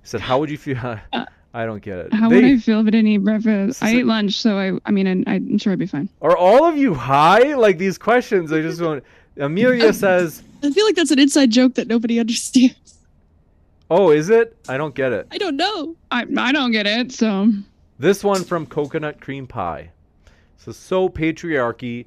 said, 0.04 0.22
how 0.22 0.40
would 0.40 0.50
you 0.50 0.58
feel? 0.58 0.78
I 1.54 1.66
don't 1.66 1.82
get 1.82 1.98
it. 2.00 2.14
Uh, 2.14 2.16
How 2.16 2.30
They- 2.30 2.36
would 2.36 2.46
I 2.46 2.58
feel 2.58 2.80
if 2.80 2.88
I 2.88 2.90
didn't 2.92 3.08
eat 3.08 3.18
breakfast? 3.18 3.84
I 3.84 3.90
ate 3.90 4.06
lunch, 4.06 4.34
so 4.40 4.58
I 4.58 4.80
I 4.86 4.92
mean 4.92 5.26
I, 5.28 5.34
I'm 5.36 5.58
sure 5.58 5.74
I'd 5.74 5.80
be 5.80 5.88
fine. 5.88 6.08
are 6.22 6.38
all 6.38 6.66
of 6.66 6.78
you 6.78 6.94
high? 6.94 7.54
Like 7.56 7.78
these 7.78 7.98
questions, 7.98 8.52
I 8.54 8.62
just 8.62 8.80
don't. 8.80 9.04
Amelia 9.38 9.92
says, 9.94 10.42
I 10.64 10.72
feel 10.72 10.86
like 10.86 10.96
that's 10.96 11.12
an 11.12 11.20
inside 11.20 11.52
joke 11.52 11.76
that 11.76 11.88
nobody 11.88 12.20
understands. 12.20 12.98
"Oh, 13.90 14.12
is 14.12 14.30
it? 14.30 14.56
I 14.70 14.78
don't 14.78 14.96
get 14.96 15.12
it." 15.14 15.28
I 15.32 15.38
don't 15.38 15.58
know. 15.58 15.96
I 16.12 16.26
I 16.38 16.52
don't 16.52 16.72
get 16.72 16.86
it. 16.88 17.12
So 17.12 17.52
This 18.00 18.24
one 18.24 18.44
from 18.44 18.66
Coconut 18.66 19.20
Cream 19.22 19.48
Pie. 19.48 19.92
So, 20.58 20.72
so 20.72 21.08
patriarchy 21.08 22.06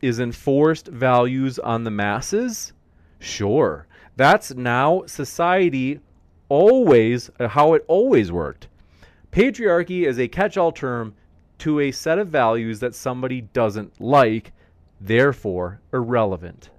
is 0.00 0.18
enforced 0.18 0.88
values 0.88 1.58
on 1.58 1.84
the 1.84 1.90
masses? 1.90 2.72
Sure. 3.18 3.86
That's 4.16 4.54
now 4.54 5.04
society 5.06 6.00
always, 6.48 7.30
uh, 7.38 7.48
how 7.48 7.74
it 7.74 7.84
always 7.88 8.32
worked. 8.32 8.68
Patriarchy 9.30 10.06
is 10.06 10.18
a 10.18 10.28
catch 10.28 10.56
all 10.56 10.72
term 10.72 11.14
to 11.58 11.80
a 11.80 11.92
set 11.92 12.18
of 12.18 12.28
values 12.28 12.80
that 12.80 12.94
somebody 12.94 13.40
doesn't 13.40 14.00
like, 14.00 14.52
therefore 15.00 15.80
irrelevant. 15.92 16.70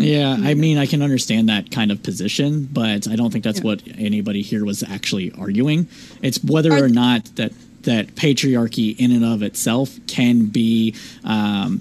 Yeah, 0.00 0.36
I 0.40 0.54
mean, 0.54 0.78
I 0.78 0.86
can 0.86 1.02
understand 1.02 1.48
that 1.48 1.70
kind 1.70 1.90
of 1.92 2.02
position, 2.02 2.68
but 2.72 3.06
I 3.08 3.16
don't 3.16 3.30
think 3.30 3.44
that's 3.44 3.58
Yeah. 3.60 3.64
what 3.64 3.82
anybody 3.98 4.42
here 4.42 4.64
was 4.64 4.82
actually 4.82 5.30
arguing. 5.32 5.88
It's 6.22 6.42
whether 6.42 6.72
Are- 6.72 6.84
or 6.84 6.88
not 6.88 7.36
that 7.36 7.52
that 7.82 8.14
patriarchy 8.14 8.94
in 8.98 9.10
and 9.10 9.24
of 9.24 9.42
itself 9.42 9.98
can 10.06 10.44
be 10.46 10.94
um, 11.24 11.80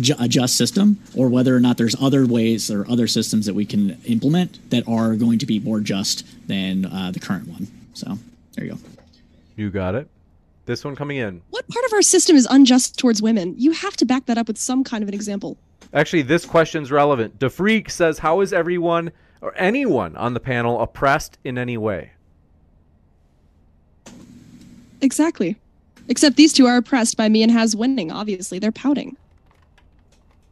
ju- 0.00 0.14
a 0.18 0.28
just 0.28 0.54
system, 0.54 0.98
or 1.14 1.28
whether 1.28 1.56
or 1.56 1.60
not 1.60 1.76
there's 1.76 1.96
other 2.00 2.24
ways 2.24 2.70
or 2.70 2.88
other 2.88 3.08
systems 3.08 3.44
that 3.46 3.54
we 3.54 3.64
can 3.64 3.96
implement 4.06 4.58
that 4.70 4.86
are 4.86 5.16
going 5.16 5.38
to 5.40 5.46
be 5.46 5.58
more 5.58 5.80
just 5.80 6.24
than 6.46 6.84
uh, 6.84 7.10
the 7.12 7.18
current 7.18 7.48
one. 7.48 7.66
So 7.94 8.16
there 8.54 8.64
you 8.66 8.72
go. 8.72 8.78
You 9.56 9.70
got 9.70 9.96
it. 9.96 10.08
This 10.68 10.84
one 10.84 10.94
coming 10.94 11.16
in. 11.16 11.40
What 11.48 11.66
part 11.66 11.82
of 11.86 11.94
our 11.94 12.02
system 12.02 12.36
is 12.36 12.46
unjust 12.50 12.98
towards 12.98 13.22
women? 13.22 13.54
You 13.56 13.72
have 13.72 13.96
to 13.96 14.04
back 14.04 14.26
that 14.26 14.36
up 14.36 14.48
with 14.48 14.58
some 14.58 14.84
kind 14.84 15.02
of 15.02 15.08
an 15.08 15.14
example. 15.14 15.56
Actually, 15.94 16.20
this 16.20 16.44
question's 16.44 16.92
relevant. 16.92 17.38
DeFreak 17.38 17.90
says, 17.90 18.18
How 18.18 18.42
is 18.42 18.52
everyone 18.52 19.10
or 19.40 19.54
anyone 19.56 20.14
on 20.16 20.34
the 20.34 20.40
panel 20.40 20.78
oppressed 20.82 21.38
in 21.42 21.56
any 21.56 21.78
way? 21.78 22.10
Exactly. 25.00 25.56
Except 26.08 26.36
these 26.36 26.52
two 26.52 26.66
are 26.66 26.76
oppressed 26.76 27.16
by 27.16 27.30
me 27.30 27.42
and 27.42 27.50
Haz 27.50 27.74
winning. 27.74 28.12
Obviously, 28.12 28.58
they're 28.58 28.70
pouting 28.70 29.16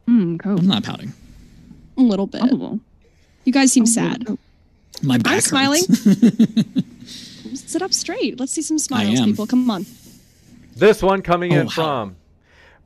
hmm, 0.05 0.37
cool. 0.37 0.57
I'm 0.57 0.65
not 0.67 0.83
pouting. 0.83 1.13
a 1.97 2.01
little 2.01 2.25
bit. 2.25 2.41
Lovable. 2.41 2.79
You 3.45 3.53
guys 3.53 3.71
seem 3.71 3.83
Oh, 3.83 3.85
sad. 3.85 4.25
My 5.03 5.17
back 5.19 5.33
I'm 5.33 5.41
smiling. 5.41 5.81
Sit 7.53 7.81
up 7.83 7.93
straight. 7.93 8.39
Let's 8.39 8.53
see 8.53 8.61
some 8.63 8.79
smiles, 8.79 9.19
am. 9.19 9.25
people. 9.25 9.45
Come 9.45 9.69
on. 9.69 9.85
This 10.79 11.01
one 11.01 11.21
coming 11.21 11.53
Oh, 11.53 11.61
in 11.61 11.67
how- 11.67 11.73
from 11.73 12.15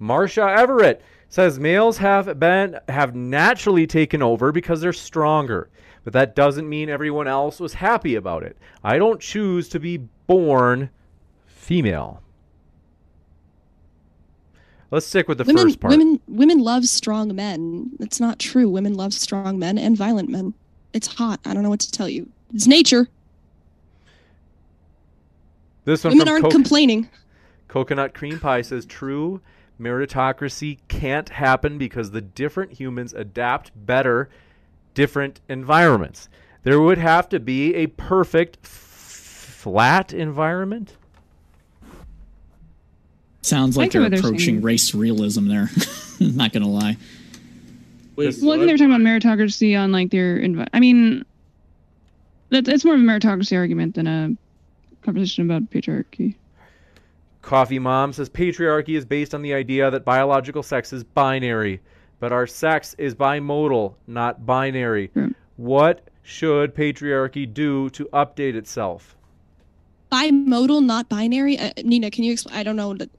Marsha 0.02 0.58
Everett 0.58 1.02
says 1.30 1.60
males 1.60 1.98
have 1.98 2.40
been 2.40 2.78
have 2.90 3.16
naturally 3.16 3.88
taken 3.88 4.22
over 4.22 4.52
because 4.52 4.82
they're 4.82 4.94
stronger, 4.94 5.70
but 6.04 6.14
that 6.14 6.36
doesn't 6.36 6.68
mean 6.68 6.90
everyone 6.90 7.28
else 7.28 7.60
was 7.60 7.74
happy 7.76 8.16
about 8.16 8.44
it. 8.44 8.58
I 8.84 8.98
don't 8.98 9.20
choose 9.22 9.70
to 9.70 9.80
be 9.80 9.98
born 10.28 10.90
female. 11.48 12.22
Let's 14.90 15.06
stick 15.06 15.30
with 15.30 15.38
the 15.38 15.46
women, 15.46 15.64
first 15.64 15.80
part. 15.80 15.92
women, 15.92 16.20
women 16.28 16.60
love 16.60 16.84
strong 16.86 17.34
men. 17.34 17.92
It's 18.02 18.20
not 18.20 18.40
true. 18.40 18.68
Women 18.68 18.94
love 18.96 19.14
strong 19.14 19.58
men 19.58 19.78
and 19.78 19.96
violent 19.96 20.28
men. 20.28 20.54
It's 20.92 21.08
hot. 21.08 21.40
I 21.46 21.54
don't 21.54 21.64
know 21.64 21.70
what 21.70 21.80
to 21.80 21.92
tell 21.92 22.10
you. 22.10 22.28
It's 22.54 22.68
nature. 22.68 23.08
this 25.86 26.04
one 26.04 26.12
Women 26.14 26.26
from 26.28 26.34
aren't 26.34 26.44
Co- 26.46 26.50
complaining. 26.52 27.10
Coconut 27.72 28.14
Cream 28.14 28.38
Pie 28.38 28.64
says 28.64 28.86
true 28.86 29.40
meritocracy 29.80 30.78
can't 30.90 31.30
happen 31.30 31.78
because 31.78 32.12
the 32.12 32.20
different 32.20 32.74
humans 32.74 33.14
adapt 33.14 33.72
better 33.86 34.30
different 34.94 35.40
environments. 35.48 36.28
There 36.64 36.82
would 36.82 36.98
have 36.98 37.30
to 37.30 37.40
be 37.40 37.74
a 37.76 37.88
perfect 37.88 38.58
f- 38.62 38.68
flat 38.70 40.12
environment. 40.14 40.98
Sounds 43.42 43.78
like 43.78 43.92
get 43.92 44.00
they're 44.10 44.20
approaching 44.20 44.40
saying. 44.40 44.62
race 44.62 44.94
realism 44.94 45.48
there. 45.48 45.70
not 46.20 46.52
gonna 46.52 46.68
lie. 46.68 46.98
Wait, 48.18 48.26
This- 48.26 48.42
Well, 48.42 48.52
I 48.52 48.58
think 48.58 48.68
they 48.68 48.74
what? 48.74 48.74
were 48.74 48.78
talking 48.78 48.94
about 48.94 49.02
meritocracy 49.02 49.80
on 49.80 49.94
like 49.94 50.12
their. 50.12 50.38
Inv- 50.40 50.68
I 50.74 50.80
mean, 50.82 51.24
that's 52.50 52.68
it's 52.68 52.84
more 52.84 52.96
of 52.96 53.00
a 53.00 53.04
meritocracy 53.04 53.56
argument 53.56 53.96
than 53.96 54.08
a 54.08 54.36
conversation 55.04 55.46
about 55.50 55.70
patriarchy. 55.72 56.36
Coffee 57.42 57.80
Mom 57.80 58.14
says 58.14 58.30
patriarchy 58.30 58.96
is 58.98 59.06
based 59.06 59.34
on 59.34 59.42
the 59.42 59.54
idea 59.54 59.90
that 59.92 60.06
biological 60.06 60.62
sex 60.64 60.94
is 60.94 61.04
binary, 61.04 61.82
but 62.20 62.32
our 62.32 62.46
sex 62.48 62.96
is 62.98 63.16
bimodal, 63.16 63.96
not 64.08 64.46
binary. 64.46 65.08
True. 65.10 65.34
What 65.58 66.08
should 66.24 66.76
patriarchy 66.76 67.52
do 67.52 67.90
to 67.92 68.06
update 68.14 68.56
itself? 68.56 69.16
Bimodal, 70.12 70.84
not 70.86 71.10
binary. 71.10 71.58
Uh, 71.58 71.72
Neeina, 71.78 72.12
can 72.12 72.24
you 72.24 72.34
explain? 72.34 72.56
I 72.58 72.64
don't 72.64 72.76
know. 72.76 72.90
What, 72.90 73.10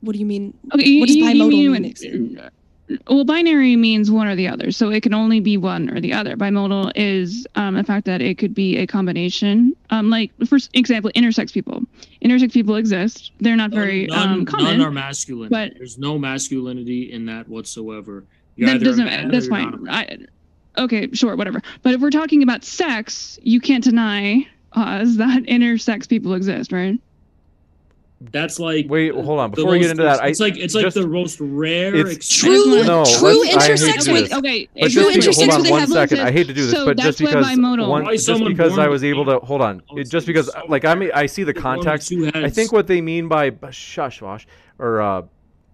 what 0.00 0.12
do 0.12 0.18
you 0.18 0.26
mean? 0.26 0.56
Okay, 0.74 0.84
you, 0.84 1.00
What 1.00 1.06
does 1.06 1.16
you- 1.16 1.24
you 1.24 1.34
bimodal 1.74 1.80
mean- 1.80 2.50
Well, 3.08 3.24
binary 3.24 3.76
means 3.76 4.10
one 4.10 4.26
or 4.26 4.34
the 4.36 4.48
other, 4.48 4.70
so 4.72 4.90
it 4.90 5.02
can 5.02 5.14
only 5.14 5.40
be 5.40 5.56
one 5.56 5.90
or 5.90 6.00
the 6.00 6.12
other. 6.12 6.36
Bimodal 6.36 6.92
is 6.96 7.46
um, 7.54 7.74
the 7.74 7.84
fact 7.84 8.06
that 8.06 8.20
it 8.20 8.38
could 8.38 8.54
be 8.54 8.76
a 8.78 8.86
combination. 8.86 9.74
Um, 9.90 10.10
like 10.10 10.32
for 10.46 10.58
example, 10.74 11.10
intersex 11.14 11.52
people. 11.52 11.82
Intersex 12.24 12.52
people 12.52 12.76
exist. 12.76 13.32
They're 13.40 13.56
not 13.56 13.70
very 13.70 14.06
none, 14.06 14.28
um, 14.28 14.44
common. 14.46 14.78
none 14.78 14.86
are 14.86 14.90
masculine. 14.90 15.48
but- 15.50 15.74
There's 15.76 15.98
no 15.98 16.18
masculinity 16.18 17.12
in 17.12 17.26
that 17.26 17.48
whatsoever. 17.48 18.24
You're 18.56 18.70
that 18.70 18.82
doesn't. 18.84 19.06
That's 19.30 19.46
you're 19.46 19.58
not 19.58 19.74
a 19.74 19.76
fine. 19.78 19.88
I, 20.76 20.82
okay, 20.82 21.08
sure, 21.12 21.36
whatever. 21.36 21.62
But 21.82 21.94
if 21.94 22.00
we're 22.00 22.10
talking 22.10 22.42
about 22.42 22.64
sex, 22.64 23.38
you 23.42 23.60
can't 23.60 23.84
deny 23.84 24.46
us 24.72 25.16
that 25.18 25.44
intersex 25.44 26.08
people 26.08 26.34
exist, 26.34 26.72
right? 26.72 26.98
That's 28.22 28.58
like 28.58 28.84
Wait, 28.86 29.14
hold 29.14 29.40
on. 29.40 29.50
Before 29.50 29.70
we 29.70 29.78
get 29.78 29.92
into 29.92 30.02
that, 30.02 30.22
I 30.22 30.26
it's 30.28 30.40
like 30.40 30.58
it's 30.58 30.74
like 30.74 30.92
the 30.92 31.06
most 31.06 31.38
rare. 31.40 31.94
It's 31.94 32.16
ex- 32.16 32.28
True, 32.28 32.82
No, 32.84 33.02
true 33.06 33.40
let's- 33.40 33.56
I 33.56 33.62
hate 33.62 33.78
intersex. 33.78 33.98
to 34.00 34.04
do 34.04 34.12
Wait, 34.12 34.20
this. 34.28 34.32
okay. 34.34 34.68
But 34.74 34.90
True 34.92 35.02
just 35.02 35.38
because, 35.38 35.38
intersex 35.38 35.38
hold 35.38 35.50
on 35.50 35.54
where 35.54 35.62
they 35.62 35.70
one 35.70 35.80
have 35.80 35.88
second. 35.88 36.20
I 36.20 36.30
hate 36.30 36.46
to 36.48 36.52
do 36.52 36.62
this, 36.66 36.70
so 36.72 36.84
but 36.84 36.98
just 36.98 37.18
because 37.18 37.56
one, 37.56 38.04
just 38.16 38.44
because 38.44 38.78
I 38.78 38.88
was 38.88 39.04
able 39.04 39.24
to 39.24 39.38
hold 39.38 39.62
on, 39.62 39.82
it, 39.96 40.10
just 40.10 40.26
because 40.26 40.52
so- 40.52 40.62
like 40.68 40.84
I 40.84 40.94
mean 40.94 41.10
I 41.14 41.24
see 41.24 41.44
the 41.44 41.54
context. 41.54 42.12
I 42.34 42.50
think 42.50 42.72
what 42.72 42.86
they 42.86 43.00
mean 43.00 43.26
by 43.26 43.52
shush 43.70 44.20
Vaush 44.20 44.44
or 44.78 45.00
uh 45.00 45.22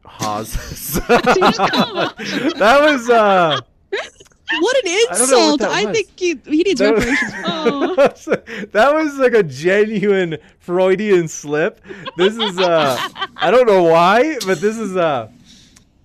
Haz. 0.06 0.52
that 1.08 2.78
was 2.80 3.10
uh 3.10 3.60
What 4.60 4.76
an 4.76 4.82
I 4.86 5.04
don't 5.18 5.30
know 5.30 5.38
what 5.38 5.52
insult! 5.52 5.60
that 5.60 5.70
I, 5.70 5.92
think 5.92 6.08
he, 6.16 6.38
he 6.44 6.62
needs 6.62 6.80
That 6.80 6.94
reparations. 6.94 7.32
That. 7.32 7.46
Oh. 7.68 8.66
that 8.72 8.94
was 8.94 9.18
like 9.18 9.32
a 9.32 9.42
genuine 9.42 10.38
Freudian 10.60 11.26
slip. 11.28 11.80
This 12.16 12.36
is 12.36 12.58
uh 12.58 12.96
I 13.36 13.50
don't 13.50 13.66
know 13.66 13.82
why, 13.82 14.38
but 14.46 14.60
this 14.60 14.78
is 14.78 14.96
uh 14.96 15.30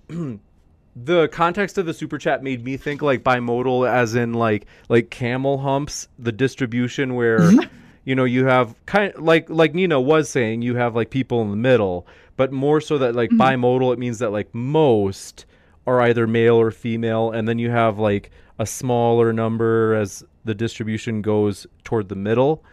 the 0.96 1.28
context 1.28 1.78
of 1.78 1.86
the 1.86 1.94
super 1.94 2.18
chat 2.18 2.42
made 2.42 2.64
me 2.64 2.76
think 2.76 3.00
like 3.00 3.22
bimodal 3.22 3.88
as 3.88 4.14
in 4.14 4.34
like 4.34 4.66
like 4.88 5.10
camel 5.10 5.58
humps, 5.58 6.08
the 6.18 6.32
distribution 6.32 7.14
where 7.14 7.50
you 8.04 8.14
know 8.14 8.24
you 8.24 8.46
have 8.46 8.74
kind 8.86 9.14
like 9.18 9.48
like 9.48 9.72
Neeina 9.72 10.02
was 10.02 10.28
saying, 10.28 10.62
you 10.62 10.74
have 10.76 10.96
like 10.96 11.10
people 11.10 11.42
in 11.42 11.50
the 11.50 11.56
middle, 11.56 12.06
but 12.36 12.52
more 12.52 12.80
so 12.80 12.98
that 12.98 13.14
like 13.14 13.30
bimodal 13.30 13.92
it 13.92 13.98
means 13.98 14.18
that 14.18 14.30
like 14.30 14.52
most 14.54 15.46
are 15.86 16.00
either 16.02 16.26
male 16.26 16.56
or 16.56 16.70
female 16.70 17.30
and 17.32 17.48
then 17.48 17.58
you 17.58 17.70
have 17.70 17.98
like 17.98 18.30
a 18.58 18.66
smaller 18.66 19.32
number 19.32 19.94
as 19.94 20.24
the 20.44 20.54
distribution 20.54 21.22
goes 21.22 21.66
toward 21.84 22.08
the 22.08 22.14
middle 22.14 22.64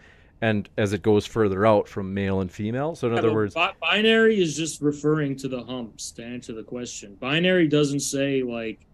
and 0.42 0.68
as 0.78 0.92
it 0.92 1.02
goes 1.02 1.26
further 1.26 1.66
out 1.66 1.86
from 1.88 2.14
male 2.14 2.40
and 2.40 2.50
female. 2.50 2.94
So 2.94 3.08
in 3.08 3.14
Yeah, 3.14 3.18
other 3.18 3.34
words, 3.34 3.54
bi- 3.54 3.72
binary 3.80 4.40
is 4.40 4.56
just 4.56 4.80
referring 4.80 5.36
to 5.36 5.48
the 5.48 5.62
humps 5.62 6.10
to 6.12 6.24
answer 6.24 6.52
the 6.52 6.62
question. 6.62 7.16
Binary 7.20 7.68
doesn't 7.68 8.00
say 8.00 8.42
like, 8.42 8.86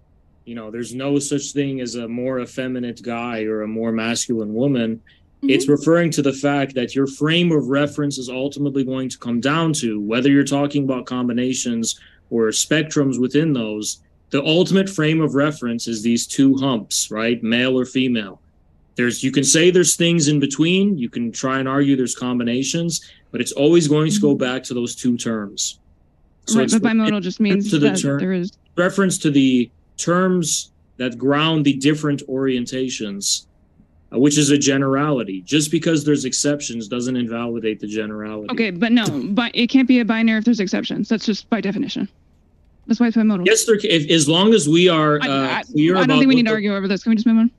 you 0.44 0.54
know, 0.54 0.70
there's 0.70 0.94
no 0.94 1.18
such 1.18 1.52
thing 1.52 1.80
as 1.80 1.94
a 1.96 2.08
more 2.08 2.40
effeminate 2.40 3.02
guy 3.02 3.44
or 3.44 3.62
a 3.62 3.68
more 3.68 3.92
masculine 3.92 4.54
woman. 4.54 4.96
Mm-hmm. 4.96 5.50
It's 5.50 5.68
referring 5.68 6.10
to 6.12 6.22
the 6.22 6.32
fact 6.32 6.74
that 6.74 6.94
your 6.94 7.06
frame 7.06 7.52
of 7.52 7.68
reference 7.68 8.18
is 8.18 8.28
ultimately 8.28 8.84
going 8.84 9.08
to 9.10 9.18
come 9.18 9.40
down 9.40 9.72
to 9.74 10.00
whether 10.00 10.30
you're 10.30 10.44
talking 10.44 10.84
about 10.84 11.06
combinations 11.06 12.00
or 12.30 12.46
spectrums 12.48 13.20
within 13.20 13.52
those. 13.52 14.02
The 14.30 14.42
ultimate 14.44 14.90
frame 14.90 15.20
of 15.20 15.34
reference 15.34 15.86
is 15.86 16.02
these 16.02 16.26
two 16.26 16.56
humps, 16.56 17.10
right? 17.10 17.42
Male 17.42 17.78
or 17.78 17.84
female. 17.84 18.40
There's 18.96 19.22
you 19.22 19.30
can 19.30 19.44
say 19.44 19.70
there's 19.70 19.94
things 19.94 20.28
in 20.28 20.40
between. 20.40 20.98
You 20.98 21.08
can 21.08 21.30
try 21.30 21.58
and 21.58 21.68
argue 21.68 21.96
there's 21.96 22.14
combinations, 22.14 23.00
but 23.30 23.40
it's 23.40 23.52
always 23.52 23.88
going 23.88 24.10
to 24.10 24.20
go 24.20 24.34
back 24.34 24.62
to 24.64 24.74
those 24.74 24.96
two 24.96 25.16
terms. 25.16 25.78
right, 26.54 26.70
but 26.70 26.82
bimodal 26.82 27.22
just 27.22 27.38
means 27.38 27.70
to 27.70 27.78
the 27.78 27.90
that 27.90 28.00
term- 28.00 28.18
there 28.18 28.32
is. 28.32 28.52
reference 28.76 29.18
to 29.18 29.30
the 29.30 29.70
terms 29.96 30.72
that 30.96 31.18
ground 31.18 31.64
the 31.64 31.74
different 31.74 32.26
orientations, 32.26 33.46
uh, 34.12 34.18
which 34.18 34.38
is 34.38 34.50
a 34.50 34.56
generality. 34.56 35.42
Just 35.42 35.70
because 35.70 36.04
there's 36.04 36.24
exceptions 36.24 36.88
doesn't 36.88 37.16
invalidate 37.16 37.80
the 37.80 37.86
generality. 37.86 38.48
Okay, 38.50 38.70
but 38.70 38.92
no, 38.92 39.04
but 39.30 39.52
it 39.54 39.68
can't 39.68 39.86
be 39.86 40.00
a 40.00 40.04
binary 40.06 40.38
if 40.38 40.44
there's 40.46 40.60
exceptions. 40.60 41.10
That's 41.10 41.26
just 41.26 41.50
by 41.50 41.60
definition. 41.60 42.08
That's 42.86 43.00
why 43.00 43.08
it's 43.08 43.16
bimodal. 43.16 43.46
Yes, 43.46 43.64
there. 43.64 43.76
If, 43.82 44.10
as 44.10 44.28
long 44.28 44.54
as 44.54 44.68
we 44.68 44.88
are 44.88 45.18
I, 45.22 45.28
uh, 45.28 45.48
I, 45.58 45.62
clear 45.64 45.96
I 45.96 46.00
about 46.00 46.08
don't 46.08 46.18
think 46.20 46.28
we 46.28 46.34
need 46.36 46.46
to 46.46 46.52
argue 46.52 46.74
over 46.74 46.86
this. 46.86 47.02
Can 47.02 47.10
we 47.10 47.16
just 47.16 47.26
move 47.26 47.38
on? 47.38 47.50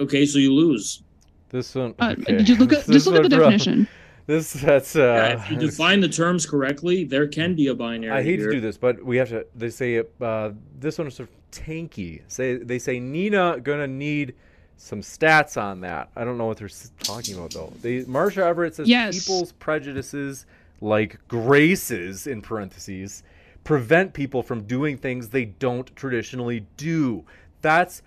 Okay, 0.00 0.24
so 0.26 0.38
you 0.38 0.52
lose. 0.52 1.02
this 1.50 1.74
one 1.74 1.94
Uh, 1.98 2.14
okay. 2.20 2.42
Just 2.42 2.60
look 2.60 2.72
at 2.72 2.86
just 2.86 3.06
look 3.06 3.16
at 3.16 3.22
the 3.22 3.36
bro, 3.36 3.50
definition. 3.50 3.88
This 4.26 4.52
that's 4.52 4.94
uh 4.94 5.00
Yeah, 5.00 5.42
if 5.42 5.50
you 5.50 5.56
define 5.58 5.98
the 6.00 6.08
terms 6.08 6.46
correctly, 6.46 7.02
there 7.02 7.26
can 7.26 7.56
be 7.56 7.66
a 7.66 7.74
binary. 7.74 8.12
I 8.12 8.22
hate 8.22 8.38
here. 8.38 8.50
to 8.50 8.54
do 8.54 8.60
this, 8.60 8.76
but 8.76 9.04
we 9.04 9.16
have 9.16 9.30
to. 9.30 9.44
They 9.56 9.68
say 9.68 10.04
uh, 10.20 10.50
this 10.78 10.96
one 10.98 11.08
is 11.08 11.16
sort 11.16 11.28
of 11.28 11.34
tanky. 11.50 12.22
Say 12.28 12.56
they 12.56 12.78
say 12.78 13.00
Neeina 13.00 13.60
gonna 13.64 13.88
need 13.88 14.34
some 14.76 15.00
stats 15.00 15.60
on 15.60 15.80
that. 15.80 16.10
I 16.14 16.24
don't 16.24 16.38
know 16.38 16.46
what 16.46 16.56
they're 16.56 16.70
talking 17.02 17.34
about 17.34 17.50
though. 17.50 17.72
They 17.82 18.04
Marsha 18.04 18.38
Everett 18.38 18.76
says 18.76 18.88
Yes. 18.88 19.18
people's 19.18 19.50
prejudices, 19.52 20.46
like 20.80 21.18
graces 21.26 22.28
in 22.28 22.42
parentheses, 22.42 23.24
prevent 23.64 24.12
people 24.12 24.42
from 24.42 24.62
doing 24.64 24.96
things 24.96 25.28
they 25.28 25.44
don't 25.44 25.94
traditionally 25.96 26.66
do. 26.76 27.24
That's 27.60 28.02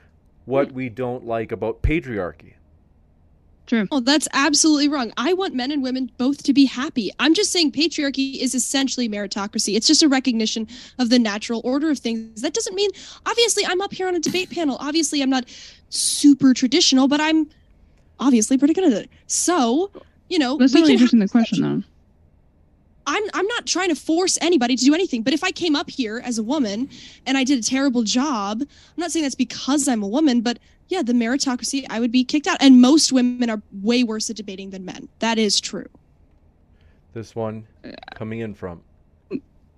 what 0.45 0.71
we 0.71 0.89
don't 0.89 1.25
like 1.25 1.51
about 1.51 1.81
patriarchy. 1.81 2.53
True. 3.65 3.87
Oh, 3.91 3.99
that's 3.99 4.27
absolutely 4.33 4.87
wrong. 4.87 5.11
I 5.17 5.33
want 5.33 5.55
men 5.55 5.71
and 5.71 5.81
women 5.81 6.11
both 6.17 6.43
to 6.43 6.53
be 6.53 6.65
happy. 6.65 7.09
I'm 7.17 7.33
just 7.33 7.51
saying 7.51 7.71
patriarchy 7.71 8.39
is 8.39 8.53
essentially 8.53 9.09
meritocracy. 9.09 9.75
It's 9.75 9.87
just 9.87 10.03
a 10.03 10.07
recognition 10.07 10.67
of 10.99 11.09
the 11.09 11.17
natural 11.17 11.61
order 11.63 11.89
of 11.89 11.97
things. 11.97 12.41
That 12.43 12.53
doesn't 12.53 12.75
mean, 12.75 12.91
obviously, 13.25 13.65
I'm 13.65 13.81
up 13.81 13.91
here 13.91 14.07
on 14.07 14.15
a 14.15 14.19
debate 14.19 14.51
panel. 14.51 14.77
Obviously, 14.79 15.23
I'm 15.23 15.31
not 15.31 15.45
super 15.89 16.53
traditional, 16.53 17.07
but 17.07 17.19
I'm 17.19 17.49
obviously 18.19 18.57
pretty 18.57 18.75
good 18.75 18.83
at 18.83 18.93
it. 18.93 19.09
So, 19.25 19.89
you 20.29 20.37
know, 20.37 20.57
That's 20.57 20.73
we 20.73 20.81
not 20.81 20.85
can 20.85 20.93
really 20.93 20.95
addressing 20.95 21.19
the 21.19 21.27
question 21.27 21.61
though. 21.61 21.83
I'm 23.07 23.23
I'm 23.33 23.47
not 23.47 23.65
trying 23.65 23.89
to 23.89 23.95
force 23.95 24.37
anybody 24.41 24.75
to 24.75 24.85
do 24.85 24.93
anything, 24.93 25.23
but 25.23 25.33
if 25.33 25.43
I 25.43 25.51
came 25.51 25.75
up 25.75 25.89
here 25.89 26.21
as 26.23 26.37
a 26.37 26.43
woman 26.43 26.89
and 27.25 27.37
I 27.37 27.43
did 27.43 27.59
a 27.59 27.61
terrible 27.61 28.03
job, 28.03 28.61
I'm 28.61 28.67
not 28.97 29.11
saying 29.11 29.23
that's 29.23 29.35
because 29.35 29.87
I'm 29.87 30.03
a 30.03 30.07
woman, 30.07 30.41
but 30.41 30.59
yeah, 30.87 31.01
the 31.01 31.13
meritocracy, 31.13 31.85
I 31.89 31.99
would 31.99 32.11
be 32.11 32.23
kicked 32.23 32.47
out. 32.47 32.57
And 32.61 32.81
most 32.81 33.11
women 33.11 33.49
are 33.49 33.61
way 33.81 34.03
worse 34.03 34.29
at 34.29 34.35
debating 34.35 34.69
than 34.69 34.85
men. 34.85 35.09
That 35.19 35.37
is 35.37 35.59
true. 35.59 35.87
This 37.13 37.35
one 37.35 37.65
coming 38.13 38.39
in 38.39 38.53
from. 38.53 38.81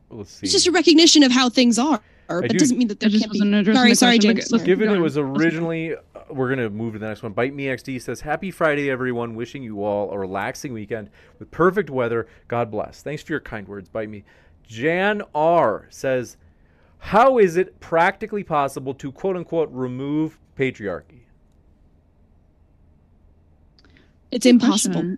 Let's 0.10 0.32
see. 0.32 0.46
It's 0.46 0.54
just 0.54 0.68
a 0.68 0.72
recognition 0.72 1.24
of 1.24 1.32
how 1.32 1.50
things 1.50 1.78
are, 1.78 2.02
but 2.28 2.50
do- 2.50 2.56
it 2.56 2.60
doesn't 2.60 2.78
mean 2.78 2.88
that 2.90 3.00
there 3.00 3.10
can't 3.10 3.32
be. 3.32 3.40
wasn't 3.40 3.76
Sorry, 3.76 3.96
sorry, 3.96 4.20
James. 4.20 4.36
let's- 4.36 4.50
Sorry. 4.50 4.64
Given 4.64 4.90
it 4.90 5.00
was 5.00 5.18
originally, 5.18 5.94
uh, 5.96 6.00
we're 6.30 6.50
gonna 6.50 6.70
move 6.70 6.94
to 6.94 7.00
the 7.00 7.08
next 7.08 7.24
one. 7.24 7.32
Bite 7.34 7.54
Me 7.56 7.66
XD 7.68 8.00
says, 8.00 8.22
"Happy 8.22 8.52
Friday, 8.52 8.90
everyone! 8.90 9.36
Wishing 9.36 9.64
you 9.64 9.84
all 9.84 10.12
a 10.12 10.18
relaxing 10.20 10.74
weekend 10.74 11.10
with 11.40 11.50
perfect 11.52 11.90
weather. 11.90 12.28
God 12.48 12.70
bless. 12.72 13.02
Thanks 13.02 13.24
for 13.24 13.34
your 13.34 13.40
kind 13.40 13.68
words. 13.68 13.90
Bite 13.90 14.10
Me." 14.10 14.24
Jan 14.68 15.22
R 15.34 15.88
says, 15.90 16.38
"How 17.00 17.38
is 17.38 17.56
it 17.56 17.80
practically 17.80 18.44
possible 18.44 18.94
to 18.96 19.12
quote 19.12 19.36
unquote 19.38 19.70
remove 19.72 20.38
patriarchy?" 20.58 21.22
It's 24.32 24.46
impossible. 24.46 25.16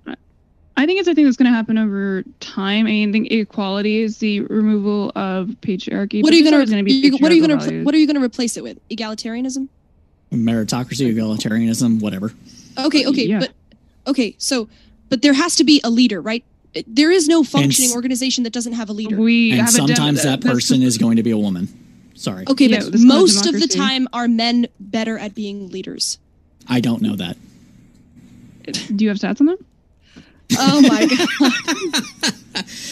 Question. 0.79 0.83
I 0.83 0.85
think 0.85 0.99
it's 0.99 1.07
a 1.09 1.15
thing 1.15 1.25
that's 1.25 1.37
going 1.37 1.51
to 1.51 1.55
happen 1.55 1.77
over 1.77 2.23
time. 2.39 2.85
I 2.87 2.89
mean, 2.89 3.09
I 3.09 3.11
think 3.11 3.31
equality 3.31 4.01
is 4.01 4.17
the 4.19 4.41
removal 4.41 5.11
of 5.15 5.47
patriarchy. 5.61 6.23
What 6.23 6.33
are 6.33 6.35
you 6.37 6.49
gonna? 6.49 6.83
be 6.83 6.93
you- 6.93 7.17
what 7.17 7.31
are 7.31 7.35
you 7.35 7.45
gonna? 7.45 7.83
What 7.83 7.93
are 7.93 7.97
you 7.97 8.07
gonna 8.07 8.21
replace 8.23 8.57
it 8.57 8.63
with? 8.63 8.77
Egalitarianism? 8.89 9.67
Meritocracy, 10.31 11.13
egalitarianism, 11.13 11.99
whatever. 12.01 12.31
Okay, 12.77 13.05
okay, 13.07 13.27
Yeah. 13.27 13.39
but 13.39 13.51
okay, 14.07 14.35
so 14.37 14.69
but 15.09 15.21
there 15.21 15.33
has 15.33 15.55
to 15.57 15.63
be 15.63 15.81
a 15.83 15.89
leader, 15.89 16.21
right? 16.21 16.43
There 16.85 17.09
is 17.11 17.27
no 17.27 17.43
functioning 17.43 17.89
s- 17.89 17.95
organization 17.95 18.43
that 18.43 18.53
doesn't 18.53 18.73
have 18.73 18.89
a 18.89 18.93
leader. 18.93 19.17
We 19.17 19.51
And 19.51 19.61
have 19.61 19.69
a 19.69 19.71
sometimes 19.71 20.21
that 20.23 20.41
that's- 20.41 20.53
person 20.53 20.83
is 20.83 20.97
going 20.99 21.17
to 21.17 21.23
be 21.23 21.31
a 21.31 21.37
woman. 21.37 21.67
Sorry. 22.13 22.45
Okay, 22.47 22.67
Yeah, 22.67 22.79
but 22.81 22.91
this 22.91 23.01
is 23.01 23.07
called 23.07 23.21
most 23.21 23.45
of 23.47 23.53
the 23.59 23.67
time, 23.67 24.07
are 24.13 24.27
men 24.27 24.67
better 24.79 25.17
at 25.17 25.33
being 25.33 25.69
leaders? 25.71 26.19
I 26.67 26.79
don't 26.79 27.01
know 27.01 27.15
that. 27.15 27.37
Do 28.95 29.03
you 29.03 29.09
have 29.09 29.17
stats 29.17 29.39
on 29.41 29.47
that? 29.47 29.57
Oh 30.57 30.81
my 30.81 31.05
god. 31.05 32.33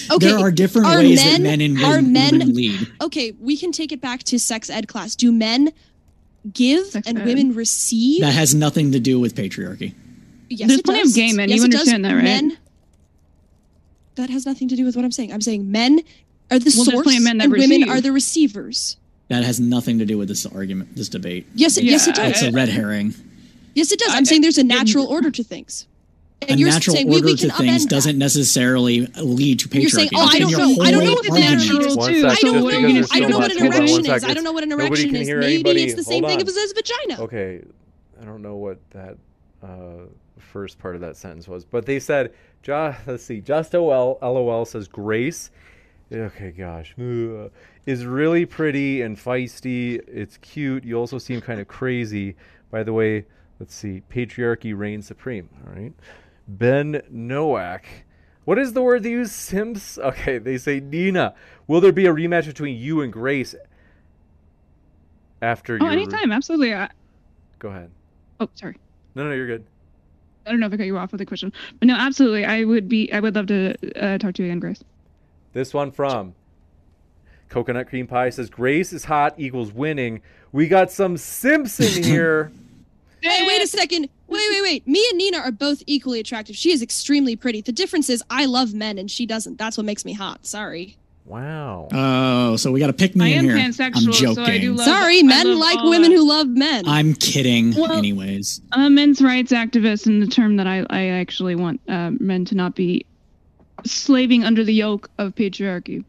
Okay, 0.09 0.27
there 0.27 0.39
are 0.39 0.51
different 0.51 0.87
are 0.87 0.99
ways 0.99 1.17
men- 1.23 1.43
that 1.43 1.49
men 1.49 1.61
and 1.61 1.77
are 1.83 1.95
women, 1.97 2.13
men- 2.13 2.31
women 2.39 2.53
lead. 2.55 2.87
okay, 3.01 3.33
we 3.39 3.57
can 3.57 3.71
take 3.73 3.91
it 3.91 3.99
back 3.99 4.23
to 4.23 4.39
sex 4.39 4.69
ed 4.69 4.87
class. 4.87 5.15
Do 5.15 5.31
men 5.31 5.73
give 6.53 6.85
Sex 6.87 7.05
and 7.07 7.19
ed. 7.19 7.25
women 7.25 7.53
receive? 7.53 8.21
That 8.21 8.33
has 8.33 8.55
nothing 8.55 8.93
to 8.93 8.99
do 9.01 9.19
with 9.19 9.35
patriarchy. 9.35 9.93
yes, 10.49 10.67
There's 10.69 10.79
it 10.79 10.85
plenty 10.85 11.01
of 11.01 11.07
does. 11.07 11.15
gay 11.15 11.33
men. 11.33 11.49
Yes, 11.49 11.57
You 11.57 11.63
understand 11.65 12.05
that, 12.05 12.13
right? 12.13 12.23
Men. 12.23 12.57
That 14.15 14.29
has 14.29 14.45
nothing 14.45 14.69
to 14.69 14.75
do 14.77 14.85
with 14.85 14.95
what 14.95 15.03
I'm 15.03 15.11
saying. 15.11 15.33
I'm 15.33 15.41
saying 15.41 15.69
men 15.69 15.99
are 16.49 16.59
the 16.59 16.73
Well, 16.75 16.85
source, 16.85 17.19
men 17.21 17.39
that 17.39 17.45
and 17.45 17.51
women 17.51 17.69
receive. 17.81 17.89
are 17.89 17.99
the 17.99 18.11
receivers. 18.13 18.95
That 19.27 19.43
has 19.43 19.59
nothing 19.59 19.99
to 19.99 20.05
do 20.05 20.17
with 20.17 20.29
this 20.29 20.45
argument, 20.45 20.95
this 20.95 21.09
debate. 21.09 21.45
Yes, 21.53 21.75
it, 21.77 21.83
yes, 21.83 22.07
it 22.07 22.15
does. 22.15 22.31
It's 22.31 22.41
a 22.43 22.51
red 22.51 22.69
herring. 22.69 23.13
yes, 23.75 23.91
it 23.91 23.99
does. 23.99 24.13
I- 24.13 24.17
I'm 24.17 24.25
saying 24.25 24.41
there's 24.41 24.57
a 24.57 24.63
natural 24.63 25.05
order 25.07 25.29
to 25.31 25.43
things. 25.43 25.85
And 26.43 26.51
a 26.51 26.57
you're 26.59 26.69
natural 26.69 26.95
saying 26.95 27.11
order 27.11 27.25
we 27.25 27.35
to 27.35 27.49
things 27.51 27.85
doesn't 27.85 28.17
necessarily 28.17 29.07
lead 29.17 29.59
to 29.59 29.69
patriarchy. 29.69 29.81
You're 29.81 29.89
saying, 29.89 30.09
oh, 30.15 30.29
I 30.31 30.39
don't 30.39 30.51
know- 30.51 30.83
I 30.83 30.91
don't 30.91 31.03
know 31.03 31.11
if 31.13 31.31
argument. 31.31 31.67
natural 31.67 31.95
One 31.97 32.13
too. 32.13 32.27
I 32.27 32.35
don't, 32.35 32.53
because 32.53 32.63
what 32.63 32.73
are 32.75 32.81
there's 32.81 32.93
you, 32.93 33.03
so 33.03 33.15
I 33.15 33.19
don't 33.19 33.29
know 33.31 33.37
what 33.39 33.51
an 33.51 33.57
hold 33.57 33.73
on 33.73 33.79
one 33.79 33.81
erection 33.89 34.05
is. 34.15 34.23
I 34.23 34.33
don't 34.33 34.43
know 34.43 34.51
what 34.51 34.63
an 34.63 34.71
erection 34.71 35.15
is. 35.15 35.27
Maybe 35.29 35.45
anybody. 35.45 35.83
it's 35.83 35.95
the 35.95 36.03
same 36.03 36.23
thing 36.23 36.39
on. 36.41 36.47
as 36.47 36.57
as 36.57 36.71
vagina. 36.73 37.21
Okay, 37.23 37.63
I 38.21 38.25
don't 38.25 38.41
know 38.41 38.55
what 38.55 38.77
that 38.91 39.17
uh, 39.63 40.05
first 40.37 40.77
part 40.79 40.95
of 40.95 41.01
that 41.01 41.17
sentence 41.17 41.47
was, 41.47 41.65
but 41.65 41.85
they 41.85 41.99
said, 41.99 42.33
ju- 42.61 42.93
let's 43.07 43.23
see, 43.23 43.41
just 43.41 43.73
OL, 43.73 44.19
LOL 44.21 44.65
says 44.65 44.87
Grace 44.87 45.49
Okay, 46.11 46.51
gosh. 46.51 46.95
Ugh. 46.99 47.51
Is 47.85 48.05
really 48.05 48.45
pretty 48.45 49.01
and 49.01 49.17
feisty. 49.17 50.01
It's 50.07 50.37
cute. 50.37 50.83
You 50.83 50.97
also 50.97 51.17
seem 51.17 51.41
kind 51.41 51.59
of 51.59 51.67
crazy. 51.67 52.35
By 52.71 52.83
the 52.83 52.93
way, 52.93 53.25
let's 53.59 53.73
see. 53.73 54.03
Patriarchy 54.09 54.77
reigns 54.77 55.05
supreme. 55.07 55.49
All 55.65 55.73
right. 55.73 55.93
Ben 56.47 57.01
Nowak. 57.09 57.85
What 58.45 58.57
is 58.57 58.73
the 58.73 58.81
word 58.81 59.03
they 59.03 59.11
use? 59.11 59.31
Sims? 59.31 59.97
Okay, 60.01 60.37
they 60.37 60.57
say 60.57 60.79
Neeina. 60.79 61.33
Will 61.67 61.81
there 61.81 61.91
be 61.91 62.05
a 62.05 62.13
rematch 62.13 62.45
between 62.45 62.77
you 62.77 63.01
and 63.01 63.11
Grace 63.11 63.53
after 65.41 65.75
Oh, 65.81 65.83
your 65.85 65.91
anytime, 65.91 66.31
absolutely. 66.31 66.73
I, 66.73 66.89
Go 67.59 67.69
ahead. 67.69 67.91
oh, 68.39 68.49
sorry. 68.55 68.77
No, 69.15 69.25
no, 69.25 69.33
you're 69.35 69.47
good. 69.47 69.65
I 70.45 70.51
don't 70.51 70.59
know 70.61 70.67
if 70.67 70.73
I 70.73 70.77
cut 70.77 70.85
you 70.85 70.97
off 70.97 71.11
with 71.11 71.19
a 71.19 71.25
question, 71.25 71.51
but 71.79 71.87
no, 71.87 71.95
absolutely. 71.95 72.45
I 72.45 72.63
would 72.63 72.87
be. 72.87 73.11
I 73.11 73.19
would 73.19 73.35
love 73.35 73.47
to 73.47 73.75
uh, 74.01 74.17
talk 74.17 74.33
to 74.35 74.43
you 74.43 74.49
again, 74.49 74.59
Grace. 74.59 74.81
This 75.51 75.73
one 75.73 75.91
from 75.91 76.35
Coconut 77.49 77.89
Cream 77.89 78.07
Pie 78.07 78.29
says 78.29 78.49
Grace 78.49 78.93
is 78.93 79.03
hot 79.05 79.33
equals 79.37 79.73
winning. 79.73 80.21
We 80.53 80.69
got 80.69 80.89
some 80.89 81.17
Simpson 81.17 82.01
here. 82.03 82.51
Hey, 83.21 83.45
wait 83.47 83.61
a 83.61 83.67
second. 83.67 84.09
Wait, 84.27 84.49
wait, 84.51 84.61
wait. 84.61 84.87
Me 84.87 85.05
and 85.11 85.19
Neeina 85.21 85.39
are 85.45 85.51
both 85.51 85.81
equally 85.87 86.19
attractive. 86.19 86.55
She 86.55 86.71
is 86.71 86.81
extremely 86.81 87.35
pretty. 87.35 87.61
The 87.61 87.71
difference 87.71 88.09
is 88.09 88.23
I 88.29 88.45
love 88.45 88.73
men 88.73 88.97
and 88.97 89.09
she 89.09 89.25
doesn't. 89.25 89.57
That's 89.57 89.77
what 89.77 89.85
makes 89.85 90.03
me 90.05 90.13
hot. 90.13 90.45
Sorry. 90.45 90.97
wow. 91.25 91.87
Oh, 91.91 92.55
so 92.57 92.71
we 92.71 92.79
got 92.79 92.87
to 92.87 92.93
pick 92.93 93.15
me 93.15 93.25
I 93.25 93.27
in 93.29 93.39
am 93.39 93.45
here. 93.45 93.57
pansexual, 93.57 94.07
I'm 94.07 94.13
so 94.13 94.33
joking. 94.35 94.43
I 94.43 94.57
do 94.59 94.73
love- 94.73 94.85
Sorry, 94.85 95.19
I 95.19 95.23
men 95.23 95.47
love 95.47 95.57
like 95.59 95.83
women 95.83 96.11
that. 96.11 96.15
who 96.17 96.27
love 96.27 96.47
men. 96.47 96.87
I'm 96.87 97.13
kidding. 97.15 97.73
Well- 97.75 97.91
anyways, 97.93 98.61
I'm 98.71 98.85
a 98.85 98.89
men's 98.89 99.21
rights 99.21 99.51
activist, 99.51 100.05
and 100.07 100.21
the 100.21 100.27
term 100.27 100.55
that 100.57 100.67
I, 100.67 100.85
I 100.89 101.05
actually 101.07 101.55
want 101.55 101.81
uh, 101.89 102.11
men 102.19 102.45
to 102.45 102.55
not 102.55 102.75
be 102.75 103.05
slaving 103.85 104.43
under 104.43 104.63
the 104.63 104.73
yoke 104.73 105.09
of 105.17 105.35
patriarchy. 105.35 106.03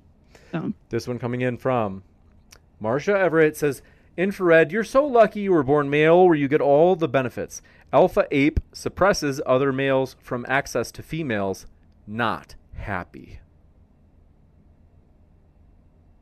So, 0.52 0.72
This 0.88 1.06
one 1.06 1.18
coming 1.18 1.42
in 1.42 1.58
from 1.58 2.02
Marsha 2.82 3.14
Everett 3.18 3.56
says 3.56 3.82
Infrared, 4.22 4.72
you're 4.72 4.82
so 4.82 5.06
lucky 5.06 5.40
you 5.42 5.52
were 5.52 5.62
born 5.62 5.88
male 5.88 6.26
where 6.26 6.34
you 6.34 6.48
get 6.48 6.60
all 6.60 6.96
the 6.96 7.06
benefits. 7.06 7.62
Alpha 7.92 8.26
Ape 8.32 8.58
suppresses 8.72 9.40
other 9.46 9.72
males 9.72 10.16
from 10.20 10.44
access 10.48 10.90
to 10.90 11.04
females. 11.04 11.66
Not 12.04 12.56
happy. 12.74 13.38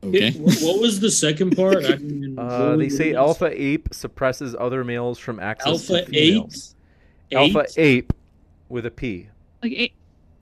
okay. 0.03 0.27
It- 0.27 0.35
what 0.37 0.79
was 0.79 0.99
the 0.99 1.09
second 1.09 1.55
part? 1.55 1.77
I 1.77 1.93
didn't 1.93 2.37
Uh, 2.39 2.75
they 2.77 2.87
say 2.89 3.09
it? 3.09 3.15
Alpha 3.15 3.49
Ape 3.51 3.89
suppresses 3.91 4.55
other 4.59 4.83
males 4.83 5.17
from 5.17 5.39
access 5.39 5.89
Alpha 5.89 6.05
to 6.05 6.11
females. 6.11 6.75
eight. 7.31 7.37
Alpha 7.37 7.65
Ape 7.77 8.13
with 8.69 8.85
a 8.85 8.91
P. 8.91 9.27
like, 9.63 9.71
it, 9.71 9.91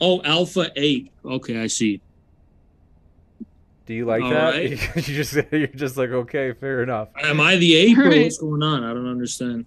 Oh, 0.02 0.22
Alpha 0.24 0.72
ape. 0.76 1.10
Okay, 1.24 1.58
I 1.62 1.68
see. 1.68 2.02
Do 3.86 3.94
you 3.94 4.06
like 4.06 4.24
All 4.24 4.30
that? 4.32 4.56
right. 4.56 4.70
you 4.96 5.02
just 5.02 5.34
you're 5.52 5.68
just 5.68 5.96
like 5.98 6.10
okay, 6.10 6.54
fair 6.54 6.82
enough. 6.84 7.10
Am 7.22 7.40
I 7.40 7.56
the 7.58 7.76
ape 7.76 7.98
Right. 7.98 8.24
what's 8.24 8.38
going 8.40 8.64
on? 8.64 8.84
I 8.84 8.94
don't 8.94 9.08
understand. 9.08 9.66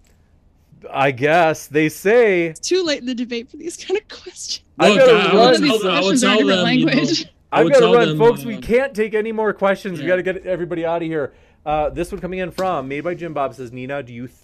I 0.93 1.11
guess 1.11 1.67
they 1.67 1.89
say 1.89 2.47
it's 2.47 2.61
too 2.61 2.83
late 2.85 3.01
in 3.01 3.07
the 3.07 3.15
debate 3.15 3.51
for 3.51 3.57
these 3.57 3.77
kind 3.77 3.99
of 3.99 4.07
questions. 4.09 4.63
I 4.79 4.89
Look, 4.91 4.99
gotta 4.99 5.13
I, 5.13 5.17
I 5.17 5.35
run. 5.35 5.51
would 5.53 5.63
These 5.63 5.71
tell, 5.71 5.79
them- 5.81 5.91
I 5.91 5.95
would 6.01 6.03
questions 6.03 6.25
are 6.25 6.27
tell 6.27 6.39
different 6.39 6.49
them, 6.67 6.75
you 6.79 6.87
know, 6.87 6.93
language. 6.93 7.27
I 7.51 7.59
I've 7.61 7.65
would 7.65 7.73
got 7.73 7.81
to 7.81 7.97
run, 7.97 8.09
them, 8.11 8.19
folks. 8.19 8.45
uh, 8.45 8.49
we 8.49 8.57
can't 8.59 8.95
take 8.95 9.15
any 9.15 9.33
more 9.33 9.53
questions. 9.55 9.99
We 9.99 10.05
yeah. 10.05 10.09
got 10.11 10.17
to 10.17 10.23
get 10.23 10.47
everybody 10.47 10.85
out 10.85 11.03
of 11.03 11.09
here. 11.09 11.33
Uh, 11.65 11.89
this 11.91 12.13
one 12.13 12.21
coming 12.21 12.41
in 12.41 12.51
from 12.51 12.87
made 12.89 13.01
by 13.03 13.15
Jim 13.15 13.33
Bob 13.35 13.55
says, 13.55 13.71
Neeina, 13.71 14.05
do 14.05 14.13
you 14.13 14.27
th- 14.27 14.39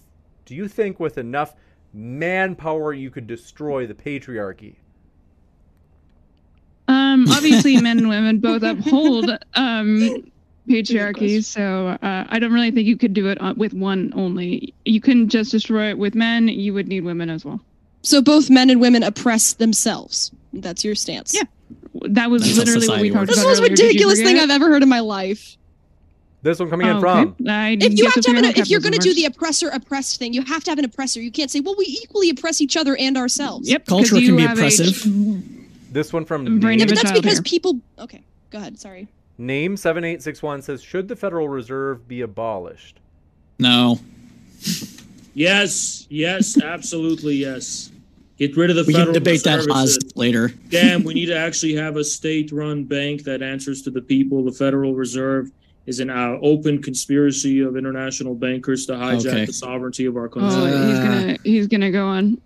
do 0.45 0.55
you 0.55 0.67
think 0.67 0.99
with 0.99 1.17
enough 1.17 1.53
manpower 1.93 2.93
you 2.93 3.09
could 3.09 3.27
destroy 3.27 3.85
the 3.87 3.93
patriarchy? 3.93 4.75
Um, 6.87 7.25
obviously, 7.31 7.79
men 7.81 7.97
and 7.97 8.09
women 8.09 8.39
both 8.39 8.63
uphold 8.63 9.29
um, 9.55 10.31
patriarchy, 10.67 11.43
so 11.43 11.97
uh, 12.01 12.25
I 12.29 12.39
don't 12.39 12.53
really 12.53 12.71
think 12.71 12.87
you 12.87 12.97
could 12.97 13.13
do 13.13 13.27
it 13.27 13.41
uh, 13.41 13.53
with 13.57 13.73
one 13.73 14.11
only. 14.15 14.73
You 14.85 15.01
couldn't 15.01 15.29
just 15.29 15.51
destroy 15.51 15.89
it 15.89 15.97
with 15.97 16.15
men. 16.15 16.47
You 16.47 16.73
would 16.73 16.87
need 16.87 17.01
women 17.03 17.29
as 17.29 17.45
well. 17.45 17.59
So 18.01 18.21
both 18.21 18.49
men 18.49 18.69
and 18.69 18.79
women 18.79 19.03
oppress 19.03 19.53
themselves. 19.53 20.31
That's 20.53 20.83
your 20.85 20.95
stance. 20.95 21.33
Yeah. 21.33 21.43
That 22.09 22.29
was 22.29 22.43
That's 22.43 22.57
literally 22.57 22.87
what 22.87 23.01
we 23.01 23.09
society 23.09 23.11
talked 23.11 23.27
This 23.27 23.37
is 23.37 23.43
about. 23.43 23.47
the 23.47 23.49
most 23.49 23.59
earlier. 23.61 23.75
Did 23.75 23.79
you 23.79 23.87
ridiculous 23.87 24.21
thing? 24.21 24.37
I've 24.39 24.49
ever 24.51 24.67
heard 24.69 24.83
in 24.83 24.89
my 24.89 24.99
life. 24.99 25.57
This 26.43 26.59
one 26.59 26.69
coming 26.69 26.85
in 26.85 26.97
Oh, 26.97 26.99
from 26.99 27.35
okay. 27.41 27.73
If 27.81 27.97
you 27.97 28.05
have 28.05 28.21
to 28.23 28.31
have 28.33 28.43
an, 28.43 28.45
if 28.55 28.69
you're 28.69 28.79
going 28.79 28.93
to 28.93 28.99
do 28.99 29.15
the 29.15 29.25
oppressor 29.25 29.69
oppressed 29.69 30.19
thing, 30.19 30.31
you 30.33 30.43
have 30.43 30.63
to 30.65 30.71
have 30.71 30.77
an 30.77 30.85
oppressor. 30.85 31.19
You 31.19 31.31
can't 31.31 31.49
say, 31.49 31.59
"Well, 31.59 31.73
we 31.75 31.85
equally 31.85 32.29
oppress 32.29 32.61
each 32.61 32.77
other 32.77 32.95
and 32.97 33.17
ourselves." 33.17 33.67
Yep, 33.67 33.87
Culture 33.87 34.15
can 34.17 34.35
be 34.35 34.43
have 34.43 34.51
a- 34.59 34.61
oppressive. 34.61 35.03
This 35.95 36.11
one 36.13 36.25
from 36.25 36.59
Brain 36.59 36.77
Yeah, 36.77 36.85
name, 36.85 36.89
of 36.89 36.89
but 36.89 36.91
a 36.91 36.95
that's 36.95 37.11
child 37.11 37.23
because 37.23 37.37
here. 37.37 37.43
people. 37.43 37.79
Okay, 37.97 38.21
go 38.51 38.57
ahead. 38.59 38.77
Sorry. 38.79 39.07
name 39.39 39.75
seven 39.77 40.03
eight 40.03 40.21
six 40.21 40.43
one 40.43 40.61
says, 40.61 40.83
should 40.83 41.07
the 41.07 41.15
Federal 41.15 41.47
Reserve 41.49 42.07
be 42.07 42.21
abolished? 42.21 42.99
No, 43.57 43.99
Yes, 45.33 46.07
yes, 46.09 46.61
absolutely 46.61 47.35
yes. 47.35 47.91
Get 48.37 48.55
rid 48.57 48.69
of 48.69 48.75
the 48.75 48.83
we 48.83 48.93
federal 48.93 49.13
can 49.13 49.23
debate 49.23 49.43
that 49.43 49.57
Reserve. 49.57 49.71
Oz 49.71 49.97
later. 50.15 50.51
Damn, 50.69 51.03
we 51.03 51.13
need 51.13 51.27
to 51.27 51.37
actually 51.37 51.75
have 51.75 51.95
a 51.97 52.03
state-run 52.03 52.83
bank 52.85 53.23
that 53.23 53.41
answers 53.41 53.81
to 53.83 53.91
the 53.91 54.01
people. 54.01 54.43
The 54.43 54.51
Federal 54.51 54.93
Reserve 54.93 55.51
is 55.85 55.99
an 55.99 56.09
uh, 56.09 56.37
open 56.41 56.81
conspiracy 56.81 57.61
of 57.61 57.77
international 57.77 58.33
bankers 58.35 58.85
to 58.87 58.93
hijack 58.93 59.27
Okay. 59.27 59.45
the 59.45 59.53
sovereignty 59.53 60.05
of 60.05 60.17
our 60.17 60.27
country. 60.27 60.51
Oh, 60.71 60.87
he's 60.87 60.99
gonna 60.99 61.37
he's 61.43 61.67
gonna 61.67 61.91
go 61.91 62.05
on. 62.07 62.41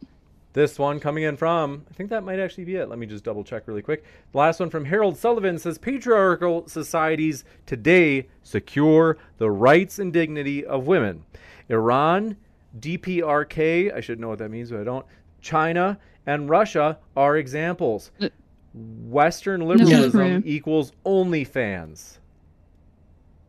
This 0.54 0.80
one 0.80 1.00
coming 1.00 1.24
in 1.24 1.38
from, 1.38 1.86
I 1.90 1.94
think 1.94 2.10
that 2.10 2.24
might 2.24 2.40
actually 2.40 2.66
be 2.66 2.76
it. 2.76 2.90
Let 2.90 2.98
me 2.98 3.06
just 3.06 3.24
double 3.24 3.44
check 3.44 3.68
really 3.68 3.84
quick. 3.84 4.04
The 4.32 4.38
last 4.38 4.60
one 4.60 4.70
from 4.72 4.86
Harold 4.86 5.16
Sullivan 5.16 5.60
says 5.60 5.78
patriarchal 5.78 6.68
societies 6.68 7.44
today 7.68 8.28
secure 8.42 9.18
the 9.38 9.52
rights 9.52 10.00
and 10.00 10.12
dignity 10.12 10.66
of 10.66 10.88
women. 10.88 11.24
Iran, 11.70 12.36
DPRK, 12.80 13.94
I 13.94 14.02
should 14.02 14.20
know 14.20 14.30
what 14.30 14.40
that 14.40 14.50
means, 14.50 14.72
but 14.72 14.82
I 14.82 14.84
don't. 14.84 15.06
China 15.42 16.00
and 16.26 16.50
Russia 16.50 16.98
are 17.16 17.38
examples. 17.38 18.12
Western 18.74 19.62
liberalism 19.62 20.44
equals 20.46 20.92
OnlyFans. 21.06 22.19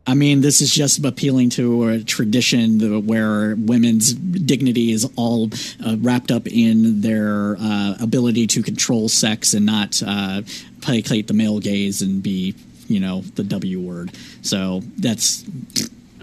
I 0.07 0.15
mean, 0.15 0.41
this 0.41 0.61
is 0.61 0.73
just 0.73 1.05
appealing 1.05 1.51
to 1.51 1.87
a 1.89 2.03
tradition 2.03 3.05
where 3.05 3.55
women's 3.55 4.13
dignity 4.13 4.91
is 4.91 5.09
all 5.15 5.49
uh, 5.85 5.95
wrapped 5.99 6.31
up 6.31 6.47
in 6.47 7.01
their 7.01 7.55
uh, 7.59 7.95
ability 8.01 8.47
to 8.47 8.63
control 8.63 9.09
sex 9.09 9.53
and 9.53 9.65
not 9.65 10.01
uh, 10.05 10.41
placate 10.81 11.27
the 11.27 11.33
male 11.35 11.59
gaze 11.59 12.01
and 12.01 12.23
be, 12.23 12.55
you 12.87 12.99
know, 12.99 13.21
the 13.35 13.43
W 13.43 13.79
word. 13.79 14.11
So 14.41 14.81
that's 14.97 15.45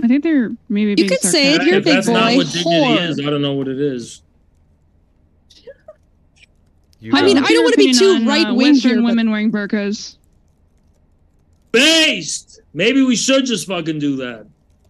I 0.03 0.09
think 0.09 0.25
they're 0.25 0.51
maybe. 0.69 0.91
You 0.91 0.97
being 0.97 1.09
could 1.09 1.21
say 1.21 1.53
it 1.53 1.63
sarcastic. 1.63 1.67
here, 1.69 1.79
if 1.79 1.85
big 1.85 1.95
that's 1.95 2.09
not 2.09 2.31
boy. 2.33 2.37
what 2.39 2.47
dignity 2.53 2.69
Whore. 2.71 3.09
is, 3.09 3.21
I 3.21 3.31
don't 3.31 3.43
know 3.43 3.55
what 3.55 3.69
it 3.69 3.81
is. 3.81 4.23
You 7.01 7.13
I 7.15 7.23
mean, 7.23 7.39
I 7.39 7.43
don't 7.47 7.63
wanna 7.63 7.77
be 7.77 7.95
too 7.95 8.23
uh, 8.23 8.27
right-wing 8.27 8.73
Western 8.73 8.91
here, 8.91 8.99
but- 9.01 9.05
women 9.05 9.31
wearing 9.31 9.53
burqas. 9.53 10.17
Based. 11.71 12.58
Maybe 12.75 13.03
we 13.03 13.17
should 13.17 13.47
just 13.47 13.67
fucking 13.67 13.99
do 13.99 14.17
that. 14.17 14.47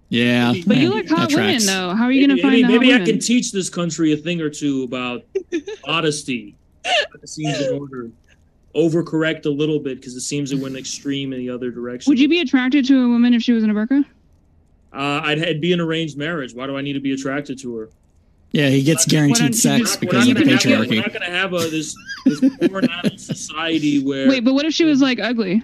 yeah. 0.08 0.52
But 0.66 0.76
you 0.78 0.88
yeah, 0.88 0.94
like 0.94 1.08
that 1.08 1.18
hot 1.18 1.28
women, 1.30 1.48
tracks. 1.50 1.66
though. 1.66 1.94
How 1.94 2.04
are 2.04 2.12
you 2.12 2.26
gonna 2.26 2.40
find 2.40 2.52
maybe, 2.62 2.66
maybe 2.66 2.86
I 2.92 2.96
women? 2.96 3.06
can 3.06 3.18
teach 3.20 3.52
this 3.52 3.70
country 3.70 4.12
a 4.12 4.16
thing 4.16 4.40
or 4.40 4.50
two 4.50 4.82
about 4.82 5.22
modesty. 5.86 6.54
It 6.84 7.28
seems 7.28 7.60
in 7.60 7.78
order. 7.78 8.10
Overcorrect 8.74 9.46
a 9.46 9.50
little 9.50 9.80
bit 9.80 9.96
because 9.96 10.14
it 10.14 10.20
seems 10.20 10.52
it 10.52 10.58
went 10.58 10.76
extreme 10.76 11.32
in 11.32 11.38
the 11.38 11.50
other 11.50 11.70
direction. 11.70 12.10
Would 12.10 12.20
you 12.20 12.28
be 12.28 12.40
attracted 12.40 12.84
to 12.86 13.04
a 13.04 13.08
woman 13.08 13.34
if 13.34 13.42
she 13.42 13.52
was 13.52 13.64
in 13.64 13.70
a 13.70 13.74
burqa? 13.74 14.04
Uh, 14.92 15.20
I'd, 15.24 15.38
it'd 15.38 15.60
be 15.60 15.72
an 15.72 15.80
arranged 15.80 16.16
marriage. 16.16 16.54
Why 16.54 16.66
do 16.66 16.76
I 16.76 16.82
need 16.82 16.92
to 16.92 17.00
be 17.00 17.12
attracted 17.12 17.58
to 17.60 17.76
her? 17.76 17.88
Yeah, 18.52 18.68
he 18.68 18.82
gets 18.82 19.04
guaranteed 19.04 19.48
you 19.48 19.52
sex 19.54 19.80
just- 19.80 20.00
We're 20.00 20.08
because 20.08 20.28
of 20.28 20.34
the 20.36 20.40
gonna 20.44 20.52
have 20.52 20.60
patriarchy. 20.62 20.88
we're 20.90 21.00
not 21.02 21.08
going 21.12 21.20
to 21.22 21.30
have 21.30 21.52
a, 21.54 21.58
this 21.68 21.94
this 22.24 22.40
poor 22.68 22.82
society 23.16 24.02
where. 24.02 24.28
Wait, 24.28 24.44
but 24.44 24.54
what 24.54 24.64
if 24.64 24.72
she 24.74 24.84
was 24.84 25.00
like 25.02 25.18
ugly? 25.18 25.62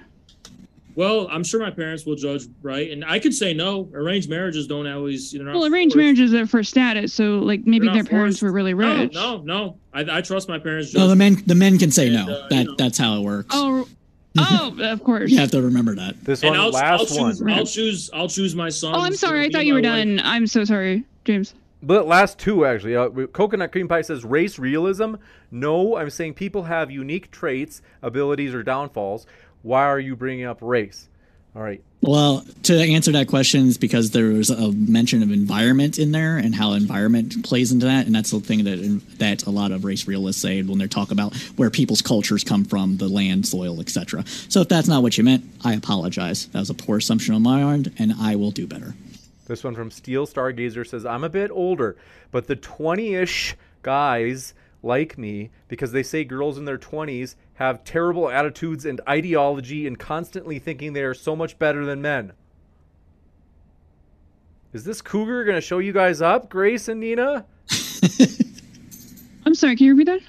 Well, 0.95 1.29
I'm 1.31 1.43
sure 1.45 1.61
my 1.61 1.71
parents 1.71 2.07
will 2.07 2.17
judge, 2.17 2.45
right? 2.63 2.91
And 2.91 3.05
I 3.05 3.19
could 3.19 3.35
say 3.35 3.53
no. 3.55 3.91
Arranged 3.95 4.29
marriages 4.29 4.67
don't 4.67 4.87
always. 4.87 5.33
You 5.33 5.43
know, 5.43 5.53
well, 5.59 5.67
arranged 5.73 5.95
forced. 5.95 6.03
marriages 6.03 6.35
are 6.35 6.47
for 6.47 6.63
status, 6.63 7.13
so 7.13 7.39
like 7.39 7.67
maybe 7.67 7.87
their 7.89 8.03
not 8.03 8.11
parents 8.11 8.41
were 8.43 8.53
really 8.53 8.75
No, 8.75 8.97
rich. 9.03 9.15
no, 9.15 9.39
no. 9.39 9.79
I, 9.93 10.19
I 10.19 10.21
trust 10.21 10.49
my 10.49 10.59
parents. 10.59 10.95
No, 10.95 11.09
the 11.09 11.17
men 11.17 11.43
the 11.47 11.55
men 11.55 11.79
can 11.79 11.91
say 11.91 12.07
And, 12.15 12.27
no. 12.27 12.33
uh, 12.35 12.49
that 12.49 12.57
you 12.57 12.65
know. 12.65 12.75
that's 12.77 12.99
how 12.99 13.17
it 13.19 13.23
works. 13.23 13.49
Oh, 13.51 13.87
oh, 14.39 14.77
of 14.81 15.05
course. 15.05 15.31
You 15.31 15.39
have 15.39 15.51
to 15.53 15.63
remember 15.63 15.95
that. 15.95 16.25
This 16.25 16.43
and 16.43 16.51
one, 16.51 16.61
I'll, 16.61 16.71
last 16.71 17.01
I'll 17.01 17.29
choose. 17.29 17.41
one. 17.43 17.53
I'll 17.53 17.67
choose. 17.67 18.11
I'll 18.13 18.29
choose 18.29 18.57
my 18.57 18.69
son. 18.69 18.95
Oh, 18.95 19.01
I'm 19.01 19.15
sorry. 19.15 19.47
I 19.47 19.51
thought 19.51 19.65
you 19.67 19.75
were 19.75 19.81
done. 19.81 20.21
I'm 20.25 20.47
so 20.49 20.65
sorry, 20.65 21.05
James. 21.25 21.55
But 21.83 22.07
last 22.07 22.39
two 22.39 22.65
actually. 22.65 22.97
Uh, 22.97 23.11
Coconut 23.29 23.71
Cream 23.71 23.89
Pie 23.89 24.01
says 24.03 24.25
race 24.25 24.59
realism. 24.59 25.17
No, 25.51 25.97
I'm 25.97 26.11
saying 26.11 26.35
people 26.35 26.65
have 26.65 26.91
unique 26.91 27.31
traits, 27.31 27.83
abilities, 28.03 28.55
or 28.55 28.63
downfalls. 28.63 29.27
Why 29.65 29.85
are 29.87 29.99
you 29.99 30.15
bringing 30.15 30.45
up 30.45 30.59
race? 30.61 31.09
All 31.57 31.63
right. 31.63 31.83
Well, 32.03 32.45
to 32.65 32.75
answer 32.77 33.13
that 33.13 33.29
question 33.29 33.67
is 33.67 33.79
because 33.79 34.11
there 34.11 34.27
was 34.27 34.51
a 34.51 34.73
mention 34.73 35.23
of 35.23 35.31
environment 35.33 35.99
in 35.99 36.13
there 36.13 36.37
and 36.37 36.55
how 36.55 36.73
environment 36.73 37.43
plays 37.45 37.73
into 37.73 37.87
that, 37.87 38.05
and 38.05 38.15
that's 38.15 38.31
the 38.31 38.41
thing 38.41 38.65
that 38.65 39.01
that 39.19 39.47
a 39.47 39.51
lot 39.51 39.73
of 39.73 39.85
race 39.85 40.07
realists 40.07 40.43
say 40.43 40.61
when 40.63 40.79
they 40.79 40.87
talk 40.87 41.11
about 41.11 41.35
where 41.57 41.71
people's 41.71 42.03
cultures 42.03 42.45
come 42.45 42.67
from, 42.67 42.99
the 42.99 43.09
land, 43.09 43.47
soil, 43.47 43.81
etc. 43.81 44.25
So 44.27 44.61
if 44.61 44.69
that's 44.69 44.87
not 44.87 45.03
what 45.03 45.17
you 45.17 45.25
meant, 45.25 45.45
I 45.65 45.73
apologize. 45.73 46.47
That 46.49 46.59
was 46.59 46.69
a 46.69 46.75
poor 46.75 46.99
assumption 46.99 47.35
on 47.35 47.43
my 47.43 47.63
end, 47.73 47.95
and 47.99 48.13
I 48.21 48.37
will 48.37 48.51
do 48.51 48.67
better. 48.67 48.95
This 49.47 49.65
one 49.65 49.75
from 49.75 49.91
Steel 49.91 50.27
Stargazer 50.27 50.87
says, 50.87 51.07
"I'm 51.07 51.25
a 51.25 51.31
bit 51.31 51.51
older, 51.51 51.97
but 52.31 52.49
the 52.49 52.57
20-ish 52.57 53.57
guys." 53.83 54.53
Like 54.85 55.17
me 55.17 55.51
because 55.67 55.93
they 55.93 56.03
say 56.03 56.25
girls 56.25 56.59
in 56.59 56.67
their 56.67 56.77
20s 56.77 57.37
have 57.55 57.85
terrible 57.85 58.29
attitudes 58.29 58.85
and 58.85 59.01
ideology 59.09 59.87
and 59.87 59.99
constantly 59.99 60.59
thinking 60.59 60.93
they 60.93 61.03
are 61.03 61.15
so 61.15 61.35
much 61.35 61.59
better 61.59 61.87
than 61.87 62.03
men. 62.03 62.33
Is 64.75 64.85
this 64.85 65.01
cougar 65.01 65.45
going 65.45 65.55
to 65.55 65.61
show 65.61 65.79
you 65.79 65.93
guys 65.93 66.21
up, 66.21 66.51
Grace 66.51 66.89
and 66.89 67.03
Neeina? 67.03 67.45
I'm 69.47 69.55
sorry, 69.55 69.77
can 69.77 69.87
you 69.87 69.95
repeat 69.95 70.11
that? 70.13 70.21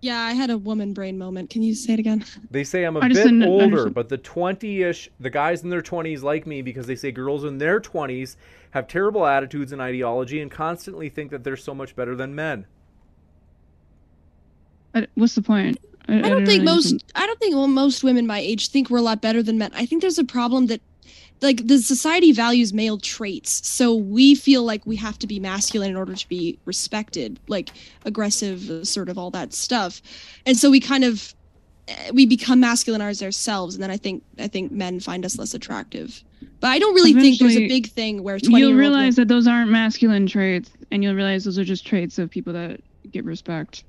Yeah, 0.00 0.20
I 0.20 0.32
had 0.32 0.48
a 0.48 0.56
woman 0.56 0.94
brain 0.94 1.18
moment. 1.18 1.50
Can 1.50 1.62
you 1.62 1.74
say 1.74 1.94
it 1.94 1.98
again? 1.98 2.24
They 2.50 2.64
say 2.64 2.84
I'm 2.84 2.96
a 2.96 3.00
bit 3.00 3.26
older, 3.42 3.64
understand. 3.64 3.94
but 3.94 4.08
the 4.08 4.18
20-ish, 4.18 5.10
the 5.18 5.28
guys 5.28 5.62
in 5.64 5.70
their 5.70 5.82
20s 5.82 6.22
like 6.22 6.46
me 6.46 6.62
because 6.62 6.86
they 6.86 6.94
say 6.94 7.10
girls 7.10 7.44
in 7.44 7.58
their 7.58 7.80
20s 7.80 8.36
have 8.70 8.86
terrible 8.86 9.26
attitudes 9.26 9.72
and 9.72 9.82
ideology 9.82 10.40
and 10.40 10.50
constantly 10.50 11.08
think 11.08 11.32
that 11.32 11.42
they're 11.42 11.56
so 11.56 11.74
much 11.74 11.96
better 11.96 12.14
than 12.14 12.34
men 12.34 12.66
what's 15.14 15.34
the 15.34 15.42
point? 15.42 15.78
I, 16.08 16.18
I 16.18 16.20
don't 16.22 16.42
I 16.42 16.46
think 16.46 16.48
really 16.48 16.64
most. 16.64 17.04
I 17.14 17.26
don't 17.26 17.38
think 17.38 17.54
well, 17.54 17.68
most 17.68 18.02
women 18.02 18.26
my 18.26 18.38
age 18.38 18.68
think 18.68 18.90
we're 18.90 18.98
a 18.98 19.02
lot 19.02 19.20
better 19.20 19.42
than 19.42 19.58
men. 19.58 19.70
I 19.74 19.86
think 19.86 20.00
there's 20.00 20.18
a 20.18 20.24
problem 20.24 20.66
that, 20.66 20.80
like, 21.42 21.66
the 21.66 21.78
society 21.78 22.32
values 22.32 22.72
male 22.72 22.98
traits, 22.98 23.66
so 23.68 23.94
we 23.94 24.34
feel 24.34 24.64
like 24.64 24.86
we 24.86 24.96
have 24.96 25.18
to 25.18 25.26
be 25.26 25.38
masculine 25.38 25.90
in 25.90 25.96
order 25.96 26.14
to 26.14 26.28
be 26.28 26.58
respected, 26.64 27.38
like 27.48 27.70
aggressive, 28.06 28.70
assertive, 28.70 29.18
all 29.18 29.30
that 29.32 29.52
stuff, 29.52 30.00
and 30.46 30.56
so 30.56 30.70
we 30.70 30.80
kind 30.80 31.04
of 31.04 31.34
eh, 31.88 32.10
we 32.14 32.24
become 32.24 32.62
masculinized 32.62 33.22
ourselves, 33.22 33.74
and 33.74 33.82
then 33.82 33.90
I 33.90 33.98
think 33.98 34.22
I 34.38 34.48
think 34.48 34.72
men 34.72 35.00
find 35.00 35.26
us 35.26 35.38
less 35.38 35.52
attractive. 35.52 36.24
But 36.60 36.68
I 36.68 36.78
don't 36.78 36.94
really 36.94 37.10
Eventually, 37.10 37.36
think 37.36 37.40
there's 37.40 37.56
a 37.56 37.68
big 37.68 37.88
thing 37.88 38.22
where 38.22 38.38
20 38.38 38.58
you'll 38.58 38.74
realize 38.74 39.16
that 39.16 39.28
those 39.28 39.46
aren't 39.46 39.70
masculine 39.70 40.26
traits, 40.26 40.70
and 40.90 41.02
you'll 41.02 41.14
realize 41.14 41.44
those 41.44 41.58
are 41.58 41.64
just 41.64 41.86
traits 41.86 42.18
of 42.18 42.30
people 42.30 42.54
that 42.54 42.80
get 43.10 43.24
respect. 43.24 43.84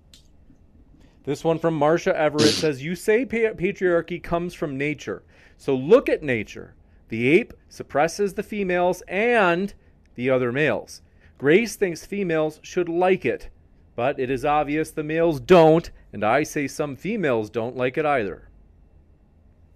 This 1.26 1.44
one 1.44 1.60
from 1.60 1.80
Marsha 1.80 2.14
Everett 2.14 2.54
says, 2.54 2.84
You 2.84 2.96
say 2.96 3.26
pa- 3.26 3.54
patriarchy 3.56 4.22
comes 4.22 4.54
from 4.54 4.78
nature. 4.78 5.24
So 5.58 5.76
look 5.76 6.10
at 6.10 6.24
nature. 6.24 6.76
The 7.10 7.28
ape 7.28 7.54
suppresses 7.68 8.34
the 8.34 8.44
females 8.44 9.04
and 9.08 9.74
the 10.16 10.30
other 10.30 10.52
males. 10.52 11.02
Grace 11.38 11.76
thinks 11.76 12.06
females 12.06 12.60
should 12.62 12.90
like 12.90 13.26
it, 13.26 13.50
but 13.96 14.20
it 14.20 14.30
is 14.30 14.46
obvious 14.46 14.92
the 14.92 15.04
males 15.04 15.40
don't, 15.40 15.90
and 16.14 16.24
I 16.24 16.44
say 16.44 16.68
some 16.68 16.96
females 16.96 17.50
don't 17.50 17.76
like 17.76 17.98
it 17.98 18.06
either. 18.06 18.50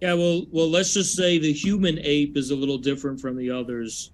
Yeah, 0.00 0.14
well, 0.14 0.44
well, 0.50 0.70
let's 0.70 0.92
just 0.92 1.16
say 1.16 1.38
the 1.38 1.52
human 1.52 1.98
ape 2.02 2.36
is 2.36 2.50
a 2.50 2.56
little 2.56 2.78
different 2.78 3.20
from 3.20 3.36
the 3.36 3.50
others. 3.50 4.10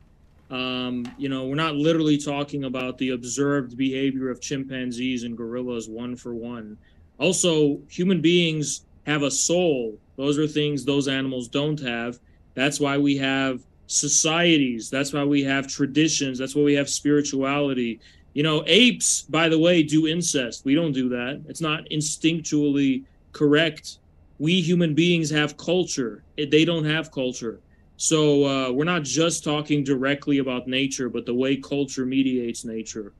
Um, 0.50 1.04
you 1.16 1.28
know, 1.28 1.46
we're 1.46 1.54
not 1.54 1.76
literally 1.76 2.18
talking 2.18 2.64
about 2.64 2.98
the 2.98 3.10
observed 3.10 3.76
behavior 3.76 4.30
of 4.30 4.40
chimpanzees 4.40 5.22
and 5.24 5.36
gorillas 5.36 5.88
one 5.88 6.16
for 6.16 6.34
one. 6.34 6.76
Also, 7.20 7.78
human 7.90 8.22
beings 8.22 8.86
have 9.06 9.22
a 9.22 9.30
soul. 9.30 9.98
Those 10.16 10.38
are 10.38 10.46
things 10.46 10.84
those 10.84 11.06
animals 11.06 11.48
don't 11.48 11.78
have. 11.80 12.18
That's 12.54 12.80
why 12.80 12.96
we 12.96 13.16
have 13.18 13.62
societies. 13.86 14.88
That's 14.88 15.12
why 15.12 15.24
we 15.24 15.44
have 15.44 15.66
traditions. 15.66 16.38
That's 16.38 16.56
why 16.56 16.62
we 16.62 16.74
have 16.74 16.88
spirituality. 16.88 18.00
You 18.32 18.42
know, 18.42 18.64
apes, 18.66 19.22
by 19.22 19.50
the 19.50 19.58
way, 19.58 19.82
do 19.82 20.06
incest. 20.06 20.64
We 20.64 20.74
don't 20.74 20.92
do 20.92 21.10
that. 21.10 21.42
It's 21.46 21.60
not 21.60 21.84
instinctually 21.90 23.04
correct. 23.32 23.98
We 24.38 24.62
human 24.62 24.94
beings 24.94 25.28
have 25.30 25.58
culture. 25.58 26.24
They 26.38 26.64
don't 26.64 26.84
have 26.86 27.12
culture. 27.12 27.60
So 27.98 28.46
uh, 28.46 28.72
we're 28.72 28.84
not 28.84 29.02
just 29.02 29.44
talking 29.44 29.84
directly 29.84 30.38
about 30.38 30.66
nature, 30.66 31.10
but 31.10 31.26
the 31.26 31.34
way 31.34 31.56
culture 31.56 32.06
mediates 32.06 32.64
nature 32.64 33.12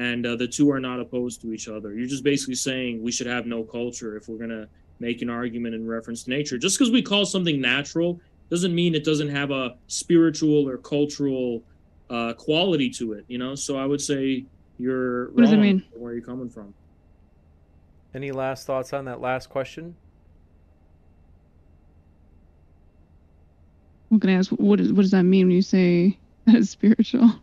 and 0.00 0.24
uh, 0.24 0.34
the 0.34 0.48
two 0.48 0.70
are 0.70 0.80
not 0.80 0.98
opposed 0.98 1.42
to 1.42 1.52
each 1.52 1.68
other. 1.68 1.92
You're 1.92 2.08
just 2.08 2.24
basically 2.24 2.54
saying 2.54 3.02
we 3.02 3.12
should 3.12 3.26
have 3.26 3.44
no 3.44 3.62
culture 3.62 4.16
if 4.16 4.28
we're 4.28 4.38
going 4.38 4.48
to 4.48 4.66
make 4.98 5.20
an 5.20 5.28
argument 5.28 5.74
in 5.74 5.86
reference 5.86 6.24
to 6.24 6.30
nature. 6.30 6.56
Just 6.56 6.78
because 6.78 6.90
we 6.90 7.02
call 7.02 7.26
something 7.26 7.60
natural 7.60 8.18
doesn't 8.48 8.74
mean 8.74 8.94
it 8.94 9.04
doesn't 9.04 9.28
have 9.28 9.50
a 9.50 9.76
spiritual 9.88 10.66
or 10.66 10.78
cultural 10.78 11.62
uh, 12.08 12.32
quality 12.32 12.88
to 12.88 13.12
it. 13.12 13.26
You 13.28 13.36
know, 13.36 13.54
so 13.54 13.76
I 13.76 13.84
would 13.84 14.00
say 14.00 14.46
you're 14.78 15.32
what 15.32 15.42
does 15.42 15.52
it 15.52 15.58
mean? 15.58 15.84
Where 15.92 16.12
are 16.12 16.14
you 16.14 16.22
coming 16.22 16.48
from? 16.48 16.72
Any 18.14 18.32
last 18.32 18.66
thoughts 18.66 18.94
on 18.94 19.04
that 19.04 19.20
last 19.20 19.50
question? 19.50 19.94
What 24.08 24.22
can 24.22 24.30
I 24.30 24.32
ask? 24.32 24.50
What, 24.50 24.80
is, 24.80 24.94
what 24.94 25.02
does 25.02 25.10
that 25.10 25.24
mean 25.24 25.48
when 25.48 25.56
you 25.56 25.62
say 25.62 26.18
that 26.46 26.56
is 26.56 26.70
spiritual? 26.70 27.34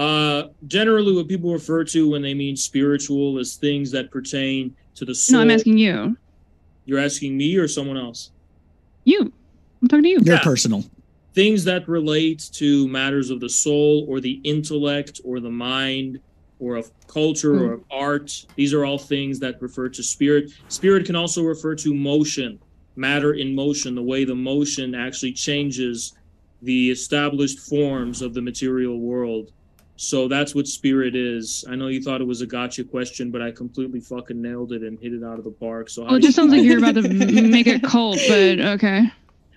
Uh, 0.00 0.48
generally, 0.66 1.14
what 1.14 1.28
people 1.28 1.52
refer 1.52 1.84
to 1.84 2.08
when 2.08 2.22
they 2.22 2.32
mean 2.32 2.56
spiritual 2.56 3.38
is 3.38 3.56
things 3.56 3.90
that 3.90 4.10
pertain 4.10 4.74
to 4.94 5.04
the 5.04 5.14
soul. 5.14 5.36
No, 5.36 5.42
I'm 5.42 5.50
asking 5.50 5.76
you. 5.76 6.16
You're 6.86 7.00
asking 7.00 7.36
me 7.36 7.58
or 7.58 7.68
someone 7.68 7.98
else? 7.98 8.30
You. 9.04 9.30
I'm 9.82 9.88
talking 9.88 10.04
to 10.04 10.08
you. 10.08 10.20
You're 10.22 10.36
yeah. 10.36 10.42
personal. 10.42 10.84
Things 11.34 11.64
that 11.64 11.86
relate 11.86 12.48
to 12.52 12.88
matters 12.88 13.28
of 13.28 13.40
the 13.40 13.48
soul 13.50 14.06
or 14.08 14.20
the 14.20 14.40
intellect 14.42 15.20
or 15.22 15.38
the 15.38 15.50
mind 15.50 16.18
or 16.60 16.76
of 16.76 16.90
culture 17.06 17.52
mm. 17.52 17.60
or 17.60 17.72
of 17.74 17.84
art. 17.90 18.46
These 18.56 18.72
are 18.72 18.86
all 18.86 18.96
things 18.96 19.38
that 19.40 19.60
refer 19.60 19.90
to 19.90 20.02
spirit. 20.02 20.50
Spirit 20.68 21.04
can 21.04 21.14
also 21.14 21.42
refer 21.42 21.74
to 21.74 21.92
motion, 21.92 22.58
matter 22.96 23.34
in 23.34 23.54
motion, 23.54 23.94
the 23.94 24.02
way 24.02 24.24
the 24.24 24.34
motion 24.34 24.94
actually 24.94 25.32
changes 25.32 26.14
the 26.62 26.90
established 26.90 27.58
forms 27.58 28.22
of 28.22 28.32
the 28.32 28.40
material 28.40 28.98
world. 28.98 29.52
So 30.02 30.28
that's 30.28 30.54
what 30.54 30.66
spirit 30.66 31.14
is. 31.14 31.62
I 31.68 31.76
know 31.76 31.88
you 31.88 32.00
thought 32.00 32.22
it 32.22 32.26
was 32.26 32.40
a 32.40 32.46
gotcha 32.46 32.84
question, 32.84 33.30
but 33.30 33.42
I 33.42 33.50
completely 33.50 34.00
fucking 34.00 34.40
nailed 34.40 34.72
it 34.72 34.82
and 34.82 34.98
hit 34.98 35.12
it 35.12 35.22
out 35.22 35.36
of 35.36 35.44
the 35.44 35.50
park. 35.50 35.90
So 35.90 36.04
well, 36.04 36.14
it 36.14 36.22
just 36.22 36.36
sounds 36.36 36.52
like 36.52 36.62
you're 36.62 36.78
about 36.78 36.94
to 36.94 37.02
make 37.42 37.66
it 37.66 37.82
cold, 37.82 38.18
but 38.26 38.60
okay. 38.60 39.12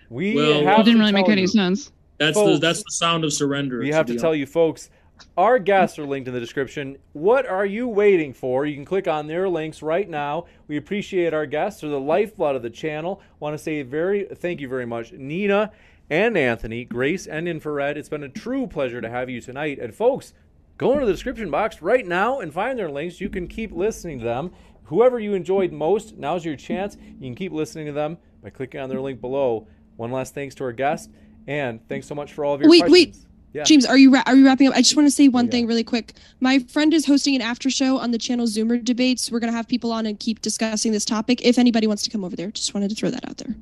We 0.10 0.36
well, 0.36 0.68
it 0.68 0.84
didn't 0.84 1.00
really 1.00 1.14
make 1.14 1.30
any 1.30 1.48
sense. 1.48 1.94
That's 2.18 2.36
folks, 2.36 2.60
the 2.60 2.60
that's 2.60 2.80
the 2.80 2.92
sound 2.92 3.24
of 3.24 3.32
surrender. 3.32 3.80
We 3.80 3.94
have 3.94 4.06
to 4.08 4.18
tell 4.18 4.36
you, 4.36 4.46
folks. 4.46 4.90
Our 5.38 5.60
guests 5.60 5.98
are 5.98 6.06
linked 6.06 6.28
in 6.28 6.34
the 6.34 6.42
description. 6.42 6.98
What 7.14 7.46
are 7.46 7.66
you 7.66 7.88
waiting 7.88 8.34
for? 8.34 8.66
You 8.66 8.76
can 8.76 8.84
click 8.84 9.08
on 9.08 9.28
their 9.28 9.48
links 9.48 9.82
right 9.82 10.10
now. 10.10 10.48
We 10.68 10.76
appreciate 10.76 11.34
our 11.34 11.46
guests. 11.46 11.80
They're 11.80 11.90
the 11.90 12.02
lifeblood 12.02 12.58
of 12.58 12.64
the 12.64 12.70
channel. 12.70 13.22
Want 13.40 13.58
to 13.58 13.64
say 13.64 13.82
very 13.84 14.26
thank 14.26 14.60
you 14.60 14.68
very 14.68 14.86
much, 14.86 15.14
Neeina 15.14 15.72
and 16.10 16.38
Anthony, 16.38 16.86
Grace 16.86 17.28
and 17.28 17.48
Infrared. 17.48 17.98
It's 17.98 18.10
been 18.10 18.24
a 18.24 18.30
true 18.30 18.68
pleasure 18.68 19.02
to 19.02 19.10
have 19.10 19.30
you 19.30 19.42
tonight. 19.42 19.80
And 19.80 19.94
folks, 19.94 20.34
go 20.78 20.94
into 20.94 21.06
the 21.06 21.12
description 21.12 21.50
box 21.50 21.82
right 21.82 22.06
now 22.06 22.40
and 22.40 22.54
find 22.54 22.78
their 22.78 22.92
links. 22.92 23.22
You 23.22 23.30
can 23.30 23.48
keep 23.48 23.72
listening 23.72 24.20
to 24.20 24.26
them. 24.26 24.52
Whoever 24.86 25.20
you 25.20 25.34
enjoyed 25.34 25.72
most, 25.72 26.18
now's 26.18 26.44
your 26.44 26.56
chance. 26.56 26.98
You 27.20 27.28
can 27.28 27.36
keep 27.36 27.52
listening 27.52 27.86
to 27.88 27.94
them 27.94 28.18
by 28.42 28.50
clicking 28.50 28.82
on 28.82 28.90
their 28.90 29.02
link 29.02 29.22
below. 29.22 29.68
One 29.96 30.12
last 30.12 30.34
thanks 30.34 30.56
to 30.56 30.64
our 30.66 30.72
guest, 30.72 31.10
and 31.48 31.80
thanks 31.88 32.08
so 32.08 32.16
much 32.16 32.34
for 32.34 32.44
all 32.44 32.54
of 32.54 32.62
your 32.62 32.70
wait, 32.70 32.80
questions. 32.80 33.18
Wait, 33.18 33.26
yeah. 33.54 33.64
James, 33.64 33.86
are 33.86 33.98
you 33.98 34.12
ra- 34.12 34.24
are 34.26 34.36
you 34.36 34.46
wrapping 34.46 34.68
up? 34.68 34.74
I 34.76 34.82
just 34.82 34.96
want 34.96 35.06
to 35.06 35.12
say 35.12 35.28
one 35.28 35.46
yeah. 35.46 35.52
thing 35.52 35.68
really 35.68 35.84
quick. 35.84 36.14
My 36.40 36.60
friend 36.60 36.94
is 36.94 37.06
hosting 37.06 37.36
an 37.36 37.42
after 37.42 37.70
show 37.70 38.00
on 38.00 38.12
the 38.12 38.18
channel 38.18 38.48
Zoomer 38.48 38.84
Debates. 38.84 39.32
We're 39.32 39.40
gonna 39.40 39.52
have 39.52 39.68
people 39.68 39.92
on 39.92 40.08
and 40.08 40.20
keep 40.20 40.42
discussing 40.42 40.92
this 40.92 41.06
topic. 41.06 41.42
If 41.44 41.58
anybody 41.58 41.86
wants 41.86 42.04
to 42.04 42.10
come 42.10 42.24
over 42.24 42.36
there, 42.36 42.50
just 42.52 42.74
wanted 42.74 42.90
to 42.90 42.96
throw 42.96 43.12
that 43.12 43.28
out 43.30 43.38
there. 43.38 43.56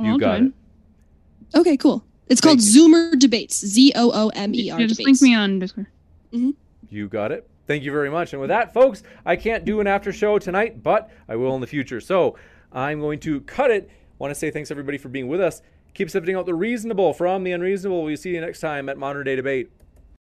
You 0.00 0.18
got 0.18 0.42
it. 0.42 0.52
Okay, 1.54 1.76
cool. 1.76 2.04
It's 2.28 2.40
called 2.40 2.58
Zoomer 2.58 3.18
Debates. 3.18 3.64
Z 3.64 3.92
O 3.94 4.10
O 4.12 4.28
M 4.30 4.54
E 4.54 4.70
R. 4.70 4.80
Yeah, 4.80 4.86
just 4.86 5.02
link 5.02 5.20
me 5.20 5.34
on 5.34 5.58
Discord. 5.58 5.86
Mm-hmm. 6.32 6.50
You 6.88 7.08
got 7.08 7.32
it. 7.32 7.48
Thank 7.66 7.84
you 7.84 7.92
very 7.92 8.10
much. 8.10 8.32
And 8.32 8.40
with 8.40 8.48
that, 8.48 8.72
folks, 8.72 9.02
I 9.24 9.36
can't 9.36 9.64
do 9.64 9.80
an 9.80 9.86
after 9.86 10.12
show 10.12 10.38
tonight, 10.38 10.82
but 10.82 11.10
I 11.28 11.36
will 11.36 11.54
in 11.54 11.60
the 11.60 11.66
future. 11.66 12.00
So 12.00 12.36
I'm 12.72 13.00
going 13.00 13.18
to 13.20 13.40
cut 13.42 13.70
it. 13.70 13.90
Want 14.18 14.30
to 14.30 14.34
say 14.34 14.50
thanks 14.50 14.70
everybody 14.70 14.98
for 14.98 15.08
being 15.08 15.28
with 15.28 15.40
us. 15.40 15.62
Keep 15.94 16.10
sifting 16.10 16.36
out 16.36 16.46
the 16.46 16.54
reasonable 16.54 17.12
from 17.12 17.44
the 17.44 17.52
unreasonable. 17.52 18.02
We'll 18.02 18.16
see 18.16 18.30
you 18.30 18.40
next 18.40 18.60
time 18.60 18.88
at 18.88 18.96
Modern 18.96 19.24
Day 19.24 19.36
Debate. 19.36 19.70